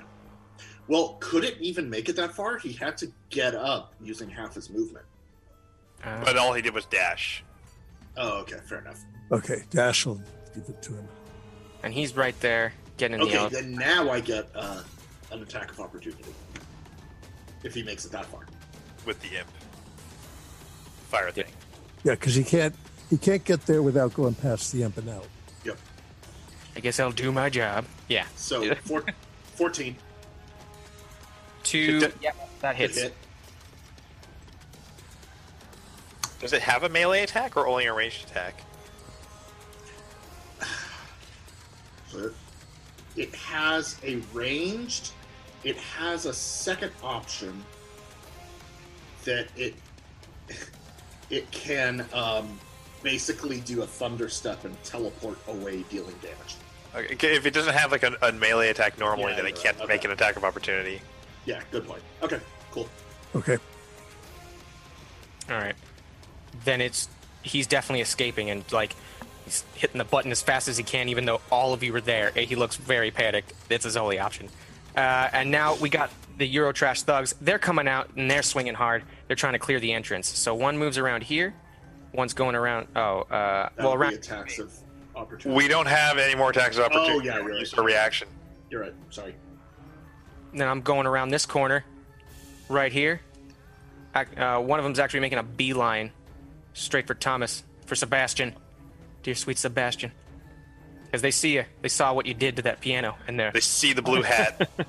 Well, 0.88 1.16
could 1.20 1.44
it 1.44 1.56
even 1.60 1.88
make 1.88 2.08
it 2.08 2.16
that 2.16 2.34
far? 2.34 2.58
He 2.58 2.72
had 2.72 2.96
to 2.98 3.12
get 3.30 3.54
up 3.54 3.94
using 4.02 4.28
half 4.28 4.54
his 4.54 4.68
movement. 4.70 5.04
Uh, 6.02 6.24
But 6.24 6.36
all 6.36 6.52
he 6.52 6.62
did 6.62 6.74
was 6.74 6.84
dash. 6.86 7.44
Oh, 8.16 8.40
okay, 8.40 8.56
fair 8.68 8.78
enough. 8.80 9.00
Okay, 9.30 9.62
Dash 9.70 10.04
will 10.04 10.20
give 10.54 10.64
it 10.68 10.82
to 10.82 10.92
him. 10.92 11.08
and 11.82 11.94
he's 11.94 12.14
right 12.14 12.38
there 12.40 12.74
getting 12.98 13.20
in 13.20 13.26
the 13.28 13.40
Okay, 13.46 13.54
then 13.54 13.72
now 13.72 14.10
I 14.10 14.20
get 14.20 14.48
uh, 14.54 14.82
an 15.30 15.40
attack 15.42 15.70
of 15.70 15.80
opportunity 15.80 16.24
if 17.64 17.72
he 17.72 17.82
makes 17.82 18.04
it 18.04 18.12
that 18.12 18.26
far. 18.26 18.44
with 19.06 19.18
the 19.22 19.38
imp. 19.38 19.48
Fire 21.08 21.30
thing. 21.30 21.44
Yeah, 22.04 22.12
because 22.14 22.34
he 22.34 22.44
can't 22.44 22.74
he 23.08 23.16
can't 23.16 23.44
get 23.44 23.64
there 23.66 23.80
without 23.82 24.12
going 24.12 24.34
past 24.34 24.72
the 24.72 24.82
imp 24.82 24.98
and 24.98 25.08
out. 25.08 25.26
Yep. 26.74 26.76
I 26.76 26.80
guess 26.80 27.00
I'll 27.00 27.12
do 27.12 27.32
my 27.32 27.50
job. 27.50 27.84
Yeah. 28.08 28.26
So 28.36 28.74
four, 28.76 29.04
14 29.56 29.96
Two. 31.62 32.00
Hit 32.00 32.14
Yeah, 32.20 32.32
that 32.60 32.74
hits. 32.76 32.98
hit. 33.00 33.14
Does 36.40 36.52
it 36.52 36.62
have 36.62 36.82
a 36.82 36.88
melee 36.88 37.22
attack 37.22 37.56
or 37.56 37.66
only 37.68 37.86
a 37.86 37.92
ranged 37.92 38.28
attack? 38.28 38.62
It 43.16 43.34
has 43.34 43.96
a 44.04 44.16
ranged. 44.32 45.12
It 45.64 45.76
has 45.76 46.26
a 46.26 46.32
second 46.34 46.92
option 47.02 47.64
that 49.24 49.46
it 49.56 49.74
it 51.30 51.50
can 51.52 52.04
um, 52.12 52.58
basically 53.02 53.60
do 53.60 53.82
a 53.82 53.86
thunder 53.86 54.28
step 54.28 54.64
and 54.64 54.82
teleport 54.82 55.38
away, 55.48 55.82
dealing 55.88 56.14
damage. 56.20 56.56
Okay, 56.94 57.36
if 57.36 57.46
it 57.46 57.54
doesn't 57.54 57.74
have 57.74 57.90
like 57.90 58.02
a, 58.02 58.14
a 58.22 58.32
melee 58.32 58.68
attack 58.68 58.98
normally, 58.98 59.30
Yeah, 59.30 59.36
then 59.36 59.46
it 59.46 59.54
you're 59.54 59.62
can't 59.62 59.78
right. 59.78 59.88
make 59.88 59.98
Okay. 60.00 60.08
an 60.08 60.12
attack 60.12 60.36
of 60.36 60.44
opportunity. 60.44 61.00
Yeah, 61.46 61.60
good 61.70 61.86
point. 61.86 62.02
Okay, 62.22 62.38
cool. 62.70 62.88
Okay. 63.34 63.56
All 65.50 65.56
right. 65.56 65.74
Then 66.64 66.80
it's 66.80 67.08
he's 67.42 67.66
definitely 67.66 68.02
escaping 68.02 68.50
and 68.50 68.70
like 68.72 68.94
he's 69.44 69.64
hitting 69.74 69.98
the 69.98 70.04
button 70.04 70.30
as 70.30 70.42
fast 70.42 70.68
as 70.68 70.76
he 70.76 70.84
can, 70.84 71.08
even 71.08 71.24
though 71.24 71.40
all 71.50 71.72
of 71.72 71.82
you 71.82 71.92
were 71.92 72.00
there. 72.00 72.30
Eh, 72.36 72.44
He 72.44 72.54
looks 72.56 72.76
very 72.76 73.10
panicked. 73.10 73.52
It's 73.70 73.84
his 73.84 73.96
only 73.96 74.18
option. 74.18 74.48
Uh, 74.96 75.28
and 75.32 75.50
now 75.50 75.74
we 75.76 75.88
got 75.88 76.10
the 76.36 76.54
Eurotrash 76.54 77.02
thugs. 77.02 77.34
They're 77.40 77.58
coming 77.58 77.88
out 77.88 78.10
and 78.16 78.30
they're 78.30 78.42
swinging 78.42 78.74
hard. 78.74 79.02
They're 79.26 79.36
trying 79.36 79.54
to 79.54 79.58
clear 79.58 79.80
the 79.80 79.92
entrance. 79.92 80.28
So 80.28 80.54
one 80.54 80.76
moves 80.78 80.98
around 80.98 81.22
here, 81.22 81.54
one's 82.12 82.34
going 82.34 82.54
around. 82.54 82.88
Oh, 82.94 83.20
uh, 83.22 83.30
That 83.30 83.72
well, 83.78 83.92
would 83.92 83.98
be 84.00 84.04
around. 84.04 84.14
attacks 84.14 84.58
of 84.58 84.72
opportunity. 85.14 85.56
We 85.56 85.68
don't 85.68 85.86
have 85.86 86.18
any 86.18 86.34
more 86.34 86.50
attacks 86.50 86.76
of 86.78 86.84
opportunity. 86.84 87.30
Oh, 87.30 87.34
yeah, 87.34 87.38
you're 87.38 87.54
right. 87.56 87.78
A 87.78 87.82
reaction. 87.82 88.28
You're 88.70 88.82
right. 88.82 88.94
Sorry. 89.10 89.34
Then 90.54 90.68
I'm 90.68 90.82
going 90.82 91.06
around 91.06 91.30
this 91.30 91.46
corner, 91.46 91.84
right 92.68 92.92
here. 92.92 93.20
Ac- 94.14 94.36
Uh, 94.36 94.60
one 94.60 94.78
of 94.78 94.84
them's 94.84 94.98
actually 94.98 95.20
making 95.20 95.38
a 95.38 95.42
beeline 95.42 96.10
straight 96.74 97.06
for 97.06 97.14
Thomas, 97.14 97.62
for 97.86 97.94
Sebastian. 97.94 98.54
Dear 99.22 99.34
sweet 99.34 99.58
Sebastian. 99.58 100.12
Because 101.04 101.22
they 101.22 101.30
see 101.30 101.54
you. 101.54 101.64
They 101.82 101.88
saw 101.88 102.12
what 102.12 102.26
you 102.26 102.34
did 102.34 102.56
to 102.56 102.62
that 102.62 102.80
piano, 102.80 103.16
in 103.28 103.36
they're. 103.36 103.52
They 103.52 103.60
see 103.60 103.92
the 103.92 104.02
blue 104.02 104.22
hat. 104.22 104.68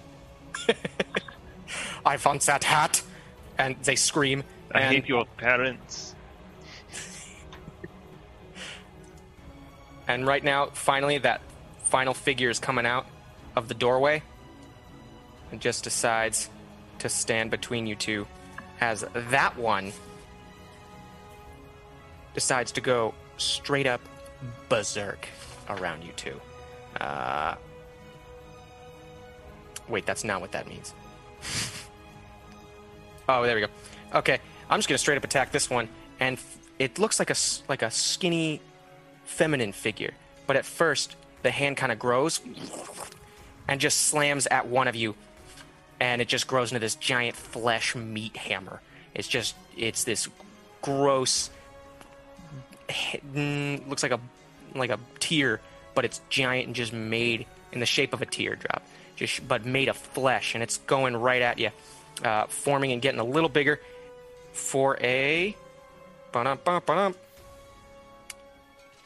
I 2.05 2.17
want 2.25 2.41
that 2.43 2.63
hat! 2.63 3.01
And 3.57 3.75
they 3.83 3.95
scream. 3.95 4.43
I 4.73 4.81
and 4.81 4.95
hate 4.95 5.07
your 5.07 5.25
parents. 5.37 6.12
And 10.13 10.27
right 10.27 10.43
now, 10.43 10.67
finally, 10.67 11.17
that 11.17 11.41
final 11.85 12.13
figure 12.13 12.51
is 12.51 12.59
coming 12.59 12.85
out 12.85 13.07
of 13.55 13.67
the 13.67 13.73
doorway 13.73 14.21
and 15.51 15.59
just 15.59 15.83
decides 15.83 16.51
to 16.99 17.09
stand 17.09 17.49
between 17.49 17.87
you 17.87 17.95
two 17.95 18.27
as 18.79 19.03
that 19.15 19.57
one 19.57 19.91
decides 22.35 22.71
to 22.73 22.81
go 22.81 23.15
straight 23.37 23.87
up 23.87 24.01
berserk 24.69 25.27
around 25.67 26.03
you 26.03 26.11
two. 26.15 26.39
Uh, 27.01 27.55
wait, 29.87 30.05
that's 30.05 30.23
not 30.23 30.41
what 30.41 30.51
that 30.51 30.67
means. 30.67 30.93
oh, 33.27 33.41
there 33.41 33.55
we 33.55 33.61
go. 33.61 33.67
Okay, 34.13 34.37
I'm 34.69 34.79
just 34.79 34.89
to 34.89 34.97
straight 34.99 35.17
up 35.17 35.23
attack 35.23 35.51
this 35.51 35.71
one. 35.71 35.89
And 36.19 36.37
it 36.77 36.99
looks 36.99 37.17
like 37.17 37.31
a 37.31 37.35
like 37.67 37.81
a 37.81 37.89
skinny 37.89 38.61
feminine 39.25 39.71
figure, 39.71 40.13
but 40.47 40.55
at 40.55 40.65
first 40.65 41.15
the 41.41 41.51
hand 41.51 41.77
kind 41.77 41.91
of 41.91 41.99
grows 41.99 42.39
and 43.67 43.79
just 43.79 44.01
slams 44.01 44.47
at 44.47 44.67
one 44.67 44.87
of 44.87 44.95
you, 44.95 45.15
and 45.99 46.21
it 46.21 46.27
just 46.27 46.47
grows 46.47 46.71
into 46.71 46.79
this 46.79 46.95
giant 46.95 47.35
flesh 47.35 47.95
meat 47.95 48.35
hammer. 48.35 48.81
It's 49.13 49.27
just 49.27 49.55
it's 49.77 50.03
this 50.03 50.27
gross, 50.81 51.49
mm, 52.89 53.87
looks 53.87 54.03
like 54.03 54.11
a 54.11 54.19
like 54.75 54.89
a 54.89 54.99
tear, 55.19 55.61
but 55.95 56.05
it's 56.05 56.21
giant 56.29 56.67
and 56.67 56.75
just 56.75 56.93
made 56.93 57.45
in 57.71 57.79
the 57.79 57.85
shape 57.85 58.13
of 58.13 58.21
a 58.21 58.25
teardrop, 58.25 58.83
just 59.15 59.47
but 59.47 59.65
made 59.65 59.87
of 59.87 59.97
flesh, 59.97 60.55
and 60.55 60.63
it's 60.63 60.77
going 60.77 61.15
right 61.15 61.41
at 61.41 61.59
you, 61.59 61.69
uh, 62.23 62.47
forming 62.47 62.91
and 62.91 63.01
getting 63.01 63.19
a 63.19 63.23
little 63.25 63.49
bigger 63.49 63.79
for 64.51 64.97
a 65.01 65.55
ba-dum, 66.31 66.59
ba-dum. 66.63 67.15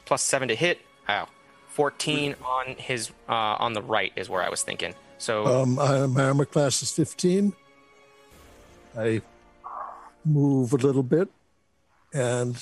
Plus 0.07 0.23
seven 0.23 0.47
to 0.47 0.55
hit. 0.55 0.79
Wow, 1.07 1.27
fourteen 1.67 2.33
on 2.43 2.75
his 2.77 3.11
uh, 3.29 3.33
on 3.59 3.73
the 3.73 3.81
right 3.81 4.11
is 4.15 4.29
where 4.29 4.41
I 4.41 4.49
was 4.49 4.63
thinking. 4.63 4.95
So 5.19 5.45
Um, 5.45 5.77
I, 5.79 6.05
my 6.07 6.23
armor 6.25 6.45
class 6.45 6.81
is 6.83 6.91
15. 6.91 7.53
I 8.97 9.21
move 10.23 10.73
a 10.73 10.77
little 10.77 11.01
bit 11.03 11.27
and 12.13 12.55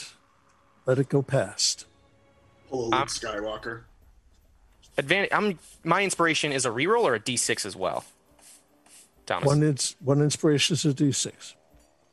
let 0.86 0.98
it 1.00 1.10
go 1.10 1.22
past. 1.22 1.86
Hello, 2.70 2.86
Luke 2.86 2.94
Um, 2.96 3.08
Skywalker. 3.08 3.82
advantage. 4.98 5.30
I'm 5.34 5.60
my 5.84 6.02
inspiration 6.04 6.52
is 6.54 6.66
a 6.66 6.70
reroll 6.70 7.04
or 7.04 7.16
a 7.16 7.20
d6 7.20 7.66
as 7.66 7.76
well. 7.76 8.06
Thomas. 9.26 9.48
One, 9.48 9.64
ins- 9.64 9.96
one 10.00 10.22
inspiration 10.22 10.76
is 10.76 10.86
a 10.86 10.94
d6. 10.94 11.56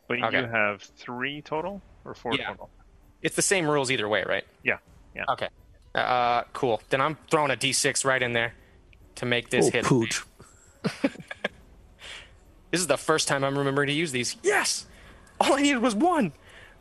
But 0.08 0.22
Okay. 0.22 0.40
you 0.40 0.46
have 0.46 0.82
three 0.82 1.40
total 1.42 1.82
or 2.04 2.14
four 2.14 2.34
Yeah. 2.34 2.48
total? 2.48 2.68
It's 3.22 3.36
the 3.36 3.42
same 3.42 3.66
rules 3.68 3.90
either 3.92 4.08
way, 4.08 4.24
right? 4.26 4.44
Yeah. 4.64 4.78
Yeah. 5.14 5.24
Okay. 5.30 5.48
Uh, 5.94 6.42
cool. 6.52 6.80
Then 6.88 7.00
I'm 7.00 7.16
throwing 7.30 7.50
a 7.50 7.56
d6 7.56 8.04
right 8.04 8.22
in 8.22 8.32
there 8.32 8.54
to 9.16 9.26
make 9.26 9.50
this 9.50 9.66
oh, 9.68 9.70
hit. 9.70 9.84
poot. 9.84 10.22
This 12.72 12.80
is 12.80 12.86
the 12.86 12.96
first 12.96 13.28
time 13.28 13.44
I'm 13.44 13.56
remembering 13.56 13.88
to 13.88 13.92
use 13.92 14.12
these. 14.12 14.34
Yes. 14.42 14.86
All 15.38 15.52
I 15.52 15.60
needed 15.60 15.82
was 15.82 15.94
one. 15.94 16.32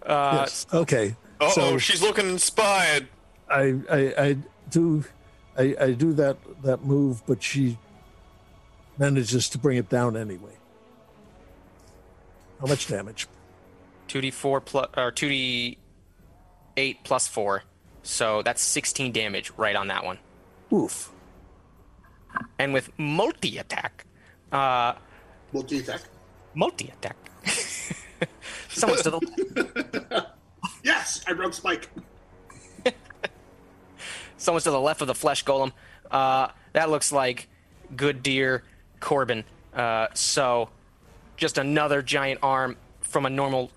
Uh, 0.01 0.37
yes. 0.39 0.65
Okay. 0.73 1.15
Oh, 1.41 1.51
So- 1.51 1.77
she's 1.77 2.01
looking 2.01 2.29
inspired. 2.29 3.07
I, 3.49 3.75
I, 3.91 4.13
I 4.17 4.37
do, 4.69 5.03
I, 5.57 5.75
I 5.77 5.91
do 5.91 6.13
that 6.13 6.37
that 6.63 6.85
move, 6.85 7.21
but 7.27 7.43
she 7.43 7.77
manages 8.97 9.49
to 9.49 9.57
bring 9.57 9.77
it 9.77 9.89
down 9.89 10.15
anyway. 10.15 10.53
How 12.61 12.67
much 12.67 12.87
damage? 12.87 13.27
2d4 14.07 14.63
plus 14.63 14.87
or 14.95 15.11
2d8 15.11 15.75
plus 17.03 17.27
4. 17.27 17.63
So 18.03 18.41
that's 18.41 18.61
16 18.61 19.11
damage 19.11 19.51
right 19.57 19.75
on 19.75 19.87
that 19.87 20.03
one. 20.03 20.17
Oof. 20.73 21.11
And 22.57 22.73
with 22.73 22.89
multi 22.97 23.57
attack, 23.57 24.05
uh, 24.51 24.93
Multi 25.53 25.79
attack. 25.79 26.01
multi 26.53 26.87
attack. 26.89 27.17
Someone's 28.69 29.01
to 29.03 29.09
the 29.11 30.27
Yes, 30.83 31.21
I 31.27 31.33
broke 31.33 31.53
Spike. 31.53 31.89
someone's 34.37 34.63
to 34.63 34.71
the 34.71 34.79
left 34.79 35.01
of 35.01 35.07
the 35.07 35.15
flesh 35.15 35.43
golem. 35.43 35.71
Uh, 36.09 36.47
that 36.73 36.89
looks 36.89 37.11
like 37.11 37.47
good 37.95 38.23
deer 38.23 38.63
Corbin. 38.99 39.43
Uh, 39.73 40.07
so 40.13 40.69
just 41.37 41.57
another 41.57 42.01
giant 42.01 42.39
arm 42.41 42.77
from 43.01 43.25
a 43.25 43.29
normal 43.29 43.71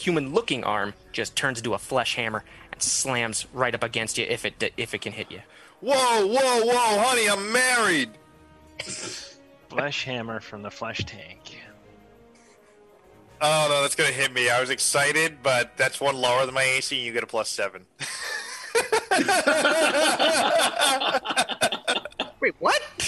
human 0.00 0.32
looking 0.32 0.64
arm 0.64 0.94
just 1.12 1.36
turns 1.36 1.58
into 1.58 1.74
a 1.74 1.78
flesh 1.78 2.14
hammer 2.16 2.42
and 2.80 2.90
slams 2.90 3.46
right 3.52 3.74
up 3.74 3.82
against 3.82 4.16
you 4.16 4.24
if 4.28 4.44
it 4.46 4.72
if 4.76 4.94
it 4.94 5.02
can 5.02 5.12
hit 5.12 5.30
you. 5.30 5.40
Whoa, 5.80 6.26
whoa, 6.26 6.64
whoa, 6.64 7.02
honey, 7.02 7.28
I'm 7.28 7.52
married. 7.52 8.10
Flesh 9.68 10.04
hammer 10.04 10.40
from 10.40 10.62
the 10.62 10.70
flesh 10.70 11.04
tank. 11.04 11.58
Oh 13.42 13.66
no, 13.68 13.82
that's 13.82 13.94
gonna 13.94 14.10
hit 14.10 14.32
me. 14.32 14.50
I 14.50 14.60
was 14.60 14.70
excited, 14.70 15.38
but 15.42 15.76
that's 15.76 16.00
one 16.00 16.16
lower 16.16 16.46
than 16.46 16.54
my 16.54 16.62
AC, 16.62 16.96
and 16.96 17.04
you 17.04 17.12
get 17.12 17.22
a 17.22 17.26
plus 17.26 17.50
seven. 17.50 17.84
Wait, 22.40 22.54
what? 22.58 22.80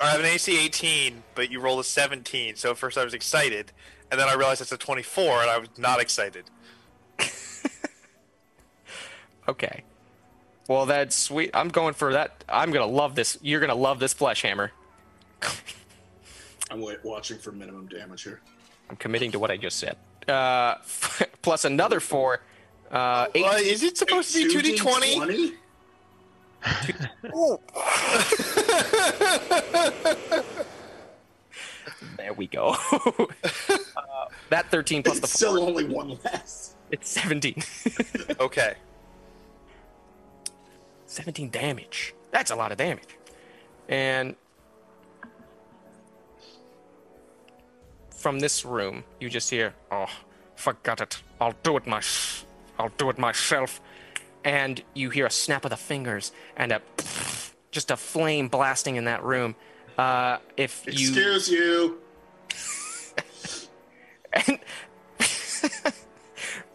I 0.00 0.10
have 0.10 0.20
an 0.20 0.26
AC 0.26 0.58
18, 0.58 1.22
but 1.34 1.50
you 1.50 1.58
rolled 1.60 1.80
a 1.80 1.84
17. 1.84 2.56
So 2.56 2.70
at 2.70 2.76
first 2.76 2.98
I 2.98 3.04
was 3.04 3.14
excited, 3.14 3.72
and 4.10 4.20
then 4.20 4.28
I 4.28 4.34
realized 4.34 4.60
it's 4.60 4.72
a 4.72 4.76
24, 4.76 5.40
and 5.40 5.50
I 5.50 5.56
was 5.58 5.70
not 5.78 6.00
excited. 6.00 6.44
Okay. 9.48 9.82
Well, 10.68 10.86
that's 10.86 11.14
sweet. 11.14 11.50
I'm 11.54 11.68
going 11.68 11.94
for 11.94 12.12
that. 12.12 12.44
I'm 12.48 12.72
gonna 12.72 12.86
love 12.86 13.14
this. 13.14 13.38
You're 13.40 13.60
gonna 13.60 13.74
love 13.74 14.00
this 14.00 14.12
flesh 14.12 14.42
hammer. 14.42 14.72
I'm 16.70 16.80
wait, 16.80 17.04
watching 17.04 17.38
for 17.38 17.52
minimum 17.52 17.86
damage 17.86 18.24
here. 18.24 18.40
I'm 18.90 18.96
committing 18.96 19.30
to 19.32 19.38
what 19.38 19.50
I 19.50 19.56
just 19.56 19.78
said. 19.78 19.96
Uh, 20.28 20.76
plus 21.42 21.64
another 21.64 22.00
four. 22.00 22.40
Uh, 22.90 23.26
eight. 23.34 23.44
Uh, 23.44 23.52
is 23.56 23.82
it 23.82 23.96
supposed 23.96 24.34
to 24.34 24.48
be 24.62 24.76
2d20? 24.76 25.16
20? 25.16 25.52
There 32.16 32.32
we 32.32 32.46
go. 32.46 32.76
uh, 32.92 33.06
that 34.50 34.70
13 34.70 35.02
plus 35.02 35.18
the 35.20 35.24
It's 35.24 35.40
four. 35.40 35.56
still 35.56 35.62
only 35.62 35.84
one 35.84 36.18
less. 36.24 36.74
It's 36.90 37.08
17. 37.10 37.62
Okay. 38.40 38.74
17 41.06 41.50
damage. 41.50 42.14
That's 42.30 42.50
a 42.50 42.56
lot 42.56 42.72
of 42.72 42.78
damage. 42.78 43.16
And 43.88 44.36
from 48.10 48.40
this 48.40 48.64
room, 48.64 49.04
you 49.20 49.30
just 49.30 49.48
hear, 49.50 49.74
"Oh, 49.90 50.10
forget 50.56 51.00
it. 51.00 51.22
I'll 51.40 51.54
do 51.62 51.76
it 51.76 51.86
my, 51.86 52.02
I'll 52.78 52.92
do 52.98 53.08
it 53.10 53.18
myself." 53.18 53.80
And 54.44 54.82
you 54.94 55.10
hear 55.10 55.26
a 55.26 55.30
snap 55.30 55.64
of 55.64 55.70
the 55.70 55.76
fingers 55.76 56.32
and 56.56 56.72
a 56.72 56.82
just 57.70 57.90
a 57.90 57.96
flame 57.96 58.48
blasting 58.48 58.96
in 58.96 59.04
that 59.04 59.22
room. 59.22 59.54
Uh, 59.96 60.38
if 60.56 60.84
you 60.86 61.08
Excuse 61.08 61.50
you. 61.50 61.98
and 64.32 64.58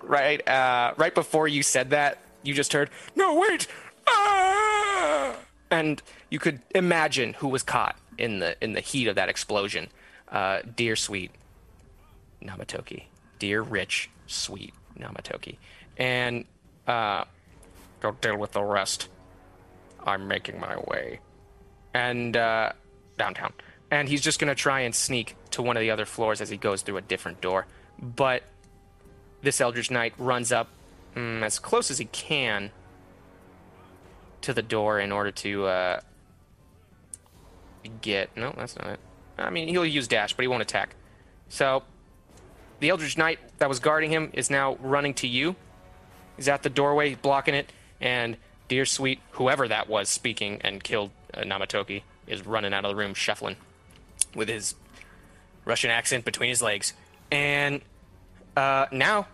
right 0.01 0.47
uh, 0.47 0.93
right 0.97 1.13
before 1.13 1.47
you 1.47 1.63
said 1.63 1.89
that, 1.89 2.19
you 2.43 2.53
just 2.53 2.71
heard, 2.73 2.89
"No, 3.15 3.35
wait!" 3.35 3.67
And 5.71 6.01
you 6.29 6.38
could 6.38 6.59
imagine 6.75 7.31
who 7.33 7.47
was 7.47 7.63
caught 7.63 7.95
in 8.17 8.39
the 8.39 8.61
in 8.61 8.73
the 8.73 8.81
heat 8.81 9.07
of 9.07 9.15
that 9.15 9.29
explosion. 9.29 9.88
Uh, 10.27 10.59
dear 10.75 10.97
sweet 10.97 11.31
Namatoki, 12.43 13.03
dear 13.39 13.61
rich 13.61 14.09
sweet 14.27 14.73
Namatoki, 14.99 15.55
and 15.97 16.43
uh, 16.88 17.23
go 18.01 18.11
deal 18.19 18.38
with 18.38 18.51
the 18.51 18.61
rest. 18.61 19.07
I'm 20.05 20.27
making 20.27 20.59
my 20.59 20.77
way, 20.77 21.19
and 21.93 22.35
uh, 22.35 22.73
downtown. 23.17 23.53
And 23.89 24.09
he's 24.09 24.21
just 24.21 24.39
gonna 24.39 24.55
try 24.55 24.81
and 24.81 24.93
sneak 24.93 25.35
to 25.51 25.61
one 25.61 25.77
of 25.77 25.81
the 25.81 25.91
other 25.91 26.05
floors 26.05 26.41
as 26.41 26.49
he 26.49 26.57
goes 26.57 26.81
through 26.81 26.97
a 26.97 27.01
different 27.01 27.39
door. 27.39 27.65
But 27.97 28.43
this 29.41 29.61
Eldritch 29.61 29.89
Knight 29.89 30.13
runs 30.17 30.51
up 30.51 30.69
mm, 31.15 31.41
as 31.43 31.59
close 31.59 31.89
as 31.91 31.97
he 31.97 32.05
can 32.05 32.71
to 34.41 34.53
the 34.53 34.61
door 34.61 34.99
in 34.99 35.11
order 35.11 35.31
to 35.31 35.65
uh, 35.65 35.99
get. 38.01 38.35
No, 38.35 38.53
that's 38.57 38.77
not 38.77 38.88
it. 38.88 38.99
I 39.38 39.49
mean, 39.49 39.68
he'll 39.68 39.85
use 39.85 40.07
dash, 40.07 40.34
but 40.34 40.43
he 40.43 40.47
won't 40.47 40.61
attack. 40.61 40.95
So 41.49 41.84
the 42.80 42.89
Eldritch 42.89 43.18
Knight 43.18 43.39
that 43.59 43.69
was 43.69 43.80
guarding 43.80 44.11
him 44.11 44.30
is 44.34 44.49
now 44.49 44.76
running 44.81 45.13
to 45.15 45.27
you. 45.27 45.55
He's 46.38 46.47
at 46.47 46.63
the 46.63 46.69
doorway, 46.69 47.15
blocking 47.15 47.53
it, 47.53 47.72
and 47.99 48.38
dear 48.68 48.85
sweet 48.85 49.19
whoever 49.31 49.68
that 49.68 49.89
was 49.89 50.09
speaking 50.09 50.61
and 50.61 50.84
killed 50.84 51.11
uh, 51.34 51.41
Namatoki 51.41 52.03
is 52.27 52.45
running 52.45 52.73
out 52.73 52.85
of 52.85 52.89
the 52.89 52.95
room, 52.95 53.13
shuffling 53.13 53.57
with 54.34 54.47
his 54.47 54.76
Russian 55.65 55.91
accent 55.91 56.26
between 56.26 56.49
his 56.49 56.61
legs. 56.61 56.93
And 57.31 57.81
uh, 58.55 58.88
now 58.91 59.27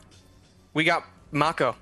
we 0.74 0.84
got 0.84 1.04
Mako. 1.32 1.76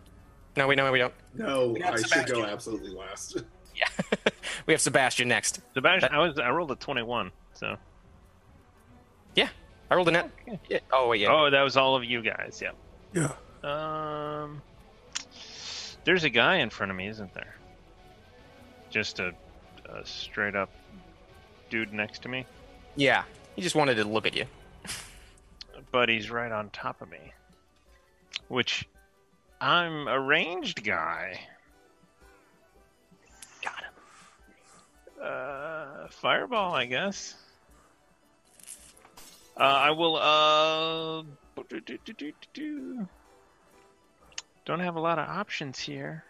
No, 0.55 0.67
we 0.67 0.75
no, 0.75 0.91
we 0.91 0.99
don't. 0.99 1.13
No, 1.37 1.69
We 1.69 1.79
got 1.79 1.93
I 1.93 2.01
should 2.01 2.27
go 2.27 2.45
absolutely 2.45 2.91
last. 2.91 3.37
Yeah, 3.75 3.87
we 4.67 4.73
have 4.73 4.79
Sebastian 4.79 5.27
next. 5.27 5.59
Sebastian, 5.73 6.13
I 6.13 6.19
was 6.19 6.39
I 6.39 6.49
rolled 6.49 6.71
a 6.71 6.75
twenty-one. 6.77 7.29
So. 7.55 7.75
Yeah, 9.35 9.49
I 9.91 9.95
rolled 9.95 10.07
a 10.07 10.11
net. 10.11 10.29
Yeah. 10.69 10.79
Oh 10.93 11.09
wait, 11.09 11.19
yeah. 11.19 11.27
Oh, 11.29 11.49
that 11.49 11.61
was 11.61 11.75
all 11.75 11.93
of 11.97 12.05
you 12.05 12.21
guys. 12.21 12.63
Yeah. 12.63 12.71
Yeah. 13.13 13.31
Um. 14.43 14.61
There's 16.05 16.23
a 16.23 16.29
guy 16.29 16.57
in 16.59 16.69
front 16.69 16.89
of 16.89 16.95
me, 16.95 17.07
isn't 17.09 17.33
there? 17.33 17.55
Just 18.89 19.19
a, 19.19 19.33
a 19.89 20.05
straight 20.05 20.55
up 20.55 20.69
dude 21.69 21.91
next 21.91 22.21
to 22.21 22.29
me, 22.29 22.45
Yeah, 22.95 23.23
he 23.57 23.61
just 23.61 23.75
wanted 23.75 23.95
to 23.95 24.05
look 24.05 24.25
at 24.25 24.35
you. 24.37 24.45
but 25.91 26.07
he's 26.07 26.31
right 26.31 26.51
on 26.51 26.69
top 26.69 27.01
of 27.01 27.09
me. 27.09 27.33
which 28.47 28.87
I'm 29.59 30.07
a 30.07 30.19
ranged 30.19 30.83
guy. 30.83 31.39
Got 33.63 33.83
him. 33.83 33.93
Uh, 35.21 36.07
fireball, 36.09 36.73
I 36.73 36.85
guess. 36.85 37.35
Uh, 39.57 39.63
I 39.63 39.91
will. 39.91 40.17
Uh, 40.17 41.23
don't 44.65 44.79
have 44.79 44.95
a 44.95 44.99
lot 44.99 45.17
of 45.17 45.29
options 45.29 45.79
here. 45.79 46.23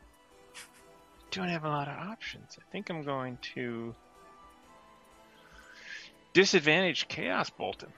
Don't 1.32 1.50
have 1.50 1.66
a 1.66 1.70
lot 1.70 1.88
of 1.88 1.98
options. 1.98 2.58
I 2.60 2.72
think 2.72 2.90
I'm 2.90 3.02
going 3.02 3.38
to 3.56 3.96
disadvantage 6.34 7.08
Chaos 7.08 7.50
Bolton. 7.50 7.92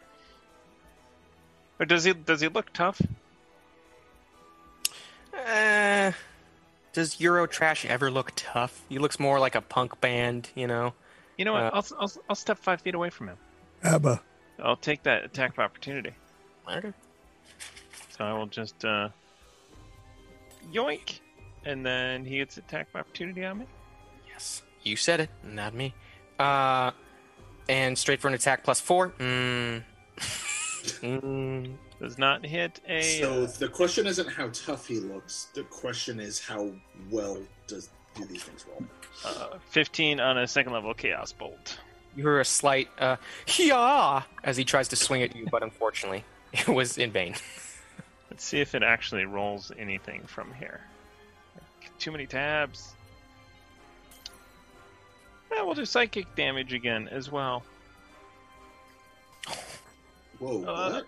Or 1.80 1.86
does 1.86 2.06
he? 2.06 2.14
Does 2.14 2.40
he 2.40 2.48
look 2.48 2.72
tough? 2.72 3.02
Uh, 5.38 6.11
does 6.93 7.19
Euro 7.19 7.45
Trash 7.45 7.85
ever 7.85 8.09
look 8.09 8.31
tough? 8.35 8.84
He 8.89 8.97
looks 8.97 9.19
more 9.19 9.39
like 9.39 9.55
a 9.55 9.61
punk 9.61 10.01
band, 10.01 10.49
you 10.55 10.68
know. 10.68 10.93
You 11.38 11.45
know 11.45 11.53
what? 11.53 11.64
Uh, 11.64 11.72
I'll, 11.73 11.85
I'll 11.99 12.11
I'll 12.30 12.35
step 12.35 12.57
five 12.57 12.81
feet 12.81 12.95
away 12.95 13.09
from 13.09 13.30
him. 13.30 13.38
ABBA. 13.84 14.22
I'll 14.59 14.76
take 14.76 15.03
that 15.03 15.23
attack 15.23 15.51
of 15.51 15.59
opportunity. 15.59 16.11
Okay. 16.69 16.91
So 18.18 18.26
I 18.26 18.34
will 18.34 18.47
just 18.47 18.84
uh, 18.84 19.09
yoink, 20.73 21.19
and 21.65 21.85
then 21.85 22.26
he 22.26 22.38
gets 22.38 22.57
attack 22.57 22.88
of 22.89 23.01
opportunity 23.01 23.45
on 23.45 23.59
me. 23.59 23.65
Yes, 24.27 24.64
you 24.81 24.95
said 24.95 25.19
it, 25.19 25.30
not 25.43 25.76
me. 25.76 25.93
Uh, 26.39 26.91
and 27.69 27.97
straight 27.97 28.19
for 28.19 28.27
an 28.27 28.34
attack 28.34 28.64
plus 28.64 28.80
four. 28.80 29.09
Mm. 29.19 29.84
mm. 30.18 31.73
Does 31.99 32.18
not 32.18 32.45
hit 32.45 32.80
a. 32.88 33.02
So 33.19 33.45
the 33.48 33.68
question 33.68 34.06
isn't 34.06 34.30
how 34.30 34.49
tough 34.49 34.88
he 34.88 34.99
looks. 34.99 35.48
The 35.53 35.64
question 35.64 36.19
is 36.19 36.40
how 36.40 36.69
well 37.10 37.40
does 37.65 37.90
do 38.15 38.26
these 38.26 38.44
things 38.44 38.65
roll. 38.68 38.84
Uh, 39.26 39.57
15 39.69 40.19
on 40.19 40.38
a 40.38 40.48
second 40.48 40.74
level 40.74 40.94
chaos 40.94 41.32
bolt. 41.32 41.80
You 42.15 42.24
hear 42.24 42.40
a 42.40 42.45
slight 42.45 42.88
uh, 42.99 43.18
yeah 43.57 44.24
as 44.44 44.57
he 44.57 44.64
tries 44.64 44.88
to 44.90 44.95
swing 44.95 45.24
at 45.24 45.36
you, 45.36 45.48
but 45.52 45.64
unfortunately, 45.64 46.24
it 46.53 46.68
was 46.68 46.98
in 46.98 47.11
vain. 47.11 47.36
Let's 48.30 48.44
see 48.44 48.60
if 48.60 48.76
it 48.76 48.84
actually 48.84 49.26
rolls 49.26 49.72
anything 49.78 50.22
from 50.28 50.53
here. 50.53 50.82
Too 51.98 52.11
many 52.11 52.28
tabs. 52.28 52.94
Yeah, 55.52 55.64
we'll 55.64 55.74
do 55.74 55.86
psychic 55.86 56.36
damage 56.36 56.74
again 56.74 57.07
as 57.07 57.32
well. 57.32 57.64
Whoa! 60.40 60.64
Uh, 60.64 60.91
what? 60.91 61.07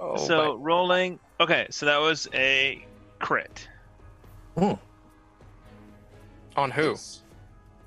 Oh, 0.00 0.16
so 0.16 0.54
rolling. 0.56 1.18
Okay, 1.40 1.66
so 1.70 1.86
that 1.86 1.98
was 1.98 2.28
a 2.32 2.84
crit. 3.18 3.68
but- 4.54 4.78
on 6.56 6.70
who? 6.70 6.94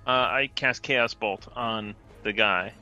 Uh, 0.08 0.10
I 0.10 0.50
cast 0.56 0.82
chaos 0.82 1.14
bolt 1.14 1.48
on 1.56 1.94
the 2.24 2.34
guy. 2.34 2.74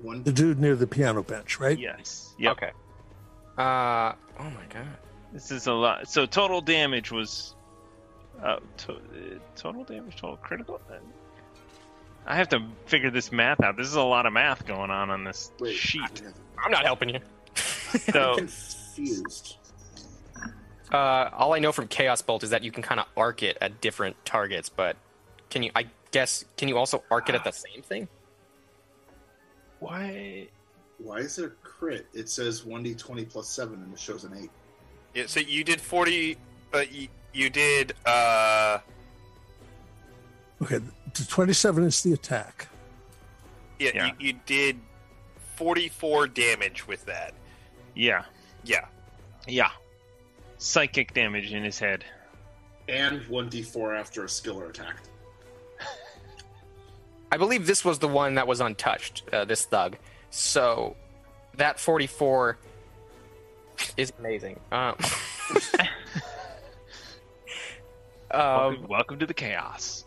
One. 0.00 0.22
The 0.22 0.32
dude 0.32 0.60
near 0.60 0.76
the 0.76 0.86
piano 0.86 1.22
bench, 1.22 1.58
right? 1.58 1.76
Yes. 1.76 2.32
Yep. 2.38 2.52
Okay. 2.52 2.70
Uh, 3.58 4.12
oh 4.38 4.44
my 4.44 4.64
god. 4.72 4.86
This 5.32 5.50
is 5.50 5.66
a 5.66 5.72
lot. 5.72 6.08
So 6.08 6.26
total 6.26 6.60
damage 6.60 7.10
was. 7.10 7.54
Uh, 8.40 8.60
to, 8.76 8.96
total 9.56 9.82
damage, 9.82 10.14
total 10.14 10.36
critical. 10.36 10.80
Uh, 10.88 10.94
I 12.24 12.36
have 12.36 12.48
to 12.50 12.64
figure 12.86 13.10
this 13.10 13.32
math 13.32 13.60
out. 13.60 13.76
This 13.76 13.88
is 13.88 13.96
a 13.96 14.02
lot 14.02 14.26
of 14.26 14.32
math 14.32 14.64
going 14.64 14.90
on 14.90 15.10
on 15.10 15.24
this 15.24 15.50
Wait, 15.58 15.74
sheet. 15.74 16.22
I'm 16.64 16.70
not 16.70 16.84
helping 16.84 17.08
you. 17.10 17.20
So 18.12 18.32
I'm 18.32 18.36
confused. 18.36 19.56
Uh, 20.92 21.30
all 21.32 21.54
I 21.54 21.58
know 21.58 21.72
from 21.72 21.88
Chaos 21.88 22.20
Bolt 22.20 22.42
is 22.42 22.50
that 22.50 22.62
you 22.62 22.70
can 22.70 22.82
kind 22.82 23.00
of 23.00 23.06
arc 23.16 23.42
it 23.42 23.56
at 23.62 23.80
different 23.80 24.16
targets, 24.26 24.68
but 24.68 24.96
can 25.48 25.62
you? 25.62 25.70
I 25.74 25.86
guess 26.10 26.44
can 26.58 26.68
you 26.68 26.76
also 26.76 27.02
arc 27.10 27.28
it 27.30 27.34
at 27.34 27.44
the 27.44 27.50
same 27.50 27.82
thing? 27.82 28.08
why? 29.80 30.48
Why 30.98 31.18
is 31.18 31.38
it 31.38 31.44
a 31.46 31.48
crit? 31.66 32.06
It 32.12 32.28
says 32.28 32.64
one 32.64 32.82
d 32.82 32.94
twenty 32.94 33.24
plus 33.24 33.48
seven, 33.48 33.82
and 33.82 33.92
it 33.92 33.98
shows 33.98 34.24
an 34.24 34.34
eight. 34.36 34.50
Yeah, 35.14 35.24
so 35.26 35.40
you 35.40 35.64
did 35.64 35.80
40, 35.80 36.36
but 36.70 36.92
you, 36.92 37.08
you 37.32 37.48
did, 37.48 37.94
uh, 38.04 38.78
Okay, 40.60 40.78
the 41.14 41.24
27 41.24 41.84
is 41.84 42.02
the 42.02 42.12
attack. 42.12 42.68
yeah, 43.78 43.90
Yeah. 43.94 44.06
You, 44.06 44.12
you 44.18 44.32
did 44.44 44.78
44 45.58 46.28
damage 46.28 46.86
with 46.86 47.04
that. 47.06 47.34
Yeah. 47.96 48.22
Yeah. 48.62 48.86
Yeah. 49.48 49.70
Psychic 50.58 51.12
damage 51.12 51.52
in 51.52 51.64
his 51.64 51.80
head. 51.80 52.04
And 52.88 53.26
one 53.26 53.48
d 53.48 53.62
four 53.62 53.92
after 53.92 54.22
a 54.22 54.26
skiller 54.28 54.70
attack. 54.70 54.98
I 57.32 57.36
believe 57.36 57.66
this 57.66 57.84
was 57.84 57.98
the 57.98 58.06
one 58.06 58.36
that 58.36 58.46
was 58.46 58.60
untouched. 58.60 59.24
Uh, 59.32 59.44
this 59.44 59.64
thug. 59.64 59.96
So 60.30 60.94
that 61.56 61.80
44 61.80 62.56
is 63.96 64.12
amazing. 64.20 64.60
Um, 64.70 64.94
um, 68.30 68.40
welcome, 68.40 68.86
welcome 68.88 69.18
to 69.18 69.26
the 69.26 69.34
chaos. 69.34 70.04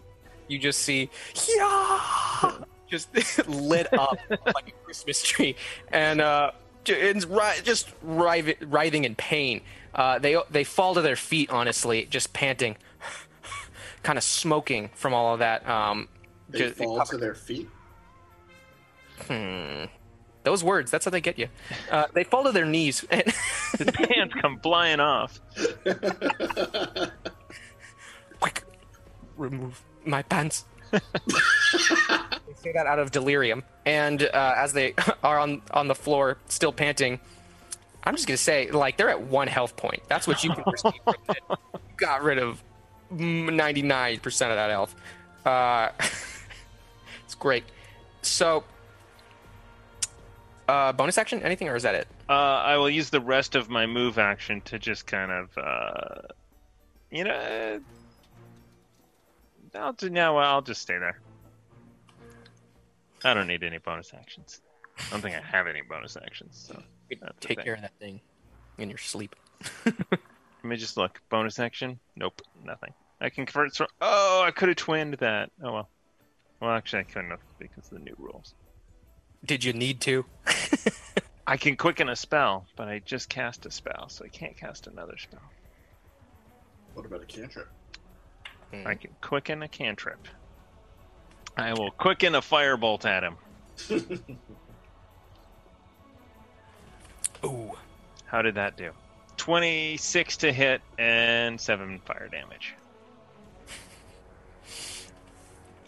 you 0.48 0.60
just 0.60 0.80
see 0.80 1.10
yeah 1.57 2.52
just 2.91 3.47
lit 3.47 3.91
up 3.93 4.18
like 4.53 4.68
a 4.68 4.72
christmas 4.85 5.23
tree 5.23 5.55
and 5.91 6.19
uh 6.22 6.51
ju- 6.84 7.13
ri- 7.30 7.61
just 7.63 7.89
writhing, 8.03 8.55
writhing 8.68 9.05
in 9.05 9.15
pain 9.15 9.61
uh 9.95 10.19
they 10.19 10.38
they 10.51 10.63
fall 10.63 10.93
to 10.93 11.01
their 11.01 11.15
feet 11.15 11.49
honestly 11.49 12.05
just 12.09 12.34
panting 12.34 12.76
kind 14.03 14.18
of 14.18 14.23
smoking 14.23 14.89
from 14.93 15.13
all 15.13 15.34
of 15.34 15.39
that 15.39 15.68
um 15.68 16.07
They 16.49 16.59
ju- 16.59 16.72
fall 16.72 16.97
covered- 16.97 17.11
to 17.11 17.18
their 17.18 17.35
feet. 17.35 17.68
hmm. 19.27 19.85
those 20.43 20.63
words 20.63 20.91
that's 20.91 21.05
how 21.05 21.11
they 21.11 21.22
get 21.22 21.39
you 21.39 21.47
uh, 21.91 22.05
they 22.13 22.23
fall 22.26 22.43
to 22.43 22.51
their 22.51 22.65
knees 22.65 23.05
and 23.11 23.23
His 23.77 23.88
pants 23.93 24.34
come 24.41 24.59
flying 24.59 24.99
off. 24.99 25.39
quick 28.39 28.63
remove 29.38 29.81
my 30.05 30.22
pants 30.23 30.65
they 30.91 32.53
say 32.55 32.72
that 32.73 32.85
out 32.85 32.99
of 32.99 33.11
delirium. 33.11 33.63
And 33.85 34.23
uh, 34.23 34.53
as 34.57 34.73
they 34.73 34.93
are 35.23 35.39
on 35.39 35.61
on 35.72 35.88
the 35.88 35.95
floor 35.95 36.38
still 36.47 36.72
panting 36.72 37.19
i'm 38.03 38.15
just 38.15 38.27
gonna 38.27 38.38
say 38.38 38.72
like 38.72 38.97
they're 38.97 39.09
at 39.09 39.22
one 39.22 39.47
health 39.47 39.76
point. 39.76 40.01
That's 40.07 40.27
what 40.27 40.43
you 40.43 40.51
can 40.51 40.63
it. 40.68 41.59
Got 41.97 42.23
rid 42.23 42.39
of 42.39 42.63
99% 43.13 44.26
of 44.26 44.34
that 44.34 44.69
health. 44.69 44.95
Uh, 45.45 45.89
it's 47.26 47.35
great. 47.35 47.63
So 48.22 48.63
uh, 50.68 50.93
bonus 50.93 51.18
action? 51.18 51.43
Anything 51.43 51.68
or 51.68 51.76
is 51.76 51.84
that 51.84 51.95
it? 51.95 52.07
Uh, 52.30 52.34
I 52.34 52.77
will 52.77 52.89
use 52.89 53.09
the 53.09 53.19
rest 53.19 53.55
of 53.55 53.69
my 53.69 53.85
move 53.85 54.18
action 54.18 54.61
to 54.61 54.80
just 54.80 55.05
kind 55.05 55.31
of, 55.31 55.57
uh, 55.57 56.22
you 57.11 57.23
know, 57.26 57.81
I'll 59.76 59.93
do, 59.93 60.10
no, 60.10 60.38
I'll 60.38 60.61
just 60.61 60.81
stay 60.81 60.98
there. 60.98 61.19
I 63.23 63.34
don't 63.34 63.48
need 63.48 63.64
any 63.64 63.77
bonus 63.77 64.14
actions. 64.14 64.61
I 64.98 65.03
don't 65.11 65.22
think 65.22 65.35
I 65.35 65.41
have 65.41 65.68
any 65.68 65.81
bonus 65.81 66.18
actions. 66.18 66.65
So 66.68 66.81
You 67.10 67.18
can 67.18 67.27
That's 67.27 67.39
the 67.39 67.48
take 67.48 67.64
care 67.64 67.76
of 67.76 67.81
that 67.81 67.98
thing 67.99 68.19
in 68.77 68.89
your 68.89 68.98
sleep 68.98 69.35
let 70.64 70.69
me 70.69 70.77
just 70.77 70.98
look. 70.98 71.22
Bonus 71.30 71.60
action? 71.60 71.99
Nope, 72.15 72.41
nothing. 72.64 72.93
I 73.19 73.30
can 73.30 73.45
convert. 73.45 73.76
So- 73.76 73.88
oh, 74.02 74.43
I 74.45 74.52
could 74.52 74.69
have 74.69 74.77
twinned 74.77 75.15
that. 75.15 75.52
Oh 75.64 75.73
well. 75.73 75.89
Well, 76.60 76.72
actually, 76.72 76.99
I 76.99 77.03
couldn't 77.03 77.31
have 77.31 77.39
because 77.57 77.85
of 77.85 77.98
the 77.98 77.99
new 77.99 78.15
rules. 78.18 78.53
did 79.43 79.64
you 79.64 79.73
need 79.73 79.99
to 80.02 80.26
I 81.48 81.57
can 81.57 81.76
quicken 81.76 82.07
a 82.10 82.15
spell, 82.15 82.68
but 82.76 82.88
I 82.88 82.99
just 82.99 83.30
cast 83.30 83.65
a 83.65 83.72
spell, 83.72 84.10
so 84.10 84.23
I 84.23 84.27
can't 84.27 84.56
cast 84.56 84.85
another 84.88 85.18
spell. 85.18 85.41
What 86.93 87.06
about 87.06 87.23
a 87.23 87.26
cantrip? 87.26 87.68
I 88.85 88.95
can 88.95 89.11
quicken 89.22 89.64
a 89.64 89.68
cantrip. 89.68 90.27
I 91.57 91.73
will 91.73 91.91
quicken 91.91 92.35
a 92.35 92.41
firebolt 92.41 93.06
at 93.06 93.23
him. 93.23 93.35
Ooh. 97.43 97.72
How 98.26 98.41
did 98.41 98.56
that 98.56 98.77
do? 98.77 98.91
26 99.38 100.38
to 100.38 100.52
hit 100.53 100.81
and 100.98 101.60
7 101.60 101.99
fire 102.06 102.30
damage. 102.30 102.76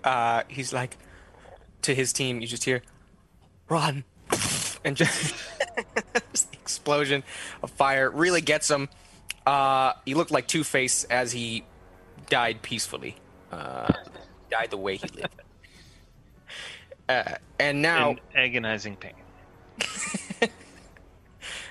uh, 0.03 0.43
he's 0.47 0.73
like 0.73 0.97
to 1.83 1.95
his 1.95 2.11
team. 2.11 2.41
You 2.41 2.47
just 2.47 2.63
hear, 2.65 2.81
"Run!" 3.69 4.03
and 4.83 4.97
just, 4.97 5.35
just 6.31 6.51
the 6.51 6.57
explosion 6.57 7.23
of 7.61 7.71
fire 7.71 8.09
really 8.09 8.41
gets 8.41 8.69
him. 8.69 8.89
Uh, 9.45 9.93
he 10.05 10.13
looked 10.13 10.31
like 10.31 10.47
Two 10.47 10.63
Face 10.63 11.03
as 11.05 11.31
he 11.31 11.63
died 12.29 12.61
peacefully. 12.61 13.15
Uh, 13.51 13.91
died 14.49 14.69
the 14.71 14.77
way 14.77 14.97
he 14.97 15.07
lived. 15.07 15.41
Uh, 17.09 17.35
and 17.59 17.81
now, 17.81 18.11
In 18.11 18.19
agonizing 18.35 18.95
pain. 18.95 19.13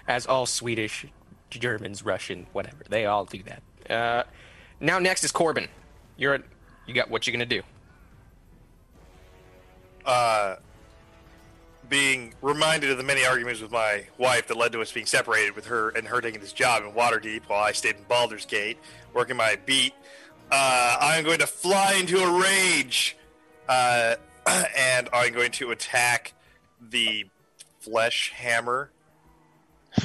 as 0.07 0.27
all 0.27 0.47
Swedish 0.47 1.07
Germans, 1.51 2.05
Russian, 2.05 2.47
whatever. 2.53 2.85
They 2.89 3.07
all 3.07 3.25
do 3.25 3.43
that. 3.45 3.93
Uh, 3.93 4.25
now 4.81 4.99
next 4.99 5.25
is 5.25 5.33
Corbin. 5.33 5.69
You're 6.17 6.35
at, 6.35 6.43
you 6.87 6.95
got 6.95 7.11
what 7.11 7.27
you're 7.27 7.33
gonna 7.33 7.47
do? 7.47 7.63
Uh, 10.05 10.57
being 11.89 12.35
reminded 12.41 12.91
of 12.91 12.97
the 12.97 13.05
many 13.05 13.25
arguments 13.25 13.61
with 13.61 13.71
my 13.71 14.05
wife 14.19 14.49
that 14.49 14.57
led 14.57 14.73
to 14.73 14.81
us 14.81 14.91
being 14.91 15.07
separated 15.07 15.55
with 15.55 15.67
her 15.67 15.91
and 15.91 16.07
her 16.09 16.21
taking 16.21 16.41
this 16.41 16.53
job 16.53 16.83
in 16.85 16.93
Waterdeep 16.93 17.43
while 17.47 17.63
I 17.63 17.73
stayed 17.73 17.97
in 17.97 18.03
Baldur's 18.05 18.47
Gate, 18.47 18.79
working 19.13 19.37
my 19.37 19.57
beat. 19.67 19.93
Uh, 20.55 20.99
I'm 21.01 21.25
going 21.25 21.39
to 21.39 21.47
fly 21.47 21.95
into 21.95 22.19
a 22.19 22.43
rage, 22.43 23.17
uh, 23.71 24.17
and 24.77 25.09
I'm 25.11 25.33
going 25.33 25.51
to 25.53 25.71
attack 25.71 26.35
the 26.91 27.25
flesh 27.81 28.33
hammer. 28.37 28.91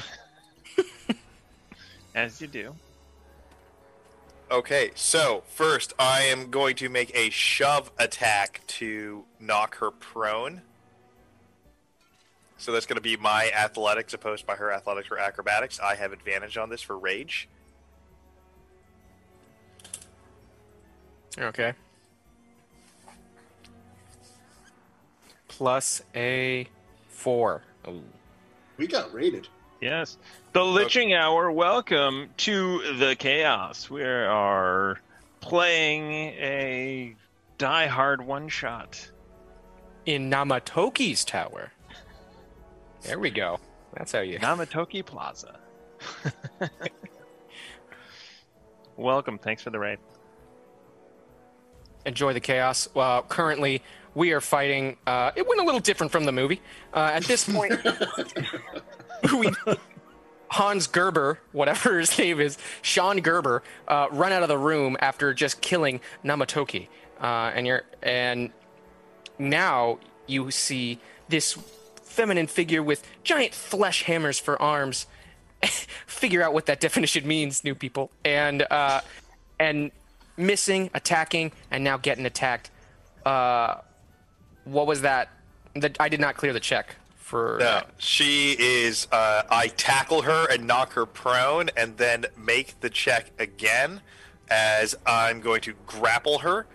As 2.15 2.39
you 2.39 2.47
do. 2.47 2.75
Okay, 4.49 4.91
so 4.95 5.43
first 5.47 5.91
I 5.99 6.21
am 6.21 6.49
going 6.49 6.77
to 6.77 6.87
make 6.87 7.11
a 7.13 7.29
shove 7.29 7.91
attack 7.99 8.61
to 8.67 9.25
knock 9.41 9.75
her 9.79 9.91
prone. 9.91 10.61
So 12.57 12.71
that's 12.71 12.85
going 12.85 12.95
to 12.95 13.01
be 13.01 13.17
my 13.17 13.51
athletics 13.51 14.13
opposed 14.13 14.45
by 14.45 14.55
her 14.55 14.71
athletics 14.71 15.09
or 15.11 15.19
acrobatics. 15.19 15.81
I 15.81 15.95
have 15.95 16.13
advantage 16.13 16.57
on 16.57 16.69
this 16.69 16.81
for 16.81 16.97
rage. 16.97 17.49
Okay. 21.39 21.73
Plus 25.47 26.01
a 26.15 26.68
four. 27.09 27.64
Ooh. 27.88 28.03
We 28.77 28.88
got 28.88 29.14
rated. 29.14 29.47
Yes. 29.81 30.18
The 30.53 30.61
Liching 30.61 31.15
Hour, 31.15 31.51
welcome 31.51 32.30
to 32.38 32.95
the 32.97 33.15
chaos. 33.15 33.89
We 33.89 34.03
are 34.03 34.99
playing 35.39 36.11
a 36.11 37.15
Die 37.57 37.88
Hard 37.88 38.26
one 38.26 38.49
shot. 38.49 39.11
In 40.05 40.31
Namatoki's 40.31 41.23
tower. 41.26 41.72
There 43.03 43.19
we 43.19 43.30
go. 43.30 43.59
That's 43.93 44.11
how 44.11 44.22
you. 44.22 44.39
Namatoki 44.39 45.05
Plaza. 45.05 45.59
welcome. 48.97 49.38
Thanks 49.38 49.61
for 49.61 49.69
the 49.69 49.80
raid. 49.80 49.99
Enjoy 52.07 52.34
the 52.34 52.39
chaos. 52.39 52.88
Well, 52.93 53.21
currently 53.23 53.84
we 54.15 54.31
are 54.31 54.41
fighting. 54.41 54.97
Uh, 55.05 55.31
it 55.35 55.47
went 55.47 55.59
a 55.59 55.63
little 55.63 55.79
different 55.79 56.11
from 56.11 56.25
the 56.25 56.31
movie. 56.31 56.61
Uh, 56.93 57.11
at 57.13 57.25
this 57.25 57.47
point, 57.47 57.73
we, 59.34 59.51
Hans 60.49 60.88
Gerber, 60.88 61.39
whatever 61.51 61.99
his 61.99 62.17
name 62.17 62.39
is, 62.39 62.57
Sean 62.81 63.19
Gerber, 63.19 63.61
uh, 63.88 64.07
run 64.11 64.31
out 64.31 64.41
of 64.41 64.49
the 64.49 64.57
room 64.57 64.97
after 65.01 65.34
just 65.34 65.61
killing 65.61 65.99
Namatoki, 66.23 66.88
uh, 67.21 67.51
and 67.53 67.67
you're 67.67 67.84
and 68.01 68.51
now 69.38 69.99
you 70.25 70.49
see 70.49 70.99
this 71.29 71.57
feminine 72.01 72.47
figure 72.47 72.81
with 72.81 73.07
giant 73.23 73.53
flesh 73.53 74.03
hammers 74.03 74.39
for 74.39 74.59
arms. 74.59 75.05
Figure 76.07 76.41
out 76.41 76.53
what 76.53 76.68
that 76.68 76.79
definition 76.79 77.27
means, 77.27 77.63
new 77.63 77.76
people, 77.76 78.10
and 78.23 78.65
uh, 78.71 79.02
and 79.60 79.91
missing, 80.37 80.89
attacking, 80.93 81.51
and 81.71 81.83
now 81.83 81.97
getting 81.97 82.25
attacked. 82.25 82.71
Uh, 83.25 83.81
what 84.63 84.87
was 84.87 85.01
that? 85.01 85.29
The, 85.73 85.93
I 85.99 86.09
did 86.09 86.19
not 86.19 86.37
clear 86.37 86.53
the 86.53 86.59
check 86.59 86.95
for. 87.17 87.57
No, 87.59 87.65
that. 87.65 87.91
she 87.97 88.55
is. 88.57 89.07
Uh, 89.11 89.43
I 89.49 89.67
tackle 89.67 90.21
her 90.21 90.47
and 90.49 90.65
knock 90.65 90.93
her 90.93 91.05
prone, 91.05 91.69
and 91.75 91.97
then 91.97 92.25
make 92.37 92.79
the 92.79 92.89
check 92.89 93.31
again, 93.39 94.01
as 94.49 94.95
I'm 95.05 95.41
going 95.41 95.61
to 95.61 95.73
grapple 95.85 96.39
her, 96.39 96.67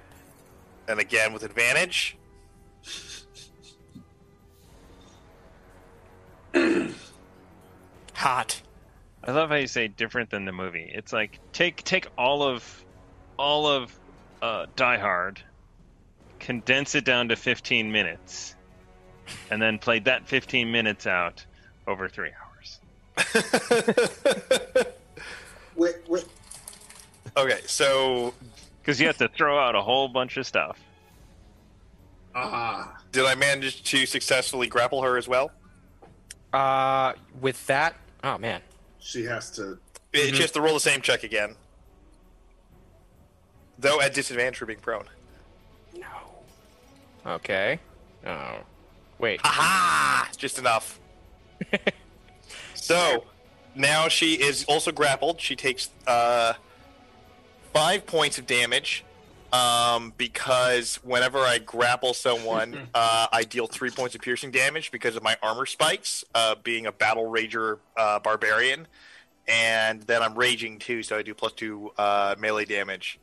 and 0.89 1.01
again 1.01 1.33
with 1.33 1.43
advantage. 1.43 2.17
Hot. 8.15 8.63
I 9.25 9.33
love 9.33 9.51
how 9.51 9.57
you 9.57 9.67
say 9.67 9.89
different 9.89 10.31
than 10.31 10.45
the 10.45 10.53
movie. 10.53 10.91
It's 10.93 11.13
like 11.13 11.39
take 11.53 11.83
take 11.85 12.07
all 12.19 12.43
of 12.43 12.82
all 13.39 13.67
of 13.67 13.93
uh, 14.41 14.67
Die 14.77 14.99
Hard, 14.99 15.41
condense 16.41 16.95
it 16.95 17.05
down 17.05 17.29
to 17.29 17.37
15 17.37 17.91
minutes, 17.93 18.55
and 19.51 19.61
then 19.63 19.79
play 19.79 19.99
that 20.01 20.27
15 20.29 20.71
minutes 20.71 21.07
out 21.07 21.45
over 21.87 22.09
three 22.09 22.31
hours. 22.31 22.79
Wait, 25.75 25.95
wait. 26.07 26.27
Okay, 27.37 27.61
so 27.65 28.35
Because 28.83 29.01
you 29.01 29.07
have 29.07 29.17
to 29.19 29.29
throw 29.29 29.59
out 29.59 29.75
a 29.75 29.81
whole 29.81 30.07
bunch 30.07 30.37
of 30.37 30.47
stuff. 30.47 30.79
Ah, 32.35 32.95
did 33.11 33.25
I 33.25 33.35
manage 33.35 33.83
to 33.85 34.05
successfully 34.05 34.67
grapple 34.67 35.03
her 35.03 35.17
as 35.17 35.29
well? 35.29 35.51
Uh, 36.53 37.15
with 37.41 37.67
that, 37.69 37.95
oh 38.23 38.37
man, 38.37 38.61
she 38.99 39.25
has 39.25 39.51
to. 39.53 39.79
It- 40.13 40.35
She 40.35 40.43
has 40.43 40.51
to 40.53 40.61
roll 40.61 40.75
the 40.75 40.81
same 40.81 41.01
check 41.01 41.23
again, 41.25 41.55
though 43.83 44.01
at 44.01 44.15
disadvantage 44.15 44.57
for 44.57 44.67
being 44.67 44.79
prone. 44.79 45.05
No. 45.95 46.07
Okay. 47.27 47.79
Oh, 48.27 48.59
wait. 49.19 49.41
Aha! 49.45 50.29
Just 50.37 50.59
enough. 50.59 50.99
so 52.75 53.25
now 53.75 54.09
she 54.09 54.35
is 54.35 54.65
also 54.65 54.93
grappled. 54.93 55.41
She 55.41 55.57
takes 55.57 55.91
uh, 56.07 56.55
five 57.73 58.07
points 58.07 58.39
of 58.39 58.47
damage 58.47 59.05
um, 59.53 60.13
because 60.17 60.97
whenever 61.03 61.39
I 61.39 61.59
grapple 61.59 62.15
someone, 62.15 62.89
uh, 62.95 63.27
I 63.33 63.43
deal 63.45 63.67
three 63.67 63.91
points 63.91 64.15
of 64.15 64.21
piercing 64.21 64.51
damage 64.51 64.91
because 64.91 65.17
of 65.17 65.23
my 65.23 65.37
armor 65.43 65.67
spikes, 65.67 66.25
uh, 66.35 66.55
being 66.63 66.87
a 66.87 66.93
Battlerager 66.93 67.79
uh, 67.97 68.21
barbarian, 68.21 68.87
and 69.49 70.03
then 70.03 70.23
I'm 70.23 70.37
raging 70.37 70.79
too, 70.79 71.03
so 71.03 71.19
I 71.19 71.23
do 71.23 71.35
plus 71.35 71.53
two 71.53 71.93
uh, 71.99 72.37
melee 72.39 72.65
damage. 72.65 73.19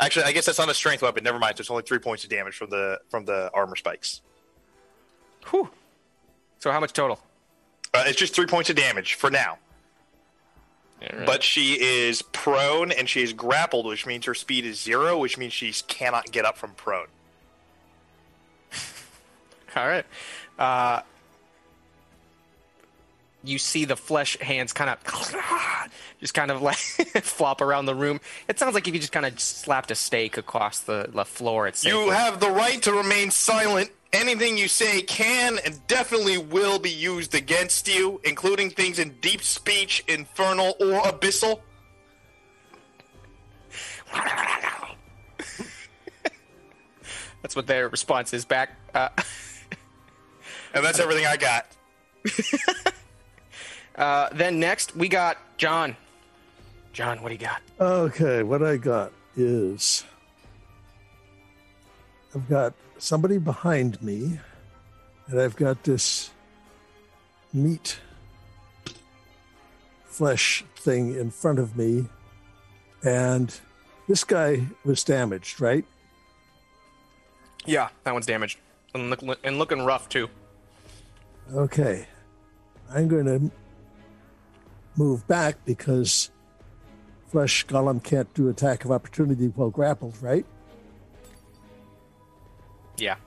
Actually, 0.00 0.24
I 0.24 0.32
guess 0.32 0.46
that's 0.46 0.58
not 0.58 0.68
a 0.68 0.74
strength 0.74 1.02
weapon. 1.02 1.24
Never 1.24 1.38
mind. 1.38 1.56
So 1.56 1.60
it's 1.60 1.70
only 1.70 1.82
three 1.82 1.98
points 1.98 2.24
of 2.24 2.30
damage 2.30 2.56
from 2.56 2.70
the 2.70 3.00
from 3.10 3.24
the 3.24 3.50
armor 3.52 3.76
spikes. 3.76 4.20
Whew. 5.50 5.70
So 6.60 6.70
how 6.70 6.80
much 6.80 6.92
total? 6.92 7.18
Uh, 7.94 8.04
it's 8.06 8.18
just 8.18 8.34
three 8.34 8.46
points 8.46 8.70
of 8.70 8.76
damage 8.76 9.14
for 9.14 9.30
now. 9.30 9.58
Alright. 11.02 11.26
But 11.26 11.42
she 11.42 11.80
is 11.80 12.22
prone 12.22 12.90
and 12.90 13.08
she 13.08 13.22
is 13.22 13.32
grappled, 13.32 13.86
which 13.86 14.04
means 14.04 14.24
her 14.26 14.34
speed 14.34 14.64
is 14.64 14.80
zero, 14.80 15.18
which 15.18 15.38
means 15.38 15.52
she 15.52 15.72
cannot 15.86 16.30
get 16.32 16.44
up 16.44 16.58
from 16.58 16.72
prone. 16.72 17.06
All 19.76 19.86
right. 19.86 20.04
Uh, 20.58 21.02
you 23.48 23.58
see 23.58 23.84
the 23.84 23.96
flesh 23.96 24.36
hands 24.38 24.72
kind 24.72 24.90
of 24.90 24.98
just 26.20 26.34
kind 26.34 26.50
of 26.50 26.62
like 26.62 26.76
flop 27.22 27.60
around 27.60 27.86
the 27.86 27.94
room. 27.94 28.20
It 28.48 28.58
sounds 28.58 28.74
like 28.74 28.86
if 28.88 28.94
you 28.94 29.00
just 29.00 29.12
kind 29.12 29.26
of 29.26 29.38
slapped 29.40 29.90
a 29.90 29.94
stake 29.94 30.36
across 30.36 30.80
the, 30.80 31.08
the 31.12 31.24
floor. 31.24 31.66
It's 31.66 31.84
You 31.84 32.10
have 32.10 32.40
the 32.40 32.50
right 32.50 32.80
to 32.82 32.92
remain 32.92 33.30
silent. 33.30 33.90
Anything 34.12 34.56
you 34.56 34.68
say 34.68 35.02
can 35.02 35.58
and 35.64 35.86
definitely 35.86 36.38
will 36.38 36.78
be 36.78 36.90
used 36.90 37.34
against 37.34 37.88
you, 37.88 38.20
including 38.24 38.70
things 38.70 38.98
in 38.98 39.16
deep 39.20 39.42
speech, 39.42 40.02
infernal, 40.08 40.74
or 40.80 41.02
abyssal. 41.02 41.60
That's 47.42 47.54
what 47.54 47.66
their 47.66 47.88
response 47.88 48.32
is 48.34 48.44
back. 48.44 48.70
Uh, 48.94 49.08
And 50.74 50.84
that's 50.84 51.00
everything 51.00 51.24
I 51.24 51.36
got. 51.38 51.66
Uh, 53.98 54.28
then 54.32 54.58
next 54.58 54.96
we 54.96 55.08
got 55.08 55.36
John. 55.58 55.96
John, 56.92 57.22
what 57.22 57.28
do 57.28 57.34
you 57.34 57.40
got? 57.40 57.60
Okay, 57.78 58.42
what 58.42 58.62
I 58.62 58.76
got 58.76 59.12
is 59.36 60.04
I've 62.34 62.48
got 62.48 62.72
somebody 62.98 63.38
behind 63.38 64.00
me, 64.02 64.40
and 65.26 65.40
I've 65.40 65.56
got 65.56 65.82
this 65.84 66.30
meat 67.52 67.98
flesh 70.04 70.64
thing 70.76 71.14
in 71.14 71.30
front 71.30 71.58
of 71.58 71.76
me, 71.76 72.06
and 73.04 73.54
this 74.08 74.24
guy 74.24 74.66
was 74.84 75.04
damaged, 75.04 75.60
right? 75.60 75.84
Yeah, 77.66 77.88
that 78.04 78.12
one's 78.12 78.26
damaged 78.26 78.58
and, 78.94 79.10
look, 79.10 79.38
and 79.44 79.58
looking 79.58 79.84
rough 79.84 80.08
too. 80.08 80.28
Okay. 81.54 82.06
I'm 82.90 83.08
going 83.08 83.26
to 83.26 83.50
move 84.98 85.26
back 85.26 85.64
because 85.64 86.30
Flesh 87.28 87.66
Golem 87.66 88.02
can't 88.02 88.32
do 88.34 88.48
attack 88.48 88.84
of 88.84 88.90
opportunity 88.90 89.46
while 89.46 89.70
grappled, 89.70 90.16
right? 90.20 90.44
Yeah. 92.98 93.16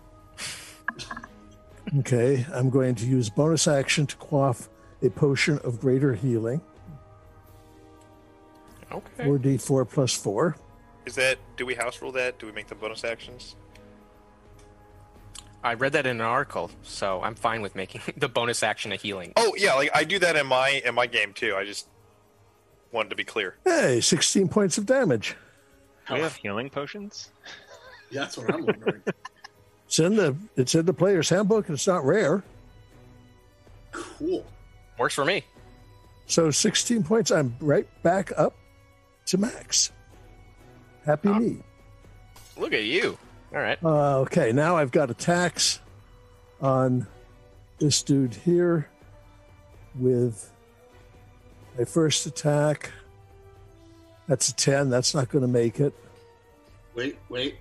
Okay. 2.00 2.46
I'm 2.54 2.70
going 2.70 2.96
to 2.96 3.06
use 3.06 3.30
bonus 3.30 3.68
action 3.68 4.06
to 4.06 4.16
quaff 4.16 4.70
a 5.02 5.10
potion 5.10 5.58
of 5.64 5.82
greater 5.82 6.14
healing. 6.14 6.62
Okay. 8.92 9.26
4d4 9.26 9.90
plus 9.90 10.14
4. 10.14 10.56
Is 11.06 11.16
that? 11.16 11.38
Do 11.58 11.66
we 11.66 11.76
house 11.76 12.02
rule 12.02 12.12
that? 12.14 12.38
Do 12.40 12.46
we 12.46 12.52
make 12.52 12.68
the 12.68 12.76
bonus 12.76 13.04
actions? 13.04 13.56
I 15.64 15.76
read 15.76 15.94
that 15.94 16.06
in 16.08 16.18
an 16.18 16.26
article, 16.26 16.72
so 16.82 17.22
I'm 17.22 17.36
fine 17.36 17.62
with 17.62 17.76
making 17.76 18.02
the 18.18 18.30
bonus 18.30 18.64
action 18.64 18.92
a 18.92 18.96
healing. 18.96 19.34
Oh 19.38 19.54
yeah, 19.58 19.76
like 19.76 19.92
I 19.94 20.04
do 20.04 20.20
that 20.20 20.36
in 20.36 20.48
my 20.48 20.82
in 20.86 20.96
my 20.96 21.08
game 21.08 21.34
too. 21.34 21.56
I 21.56 21.66
just 21.66 21.88
wanted 22.92 23.10
to 23.10 23.16
be 23.16 23.24
clear. 23.24 23.56
Hey, 23.64 24.02
16 24.02 24.50
points 24.50 24.78
of 24.78 24.86
damage. 24.86 25.36
Do 26.08 26.16
we 26.16 26.20
have 26.22 26.36
healing 26.36 26.70
potions? 26.70 27.30
Yeah, 28.14 28.24
that's 28.24 28.38
what 28.38 28.54
I'm 28.54 28.66
wondering. 28.66 29.04
It's 29.86 29.98
in 30.00 30.18
the 30.18 30.36
it's 30.58 30.76
in 30.76 30.86
the 30.86 30.94
player's 30.94 31.30
handbook 31.30 31.70
and 31.70 31.76
it's 31.76 31.88
not 31.88 32.04
rare. 32.04 32.44
cool. 33.92 34.46
Works 34.98 35.16
for 35.16 35.24
me. 35.24 35.46
So 36.26 36.52
16 36.52 37.04
points. 37.04 37.32
I'm 37.32 37.56
right 37.62 37.88
back 38.04 38.32
up 38.38 38.56
to 39.28 39.38
max. 39.38 39.92
Happy 41.06 41.30
ah. 41.30 41.40
me. 41.40 41.58
Look 42.58 42.74
at 42.74 42.84
you. 42.84 43.18
All 43.54 43.60
right. 43.62 43.78
Uh, 43.84 44.20
okay, 44.20 44.52
now 44.52 44.78
I've 44.78 44.92
got 44.92 45.10
attacks 45.12 45.80
on 46.62 47.06
this 47.80 48.02
dude 48.02 48.34
here 48.34 48.88
with 49.96 50.50
my 51.78 51.84
first 51.84 52.26
attack. 52.26 52.92
That's 54.28 54.50
a 54.50 54.56
10. 54.56 54.90
That's 54.90 55.14
not 55.14 55.30
going 55.30 55.42
to 55.42 55.48
make 55.50 55.80
it. 55.80 55.94
Wait, 56.96 57.18
wait. 57.28 57.58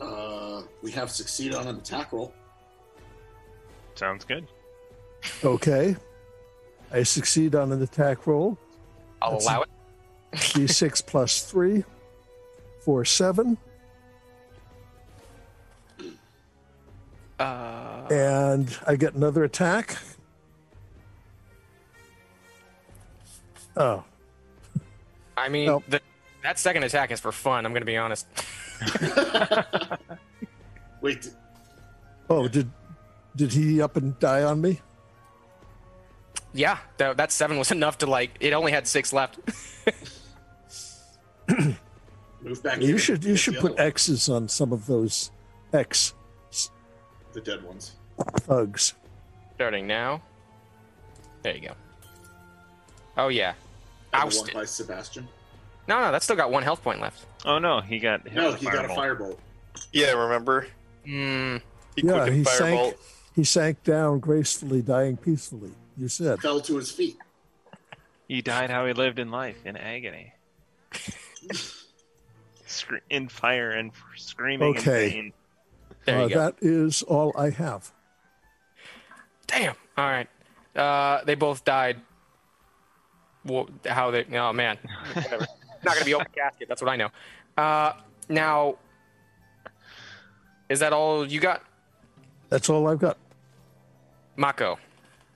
Uh, 0.00 0.62
we 0.82 0.90
have 0.90 1.10
succeed 1.10 1.54
on 1.54 1.66
an 1.66 1.76
attack 1.76 2.12
roll. 2.12 2.34
Sounds 3.94 4.24
good. 4.24 4.46
Okay. 5.42 5.96
I 6.92 7.02
succeed 7.04 7.54
on 7.54 7.72
an 7.72 7.80
attack 7.80 8.26
roll. 8.26 8.58
I'll 9.22 9.30
That's- 9.32 9.46
allow 9.46 9.62
it. 9.62 9.68
D6 10.34 11.06
plus 11.06 11.44
3 11.44 11.84
for 12.80 13.04
7. 13.04 13.56
And 18.10 18.76
I 18.86 18.96
get 18.96 19.14
another 19.14 19.44
attack. 19.44 19.96
Oh, 23.76 24.04
I 25.36 25.48
mean, 25.48 25.66
Nope. 25.66 25.84
the, 25.88 26.00
that 26.42 26.58
second 26.58 26.84
attack 26.84 27.10
is 27.10 27.18
for 27.20 27.32
fun. 27.32 27.66
I'm 27.66 27.72
going 27.72 27.82
to 27.82 27.86
be 27.86 27.96
honest. 27.96 28.26
Wait, 31.00 31.30
oh, 32.30 32.46
did 32.46 32.70
did 33.34 33.52
he 33.52 33.82
up 33.82 33.96
and 33.96 34.16
die 34.20 34.44
on 34.44 34.60
me? 34.60 34.80
Yeah, 36.52 36.78
that, 36.98 37.16
that 37.16 37.32
seven 37.32 37.58
was 37.58 37.72
enough 37.72 37.98
to 37.98 38.06
like. 38.06 38.30
It 38.40 38.52
only 38.52 38.70
had 38.70 38.86
six 38.86 39.12
left. 39.12 39.38
move 41.48 42.62
back. 42.62 42.80
You 42.80 42.90
and 42.90 43.00
should 43.00 43.24
you 43.24 43.32
get 43.32 43.40
should 43.40 43.56
put 43.56 43.78
X's 43.78 44.28
on 44.28 44.48
some 44.48 44.72
of 44.72 44.86
those 44.86 45.32
X 45.72 46.14
the 47.34 47.40
dead 47.40 47.62
ones. 47.62 47.92
thugs. 48.40 48.94
Starting 49.56 49.86
now. 49.86 50.22
There 51.42 51.54
you 51.54 51.68
go. 51.68 51.74
Oh 53.16 53.28
yeah. 53.28 53.54
And 54.12 54.22
the 54.30 54.36
one 54.36 54.44
Ousted. 54.46 54.54
by 54.54 54.64
Sebastian. 54.64 55.28
No, 55.86 56.00
no, 56.00 56.10
that's 56.12 56.24
still 56.24 56.36
got 56.36 56.50
one 56.50 56.62
health 56.62 56.82
point 56.82 57.00
left. 57.00 57.26
Oh 57.44 57.58
no, 57.58 57.80
he 57.80 57.98
got 57.98 58.22
hit 58.26 58.34
No, 58.34 58.50
with 58.52 58.60
he 58.60 58.66
got 58.66 58.84
a 58.84 58.88
fireball. 58.94 59.32
firebolt. 59.32 59.38
Yeah, 59.92 60.12
remember? 60.12 60.66
Hmm. 61.04 61.56
He 61.96 62.02
Yeah, 62.06 62.12
quickened 62.12 62.36
he 62.36 62.42
firebolt. 62.44 62.58
sank. 62.58 62.96
He 63.36 63.44
sank 63.44 63.84
down 63.84 64.20
gracefully, 64.20 64.80
dying 64.82 65.16
peacefully. 65.16 65.72
You 65.98 66.08
said. 66.08 66.40
Fell 66.40 66.60
to 66.60 66.76
his 66.76 66.90
feet. 66.90 67.18
He 68.28 68.40
died 68.42 68.70
how 68.70 68.86
he 68.86 68.92
lived 68.94 69.18
in 69.18 69.30
life, 69.30 69.56
in 69.66 69.76
agony. 69.76 70.32
Scre- 72.66 72.96
in 73.10 73.28
fire 73.28 73.70
and 73.70 73.92
screaming 74.16 74.76
Okay. 74.78 75.06
in 75.06 75.10
pain. 75.10 75.32
There 76.04 76.18
you 76.18 76.24
Uh, 76.24 76.28
go. 76.28 76.34
that 76.40 76.54
is 76.60 77.02
all 77.02 77.32
I 77.36 77.50
have. 77.50 77.90
Damn. 79.46 79.74
All 79.96 80.04
right. 80.08 80.28
Uh, 80.74 81.22
they 81.24 81.34
both 81.34 81.64
died. 81.64 82.00
Well, 83.44 83.68
how 83.86 84.10
they? 84.10 84.24
Oh 84.36 84.52
man. 84.52 84.78
Whatever. 85.12 85.46
Not 85.84 85.94
gonna 85.94 86.04
be 86.04 86.14
open 86.14 86.26
casket. 86.34 86.68
That's 86.68 86.80
what 86.82 86.90
I 86.90 86.96
know. 86.96 87.10
Uh, 87.56 87.92
now, 88.28 88.76
is 90.68 90.80
that 90.80 90.92
all 90.94 91.26
you 91.26 91.40
got, 91.40 91.62
That's 92.48 92.68
all 92.70 92.88
I've 92.88 92.98
got. 92.98 93.18
Mako? 94.36 94.78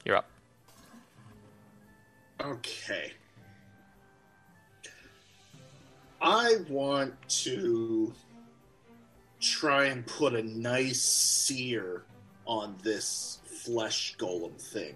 You're 0.05 0.17
up. 0.17 0.29
Okay. 2.41 3.13
I 6.21 6.57
want 6.69 7.15
to 7.45 8.13
try 9.41 9.87
and 9.87 10.05
put 10.07 10.35
a 10.35 10.43
nice 10.43 11.01
sear 11.01 12.03
on 12.47 12.77
this 12.83 13.41
flesh 13.45 14.17
golem 14.19 14.61
thing. 14.61 14.95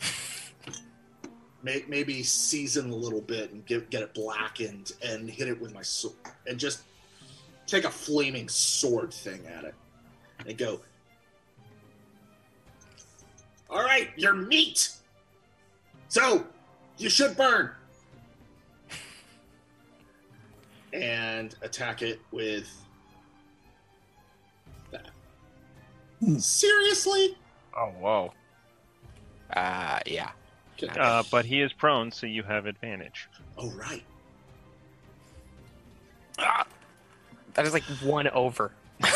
May- 1.62 1.84
Maybe 1.88 2.22
season 2.22 2.90
a 2.90 2.94
little 2.94 3.20
bit 3.20 3.52
and 3.52 3.64
get, 3.66 3.90
get 3.90 4.02
it 4.02 4.14
blackened 4.14 4.92
and 5.06 5.28
hit 5.28 5.48
it 5.48 5.60
with 5.60 5.74
my 5.74 5.82
sword 5.82 6.14
and 6.46 6.58
just 6.58 6.82
take 7.66 7.84
a 7.84 7.90
flaming 7.90 8.48
sword 8.48 9.12
thing 9.12 9.46
at 9.46 9.64
it 9.64 9.74
and 10.46 10.56
go. 10.56 10.80
All 13.68 13.82
right, 13.84 14.08
you're 14.16 14.34
meat. 14.34 14.90
So, 16.08 16.44
you 16.98 17.08
should 17.10 17.36
burn. 17.36 17.70
And 20.92 21.54
attack 21.62 22.02
it 22.02 22.18
with 22.32 22.68
Seriously? 26.38 27.36
Oh 27.76 27.92
whoa. 27.98 28.32
Uh, 29.54 30.00
yeah. 30.06 30.30
Uh, 30.98 31.22
but 31.30 31.44
he 31.44 31.60
is 31.60 31.72
prone, 31.72 32.10
so 32.10 32.26
you 32.26 32.42
have 32.42 32.66
advantage. 32.66 33.28
oh, 33.58 33.70
right. 33.72 34.02
Ah, 36.38 36.66
that 37.54 37.66
is 37.66 37.72
like 37.74 37.82
one 38.02 38.28
over. 38.28 38.72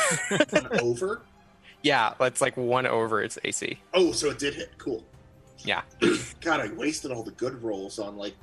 One 0.50 0.68
over? 0.80 1.22
Yeah, 1.82 2.14
that's 2.18 2.40
like 2.40 2.56
one 2.56 2.86
over 2.86 3.22
its 3.22 3.38
AC. 3.44 3.78
Oh, 3.92 4.12
so 4.12 4.30
it 4.30 4.38
did 4.38 4.54
hit. 4.54 4.72
Cool. 4.78 5.04
Yeah. 5.58 5.82
God, 6.40 6.60
I 6.60 6.72
wasted 6.72 7.10
all 7.12 7.22
the 7.22 7.32
good 7.32 7.62
rolls 7.62 7.98
on 7.98 8.16
like 8.16 8.34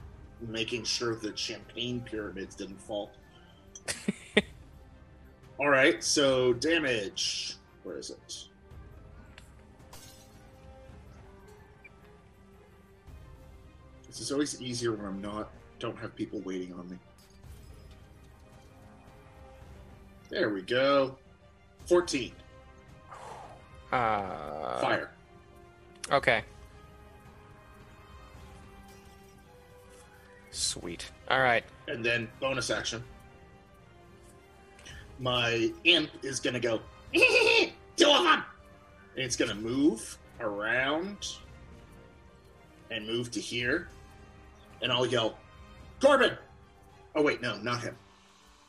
making 0.47 0.83
sure 0.83 1.15
the 1.15 1.35
champagne 1.35 2.01
pyramids 2.01 2.55
didn't 2.55 2.79
fall. 2.81 3.11
all 5.59 5.69
right, 5.69 6.03
so 6.03 6.53
damage. 6.53 7.55
Where 7.83 7.97
is 7.97 8.11
it? 8.11 8.45
This 14.11 14.19
is 14.19 14.31
always 14.33 14.61
easier 14.61 14.91
when 14.91 15.05
I'm 15.05 15.21
not 15.21 15.49
don't 15.79 15.97
have 15.97 16.13
people 16.17 16.41
waiting 16.41 16.73
on 16.73 16.89
me. 16.89 16.97
There 20.29 20.49
we 20.49 20.63
go. 20.63 21.17
14. 21.85 22.33
Uh, 23.93 24.81
Fire. 24.81 25.11
Okay. 26.11 26.43
Sweet. 30.49 31.09
All 31.29 31.39
right. 31.39 31.63
and 31.87 32.05
then 32.05 32.27
bonus 32.41 32.69
action. 32.69 33.01
My 35.19 35.71
imp 35.85 36.09
is 36.21 36.41
gonna 36.41 36.59
go 36.59 36.81
two 37.15 37.21
of 38.09 38.23
them, 38.23 38.43
and 39.15 39.23
it's 39.23 39.37
gonna 39.37 39.55
move 39.55 40.17
around 40.41 41.27
and 42.89 43.07
move 43.07 43.31
to 43.31 43.39
here, 43.39 43.87
and 44.81 44.91
I'll 44.91 45.05
yell, 45.05 45.37
Corbin. 46.01 46.37
Oh 47.15 47.21
wait, 47.21 47.41
no, 47.41 47.57
not 47.57 47.81
him. 47.81 47.95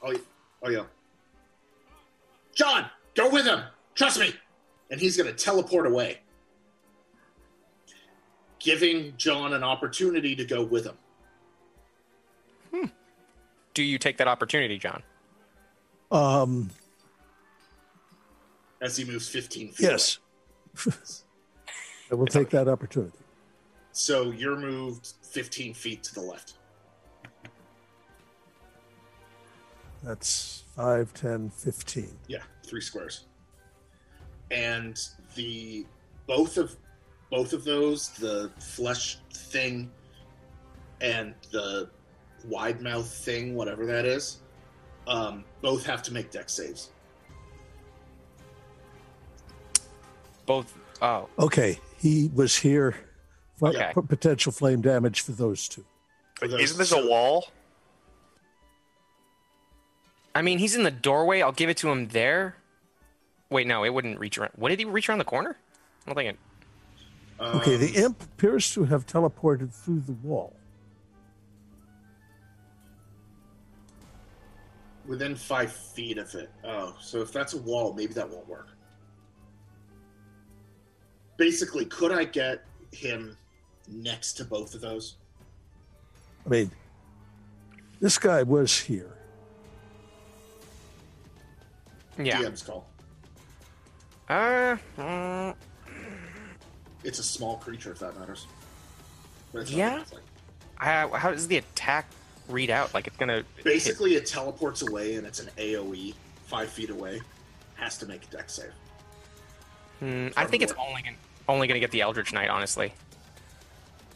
I'll, 0.03 0.15
I'll 0.65 0.73
yell, 0.73 0.87
John, 2.55 2.87
go 3.15 3.31
with 3.31 3.47
him. 3.47 3.61
Trust 3.95 4.19
me. 4.21 4.35
And 4.91 5.01
he's 5.01 5.17
gonna 5.17 5.33
teleport 5.33 5.87
away, 5.87 6.19
giving 8.59 9.15
John 9.17 9.55
an 9.55 9.63
opportunity 9.63 10.37
to 10.37 10.45
go 10.45 10.63
with 10.63 10.85
him. 10.85 10.97
Do 13.75 13.83
you 13.83 13.99
take 13.99 14.19
that 14.19 14.29
opportunity, 14.29 14.79
John? 14.79 15.03
Um, 16.11 16.71
as 18.81 18.97
he 18.97 19.05
moves 19.05 19.29
15 19.29 19.73
feet. 19.73 19.81
yes. 19.81 20.19
I 22.11 22.15
will 22.15 22.27
take 22.27 22.51
that 22.51 22.69
opportunity. 22.69 23.17
So 23.93 24.31
you're 24.31 24.57
moved 24.57 25.13
15 25.23 25.75
feet 25.75 26.03
to 26.05 26.15
the 26.15 26.23
left. 26.23 26.55
That's 30.03 30.65
5, 30.75 31.15
10, 31.15 31.51
15. 31.51 32.19
Yeah, 32.27 32.39
three 32.65 32.81
squares. 32.81 33.27
And 34.51 34.99
the 35.35 35.87
both 36.27 36.57
of 36.57 36.77
both 37.31 37.53
of 37.53 37.65
those, 37.65 38.11
the 38.11 38.51
flesh 38.59 39.19
thing 39.33 39.91
and 41.01 41.35
the 41.51 41.89
wide 42.45 42.83
mouth 42.83 43.09
thing, 43.09 43.55
whatever 43.55 43.87
that 43.87 44.05
is, 44.05 44.41
um, 45.07 45.45
both 45.63 45.87
have 45.87 46.03
to 46.03 46.13
make 46.13 46.31
dex 46.31 46.53
saves. 46.53 46.91
Both. 50.45 50.77
Oh, 51.01 51.29
Okay, 51.39 51.79
he 51.99 52.31
was 52.35 52.57
here. 52.57 52.95
Fl- 53.63 53.69
Okay. 53.69 53.93
p- 53.95 54.01
Potential 54.09 54.51
flame 54.51 54.81
damage 54.81 55.21
for 55.21 55.31
those 55.33 55.69
two. 55.69 55.85
For 56.35 56.49
those- 56.49 56.61
Isn't 56.61 56.79
this 56.79 56.91
a 56.91 57.07
wall? 57.07 57.47
I 60.35 60.43
mean, 60.43 60.59
he's 60.59 60.75
in 60.75 60.83
the 60.83 60.91
doorway. 60.91 61.43
I'll 61.43 61.53
give 61.53 61.71
it 61.71 61.77
to 61.79 61.89
him 61.91 62.09
there. 62.09 62.57
Wait, 63.51 63.69
no, 63.69 63.85
it 63.85 63.91
wouldn't 63.91 64.19
reach 64.19 64.37
around. 64.39 64.51
What 64.57 64.71
did 64.71 64.81
he 64.81 64.85
reach 64.85 65.09
around 65.09 65.19
the 65.19 65.25
corner? 65.25 65.57
I 66.05 66.07
don't 66.07 66.17
think 66.17 66.31
it. 66.31 66.39
Okay, 67.41 67.77
the 67.77 67.99
Um, 67.99 68.05
imp 68.07 68.23
appears 68.25 68.73
to 68.75 68.85
have 68.85 69.07
teleported 69.07 69.73
through 69.73 70.01
the 70.01 70.13
wall. 70.13 70.57
within 75.05 75.35
five 75.35 75.73
feet 75.73 76.17
of 76.17 76.33
it. 76.37 76.49
Oh, 76.63 76.97
so 77.01 77.21
if 77.21 77.33
that's 77.33 77.55
a 77.55 77.59
wall, 77.59 77.93
maybe 77.93 78.15
that 78.15 78.29
won't 78.31 78.47
work. 78.49 78.69
Basically, 81.37 81.85
could 81.87 82.13
I 82.13 82.25
get 82.25 82.65
him 82.93 83.37
next 83.93 84.35
to 84.35 84.45
both 84.45 84.75
of 84.75 84.81
those? 84.81 85.15
I 86.47 86.49
mean, 86.49 86.71
this 88.01 88.19
guy 88.19 88.43
was 88.43 88.79
here. 88.81 89.17
Yeah. 92.19 92.43
DM's 92.43 92.63
call. 92.63 92.87
Uh, 94.29 94.77
mm, 94.99 95.55
It's 97.05 97.19
a 97.19 97.23
small 97.23 97.57
creature, 97.57 97.93
if 97.93 97.99
that 98.01 98.19
matters. 98.19 98.47
But 99.53 99.63
it's 99.63 99.71
not 99.71 99.77
Yeah? 99.79 99.95
anything. 99.97 100.19
how, 100.77 101.09
how 101.11 101.31
does 101.31 101.47
the 101.49 101.59
attack 101.59 102.07
read 102.49 102.71
out? 102.71 102.93
Like 102.95 103.07
it's 103.07 103.17
gonna. 103.17 103.45
hit- 103.57 103.65
Basically, 103.65 104.15
it 104.15 104.27
teleports 104.27 104.83
away, 104.83 105.15
and 105.17 105.27
it's 105.27 105.41
an 105.41 105.49
AOE 105.57 106.15
five 106.47 106.69
feet 106.71 106.91
away. 106.91 107.21
Has 107.75 107.99
to 107.99 108.07
make 108.07 108.25
a 108.25 108.27
dex 108.29 108.55
save. 108.55 108.73
Hmm, 110.01 110.29
I 110.37 110.45
think 110.47 110.63
it's 110.63 110.73
only 110.79 111.03
gonna, 111.03 111.17
only 111.49 111.67
gonna 111.67 111.81
get 111.81 111.91
the 111.91 112.01
Eldritch 112.01 112.33
Knight, 112.33 112.49
honestly. 112.51 112.93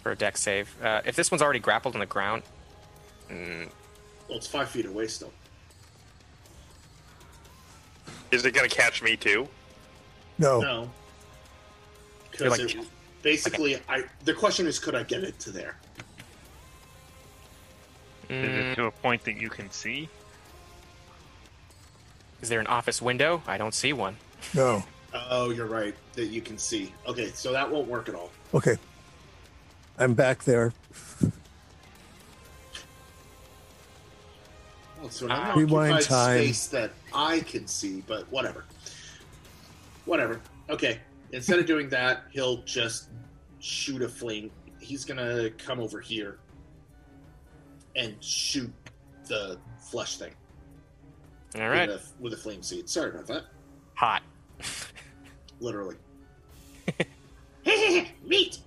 For 0.06 0.12
a 0.12 0.16
dex 0.16 0.40
save. 0.40 0.72
Uh, 0.80 1.00
if 1.04 1.16
this 1.16 1.32
one's 1.32 1.42
already 1.42 1.58
grappled 1.58 1.96
on 1.96 1.98
the 1.98 2.06
ground, 2.06 2.44
mm, 3.28 3.68
Well, 4.28 4.38
it's 4.38 4.46
five 4.46 4.68
feet 4.68 4.86
away 4.86 5.08
still. 5.08 5.32
Is 8.30 8.44
it 8.44 8.52
going 8.54 8.70
to 8.70 8.72
catch 8.76 9.02
me 9.02 9.16
too? 9.16 9.48
No, 10.38 10.60
No. 10.60 10.90
Because 12.30 12.56
like- 12.56 12.86
basically, 13.22 13.82
I 13.88 14.04
the 14.24 14.32
question 14.32 14.68
is, 14.68 14.78
could 14.78 14.94
I 14.94 15.02
get 15.02 15.24
it 15.24 15.40
to 15.40 15.50
there? 15.50 15.76
Is 18.28 18.48
mm, 18.48 18.72
it 18.72 18.74
to 18.76 18.84
a 18.84 18.92
point 18.92 19.24
that 19.24 19.40
you 19.40 19.50
can 19.50 19.68
see? 19.72 20.08
is 22.42 22.48
there 22.48 22.60
an 22.60 22.68
office 22.68 23.02
window? 23.02 23.42
I 23.48 23.58
don't 23.58 23.74
see 23.74 23.92
one. 23.92 24.16
no. 24.54 24.84
Oh, 25.30 25.50
you're 25.50 25.66
right. 25.66 25.96
That 26.12 26.26
you 26.26 26.42
can 26.42 26.58
see. 26.58 26.92
Okay, 27.08 27.32
so 27.32 27.50
that 27.50 27.68
won't 27.68 27.88
work 27.88 28.08
at 28.08 28.14
all. 28.14 28.30
Okay. 28.54 28.76
I'm 29.98 30.14
back 30.14 30.44
there. 30.44 30.72
Well, 35.00 35.10
so 35.10 35.26
now 35.26 35.54
Rewind 35.54 36.04
time. 36.04 36.38
space 36.38 36.66
that 36.68 36.90
I 37.14 37.40
can 37.40 37.66
see, 37.66 38.02
but 38.06 38.30
whatever. 38.30 38.64
Whatever. 40.04 40.40
Okay. 40.68 41.00
Instead 41.32 41.58
of 41.58 41.66
doing 41.66 41.88
that, 41.90 42.24
he'll 42.30 42.62
just 42.62 43.08
shoot 43.60 44.02
a 44.02 44.08
flame. 44.08 44.50
He's 44.80 45.04
gonna 45.04 45.50
come 45.50 45.80
over 45.80 46.00
here 46.00 46.38
and 47.94 48.14
shoot 48.22 48.72
the 49.26 49.58
flesh 49.78 50.18
thing 50.18 50.32
All 51.56 51.68
right. 51.68 51.88
with, 51.88 52.12
a, 52.18 52.22
with 52.22 52.32
a 52.34 52.36
flame 52.36 52.62
seed. 52.62 52.88
Sorry 52.88 53.10
about 53.10 53.26
that. 53.26 53.44
Hot. 53.94 54.22
Literally. 55.60 55.96
Meat. 58.24 58.58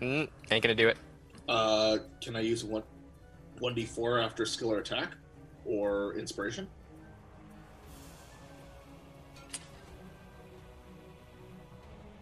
Mm, 0.00 0.28
ain't 0.50 0.62
gonna 0.62 0.74
do 0.74 0.88
it. 0.88 0.96
Uh, 1.48 1.98
can 2.20 2.36
I 2.36 2.40
use 2.40 2.64
one 2.64 2.82
one 3.58 3.74
d 3.74 3.84
four 3.84 4.18
after 4.20 4.46
skill 4.46 4.72
or 4.72 4.78
attack, 4.78 5.10
or 5.64 6.14
inspiration? 6.14 6.66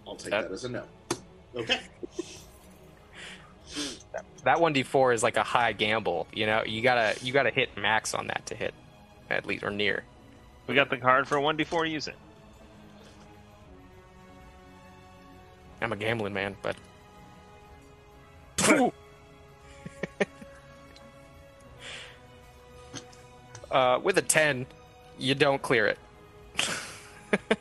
I'll 0.07 0.16
take 0.16 0.31
That- 0.31 0.42
that, 0.48 0.52
as 0.52 0.65
a 0.65 0.68
no. 0.68 0.84
Okay. 1.55 1.81
That 4.44 4.60
one 4.60 4.73
d 4.73 4.82
four 4.82 5.12
is 5.12 5.23
like 5.23 5.36
a 5.36 5.42
high 5.42 5.73
gamble. 5.73 6.26
You 6.32 6.47
know, 6.47 6.62
you 6.65 6.81
gotta 6.81 7.15
you 7.23 7.32
gotta 7.34 7.50
hit 7.50 7.76
max 7.76 8.15
on 8.15 8.28
that 8.28 8.47
to 8.47 8.55
hit, 8.55 8.73
at 9.28 9.44
least 9.44 9.62
or 9.62 9.70
near. 9.70 10.05
We 10.66 10.74
got 10.74 10.89
the 10.89 10.97
card 10.97 11.28
for 11.28 11.36
1d4, 11.39 11.90
use 11.90 12.08
it. 12.08 12.15
I'm 15.82 15.92
a 15.92 15.97
gambling 15.97 16.32
man, 16.32 16.57
but 16.62 16.76
uh, 23.70 24.00
with 24.02 24.18
a 24.18 24.22
ten, 24.22 24.66
you 25.18 25.34
don't 25.34 25.60
clear 25.62 25.86
it. 25.86 25.98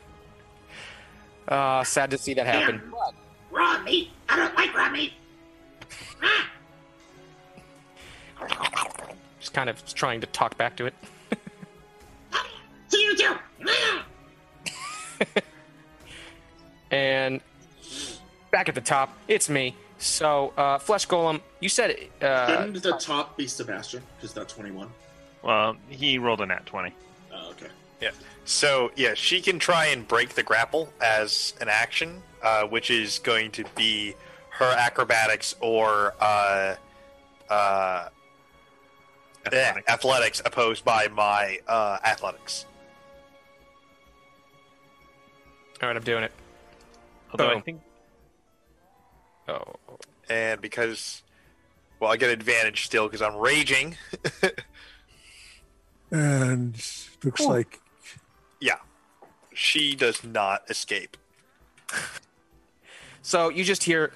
uh, 1.48 1.84
sad 1.84 2.10
to 2.10 2.18
see 2.18 2.34
that 2.34 2.46
happen. 2.46 2.82
Raw 3.50 3.82
meat. 3.82 4.10
I 4.28 4.36
don't 4.36 4.54
like 4.54 4.74
raw 4.74 4.90
meat. 4.90 5.12
Just 9.40 9.52
kind 9.52 9.70
of 9.70 9.94
trying 9.94 10.20
to 10.20 10.26
talk 10.28 10.56
back 10.56 10.76
to 10.76 10.86
it. 10.86 10.94
See 12.88 13.02
you 13.02 13.16
too. 13.16 13.36
And 16.90 17.40
back 18.50 18.68
at 18.68 18.74
the 18.74 18.80
top, 18.80 19.16
it's 19.28 19.48
me. 19.48 19.76
So, 19.98 20.52
uh, 20.56 20.78
Flesh 20.78 21.06
Golem, 21.06 21.40
you 21.60 21.68
said 21.68 21.94
uh, 22.22 22.46
Couldn't 22.46 22.82
the 22.82 22.92
top 22.92 23.36
be 23.36 23.46
Sebastian? 23.46 24.02
Because 24.16 24.32
that's 24.32 24.54
21. 24.54 24.88
Well, 25.42 25.76
he 25.88 26.18
rolled 26.18 26.40
a 26.40 26.46
nat 26.46 26.66
20. 26.66 26.92
Oh, 27.32 27.50
okay. 27.50 27.68
Yeah. 28.00 28.10
So 28.44 28.90
yeah, 28.96 29.14
she 29.14 29.40
can 29.40 29.58
try 29.58 29.86
and 29.86 30.06
break 30.06 30.30
the 30.30 30.42
grapple 30.42 30.92
as 31.00 31.54
an 31.60 31.68
action, 31.68 32.22
uh, 32.42 32.64
which 32.64 32.90
is 32.90 33.18
going 33.18 33.50
to 33.52 33.64
be 33.76 34.14
her 34.50 34.74
acrobatics 34.76 35.54
or 35.60 36.14
uh, 36.20 36.74
uh, 37.48 38.08
Athletics. 39.46 39.88
eh, 39.88 39.92
athletics 39.92 40.42
opposed 40.44 40.84
by 40.84 41.08
my 41.08 41.58
uh, 41.68 41.98
athletics. 42.04 42.66
all 45.80 45.88
right, 45.88 45.96
I'm 45.96 46.02
doing 46.02 46.24
it. 46.24 46.32
Although 47.32 47.50
I 47.50 47.60
think 47.60 47.80
Oh, 49.48 49.62
And 50.28 50.60
because, 50.60 51.22
well, 52.00 52.12
I 52.12 52.16
get 52.16 52.30
advantage 52.30 52.84
still 52.84 53.06
because 53.06 53.22
I'm 53.22 53.36
raging. 53.36 53.96
And 56.10 56.74
looks 57.22 57.42
like 57.42 57.80
yeah, 58.60 58.78
she 59.54 59.94
does 59.94 60.24
not 60.24 60.62
escape. 60.70 61.16
So 63.20 63.50
you 63.50 63.62
just 63.62 63.84
hear 63.84 64.12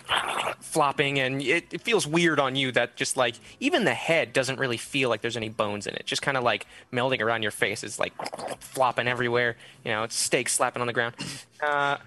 flopping, 0.61 1.19
and 1.19 1.43
it, 1.43 1.67
it 1.71 1.83
feels 1.83 2.07
weird 2.07 2.41
on 2.41 2.57
you 2.57 2.73
that 2.73 2.97
just 2.97 3.15
like 3.15 3.35
even 3.61 3.85
the 3.85 3.93
head 3.93 4.33
doesn't 4.33 4.59
really 4.59 4.79
feel 4.79 5.11
like 5.11 5.21
there's 5.21 5.37
any 5.37 5.51
bones 5.51 5.87
in 5.87 5.95
it. 5.95 6.07
Just 6.07 6.23
kind 6.23 6.35
of 6.35 6.45
like 6.45 6.67
melding 6.91 7.21
around 7.21 7.43
your 7.43 7.51
face. 7.51 7.85
It's 7.85 7.99
like 7.99 8.15
flopping 8.61 9.09
everywhere. 9.09 9.57
You 9.85 9.93
know, 9.93 10.05
it's 10.05 10.17
steak 10.17 10.49
slapping 10.49 10.81
on 10.81 10.87
the 10.87 10.95
ground. 10.95 11.15
Uh, 11.63 11.99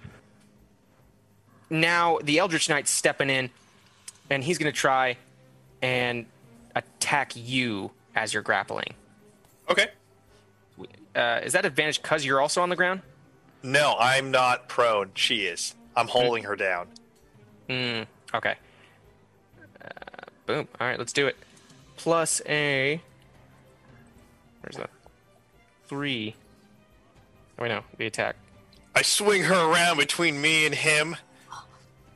now 1.70 2.18
the 2.24 2.40
Eldritch 2.40 2.70
Knight's 2.70 2.90
stepping 2.90 3.30
in, 3.30 3.52
and 4.32 4.44
he's 4.44 4.58
going 4.58 4.74
to 4.74 4.76
try 4.76 5.18
and 5.84 6.26
attack 6.76 7.34
you 7.36 7.92
as 8.16 8.34
you're 8.34 8.42
grappling. 8.42 8.96
Okay. 9.70 9.88
Uh, 11.16 11.40
is 11.44 11.54
that 11.54 11.66
advantage 11.66 12.02
because 12.02 12.26
you're 12.26 12.42
also 12.42 12.62
on 12.62 12.70
the 12.70 12.76
ground? 12.76 13.02
No, 13.64 13.96
I'm 14.00 14.32
not 14.32 14.68
prone. 14.68 15.12
She 15.16 15.46
is. 15.46 15.76
I'm 15.96 16.08
holding 16.08 16.44
her 16.44 16.56
down. 16.56 16.88
Mm, 17.70 18.06
okay. 18.34 18.56
Uh, 19.82 19.88
boom. 20.46 20.68
All 20.80 20.88
right, 20.88 21.00
let's 21.00 21.14
do 21.14 21.26
it. 21.28 21.38
Plus 21.96 22.42
a. 22.48 23.02
Where's 24.62 24.76
that? 24.76 24.90
Three. 25.88 26.36
Oh, 27.58 27.64
wait, 27.64 27.70
no. 27.70 27.82
The 27.98 28.08
attack. 28.08 28.36
I 28.94 29.02
swing 29.02 29.44
her 29.44 29.72
around 29.72 29.98
between 29.98 30.42
me 30.42 30.66
and 30.66 30.76
him, 30.76 31.16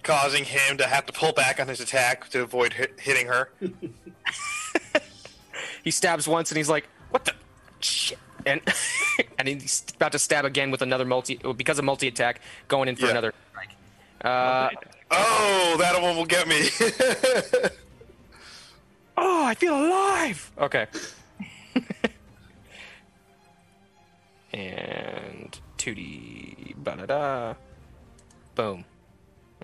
causing 0.03 0.43
him 0.43 0.77
to 0.77 0.85
have 0.85 1.05
to 1.05 1.13
pull 1.13 1.31
back 1.31 1.59
on 1.59 1.67
his 1.67 1.79
attack 1.79 2.29
to 2.29 2.41
avoid 2.41 2.73
hit, 2.73 2.99
hitting 2.99 3.27
her. 3.27 3.49
He 5.83 5.91
stabs 5.91 6.27
once 6.27 6.51
and 6.51 6.57
he's 6.57 6.69
like, 6.69 6.87
what 7.11 7.25
the? 7.25 7.33
Shit. 7.79 8.19
And, 8.45 8.61
and 9.39 9.47
he's 9.47 9.83
about 9.95 10.11
to 10.13 10.19
stab 10.19 10.45
again 10.45 10.71
with 10.71 10.81
another 10.81 11.05
multi. 11.05 11.39
Because 11.57 11.77
of 11.79 11.85
multi 11.85 12.07
attack, 12.07 12.41
going 12.67 12.87
in 12.89 12.95
for 12.95 13.05
Yeah. 13.05 13.11
another 13.11 13.33
strike. 13.51 13.69
Uh, 14.23 14.69
Oh, 15.11 15.75
that 15.79 15.99
one 16.01 16.15
will 16.15 16.25
get 16.25 16.47
me. 16.47 16.69
Oh, 19.21 19.43
I 19.43 19.53
feel 19.53 19.75
alive. 19.75 20.49
Okay. 20.57 20.87
and 24.53 25.59
2D. 25.77 26.75
Ba 26.77 26.95
da 26.95 27.05
da. 27.05 27.53
Boom. 28.55 28.85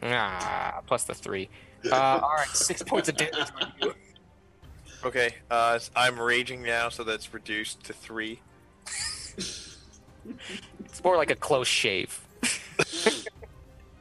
Ah, 0.03 0.81
plus 0.85 1.05
the 1.05 1.13
three. 1.13 1.49
Uh, 1.89 2.19
all 2.21 2.33
right, 2.35 2.47
six 2.49 2.83
points 2.83 3.07
of 3.09 3.15
damage. 3.15 3.47
On 5.05 5.11
you. 5.13 5.19
Okay, 5.19 5.35
uh, 5.51 5.79
I'm 5.95 6.19
raging 6.19 6.63
now, 6.63 6.89
so 6.89 7.03
that's 7.03 7.33
reduced 7.33 7.83
to 7.85 7.93
three. 7.93 8.39
It's 9.37 11.03
more 11.03 11.17
like 11.17 11.31
a 11.31 11.35
close 11.35 11.67
shave. 11.67 12.21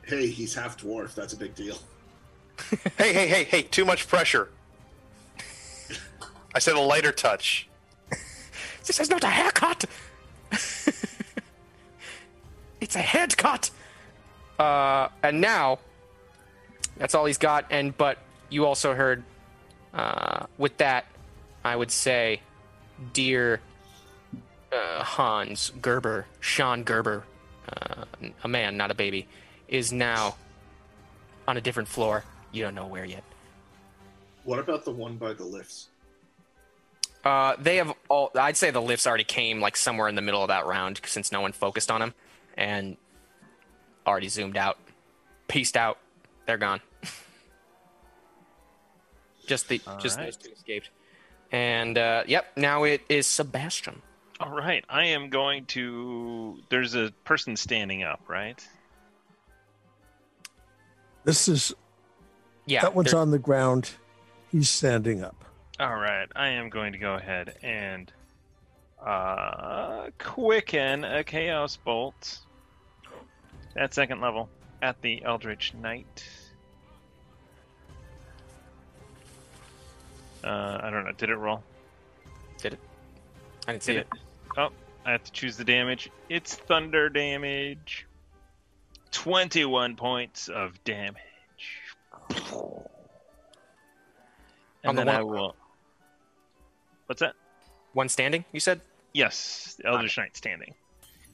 Hey, 0.07 0.27
he's 0.27 0.55
half 0.55 0.79
dwarf. 0.79 1.15
That's 1.15 1.33
a 1.33 1.37
big 1.37 1.55
deal. 1.55 1.79
hey, 2.99 3.13
hey, 3.13 3.27
hey, 3.27 3.45
hey! 3.45 3.63
Too 3.63 3.85
much 3.85 4.07
pressure. 4.07 4.51
I 6.55 6.59
said 6.59 6.75
a 6.77 6.81
lighter 6.81 7.13
touch. 7.13 7.69
This 8.87 9.01
is 9.01 9.09
not 9.09 9.25
a 9.25 9.29
haircut. 9.29 9.87
it's 12.83 12.95
a 12.95 12.99
head 12.99 13.35
cut. 13.35 13.71
Uh, 14.59 15.09
and 15.23 15.41
now, 15.41 15.79
that's 16.99 17.15
all 17.15 17.25
he's 17.25 17.39
got. 17.39 17.65
And 17.71 17.97
but 17.97 18.19
you 18.51 18.67
also 18.67 18.93
heard, 18.95 19.25
uh, 19.95 20.47
with 20.59 20.77
that, 20.79 21.07
I 21.65 21.77
would 21.77 21.91
say, 21.91 22.41
dear 23.13 23.61
uh, 24.73 25.05
Hans 25.05 25.73
Gerber, 25.81 26.27
Sean 26.41 26.83
Gerber, 26.83 27.25
uh, 27.69 28.05
a 28.43 28.49
man, 28.49 28.77
not 28.77 28.91
a 28.91 28.95
baby, 28.95 29.27
is 29.69 29.93
now 29.93 30.37
on 31.47 31.57
a 31.57 31.61
different 31.61 31.89
floor. 31.89 32.25
You 32.53 32.63
don't 32.63 32.75
know 32.75 32.87
where 32.87 33.05
yet. 33.05 33.25
What 34.45 34.59
about 34.59 34.85
the 34.85 34.91
one 34.91 35.17
by 35.17 35.33
the 35.33 35.45
lifts? 35.45 35.89
Uh, 37.25 37.57
they 37.59 37.77
have 37.77 37.95
all. 38.09 38.31
I'd 38.35 38.57
say 38.57 38.71
the 38.71 38.83
lifts 38.83 39.07
already 39.07 39.25
came 39.25 39.61
like 39.61 39.77
somewhere 39.77 40.09
in 40.09 40.15
the 40.15 40.23
middle 40.23 40.43
of 40.43 40.49
that 40.49 40.67
round 40.67 41.01
since 41.07 41.33
no 41.33 41.41
one 41.41 41.53
focused 41.53 41.91
on 41.91 42.01
them, 42.01 42.15
and 42.57 42.99
already 44.07 44.29
zoomed 44.29 44.59
out, 44.59 44.79
pieced 45.49 45.77
out. 45.77 45.99
They're 46.47 46.59
gone. 46.59 46.81
Just 49.47 49.69
the 49.69 49.81
All 49.87 49.97
just 49.99 50.19
right. 50.19 50.27
those 50.27 50.37
two 50.37 50.51
escaped, 50.53 50.91
and 51.53 51.97
uh, 51.99 52.25
yep. 52.27 52.47
Now 52.57 52.85
it 52.85 53.03
is 53.09 53.27
Sebastian. 53.27 54.01
All 54.41 54.51
right, 54.51 54.85
I 54.89 55.07
am 55.07 55.29
going 55.31 55.67
to. 55.67 56.59
There's 56.69 56.95
a 56.95 57.13
person 57.25 57.57
standing 57.57 58.03
up, 58.03 58.21
right? 58.29 58.63
This 61.25 61.49
is 61.49 61.73
Yeah, 62.67 62.83
that 62.83 62.95
one's 62.95 63.13
there- 63.13 63.21
on 63.21 63.31
the 63.31 63.39
ground. 63.39 63.91
He's 64.51 64.69
standing 64.69 65.23
up. 65.25 65.45
All 65.81 65.97
right, 65.97 66.29
I 66.37 66.49
am 66.51 66.69
going 66.71 66.93
to 66.93 66.99
go 66.99 67.15
ahead 67.15 67.57
and 67.63 68.13
uh, 69.05 70.11
quicken 70.19 71.05
a 71.05 71.25
Chaos 71.25 71.77
Bolt 71.77 72.39
at 73.77 73.93
second 73.93 74.21
level 74.21 74.49
at 74.83 75.01
the 75.03 75.25
Eldritch 75.25 75.75
Knight. 75.75 76.25
Uh, 80.45 80.81
I 80.83 80.91
don't 80.91 81.05
know. 81.05 81.13
Did 81.13 81.31
it 81.31 81.37
roll? 81.37 81.63
Did 82.59 82.75
it? 82.75 82.81
I 83.67 83.73
didn't 83.73 83.83
see 83.83 83.95
Did 83.95 84.01
it. 84.03 84.09
it? 84.13 84.21
Oh, 84.59 84.69
I 85.05 85.13
have 85.13 85.25
to 85.25 85.33
choose 85.33 85.57
the 85.57 85.65
damage. 85.65 86.11
It's 86.29 86.55
thunder 86.55 87.09
damage. 87.09 88.07
21 89.13 89.97
points 89.97 90.49
of 90.49 90.83
damage. 90.85 91.17
And 94.83 94.91
On 94.91 94.97
the 94.97 95.05
then 95.05 95.09
I 95.09 95.23
will. 95.23 95.57
What's 97.07 97.21
that? 97.21 97.35
One 97.95 98.09
standing. 98.09 98.45
You 98.53 98.61
said. 98.61 98.81
Yes, 99.13 99.77
the 99.79 99.87
Eldritch 99.87 100.19
Knight 100.19 100.37
standing. 100.37 100.75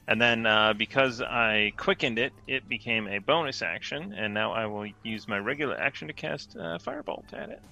And 0.07 0.21
then 0.21 0.45
uh, 0.45 0.75
because 0.75 1.23
I 1.23 1.73
quickened 1.77 2.19
it, 2.19 2.33
it 2.47 2.69
became 2.69 3.09
a 3.09 3.19
bonus 3.19 3.63
action, 3.63 4.13
and 4.13 4.35
now 4.35 4.53
I 4.53 4.67
will 4.67 4.87
use 5.03 5.27
my 5.27 5.39
regular 5.39 5.81
action 5.81 6.09
to 6.09 6.15
cast 6.15 6.57
uh, 6.57 6.79
Firebolt 6.79 7.33
at 7.33 7.49
it. 7.49 7.63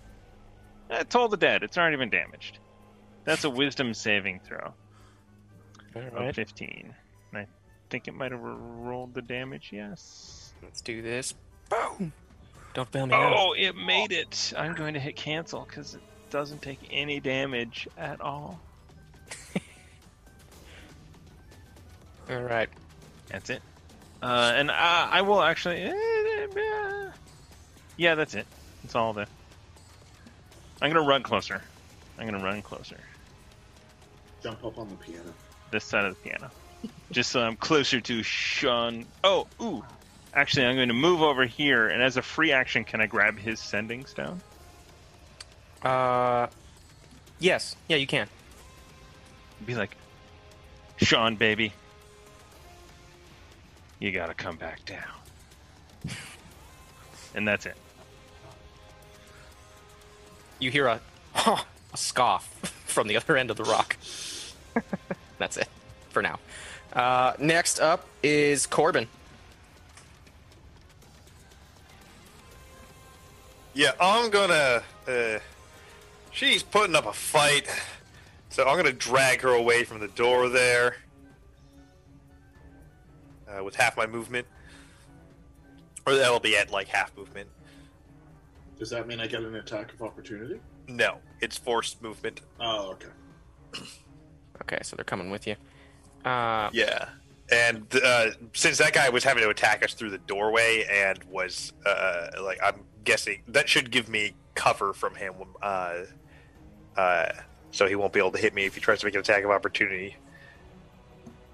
Uh, 0.90 1.04
Toll 1.04 1.28
the 1.28 1.36
dead. 1.36 1.62
It's 1.62 1.78
already 1.78 1.96
been 1.96 2.10
damaged. 2.10 2.58
That's 3.24 3.44
a 3.44 3.50
Wisdom 3.50 3.94
saving 3.94 4.40
throw 4.44 4.72
All 5.94 6.28
of 6.28 6.34
15. 6.34 6.94
And 7.32 7.40
I 7.42 7.46
think 7.90 8.08
it 8.08 8.14
might 8.14 8.32
have 8.32 8.40
rolled 8.42 9.14
the 9.14 9.22
damage. 9.22 9.70
Yes. 9.72 10.52
Let's 10.62 10.80
do 10.80 11.02
this. 11.02 11.34
Boom. 11.68 12.12
Don't 12.74 12.90
fail 12.90 13.06
me 13.06 13.10
now. 13.10 13.34
Oh, 13.36 13.54
it 13.56 13.76
made 13.76 14.12
it. 14.12 14.52
I'm 14.56 14.74
going 14.74 14.94
to 14.94 15.00
hit 15.00 15.16
cancel 15.16 15.64
because 15.68 15.94
it 15.94 16.00
doesn't 16.30 16.62
take 16.62 16.78
any 16.90 17.20
damage 17.20 17.86
at 17.98 18.20
all. 18.20 18.60
All 22.30 22.42
right. 22.42 22.68
That's 23.28 23.50
it. 23.50 23.62
Uh, 24.22 24.52
and 24.54 24.70
I, 24.70 25.08
I 25.12 25.22
will 25.22 25.42
actually. 25.42 25.82
eh, 25.82 27.08
Yeah, 27.96 28.14
that's 28.14 28.34
it. 28.34 28.46
That's 28.82 28.94
all 28.94 29.12
there. 29.12 29.26
I'm 30.80 30.92
gonna 30.92 31.06
run 31.06 31.22
closer. 31.22 31.60
I'm 32.18 32.26
gonna 32.26 32.42
run 32.42 32.62
closer. 32.62 32.98
Jump 34.42 34.64
up 34.64 34.78
on 34.78 34.88
the 34.88 34.94
piano. 34.96 35.34
This 35.70 35.84
side 35.84 36.04
of 36.04 36.14
the 36.14 36.28
piano, 36.28 36.50
just 37.10 37.30
so 37.30 37.40
I'm 37.40 37.56
closer 37.56 38.00
to 38.00 38.22
Sean. 38.22 39.04
Oh, 39.24 39.46
ooh. 39.60 39.84
Actually, 40.34 40.66
I'm 40.66 40.76
going 40.76 40.88
to 40.88 40.94
move 40.94 41.22
over 41.22 41.46
here, 41.46 41.88
and 41.88 42.02
as 42.02 42.16
a 42.16 42.22
free 42.22 42.52
action, 42.52 42.84
can 42.84 43.00
I 43.00 43.06
grab 43.06 43.38
his 43.38 43.58
sending 43.58 44.04
stone? 44.04 44.40
Uh. 45.82 46.46
Yes. 47.40 47.76
Yeah, 47.88 47.96
you 47.96 48.06
can. 48.06 48.28
Be 49.64 49.74
like, 49.74 49.96
Sean, 50.98 51.36
baby, 51.36 51.72
you 53.98 54.12
gotta 54.12 54.34
come 54.34 54.56
back 54.56 54.84
down. 54.84 55.02
and 57.34 57.46
that's 57.46 57.66
it. 57.66 57.76
You 60.58 60.70
hear 60.70 60.86
a, 60.86 61.00
a 61.34 61.64
scoff 61.94 62.46
from 62.86 63.08
the 63.08 63.16
other 63.16 63.36
end 63.36 63.50
of 63.50 63.56
the 63.56 63.64
rock. 63.64 63.96
That's 65.38 65.56
it 65.56 65.68
for 66.10 66.22
now. 66.22 66.38
Uh, 66.92 67.34
next 67.38 67.80
up 67.80 68.06
is 68.22 68.66
Corbin. 68.66 69.06
Yeah, 73.74 73.92
I'm 74.00 74.30
gonna. 74.30 74.82
Uh, 75.06 75.38
she's 76.32 76.64
putting 76.64 76.96
up 76.96 77.06
a 77.06 77.12
fight, 77.12 77.68
so 78.48 78.66
I'm 78.66 78.76
gonna 78.76 78.92
drag 78.92 79.42
her 79.42 79.50
away 79.50 79.84
from 79.84 80.00
the 80.00 80.08
door 80.08 80.48
there 80.48 80.96
uh, 83.48 83.62
with 83.62 83.76
half 83.76 83.96
my 83.96 84.06
movement, 84.06 84.46
or 86.06 86.16
that'll 86.16 86.40
be 86.40 86.56
at 86.56 86.70
like 86.72 86.88
half 86.88 87.16
movement. 87.16 87.48
Does 88.78 88.90
that 88.90 89.06
mean 89.08 89.20
I 89.20 89.26
get 89.26 89.40
an 89.42 89.54
attack 89.56 89.92
of 89.92 90.02
opportunity? 90.02 90.60
No, 90.86 91.18
it's 91.40 91.58
forced 91.58 92.00
movement. 92.02 92.40
Oh, 92.60 92.90
okay. 92.92 93.82
Okay, 94.62 94.78
so 94.82 94.96
they're 94.96 95.04
coming 95.04 95.30
with 95.30 95.46
you. 95.46 95.56
Uh, 96.24 96.70
Yeah, 96.72 97.08
and 97.50 97.86
uh, 98.04 98.30
since 98.52 98.78
that 98.78 98.92
guy 98.92 99.08
was 99.08 99.24
having 99.24 99.42
to 99.42 99.48
attack 99.50 99.82
us 99.84 99.94
through 99.94 100.10
the 100.10 100.18
doorway 100.18 100.84
and 100.90 101.22
was 101.24 101.72
uh, 101.86 102.28
like, 102.42 102.58
I'm 102.62 102.80
guessing 103.04 103.42
that 103.48 103.68
should 103.68 103.90
give 103.90 104.08
me 104.08 104.34
cover 104.54 104.92
from 104.92 105.14
him. 105.14 105.34
Uh, 105.62 106.00
uh, 106.96 107.32
so 107.70 107.86
he 107.86 107.94
won't 107.94 108.12
be 108.12 108.18
able 108.18 108.32
to 108.32 108.38
hit 108.38 108.54
me 108.54 108.64
if 108.66 108.74
he 108.74 108.80
tries 108.80 109.00
to 109.00 109.06
make 109.06 109.14
an 109.14 109.20
attack 109.20 109.44
of 109.44 109.50
opportunity. 109.50 110.16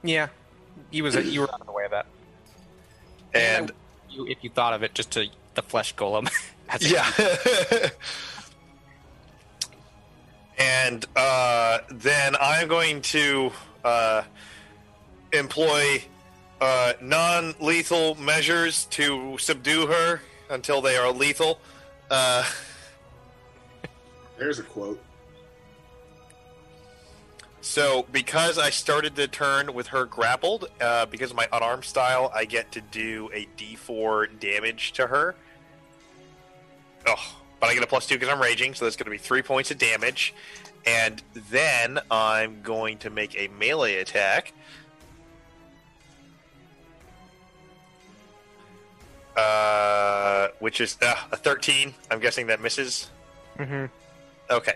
yeah, 0.03 0.29
you 0.91 1.03
was 1.05 1.15
you 1.17 1.41
were 1.41 1.53
out 1.53 1.61
of 1.61 1.67
the 1.67 1.73
way 1.73 1.85
of 1.85 1.91
that. 1.91 2.07
And 3.35 3.73
you, 4.09 4.27
if 4.27 4.43
you 4.43 4.51
thought 4.51 4.73
of 4.75 4.83
it, 4.83 4.95
just 4.95 5.11
to 5.13 5.27
the 5.55 5.63
flesh 5.63 5.95
golem. 5.95 6.29
yeah. 6.81 7.11
and 10.59 11.05
uh, 11.17 11.79
then 11.91 12.37
I'm 12.41 12.69
going 12.69 13.03
to 13.03 13.51
uh, 13.85 14.23
employ 15.33 16.03
uh, 16.61 16.95
non-lethal 17.01 18.15
measures 18.17 18.87
to 18.87 19.37
subdue 19.39 19.87
her 19.87 20.21
until 20.51 20.81
they 20.81 20.97
are 20.97 21.11
lethal. 21.13 21.61
Uh, 22.11 22.45
There's 24.39 24.59
a 24.59 24.63
quote. 24.63 25.03
so, 27.61 28.07
because 28.13 28.59
I 28.59 28.71
started 28.71 29.15
the 29.15 29.29
turn 29.29 29.75
with 29.75 29.89
her 29.89 30.05
grappled, 30.05 30.71
uh, 30.81 31.07
because 31.07 31.31
of 31.31 31.37
my 31.37 31.49
unarmed 31.53 31.85
style, 31.85 32.31
I 32.35 32.45
get 32.45 32.73
to 32.73 32.81
do 32.81 33.31
a 33.33 33.47
D4 33.57 34.41
damage 34.41 34.93
to 34.93 35.07
her. 35.07 35.35
Oh, 37.07 37.37
but 37.61 37.71
I 37.71 37.75
get 37.75 37.83
a 37.83 37.87
plus 37.87 38.07
two 38.07 38.17
because 38.17 38.29
I'm 38.29 38.41
raging, 38.41 38.75
so 38.75 38.85
that's 38.85 38.97
going 38.97 39.07
to 39.07 39.11
be 39.11 39.19
three 39.19 39.43
points 39.43 39.71
of 39.71 39.79
damage. 39.79 40.35
And 40.87 41.23
then 41.51 41.99
I'm 42.11 42.61
going 42.63 42.99
to 42.99 43.11
make 43.11 43.39
a 43.39 43.49
melee 43.59 43.97
attack. 43.97 44.53
Uh, 49.37 50.49
which 50.61 50.81
is 50.81 50.97
uh, 51.03 51.15
a 51.33 51.37
13. 51.37 51.93
I'm 52.11 52.21
guessing 52.21 52.47
that 52.49 52.61
misses. 52.61 53.11
Mm-hmm. 53.59 53.87
Okay. 54.51 54.75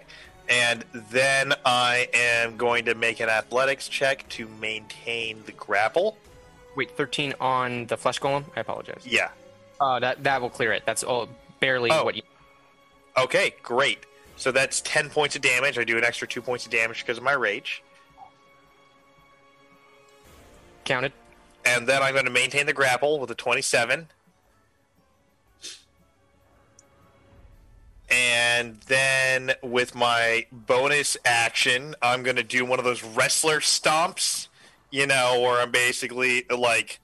and 0.48 0.84
then 1.10 1.52
I 1.65 2.08
am 2.15 2.57
going 2.57 2.86
to 2.86 2.94
make 2.94 3.20
an 3.20 3.28
athletics 3.28 3.86
check 3.89 4.26
to 4.31 4.48
maintain 4.60 5.42
the 5.44 5.52
grapple. 5.52 6.16
Wait, 6.74 6.90
13 6.97 7.34
on 7.40 7.86
the 7.86 7.97
flesh 7.97 8.18
golem? 8.18 8.44
I 8.57 8.60
apologize. 8.60 9.02
Yeah. 9.05 9.28
Uh, 9.81 10.00
that 10.00 10.24
that 10.24 10.40
will 10.40 10.50
clear 10.50 10.73
it. 10.73 10.84
That's 10.86 11.02
all 11.05 11.28
barely 11.61 11.91
Oh. 11.91 12.05
what 12.05 12.17
you. 12.17 12.23
Okay, 13.17 13.55
great. 13.62 14.05
So 14.37 14.53
that's 14.53 14.81
10 14.83 15.11
points 15.11 15.35
of 15.35 15.43
damage. 15.43 15.78
I 15.78 15.85
do 15.85 15.99
an 15.99 16.05
extra 16.05 16.28
2 16.28 16.41
points 16.41 16.65
of 16.65 16.70
damage 16.73 17.01
because 17.03 17.19
of 17.19 17.25
my 17.25 17.33
rage. 17.33 17.83
Counted. 20.85 21.12
And 21.65 21.87
then 21.87 22.03
I'm 22.03 22.15
going 22.15 22.25
to 22.25 22.31
maintain 22.31 22.67
the 22.67 22.73
grapple 22.73 23.19
with 23.19 23.31
a 23.31 23.35
27. 23.35 24.09
And 28.11 28.81
then 28.87 29.53
with 29.62 29.95
my 29.95 30.47
bonus 30.51 31.17
action, 31.25 31.95
I'm 32.01 32.23
going 32.23 32.37
to 32.37 32.43
do 32.43 32.65
one 32.65 32.78
of 32.78 32.85
those 32.85 33.03
wrestler 33.05 33.61
stomps, 33.61 34.49
you 34.91 35.07
know, 35.07 35.41
where 35.41 35.61
I'm 35.61 35.70
basically 35.70 36.45
like, 36.49 37.01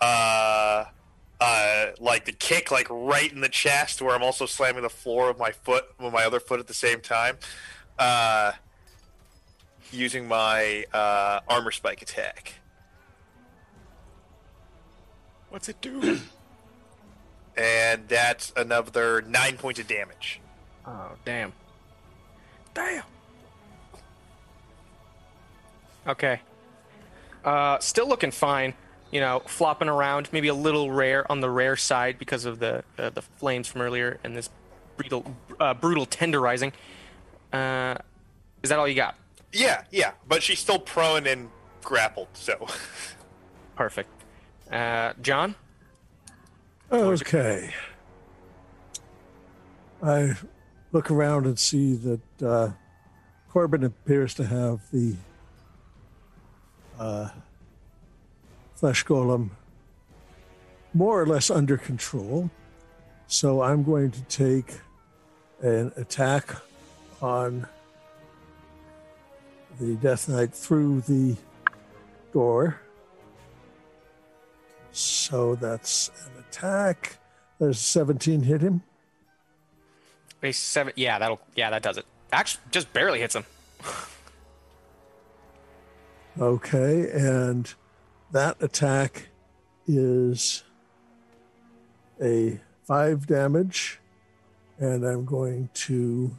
uh, 0.00 0.84
uh, 1.44 1.90
like 2.00 2.24
the 2.24 2.32
kick, 2.32 2.70
like 2.70 2.86
right 2.88 3.30
in 3.30 3.42
the 3.42 3.48
chest, 3.50 4.00
where 4.00 4.14
I'm 4.14 4.22
also 4.22 4.46
slamming 4.46 4.82
the 4.82 4.88
floor 4.88 5.28
with 5.28 5.38
my 5.38 5.50
foot, 5.50 5.84
with 6.00 6.12
my 6.12 6.24
other 6.24 6.40
foot 6.40 6.58
at 6.58 6.66
the 6.66 6.74
same 6.74 7.00
time, 7.00 7.36
uh, 7.98 8.52
using 9.92 10.26
my 10.26 10.84
uh, 10.94 11.40
armor 11.46 11.70
spike 11.70 12.00
attack. 12.00 12.54
What's 15.50 15.68
it 15.68 15.82
do? 15.82 16.18
and 17.58 18.08
that's 18.08 18.52
another 18.56 19.20
nine 19.22 19.58
points 19.58 19.78
of 19.78 19.86
damage. 19.86 20.40
Oh, 20.86 21.10
damn. 21.26 21.52
Damn. 22.72 23.04
Okay. 26.06 26.40
Uh, 27.44 27.78
still 27.80 28.08
looking 28.08 28.30
fine. 28.30 28.72
You 29.14 29.20
know, 29.20 29.40
flopping 29.46 29.88
around, 29.88 30.28
maybe 30.32 30.48
a 30.48 30.54
little 30.54 30.90
rare 30.90 31.30
on 31.30 31.40
the 31.40 31.48
rare 31.48 31.76
side 31.76 32.18
because 32.18 32.44
of 32.44 32.58
the 32.58 32.82
uh, 32.98 33.10
the 33.10 33.22
flames 33.22 33.68
from 33.68 33.80
earlier 33.80 34.18
and 34.24 34.36
this 34.36 34.50
brutal 34.96 35.24
uh, 35.60 35.72
brutal 35.72 36.04
tenderizing. 36.04 36.72
Uh, 37.52 37.94
is 38.62 38.70
that 38.70 38.78
all 38.78 38.88
you 38.88 38.96
got? 38.96 39.14
Yeah, 39.52 39.84
yeah, 39.92 40.12
but 40.26 40.42
she's 40.42 40.58
still 40.58 40.80
prone 40.80 41.26
and 41.28 41.48
grappled, 41.82 42.28
so 42.34 42.66
Perfect. 43.76 44.10
Uh, 44.70 45.12
John. 45.20 45.54
Okay. 46.90 47.72
I 50.02 50.34
look 50.92 51.10
around 51.10 51.46
and 51.46 51.58
see 51.58 51.94
that 51.94 52.42
uh, 52.42 52.70
Corbin 53.48 53.84
appears 53.84 54.34
to 54.34 54.46
have 54.46 54.80
the 54.92 55.16
uh, 56.98 57.30
flesh 58.84 59.02
golem 59.06 59.48
more 60.92 61.18
or 61.18 61.24
less 61.24 61.50
under 61.50 61.78
control. 61.78 62.50
So 63.26 63.62
I'm 63.62 63.82
going 63.82 64.10
to 64.10 64.22
take 64.24 64.74
an 65.62 65.90
attack 65.96 66.54
on 67.22 67.66
the 69.80 69.94
Death 69.94 70.28
Knight 70.28 70.52
through 70.52 71.00
the 71.00 71.34
door. 72.34 72.78
So 74.92 75.54
that's 75.54 76.10
an 76.26 76.44
attack. 76.46 77.16
Does 77.58 77.78
17 77.78 78.42
hit 78.42 78.60
him? 78.60 78.82
Base 80.42 80.58
seven. 80.58 80.92
Yeah, 80.94 81.18
that'll. 81.18 81.40
Yeah, 81.56 81.70
that 81.70 81.82
does 81.82 81.96
it. 81.96 82.04
Actually, 82.34 82.64
just 82.70 82.92
barely 82.92 83.20
hits 83.20 83.34
him. 83.34 83.46
Okay, 86.38 87.08
and 87.12 87.72
that 88.34 88.60
attack 88.60 89.28
is 89.86 90.64
a 92.20 92.60
five 92.82 93.28
damage, 93.28 94.00
and 94.80 95.04
I'm 95.04 95.24
going 95.24 95.70
to 95.74 96.36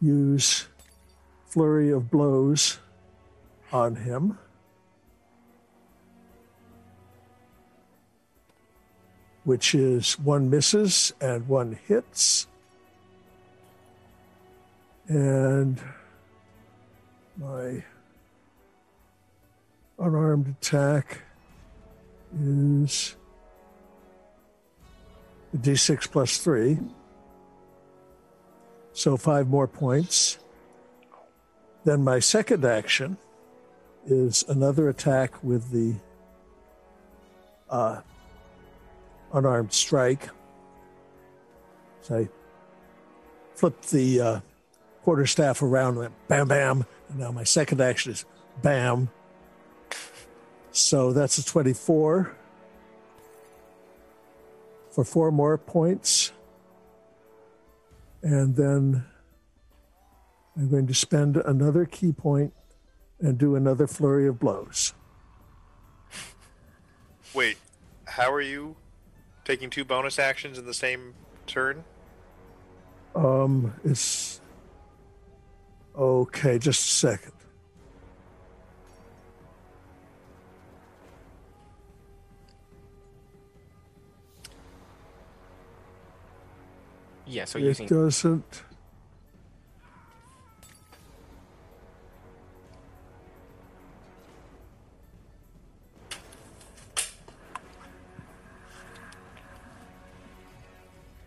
use 0.00 0.68
flurry 1.46 1.90
of 1.90 2.12
blows 2.12 2.78
on 3.72 3.96
him. 3.96 4.38
Which 9.42 9.74
is 9.74 10.16
one 10.20 10.48
misses 10.48 11.12
and 11.20 11.48
one 11.48 11.76
hits. 11.88 12.46
And 15.08 15.80
my 17.36 17.82
unarmed 20.04 20.48
attack 20.60 21.22
is 22.38 23.16
a 25.54 25.56
d6 25.56 26.10
plus 26.10 26.38
3. 26.38 26.78
So 28.92 29.16
five 29.16 29.48
more 29.48 29.66
points. 29.66 30.38
Then 31.84 32.04
my 32.04 32.18
second 32.18 32.64
action 32.64 33.16
is 34.06 34.44
another 34.48 34.88
attack 34.88 35.42
with 35.42 35.70
the 35.70 35.94
uh, 37.70 38.00
unarmed 39.32 39.72
strike. 39.72 40.28
So 42.02 42.18
I 42.18 42.28
flip 43.54 43.80
the 43.82 44.20
uh, 44.20 44.40
quarterstaff 45.02 45.62
around, 45.62 45.96
went 45.96 46.12
bam, 46.28 46.48
bam. 46.48 46.86
And 47.08 47.18
now 47.18 47.32
my 47.32 47.44
second 47.44 47.80
action 47.80 48.12
is 48.12 48.24
bam. 48.62 49.10
So 50.74 51.12
that's 51.12 51.38
a 51.38 51.44
24 51.44 52.34
for 54.90 55.04
four 55.04 55.30
more 55.30 55.56
points. 55.56 56.32
And 58.24 58.56
then 58.56 59.04
I'm 60.56 60.68
going 60.68 60.88
to 60.88 60.94
spend 60.94 61.36
another 61.36 61.86
ki 61.86 62.10
point 62.10 62.52
and 63.20 63.38
do 63.38 63.54
another 63.54 63.86
flurry 63.86 64.26
of 64.26 64.40
blows. 64.40 64.94
wait, 67.34 67.56
how 68.06 68.32
are 68.32 68.40
you 68.40 68.74
taking 69.44 69.70
two 69.70 69.84
bonus 69.84 70.18
actions 70.18 70.58
in 70.58 70.66
the 70.66 70.74
same 70.74 71.14
turn? 71.46 71.84
Um, 73.14 73.74
it's 73.84 74.40
okay. 75.96 76.58
Just 76.58 76.84
a 76.84 76.90
second. 76.90 77.32
Yeah. 87.26 87.44
So 87.44 87.58
It 87.58 87.62
using. 87.64 87.86
doesn't. 87.86 88.62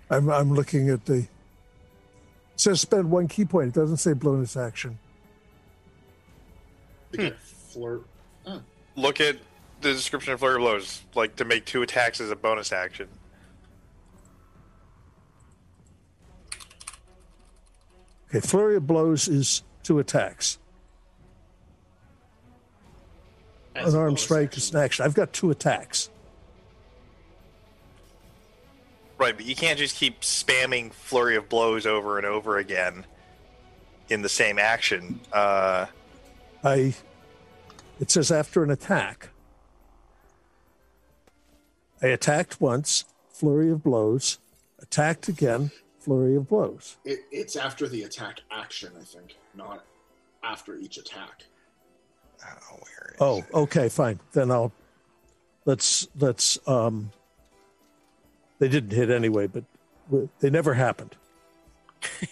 I'm 0.09 0.29
I'm 0.29 0.53
looking 0.53 0.89
at 0.89 1.05
the. 1.05 1.15
It 1.17 1.27
says 2.55 2.81
spend 2.81 3.11
one 3.11 3.27
ki 3.27 3.45
point. 3.45 3.69
It 3.69 3.79
doesn't 3.79 3.97
say 3.97 4.13
bonus 4.13 4.55
action. 4.55 4.97
To 7.11 7.17
get 7.17 7.39
flirt. 7.39 8.03
Oh, 8.45 8.61
Look 8.95 9.21
at 9.21 9.37
the 9.81 9.93
description 9.93 10.33
of 10.33 10.39
flurry 10.39 10.55
of 10.55 10.61
blows, 10.61 11.01
like 11.13 11.35
to 11.37 11.45
make 11.45 11.65
two 11.65 11.81
attacks 11.81 12.19
as 12.19 12.31
a 12.31 12.35
bonus 12.35 12.71
action. 12.71 13.07
Okay, 18.29 18.39
flurry 18.39 18.75
of 18.75 18.85
blows 18.85 19.27
is 19.27 19.63
two 19.83 19.99
attacks. 19.99 20.59
as 23.77 23.93
a 23.93 23.97
Unarmed 23.97 24.15
bonus 24.15 24.21
strike 24.23 24.47
action. 24.47 24.57
is 24.57 24.73
an 24.73 24.81
action. 24.81 25.05
I've 25.05 25.13
got 25.13 25.33
two 25.33 25.51
attacks. 25.51 26.09
Right, 29.17 29.35
but 29.35 29.45
you 29.45 29.55
can't 29.55 29.79
just 29.79 29.95
keep 29.95 30.21
spamming 30.21 30.93
flurry 30.93 31.35
of 31.35 31.49
blows 31.49 31.85
over 31.85 32.17
and 32.17 32.25
over 32.25 32.57
again 32.57 33.05
in 34.09 34.21
the 34.21 34.29
same 34.29 34.59
action. 34.59 35.19
Uh, 35.31 35.87
I. 36.63 36.95
It 37.99 38.11
says 38.11 38.31
after 38.31 38.63
an 38.63 38.69
attack. 38.69 39.29
I 42.01 42.07
attacked 42.07 42.61
once, 42.61 43.05
flurry 43.29 43.71
of 43.71 43.83
blows. 43.83 44.37
Attacked 44.79 45.27
again, 45.27 45.71
flurry 46.07 46.35
of 46.37 46.47
blows. 46.47 46.95
It, 47.03 47.19
it's 47.31 47.57
after 47.57 47.85
the 47.87 48.03
attack 48.03 48.39
action, 48.49 48.93
I 48.99 49.03
think, 49.03 49.35
not 49.53 49.83
after 50.41 50.77
each 50.77 50.97
attack. 50.97 51.43
oh, 52.45 52.75
where 52.75 53.09
is 53.13 53.17
Oh, 53.19 53.37
it? 53.39 53.45
okay, 53.53 53.89
fine. 53.89 54.19
Then 54.31 54.49
I'll 54.51 54.71
let's 55.65 56.07
let's 56.17 56.57
um 56.65 57.11
they 58.59 58.69
didn't 58.69 58.91
hit 58.91 59.09
anyway, 59.09 59.47
but 59.47 59.63
they 60.39 60.49
never 60.49 60.73
happened. 60.73 61.15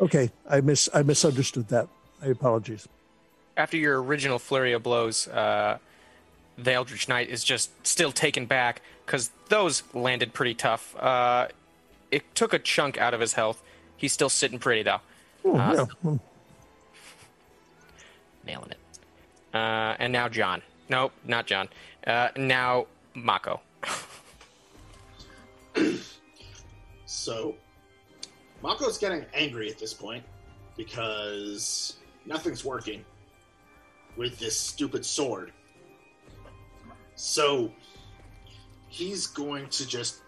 Okay, 0.00 0.32
I 0.50 0.60
mis 0.60 0.88
I 0.92 1.02
misunderstood 1.04 1.68
that. 1.68 1.86
My 2.20 2.26
apologies. 2.28 2.88
After 3.56 3.76
your 3.76 4.02
original 4.02 4.40
flurry 4.40 4.72
of 4.72 4.82
blows, 4.82 5.28
uh, 5.28 5.78
the 6.58 6.72
Eldritch 6.72 7.08
Knight 7.08 7.28
is 7.28 7.44
just 7.44 7.70
still 7.86 8.10
taken 8.10 8.46
back 8.46 8.82
because 9.06 9.30
those 9.48 9.84
landed 9.94 10.32
pretty 10.32 10.54
tough. 10.54 10.96
Uh, 10.96 11.46
it 12.12 12.34
took 12.36 12.52
a 12.54 12.58
chunk 12.60 12.96
out 12.98 13.12
of 13.14 13.20
his 13.20 13.32
health. 13.32 13.62
He's 13.96 14.12
still 14.12 14.28
sitting 14.28 14.58
pretty 14.60 14.82
though, 14.84 15.00
Oh, 15.44 15.54
yeah. 15.56 15.84
Hmm. 16.02 16.16
nailing 18.46 18.70
it. 18.70 18.78
Uh, 19.54 19.96
and 19.98 20.12
now 20.12 20.28
John. 20.28 20.62
Nope, 20.88 21.12
not 21.24 21.46
John. 21.46 21.68
Uh, 22.06 22.28
now 22.36 22.86
Mako. 23.14 23.60
So, 27.06 27.54
Mako's 28.62 28.98
getting 28.98 29.24
angry 29.34 29.68
at 29.70 29.78
this 29.78 29.92
point 29.94 30.24
because 30.76 31.96
nothing's 32.26 32.64
working 32.64 33.04
with 34.16 34.38
this 34.38 34.58
stupid 34.58 35.04
sword. 35.04 35.52
So, 37.14 37.70
he's 38.88 39.26
going 39.26 39.68
to 39.68 39.86
just 39.86 40.22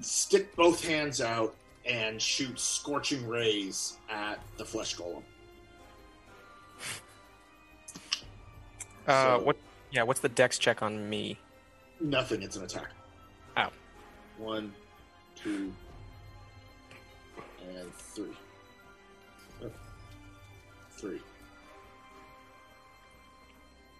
stick 0.00 0.54
both 0.56 0.84
hands 0.84 1.20
out 1.20 1.54
and 1.86 2.20
shoot 2.20 2.58
scorching 2.58 3.26
rays 3.28 3.98
at 4.10 4.38
the 4.56 4.64
flesh 4.64 4.96
golem. 4.96 5.22
Uh, 9.06 9.38
So- 9.38 9.42
what? 9.44 9.56
Yeah, 9.90 10.02
what's 10.02 10.20
the 10.20 10.28
dex 10.28 10.58
check 10.58 10.82
on 10.82 11.08
me? 11.08 11.38
Nothing, 12.00 12.42
it's 12.42 12.56
an 12.56 12.64
attack. 12.64 12.88
Oh. 13.56 13.68
One, 14.38 14.74
two, 15.36 15.72
and 17.62 17.94
three. 17.94 18.36
Oh. 19.62 19.70
Three. 20.90 21.20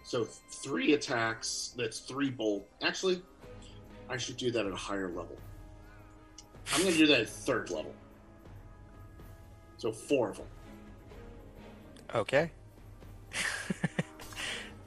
So 0.03 0.25
three 0.25 0.93
attacks, 0.93 1.73
that's 1.77 1.99
three 1.99 2.29
bolt. 2.29 2.67
Actually, 2.81 3.21
I 4.09 4.17
should 4.17 4.37
do 4.37 4.51
that 4.51 4.65
at 4.65 4.71
a 4.71 4.75
higher 4.75 5.07
level. 5.07 5.37
I'm 6.73 6.81
going 6.81 6.93
to 6.93 6.97
do 6.97 7.07
that 7.07 7.21
at 7.21 7.29
third 7.29 7.69
level. 7.69 7.93
So 9.77 9.91
four 9.91 10.29
of 10.29 10.37
them. 10.37 10.47
Okay. 12.13 12.51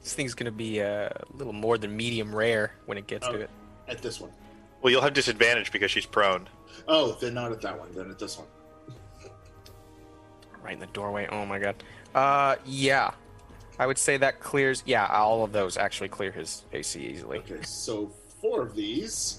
this 0.03 0.13
thing's 0.13 0.33
gonna 0.33 0.51
be 0.51 0.81
uh, 0.81 1.09
a 1.09 1.11
little 1.35 1.53
more 1.53 1.77
than 1.77 1.95
medium 1.95 2.35
rare 2.35 2.71
when 2.87 2.97
it 2.97 3.05
gets 3.07 3.27
Oh. 3.27 3.33
to 3.33 3.39
it. 3.41 3.49
At 3.87 4.01
this 4.01 4.19
one. 4.19 4.31
Well, 4.81 4.91
you'll 4.91 5.01
have 5.01 5.13
disadvantage 5.13 5.71
because 5.71 5.91
she's 5.91 6.05
prone. 6.05 6.47
Oh, 6.87 7.11
then 7.21 7.33
not 7.35 7.51
at 7.51 7.61
that 7.61 7.77
one, 7.77 7.89
then 7.93 8.09
at 8.09 8.17
this 8.17 8.37
one. 8.37 8.47
Right 10.63 10.73
in 10.73 10.79
the 10.79 10.87
doorway. 10.87 11.27
Oh 11.31 11.45
my 11.45 11.59
god. 11.59 11.75
Uh, 12.15 12.55
yeah. 12.65 13.11
I 13.77 13.85
would 13.85 13.97
say 13.97 14.17
that 14.17 14.39
clears. 14.39 14.83
Yeah, 14.85 15.05
all 15.05 15.43
of 15.43 15.51
those 15.51 15.77
actually 15.77 16.09
clear 16.09 16.31
his 16.31 16.63
AC 16.73 16.99
easily. 16.99 17.39
Okay, 17.39 17.61
so 17.61 18.11
four 18.41 18.61
of 18.63 18.75
these. 18.75 19.38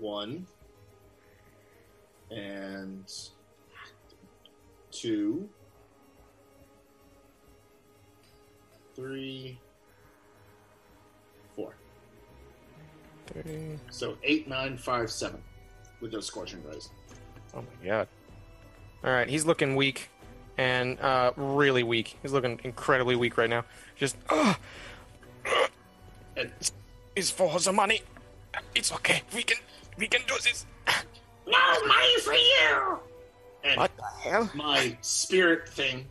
One. 0.00 0.46
And 2.30 3.04
two. 4.90 5.48
Three. 8.94 9.58
So 13.90 14.16
eight, 14.24 14.48
nine, 14.48 14.76
five, 14.76 15.10
seven. 15.10 15.42
With 16.00 16.12
those 16.12 16.26
scorching 16.26 16.62
rays. 16.64 16.90
Oh 17.54 17.60
my 17.60 17.86
god. 17.86 18.08
All 19.04 19.10
right, 19.10 19.28
he's 19.28 19.46
looking 19.46 19.76
weak, 19.76 20.10
and 20.58 20.98
uh, 21.00 21.32
really 21.36 21.82
weak. 21.82 22.18
He's 22.22 22.32
looking 22.32 22.60
incredibly 22.64 23.16
weak 23.16 23.38
right 23.38 23.48
now. 23.48 23.64
Just, 23.96 24.16
uh, 24.28 24.54
And 26.36 26.52
It's 27.16 27.30
for 27.30 27.58
the 27.58 27.72
money. 27.72 28.02
It's 28.74 28.92
okay. 28.92 29.22
We 29.34 29.42
can 29.42 29.58
we 30.00 30.08
can 30.08 30.22
do 30.26 30.34
this. 30.42 30.66
no 31.46 31.86
money 31.86 32.20
for 32.24 32.32
you! 32.32 32.98
And 33.62 33.78
What 33.78 33.94
the 33.96 34.04
hell? 34.28 34.50
my 34.54 34.96
spirit 35.02 35.68
thing 35.68 36.06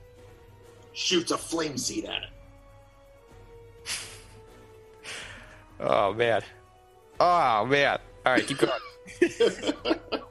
shoots 0.94 1.32
a 1.32 1.38
flame 1.38 1.78
seed 1.78 2.06
at 2.06 2.24
it. 2.24 2.30
oh 5.80 6.14
man. 6.14 6.42
Oh 7.20 7.66
man. 7.66 7.98
All 8.26 8.34
right, 8.34 8.46
keep 8.46 8.60
going. 8.60 8.72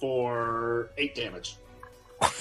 For 0.00 0.90
eight 0.98 1.14
damage. 1.14 1.56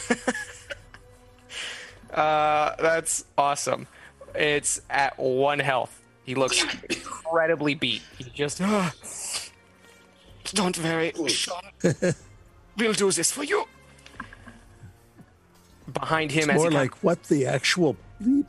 Uh, 2.13 2.75
that's 2.77 3.23
awesome. 3.37 3.87
It's 4.35 4.81
at 4.89 5.17
one 5.17 5.59
health. 5.59 6.00
He 6.23 6.35
looks 6.35 6.63
incredibly 6.89 7.75
beat. 7.75 8.01
He 8.17 8.25
just, 8.25 8.61
Ah. 8.61 8.93
Don't 10.53 10.77
worry, 10.79 11.11
Sean. 11.27 11.61
we'll 12.77 12.93
do 12.93 13.11
this 13.11 13.31
for 13.31 13.43
you. 13.43 13.65
behind 15.93 16.31
him 16.31 16.49
It's 16.49 16.49
as 16.51 16.55
more 16.55 16.69
he 16.69 16.75
kind 16.75 16.89
like 16.91 17.03
what 17.03 17.23
the 17.23 17.45
actual 17.45 17.95
bleep. 18.21 18.45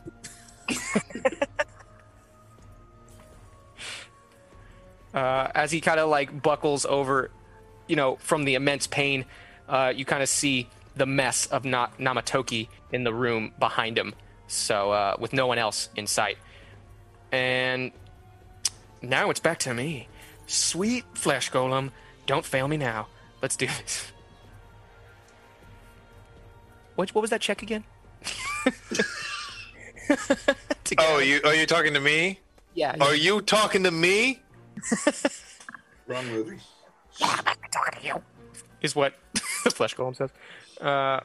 uh, 5.14 5.48
as 5.54 5.70
he 5.70 5.80
kind 5.80 6.00
of 6.00 6.08
like 6.08 6.42
buckles 6.42 6.86
over, 6.86 7.30
you 7.86 7.96
know, 7.96 8.16
from 8.16 8.44
the 8.44 8.54
immense 8.54 8.86
pain, 8.86 9.24
uh, 9.68 9.92
you 9.94 10.04
kind 10.04 10.22
of 10.22 10.28
see 10.28 10.68
the 10.96 11.06
mess 11.06 11.46
of 11.46 11.64
Na- 11.64 11.88
Namatoki 11.98 12.68
in 12.92 13.04
the 13.04 13.12
room 13.14 13.52
behind 13.58 13.96
him. 13.98 14.14
So 14.46 14.90
uh, 14.92 15.16
with 15.18 15.32
no 15.32 15.46
one 15.46 15.58
else 15.58 15.88
in 15.96 16.06
sight, 16.06 16.38
and 17.32 17.90
now 19.00 19.30
it's 19.30 19.40
back 19.40 19.58
to 19.60 19.74
me. 19.74 20.08
Sweet 20.46 21.04
flesh 21.14 21.50
golem, 21.50 21.90
don't 22.26 22.44
fail 22.44 22.68
me 22.68 22.76
now. 22.76 23.08
Let's 23.40 23.56
do 23.56 23.66
this. 23.66 24.12
What, 26.94 27.14
what 27.14 27.22
was 27.22 27.30
that 27.30 27.40
check 27.40 27.62
again? 27.62 27.84
Oh, 30.98 31.16
out- 31.16 31.26
you 31.26 31.40
are 31.44 31.54
you 31.54 31.64
talking 31.64 31.94
to 31.94 32.00
me? 32.00 32.38
yeah. 32.74 32.96
Are 33.00 33.14
you 33.14 33.40
talking 33.40 33.82
to 33.84 33.90
me? 33.90 34.40
Wrong 36.06 36.26
movie. 36.26 36.58
Yeah, 37.18 37.40
I'm 37.46 37.56
talking 37.70 38.00
to 38.00 38.06
you. 38.06 38.22
is 38.82 38.94
what 38.94 39.14
the 39.64 39.70
flesh 39.70 39.94
golem 39.96 40.14
says. 40.14 40.30
Uh, 40.80 41.20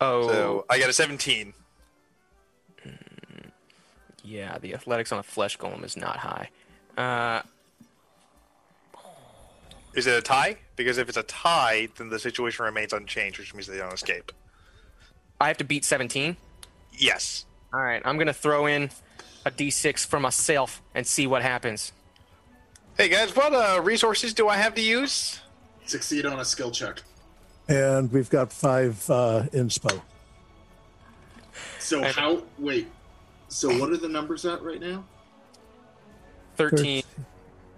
oh, 0.00 0.28
So 0.28 0.66
I 0.68 0.78
got 0.78 0.90
a 0.90 0.92
17. 0.92 1.54
Yeah, 4.28 4.58
the 4.58 4.74
athletics 4.74 5.12
on 5.12 5.18
a 5.18 5.22
flesh 5.22 5.56
golem 5.58 5.84
is 5.84 5.96
not 5.96 6.16
high. 6.18 6.50
Uh, 6.96 7.42
Is 9.94 10.06
it 10.06 10.16
a 10.18 10.22
tie? 10.22 10.56
Because 10.76 10.98
if 10.98 11.08
it's 11.08 11.16
a 11.16 11.22
tie, 11.24 11.88
then 11.96 12.08
the 12.08 12.18
situation 12.18 12.64
remains 12.64 12.92
unchanged, 12.92 13.38
which 13.38 13.54
means 13.54 13.66
they 13.66 13.78
don't 13.78 13.92
escape. 13.92 14.32
I 15.40 15.48
have 15.48 15.56
to 15.58 15.64
beat 15.64 15.84
17. 15.84 16.36
Yes. 16.96 17.46
All 17.72 17.80
right, 17.80 18.02
I'm 18.04 18.18
gonna 18.18 18.32
throw 18.32 18.66
in 18.66 18.90
a 19.44 19.50
d6 19.50 20.06
for 20.06 20.18
myself 20.20 20.82
and 20.94 21.06
see 21.06 21.26
what 21.26 21.42
happens. 21.42 21.92
Hey 22.96 23.08
guys, 23.08 23.34
what 23.36 23.54
uh, 23.54 23.80
resources 23.82 24.34
do 24.34 24.48
I 24.48 24.56
have 24.56 24.74
to 24.74 24.80
use? 24.82 25.40
Succeed 25.86 26.26
on 26.26 26.40
a 26.40 26.44
skill 26.44 26.70
check. 26.70 27.02
And 27.68 28.10
we've 28.12 28.30
got 28.30 28.52
five 28.52 29.08
uh, 29.10 29.44
inspo. 29.52 30.00
So 31.78 32.02
And- 32.02 32.14
how? 32.16 32.42
Wait. 32.58 32.88
So 33.48 33.76
what 33.78 33.90
are 33.90 33.96
the 33.96 34.08
numbers 34.08 34.44
at 34.44 34.62
right 34.62 34.80
now? 34.80 35.04
13. 36.56 37.02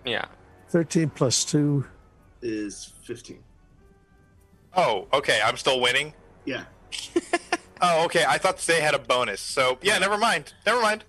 Yeah. 0.05 0.25
13 0.69 1.11
plus 1.11 1.45
2. 1.45 1.85
Is 2.43 2.93
fifteen. 3.03 3.43
Oh, 4.75 5.07
okay. 5.13 5.41
I'm 5.45 5.57
still 5.57 5.81
winning. 5.81 6.15
Yeah. 6.45 6.65
Oh, 7.83 8.05
okay. 8.05 8.25
I 8.29 8.37
thought 8.37 8.59
they 8.59 8.81
had 8.83 8.95
a 8.95 8.99
bonus. 8.99 9.41
So 9.41 9.79
yeah, 9.81 9.99
never 9.99 10.19
mind. 10.19 10.53
Never 10.67 10.83
mind. 10.83 11.03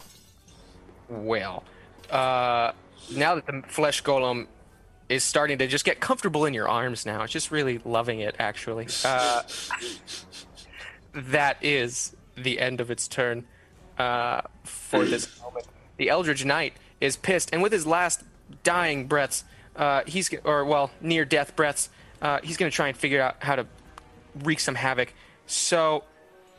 Well, 1.09 1.65
uh, 2.09 2.71
now 3.13 3.35
that 3.35 3.45
the 3.45 3.61
flesh 3.67 4.01
golem 4.03 4.47
is 5.09 5.23
starting 5.23 5.57
to 5.57 5.67
just 5.67 5.83
get 5.83 5.99
comfortable 5.99 6.45
in 6.45 6.53
your 6.53 6.69
arms 6.69 7.05
now, 7.05 7.23
it's 7.23 7.33
just 7.33 7.51
really 7.51 7.79
loving 7.83 8.21
it, 8.21 8.35
actually. 8.39 8.87
Uh, 9.03 9.41
that 11.13 11.57
is 11.61 12.15
the 12.37 12.59
end 12.61 12.79
of 12.79 12.89
its 12.89 13.09
turn 13.09 13.45
uh, 14.01 14.41
for 14.63 15.05
this 15.05 15.39
moment. 15.43 15.67
The 15.97 16.09
Eldritch 16.09 16.45
Knight 16.45 16.73
is 16.99 17.15
pissed, 17.15 17.49
and 17.53 17.61
with 17.61 17.71
his 17.71 17.85
last 17.85 18.23
dying 18.63 19.07
breaths, 19.07 19.43
uh, 19.75 20.03
he's 20.07 20.29
or 20.43 20.65
well, 20.65 20.91
near 21.01 21.25
death 21.25 21.55
breaths, 21.55 21.89
uh, 22.21 22.39
he's 22.43 22.57
going 22.57 22.71
to 22.71 22.75
try 22.75 22.87
and 22.87 22.97
figure 22.97 23.21
out 23.21 23.35
how 23.39 23.55
to 23.55 23.65
wreak 24.43 24.59
some 24.59 24.75
havoc. 24.75 25.13
So, 25.45 26.03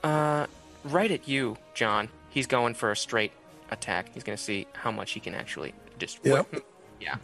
uh, 0.05 0.47
right 0.85 1.11
at 1.11 1.29
you, 1.29 1.57
John. 1.75 2.09
He's 2.31 2.47
going 2.47 2.73
for 2.75 2.91
a 2.91 2.97
straight 2.97 3.33
attack. 3.71 4.15
He's 4.15 4.23
going 4.23 4.39
to 4.39 4.43
see 4.43 4.67
how 4.73 4.91
much 4.91 5.12
he 5.12 5.21
can 5.21 5.35
actually 5.35 5.75
destroy. 5.99 6.37
Yep. 6.37 6.65
Yeah. 7.01 7.17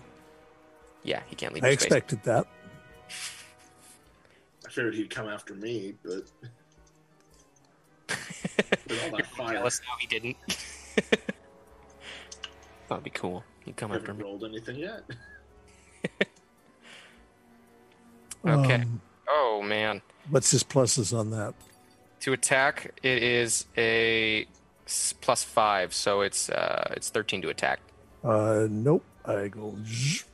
Yeah, 1.04 1.22
he 1.28 1.36
can't 1.36 1.54
leave. 1.54 1.62
I 1.62 1.68
your 1.68 1.78
space. 1.78 1.84
expected 1.86 2.24
that. 2.24 2.48
I 4.66 4.70
figured 4.70 4.96
he'd 4.96 5.08
come 5.08 5.28
after 5.28 5.54
me, 5.54 5.94
but 6.02 6.24
with 8.08 9.00
all 9.04 9.46
that 9.46 9.52
Jealous 9.52 9.80
now 9.82 9.94
he 10.00 10.06
didn't. 10.06 10.36
That'd 12.88 13.04
be 13.04 13.10
cool. 13.10 13.44
He'd 13.64 13.76
come 13.76 13.92
after 13.92 14.06
haven't 14.06 14.18
me. 14.18 14.24
rolled 14.24 14.44
anything 14.44 14.76
yet. 14.76 15.02
Okay. 18.46 18.74
Um, 18.76 19.00
Oh 19.30 19.60
man. 19.62 20.00
what's 20.30 20.50
his 20.50 20.64
pluses 20.64 21.12
on 21.16 21.30
that? 21.32 21.54
To 22.20 22.32
attack, 22.32 22.94
it 23.02 23.22
is 23.22 23.66
a 23.76 24.46
s- 24.86 25.12
plus 25.20 25.44
five, 25.44 25.92
so 25.92 26.22
it's 26.22 26.48
uh, 26.48 26.94
it's 26.96 27.10
thirteen 27.10 27.42
to 27.42 27.48
attack. 27.50 27.80
Uh, 28.24 28.66
nope. 28.70 29.04
I 29.24 29.48
go. 29.48 29.76
zzz. 29.84 30.24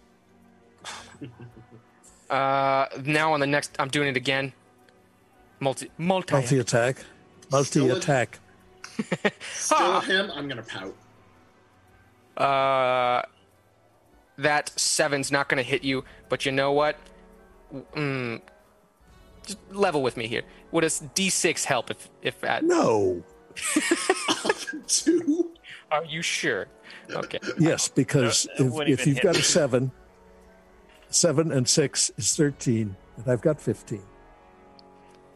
Uh, 2.30 2.86
now 3.04 3.32
on 3.34 3.40
the 3.40 3.46
next, 3.46 3.76
I'm 3.78 3.88
doing 3.88 4.08
it 4.08 4.16
again. 4.16 4.52
Multi, 5.60 5.90
multi. 5.98 6.32
Multi 6.34 6.58
attack. 6.58 6.96
Multi 7.54 7.88
attack. 7.88 8.40
Still 9.52 10.00
him, 10.12 10.30
I'm 10.34 10.48
gonna 10.48 10.64
pout. 10.64 10.94
Uh, 12.36 13.22
that 14.38 14.72
seven's 14.76 15.30
not 15.30 15.48
going 15.48 15.62
to 15.62 15.68
hit 15.68 15.84
you, 15.84 16.04
but 16.28 16.44
you 16.44 16.50
know 16.50 16.72
what? 16.72 16.96
Mm, 17.94 18.40
just 19.46 19.58
level 19.70 20.02
with 20.02 20.16
me 20.16 20.26
here. 20.26 20.42
Would 20.72 20.82
a 20.82 20.88
D6 20.88 21.64
help 21.64 21.90
if 21.92 22.10
if 22.22 22.42
at? 22.42 22.64
No. 22.64 23.22
Two. 24.88 25.52
Are 25.92 26.04
you 26.04 26.22
sure? 26.22 26.66
Okay. 27.10 27.38
Yes, 27.58 27.86
because 27.86 28.48
No, 28.58 28.80
if, 28.80 29.00
if 29.00 29.06
you've 29.06 29.16
hit 29.18 29.22
got 29.22 29.36
a 29.36 29.42
seven, 29.42 29.92
seven 31.08 31.52
and 31.52 31.68
six 31.68 32.10
is 32.16 32.34
13, 32.34 32.96
and 33.16 33.28
I've 33.28 33.42
got 33.42 33.60
15. 33.60 34.02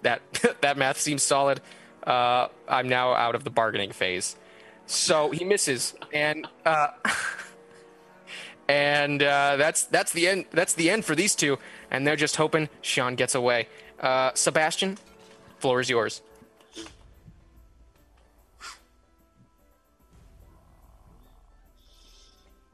That 0.02 0.20
that 0.62 0.76
math 0.76 0.98
seems 0.98 1.22
solid. 1.22 1.60
Uh, 2.04 2.48
I'm 2.68 2.88
now 2.88 3.12
out 3.12 3.34
of 3.34 3.44
the 3.44 3.50
bargaining 3.50 3.92
phase. 3.92 4.36
So 4.86 5.30
he 5.30 5.44
misses, 5.44 5.94
and 6.14 6.46
uh, 6.64 6.88
and 8.68 9.22
uh, 9.22 9.56
that's 9.56 9.84
that's 9.84 10.12
the 10.12 10.28
end. 10.28 10.46
That's 10.50 10.74
the 10.74 10.90
end 10.90 11.04
for 11.04 11.14
these 11.14 11.34
two, 11.34 11.58
and 11.90 12.06
they're 12.06 12.16
just 12.16 12.36
hoping 12.36 12.68
Sean 12.80 13.14
gets 13.14 13.34
away. 13.34 13.68
Uh, 14.00 14.30
Sebastian, 14.34 14.98
floor 15.58 15.80
is 15.80 15.90
yours. 15.90 16.22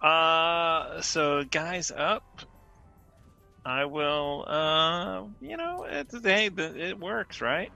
Uh, 0.01 1.01
so 1.01 1.44
guys 1.44 1.91
up. 1.91 2.43
I 3.65 3.86
will. 3.86 4.44
Uh, 4.47 5.23
you 5.41 5.57
know, 5.57 5.85
it, 5.89 6.09
hey, 6.23 6.51
it 6.55 7.01
works, 7.01 7.41
right? 7.41 7.73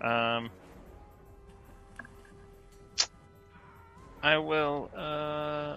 Um, 0.00 0.50
I 4.22 4.38
will. 4.38 4.90
Uh, 4.96 5.76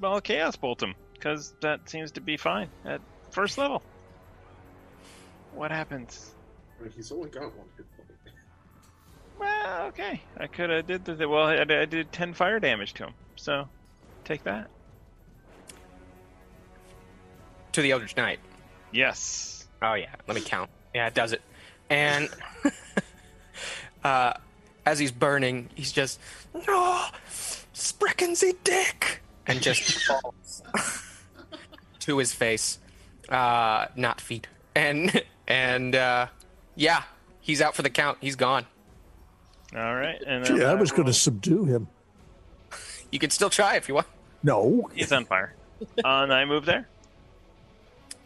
well, 0.00 0.20
chaos 0.20 0.56
bolt 0.56 0.82
him 0.82 0.94
because 1.14 1.54
that 1.60 1.88
seems 1.88 2.12
to 2.12 2.20
be 2.20 2.36
fine 2.36 2.68
at 2.84 3.00
first 3.30 3.58
level. 3.58 3.82
What 5.54 5.70
happens? 5.70 6.34
He's 6.94 7.12
only 7.12 7.30
got 7.30 7.54
one 7.56 7.66
hit 7.76 7.86
point. 7.96 8.08
Well, 9.38 9.86
okay. 9.86 10.20
I 10.36 10.46
could 10.46 10.70
have 10.70 10.86
did 10.86 11.04
the 11.04 11.28
well. 11.28 11.44
I, 11.44 11.62
I 11.62 11.84
did 11.84 12.12
ten 12.12 12.34
fire 12.34 12.60
damage 12.60 12.94
to 12.94 13.04
him, 13.04 13.14
so 13.36 13.68
take 14.24 14.44
that. 14.44 14.68
To 17.72 17.82
the 17.82 17.90
Eldritch 17.90 18.16
Knight. 18.16 18.40
Yes. 18.92 19.66
Oh 19.82 19.94
yeah, 19.94 20.14
let 20.26 20.34
me 20.34 20.40
count. 20.40 20.70
Yeah, 20.94 21.06
it 21.08 21.14
does 21.14 21.32
it. 21.32 21.42
And 21.94 22.28
uh, 24.04 24.32
as 24.84 24.98
he's 24.98 25.12
burning, 25.12 25.70
he's 25.76 25.92
just 25.92 26.18
no, 26.66 27.04
sprechen 27.72 28.34
Sie 28.34 28.54
dick, 28.64 29.22
and 29.46 29.62
just 29.62 30.04
falls 30.04 30.62
to 32.00 32.18
his 32.18 32.34
face, 32.34 32.80
uh, 33.28 33.86
not 33.94 34.20
feet. 34.20 34.48
And 34.74 35.22
and 35.46 35.94
uh, 35.94 36.26
yeah, 36.74 37.04
he's 37.40 37.62
out 37.62 37.76
for 37.76 37.82
the 37.82 37.90
count. 37.90 38.18
He's 38.20 38.34
gone. 38.34 38.66
All 39.72 39.94
right. 39.94 40.20
And 40.26 40.44
then 40.44 40.56
Gee, 40.56 40.64
I 40.64 40.74
was 40.74 40.90
going 40.90 41.06
to 41.06 41.12
subdue 41.12 41.64
him. 41.64 41.86
You 43.12 43.20
can 43.20 43.30
still 43.30 43.50
try 43.50 43.76
if 43.76 43.88
you 43.88 43.94
want. 43.94 44.08
No. 44.42 44.90
He's 44.94 45.12
on 45.12 45.26
fire. 45.26 45.54
uh, 46.04 46.08
and 46.22 46.34
I 46.34 46.44
move 46.44 46.64
there. 46.64 46.88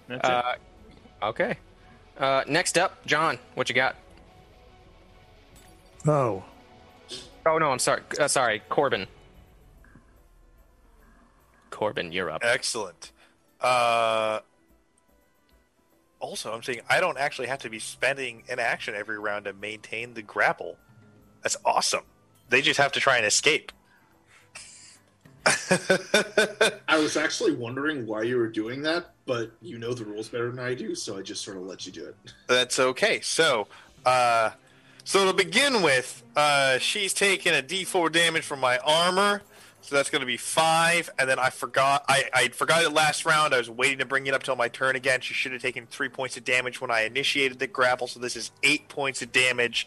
That's 0.08 0.26
it. 0.26 0.34
Uh, 0.34 0.54
okay. 1.24 1.58
Uh, 2.18 2.44
next 2.48 2.76
up, 2.76 3.04
John, 3.06 3.38
what 3.54 3.68
you 3.68 3.74
got? 3.74 3.96
Oh, 6.06 6.42
Oh 7.48 7.56
no, 7.56 7.70
I'm 7.70 7.78
sorry. 7.78 8.02
Uh, 8.20 8.28
sorry, 8.28 8.60
Corbin. 8.68 9.06
Corbin, 11.70 12.12
you're 12.12 12.30
up. 12.30 12.42
Excellent. 12.44 13.12
Uh, 13.60 14.40
also, 16.20 16.52
I'm 16.52 16.62
saying 16.62 16.80
I 16.90 17.00
don't 17.00 17.16
actually 17.16 17.48
have 17.48 17.60
to 17.60 17.70
be 17.70 17.78
spending 17.78 18.42
an 18.50 18.58
action 18.58 18.94
every 18.94 19.18
round 19.18 19.46
to 19.46 19.54
maintain 19.54 20.12
the 20.12 20.20
grapple. 20.20 20.76
That's 21.42 21.56
awesome. 21.64 22.04
They 22.50 22.60
just 22.60 22.78
have 22.78 22.92
to 22.92 23.00
try 23.00 23.16
and 23.16 23.24
escape. 23.24 23.72
I 26.88 26.98
was 26.98 27.16
actually 27.16 27.54
wondering 27.54 28.06
why 28.06 28.22
you 28.22 28.36
were 28.36 28.48
doing 28.48 28.82
that, 28.82 29.12
but 29.26 29.50
you 29.62 29.78
know 29.78 29.94
the 29.94 30.04
rules 30.04 30.28
better 30.28 30.50
than 30.50 30.58
I 30.58 30.74
do, 30.74 30.94
so 30.94 31.16
I 31.16 31.22
just 31.22 31.44
sort 31.44 31.56
of 31.56 31.64
let 31.64 31.86
you 31.86 31.92
do 31.92 32.06
it. 32.06 32.16
That's 32.46 32.78
okay. 32.78 33.20
So, 33.20 33.68
uh, 34.04 34.50
so 35.04 35.26
to 35.26 35.32
begin 35.32 35.82
with, 35.82 36.22
uh, 36.36 36.78
she's 36.78 37.14
taking 37.14 37.52
a 37.54 37.62
D4 37.62 38.12
damage 38.12 38.44
from 38.44 38.60
my 38.60 38.78
armor. 38.78 39.42
So 39.80 39.94
that's 39.96 40.10
going 40.10 40.20
to 40.20 40.26
be 40.26 40.36
five. 40.36 41.08
And 41.18 41.30
then 41.30 41.38
I 41.38 41.50
forgot. 41.50 42.04
I, 42.08 42.24
I 42.34 42.48
forgot 42.48 42.82
it 42.82 42.90
last 42.90 43.24
round. 43.24 43.54
I 43.54 43.58
was 43.58 43.70
waiting 43.70 43.98
to 43.98 44.04
bring 44.04 44.26
it 44.26 44.34
up 44.34 44.42
till 44.42 44.56
my 44.56 44.68
turn 44.68 44.96
again. 44.96 45.20
She 45.20 45.34
should 45.34 45.52
have 45.52 45.62
taken 45.62 45.86
three 45.86 46.08
points 46.08 46.36
of 46.36 46.44
damage 46.44 46.80
when 46.80 46.90
I 46.90 47.02
initiated 47.02 47.58
the 47.58 47.68
grapple. 47.68 48.06
So 48.06 48.20
this 48.20 48.36
is 48.36 48.50
eight 48.62 48.88
points 48.88 49.22
of 49.22 49.32
damage. 49.32 49.86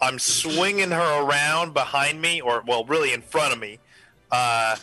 I'm 0.00 0.18
swinging 0.18 0.90
her 0.92 1.22
around 1.22 1.74
behind 1.74 2.22
me, 2.22 2.40
or 2.40 2.62
well, 2.66 2.84
really 2.84 3.12
in 3.12 3.20
front 3.20 3.52
of 3.52 3.58
me, 3.58 3.78
uh, 4.30 4.76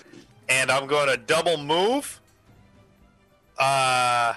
and 0.50 0.72
I'm 0.72 0.88
going 0.88 1.10
to 1.10 1.18
double 1.18 1.58
move. 1.58 2.20
Uh, 3.58 4.34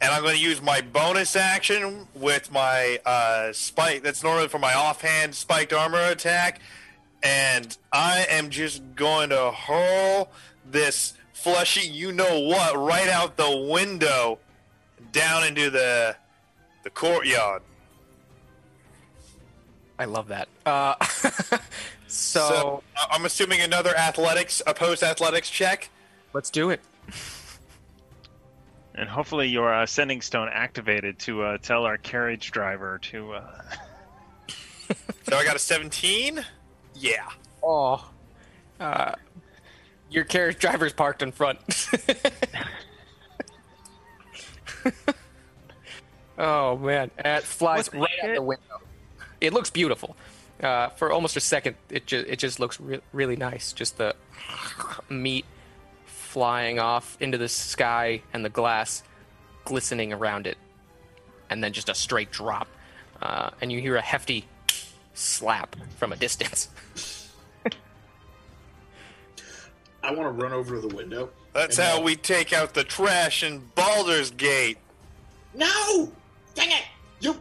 and 0.00 0.12
I'm 0.12 0.22
going 0.22 0.36
to 0.36 0.42
use 0.42 0.62
my 0.62 0.80
bonus 0.80 1.34
action 1.34 2.06
with 2.14 2.52
my 2.52 3.00
uh, 3.04 3.52
spike. 3.52 4.02
That's 4.02 4.22
normally 4.22 4.48
for 4.48 4.58
my 4.58 4.74
offhand 4.74 5.34
spiked 5.34 5.72
armor 5.72 6.02
attack, 6.04 6.60
and 7.22 7.76
I 7.92 8.26
am 8.30 8.50
just 8.50 8.82
going 8.94 9.30
to 9.30 9.50
hurl 9.50 10.30
this 10.70 11.14
fleshy, 11.32 11.88
you 11.88 12.12
know 12.12 12.40
what, 12.40 12.76
right 12.76 13.08
out 13.08 13.36
the 13.36 13.66
window, 13.70 14.38
down 15.12 15.44
into 15.44 15.70
the 15.70 16.16
the 16.84 16.90
courtyard. 16.90 17.62
I 19.98 20.04
love 20.04 20.28
that. 20.28 20.48
Uh, 20.64 20.94
so, 22.08 22.40
So 22.48 22.82
I- 22.96 23.06
I'm 23.14 23.24
assuming 23.24 23.60
another 23.60 23.96
athletics, 23.96 24.60
opposed 24.66 25.02
athletics 25.02 25.48
check. 25.50 25.90
let's 26.32 26.50
do 26.50 26.70
it. 26.70 26.80
and 28.94 29.08
hopefully 29.08 29.48
your 29.48 29.72
uh, 29.72 29.86
sending 29.86 30.20
stone 30.20 30.48
activated 30.52 31.18
to 31.20 31.42
uh, 31.42 31.58
tell 31.58 31.84
our 31.84 31.96
carriage 31.98 32.50
driver 32.50 32.98
to. 33.02 33.34
Uh... 33.34 33.62
So 35.28 35.36
I 35.36 35.44
got 35.44 35.54
a 35.54 35.58
17. 35.58 36.42
Yeah. 36.94 37.28
Oh, 37.62 38.08
uh, 38.80 39.12
your 40.10 40.24
carriage 40.24 40.58
driver's 40.58 40.94
parked 40.94 41.22
in 41.22 41.32
front. 41.32 41.58
oh 46.38 46.78
man, 46.78 47.10
and 47.18 47.38
it 47.38 47.44
flies 47.44 47.92
What 47.92 48.00
right 48.00 48.30
out 48.30 48.34
the 48.34 48.42
window. 48.42 48.80
It 49.40 49.52
looks 49.52 49.68
beautiful. 49.70 50.16
Uh, 50.62 50.88
for 50.90 51.12
almost 51.12 51.36
a 51.36 51.40
second, 51.40 51.76
it 51.88 52.06
just 52.06 52.26
it 52.26 52.38
just 52.38 52.58
looks 52.58 52.80
re- 52.80 53.00
really 53.12 53.36
nice. 53.36 53.72
Just 53.72 53.96
the 53.96 54.16
meat 55.08 55.44
flying 56.04 56.78
off 56.78 57.16
into 57.20 57.38
the 57.38 57.48
sky 57.48 58.22
and 58.32 58.44
the 58.44 58.48
glass 58.48 59.02
glistening 59.64 60.12
around 60.12 60.46
it, 60.46 60.58
and 61.48 61.62
then 61.62 61.72
just 61.72 61.88
a 61.88 61.94
straight 61.94 62.32
drop, 62.32 62.66
uh, 63.22 63.50
and 63.60 63.70
you 63.70 63.80
hear 63.80 63.96
a 63.96 64.02
hefty 64.02 64.46
slap 65.14 65.76
from 65.96 66.12
a 66.12 66.16
distance. 66.16 66.68
I 70.02 70.12
want 70.12 70.22
to 70.22 70.42
run 70.42 70.52
over 70.52 70.80
to 70.80 70.88
the 70.88 70.94
window. 70.94 71.30
That's 71.52 71.76
how 71.76 71.98
uh, 71.98 72.02
we 72.02 72.16
take 72.16 72.52
out 72.52 72.74
the 72.74 72.84
trash 72.84 73.42
in 73.42 73.62
Baldur's 73.74 74.30
Gate. 74.30 74.78
No! 75.54 76.12
Dang 76.54 76.70
it! 76.70 76.84
You, 77.20 77.40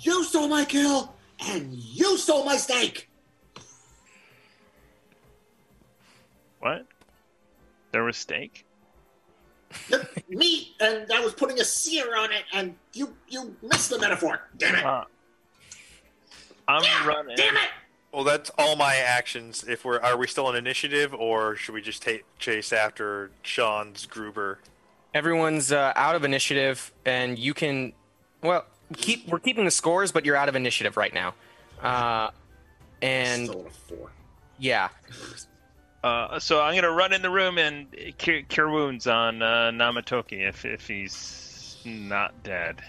you 0.00 0.24
stole 0.24 0.48
my 0.48 0.64
kill, 0.64 1.14
and 1.40 1.72
you 1.72 2.16
stole 2.18 2.44
my 2.44 2.56
steak. 2.56 3.08
What? 6.60 6.86
There 7.92 8.04
was 8.04 8.16
steak. 8.16 8.64
Meat, 10.28 10.68
and 10.80 11.10
I 11.12 11.20
was 11.20 11.34
putting 11.34 11.60
a 11.60 11.64
sear 11.64 12.16
on 12.16 12.32
it, 12.32 12.44
and 12.52 12.74
you 12.92 13.14
you 13.28 13.54
missed 13.62 13.90
the 13.90 13.98
metaphor. 13.98 14.48
Damn 14.56 14.74
it! 14.76 14.84
Uh, 14.84 15.04
I'm 16.68 17.08
running. 17.08 17.36
Damn 17.36 17.56
it! 17.56 17.68
Well, 18.12 18.24
that's 18.24 18.50
all 18.58 18.76
my 18.76 18.96
actions. 18.96 19.64
If 19.68 19.84
we're 19.84 20.00
are 20.00 20.16
we 20.16 20.26
still 20.26 20.48
in 20.48 20.56
initiative, 20.56 21.12
or 21.14 21.56
should 21.56 21.74
we 21.74 21.82
just 21.82 22.02
take 22.02 22.24
chase 22.38 22.72
after 22.72 23.30
Sean's 23.42 24.06
Gruber? 24.06 24.60
Everyone's 25.12 25.72
uh, 25.72 25.92
out 25.96 26.14
of 26.14 26.24
initiative, 26.24 26.92
and 27.04 27.38
you 27.38 27.52
can. 27.52 27.92
Well, 28.42 28.64
keep 28.94 29.28
we're 29.28 29.38
keeping 29.38 29.64
the 29.64 29.70
scores, 29.70 30.12
but 30.12 30.24
you're 30.24 30.36
out 30.36 30.48
of 30.48 30.56
initiative 30.56 30.96
right 30.96 31.12
now. 31.14 31.34
Uh, 31.82 32.30
and 33.02 33.46
Still 33.48 33.66
a 33.66 33.70
four. 33.70 34.10
yeah, 34.58 34.88
Uh, 36.04 36.38
so 36.38 36.60
I'm 36.62 36.74
gonna 36.74 36.90
run 36.90 37.12
in 37.12 37.22
the 37.22 37.30
room 37.30 37.58
and 37.58 37.88
cure, 38.18 38.42
cure 38.42 38.70
wounds 38.70 39.06
on 39.06 39.42
uh, 39.42 39.70
Namatoki 39.72 40.48
if 40.48 40.64
if 40.64 40.86
he's 40.86 41.76
not 41.84 42.42
dead. 42.42 42.80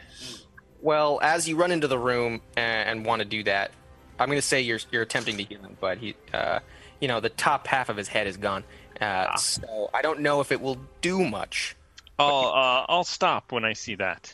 Well, 0.82 1.20
as 1.24 1.50
you 1.50 1.56
run 1.56 1.72
into 1.72 1.88
the 1.88 1.98
room 1.98 2.42
and, 2.56 2.90
and 2.90 3.06
want 3.06 3.20
to 3.22 3.26
do 3.26 3.44
that, 3.44 3.72
I'm 4.20 4.28
going 4.28 4.38
to 4.38 4.42
say 4.46 4.62
you're 4.62 4.80
you're 4.92 5.02
attempting 5.02 5.38
to 5.38 5.44
heal 5.44 5.60
him, 5.60 5.76
but 5.82 5.98
he, 5.98 6.16
uh, 6.34 6.60
you 7.02 7.08
know, 7.08 7.20
the 7.20 7.30
top 7.30 7.66
half 7.68 7.90
of 7.90 7.98
his 7.98 8.08
head 8.08 8.28
is 8.28 8.38
gone. 8.38 8.64
Uh, 9.02 9.36
So 9.38 9.90
I 9.94 10.02
don't 10.04 10.20
know 10.22 10.40
if 10.42 10.52
it 10.52 10.62
will 10.62 10.78
do 11.02 11.28
much. 11.28 11.76
I'll 12.20 12.52
uh, 12.56 12.86
I'll 12.90 13.04
stop 13.04 13.52
when 13.52 13.66
I 13.66 13.74
see 13.74 13.96
that. 13.96 14.34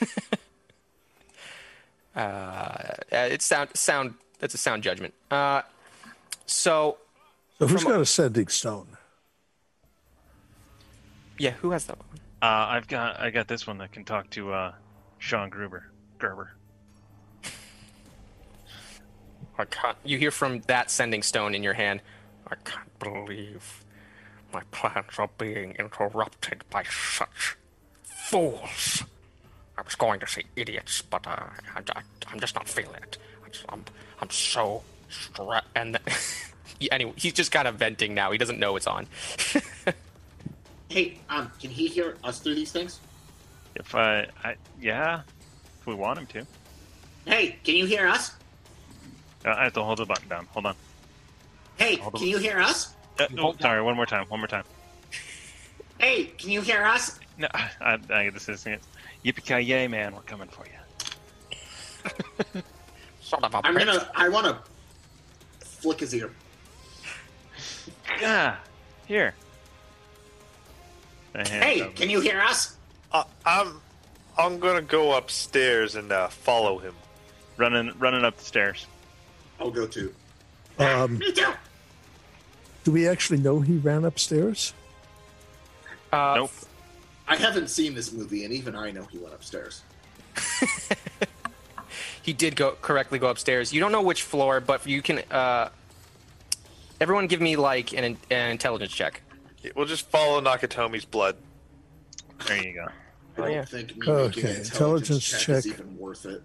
Uh, 2.16 2.94
it's 3.12 3.44
sound 3.44 3.70
sound. 3.74 4.14
That's 4.38 4.54
a 4.54 4.58
sound 4.58 4.82
judgment. 4.82 5.14
Uh, 5.30 5.62
so 6.46 6.98
So 7.58 7.66
who's 7.66 7.82
From- 7.82 7.92
got 7.92 8.00
a 8.00 8.06
sending 8.06 8.48
stone? 8.48 8.96
yeah, 11.38 11.50
who 11.52 11.70
has 11.70 11.84
that 11.86 11.98
one? 11.98 12.06
Uh, 12.42 12.66
I've 12.70 12.88
got 12.88 13.20
I 13.20 13.30
got 13.30 13.48
this 13.48 13.66
one 13.66 13.78
that 13.78 13.92
can 13.92 14.04
talk 14.04 14.30
to 14.30 14.52
uh, 14.52 14.72
Sean 15.18 15.50
Gruber. 15.50 15.84
Gerber. 16.18 16.52
I 19.58 19.64
can't. 19.66 19.96
You 20.04 20.16
hear 20.18 20.30
from 20.30 20.60
that 20.62 20.90
sending 20.90 21.22
stone 21.22 21.54
in 21.54 21.62
your 21.62 21.74
hand. 21.74 22.00
I 22.50 22.54
can't 22.64 22.98
believe 22.98 23.84
my 24.52 24.62
plans 24.70 25.18
are 25.18 25.28
being 25.38 25.76
interrupted 25.78 26.64
by 26.70 26.82
such 26.84 27.56
fools. 28.02 29.04
I 29.80 29.82
was 29.82 29.94
going 29.94 30.20
to 30.20 30.26
say 30.26 30.44
idiots, 30.56 31.02
but 31.02 31.26
uh, 31.26 31.46
I, 31.74 32.02
am 32.32 32.38
just 32.38 32.54
not 32.54 32.68
feeling 32.68 33.02
it. 33.02 33.18
I 33.44 33.48
just, 33.48 33.64
I'm, 33.68 33.84
I'm 34.20 34.30
so 34.30 34.82
stressed. 35.08 35.66
And 35.74 35.98
Yeah, 36.80 36.94
anyway, 36.94 37.12
he's 37.16 37.34
just 37.34 37.52
kind 37.52 37.68
of 37.68 37.74
venting 37.74 38.14
now. 38.14 38.32
He 38.32 38.38
doesn't 38.38 38.58
know 38.58 38.76
it's 38.76 38.86
on. 38.86 39.06
Hey, 40.88 41.20
um, 41.28 41.48
can 41.60 41.70
he 41.70 41.86
hear 41.86 42.16
us 42.24 42.40
through 42.40 42.56
these 42.56 42.72
things? 42.72 42.98
If 43.76 43.94
I, 43.94 44.26
I 44.42 44.56
yeah, 44.80 45.20
if 45.78 45.86
we 45.86 45.94
want 45.94 46.18
him 46.18 46.26
to. 46.26 46.44
Hey, 47.26 47.60
can 47.62 47.76
you 47.76 47.86
hear 47.86 48.08
us? 48.08 48.32
Uh, 49.46 49.50
I 49.50 49.62
have 49.62 49.72
to 49.74 49.84
hold 49.84 49.98
the 49.98 50.04
button 50.04 50.28
down. 50.28 50.48
Hold 50.50 50.66
on. 50.66 50.74
Hey, 51.76 51.94
Hold 51.98 52.16
on. 52.16 52.20
can 52.20 52.28
you 52.28 52.38
hear 52.38 52.58
us? 52.58 52.92
Uh, 53.20 53.26
oh, 53.38 53.54
sorry, 53.60 53.80
one 53.82 53.94
more 53.94 54.04
time. 54.04 54.26
One 54.30 54.40
more 54.40 54.48
time. 54.48 54.64
Hey, 56.00 56.24
can 56.24 56.50
you 56.50 56.60
hear 56.60 56.82
us? 56.82 57.20
No, 57.38 57.46
I, 57.54 57.96
I 58.10 58.24
get 58.24 58.34
this 58.34 58.48
is 58.48 58.66
it. 58.66 58.82
Yippee 59.24 59.44
ki 59.44 59.58
yay, 59.60 59.86
man! 59.88 60.14
We're 60.14 60.22
coming 60.22 60.48
for 60.48 60.64
you. 60.66 62.62
Son 63.20 63.44
of 63.44 63.54
a 63.54 63.60
I'm 63.64 63.76
bitch. 63.76 63.86
gonna. 63.86 64.10
I 64.14 64.28
want 64.28 64.46
to 64.46 64.58
flick 65.66 66.00
his 66.00 66.14
ear. 66.14 66.30
Yeah, 68.20 68.56
here. 69.06 69.34
Hey, 71.34 71.82
over- 71.82 71.90
can 71.92 72.10
you 72.10 72.20
hear 72.20 72.40
us? 72.40 72.76
Uh, 73.12 73.24
I'm 73.44 73.80
I'm 74.38 74.58
gonna 74.58 74.82
go 74.82 75.14
upstairs 75.16 75.94
and 75.96 76.10
uh, 76.10 76.28
follow 76.28 76.78
him. 76.78 76.94
running 77.56 77.92
running 77.98 78.24
up 78.24 78.36
the 78.38 78.44
stairs? 78.44 78.86
I'll 79.60 79.70
go 79.70 79.86
too. 79.86 80.14
Um, 80.78 81.18
Me 81.18 81.30
too. 81.32 81.52
do 82.84 82.90
we 82.92 83.06
actually 83.06 83.38
know 83.38 83.60
he 83.60 83.76
ran 83.76 84.04
upstairs? 84.06 84.72
Uh, 86.10 86.32
Nope. 86.36 86.50
I 87.30 87.36
haven't 87.36 87.70
seen 87.70 87.94
this 87.94 88.12
movie, 88.12 88.44
and 88.44 88.52
even 88.52 88.76
I 88.76 88.90
know 88.90 89.04
he 89.04 89.16
went 89.16 89.32
upstairs. 89.32 89.82
He 92.22 92.32
did 92.32 92.56
go 92.56 92.76
correctly 92.80 93.18
go 93.18 93.28
upstairs. 93.28 93.72
You 93.72 93.80
don't 93.80 93.92
know 93.92 94.02
which 94.02 94.22
floor, 94.22 94.60
but 94.60 94.86
you 94.86 95.02
can. 95.02 95.20
Uh, 95.30 95.70
everyone, 97.00 97.26
give 97.26 97.40
me 97.40 97.56
like 97.56 97.92
an, 97.92 98.16
an 98.30 98.50
intelligence 98.50 98.92
check. 98.92 99.22
We'll 99.74 99.86
just 99.86 100.08
follow 100.08 100.40
Nakatomi's 100.40 101.04
blood. 101.04 101.36
There 102.46 102.62
you 102.62 102.74
go. 102.74 102.86
I 103.36 103.40
don't 103.40 103.52
yeah. 103.52 103.64
think 103.64 103.96
me 103.96 104.08
Okay, 104.08 104.26
making 104.26 104.44
an 104.44 104.56
intelligence, 104.56 104.72
intelligence 104.72 105.44
check, 105.44 105.56
is 105.56 105.66
even 105.66 105.96
worth 105.98 106.26
it. 106.26 106.42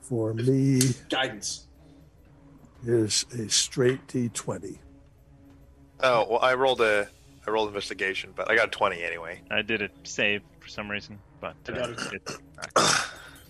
For 0.00 0.34
me, 0.34 0.80
Guidance. 1.08 1.66
is 2.84 3.26
a 3.32 3.48
straight 3.48 4.06
D20. 4.06 4.78
Oh 6.02 6.26
well, 6.28 6.38
I 6.40 6.54
rolled 6.54 6.80
a 6.80 7.08
I 7.46 7.50
rolled 7.50 7.68
investigation, 7.68 8.32
but 8.34 8.50
I 8.50 8.56
got 8.56 8.66
a 8.66 8.70
twenty 8.70 9.02
anyway. 9.02 9.40
I 9.50 9.62
did 9.62 9.82
a 9.82 9.88
save 10.02 10.42
for 10.60 10.68
some 10.68 10.90
reason, 10.90 11.18
but 11.40 11.54
I 11.68 11.72
uh, 11.72 11.86
got 11.86 12.12
it. 12.12 12.38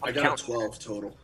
I 0.03 0.13
got 0.13 0.23
Count. 0.23 0.41
a 0.41 0.45
12 0.45 0.79
total. 0.79 1.17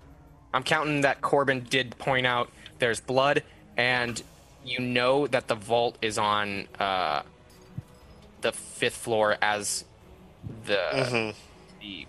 I'm 0.54 0.62
counting 0.62 1.02
that 1.02 1.20
Corbin 1.20 1.66
did 1.68 1.96
point 1.98 2.26
out 2.26 2.50
there's 2.78 3.00
blood, 3.00 3.42
and 3.76 4.22
you 4.64 4.80
know 4.80 5.26
that 5.26 5.48
the 5.48 5.54
vault 5.54 5.98
is 6.02 6.18
on 6.18 6.66
uh, 6.78 7.22
the 8.40 8.52
fifth 8.52 8.96
floor 8.96 9.36
as 9.42 9.84
the 10.64 11.34
the 11.80 12.06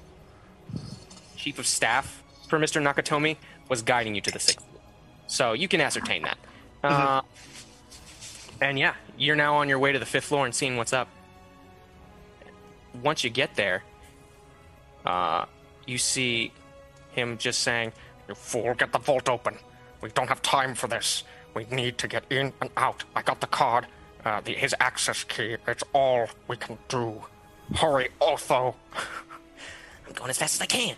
chief 1.38 1.60
of 1.60 1.68
staff 1.68 2.24
for 2.48 2.60
Mr. 2.60 2.82
Nakatomi 2.82 3.38
was 3.70 3.82
guiding 3.82 4.16
you 4.16 4.22
to 4.22 4.32
the 4.32 4.40
sixth 4.40 4.66
floor. 4.66 4.82
So 5.28 5.54
you 5.54 5.68
can 5.68 5.82
ascertain 5.82 6.24
that. 6.24 6.38
Uh, 6.84 7.22
and 8.62 8.78
yeah, 8.78 8.94
you're 9.18 9.36
now 9.36 9.56
on 9.56 9.70
your 9.70 9.80
way 9.80 9.92
to 9.92 10.00
the 10.00 10.06
fifth 10.06 10.26
floor 10.26 10.46
and 10.46 10.54
seeing 10.54 10.78
what's 10.78 10.94
up. 10.94 11.08
Once 13.02 13.24
you 13.24 13.30
get 13.30 13.56
there, 13.56 13.84
uh, 15.06 15.46
you 15.86 15.98
see 15.98 16.52
him 17.12 17.38
just 17.38 17.62
saying, 17.62 17.92
You 18.28 18.36
fool, 18.36 18.74
get 18.74 18.92
the 18.92 19.00
vault 19.00 19.30
open. 19.30 19.58
We 20.02 20.10
don't 20.10 20.28
have 20.28 20.42
time 20.42 20.76
for 20.76 20.88
this. 20.88 21.24
We 21.54 21.66
need 21.66 21.98
to 22.00 22.08
get 22.08 22.24
in 22.30 22.54
and 22.62 22.70
out. 22.78 23.04
I 23.16 23.22
got 23.22 23.42
the 23.42 23.48
card, 23.48 23.88
uh, 24.26 24.42
the, 24.42 24.54
his 24.54 24.76
access 24.80 25.24
key. 25.24 25.58
It's 25.68 25.84
all 25.94 26.28
we 26.48 26.58
can 26.58 26.78
do. 26.88 27.24
Hurry, 27.76 28.10
Otho. 28.22 28.76
I'm 30.08 30.14
going 30.14 30.30
as 30.30 30.38
fast 30.38 30.56
as 30.56 30.62
I 30.62 30.66
can. 30.66 30.96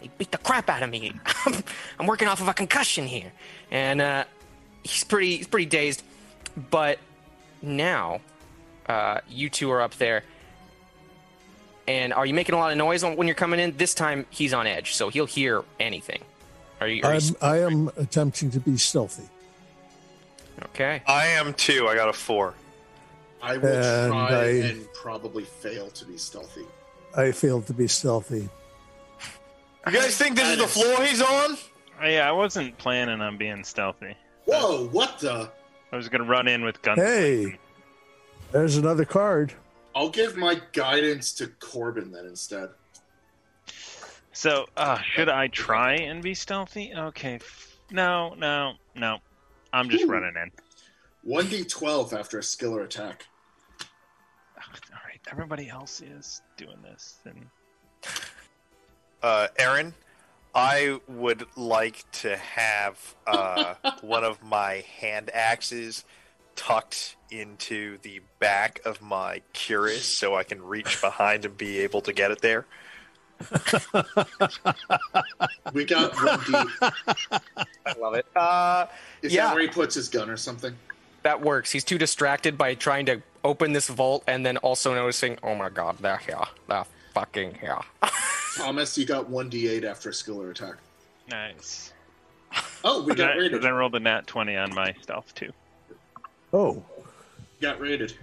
They 0.00 0.10
beat 0.18 0.32
the 0.32 0.38
crap 0.38 0.68
out 0.68 0.82
of 0.82 0.90
me. 0.90 1.12
I'm 1.98 2.06
working 2.06 2.28
off 2.28 2.40
of 2.40 2.48
a 2.48 2.54
concussion 2.54 3.06
here. 3.06 3.32
And 3.70 4.00
uh, 4.00 4.24
he's 4.82 5.04
pretty 5.04 5.36
he's 5.36 5.46
pretty 5.46 5.66
dazed. 5.66 6.02
But 6.70 6.98
now, 7.62 8.20
uh, 8.86 9.20
you 9.28 9.48
two 9.48 9.70
are 9.70 9.80
up 9.80 9.94
there. 9.96 10.24
And 11.88 12.12
are 12.12 12.24
you 12.26 12.34
making 12.34 12.54
a 12.54 12.58
lot 12.58 12.70
of 12.70 12.78
noise 12.78 13.04
when 13.04 13.26
you're 13.26 13.34
coming 13.34 13.58
in? 13.58 13.76
This 13.76 13.92
time 13.94 14.26
he's 14.30 14.52
on 14.54 14.66
edge, 14.66 14.94
so 14.94 15.08
he'll 15.08 15.26
hear 15.26 15.64
anything. 15.80 16.22
Are 16.80 16.86
you? 16.86 17.02
Are 17.04 17.12
I'm, 17.14 17.20
you 17.20 17.36
I 17.42 17.58
am 17.58 17.90
attempting 17.96 18.50
to 18.52 18.60
be 18.60 18.76
stealthy. 18.76 19.24
okay. 20.66 21.02
I 21.06 21.26
am 21.26 21.54
too. 21.54 21.88
I 21.88 21.94
got 21.96 22.08
a 22.08 22.12
four. 22.12 22.54
I 23.42 23.56
will 23.56 23.66
And 23.66 24.12
try 24.12 24.28
I- 24.38 24.46
and 24.68 24.86
probably 24.94 25.44
fail 25.44 25.90
to 25.90 26.04
be 26.04 26.16
stealthy. 26.16 26.64
I 27.16 27.32
failed 27.32 27.66
to 27.66 27.74
be 27.74 27.88
stealthy. 27.88 28.48
You 29.86 29.92
guys 29.92 30.16
think 30.16 30.36
this 30.36 30.48
is 30.48 30.58
the 30.58 30.66
floor 30.68 31.04
he's 31.04 31.20
on? 31.20 31.58
Yeah, 32.02 32.28
I 32.28 32.32
wasn't 32.32 32.78
planning 32.78 33.20
on 33.20 33.36
being 33.36 33.64
stealthy. 33.64 34.14
Whoa, 34.44 34.86
what 34.88 35.18
the? 35.18 35.50
I 35.92 35.96
was 35.96 36.08
gonna 36.08 36.24
run 36.24 36.48
in 36.48 36.64
with 36.64 36.80
guns. 36.82 37.00
Hey, 37.00 37.58
there's 38.50 38.76
another 38.78 39.04
card. 39.04 39.52
I'll 39.94 40.08
give 40.08 40.36
my 40.38 40.60
guidance 40.72 41.34
to 41.34 41.48
Corbin 41.48 42.10
then 42.10 42.24
instead. 42.24 42.70
So, 44.32 44.66
uh, 44.78 44.98
should 45.02 45.28
I 45.28 45.48
try 45.48 45.94
and 45.96 46.22
be 46.22 46.32
stealthy? 46.32 46.92
Okay. 46.96 47.38
No, 47.90 48.32
no, 48.34 48.72
no. 48.96 49.18
I'm 49.74 49.90
just 49.90 50.06
running 50.06 50.32
in. 50.42 50.50
1d12 51.30 52.18
after 52.18 52.38
a 52.38 52.42
skill 52.42 52.74
or 52.74 52.82
attack. 52.82 53.26
All 54.58 54.98
right. 55.06 55.20
Everybody 55.30 55.68
else 55.68 56.00
is 56.00 56.40
doing 56.56 56.78
this, 56.82 57.18
and 57.26 57.46
Uh, 59.22 59.46
Aaron, 59.58 59.94
I 60.54 61.00
would 61.08 61.46
like 61.56 62.04
to 62.12 62.36
have 62.36 63.14
uh, 63.26 63.74
one 64.02 64.22
of 64.24 64.42
my 64.42 64.84
hand 64.98 65.30
axes 65.32 66.04
tucked 66.56 67.16
into 67.30 67.96
the 68.02 68.20
back 68.38 68.80
of 68.84 69.00
my 69.00 69.40
cuirass 69.54 70.02
so 70.02 70.34
I 70.34 70.42
can 70.42 70.62
reach 70.62 71.00
behind 71.00 71.46
and 71.46 71.56
be 71.56 71.78
able 71.80 72.02
to 72.02 72.12
get 72.12 72.30
it 72.30 72.40
there. 72.42 72.66
We 75.72 75.84
got 75.86 76.12
1d. 76.12 76.92
I 77.86 77.92
love 77.98 78.14
it. 78.14 78.26
Uh, 78.36 78.86
Is 79.22 79.32
Yeah. 79.32 79.46
that 79.46 79.54
where 79.54 79.62
he 79.62 79.68
puts 79.68 79.94
his 79.94 80.08
gun 80.08 80.28
or 80.30 80.36
something? 80.36 80.76
that 81.22 81.40
works. 81.40 81.70
He's 81.70 81.84
too 81.84 81.98
distracted 81.98 82.58
by 82.58 82.74
trying 82.74 83.06
to 83.06 83.22
open 83.44 83.72
this 83.72 83.86
vault 83.88 84.24
and 84.26 84.44
then 84.44 84.56
also 84.58 84.92
noticing, 84.92 85.38
oh 85.44 85.54
my 85.54 85.68
god, 85.70 85.98
they're 86.00 86.16
here. 86.18 86.36
They're 86.68 86.84
fucking 87.14 87.54
here. 87.60 87.78
Thomas, 88.56 88.96
you 88.98 89.06
got 89.06 89.28
one 89.28 89.50
d8 89.50 89.84
after 89.84 90.10
a 90.10 90.14
skill 90.14 90.40
or 90.42 90.50
attack. 90.50 90.76
Nice. 91.30 91.92
Oh, 92.84 93.02
we 93.02 93.14
got 93.14 93.34
Because 93.34 93.52
rated. 93.52 93.64
I 93.64 93.70
rolled 93.70 93.94
a 93.94 94.00
nat 94.00 94.26
20 94.26 94.56
on 94.56 94.74
my 94.74 94.94
stealth, 95.00 95.34
too. 95.34 95.50
Oh, 96.52 96.84
Got 97.60 97.80
rated. 97.80 98.14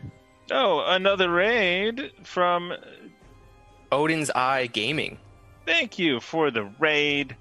Oh, 0.51 0.83
another 0.87 1.31
raid 1.31 2.11
from. 2.23 2.73
Odin's 3.91 4.29
Eye 4.31 4.67
Gaming. 4.67 5.17
Thank 5.65 5.97
you 5.97 6.19
for 6.19 6.51
the 6.51 6.65
raid. 6.79 7.35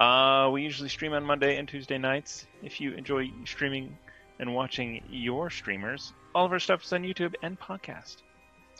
Uh, 0.00 0.48
we 0.52 0.62
usually 0.62 0.88
stream 0.88 1.12
on 1.12 1.22
Monday 1.24 1.58
and 1.58 1.68
Tuesday 1.68 1.98
nights. 1.98 2.46
If 2.62 2.80
you 2.80 2.92
enjoy 2.92 3.30
streaming 3.44 3.96
and 4.40 4.52
watching 4.54 5.00
your 5.08 5.48
streamers, 5.50 6.12
all 6.34 6.44
of 6.46 6.52
our 6.52 6.58
stuff 6.58 6.82
is 6.82 6.92
on 6.92 7.02
YouTube 7.02 7.34
and 7.42 7.60
podcast. 7.60 8.16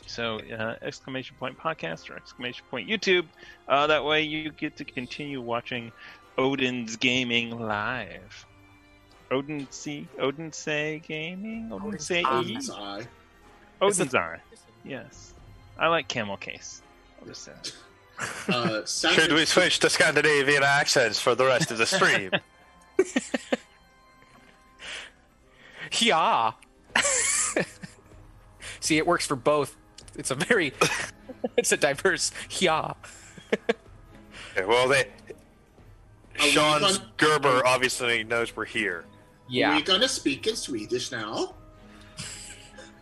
So, 0.05 0.39
uh, 0.39 0.75
exclamation 0.81 1.35
point 1.39 1.57
podcast 1.57 2.09
or 2.09 2.15
exclamation 2.15 2.65
point 2.69 2.89
YouTube. 2.89 3.25
Uh, 3.67 3.87
that 3.87 4.03
way 4.03 4.21
you 4.23 4.51
get 4.51 4.75
to 4.77 4.85
continue 4.85 5.41
watching 5.41 5.91
Odin's 6.37 6.95
Gaming 6.97 7.57
live. 7.59 8.45
Odin 9.31 9.67
see 9.71 10.07
Odin 10.19 10.51
say 10.51 11.01
gaming. 11.07 11.71
Odin 11.71 11.97
say 11.97 12.23
Odin's 12.23 12.69
eye. 12.69 13.07
Odin's 13.81 14.13
eye. 14.13 14.39
Yes, 14.83 15.33
I 15.79 15.87
like 15.87 16.07
camel 16.07 16.37
case. 16.37 16.81
I'll 17.19 17.27
just 17.27 17.43
say 17.43 17.51
that. 17.63 17.73
Uh, 18.47 18.85
Should 18.85 19.33
we 19.33 19.45
switch 19.45 19.79
to 19.79 19.89
Scandinavian 19.89 20.61
accents 20.63 21.19
for 21.19 21.33
the 21.33 21.45
rest 21.45 21.71
of 21.71 21.77
the 21.79 21.85
stream? 21.85 22.31
Yeah. 25.99 26.53
See, 28.79 28.97
it 28.97 29.05
works 29.05 29.25
for 29.25 29.35
both. 29.35 29.75
It's 30.15 30.31
a 30.31 30.35
very, 30.35 30.73
it's 31.57 31.71
a 31.71 31.77
diverse 31.77 32.31
yeah. 32.59 32.93
Okay, 34.55 34.65
well, 34.65 34.87
they. 34.87 35.07
we 36.39 36.49
Sean's 36.51 36.99
gonna- 36.99 37.11
Gerber 37.17 37.65
obviously 37.65 38.23
knows 38.23 38.55
we're 38.55 38.65
here. 38.65 39.05
Yeah. 39.49 39.75
We're 39.75 39.83
gonna 39.83 40.07
speak 40.07 40.45
in 40.45 40.55
Swedish 40.55 41.11
now. 41.11 41.55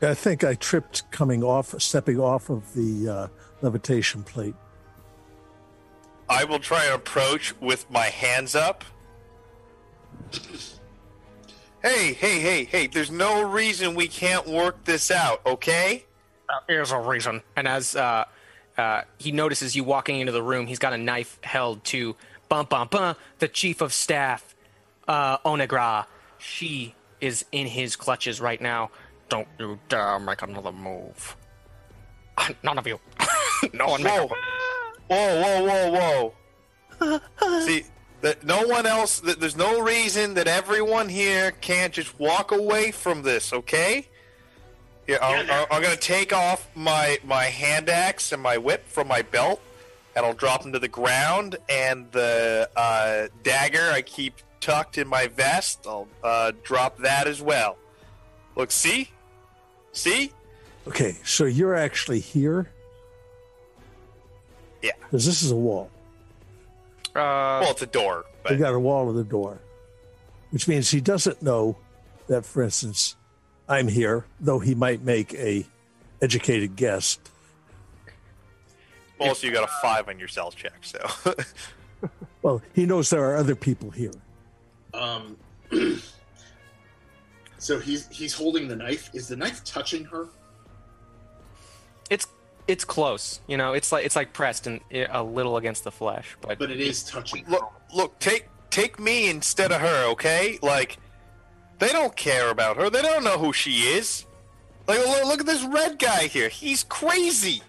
I 0.01 0.14
think 0.14 0.43
I 0.45 0.56
tripped 0.56 1.09
coming 1.11 1.43
off, 1.43 1.75
stepping 1.81 2.19
off 2.19 2.49
of 2.49 2.73
the 2.73 3.07
uh, 3.09 3.27
levitation 3.61 4.23
plate. 4.23 4.56
I 6.30 6.45
will 6.45 6.59
try 6.59 6.85
and 6.85 6.95
approach 6.95 7.53
with 7.59 7.90
my 7.91 8.06
hands 8.06 8.56
up. 8.56 8.83
Hey, 11.83 12.14
hey, 12.14 12.40
hey, 12.40 12.64
hey, 12.64 12.88
there's 12.88 13.11
no 13.11 13.43
reason 13.43 13.93
we 13.95 14.07
can't 14.07 14.48
work 14.48 14.83
this 14.85 15.11
out, 15.11 15.41
okay? 15.45 16.06
There's 16.67 16.91
a 16.91 16.99
reason. 16.99 17.41
And 17.55 17.67
as 17.67 17.95
uh, 17.95 18.25
uh, 18.77 19.01
he 19.17 19.31
notices 19.31 19.75
you 19.75 19.83
walking 19.83 20.19
into 20.19 20.31
the 20.31 20.43
room, 20.43 20.67
he's 20.67 20.80
got 20.80 20.93
a 20.93 20.97
knife 20.97 21.39
held 21.43 21.83
to 21.85 22.15
bum 22.49 22.67
bum 22.69 22.88
bum, 22.89 23.15
the 23.39 23.47
chief 23.47 23.81
of 23.81 23.93
staff, 23.93 24.55
uh, 25.07 25.38
Onegra. 25.39 26.05
She 26.38 26.95
is 27.19 27.45
in 27.51 27.67
his 27.67 27.95
clutches 27.95 28.41
right 28.41 28.59
now. 28.59 28.89
Don't 29.30 29.47
you 29.59 29.80
dare 29.88 30.19
make 30.19 30.41
another 30.41 30.71
move. 30.71 31.38
None 32.63 32.77
of 32.77 32.88
you. 32.88 32.99
no 33.73 33.88
one 33.88 34.03
make 34.03 34.13
Whoa. 34.13 34.21
move. 34.21 34.31
Whoa, 35.07 35.41
whoa, 35.41 35.91
whoa, 35.91 36.33
whoa. 36.99 37.61
See, 37.65 37.83
that 38.21 38.43
no 38.43 38.65
one 38.67 38.85
else, 38.85 39.19
that 39.21 39.39
there's 39.39 39.57
no 39.57 39.81
reason 39.81 40.35
that 40.35 40.47
everyone 40.47 41.09
here 41.09 41.51
can't 41.51 41.93
just 41.93 42.19
walk 42.19 42.51
away 42.51 42.91
from 42.91 43.23
this, 43.23 43.51
okay? 43.51 44.07
Yeah, 45.11 45.17
I'm, 45.22 45.49
I'm, 45.49 45.65
I'm 45.72 45.81
gonna 45.81 45.95
take 45.95 46.33
off 46.33 46.69
my 46.75 47.19
my 47.23 47.45
hand 47.45 47.90
axe 47.90 48.31
and 48.31 48.41
my 48.41 48.57
whip 48.57 48.88
from 48.88 49.07
my 49.07 49.22
belt, 49.22 49.61
and 50.15 50.25
I'll 50.25 50.33
drop 50.33 50.64
them 50.64 50.72
to 50.73 50.80
the 50.80 50.88
ground. 50.88 51.57
And 51.69 52.11
the 52.11 52.69
uh, 52.75 53.27
dagger 53.43 53.90
I 53.91 54.01
keep 54.01 54.35
tucked 54.59 54.98
in 54.98 55.07
my 55.07 55.27
vest, 55.27 55.85
I'll 55.85 56.07
uh, 56.23 56.53
drop 56.64 56.98
that 56.99 57.27
as 57.27 57.41
well. 57.41 57.77
Look, 58.56 58.72
see, 58.72 59.09
see, 59.91 60.31
Okay, 60.88 61.17
so 61.23 61.45
you're 61.45 61.75
actually 61.75 62.19
here? 62.19 62.72
Yeah. 64.81 64.91
Because 64.99 65.25
this 65.25 65.43
is 65.43 65.51
a 65.51 65.56
wall. 65.56 65.91
Uh, 67.09 67.61
well, 67.61 67.72
it's 67.72 67.81
a 67.81 67.88
door, 67.88 68.25
We 68.43 68.51
but 68.51 68.59
got 68.59 68.73
a 68.73 68.80
wall 68.80 69.09
of 69.09 69.17
a 69.17 69.23
door, 69.23 69.59
which 70.49 70.67
means 70.67 70.90
he 70.90 71.01
doesn't 71.01 71.41
know 71.41 71.77
that, 72.27 72.45
for 72.45 72.64
instance, 72.64 73.15
I'm 73.72 73.88
here, 73.88 74.25
though 74.41 74.59
he 74.59 74.75
might 74.75 75.01
make 75.01 75.33
a 75.35 75.66
educated 76.22 76.75
guess. 76.75 77.17
also 79.19 79.48
you 79.48 79.53
got 79.53 79.64
a 79.64 79.72
five 79.82 80.09
on 80.09 80.19
your 80.19 80.27
stealth 80.27 80.56
check, 80.56 80.80
so. 80.82 81.00
Well, 82.41 82.59
he 82.74 82.88
knows 82.88 83.11
there 83.11 83.24
are 83.24 83.35
other 83.35 83.53
people 83.53 83.91
here. 83.91 84.11
Um, 84.95 85.38
so 87.59 87.80
he's 87.80 88.08
he's 88.08 88.33
holding 88.33 88.67
the 88.67 88.75
knife. 88.75 89.11
Is 89.14 89.27
the 89.27 89.35
knife 89.35 89.64
touching 89.64 90.06
her? 90.06 90.27
it's 92.09 92.25
it's 92.67 92.83
close. 92.83 93.41
You 93.48 93.58
know, 93.58 93.74
it's 93.74 93.91
like 93.91 94.06
it's 94.06 94.16
like 94.16 94.33
pressed 94.33 94.66
and 94.66 94.82
a 94.91 95.22
little 95.24 95.58
against 95.58 95.83
the 95.83 95.91
flesh, 95.91 96.35
but 96.41 96.58
But 96.58 96.72
it 96.72 96.80
is 96.82 97.03
touching. 97.03 97.45
look, 97.48 97.72
look, 97.93 98.17
take 98.17 98.48
take 98.72 99.00
me 99.00 99.30
instead 99.30 99.72
of 99.72 99.80
her, 99.82 100.06
okay? 100.14 100.58
Like, 100.64 100.98
they 101.82 101.90
don't 101.90 102.16
care 102.16 102.51
about 102.51 102.77
her. 102.77 102.92
They 102.92 103.01
don't 103.01 103.24
know 103.24 103.40
who 103.40 103.51
she 103.51 103.72
is. 103.98 104.27
Like, 104.88 105.00
look, 105.00 105.26
look 105.26 105.40
at 105.40 105.45
this 105.48 105.64
red 105.64 105.98
guy 105.98 106.27
here. 106.27 106.48
He's 106.48 106.84
crazy. 106.84 107.64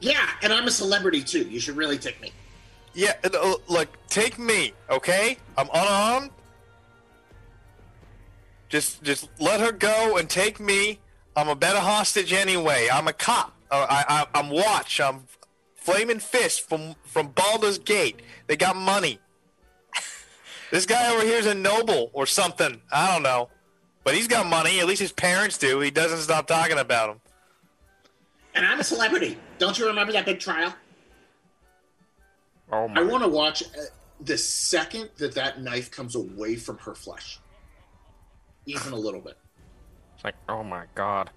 Yeah, 0.00 0.28
and 0.42 0.52
I'm 0.52 0.66
a 0.66 0.70
celebrity 0.70 1.22
too. 1.22 1.48
You 1.48 1.58
should 1.58 1.76
really 1.76 1.96
take 1.96 2.20
me. 2.20 2.30
Yeah, 2.92 3.14
uh, 3.24 3.54
look, 3.66 3.88
take 4.08 4.38
me, 4.38 4.74
okay? 4.90 5.38
I'm 5.56 5.68
unarmed. 5.72 6.30
Just, 8.68 9.02
just 9.02 9.30
let 9.40 9.60
her 9.60 9.72
go 9.72 10.18
and 10.18 10.28
take 10.28 10.60
me. 10.60 11.00
I'm 11.34 11.48
a 11.48 11.56
better 11.56 11.80
hostage 11.80 12.34
anyway. 12.34 12.88
I'm 12.92 13.08
a 13.08 13.14
cop. 13.14 13.54
Uh, 13.70 13.86
I, 13.88 14.04
I, 14.34 14.38
I'm 14.38 14.50
watch. 14.50 15.00
I'm 15.00 15.24
flaming 15.74 16.18
fist 16.18 16.68
from 16.68 16.96
from 17.04 17.28
Baldur's 17.28 17.78
Gate. 17.78 18.20
They 18.46 18.56
got 18.56 18.76
money. 18.76 19.20
This 20.70 20.86
guy 20.86 21.14
over 21.14 21.24
here 21.24 21.38
is 21.38 21.46
a 21.46 21.54
noble 21.54 22.10
or 22.12 22.26
something. 22.26 22.80
I 22.92 23.12
don't 23.12 23.22
know, 23.22 23.48
but 24.04 24.14
he's 24.14 24.28
got 24.28 24.46
money. 24.46 24.80
At 24.80 24.86
least 24.86 25.00
his 25.00 25.12
parents 25.12 25.58
do. 25.58 25.80
He 25.80 25.90
doesn't 25.90 26.18
stop 26.18 26.46
talking 26.46 26.78
about 26.78 27.10
him. 27.10 27.20
And 28.54 28.66
I'm 28.66 28.80
a 28.80 28.84
celebrity. 28.84 29.38
Don't 29.58 29.78
you 29.78 29.86
remember 29.86 30.12
that 30.12 30.24
big 30.26 30.40
trial? 30.40 30.74
oh 32.72 32.90
I 32.94 33.02
want 33.02 33.22
to 33.22 33.28
watch 33.28 33.62
uh, 33.62 33.82
the 34.20 34.36
second 34.36 35.10
that 35.18 35.34
that 35.34 35.62
knife 35.62 35.90
comes 35.90 36.14
away 36.14 36.56
from 36.56 36.78
her 36.78 36.94
flesh, 36.94 37.38
even 38.66 38.92
a 38.92 38.96
little 38.96 39.20
bit. 39.20 39.38
It's 40.16 40.24
like, 40.24 40.36
oh 40.48 40.62
my 40.62 40.84
god. 40.94 41.30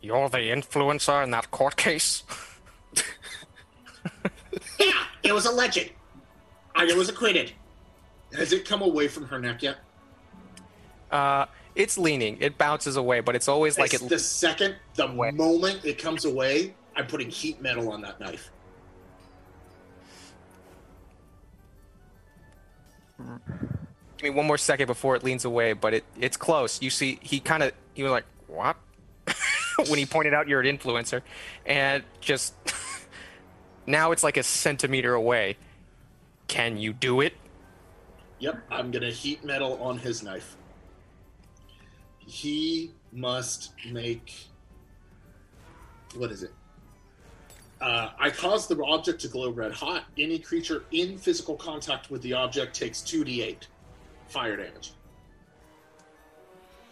You're 0.00 0.28
the 0.28 0.38
influencer 0.38 1.24
in 1.24 1.30
that 1.30 1.50
court 1.50 1.76
case? 1.76 2.22
Yeah, 4.78 5.04
it 5.22 5.32
was 5.32 5.46
alleged. 5.46 5.90
I 6.74 6.84
was 6.94 7.08
acquitted. 7.08 7.52
Has 8.34 8.52
it 8.52 8.66
come 8.66 8.82
away 8.82 9.08
from 9.08 9.26
her 9.28 9.38
neck 9.38 9.62
yet? 9.62 9.78
Uh, 11.10 11.46
it's 11.74 11.96
leaning. 11.98 12.36
It 12.40 12.58
bounces 12.58 12.96
away, 12.96 13.20
but 13.20 13.34
it's 13.36 13.48
always 13.48 13.78
like 13.78 13.94
It's 13.94 14.02
it. 14.02 14.08
the 14.08 14.18
second, 14.18 14.76
the 14.94 15.06
Away. 15.08 15.30
moment 15.30 15.84
it 15.84 15.98
comes 15.98 16.24
away, 16.24 16.74
I'm 16.96 17.06
putting 17.06 17.30
heat 17.30 17.60
metal 17.60 17.90
on 17.92 18.00
that 18.02 18.20
knife. 18.20 18.50
Give 23.18 24.24
me 24.24 24.30
one 24.30 24.46
more 24.46 24.58
second 24.58 24.86
before 24.86 25.16
it 25.16 25.22
leans 25.22 25.44
away, 25.44 25.72
but 25.72 25.94
it 25.94 26.04
it's 26.18 26.36
close. 26.36 26.80
You 26.82 26.90
see, 26.90 27.18
he 27.22 27.40
kind 27.40 27.62
of 27.62 27.72
he 27.94 28.02
was 28.02 28.10
like, 28.12 28.24
"What?" 28.46 28.76
when 29.88 29.98
he 29.98 30.06
pointed 30.06 30.34
out 30.34 30.48
you're 30.48 30.60
an 30.60 30.78
influencer, 30.78 31.22
and 31.66 32.02
just 32.20 32.54
now 33.86 34.12
it's 34.12 34.22
like 34.22 34.36
a 34.36 34.42
centimeter 34.42 35.14
away. 35.14 35.56
Can 36.48 36.76
you 36.76 36.92
do 36.92 37.20
it? 37.20 37.34
Yep, 38.44 38.62
I'm 38.70 38.90
gonna 38.90 39.10
heat 39.10 39.42
metal 39.42 39.82
on 39.82 39.96
his 39.96 40.22
knife. 40.22 40.58
He 42.18 42.90
must 43.10 43.72
make. 43.90 44.34
What 46.14 46.30
is 46.30 46.42
it? 46.42 46.52
Uh, 47.80 48.10
I 48.18 48.28
cause 48.28 48.66
the 48.66 48.76
object 48.84 49.22
to 49.22 49.28
glow 49.28 49.48
red 49.48 49.72
hot. 49.72 50.04
Any 50.18 50.38
creature 50.38 50.84
in 50.90 51.16
physical 51.16 51.56
contact 51.56 52.10
with 52.10 52.20
the 52.20 52.34
object 52.34 52.76
takes 52.76 53.00
2d8 53.00 53.66
fire 54.28 54.56
damage. 54.56 54.92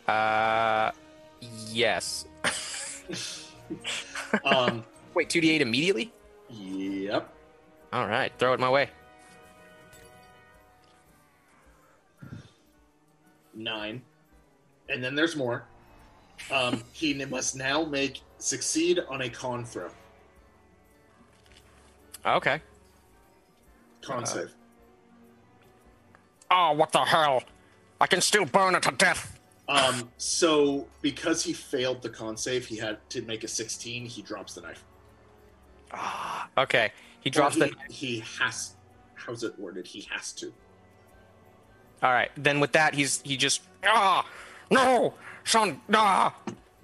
Uh, 0.08 0.90
yes. 1.70 2.24
Um, 4.44 4.84
Wait, 5.14 5.30
two 5.30 5.40
d 5.40 5.50
eight 5.50 5.62
immediately? 5.62 6.12
yep. 6.50 7.32
All 7.92 8.06
right, 8.06 8.30
throw 8.38 8.52
it 8.52 8.60
my 8.60 8.68
way. 8.68 8.90
Nine. 13.54 14.02
And 14.88 15.02
then 15.02 15.14
there's 15.14 15.36
more. 15.36 15.64
Um, 16.50 16.82
he 16.92 17.14
must 17.24 17.56
now 17.56 17.84
make 17.84 18.20
succeed 18.38 19.00
on 19.08 19.22
a 19.22 19.28
con 19.28 19.64
throw. 19.64 19.90
Okay. 22.24 22.60
Con 24.02 24.26
save. 24.26 24.52
Oh, 26.50 26.72
what 26.72 26.92
the 26.92 27.00
hell? 27.00 27.42
I 28.00 28.06
can 28.06 28.20
still 28.20 28.44
burn 28.44 28.74
it 28.74 28.82
to 28.82 28.92
death. 28.92 29.40
Um, 29.68 30.10
so 30.18 30.86
because 31.00 31.42
he 31.42 31.52
failed 31.52 32.02
the 32.02 32.10
con 32.10 32.36
save, 32.36 32.66
he 32.66 32.76
had 32.76 32.98
to 33.10 33.22
make 33.22 33.44
a 33.44 33.48
16. 33.48 34.06
He 34.06 34.22
drops 34.22 34.54
the 34.54 34.60
knife. 34.60 34.84
Ah, 35.92 36.48
okay. 36.58 36.92
He 37.20 37.30
drops 37.30 37.54
he, 37.54 37.60
the. 37.60 37.72
He 37.88 38.24
has. 38.40 38.74
How's 39.14 39.44
it 39.44 39.58
worded? 39.58 39.86
He 39.86 40.06
has 40.10 40.32
to. 40.32 40.52
All 42.02 42.10
right. 42.12 42.30
Then 42.36 42.60
with 42.60 42.72
that, 42.72 42.94
he's 42.94 43.20
he 43.22 43.36
just 43.36 43.62
Ah, 43.84 44.26
no, 44.70 45.14
son, 45.44 45.80
ah, 45.92 46.34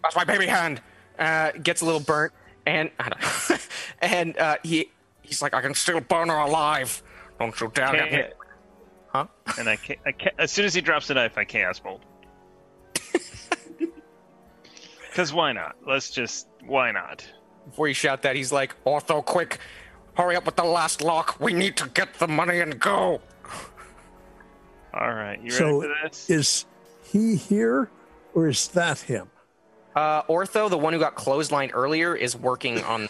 that's 0.03 0.17
my 0.17 0.25
baby 0.25 0.47
hand. 0.47 0.81
uh, 1.19 1.53
gets 1.63 1.81
a 1.81 1.85
little 1.85 2.01
burnt, 2.01 2.33
and 2.67 2.91
I 3.01 3.09
don't 3.09 3.51
know. 3.51 3.57
and 4.01 4.39
uh, 4.39 4.57
he 4.63 4.91
He's 5.23 5.43
like, 5.43 5.53
I 5.53 5.61
can 5.61 5.75
still 5.75 6.01
burn 6.01 6.29
her 6.31 6.37
alive. 6.37 7.03
Don't 7.39 7.59
you 7.61 7.71
dare 7.75 7.93
get 7.93 8.13
me. 8.13 8.23
Huh? 9.09 9.27
and 9.59 9.69
I, 9.69 9.77
ca- 9.77 9.99
I 10.07 10.13
ca- 10.13 10.31
as 10.39 10.51
soon 10.51 10.65
as 10.65 10.73
he 10.75 10.81
drops 10.81 11.09
the 11.09 11.15
knife, 11.15 11.37
I 11.37 11.45
chaos 11.45 11.79
bolt. 11.79 12.03
Because 15.11 15.33
why 15.35 15.53
not? 15.53 15.77
Let's 15.87 16.11
just 16.11 16.49
why 16.65 16.93
not? 16.93 17.27
Before 17.67 17.89
you 17.89 17.95
shout 17.95 18.23
that, 18.23 18.37
he's 18.37 18.53
like, 18.53 18.75
Ortho, 18.85 19.23
quick, 19.25 19.59
hurry 20.17 20.35
up 20.37 20.47
with 20.47 20.57
the 20.57 20.65
last 20.65 21.03
lock. 21.03 21.39
We 21.41 21.53
need 21.53 21.77
to 21.77 21.89
get 21.91 22.15
the 22.15 22.27
money 22.29 22.61
and 22.61 22.79
go. 22.81 23.21
All 24.95 25.13
right, 25.13 25.39
you 25.39 25.45
ready 25.51 25.55
So 25.59 25.83
for 25.83 25.95
this? 26.03 26.31
is 26.31 26.67
he 27.03 27.37
here 27.37 27.91
or 28.35 28.49
is 28.49 28.69
that 28.69 28.99
him? 29.01 29.29
uh, 29.97 30.23
Ortho, 30.25 30.71
the 30.71 30.79
one 30.79 30.93
who 30.93 30.99
got 30.99 31.17
clotheslined 31.17 31.71
earlier, 31.75 32.15
is 32.15 32.37
working 32.37 32.83
on 32.85 33.03
the 33.03 33.09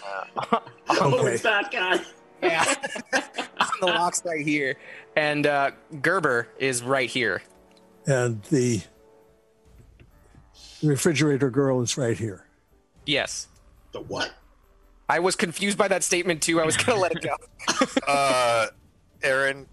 Oh, 0.91 1.15
Okay. 1.21 1.35
it's 1.35 1.43
that 1.43 1.71
guy. 1.71 2.01
yeah, 2.43 2.75
on 3.61 3.69
the 3.81 3.87
locks 3.87 4.23
right 4.25 4.45
here, 4.47 4.77
and 5.17 5.47
uh, 5.47 5.73
Gerber 6.01 6.49
is 6.59 6.83
right 6.83 7.11
here. 7.11 7.43
And 8.07 8.43
the 8.45 8.81
refrigerator 10.83 11.51
girl 11.51 11.83
is 11.83 11.99
right 11.99 12.17
here. 12.17 12.45
Yes, 13.07 13.49
The 13.93 14.01
what? 14.01 14.33
I 15.11 15.19
was 15.21 15.37
confused 15.37 15.77
by 15.79 15.89
that 15.89 16.03
statement 16.05 16.43
too. 16.43 16.61
I 16.61 16.65
was 16.65 16.77
gonna 16.77 17.01
let 17.01 17.13
it 17.13 17.23
go. 17.23 17.35
Uh, 18.07 18.67
Aaron, 19.23 19.67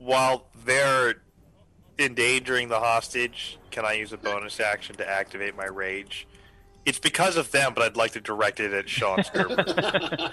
while 0.00 0.46
they're 0.64 1.14
endangering 1.98 2.68
the 2.68 2.80
hostage, 2.80 3.58
can 3.70 3.84
I 3.84 3.92
use 3.92 4.12
a 4.12 4.16
bonus 4.16 4.58
action 4.58 4.96
to 4.96 5.08
activate 5.08 5.54
my 5.54 5.66
rage? 5.66 6.26
It's 6.86 6.98
because 6.98 7.36
of 7.36 7.50
them, 7.52 7.74
but 7.74 7.84
I'd 7.84 7.96
like 7.96 8.12
to 8.12 8.20
direct 8.20 8.58
it 8.58 8.72
at 8.72 8.88
Sean 8.88 9.22
Gerber. 9.32 9.62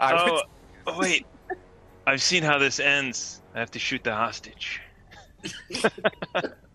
I 0.00 0.12
oh, 0.12 0.32
was- 0.32 0.42
oh, 0.88 0.98
wait, 0.98 1.26
I've 2.06 2.22
seen 2.22 2.42
how 2.42 2.58
this 2.58 2.78
ends. 2.80 3.40
I 3.54 3.60
have 3.60 3.70
to 3.70 3.78
shoot 3.78 4.02
the 4.04 4.14
hostage. 4.14 4.80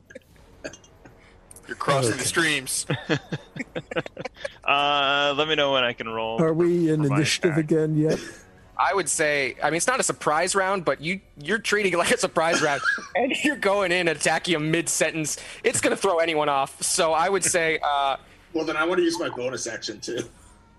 You're 1.73 1.79
crossing 1.79 2.11
Okay. 2.13 2.19
the 2.21 2.27
streams. 2.27 2.85
Uh, 4.65 5.33
let 5.37 5.47
me 5.49 5.55
know 5.55 5.73
when 5.73 5.83
I 5.83 5.91
can 5.93 6.07
roll. 6.07 6.41
Are 6.41 6.53
we 6.53 6.89
in 6.89 7.03
initiative 7.03 7.57
again 7.57 7.97
yet? 7.97 8.17
I 8.79 8.93
would 8.93 9.09
say, 9.09 9.55
I 9.61 9.69
mean, 9.69 9.75
it's 9.77 9.87
not 9.87 9.99
a 9.99 10.03
surprise 10.03 10.55
round, 10.55 10.85
but 10.85 11.01
you 11.01 11.19
you're 11.37 11.57
treating 11.57 11.91
it 11.93 11.97
like 11.97 12.11
a 12.11 12.17
surprise 12.17 12.61
round, 12.61 12.81
and 13.15 13.33
you're 13.43 13.57
going 13.57 13.91
in 13.91 14.07
attacking 14.07 14.55
him 14.55 14.71
mid 14.71 14.87
sentence. 14.87 15.37
It's 15.65 15.81
gonna 15.81 15.97
throw 15.97 16.19
anyone 16.19 16.47
off. 16.47 16.81
So 16.81 17.11
I 17.11 17.27
would 17.27 17.43
say, 17.43 17.79
uh, 17.83 18.15
Well, 18.53 18.63
then 18.65 18.77
I 18.77 18.85
want 18.85 18.99
to 18.99 19.03
use 19.03 19.19
my 19.19 19.29
bonus 19.29 19.67
action 19.67 19.99
too. 19.99 20.19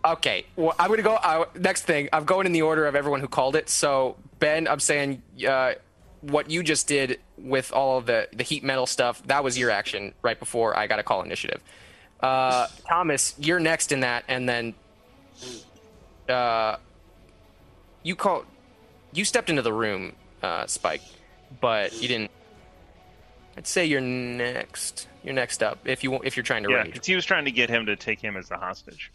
okay, 0.05 0.47
well, 0.57 0.75
I'm 0.79 0.89
gonna 0.89 1.03
go. 1.03 1.17
Uh, 1.17 1.45
next 1.57 1.83
thing, 1.83 2.09
I'm 2.13 2.25
going 2.25 2.47
in 2.47 2.53
the 2.53 2.63
order 2.63 2.87
of 2.87 2.95
everyone 2.97 3.21
who 3.21 3.29
called 3.29 3.55
it. 3.55 3.69
So 3.69 4.17
Ben, 4.39 4.67
I'm 4.67 4.81
saying, 4.81 5.23
uh, 5.47 5.75
what 6.31 6.51
you 6.51 6.63
just 6.63 6.87
did 6.89 7.19
with 7.39 7.73
all 7.73 7.99
of 7.99 8.07
the 8.07 8.29
the 8.33 8.43
heat 8.45 8.65
metal 8.65 8.87
stuff, 8.87 9.23
that 9.27 9.43
was 9.45 9.59
your 9.59 9.71
action 9.71 10.15
right 10.23 10.39
before 10.39 10.77
I 10.79 10.87
got 10.87 10.99
a 10.99 11.03
call 11.03 11.23
initiative. 11.23 11.61
Uh, 12.21 12.67
Thomas, 12.89 13.35
you're 13.39 13.61
next 13.61 13.93
in 13.93 14.01
that, 14.01 14.25
and 14.29 14.49
then, 14.49 14.75
uh, 16.29 16.77
you 18.03 18.17
call, 18.17 18.45
you 19.13 19.25
stepped 19.25 19.51
into 19.51 19.63
the 19.63 19.73
room, 19.73 20.15
uh, 20.43 20.67
Spike, 20.67 21.03
but 21.61 21.93
you 22.01 22.09
didn't. 22.09 22.31
I'd 23.57 23.67
say 23.67 23.85
you're 23.85 24.01
next. 24.01 25.09
You're 25.23 25.35
next 25.35 25.63
up 25.63 25.79
if 25.85 26.03
you 26.05 26.15
if 26.23 26.37
you're 26.37 26.45
trying 26.45 26.65
to 26.65 26.71
Yeah, 26.71 26.83
rage. 26.83 27.07
he 27.07 27.15
was 27.15 27.25
trying 27.25 27.45
to 27.45 27.51
get 27.51 27.71
him 27.71 27.87
to 27.87 27.97
take 27.97 28.21
him 28.21 28.37
as 28.37 28.49
the 28.49 28.57
hostage. 28.57 29.11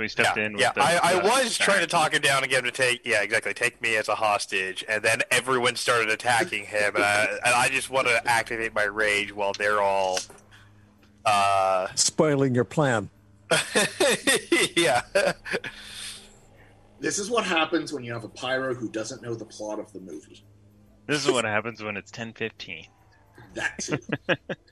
So 0.00 0.04
he 0.04 0.08
stepped 0.08 0.38
yeah, 0.38 0.46
in. 0.46 0.52
With 0.54 0.62
yeah. 0.62 0.72
the, 0.72 0.80
I, 0.80 0.98
I 1.02 1.20
the 1.20 1.28
was 1.28 1.58
trying 1.58 1.80
to 1.80 1.86
talk 1.86 2.14
him 2.14 2.22
down 2.22 2.42
and 2.42 2.50
get 2.50 2.60
him 2.60 2.64
to 2.64 2.70
take, 2.70 3.02
yeah, 3.04 3.20
exactly, 3.20 3.52
take 3.52 3.82
me 3.82 3.96
as 3.96 4.08
a 4.08 4.14
hostage, 4.14 4.82
and 4.88 5.02
then 5.02 5.20
everyone 5.30 5.76
started 5.76 6.08
attacking 6.08 6.64
him, 6.64 6.96
and 6.96 7.04
I, 7.04 7.24
and 7.44 7.54
I 7.54 7.68
just 7.68 7.90
wanted 7.90 8.12
to 8.12 8.26
activate 8.26 8.74
my 8.74 8.84
rage 8.84 9.30
while 9.34 9.52
they're 9.52 9.82
all, 9.82 10.18
uh, 11.26 11.88
Spoiling 11.96 12.54
your 12.54 12.64
plan. 12.64 13.10
yeah. 14.74 15.02
This 16.98 17.18
is 17.18 17.28
what 17.28 17.44
happens 17.44 17.92
when 17.92 18.02
you 18.02 18.14
have 18.14 18.24
a 18.24 18.28
pyro 18.28 18.74
who 18.74 18.88
doesn't 18.88 19.20
know 19.20 19.34
the 19.34 19.44
plot 19.44 19.78
of 19.78 19.92
the 19.92 20.00
movie. 20.00 20.46
This 21.08 21.26
is 21.26 21.30
what 21.30 21.44
happens 21.44 21.82
when 21.82 21.98
it's 21.98 22.10
10:15. 22.10 22.86
That 23.52 23.78
too. 23.78 23.98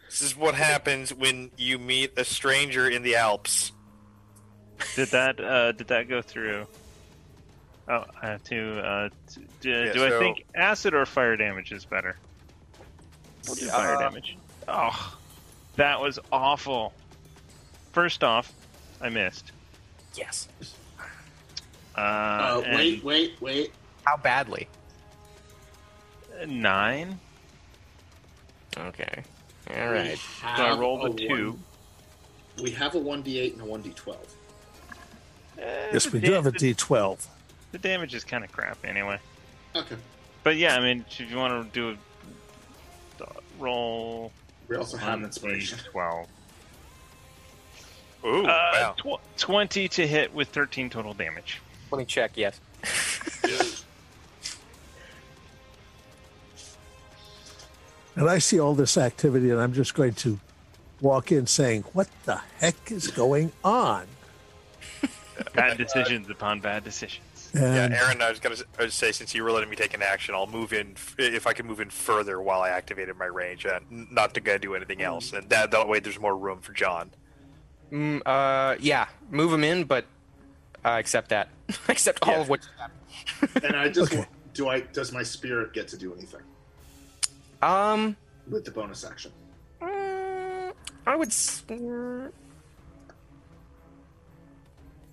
This 0.09 0.23
is 0.23 0.35
what 0.35 0.55
happens 0.55 1.13
when 1.13 1.51
you 1.59 1.79
meet 1.79 2.19
a 2.19 2.25
stranger 2.25 2.89
in 2.89 3.03
the 3.03 3.17
Alps. 3.17 3.73
Did 4.97 5.09
that 5.09 5.41
uh, 5.41 5.73
did 5.73 5.89
that 5.89 6.09
go 6.09 6.23
through? 6.23 6.67
Oh, 7.89 8.05
I 8.23 8.27
have 8.27 8.45
to. 8.45 8.81
Uh, 8.81 9.09
t- 9.33 9.41
d- 9.61 9.71
Yeah, 9.71 9.93
do 9.93 10.05
I 10.05 10.09
so- 10.11 10.19
think 10.19 10.45
acid 10.55 10.95
or 10.95 11.07
fire 11.07 11.37
damage 11.37 11.73
is 11.73 11.85
better? 11.85 12.17
We'll 13.47 13.55
do 13.57 13.69
fire 13.69 13.97
Uh, 13.97 14.01
damage. 14.01 14.37
Oh, 14.69 15.17
that 15.77 16.01
was 16.01 16.19
awful. 16.31 16.93
First 17.93 18.23
off, 18.23 18.53
I 19.01 19.09
missed. 19.09 19.53
yes. 20.15 20.49
Uh, 21.97 22.01
Uh, 22.01 22.63
and 22.67 22.77
wait, 22.77 23.03
wait, 23.05 23.41
wait. 23.41 23.73
How 24.05 24.17
badly? 24.17 24.69
nine. 26.47 27.19
Okay. 28.77 29.23
All 29.71 29.91
right. 29.91 30.11
We. 30.11 30.17
So 30.17 30.47
I 30.47 30.69
have 30.69 30.79
rolled 30.79 31.01
a 31.01 31.09
one- 31.11 31.17
two. 31.17 31.59
we 32.63 32.71
have 32.73 32.95
a 32.95 32.99
1d8 32.99 33.55
and 33.55 33.63
a 33.63 33.65
1d12. 33.65 34.17
Eh, 35.59 35.89
Yes, 35.93 36.05
the 36.05 36.11
we 36.13 36.21
da- 36.21 36.27
do 36.29 36.33
have 36.35 36.47
a 36.47 36.51
the- 36.53 36.75
D12. 36.75 37.27
The 37.73 37.79
damage 37.79 38.15
is 38.15 38.25
kind 38.25 38.45
of 38.45 38.53
crap 38.53 38.79
anyway. 38.85 39.19
Okay. 39.77 39.97
But 40.43 40.57
yeah, 40.57 40.77
I 40.77 40.81
mean, 40.81 41.05
if 41.11 41.21
you 41.31 41.37
want 41.37 41.73
to 41.73 41.79
do 41.79 41.99
a 43.21 43.27
roll 43.59 44.33
We 44.69 44.77
also 44.77 44.97
have 44.97 45.15
on 45.19 45.25
inspiration. 45.25 45.79
twelve. 45.91 46.27
Ooh, 48.25 48.47
Uh, 48.47 48.95
wow. 48.99 49.17
tw- 49.17 49.39
20 49.39 49.89
to 49.89 50.07
hit 50.07 50.33
with 50.35 50.49
13 50.49 50.91
total 50.91 51.13
damage. 51.15 51.61
Let 51.91 51.99
me 51.99 52.05
check. 52.05 52.33
Yes. 52.37 52.59
And 58.17 58.29
I 58.29 58.39
see 58.39 58.59
all 58.59 58.75
this 58.75 58.97
activity, 58.99 59.51
and 59.51 59.61
I'm 59.61 59.73
just 59.73 59.95
going 59.95 60.15
to 60.15 60.41
walk 61.01 61.31
in 61.31 61.47
saying, 61.47 61.85
What 61.93 62.09
the 62.25 62.41
heck 62.59 62.91
is 62.91 63.07
going 63.09 63.53
on? 63.63 64.07
Bad 65.55 65.79
decisions 65.79 66.29
upon 66.31 66.61
bad 66.61 66.85
decisions. 66.85 67.51
Yeah, 67.55 67.89
Aaron, 67.91 68.21
I 68.21 68.29
was 68.31 68.41
gonna 68.41 68.57
s- 68.57 68.65
I 68.79 68.85
was 68.85 68.95
say 68.95 69.11
since 69.13 69.35
you 69.35 69.43
were 69.43 69.51
letting 69.51 69.71
me 69.71 69.77
take 69.77 69.95
an 69.95 70.03
action, 70.03 70.35
I'll 70.35 70.47
move 70.47 70.73
in 70.73 70.95
if 71.19 71.47
I 71.47 71.53
can 71.53 71.67
move 71.67 71.81
in 71.81 71.89
further 71.91 72.41
while 72.43 72.61
I 72.61 72.69
activated 72.71 73.17
my 73.17 73.25
range, 73.27 73.65
uh, 73.67 73.81
not 73.91 74.35
to 74.35 74.41
go 74.41 74.59
do 74.59 74.75
anything 74.75 75.01
else, 75.03 75.33
and 75.33 75.49
that 75.49 75.71
that 75.71 75.89
way 75.89 76.01
there's 76.01 76.19
more 76.21 76.37
room 76.37 76.61
for 76.61 76.73
John. 76.73 77.11
Mm, 77.91 78.21
uh, 78.27 78.77
yeah. 78.81 79.07
Move 79.31 79.53
him 79.53 79.65
in, 79.65 79.85
but 79.85 80.05
uh, 80.85 80.91
accept 80.99 81.31
that. 81.31 81.49
accept 81.89 82.23
all 82.23 82.35
Yeah. 82.35 82.41
of 82.41 82.49
what. 82.51 82.61
and 83.65 83.75
I 83.77 83.89
just 83.89 84.13
Okay. 84.13 84.27
do 84.55 84.69
I 84.69 84.81
does 84.81 85.11
my 85.13 85.23
spirit 85.23 85.73
get 85.73 85.89
to 85.89 85.97
do 85.97 86.13
anything 86.15 86.43
Um, 87.63 88.17
with 88.49 88.65
the 88.67 88.71
bonus 88.71 89.05
action? 89.05 89.33
mm, 89.81 90.73
I 91.07 91.17
would. 91.17 91.33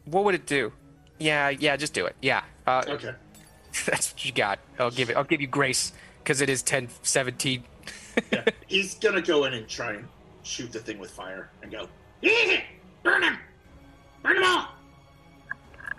S- 0.07 0.11
What 0.11 0.23
would 0.25 0.35
it 0.35 0.45
do? 0.45 0.71
Yeah, 1.19 1.49
yeah. 1.49 1.75
Just 1.77 1.93
do 1.93 2.05
it. 2.05 2.15
Yeah. 2.21 2.43
Uh, 2.67 2.83
Okay. 2.87 3.13
that's 3.85 4.13
what 4.13 4.25
you 4.25 4.31
got. 4.31 4.59
I'll 4.79 4.91
give 4.91 5.09
it. 5.09 5.17
I'll 5.17 5.23
give 5.23 5.41
you 5.41 5.47
grace 5.47 5.91
because 6.23 6.41
it 6.41 6.49
is 6.49 6.61
10, 6.63 6.89
17. 7.03 7.63
Yeah. 8.31 8.45
He's 8.67 8.95
gonna 8.95 9.21
go 9.21 9.43
in 9.43 9.53
and 9.53 9.67
try 9.67 9.91
and 9.91 10.07
shoot 10.43 10.71
the 10.71 10.79
thing 10.79 10.99
with 10.99 11.11
fire 11.11 11.49
and 11.61 11.69
go. 11.69 11.89
Burn 13.03 13.21
him! 13.23 13.37
Burn 14.23 14.37
him 14.37 14.43
all! 14.45 14.67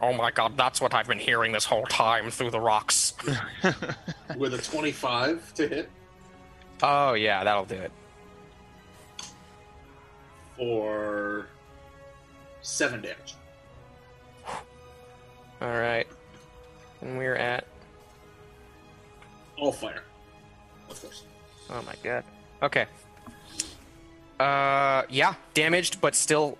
Oh 0.01 0.15
my 0.15 0.31
god, 0.31 0.57
that's 0.57 0.81
what 0.81 0.94
I've 0.94 1.07
been 1.07 1.18
hearing 1.18 1.52
this 1.52 1.67
whole 1.67 1.85
time 1.85 2.31
through 2.31 2.52
the 2.52 2.59
rocks. 2.60 3.12
With 4.39 4.55
a 4.55 4.59
25 4.62 5.52
to 5.55 5.68
hit. 5.68 5.91
Oh 6.83 7.12
yeah, 7.12 7.44
that'll 7.44 7.67
do 7.67 7.75
it. 7.75 7.93
for 10.57 11.47
seven 12.62 13.02
damage. 13.02 13.35
All 15.60 15.68
right. 15.68 16.07
And 17.01 17.18
we're 17.18 17.36
at. 17.36 17.67
All 19.59 19.73
fire, 19.73 20.02
of 20.91 21.01
course. 21.01 21.25
Oh 21.70 21.83
my 21.83 21.94
god. 22.02 22.25
Okay. 22.62 22.86
Uh, 24.39 25.02
yeah, 25.09 25.35
damaged, 25.55 26.01
but 26.01 26.15
still. 26.15 26.59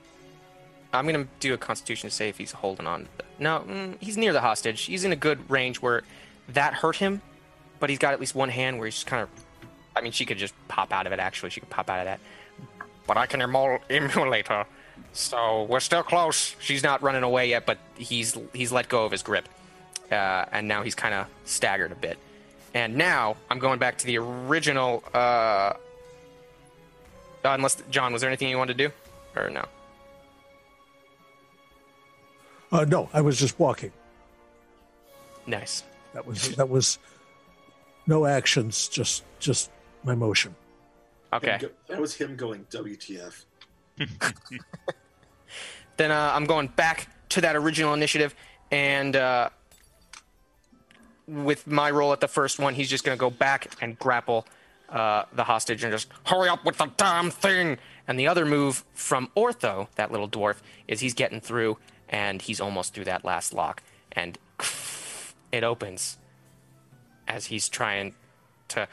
I'm 0.92 1.05
gonna 1.05 1.26
do 1.41 1.52
a 1.52 1.58
Constitution 1.58 2.08
to 2.08 2.15
say 2.15 2.31
if 2.31 2.39
he's 2.39 2.52
holding 2.52 2.86
on. 2.86 3.07
No, 3.39 3.65
mm, 3.68 4.00
he's 4.00 4.16
near 4.16 4.33
the 4.33 4.41
hostage. 4.41 4.83
He's 4.83 5.05
in 5.05 5.12
a 5.12 5.16
good 5.16 5.50
range 5.50 5.83
where 5.83 6.02
that 6.49 6.73
hurt 6.73 6.97
him, 6.97 7.20
but 7.81 7.91
he's 7.91 7.99
got 7.99 8.15
at 8.15 8.20
least 8.20 8.34
one 8.34 8.49
hand 8.49 8.78
where 8.78 8.86
he's 8.86 8.94
just 8.94 9.07
kind 9.07 9.23
of. 9.23 9.28
I 9.94 10.00
mean, 10.00 10.12
she 10.12 10.25
could 10.25 10.39
just 10.39 10.55
pop 10.68 10.92
out 10.92 11.07
of 11.07 11.12
it. 11.12 11.18
Actually, 11.18 11.50
she 11.50 11.60
could 11.60 11.70
pop 11.70 11.91
out 11.91 11.99
of 11.99 12.05
that. 12.07 12.20
But 13.07 13.16
I 13.18 13.26
can 13.26 13.41
emul- 13.41 13.81
emulate 13.91 14.49
her, 14.49 14.66
so 15.17 15.65
we're 15.65 15.81
still 15.81 16.03
close. 16.03 16.55
She's 16.61 16.83
not 16.83 17.03
running 17.03 17.23
away 17.23 17.49
yet, 17.51 17.67
but 17.67 17.78
he's 17.97 18.36
he's 18.53 18.70
let 18.70 18.89
go 18.89 19.05
of 19.05 19.12
his 19.12 19.23
grip, 19.23 19.49
uh, 20.11 20.45
and 20.53 20.69
now 20.69 20.83
he's 20.83 20.95
kind 20.95 21.15
of 21.15 21.27
staggered 21.45 21.93
a 21.93 21.95
bit. 21.97 22.19
And 22.75 22.97
now 22.97 23.36
I'm 23.51 23.59
going 23.59 23.78
back 23.78 23.99
to 23.99 24.07
the 24.07 24.19
original. 24.19 25.03
Uh, 25.12 25.73
unless 27.45 27.83
John, 27.91 28.12
was 28.12 28.20
there 28.20 28.28
anything 28.28 28.49
you 28.49 28.59
wanted 28.59 28.77
to 28.77 28.89
do, 28.89 28.95
or 29.41 29.51
no? 29.51 29.65
Uh, 32.70 32.85
no, 32.85 33.09
I 33.12 33.20
was 33.20 33.39
just 33.39 33.59
walking. 33.59 33.93
Nice. 35.47 35.85
That 36.12 36.27
was 36.27 36.57
that 36.57 36.69
was 36.69 36.99
no 38.07 38.27
actions, 38.27 38.89
just 38.89 39.23
just 39.39 39.70
my 40.05 40.15
motion. 40.15 40.55
Okay. 41.33 41.59
Go- 41.61 41.70
that 41.89 42.01
was 42.01 42.15
him 42.15 42.36
going 42.36 42.67
WTF. 42.70 43.45
Then 45.97 46.10
uh, 46.10 46.33
I'm 46.34 46.44
going 46.44 46.68
back 46.68 47.08
to 47.31 47.41
that 47.41 47.57
original 47.57 47.94
initiative, 47.94 48.34
and 48.70 49.16
uh, 49.16 49.49
with 51.26 51.66
my 51.66 51.91
roll 51.91 52.12
at 52.12 52.20
the 52.20 52.28
first 52.28 52.58
one, 52.58 52.75
he's 52.75 52.91
just 52.91 53.05
going 53.05 53.16
to 53.16 53.20
go 53.20 53.31
back 53.31 53.70
and 53.81 53.99
grapple 53.99 54.47
uh, 54.89 55.25
the 55.33 55.44
hostage 55.44 55.83
and 55.83 55.92
just 55.92 56.08
hurry 56.25 56.49
up 56.49 56.65
with 56.65 56.78
the 56.78 56.91
damn 56.97 57.31
thing. 57.31 57.78
And 58.08 58.18
the 58.18 58.28
other 58.28 58.47
move 58.47 58.84
from 58.94 59.31
Ortho, 59.36 59.89
that 59.97 60.12
little 60.12 60.28
dwarf, 60.28 60.57
is 60.86 61.00
he's 61.00 61.15
getting 61.15 61.41
through, 61.41 61.78
and 62.08 62.41
he's 62.41 62.60
almost 62.60 62.94
through 62.94 63.05
that 63.05 63.25
last 63.25 63.52
lock, 63.52 63.83
and 64.12 64.39
it 65.50 65.65
opens 65.65 66.18
as 67.26 67.47
he's 67.47 67.68
trying 67.68 68.15
to. 68.68 68.86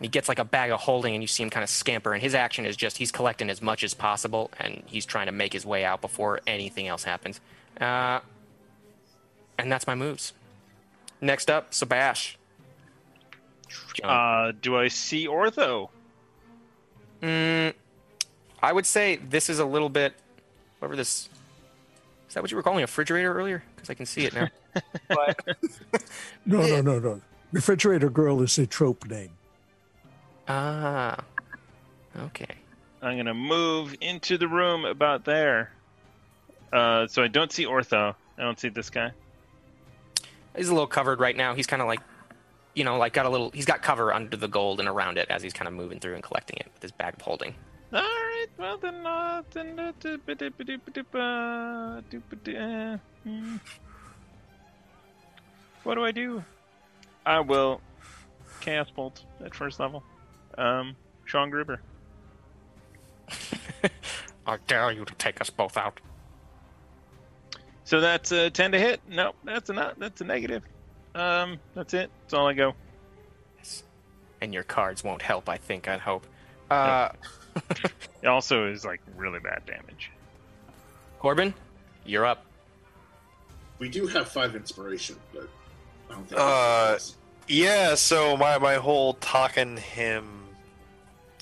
He 0.00 0.08
gets 0.08 0.28
like 0.28 0.38
a 0.38 0.44
bag 0.44 0.70
of 0.70 0.80
holding, 0.80 1.14
and 1.14 1.22
you 1.22 1.26
see 1.26 1.42
him 1.42 1.50
kind 1.50 1.64
of 1.64 1.70
scamper. 1.70 2.12
And 2.12 2.22
his 2.22 2.34
action 2.34 2.66
is 2.66 2.76
just 2.76 2.98
he's 2.98 3.10
collecting 3.10 3.48
as 3.48 3.62
much 3.62 3.82
as 3.82 3.94
possible, 3.94 4.50
and 4.58 4.82
he's 4.86 5.06
trying 5.06 5.26
to 5.26 5.32
make 5.32 5.52
his 5.52 5.64
way 5.64 5.84
out 5.84 6.00
before 6.00 6.40
anything 6.46 6.86
else 6.86 7.04
happens. 7.04 7.40
Uh, 7.80 8.20
and 9.58 9.72
that's 9.72 9.86
my 9.86 9.94
moves. 9.94 10.34
Next 11.20 11.50
up, 11.50 11.70
Sabash. 11.70 12.36
Uh, 14.04 14.52
do 14.60 14.76
I 14.76 14.88
see 14.88 15.26
Ortho? 15.26 15.88
Mm, 17.22 17.72
I 18.62 18.72
would 18.72 18.84
say 18.84 19.16
this 19.16 19.48
is 19.48 19.58
a 19.58 19.64
little 19.64 19.88
bit. 19.88 20.14
Whatever 20.78 20.96
this. 20.96 21.30
Is 22.28 22.34
that 22.34 22.42
what 22.42 22.50
you 22.50 22.56
were 22.56 22.62
calling 22.62 22.80
a 22.80 22.82
refrigerator 22.82 23.32
earlier? 23.32 23.62
Because 23.74 23.88
I 23.88 23.94
can 23.94 24.04
see 24.04 24.26
it 24.26 24.34
now. 24.34 24.48
but, 25.08 25.40
No, 26.46 26.60
no, 26.60 26.82
no, 26.82 26.98
no. 26.98 27.20
Refrigerator 27.52 28.10
girl 28.10 28.42
is 28.42 28.58
a 28.58 28.66
trope 28.66 29.06
name. 29.06 29.30
Ah. 30.48 31.18
Okay. 32.18 32.54
I'm 33.02 33.16
gonna 33.16 33.34
move 33.34 33.94
into 34.00 34.38
the 34.38 34.48
room 34.48 34.84
about 34.84 35.24
there. 35.24 35.70
Uh, 36.72 37.06
so 37.06 37.22
I 37.22 37.28
don't 37.28 37.52
see 37.52 37.64
Ortho. 37.64 38.14
I 38.38 38.42
don't 38.42 38.58
see 38.58 38.68
this 38.68 38.90
guy. 38.90 39.12
He's 40.56 40.68
a 40.68 40.72
little 40.72 40.86
covered 40.86 41.20
right 41.20 41.36
now. 41.36 41.54
He's 41.54 41.66
kind 41.66 41.82
of 41.82 41.88
like, 41.88 42.00
you 42.74 42.84
know, 42.84 42.96
like 42.96 43.12
got 43.12 43.26
a 43.26 43.28
little. 43.28 43.50
He's 43.50 43.66
got 43.66 43.82
cover 43.82 44.12
under 44.12 44.36
the 44.36 44.48
gold 44.48 44.80
and 44.80 44.88
around 44.88 45.18
it 45.18 45.28
as 45.30 45.42
he's 45.42 45.52
kind 45.52 45.68
of 45.68 45.74
moving 45.74 46.00
through 46.00 46.14
and 46.14 46.22
collecting 46.22 46.56
it 46.58 46.66
with 46.72 46.82
his 46.82 46.92
bag 46.92 47.14
of 47.14 47.20
holding. 47.20 47.54
All 47.92 48.00
right. 48.00 48.46
Well 48.58 48.78
then, 48.78 49.06
uh, 49.06 49.42
then 49.52 49.78
uh, 49.78 49.92
what 55.84 55.94
do 55.94 56.04
I 56.04 56.10
do? 56.12 56.42
I 57.24 57.40
will 57.40 57.80
chaos 58.60 58.90
bolt 58.90 59.24
at 59.44 59.54
first 59.54 59.78
level. 59.78 60.02
Um, 60.58 60.96
Sean 61.24 61.50
Gruber. 61.50 61.80
I 64.46 64.58
dare 64.66 64.92
you 64.92 65.04
to 65.04 65.14
take 65.14 65.40
us 65.40 65.50
both 65.50 65.76
out. 65.76 66.00
So 67.84 68.00
that's 68.00 68.32
a 68.32 68.50
ten 68.50 68.72
to 68.72 68.78
hit. 68.78 69.00
Nope, 69.08 69.36
that's 69.44 69.70
a 69.70 69.72
not. 69.72 69.98
That's 69.98 70.20
a 70.20 70.24
negative. 70.24 70.62
Um, 71.14 71.58
that's 71.74 71.94
it. 71.94 72.10
That's 72.22 72.34
all 72.34 72.46
I 72.46 72.52
go. 72.52 72.74
Yes. 73.58 73.82
And 74.40 74.52
your 74.52 74.62
cards 74.64 75.02
won't 75.04 75.22
help. 75.22 75.48
I 75.48 75.56
think. 75.56 75.88
I 75.88 75.96
hope. 75.98 76.26
Uh, 76.70 77.10
It 78.22 78.26
also 78.26 78.70
is 78.70 78.84
like 78.84 79.00
really 79.16 79.38
bad 79.40 79.62
damage. 79.66 80.10
Corbin, 81.20 81.54
you're 82.04 82.26
up. 82.26 82.44
We 83.78 83.88
do 83.88 84.06
have 84.08 84.28
five 84.28 84.54
inspiration, 84.56 85.16
but 85.32 85.48
I 86.10 86.12
don't 86.14 86.28
think. 86.28 86.40
Uh, 86.40 86.98
Yeah, 87.48 87.94
so 87.94 88.36
my, 88.36 88.58
my 88.58 88.74
whole 88.74 89.14
talking 89.14 89.76
him 89.76 90.24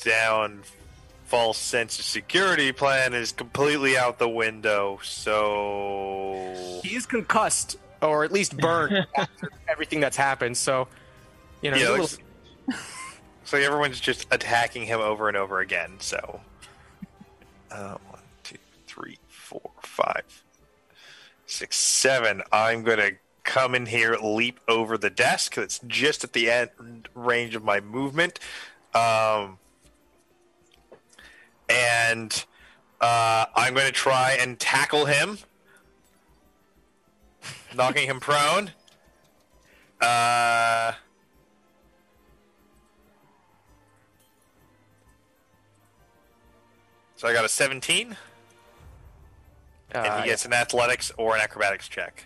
down 0.02 0.62
false 1.24 1.58
sense 1.58 1.98
of 1.98 2.05
security 2.05 2.70
plan 2.73 3.14
is 3.14 3.32
completely 3.32 3.97
out 3.97 4.18
the 4.18 4.28
window, 4.28 4.98
so 5.02 6.81
He 6.84 6.94
is 6.97 7.06
concussed, 7.06 7.76
or 8.02 8.24
at 8.24 8.32
least 8.32 8.56
burned 8.56 9.06
after 9.16 9.50
everything 9.68 10.00
that's 10.00 10.16
happened. 10.16 10.56
So, 10.56 10.86
you 11.62 11.70
know, 11.70 11.76
he's 11.76 11.86
a 11.86 11.90
yeah, 11.90 11.97
little- 11.98 12.18
looks- 12.68 12.81
so 13.44 13.58
everyone's 13.58 14.00
just 14.00 14.26
attacking 14.31 14.84
him 14.86 15.00
over 15.00 15.28
and 15.28 15.36
over 15.36 15.60
again. 15.60 15.92
So, 15.98 16.40
uh, 17.70 17.97
one, 18.10 18.20
two, 18.42 18.58
three, 18.86 19.18
four, 19.28 19.70
five, 19.82 20.24
six, 21.47 21.76
seven. 21.76 22.42
I'm 22.52 22.82
gonna 22.84 23.12
come 23.42 23.74
in 23.74 23.86
here, 23.86 24.16
leap 24.23 24.60
over 24.68 24.97
the 24.97 25.10
desk. 25.10 25.55
That's 25.56 25.81
just 25.86 26.23
at 26.24 26.32
the 26.32 26.50
end 26.50 27.08
range 27.14 27.55
of 27.55 27.64
my 27.64 27.81
movement, 27.81 28.39
um, 28.94 29.58
and 31.68 32.44
uh, 33.01 33.47
I'm 33.55 33.75
going 33.75 33.86
to 33.86 33.93
try 33.93 34.36
and 34.41 34.59
tackle 34.59 35.07
him, 35.07 35.39
knocking 37.75 38.07
him 38.07 38.20
prone. 38.20 38.70
Uh, 40.01 40.93
so 47.17 47.28
I 47.28 47.33
got 47.33 47.44
a 47.44 47.49
17, 47.49 48.17
and 49.93 50.07
uh, 50.07 50.23
he 50.23 50.28
gets 50.28 50.44
an 50.44 50.52
athletics 50.52 51.12
or 51.17 51.34
an 51.34 51.41
acrobatics 51.41 51.89
check, 51.89 52.25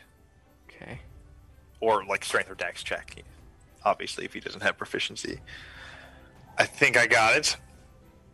okay. 0.69 1.01
or 1.81 2.05
like 2.05 2.25
strength 2.25 2.51
or 2.51 2.55
dex 2.55 2.83
check. 2.83 3.23
Obviously, 3.85 4.25
if 4.25 4.35
he 4.35 4.41
doesn't 4.41 4.63
have 4.63 4.77
proficiency. 4.77 5.39
I 6.59 6.65
think 6.65 6.97
I 6.97 7.07
got 7.07 7.37
it. 7.37 7.57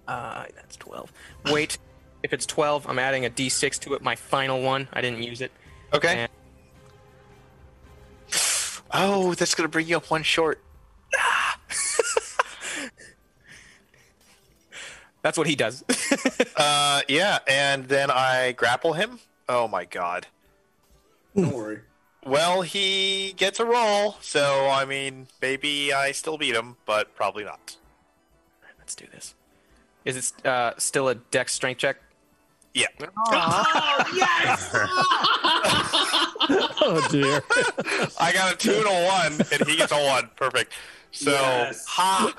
Uh, 0.06 0.44
that's 0.54 0.76
12. 0.76 1.12
Wait, 1.50 1.78
if 2.22 2.32
it's 2.32 2.46
12, 2.46 2.86
I'm 2.88 2.98
adding 2.98 3.24
a 3.24 3.30
d6 3.30 3.78
to 3.80 3.94
it, 3.94 4.02
my 4.02 4.16
final 4.16 4.62
one. 4.62 4.88
I 4.92 5.00
didn't 5.00 5.22
use 5.22 5.40
it. 5.40 5.50
Okay. 5.92 6.20
And- 6.20 6.30
Oh, 8.96 9.34
that's 9.34 9.56
gonna 9.56 9.68
bring 9.68 9.88
you 9.88 9.96
up 9.96 10.08
one 10.10 10.22
short. 10.22 10.62
That's 15.22 15.38
what 15.38 15.46
he 15.46 15.56
does. 15.56 15.84
Uh, 16.56 17.00
yeah, 17.08 17.40
and 17.48 17.88
then 17.88 18.12
I 18.12 18.52
grapple 18.52 18.92
him. 18.92 19.18
Oh 19.48 19.66
my 19.66 19.84
god. 19.84 20.28
Don't 21.34 21.52
worry. 21.52 21.80
Well, 22.24 22.62
he 22.62 23.32
gets 23.36 23.58
a 23.58 23.64
roll, 23.64 24.16
so 24.20 24.68
I 24.70 24.84
mean, 24.84 25.26
maybe 25.42 25.92
I 25.92 26.12
still 26.12 26.38
beat 26.38 26.54
him, 26.54 26.76
but 26.86 27.16
probably 27.16 27.42
not. 27.42 27.76
Let's 28.78 28.94
do 28.94 29.06
this. 29.12 29.34
Is 30.04 30.16
it 30.16 30.46
uh, 30.46 30.72
still 30.78 31.08
a 31.08 31.14
dex 31.14 31.52
strength 31.54 31.78
check? 31.78 31.96
Yeah. 32.74 32.86
Oh 33.00 34.04
yes! 34.14 34.70
Oh 36.86 37.06
dear. 37.10 37.40
I 38.20 38.32
got 38.34 38.52
a 38.52 38.56
two 38.56 38.72
and 38.74 38.86
a 38.86 39.04
one, 39.06 39.32
and 39.50 39.66
he 39.66 39.76
gets 39.76 39.92
a 39.92 39.96
one. 40.04 40.28
Perfect. 40.36 40.72
So, 41.10 41.30
Yes. 41.30 41.86
ha! 41.86 42.34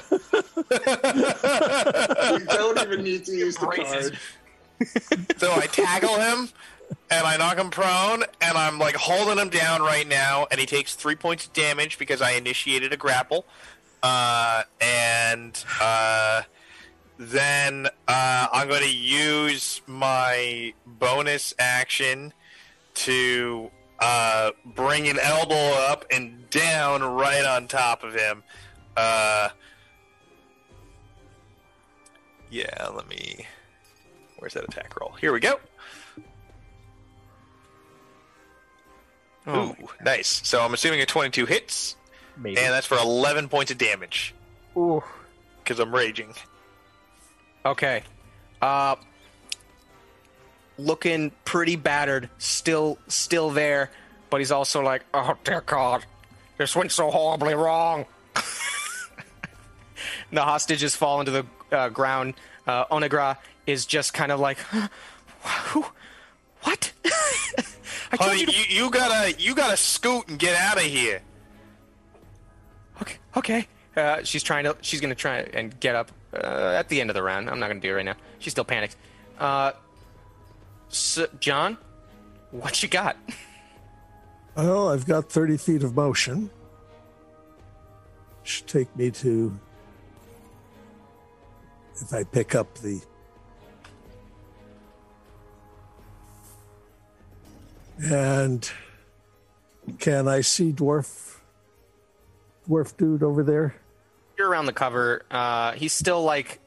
You 2.38 2.46
don't 2.46 2.80
even 2.80 3.04
need 3.04 3.26
to 3.26 3.32
use 3.32 3.56
the 3.56 3.66
card. 3.66 4.18
So 5.40 5.54
I 5.54 5.66
tackle 5.68 6.16
him, 6.20 6.50
and 7.10 7.26
I 7.26 7.38
knock 7.38 7.58
him 7.58 7.72
prone, 7.72 8.24
and 8.42 8.58
I'm 8.58 8.78
like 8.78 8.96
holding 8.96 9.40
him 9.40 9.50
down 9.50 9.82
right 9.82 10.08
now, 10.08 10.46
and 10.52 10.60
he 10.60 10.66
takes 10.68 10.94
three 10.96 11.16
points 11.16 11.48
of 11.48 11.54
damage 11.54 11.98
because 11.98 12.22
I 12.22 12.32
initiated 12.34 12.94
a 12.94 12.98
grapple. 12.98 13.46
Uh, 14.04 14.64
and 14.80 15.56
And 15.56 15.66
uh, 15.82 16.42
then 17.18 17.88
uh, 18.08 18.48
I'm 18.52 18.68
going 18.68 18.84
to 18.84 18.96
use 18.96 19.82
my 19.88 20.74
bonus 20.86 21.54
action 21.60 22.34
to 22.96 23.70
uh, 24.00 24.52
bring 24.66 25.08
an 25.08 25.20
elbow 25.20 25.74
up 25.90 26.06
and 26.12 26.50
down 26.50 27.04
right 27.04 27.46
on 27.46 27.68
top 27.68 28.04
of 28.04 28.14
him. 28.14 28.44
Uh, 28.98 29.50
yeah, 32.50 32.88
let 32.94 33.08
me. 33.08 33.46
Where's 34.40 34.54
that 34.54 34.64
attack 34.66 35.00
roll? 35.00 35.14
Here 35.20 35.34
we 35.34 35.40
go. 35.40 35.56
Oh, 39.48 39.76
Ooh, 39.80 39.88
nice. 40.04 40.42
So 40.44 40.62
I'm 40.62 40.74
assuming 40.74 41.02
a 41.02 41.06
22 41.06 41.46
hits, 41.46 41.96
Maybe. 42.38 42.58
and 42.58 42.74
that's 42.74 42.88
for 42.88 42.98
11 42.98 43.48
points 43.48 43.72
of 43.72 43.78
damage 43.78 44.34
Ooh. 44.76 45.04
because 45.64 45.80
I'm 45.80 45.94
raging. 45.94 46.34
Okay. 47.66 48.04
Uh 48.62 48.96
looking 50.78 51.32
pretty 51.46 51.76
battered, 51.76 52.30
still 52.38 52.98
still 53.08 53.50
there, 53.50 53.92
but 54.30 54.40
he's 54.40 54.52
also 54.52 54.82
like, 54.82 55.04
"Oh 55.14 55.38
dear 55.44 55.62
god. 55.62 56.06
This 56.58 56.76
went 56.76 56.92
so 56.92 57.10
horribly 57.12 57.56
wrong." 57.56 58.06
the 60.32 60.42
hostages 60.42 60.96
fall 60.96 61.20
into 61.20 61.32
the 61.32 61.46
uh, 61.72 61.90
ground. 61.90 62.36
Uh, 62.68 62.86
Onegra 62.86 63.38
is 63.66 63.86
just 63.86 64.14
kind 64.14 64.32
of 64.32 64.40
like, 64.40 64.58
"Who? 65.44 65.86
What?" 66.64 66.92
I 68.12 68.18
told 68.18 68.30
Honey, 68.30 68.42
you 68.42 68.46
to 68.48 68.52
you, 68.54 68.84
you 68.84 68.92
gotta 68.92 69.34
you 69.40 69.56
gotta 69.56 69.78
scoot 69.78 70.28
and 70.28 70.40
get 70.40 70.56
out 70.56 70.78
of 70.78 70.84
here. 70.84 71.22
Okay. 73.02 73.16
Okay. 73.36 73.68
Uh, 73.96 74.24
she's 74.24 74.44
trying 74.44 74.66
to. 74.66 74.76
She's 74.82 75.02
gonna 75.02 75.16
try 75.16 75.40
and 75.40 75.78
get 75.80 75.96
up 75.96 76.12
uh, 76.44 76.74
at 76.78 76.90
the 76.90 77.02
end 77.02 77.10
of 77.10 77.14
the 77.14 77.24
round. 77.24 77.50
I'm 77.50 77.60
not 77.60 77.68
gonna 77.68 77.80
do 77.80 77.92
it 77.92 77.94
right 77.94 78.06
now. 78.06 78.16
She's 78.40 78.54
still 78.54 78.66
panicked. 78.66 78.96
Uh, 79.40 79.72
so, 80.90 81.28
John, 81.40 81.78
what 82.52 82.82
you 82.82 82.90
got? 82.90 83.18
Well, 84.56 84.88
I've 84.90 85.06
got 85.06 85.30
30 85.30 85.58
feet 85.58 85.84
of 85.84 85.96
motion. 85.96 86.50
Should 88.44 88.68
take 88.68 88.96
me 88.96 89.12
to. 89.12 89.60
If 91.98 92.14
I 92.14 92.24
pick 92.24 92.56
up 92.56 92.74
the. 92.76 93.02
And 98.02 98.70
can 100.00 100.28
I 100.30 100.40
see 100.40 100.72
dwarf 100.72 101.40
dwarf 102.68 102.96
dude 102.96 103.24
over 103.24 103.44
there? 103.44 103.76
You're 104.38 104.50
around 104.50 104.66
the 104.66 104.74
cover. 104.74 105.24
Uh, 105.32 105.74
he's 105.74 105.94
still 105.94 106.24
like 106.24 106.60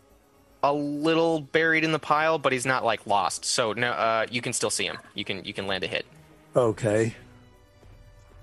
a 0.63 0.73
little 0.73 1.41
buried 1.41 1.85
in 1.85 1.93
the 1.93 1.99
pile, 1.99 2.39
but 2.39 2.53
he's 2.53 2.67
not 2.67 2.85
like 2.85 3.07
lost. 3.07 3.45
So 3.45 3.73
no, 3.73 3.91
uh, 3.91 4.27
you 4.31 4.41
can 4.41 4.53
still 4.53 4.71
see 4.71 4.85
him. 4.85 4.99
You 5.15 5.25
can 5.25 5.45
you 5.45 5.53
can 5.53 5.67
land 5.67 5.85
a 5.85 5.87
hit. 5.87 6.07
Okay. 6.57 7.15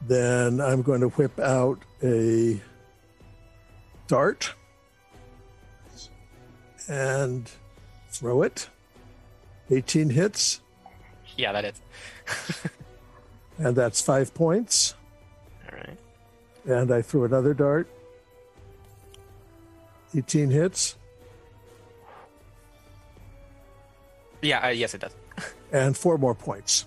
Then 0.08 0.62
I'm 0.62 0.82
going 0.82 1.02
to 1.02 1.08
whip 1.10 1.40
out 1.40 1.80
a 2.04 2.62
dart 4.08 4.54
and 6.88 7.50
throw 8.10 8.44
it. 8.44 8.70
18 9.72 10.12
hits, 10.12 10.62
Yeah, 11.38 11.52
that 11.52 11.66
is. 11.66 11.82
and 13.58 13.76
that's 13.76 14.00
five 14.00 14.32
points. 14.34 14.94
All 15.72 15.78
right. 15.78 15.98
And 16.66 16.92
I 16.92 17.02
threw 17.02 17.26
another 17.26 17.56
dart. 17.56 17.88
18 20.16 20.50
hits 20.50 20.96
Yeah. 24.46 24.68
Uh, 24.68 24.70
yes, 24.70 24.94
it 24.94 25.02
does. 25.02 25.16
and 25.72 25.98
four 25.98 26.18
more 26.18 26.36
points. 26.36 26.86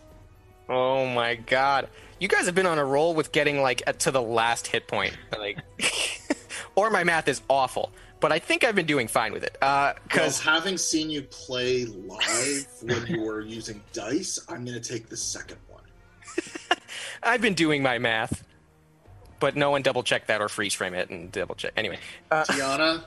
Oh 0.69 1.07
my 1.07 1.35
god. 1.35 1.89
You 2.19 2.29
guys 2.29 2.47
have 2.47 2.55
been 2.55 2.67
on 2.67 2.79
a 2.79 2.85
roll 2.85 3.15
with 3.15 3.33
getting 3.33 3.61
like 3.61 3.83
to 3.99 4.11
the 4.11 4.23
last 4.23 4.67
hit 4.67 4.87
point. 4.87 5.17
Like 5.37 5.59
or 6.75 6.91
my 6.91 7.05
math 7.05 7.29
is 7.29 7.43
awful, 7.49 7.91
but 8.21 8.33
I 8.33 8.39
think 8.39 8.65
I've 8.65 8.75
been 8.75 8.87
doing 8.87 9.09
fine 9.09 9.33
with 9.33 9.43
it. 9.43 9.57
Uh 9.61 9.95
Because 10.05 10.39
cuz 10.39 10.41
having 10.41 10.79
seen 10.79 11.11
you 11.11 11.23
play 11.23 11.85
live 11.87 12.67
when 12.83 13.07
you 13.07 13.23
were 13.23 13.41
using 13.41 13.83
dice, 13.93 14.39
I'm 14.49 14.65
going 14.65 14.81
to 14.81 14.93
take 14.93 15.09
the 15.09 15.17
second 15.17 15.59
one. 15.69 15.83
I've 17.23 17.41
been 17.41 17.55
doing 17.55 17.83
my 17.83 17.99
math. 17.99 18.45
But 19.41 19.55
no 19.55 19.71
one 19.71 19.83
double 19.83 20.03
check 20.03 20.27
that 20.27 20.41
or 20.41 20.49
freeze 20.49 20.75
frame 20.75 20.95
it 20.95 21.11
and 21.11 21.31
double 21.31 21.55
check. 21.55 21.73
Anyway, 21.77 22.01
uh, 22.33 22.43
Tiana, 22.43 23.05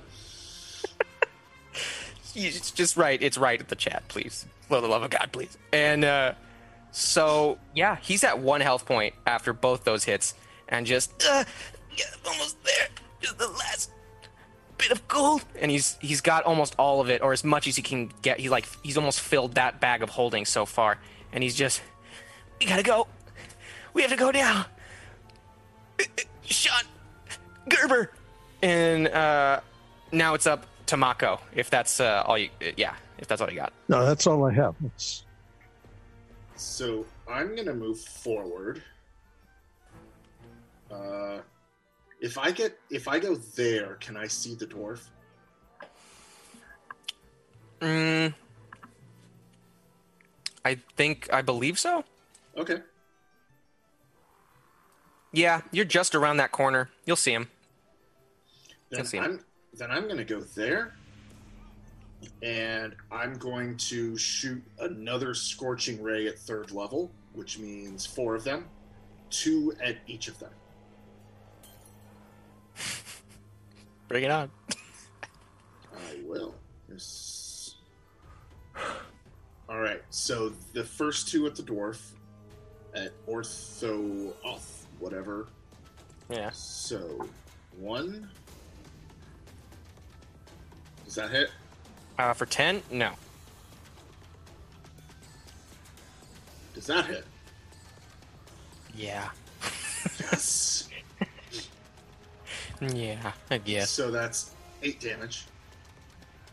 it's 2.35 2.71
just 2.71 2.97
right. 2.97 3.21
It's 3.21 3.37
right 3.37 3.59
at 3.59 3.67
the 3.67 3.75
chat, 3.75 4.03
please. 4.07 4.45
For 4.67 4.81
the 4.81 4.87
love 4.87 5.03
of 5.03 5.09
God, 5.09 5.29
please. 5.31 5.57
And 5.73 6.05
uh, 6.05 6.33
so, 6.91 7.57
yeah, 7.75 7.97
he's 8.01 8.23
at 8.23 8.39
one 8.39 8.61
health 8.61 8.85
point 8.85 9.15
after 9.25 9.53
both 9.53 9.83
those 9.83 10.03
hits, 10.03 10.33
and 10.69 10.85
just 10.85 11.11
uh, 11.29 11.43
yeah, 11.97 12.05
almost 12.25 12.63
there. 12.63 12.87
Just 13.21 13.37
the 13.37 13.47
last 13.47 13.91
bit 14.77 14.91
of 14.91 15.07
gold, 15.07 15.45
and 15.59 15.71
he's 15.71 15.97
he's 16.01 16.21
got 16.21 16.43
almost 16.43 16.75
all 16.77 17.01
of 17.01 17.09
it, 17.09 17.21
or 17.21 17.33
as 17.33 17.43
much 17.43 17.67
as 17.67 17.75
he 17.75 17.81
can 17.81 18.11
get. 18.21 18.39
He 18.39 18.49
like 18.49 18.67
he's 18.83 18.97
almost 18.97 19.21
filled 19.21 19.55
that 19.55 19.79
bag 19.79 20.03
of 20.03 20.09
holding 20.09 20.45
so 20.45 20.65
far, 20.65 20.97
and 21.31 21.43
he's 21.43 21.55
just, 21.55 21.81
we 22.59 22.65
gotta 22.65 22.83
go. 22.83 23.07
We 23.93 24.01
have 24.01 24.11
to 24.11 24.17
go 24.17 24.31
now. 24.31 24.65
Sean 26.43 26.83
Gerber, 27.69 28.11
and 28.61 29.07
uh, 29.07 29.61
now 30.11 30.33
it's 30.33 30.47
up 30.47 30.65
to 30.91 30.97
Mako. 30.97 31.39
If 31.55 31.69
that's 31.69 32.01
uh, 32.01 32.23
all 32.25 32.37
you, 32.37 32.49
yeah, 32.75 32.95
if 33.17 33.25
that's 33.25 33.41
all 33.41 33.49
you 33.49 33.55
got. 33.55 33.71
No, 33.87 34.05
that's 34.05 34.27
all 34.27 34.43
I 34.43 34.51
have. 34.51 34.75
It's, 34.85 35.23
so 36.57 37.05
I'm 37.29 37.55
going 37.55 37.67
to 37.67 37.73
move 37.73 37.99
forward. 37.99 38.83
Uh, 40.91 41.39
if 42.19 42.37
I 42.37 42.51
get 42.51 42.77
if 42.89 43.07
I 43.07 43.19
go 43.19 43.35
there, 43.35 43.95
can 44.01 44.17
I 44.17 44.27
see 44.27 44.53
the 44.53 44.67
dwarf? 44.67 45.07
Mm, 47.79 48.33
I 50.65 50.75
think 50.97 51.29
I 51.31 51.41
believe 51.41 51.79
so. 51.79 52.03
Okay. 52.57 52.79
Yeah, 55.31 55.61
you're 55.71 55.85
just 55.85 56.15
around 56.15 56.37
that 56.37 56.51
corner. 56.51 56.89
You'll 57.05 57.15
see 57.15 57.31
him. 57.31 57.47
Then 58.89 58.97
Can 58.97 59.05
see 59.05 59.17
him. 59.17 59.23
I'm 59.23 59.39
then 59.81 59.89
I'm 59.89 60.03
going 60.03 60.17
to 60.17 60.23
go 60.23 60.41
there, 60.41 60.93
and 62.43 62.93
I'm 63.11 63.33
going 63.39 63.77
to 63.77 64.15
shoot 64.15 64.61
another 64.79 65.33
scorching 65.33 66.03
ray 66.03 66.27
at 66.27 66.37
third 66.37 66.69
level, 66.69 67.09
which 67.33 67.57
means 67.57 68.05
four 68.05 68.35
of 68.35 68.43
them, 68.43 68.65
two 69.31 69.73
at 69.83 69.97
each 70.05 70.27
of 70.27 70.37
them. 70.37 70.51
Bring 74.07 74.23
it 74.23 74.29
on. 74.29 74.51
I 75.95 76.19
will. 76.25 76.53
Yes. 76.87 77.77
All 79.67 79.79
right. 79.79 80.03
So 80.11 80.53
the 80.73 80.83
first 80.83 81.27
two 81.27 81.47
at 81.47 81.55
the 81.55 81.63
dwarf, 81.63 81.99
at 82.93 83.13
ortho 83.25 84.31
off 84.45 84.85
whatever. 84.99 85.47
Yeah. 86.29 86.51
So 86.51 87.27
one. 87.79 88.29
Does 91.11 91.17
that 91.17 91.31
hit? 91.31 91.49
Uh, 92.17 92.31
for 92.31 92.45
ten, 92.45 92.81
no. 92.89 93.11
Does 96.73 96.87
that 96.87 97.05
hit? 97.05 97.25
Yeah. 98.95 99.27
Yes. 100.19 100.87
Yeah. 102.93 103.33
I 103.51 103.57
guess. 103.57 103.89
So 103.91 104.09
that's 104.09 104.55
eight 104.81 105.01
damage. 105.01 105.45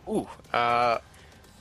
Ooh. 0.08 0.28
Uh, 0.52 0.98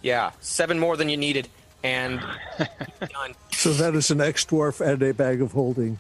yeah. 0.02 0.32
Seven 0.42 0.80
more 0.80 0.98
than 0.98 1.08
you 1.08 1.16
needed, 1.18 1.48
and 1.84 2.20
done. 3.00 3.36
so 3.54 3.72
that 3.74 3.94
is 3.96 4.10
an 4.12 4.20
ex 4.22 4.44
dwarf 4.44 4.82
and 4.82 5.02
a 5.04 5.14
bag 5.14 5.42
of 5.42 5.52
holding 5.52 5.98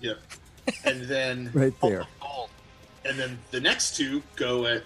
Yep. 0.00 0.18
And 0.84 1.02
then 1.02 1.50
right 1.54 1.74
there. 1.82 2.06
And 3.04 3.18
then 3.18 3.38
the 3.50 3.60
next 3.60 3.96
two 3.96 4.22
go 4.36 4.64
at 4.66 4.84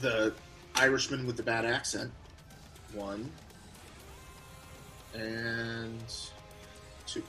the 0.00 0.32
Irishman 0.76 1.26
with 1.26 1.36
the 1.36 1.42
bad 1.42 1.64
accent. 1.64 2.10
One 2.92 3.30
and 5.14 6.02
two. 7.06 7.22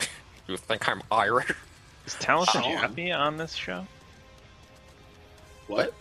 You 0.48 0.56
think 0.56 0.88
I'm 0.88 1.00
Irish? 1.10 1.52
Is 2.04 2.14
Taliesin 2.14 2.62
Sean. 2.62 2.76
happy 2.76 3.12
on 3.12 3.36
this 3.36 3.54
show? 3.54 3.86
What? 5.68 5.94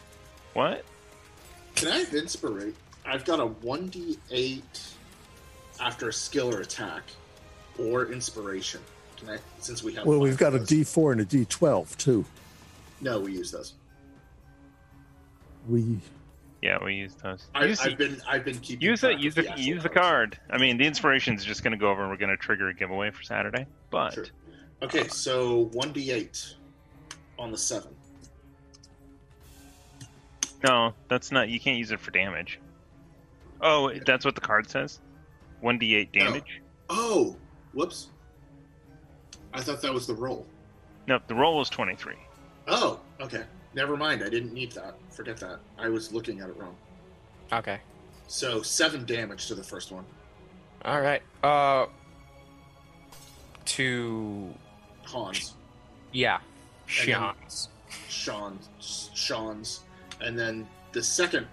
What? 0.53 0.83
Can 1.75 1.89
I 1.89 1.99
have 1.99 2.13
inspirate? 2.13 2.75
I've 3.05 3.23
got 3.23 3.39
a 3.39 3.45
1d8 3.45 4.61
after 5.79 6.09
a 6.09 6.13
skill 6.13 6.53
or 6.53 6.61
attack, 6.61 7.03
or 7.79 8.11
inspiration. 8.11 8.81
Can 9.17 9.29
I, 9.29 9.37
since 9.59 9.83
we 9.83 9.93
have. 9.93 10.05
Well, 10.05 10.19
we've 10.19 10.37
got 10.37 10.53
a 10.53 10.57
of 10.57 10.67
those. 10.67 10.79
D4 10.79 11.11
and 11.13 11.21
a 11.21 11.25
D12 11.25 11.95
too. 11.97 12.25
No, 12.99 13.19
we 13.19 13.33
use 13.33 13.51
those. 13.51 13.73
We 15.67 15.99
Yeah, 16.61 16.83
we 16.83 16.95
use 16.95 17.15
those. 17.15 17.47
I, 17.55 17.65
use 17.65 17.79
I've 17.81 17.97
been 17.97 18.21
I've 18.27 18.45
been 18.45 18.59
keeping 18.59 18.87
use 18.87 19.03
it. 19.03 19.19
Use 19.19 19.37
of 19.37 19.45
the 19.45 19.61
use 19.61 19.83
the 19.83 19.89
card. 19.89 20.37
I 20.49 20.57
mean, 20.57 20.77
the 20.77 20.85
inspiration 20.85 21.35
is 21.35 21.43
just 21.45 21.63
going 21.63 21.71
to 21.71 21.77
go 21.77 21.89
over, 21.89 22.01
and 22.01 22.11
we're 22.11 22.17
going 22.17 22.29
to 22.29 22.37
trigger 22.37 22.69
a 22.69 22.73
giveaway 22.73 23.11
for 23.11 23.23
Saturday. 23.23 23.65
But 23.89 24.13
Sure. 24.13 24.25
Okay, 24.83 25.07
so 25.07 25.69
one 25.73 25.91
d 25.91 26.11
eight 26.11 26.55
on 27.37 27.51
the 27.51 27.57
seven. 27.57 27.93
no, 30.63 30.93
that's 31.07 31.31
not. 31.31 31.49
You 31.49 31.59
can't 31.59 31.77
use 31.77 31.91
it 31.91 31.99
for 31.99 32.11
damage. 32.11 32.59
Oh, 33.61 33.91
that's 34.05 34.25
what 34.25 34.35
the 34.35 34.41
card 34.41 34.69
says. 34.69 34.99
One 35.59 35.79
d8 35.79 36.11
damage. 36.11 36.61
Oh, 36.89 37.35
whoops! 37.73 38.09
I 39.53 39.61
thought 39.61 39.81
that 39.81 39.93
was 39.93 40.07
the 40.07 40.15
roll. 40.15 40.45
No, 41.07 41.19
the 41.27 41.35
roll 41.35 41.57
was 41.57 41.69
23. 41.69 42.15
Oh, 42.67 42.99
okay. 43.19 43.43
Never 43.73 43.95
mind. 43.97 44.23
I 44.23 44.29
didn't 44.29 44.53
need 44.53 44.71
that. 44.73 44.95
Forget 45.09 45.37
that. 45.37 45.59
I 45.77 45.87
was 45.89 46.11
looking 46.11 46.39
at 46.41 46.49
it 46.49 46.57
wrong. 46.57 46.75
Okay. 47.53 47.79
So 48.27 48.61
seven 48.61 49.05
damage 49.05 49.47
to 49.47 49.55
the 49.55 49.63
first 49.63 49.91
one. 49.91 50.05
All 50.85 51.01
right. 51.01 51.21
Uh. 51.43 51.85
To 53.65 54.53
Hans, 55.05 55.53
yeah, 56.11 56.39
then- 57.05 57.33
Sean's. 58.09 59.09
Sean's, 59.13 59.81
and 60.19 60.37
then 60.37 60.67
the 60.91 61.01
second 61.01 61.47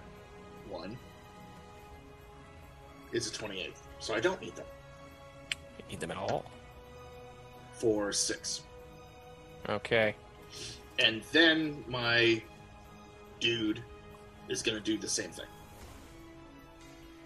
one 0.67 0.97
is 3.13 3.27
a 3.29 3.33
twenty-eight. 3.33 3.75
So 3.99 4.15
I 4.15 4.19
don't 4.19 4.41
need 4.41 4.55
them 4.55 4.65
Need 5.89 5.99
them 6.01 6.11
at 6.11 6.17
all. 6.17 6.43
for 7.73 8.11
six. 8.11 8.61
Okay. 9.69 10.15
And 10.99 11.21
then 11.31 11.83
my 11.87 12.41
dude 13.39 13.81
is 14.49 14.61
going 14.61 14.77
to 14.77 14.83
do 14.83 14.97
the 14.97 15.07
same 15.07 15.31
thing. 15.31 15.45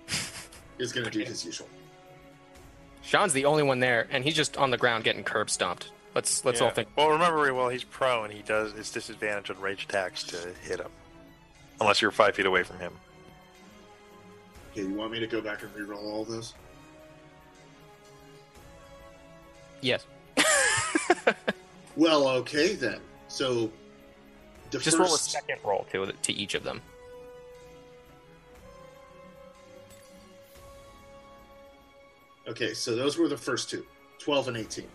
is 0.79 0.91
going 0.91 1.05
to 1.05 1.11
do 1.11 1.21
his 1.21 1.45
usual. 1.45 1.67
Sean's 3.01 3.33
the 3.33 3.45
only 3.45 3.63
one 3.63 3.79
there, 3.79 4.07
and 4.11 4.23
he's 4.23 4.35
just 4.35 4.57
on 4.57 4.71
the 4.71 4.77
ground 4.77 5.03
getting 5.03 5.23
curb 5.23 5.49
stomped. 5.49 5.91
Let's 6.15 6.45
let's 6.45 6.61
all 6.61 6.69
think. 6.69 6.89
Well, 6.95 7.09
remember, 7.09 7.51
well, 7.53 7.69
he's 7.69 7.83
prone. 7.83 8.29
He 8.29 8.43
does. 8.43 8.73
It's 8.73 8.91
disadvantage 8.91 9.49
on 9.49 9.59
rage 9.59 9.85
attacks 9.85 10.23
to 10.25 10.37
hit 10.61 10.79
him, 10.79 10.91
unless 11.81 12.01
you're 12.01 12.11
five 12.11 12.35
feet 12.35 12.45
away 12.45 12.63
from 12.63 12.77
him. 12.79 12.93
Okay, 14.71 14.81
you 14.81 14.93
want 14.93 15.11
me 15.11 15.19
to 15.19 15.27
go 15.27 15.41
back 15.41 15.63
and 15.63 15.71
reroll 15.73 16.03
all 16.03 16.23
those? 16.23 16.53
Yes. 19.81 20.05
Well, 21.95 22.27
okay 22.27 22.73
then. 22.73 22.99
So 23.33 23.71
the 24.69 24.77
Just 24.77 24.95
first 24.95 24.99
roll 24.99 25.15
a 25.15 25.17
second 25.17 25.57
roll 25.63 25.87
to 25.91 26.11
to 26.11 26.33
each 26.33 26.53
of 26.53 26.63
them. 26.63 26.79
Okay, 32.47 32.75
so 32.75 32.95
those 32.95 33.17
were 33.17 33.27
the 33.27 33.37
first 33.37 33.71
two. 33.71 33.83
12 34.19 34.49
and 34.49 34.57
18. 34.57 34.85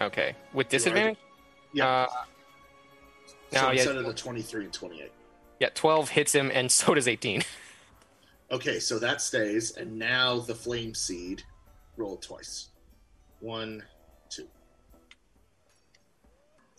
Okay. 0.00 0.34
With 0.52 0.68
disadvantage. 0.68 1.18
Yeah. 1.72 1.86
Uh, 1.86 2.06
so 3.52 3.60
no, 3.60 3.66
yeah, 3.66 3.72
instead 3.72 3.96
of 3.96 4.06
the 4.06 4.12
23 4.12 4.64
and 4.64 4.72
28. 4.72 5.12
yeah. 5.60 5.68
Twelve 5.74 6.08
hits 6.08 6.34
him, 6.34 6.50
and 6.52 6.70
so 6.80 6.94
does 6.94 7.06
eighteen. 7.06 7.42
Okay, 8.50 8.80
so 8.80 8.98
that 8.98 9.22
stays, 9.22 9.76
and 9.76 9.96
now 9.96 10.40
the 10.40 10.54
flame 10.54 10.94
seed. 10.94 11.44
Roll 11.96 12.16
twice. 12.16 12.70
One. 13.38 13.84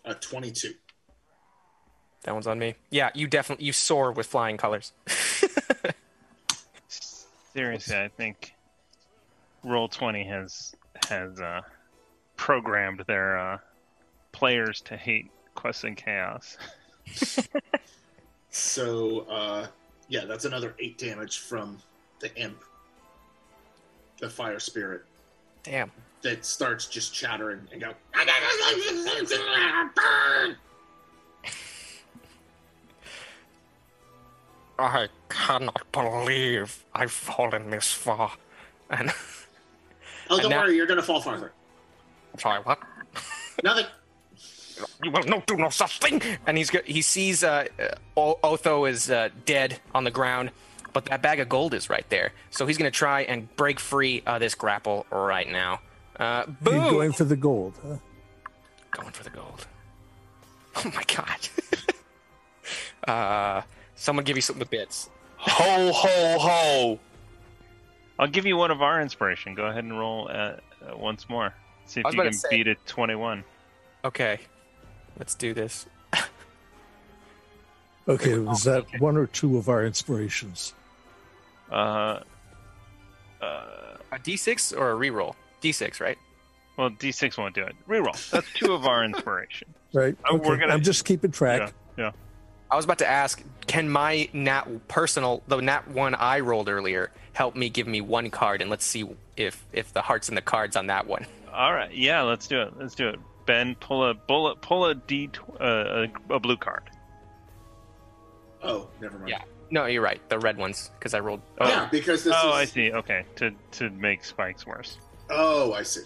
Uh, 0.06 0.14
22. 0.22 0.74
That 2.24 2.34
one's 2.34 2.48
on 2.48 2.59
me. 2.59 2.75
Yeah, 2.90 3.09
you 3.14 3.27
definitely 3.27 3.66
you 3.66 3.74
soar 3.74 4.11
with 4.11 4.27
flying 4.27 4.58
colors. 4.58 4.93
Seriously, 7.53 7.95
I 7.95 8.08
think 8.09 8.56
Roll 9.64 9.88
Twenty 9.88 10.24
has 10.25 10.75
has 11.08 11.40
uh, 11.40 11.61
programmed 12.35 13.03
their 13.08 13.38
uh, 13.38 13.58
players 14.32 14.82
to 14.82 14.98
hate 14.98 15.30
Quest 15.53 15.84
and 15.84 15.95
Chaos. 15.95 16.58
So, 18.56 19.25
uh, 19.30 19.67
yeah, 20.08 20.24
that's 20.24 20.45
another 20.45 20.75
8 20.80 20.98
damage 20.98 21.40
from 21.40 21.77
the 22.22 22.34
imp, 22.38 22.64
the 24.22 24.30
fire 24.30 24.59
spirit, 24.59 25.03
Damn. 25.61 25.92
That 26.26 26.44
starts 26.44 26.88
just 26.88 27.14
chattering 27.14 27.62
and 27.72 27.80
go. 27.80 27.94
I 34.78 35.08
cannot 35.30 35.92
believe 35.92 36.84
I've 36.94 37.12
fallen 37.12 37.70
this 37.70 37.92
far. 37.92 38.32
And 38.90 39.12
Oh, 40.30 40.40
don't 40.40 40.50
now- 40.50 40.62
worry, 40.62 40.76
you're 40.76 40.88
to 40.88 41.04
fall 41.04 41.22
farther. 41.22 41.52
I'm 42.34 42.40
sorry, 42.40 42.60
what? 42.64 42.80
Nothing. 43.64 43.86
You 45.04 45.12
will 45.12 45.24
not 45.24 45.45
do 45.48 45.56
no 45.56 45.70
such 45.70 46.00
thing. 46.00 46.22
And 46.45 46.58
he's 46.58 46.70
he 46.86 47.02
sees 47.02 47.44
uh, 47.44 47.68
uh, 48.18 48.34
Otho 48.44 48.86
is 48.86 49.10
uh, 49.10 49.30
dead 49.45 49.80
on 49.94 50.04
the 50.04 50.12
ground, 50.12 50.52
but 50.92 51.06
that 51.06 51.22
bag 51.22 51.40
of 51.40 51.48
gold 51.48 51.74
is 51.74 51.90
right 51.90 52.08
there. 52.10 52.34
So 52.50 52.66
he's 52.66 52.78
gonna 52.78 52.92
try 52.92 53.22
and 53.22 53.54
break 53.56 53.80
free 53.80 54.22
of 54.26 54.42
this 54.42 54.54
grapple 54.56 55.06
right 55.12 55.50
now. 55.50 55.80
Uh, 56.19 56.45
You're 56.64 56.92
going 56.92 57.11
for 57.11 57.24
the 57.26 57.35
gold, 57.35 57.74
huh? 57.85 57.98
Going 58.92 59.11
for 59.11 59.24
the 59.24 59.30
gold. 59.30 59.68
Oh 60.77 60.92
my 60.94 61.03
god. 61.08 61.48
uh, 63.08 63.61
someone 63.95 64.26
give 64.26 64.35
you 64.35 64.42
some 64.42 64.58
of 64.58 64.60
the 64.60 64.66
bits. 64.66 65.10
Ho 65.38 65.92
ho 65.94 66.38
ho! 66.38 67.00
I'll 68.19 68.27
give 68.27 68.45
you 68.45 68.58
one 68.58 68.72
of 68.72 68.82
our 68.82 69.02
inspiration. 69.02 69.56
Go 69.56 69.68
ahead 69.68 69.85
and 69.85 69.98
roll 69.98 70.27
uh, 70.30 70.34
uh, 70.34 70.98
once 70.98 71.30
more. 71.30 71.53
See 71.85 72.02
if 72.02 72.14
you 72.14 72.22
can 72.22 72.34
say- 72.34 72.48
beat 72.52 72.68
a 72.68 72.76
twenty-one. 72.88 73.45
Okay, 74.03 74.40
let's 75.18 75.34
do 75.35 75.53
this. 75.53 75.85
Okay, 78.08 78.38
was 78.38 78.64
that 78.66 78.85
one 79.00 79.18
or 79.18 79.26
two 79.26 79.58
of 79.58 79.68
our 79.68 79.84
inspirations? 79.85 80.74
Uh, 81.72 82.19
uh, 83.42 83.98
A 84.11 84.19
D6 84.19 84.77
or 84.77 84.92
a 84.92 84.95
reroll? 84.95 85.34
D6, 85.66 86.00
right? 86.00 86.18
well, 86.77 86.90
D6 86.90 87.38
won't 87.38 87.56
do 87.56 87.64
it. 87.64 87.74
Reroll. 87.88 88.30
That's 88.32 88.52
two 88.53 88.74
of 88.74 88.85
our 88.85 89.03
inspiration. 89.03 89.68
Right. 89.94 90.18
We're 90.30 90.40
Okay, 90.40 90.60
gonna- 90.60 90.74
I'm 90.74 90.82
just 90.84 91.06
keeping 91.06 91.32
track. 91.32 91.74
Yeah, 91.98 92.06
yeah. 92.06 92.11
I 92.69 92.76
was 92.76 92.84
about 92.84 92.98
to 92.98 93.08
ask, 93.08 93.42
can 93.66 93.90
my 93.90 94.27
nat 94.34 94.66
personal, 94.90 95.42
the 95.48 95.61
nat 95.61 95.88
one 95.88 96.14
I 96.16 96.42
rolled 96.42 96.68
earlier, 96.68 97.11
help 97.32 97.56
me 97.56 97.69
give 97.69 97.88
me 97.88 98.02
one 98.02 98.30
card, 98.30 98.61
and 98.61 98.69
let's 98.69 98.84
see 98.84 99.08
if 99.38 99.66
if 99.72 99.94
the 99.94 100.02
hearts 100.02 100.27
and 100.27 100.35
the 100.38 100.42
cards 100.42 100.76
on 100.76 100.88
that 100.88 101.08
one. 101.08 101.26
All 101.53 101.74
right. 101.74 101.94
Yeah, 101.94 102.24
let's 102.24 102.45
do 102.45 102.61
it. 102.61 102.74
Let's 102.77 102.94
do 102.94 103.08
it. 103.08 103.19
Ben, 103.45 103.76
pull 103.76 104.03
a 104.03 104.14
bullet. 104.14 104.60
Pull 104.61 104.88
a 104.88 104.95
D. 104.95 105.27
tw- 105.27 105.61
Uh, 105.61 106.08
a, 106.30 106.34
a 106.34 106.40
blue 106.42 106.58
card. 106.58 106.84
Oh, 108.61 108.90
never 109.00 109.18
mind. 109.18 109.30
Yeah. 109.30 109.42
No, 109.72 109.85
you're 109.85 110.02
right. 110.02 110.19
The 110.27 110.40
red 110.40 110.58
ones, 110.58 110.92
because 111.00 111.14
I 111.14 111.19
rolled. 111.22 111.42
Oh. 111.61 111.69
Yeah, 111.69 111.88
because 111.90 112.26
this 112.26 112.34
oh, 112.35 112.50
is. 112.50 112.53
I 112.56 112.66
see. 112.66 112.92
Okay, 112.92 113.24
to 113.38 113.52
to 113.74 113.90
make 113.92 114.26
spikes 114.26 114.68
worse. 114.68 114.98
Oh, 115.30 115.74
I 115.74 115.84
see. 115.84 116.02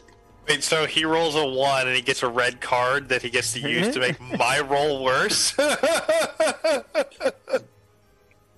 Wait, 0.47 0.63
so 0.63 0.85
he 0.85 1.05
rolls 1.05 1.35
a 1.35 1.45
one 1.45 1.87
and 1.87 1.95
he 1.95 2.01
gets 2.01 2.23
a 2.23 2.27
red 2.29 2.59
card 2.61 3.09
that 3.09 3.21
he 3.21 3.29
gets 3.29 3.53
to 3.53 3.59
use 3.59 3.93
to 3.93 3.99
make 3.99 4.19
my 4.37 4.59
roll 4.61 5.03
worse? 5.03 5.53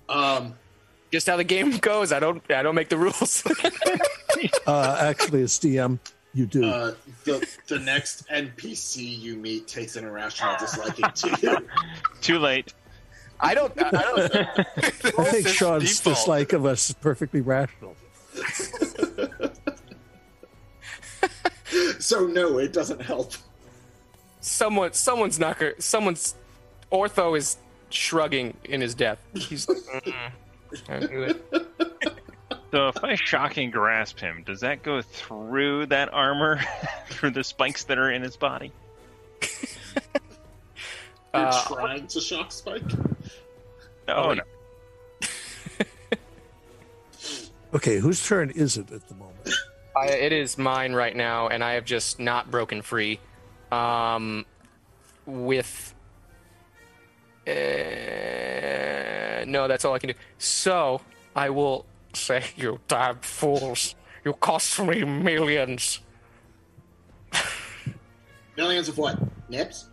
Um, 0.08 0.54
Just 1.10 1.26
how 1.26 1.36
the 1.38 1.44
game 1.44 1.76
goes. 1.80 2.12
I 2.12 2.20
don't. 2.20 2.42
I 2.50 2.62
don't 2.62 2.74
make 2.74 2.88
the 2.88 2.98
rules. 2.98 3.42
Uh, 4.66 4.96
actually, 5.00 5.40
as 5.42 5.52
DM, 5.60 5.98
you 6.34 6.46
do. 6.46 6.64
uh, 6.64 6.94
the 7.24 7.46
the 7.68 7.78
next 7.78 8.26
NPC 8.28 9.16
you 9.20 9.36
meet 9.36 9.68
takes 9.68 9.94
an 9.94 10.04
irrational 10.04 10.56
disliking 10.58 11.10
to 11.14 11.38
you. 11.40 11.68
Too 12.20 12.38
late. 12.40 12.74
I 13.38 13.54
don't. 13.54 13.72
I 13.80 13.90
don't. 13.90 14.36
I 15.20 15.24
think 15.30 15.46
Sean's 15.46 15.96
default. 15.96 16.16
dislike 16.16 16.52
of 16.54 16.66
us 16.66 16.88
is 16.90 16.96
perfectly 16.96 17.40
rational. 17.40 17.94
So 22.00 22.26
no, 22.26 22.58
it 22.58 22.72
doesn't 22.72 23.00
help. 23.02 23.32
someone. 24.40 24.92
Someone's 24.92 25.38
not. 25.38 25.58
gonna- 25.58 25.80
Someone's. 25.80 26.34
Ortho 26.90 27.36
is 27.38 27.56
shrugging 27.90 28.56
in 28.64 28.80
his 28.80 28.94
death. 28.94 29.18
He's 29.34 29.68
like, 29.68 29.78
"Mm-mm, 29.94 30.30
can't 30.86 31.10
do 31.10 31.22
it." 31.22 31.44
So 32.70 32.88
if 32.88 33.02
I 33.04 33.14
shocking 33.14 33.70
grasp 33.70 34.18
him, 34.18 34.42
does 34.46 34.60
that 34.60 34.82
go 34.82 35.02
through 35.02 35.86
that 35.86 36.12
armor, 36.12 36.60
through 37.10 37.30
the 37.30 37.44
spikes 37.44 37.84
that 37.84 37.98
are 37.98 38.10
in 38.10 38.22
his 38.22 38.36
body? 38.36 38.72
You're 39.42 39.50
Uh, 41.46 41.64
trying 41.66 42.06
to 42.08 42.20
shock 42.20 42.52
Spike. 42.52 42.82
Oh, 44.08 44.30
Oh, 44.30 44.34
no. 44.34 44.42
Okay, 47.74 47.98
whose 47.98 48.26
turn 48.26 48.50
is 48.50 48.76
it 48.76 48.90
at 48.92 49.08
the 49.08 49.14
moment? 49.14 49.48
I, 49.96 50.06
it 50.06 50.32
is 50.32 50.56
mine 50.58 50.92
right 50.94 51.14
now, 51.14 51.48
and 51.48 51.62
I 51.62 51.74
have 51.74 51.84
just 51.84 52.18
not 52.18 52.50
broken 52.50 52.82
free. 52.82 53.20
Um, 53.70 54.44
with 55.26 55.94
uh, 57.46 57.52
no, 59.46 59.66
that's 59.68 59.84
all 59.84 59.94
I 59.94 59.98
can 59.98 60.08
do. 60.10 60.14
So 60.38 61.00
I 61.34 61.50
will 61.50 61.86
say, 62.12 62.44
you 62.56 62.80
damn 62.88 63.18
fools! 63.20 63.94
You 64.24 64.32
cost 64.34 64.80
me 64.80 65.04
millions. 65.04 66.00
Millions 68.56 68.88
of 68.88 68.98
what? 68.98 69.18
Nips? 69.48 69.88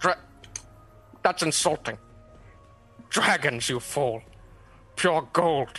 Dra- 0.00 0.18
that's 1.22 1.42
insulting. 1.42 1.96
Dragons, 3.08 3.68
you 3.68 3.80
fool. 3.80 4.22
Pure 4.96 5.28
gold. 5.32 5.78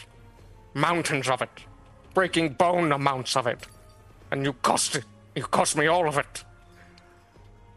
Mountains 0.73 1.27
of 1.27 1.41
it. 1.41 1.49
Breaking 2.13 2.53
bone 2.53 2.91
amounts 2.91 3.35
of 3.35 3.47
it. 3.47 3.65
And 4.31 4.43
you 4.45 4.53
cost 4.53 4.95
it. 4.95 5.05
You 5.35 5.43
cost 5.43 5.75
me 5.77 5.87
all 5.87 6.07
of 6.07 6.17
it. 6.17 6.43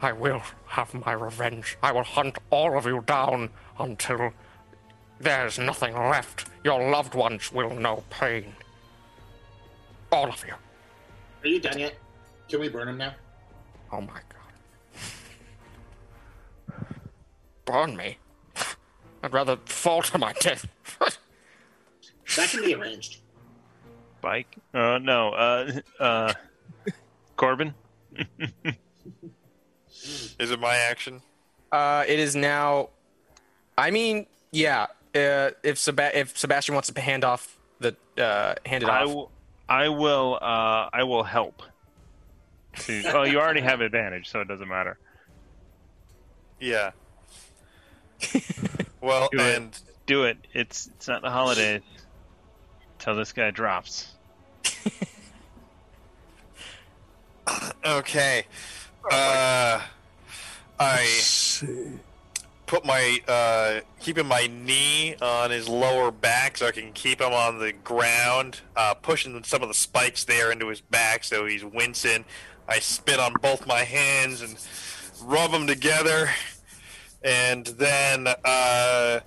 I 0.00 0.12
will 0.12 0.42
have 0.66 0.92
my 0.94 1.12
revenge. 1.12 1.78
I 1.82 1.92
will 1.92 2.02
hunt 2.02 2.36
all 2.50 2.76
of 2.76 2.86
you 2.86 3.02
down 3.06 3.50
until 3.78 4.32
there's 5.20 5.58
nothing 5.58 5.94
left. 5.94 6.48
Your 6.64 6.90
loved 6.90 7.14
ones 7.14 7.52
will 7.52 7.70
know 7.74 8.02
pain. 8.10 8.52
All 10.10 10.28
of 10.28 10.44
you. 10.46 10.54
Are 11.44 11.48
you 11.48 11.60
done 11.60 11.78
yet? 11.78 11.94
Can 12.48 12.60
we 12.60 12.68
burn 12.68 12.88
him 12.88 12.98
now? 12.98 13.14
Oh 13.92 14.00
my 14.00 14.20
god. 14.28 14.40
Burn 17.64 17.96
me? 17.96 18.18
I'd 19.22 19.32
rather 19.32 19.56
fall 19.64 20.02
to 20.02 20.18
my 20.18 20.32
death. 20.34 20.66
That 22.36 22.48
can 22.50 22.64
be 22.64 22.74
arranged. 22.74 23.21
Bike? 24.22 24.56
Uh, 24.72 24.98
no. 24.98 25.30
Uh, 25.30 25.80
uh, 26.00 26.32
Corbin? 27.36 27.74
Is 30.38 30.50
it 30.50 30.58
my 30.60 30.74
action? 30.74 31.20
Uh, 31.70 32.04
it 32.08 32.18
is 32.18 32.34
now. 32.34 32.88
I 33.76 33.90
mean, 33.90 34.26
yeah. 34.52 34.86
Uh, 35.14 35.50
if 35.62 35.78
Seba- 35.78 36.18
if 36.18 36.38
Sebastian 36.38 36.74
wants 36.74 36.90
to 36.90 37.00
hand 37.00 37.24
off 37.24 37.58
the 37.80 37.94
uh, 38.16 38.54
hand 38.64 38.82
it 38.84 38.88
I 38.88 39.02
off, 39.02 39.08
will. 39.08 39.30
I 39.68 39.88
will. 39.88 40.38
Uh, 40.40 40.88
I 40.92 41.02
will 41.02 41.22
help. 41.24 41.62
To, 42.76 43.02
oh, 43.14 43.22
you 43.24 43.38
already 43.38 43.60
have 43.60 43.82
advantage, 43.82 44.30
so 44.30 44.40
it 44.40 44.48
doesn't 44.48 44.68
matter. 44.68 44.98
Yeah. 46.58 46.92
well, 49.02 49.28
Do 49.32 49.38
it. 49.40 49.56
and 49.56 49.78
Do 50.06 50.24
it. 50.24 50.38
It's 50.54 50.86
it's 50.96 51.08
not 51.08 51.20
the 51.22 51.30
holidays. 51.30 51.82
Till 53.02 53.16
this 53.16 53.32
guy 53.32 53.50
drops. 53.50 54.12
okay. 57.84 58.44
Uh, 59.10 59.82
I 60.78 61.20
put 62.66 62.84
my 62.84 63.18
uh, 63.26 63.80
keeping 63.98 64.26
my 64.26 64.46
knee 64.46 65.16
on 65.20 65.50
his 65.50 65.68
lower 65.68 66.12
back 66.12 66.58
so 66.58 66.68
I 66.68 66.70
can 66.70 66.92
keep 66.92 67.20
him 67.20 67.32
on 67.32 67.58
the 67.58 67.72
ground, 67.72 68.60
uh, 68.76 68.94
pushing 68.94 69.42
some 69.42 69.62
of 69.62 69.68
the 69.68 69.74
spikes 69.74 70.22
there 70.22 70.52
into 70.52 70.68
his 70.68 70.80
back 70.80 71.24
so 71.24 71.44
he's 71.44 71.64
wincing. 71.64 72.24
I 72.68 72.78
spit 72.78 73.18
on 73.18 73.34
both 73.42 73.66
my 73.66 73.80
hands 73.80 74.42
and 74.42 74.56
rub 75.28 75.50
them 75.50 75.66
together, 75.66 76.30
and 77.24 77.66
then 77.66 78.28
uh, 78.44 79.20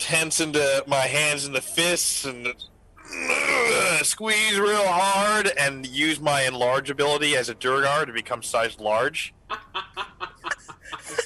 tense 0.00 0.40
into 0.40 0.82
my 0.88 1.06
hands 1.06 1.46
into 1.46 1.60
fists 1.60 2.24
and 2.24 2.52
squeeze 4.02 4.58
real 4.58 4.86
hard 4.86 5.48
and 5.58 5.86
use 5.86 6.20
my 6.20 6.42
enlarge 6.42 6.90
ability 6.90 7.36
as 7.36 7.48
a 7.48 7.54
Duergar 7.54 8.06
to 8.06 8.12
become 8.12 8.42
size 8.42 8.78
large. 8.78 9.34
I 9.50 9.56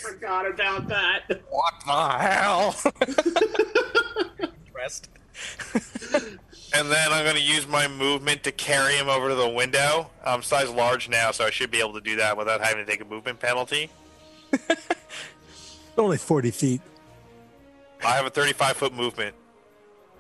forgot 0.03 0.49
about 0.49 0.89
that. 0.89 1.43
what 1.51 1.75
the 1.87 2.09
hell? 2.19 2.77
Rest. 4.75 5.09
And 6.75 6.91
then 6.91 7.13
I'm 7.13 7.25
going 7.25 7.37
to 7.37 7.43
use 7.43 7.67
my 7.67 7.89
movement 7.89 8.43
to 8.45 8.53
carry 8.53 8.95
him 8.95 9.09
over 9.09 9.29
to 9.31 9.35
the 9.35 9.49
window. 9.49 10.11
I'm 10.25 10.43
size 10.43 10.71
large 10.71 11.09
now, 11.09 11.31
so 11.31 11.45
I 11.45 11.51
should 11.51 11.71
be 11.71 11.81
able 11.81 11.95
to 11.95 12.01
do 12.01 12.17
that 12.17 12.37
without 12.37 12.61
having 12.61 12.85
to 12.85 12.91
take 12.91 13.01
a 13.01 13.05
movement 13.07 13.41
penalty. 13.41 13.91
Only 15.99 16.19
40 16.19 16.51
feet. 16.51 16.81
I 18.05 18.11
have 18.17 18.27
a 18.27 18.31
35 18.31 18.77
foot 18.77 18.93
movement, 18.95 19.35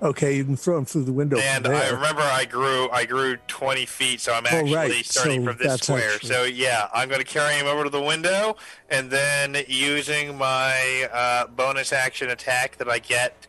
Okay, 0.00 0.36
you 0.36 0.44
can 0.44 0.56
throw 0.56 0.78
him 0.78 0.84
through 0.84 1.04
the 1.04 1.12
window. 1.12 1.38
and 1.38 1.66
I 1.66 1.88
remember 1.90 2.22
I 2.22 2.44
grew 2.44 2.88
I 2.90 3.04
grew 3.04 3.36
20 3.48 3.84
feet, 3.86 4.20
so 4.20 4.32
I'm 4.32 4.44
Oh, 4.46 4.48
actually 4.56 4.74
right. 4.74 5.04
starting 5.04 5.44
So 5.44 5.50
from 5.52 5.58
this 5.58 5.80
square. 5.82 6.14
actually- 6.14 6.28
So 6.28 6.44
yeah, 6.44 6.88
I'm 6.94 7.08
going 7.08 7.20
to 7.20 7.26
carry 7.26 7.54
him 7.54 7.66
over 7.66 7.82
to 7.84 7.90
the 7.90 8.00
window, 8.02 8.56
and 8.88 9.10
then 9.10 9.56
using 9.66 10.38
my 10.38 11.08
uh, 11.12 11.46
bonus 11.48 11.92
action 11.92 12.30
attack 12.30 12.76
that 12.78 12.88
I 12.88 12.98
get. 13.00 13.46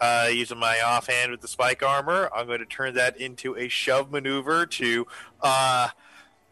Uh, 0.00 0.30
using 0.32 0.56
my 0.56 0.80
offhand 0.80 1.30
with 1.30 1.42
the 1.42 1.48
spike 1.48 1.82
armor, 1.82 2.30
I'm 2.34 2.46
going 2.46 2.60
to 2.60 2.64
turn 2.64 2.94
that 2.94 3.18
into 3.20 3.54
a 3.58 3.68
shove 3.68 4.10
maneuver 4.10 4.64
to 4.64 5.06
uh, 5.42 5.88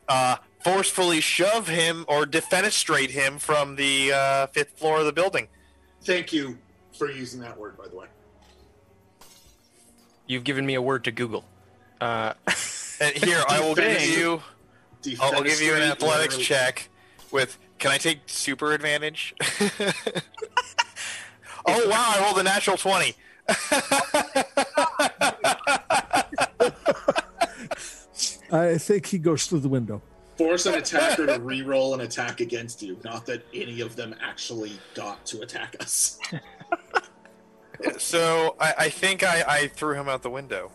uh, 0.06 0.36
forcefully 0.62 1.22
shove 1.22 1.66
him 1.68 2.04
or 2.08 2.26
defenestrate 2.26 3.08
him 3.08 3.38
from 3.38 3.76
the 3.76 4.12
uh, 4.12 4.46
fifth 4.48 4.78
floor 4.78 4.98
of 4.98 5.06
the 5.06 5.14
building. 5.14 5.48
Thank 6.04 6.30
you 6.30 6.58
for 6.92 7.10
using 7.10 7.40
that 7.40 7.56
word, 7.58 7.78
by 7.78 7.88
the 7.88 7.96
way. 7.96 8.06
You've 10.28 10.44
given 10.44 10.64
me 10.64 10.74
a 10.74 10.82
word 10.82 11.02
to 11.04 11.10
Google. 11.10 11.44
Uh, 12.00 12.34
And 13.00 13.16
here, 13.24 13.42
I 13.48 13.60
will 13.60 13.74
give 13.74 14.00
you. 14.02 14.40
I'll, 15.20 15.36
I'll 15.36 15.42
give 15.42 15.60
you 15.60 15.74
an 15.74 15.82
athletics 15.82 16.36
literally- 16.36 16.44
check 16.44 16.88
with. 17.32 17.58
Can 17.78 17.90
I 17.92 17.98
take 17.98 18.20
super 18.26 18.72
advantage? 18.72 19.34
oh 21.66 21.88
wow! 21.88 22.12
I 22.16 22.20
rolled 22.24 22.38
a 22.38 22.42
natural 22.42 22.76
twenty. 22.76 23.14
I 28.50 28.78
think 28.78 29.06
he 29.06 29.18
goes 29.18 29.46
through 29.46 29.60
the 29.60 29.68
window. 29.68 30.02
Force 30.36 30.66
an 30.66 30.74
attacker 30.74 31.26
to 31.26 31.38
re-roll 31.40 31.94
an 31.94 32.00
attack 32.00 32.40
against 32.40 32.82
you. 32.82 32.96
Not 33.04 33.26
that 33.26 33.44
any 33.52 33.80
of 33.80 33.96
them 33.96 34.14
actually 34.22 34.72
got 34.94 35.24
to 35.26 35.40
attack 35.42 35.76
us. 35.80 36.18
So 37.98 38.56
I, 38.60 38.74
I 38.78 38.88
think 38.88 39.22
I, 39.22 39.44
I 39.46 39.68
threw 39.68 39.94
him 39.94 40.08
out 40.08 40.22
the 40.22 40.30
window. 40.30 40.70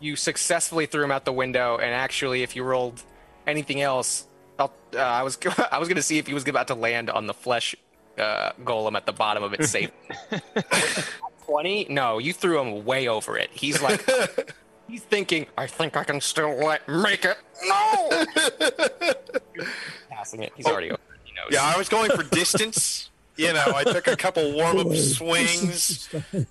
you 0.00 0.14
successfully 0.16 0.86
threw 0.86 1.02
him 1.04 1.10
out 1.10 1.24
the 1.24 1.32
window, 1.32 1.76
and 1.78 1.92
actually, 1.92 2.42
if 2.42 2.54
you 2.54 2.62
rolled 2.64 3.02
anything 3.46 3.80
else, 3.80 4.26
I'll, 4.58 4.72
uh, 4.94 4.98
I 4.98 5.22
was 5.22 5.38
I 5.72 5.78
was 5.78 5.88
going 5.88 5.96
to 5.96 6.02
see 6.02 6.18
if 6.18 6.26
he 6.26 6.34
was 6.34 6.46
about 6.46 6.68
to 6.68 6.74
land 6.74 7.10
on 7.10 7.26
the 7.26 7.34
flesh 7.34 7.74
uh, 8.18 8.52
golem 8.64 8.96
at 8.96 9.06
the 9.06 9.12
bottom 9.12 9.42
of 9.42 9.52
it 9.54 9.64
safe. 9.64 9.90
Twenty? 11.44 11.86
No, 11.88 12.18
you 12.18 12.32
threw 12.32 12.60
him 12.60 12.84
way 12.84 13.06
over 13.08 13.36
it. 13.38 13.50
He's 13.52 13.80
like, 13.82 14.04
he's 14.88 15.02
thinking, 15.02 15.46
I 15.56 15.66
think 15.66 15.96
I 15.96 16.04
can 16.04 16.20
still 16.20 16.56
let 16.56 16.88
make 16.88 17.24
it. 17.24 17.38
No, 17.66 18.24
passing 20.10 20.42
it. 20.42 20.52
He's 20.56 20.66
already 20.66 20.90
over. 20.90 20.94
it. 21.14 21.20
He 21.24 21.32
knows. 21.34 21.48
Yeah, 21.50 21.62
I 21.62 21.76
was 21.78 21.88
going 21.88 22.10
for 22.10 22.22
distance. 22.24 23.10
You 23.36 23.52
know, 23.52 23.72
I 23.74 23.84
took 23.84 24.06
a 24.06 24.16
couple 24.16 24.52
warm 24.56 24.78
up 24.78 24.94
swings. 24.96 26.08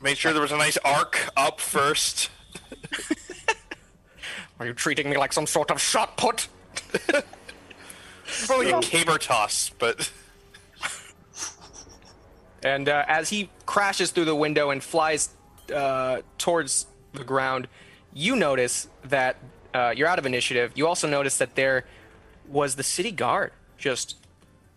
Made 0.00 0.18
sure 0.18 0.32
there 0.32 0.42
was 0.42 0.50
a 0.52 0.56
nice 0.56 0.78
arc 0.84 1.28
up 1.36 1.60
first. 1.60 2.30
Are 4.58 4.66
you 4.66 4.72
treating 4.72 5.08
me 5.08 5.16
like 5.16 5.32
some 5.32 5.46
sort 5.46 5.70
of 5.70 5.80
shot 5.80 6.16
put? 6.16 6.48
Probably 8.46 8.70
a 8.70 8.80
caber 8.80 9.18
toss, 9.18 9.70
but 9.78 10.10
And 12.64 12.88
uh, 12.88 13.04
as 13.08 13.28
he 13.28 13.50
crashes 13.66 14.10
through 14.10 14.26
the 14.26 14.34
window 14.34 14.70
and 14.70 14.82
flies 14.82 15.30
uh, 15.74 16.22
towards 16.38 16.86
the 17.12 17.24
ground, 17.24 17.68
you 18.14 18.36
notice 18.36 18.88
that 19.04 19.36
uh, 19.74 19.92
you're 19.96 20.08
out 20.08 20.18
of 20.18 20.26
initiative. 20.26 20.72
You 20.74 20.86
also 20.86 21.08
notice 21.08 21.38
that 21.38 21.54
there 21.56 21.84
was 22.48 22.76
the 22.76 22.82
city 22.82 23.10
guard 23.10 23.52
just 23.82 24.16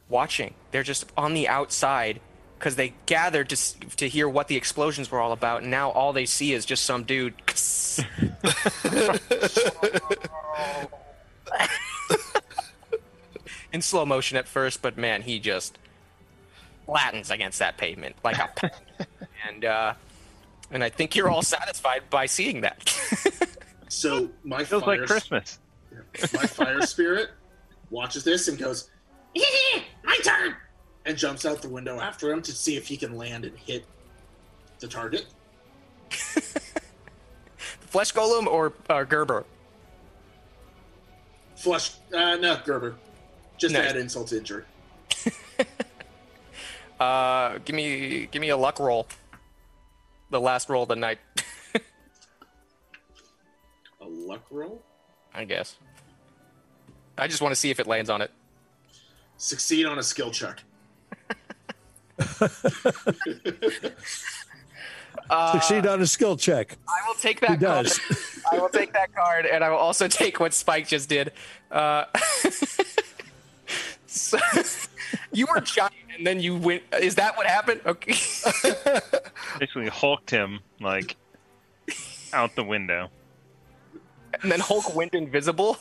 watching. 0.09 0.53
They're 0.71 0.83
just 0.83 1.05
on 1.15 1.33
the 1.33 1.47
outside 1.47 2.19
because 2.59 2.75
they 2.75 2.93
gathered 3.05 3.49
to 3.49 3.79
to 3.97 4.09
hear 4.09 4.27
what 4.27 4.47
the 4.49 4.57
explosions 4.57 5.09
were 5.09 5.19
all 5.21 5.31
about. 5.31 5.61
And 5.61 5.71
now 5.71 5.91
all 5.91 6.11
they 6.11 6.25
see 6.25 6.51
is 6.53 6.65
just 6.65 6.83
some 6.83 7.03
dude. 7.03 7.35
In 13.71 13.81
slow 13.81 14.05
motion 14.05 14.37
at 14.37 14.47
first, 14.47 14.81
but 14.81 14.97
man, 14.97 15.21
he 15.21 15.39
just 15.39 15.77
flattens 16.85 17.29
against 17.31 17.59
that 17.59 17.77
pavement 17.77 18.15
like 18.23 18.37
a 18.37 18.47
pe- 18.55 18.69
and 19.49 19.65
uh 19.65 19.93
and 20.71 20.83
I 20.83 20.89
think 20.89 21.15
you're 21.15 21.29
all 21.29 21.41
satisfied 21.41 22.03
by 22.09 22.25
seeing 22.25 22.61
that. 22.61 22.79
So 23.87 24.29
my 24.43 24.63
Feels 24.63 24.83
fire, 24.83 24.97
like 24.99 25.07
Christmas. 25.07 25.59
my 26.33 26.45
fire 26.45 26.81
spirit 26.81 27.29
watches 27.89 28.23
this 28.23 28.47
and 28.47 28.57
goes, 28.57 28.89
"My 30.03 30.17
turn!" 30.23 30.55
and 31.05 31.17
jumps 31.17 31.45
out 31.45 31.61
the 31.61 31.69
window 31.69 31.99
after 31.99 32.31
him 32.31 32.41
to 32.43 32.51
see 32.51 32.77
if 32.77 32.87
he 32.87 32.97
can 32.97 33.15
land 33.15 33.45
and 33.45 33.57
hit 33.57 33.85
the 34.79 34.87
target. 34.87 35.25
Flesh 36.09 38.13
Golem 38.13 38.47
or 38.47 38.73
uh, 38.89 39.03
Gerber? 39.03 39.45
Flesh. 41.55 41.91
uh, 42.13 42.35
no, 42.35 42.57
Gerber. 42.65 42.95
Just 43.57 43.73
Nice. 43.73 43.91
add 43.91 43.97
insult 43.97 44.27
to 44.29 44.37
injury. 44.37 44.63
Uh, 46.97 47.57
give 47.65 47.75
me 47.75 48.25
give 48.31 48.39
me 48.41 48.47
a 48.49 48.55
luck 48.55 48.79
roll. 48.79 49.05
The 50.29 50.39
last 50.39 50.69
roll 50.69 50.83
of 50.83 50.89
the 50.89 50.95
night, 50.95 51.19
A 54.01 54.05
luck 54.07 54.43
roll. 54.49 54.81
I 55.33 55.43
guess. 55.43 55.75
I 57.17 57.27
just 57.27 57.41
want 57.41 57.51
to 57.51 57.57
see 57.57 57.69
if 57.69 57.81
it 57.81 57.87
lands 57.87 58.09
on 58.09 58.21
it. 58.21 58.31
Succeed 59.37 59.85
on 59.85 59.99
a 59.99 60.03
skill 60.03 60.31
check. 60.31 60.63
Succeed 65.51 65.87
on 65.87 66.01
a 66.01 66.07
skill 66.07 66.37
check. 66.37 66.77
I 66.87 67.07
will 67.07 67.15
take 67.15 67.39
He 67.39 67.47
that 67.47 67.59
card. 67.59 67.85
does. 67.85 67.99
I 68.51 68.59
will 68.59 68.69
take 68.69 68.93
that 68.93 69.13
card, 69.15 69.45
and 69.45 69.63
I 69.63 69.69
will 69.69 69.77
also 69.77 70.07
take 70.07 70.39
what 70.39 70.53
Spike 70.53 70.87
just 70.87 71.09
did. 71.09 71.31
Uh, 71.71 72.05
so, 74.07 74.37
you 75.33 75.47
were 75.51 75.59
giant, 75.61 75.93
and 76.15 76.25
then 76.27 76.39
you 76.39 76.55
went. 76.55 76.83
Is 77.01 77.15
that 77.15 77.35
what 77.37 77.47
happened? 77.47 77.81
Okay. 77.85 78.13
Basically, 79.59 79.87
hulked 79.89 80.29
him 80.29 80.59
like 80.79 81.15
out 82.33 82.55
the 82.55 82.63
window. 82.63 83.09
and 84.43 84.51
then 84.51 84.59
Hulk 84.59 84.95
went 84.95 85.15
invisible. 85.15 85.77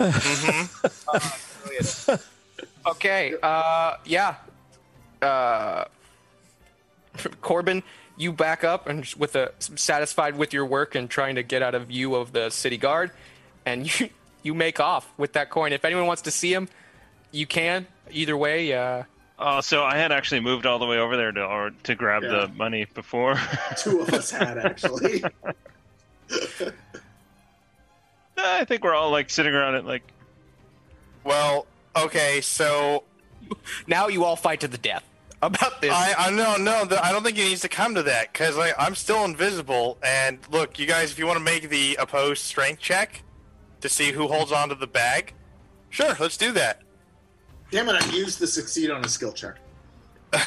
Uh. 0.00 0.66
Okay. 2.86 3.34
Uh, 3.42 3.96
yeah. 4.06 4.36
Uh, 5.20 5.84
Corbin, 7.42 7.82
you 8.16 8.32
back 8.32 8.64
up 8.64 8.88
and 8.88 9.04
with 9.18 9.36
a 9.36 9.52
satisfied 9.58 10.36
with 10.38 10.54
your 10.54 10.64
work 10.64 10.94
and 10.94 11.08
trying 11.10 11.34
to 11.34 11.42
get 11.42 11.62
out 11.62 11.74
of 11.74 11.88
view 11.88 12.14
of 12.14 12.32
the 12.32 12.48
city 12.48 12.78
guard, 12.78 13.10
and 13.66 13.86
you 14.00 14.08
you 14.42 14.54
make 14.54 14.80
off 14.80 15.12
with 15.18 15.34
that 15.34 15.50
coin. 15.50 15.74
If 15.74 15.84
anyone 15.84 16.06
wants 16.06 16.22
to 16.22 16.30
see 16.30 16.52
him, 16.54 16.68
you 17.32 17.46
can. 17.46 17.86
Either 18.10 18.36
way, 18.36 18.72
uh, 18.72 19.02
Oh, 19.38 19.60
so 19.60 19.84
I 19.84 19.96
had 19.96 20.10
actually 20.10 20.40
moved 20.40 20.64
all 20.66 20.78
the 20.78 20.86
way 20.86 20.98
over 20.98 21.16
there 21.16 21.32
to 21.32 21.42
or 21.44 21.70
to 21.84 21.94
grab 21.94 22.22
Yeah. 22.22 22.28
the 22.30 22.48
money 22.48 22.86
before. 22.94 23.38
Two 23.76 24.00
of 24.00 24.08
us 24.14 24.30
had 24.30 24.56
actually. 24.58 25.22
I 28.44 28.64
think 28.64 28.84
we're 28.84 28.94
all 28.94 29.10
like 29.10 29.30
sitting 29.30 29.54
around 29.54 29.74
it, 29.76 29.84
like 29.84 30.02
Well, 31.24 31.66
okay, 31.96 32.40
so 32.40 33.04
now 33.86 34.08
you 34.08 34.24
all 34.24 34.36
fight 34.36 34.60
to 34.60 34.68
the 34.68 34.78
death 34.78 35.04
about 35.42 35.80
this. 35.80 35.92
I, 35.92 36.14
I 36.18 36.30
no 36.30 36.56
no 36.56 36.86
th- 36.86 37.00
I 37.00 37.12
don't 37.12 37.22
think 37.22 37.38
it 37.38 37.44
needs 37.44 37.62
to 37.62 37.68
come 37.68 37.94
to 37.94 38.02
that 38.04 38.32
because 38.32 38.56
like 38.56 38.74
I'm 38.78 38.94
still 38.94 39.24
invisible 39.24 39.98
and 40.02 40.38
look 40.50 40.78
you 40.78 40.86
guys 40.86 41.12
if 41.12 41.18
you 41.18 41.26
want 41.26 41.38
to 41.38 41.44
make 41.44 41.68
the 41.68 41.96
opposed 41.96 42.42
strength 42.42 42.80
check 42.80 43.22
to 43.80 43.88
see 43.88 44.12
who 44.12 44.28
holds 44.28 44.52
on 44.52 44.68
to 44.68 44.74
the 44.74 44.86
bag, 44.86 45.32
sure 45.88 46.14
let's 46.20 46.36
do 46.36 46.52
that. 46.52 46.82
Damn 47.70 47.88
it! 47.88 48.02
I 48.02 48.06
used 48.10 48.38
the 48.38 48.46
succeed 48.46 48.90
on 48.90 49.04
a 49.04 49.08
skill 49.08 49.32
check. 49.32 49.56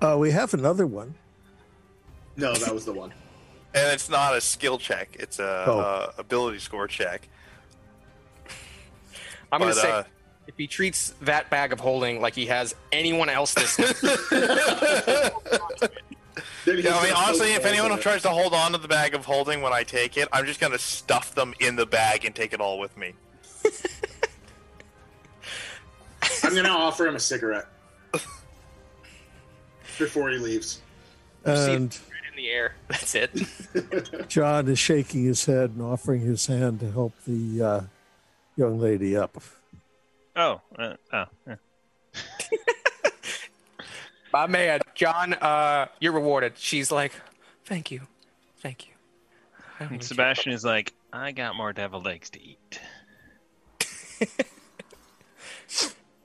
Uh, 0.00 0.16
we 0.18 0.30
have 0.30 0.54
another 0.54 0.86
one. 0.86 1.14
No, 2.36 2.54
that 2.54 2.72
was 2.72 2.84
the 2.84 2.92
one. 2.92 3.12
And 3.76 3.92
it's 3.92 4.08
not 4.08 4.34
a 4.34 4.40
skill 4.40 4.78
check; 4.78 5.14
it's 5.20 5.38
a, 5.38 5.64
Oh. 5.68 5.78
uh 5.80 6.12
ability 6.18 6.58
score 6.58 6.88
check. 6.88 7.28
I'm 9.52 9.60
gonna 9.60 9.74
say 9.74 9.90
uh, 9.90 10.02
if 10.46 10.56
he 10.56 10.66
treats 10.66 11.12
that 11.22 11.50
bag 11.50 11.72
of 11.72 11.80
holding 11.80 12.20
like 12.20 12.34
he 12.34 12.46
has 12.46 12.74
anyone 12.90 13.28
else 13.28 13.52
this 13.54 13.76
Then 16.64 16.78
Yeah, 16.78 16.96
I 16.96 17.04
mean, 17.04 17.12
honestly, 17.14 17.52
if 17.52 17.64
anyone 17.64 17.90
holes 17.90 17.98
in 17.98 17.98
it. 18.00 18.02
tries 18.02 18.22
to 18.22 18.28
hold 18.30 18.52
on 18.54 18.72
to 18.72 18.78
the 18.78 18.88
bag 18.88 19.14
of 19.14 19.24
holding 19.24 19.60
when 19.62 19.72
I 19.72 19.82
take 19.84 20.16
it, 20.16 20.26
I'm 20.32 20.46
just 20.46 20.58
gonna 20.60 20.78
stuff 20.78 21.34
them 21.34 21.54
in 21.60 21.76
the 21.76 21.86
bag 21.86 22.24
and 22.24 22.34
take 22.34 22.52
it 22.52 22.60
all 22.60 22.78
with 22.78 22.96
me. 22.96 23.12
I'm 26.42 26.54
gonna 26.54 26.68
offer 26.70 27.06
him 27.06 27.14
a 27.16 27.20
cigarette 27.20 27.66
before 29.98 30.30
he 30.30 30.38
leaves. 30.38 30.80
see- 31.44 31.50
And 31.72 31.92
right 31.92 32.05
in 32.36 32.44
the 32.44 32.50
air. 32.50 32.74
That's 32.88 33.14
it. 33.14 33.30
John 34.28 34.68
is 34.68 34.78
shaking 34.78 35.24
his 35.24 35.44
head 35.44 35.70
and 35.70 35.82
offering 35.82 36.20
his 36.20 36.46
hand 36.46 36.80
to 36.80 36.90
help 36.90 37.12
the 37.26 37.62
uh, 37.62 37.80
young 38.56 38.78
lady 38.78 39.16
up. 39.16 39.36
oh, 40.36 40.60
uh, 40.78 40.94
oh, 41.12 41.24
yeah. 41.46 41.56
My 44.32 44.46
man, 44.46 44.80
John, 44.94 45.34
uh, 45.34 45.86
you're 46.00 46.12
rewarded. 46.12 46.58
She's 46.58 46.90
like, 46.92 47.12
thank 47.64 47.90
you, 47.90 48.02
thank 48.58 48.86
you. 48.86 48.94
I 49.78 49.84
don't 49.84 49.92
And 49.92 50.00
need 50.00 50.04
Sebastian 50.04 50.52
is 50.52 50.64
like, 50.64 50.92
I 51.12 51.32
got 51.32 51.56
more 51.56 51.72
devil 51.72 52.06
eggs 52.06 52.30
to 52.30 52.42
eat. 52.42 52.80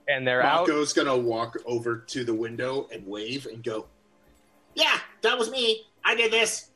And 0.08 0.28
they're 0.28 0.42
out. 0.42 0.68
Rocco's 0.68 0.92
gonna 0.92 1.16
walk 1.16 1.56
over 1.66 1.98
to 1.98 2.26
the 2.26 2.34
window 2.34 2.90
and 2.92 3.08
wave 3.08 3.46
and 3.46 3.64
go, 3.64 3.86
"Yeah, 4.76 5.00
that 5.22 5.38
was 5.38 5.50
me. 5.50 5.86
I 6.04 6.16
did 6.16 6.32
this. 6.32 6.70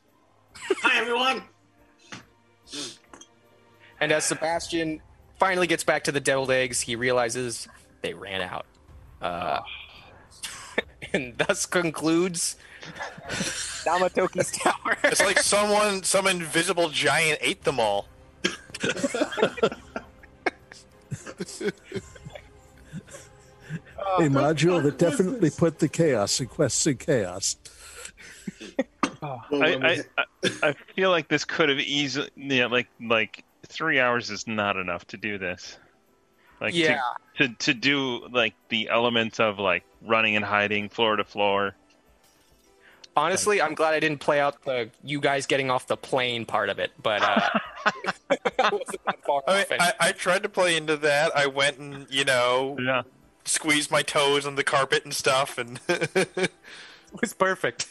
Hi, 0.82 1.00
everyone." 1.00 1.44
And 4.00 4.12
as 4.12 4.26
Sebastian 4.26 5.02
finally 5.40 5.68
gets 5.68 5.84
back 5.84 6.04
to 6.06 6.12
the 6.12 6.20
deviled 6.20 6.52
eggs, 6.52 6.82
he 6.82 6.96
realizes 6.96 7.68
they 8.02 8.14
ran 8.14 8.42
out. 8.42 8.66
Uh, 9.22 9.60
and 11.14 11.38
thus 11.38 11.66
concludes 11.66 12.58
Namatoki's 13.86 14.52
Tower. 14.60 14.98
It's 15.04 15.22
like 15.22 15.40
someone, 15.40 16.04
some 16.04 16.28
invisible 16.28 16.90
giant 16.90 17.40
ate 17.42 17.64
them 17.64 17.80
all. 17.80 18.08
a 24.18 24.30
module 24.30 24.82
that 24.84 24.98
definitely 24.98 25.50
put 25.50 25.80
the 25.80 25.90
chaos 25.90 26.40
in 26.40 26.48
Quests 26.48 26.86
and 29.22 29.32
Well, 29.52 29.64
I, 29.64 30.04
I, 30.18 30.24
I, 30.44 30.50
I 30.70 30.74
feel 30.96 31.10
like 31.12 31.28
this 31.28 31.46
could 31.46 31.70
have 31.70 31.80
easily, 31.80 32.30
yeah, 32.36 32.68
like 32.68 32.88
like 33.02 33.44
three 33.68 34.00
hours 34.00 34.30
is 34.30 34.48
not 34.48 34.78
enough 34.78 35.06
to 35.08 35.18
do 35.18 35.38
this. 35.38 35.78
Like 36.62 36.74
to- 36.74 36.80
Yeah. 36.80 37.00
to, 37.38 37.50
to 37.50 37.74
do 37.74 38.28
like 38.30 38.54
the 38.70 38.90
elements 38.90 39.40
of 39.40 39.60
like 39.60 39.84
running 40.02 40.36
and 40.36 40.46
hiding 40.46 40.90
floor 40.90 41.16
to 41.18 41.24
floor. 41.24 41.76
Honestly, 43.18 43.62
I'm 43.62 43.76
glad 43.76 43.94
I 43.94 44.02
didn't 44.02 44.20
play 44.20 44.42
out 44.42 44.62
the 44.66 44.90
you 45.04 45.22
guys 45.22 45.46
getting 45.46 45.72
off 45.72 45.88
the 45.88 45.96
plane 45.96 46.46
part 46.46 46.70
of 46.70 46.80
it, 46.80 46.92
but 47.02 47.22
uh, 47.22 47.50
I 48.60 48.70
wasn't 48.72 49.06
that 49.06 49.24
far 49.26 49.42
I, 49.48 49.62
off. 49.62 49.70
mean, 49.70 49.80
I, 49.82 49.94
I 50.02 50.12
tried 50.12 50.44
to 50.44 50.50
play 50.50 50.76
into 50.76 50.98
that. 50.98 51.36
I 51.36 51.48
went 51.48 51.78
and 51.78 52.08
you 52.10 52.26
know 52.26 52.76
Yeah. 52.80 53.04
squeezed 53.46 53.90
my 53.90 54.02
toes 54.02 54.46
on 54.46 54.56
the 54.56 54.66
carpet 54.66 55.06
and 55.06 55.14
stuff, 55.14 55.58
and, 55.58 55.80
and 55.88 56.10
it 56.16 56.52
was 57.22 57.34
perfect. 57.34 57.88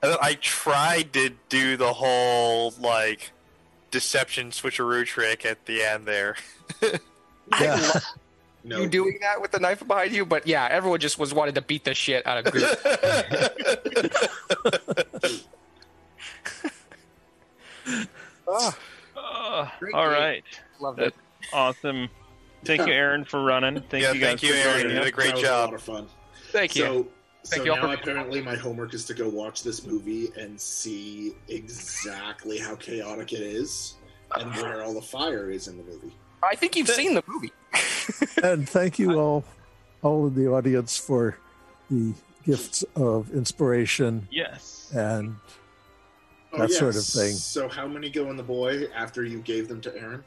Then 0.00 0.16
I 0.20 0.34
tried 0.40 1.12
to 1.14 1.30
do 1.48 1.76
the 1.76 1.92
whole 1.92 2.72
like 2.80 3.30
deception 3.90 4.50
switcheroo 4.50 5.04
trick 5.06 5.44
at 5.44 5.66
the 5.66 5.82
end 5.82 6.06
there. 6.06 6.36
Yeah. 7.60 7.92
no, 8.64 8.80
You 8.80 8.88
doing 8.88 9.18
that 9.20 9.42
with 9.42 9.50
the 9.50 9.58
knife 9.58 9.86
behind 9.86 10.12
you, 10.12 10.24
but 10.24 10.46
yeah, 10.46 10.66
everyone 10.70 11.00
just 11.00 11.18
was 11.18 11.34
wanted 11.34 11.56
to 11.56 11.60
beat 11.60 11.84
the 11.84 11.92
shit 11.92 12.26
out 12.26 12.46
of 12.46 12.50
Groot. 12.52 12.64
Ah, 18.48 18.76
Uh, 19.16 19.68
Great 19.78 19.94
all 19.94 20.10
game. 20.10 20.42
loved 20.80 20.98
it. 21.00 21.14
Awesome. 21.52 22.08
Thank 22.64 22.86
you, 22.86 22.92
Aaron, 22.92 23.24
for 23.24 23.42
running. 23.42 23.80
Thank 23.82 24.04
Yeah, 24.04 24.12
you 24.12 24.20
guys 24.20 24.40
thank 24.40 24.42
you, 24.44 24.52
for 24.54 24.68
Aaron. 24.68 24.82
You 24.82 24.88
did 24.90 25.06
a 25.06 25.10
great 25.10 25.26
that 25.28 25.34
was 25.34 25.42
job. 25.42 25.70
A 25.70 25.72
lot 25.72 25.74
of 25.74 25.82
fun. 25.82 26.06
Thank 26.50 26.76
you. 26.76 26.84
So, 26.84 27.06
Thank 27.46 27.62
so 27.62 27.64
you 27.74 27.74
now 27.80 27.88
for- 27.88 27.94
apparently 27.94 28.40
my 28.40 28.54
homework 28.54 28.94
is 28.94 29.04
to 29.06 29.14
go 29.14 29.28
watch 29.28 29.62
this 29.62 29.84
movie 29.86 30.30
and 30.38 30.60
see 30.60 31.34
exactly 31.48 32.58
how 32.58 32.76
chaotic 32.76 33.32
it 33.32 33.40
is 33.40 33.94
and 34.36 34.52
where 34.56 34.82
all 34.82 34.94
the 34.94 35.02
fire 35.02 35.50
is 35.50 35.68
in 35.68 35.76
the 35.76 35.82
movie. 35.84 36.12
I 36.42 36.54
think 36.56 36.76
you've 36.76 36.88
seen 36.88 37.14
the 37.14 37.22
movie. 37.26 37.52
And 38.42 38.68
thank 38.68 38.98
you 38.98 39.18
all, 39.20 39.44
all 40.02 40.26
in 40.26 40.34
the 40.34 40.48
audience 40.48 40.96
for 40.98 41.38
the 41.90 42.12
gifts 42.44 42.84
of 42.96 43.30
inspiration 43.32 44.26
Yes. 44.30 44.90
and 44.94 45.36
That 46.58 46.70
sort 46.70 46.96
of 46.96 47.04
thing. 47.04 47.32
Oh, 47.32 47.36
So 47.36 47.68
how 47.68 47.86
many 47.86 48.10
go 48.10 48.28
in 48.30 48.36
the 48.36 48.42
boy 48.42 48.88
after 48.94 49.24
you 49.24 49.40
gave 49.40 49.68
them 49.68 49.80
to 49.82 49.96
Aaron? 49.96 50.24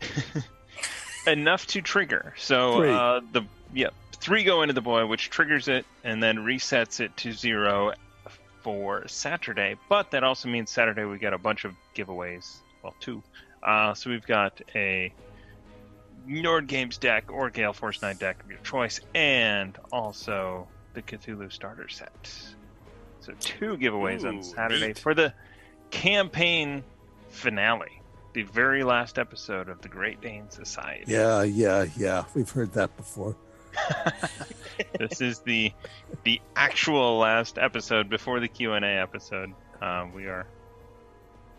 Enough 1.26 1.66
to 1.68 1.82
trigger. 1.82 2.34
So 2.38 2.82
uh, 2.84 3.20
the 3.32 3.42
yeah 3.74 3.88
three 4.20 4.44
go 4.44 4.62
into 4.62 4.74
the 4.74 4.80
boy, 4.80 5.06
which 5.06 5.30
triggers 5.30 5.68
it 5.68 5.86
and 6.04 6.22
then 6.22 6.38
resets 6.38 7.00
it 7.00 7.16
to 7.18 7.32
zero 7.32 7.92
for 8.62 9.08
Saturday. 9.08 9.76
But 9.88 10.10
that 10.12 10.22
also 10.24 10.48
means 10.48 10.70
Saturday 10.70 11.04
we 11.04 11.18
got 11.18 11.32
a 11.34 11.38
bunch 11.38 11.64
of 11.64 11.74
giveaways. 11.94 12.58
Well, 12.82 12.94
two. 13.00 13.22
Uh, 13.62 13.94
so 13.94 14.10
we've 14.10 14.26
got 14.26 14.60
a 14.74 15.12
Nord 16.26 16.66
Games 16.66 16.98
deck 16.98 17.30
or 17.32 17.50
Gale 17.50 17.72
Force 17.72 18.02
9 18.02 18.16
deck 18.16 18.42
of 18.42 18.50
your 18.50 18.60
choice, 18.60 19.00
and 19.14 19.76
also 19.92 20.68
the 20.94 21.02
Cthulhu 21.02 21.52
starter 21.52 21.88
set. 21.88 22.32
So 23.20 23.32
two 23.40 23.76
giveaways 23.76 24.24
on 24.24 24.42
Saturday 24.42 24.88
neat. 24.88 24.98
for 24.98 25.14
the 25.14 25.32
campaign 25.90 26.84
finale. 27.28 28.00
the 28.32 28.42
very 28.44 28.84
last 28.84 29.18
episode 29.18 29.68
of 29.68 29.80
the 29.82 29.88
Great 29.88 30.20
Dane 30.20 30.50
Society. 30.50 31.04
Yeah, 31.06 31.42
yeah, 31.42 31.86
yeah. 31.96 32.24
We've 32.34 32.48
heard 32.50 32.72
that 32.74 32.96
before. 32.96 33.36
this 34.98 35.20
is 35.20 35.40
the 35.40 35.72
the 36.24 36.40
actual 36.56 37.18
last 37.18 37.58
episode 37.58 38.08
before 38.08 38.40
the 38.40 38.48
Q 38.48 38.72
and 38.72 38.84
A 38.84 38.88
episode. 38.88 39.52
Uh, 39.80 40.06
we 40.14 40.26
are 40.26 40.46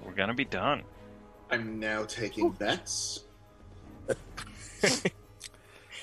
we're 0.03 0.13
gonna 0.13 0.33
be 0.33 0.45
done. 0.45 0.83
I'm 1.49 1.79
now 1.79 2.05
taking 2.05 2.49
bets. 2.51 3.23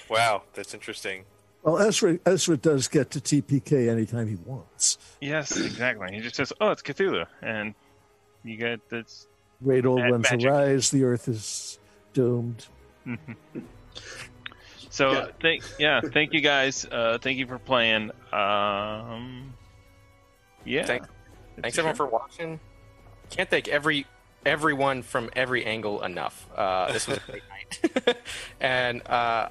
Wow, 0.09 0.45
that's 0.55 0.73
interesting. 0.75 1.25
Well, 1.63 1.79
Ezra, 1.79 2.19
Ezra 2.25 2.57
does 2.57 2.89
get 2.89 3.11
to 3.11 3.21
TPK 3.21 3.89
anytime 3.91 4.27
he 4.29 4.37
wants. 4.37 4.97
Yes, 5.21 5.57
exactly. 5.57 6.15
He 6.15 6.21
just 6.21 6.37
says, 6.37 6.53
"Oh, 6.61 6.71
it's 6.71 6.83
Cthulhu," 6.83 7.27
and 7.43 7.75
you 8.43 8.57
get 8.57 8.81
that's 8.89 9.27
Great 9.63 9.85
old 9.85 9.99
Bad 9.99 10.11
ones 10.13 10.31
magic. 10.31 10.49
arise, 10.49 10.91
the 10.91 11.05
earth 11.05 11.29
is 11.29 11.79
doomed. 12.15 12.67
So 14.99 15.13
Yeah. 15.13 15.27
thank 15.41 15.63
yeah, 15.79 16.01
thank 16.01 16.33
you 16.33 16.41
guys. 16.41 16.85
Uh, 16.85 17.19
thank 17.23 17.39
you 17.39 17.47
for 17.47 17.59
playing. 17.61 18.11
Um, 18.33 19.55
yeah. 20.65 20.85
Thank- 20.85 21.05
Thanks 21.63 21.77
your 21.77 21.87
everyone 21.89 21.95
for 21.97 22.07
watching. 22.07 22.61
Can't 23.31 23.49
thank 23.49 23.69
every 23.69 24.07
everyone 24.45 25.03
from 25.03 25.31
every 25.37 25.65
angle 25.65 26.03
enough. 26.03 26.47
Uh, 26.57 26.91
this 26.93 27.07
was 27.07 27.19
a 27.19 27.31
great 27.31 27.43
night, 28.05 28.17
and 28.61 29.07
uh, 29.07 29.49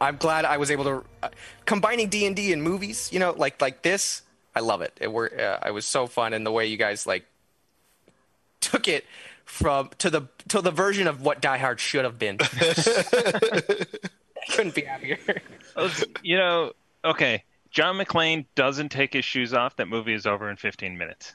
I'm 0.00 0.16
glad 0.16 0.44
I 0.44 0.56
was 0.56 0.70
able 0.72 0.84
to 0.84 1.04
uh, 1.22 1.28
combining 1.64 2.08
D 2.08 2.26
and 2.26 2.34
D 2.34 2.52
and 2.52 2.60
movies. 2.62 3.12
You 3.12 3.20
know, 3.20 3.30
like 3.36 3.60
like 3.60 3.82
this. 3.82 4.22
I 4.54 4.60
love 4.60 4.82
it. 4.82 4.92
It 5.00 5.12
were 5.12 5.30
uh, 5.38 5.68
it 5.68 5.72
was 5.72 5.86
so 5.86 6.06
fun, 6.08 6.32
and 6.32 6.44
the 6.44 6.50
way 6.52 6.66
you 6.66 6.76
guys 6.76 7.06
like 7.06 7.24
took 8.60 8.88
it 8.88 9.04
from 9.44 9.90
to 9.98 10.10
the 10.10 10.22
to 10.48 10.60
the 10.60 10.70
version 10.72 11.06
of 11.06 11.22
what 11.22 11.40
Die 11.40 11.58
Hard 11.58 11.78
should 11.78 12.04
have 12.04 12.18
been. 12.18 12.38
Couldn't 14.50 14.74
be 14.74 14.82
happier. 14.82 15.18
You 16.22 16.36
know, 16.36 16.72
okay. 17.02 17.44
John 17.70 17.96
McClane 17.96 18.44
doesn't 18.54 18.90
take 18.90 19.14
his 19.14 19.24
shoes 19.24 19.54
off. 19.54 19.76
That 19.76 19.88
movie 19.88 20.12
is 20.12 20.26
over 20.26 20.50
in 20.50 20.56
15 20.58 20.98
minutes. 20.98 21.34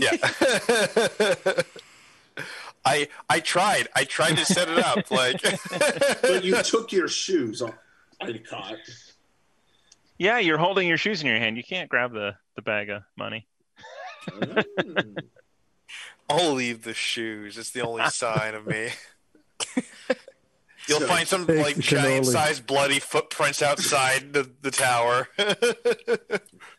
Yeah. 0.00 0.16
I 2.84 3.08
I 3.28 3.40
tried. 3.40 3.88
I 3.94 4.04
tried 4.04 4.38
to 4.38 4.46
set 4.46 4.68
it 4.70 4.78
up. 4.78 5.10
Like 5.10 5.42
But 6.22 6.42
you 6.42 6.62
took 6.62 6.90
your 6.90 7.06
shoes 7.08 7.60
off. 7.60 7.74
I 8.18 8.38
caught. 8.38 8.78
Yeah, 10.18 10.38
you're 10.38 10.58
holding 10.58 10.88
your 10.88 10.96
shoes 10.96 11.20
in 11.20 11.26
your 11.26 11.38
hand. 11.38 11.56
You 11.56 11.64
can't 11.64 11.88
grab 11.88 12.12
the, 12.12 12.36
the 12.56 12.62
bag 12.62 12.90
of 12.90 13.02
money. 13.16 13.46
I'll 16.30 16.52
leave 16.52 16.82
the 16.82 16.94
shoes. 16.94 17.58
It's 17.58 17.70
the 17.70 17.82
only 17.82 18.08
sign 18.10 18.54
of 18.54 18.66
me. 18.66 18.90
You'll 20.88 21.00
So- 21.00 21.06
find 21.06 21.28
some 21.28 21.46
like 21.46 21.78
giant 21.78 22.26
sized 22.26 22.66
bloody 22.66 22.98
footprints 22.98 23.62
outside 23.62 24.32
the, 24.32 24.50
the 24.62 24.70
tower. 24.70 25.28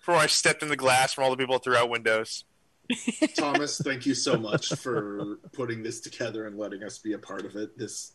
from 0.01 0.15
where 0.15 0.23
I 0.23 0.27
stepped 0.27 0.61
in 0.63 0.69
the 0.69 0.75
glass 0.77 1.13
from 1.13 1.23
all 1.25 1.29
the 1.31 1.37
people 1.37 1.55
that 1.55 1.63
threw 1.63 1.75
out 1.75 1.89
windows. 1.89 2.43
Thomas, 3.37 3.79
thank 3.83 4.05
you 4.05 4.13
so 4.13 4.35
much 4.37 4.69
for 4.75 5.37
putting 5.53 5.83
this 5.83 6.01
together 6.01 6.45
and 6.47 6.57
letting 6.57 6.83
us 6.83 6.97
be 6.99 7.13
a 7.13 7.17
part 7.17 7.45
of 7.45 7.55
it. 7.55 7.77
This, 7.77 8.11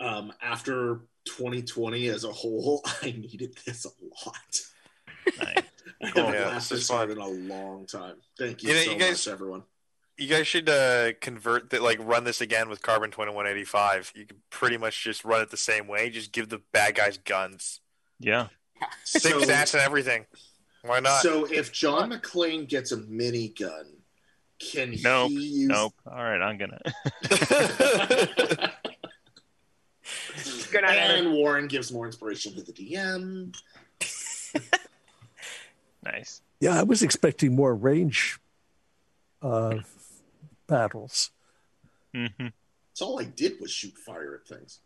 um, 0.00 0.32
after 0.42 1.00
2020 1.26 2.08
as 2.08 2.24
a 2.24 2.32
whole, 2.32 2.82
I 3.02 3.06
needed 3.12 3.56
this 3.64 3.84
a 3.86 3.90
lot. 4.26 4.60
Nice. 5.38 5.64
I 6.02 6.10
Cool. 6.10 6.24
haven't 6.24 6.40
Yeah, 6.40 6.48
laughed 6.48 6.70
this 6.70 6.80
is 6.82 6.88
hard 6.90 7.10
fun. 7.10 7.18
in 7.18 7.22
a 7.22 7.54
long 7.54 7.86
time. 7.86 8.16
Thank 8.38 8.62
you 8.62 8.70
You 8.70 8.74
know, 8.74 8.80
so 8.82 8.90
you 8.92 8.98
guys- 8.98 9.26
much, 9.26 9.32
everyone. 9.32 9.62
You 10.20 10.28
guys 10.28 10.46
should 10.46 10.68
uh, 10.68 11.12
convert 11.20 11.70
that, 11.70 11.82
like 11.82 11.98
run 12.00 12.24
this 12.24 12.42
again 12.42 12.68
with 12.68 12.82
Carbon 12.82 13.10
2185. 13.10 14.12
You 14.14 14.26
can 14.26 14.36
pretty 14.50 14.76
much 14.76 15.02
just 15.02 15.24
run 15.24 15.40
it 15.40 15.50
the 15.50 15.56
same 15.56 15.86
way. 15.88 16.10
Just 16.10 16.30
give 16.32 16.50
the 16.50 16.60
bad 16.72 16.94
guys 16.94 17.16
guns. 17.18 17.80
Yeah. 18.18 18.48
Same 19.04 19.32
So- 19.40 19.46
stats 19.46 19.72
and 19.74 19.82
everything. 19.82 20.26
Why 20.82 21.00
not? 21.00 21.20
So 21.22 21.46
if 21.50 21.72
John 21.72 22.10
McClane 22.10 22.66
gets 22.68 22.92
a 22.92 22.96
minigun, 22.98 23.84
can 24.58 24.94
Nope, 25.02 25.30
he 25.30 25.36
use? 25.36 25.68
Nope. 25.68 25.94
All 26.06 26.16
right, 26.22 26.40
I'm 26.40 26.56
gonna. 26.58 26.80
Good 30.70 30.82
night, 30.82 30.96
Evan. 30.98 31.26
and 31.26 31.32
Warren 31.34 31.66
gives 31.66 31.92
more 31.92 32.06
inspiration 32.06 32.54
to 32.54 32.62
the 32.62 32.72
DM. 32.72 33.54
nice. 36.02 36.40
Yeah, 36.60 36.78
I 36.78 36.82
was 36.82 37.02
expecting 37.02 37.54
more 37.54 37.74
range 37.74 38.38
uh, 39.42 39.78
battles. 40.70 41.30
hmm 42.14 42.26
That's 42.38 43.02
all 43.02 43.20
I 43.20 43.24
did 43.24 43.60
was 43.60 43.70
shoot 43.70 43.96
fire 43.98 44.40
at 44.42 44.48
things. 44.48 44.80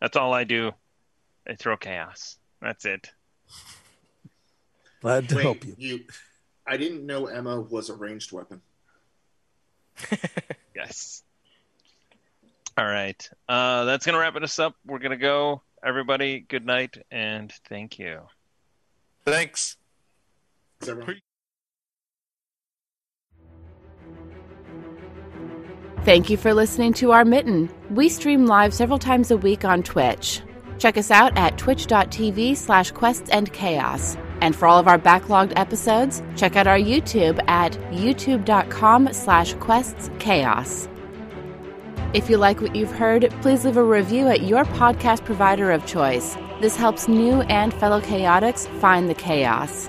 That's 0.00 0.16
all 0.16 0.32
I 0.34 0.44
do. 0.44 0.72
I 1.48 1.54
throw 1.54 1.76
chaos. 1.76 2.36
That's 2.60 2.84
it. 2.84 3.10
Glad 5.00 5.28
to 5.28 5.36
Wait, 5.36 5.42
help 5.42 5.64
you. 5.64 5.74
you. 5.78 6.00
I 6.66 6.76
didn't 6.78 7.04
know 7.06 7.26
Emma 7.26 7.60
was 7.60 7.90
a 7.90 7.94
ranged 7.94 8.32
weapon. 8.32 8.60
Yes. 10.74 11.22
All 12.76 12.84
right. 12.84 13.30
Uh, 13.48 13.84
that's 13.84 14.04
gonna 14.04 14.18
wrap 14.18 14.34
it 14.34 14.42
us 14.42 14.58
up. 14.58 14.74
We're 14.84 14.98
gonna 14.98 15.16
go. 15.16 15.62
Everybody, 15.84 16.40
good 16.40 16.66
night 16.66 16.98
and 17.12 17.52
thank 17.68 18.00
you. 18.00 18.22
Thanks. 19.24 19.76
Thank 26.04 26.28
you 26.28 26.36
for 26.36 26.52
listening 26.52 26.92
to 26.94 27.12
our 27.12 27.24
mitten. 27.24 27.70
We 27.88 28.10
stream 28.10 28.44
live 28.44 28.74
several 28.74 28.98
times 28.98 29.30
a 29.30 29.38
week 29.38 29.64
on 29.64 29.82
Twitch. 29.82 30.42
Check 30.76 30.98
us 30.98 31.10
out 31.10 31.34
at 31.38 31.56
twitch.tv 31.56 32.58
slash 32.58 32.90
quests 32.90 33.30
and 33.30 33.50
chaos. 33.54 34.14
And 34.42 34.54
for 34.54 34.66
all 34.66 34.78
of 34.78 34.86
our 34.86 34.98
backlogged 34.98 35.54
episodes, 35.56 36.22
check 36.36 36.56
out 36.56 36.66
our 36.66 36.76
YouTube 36.76 37.42
at 37.48 37.72
youtube.com 37.90 39.14
slash 39.14 39.54
quests 39.54 40.10
chaos. 40.18 40.90
If 42.12 42.28
you 42.28 42.36
like 42.36 42.60
what 42.60 42.76
you've 42.76 42.92
heard, 42.92 43.32
please 43.40 43.64
leave 43.64 43.78
a 43.78 43.82
review 43.82 44.28
at 44.28 44.42
your 44.42 44.66
podcast 44.66 45.24
provider 45.24 45.70
of 45.70 45.86
choice. 45.86 46.36
This 46.60 46.76
helps 46.76 47.08
new 47.08 47.40
and 47.42 47.72
fellow 47.72 48.02
chaotics 48.02 48.68
find 48.78 49.08
the 49.08 49.14
chaos. 49.14 49.88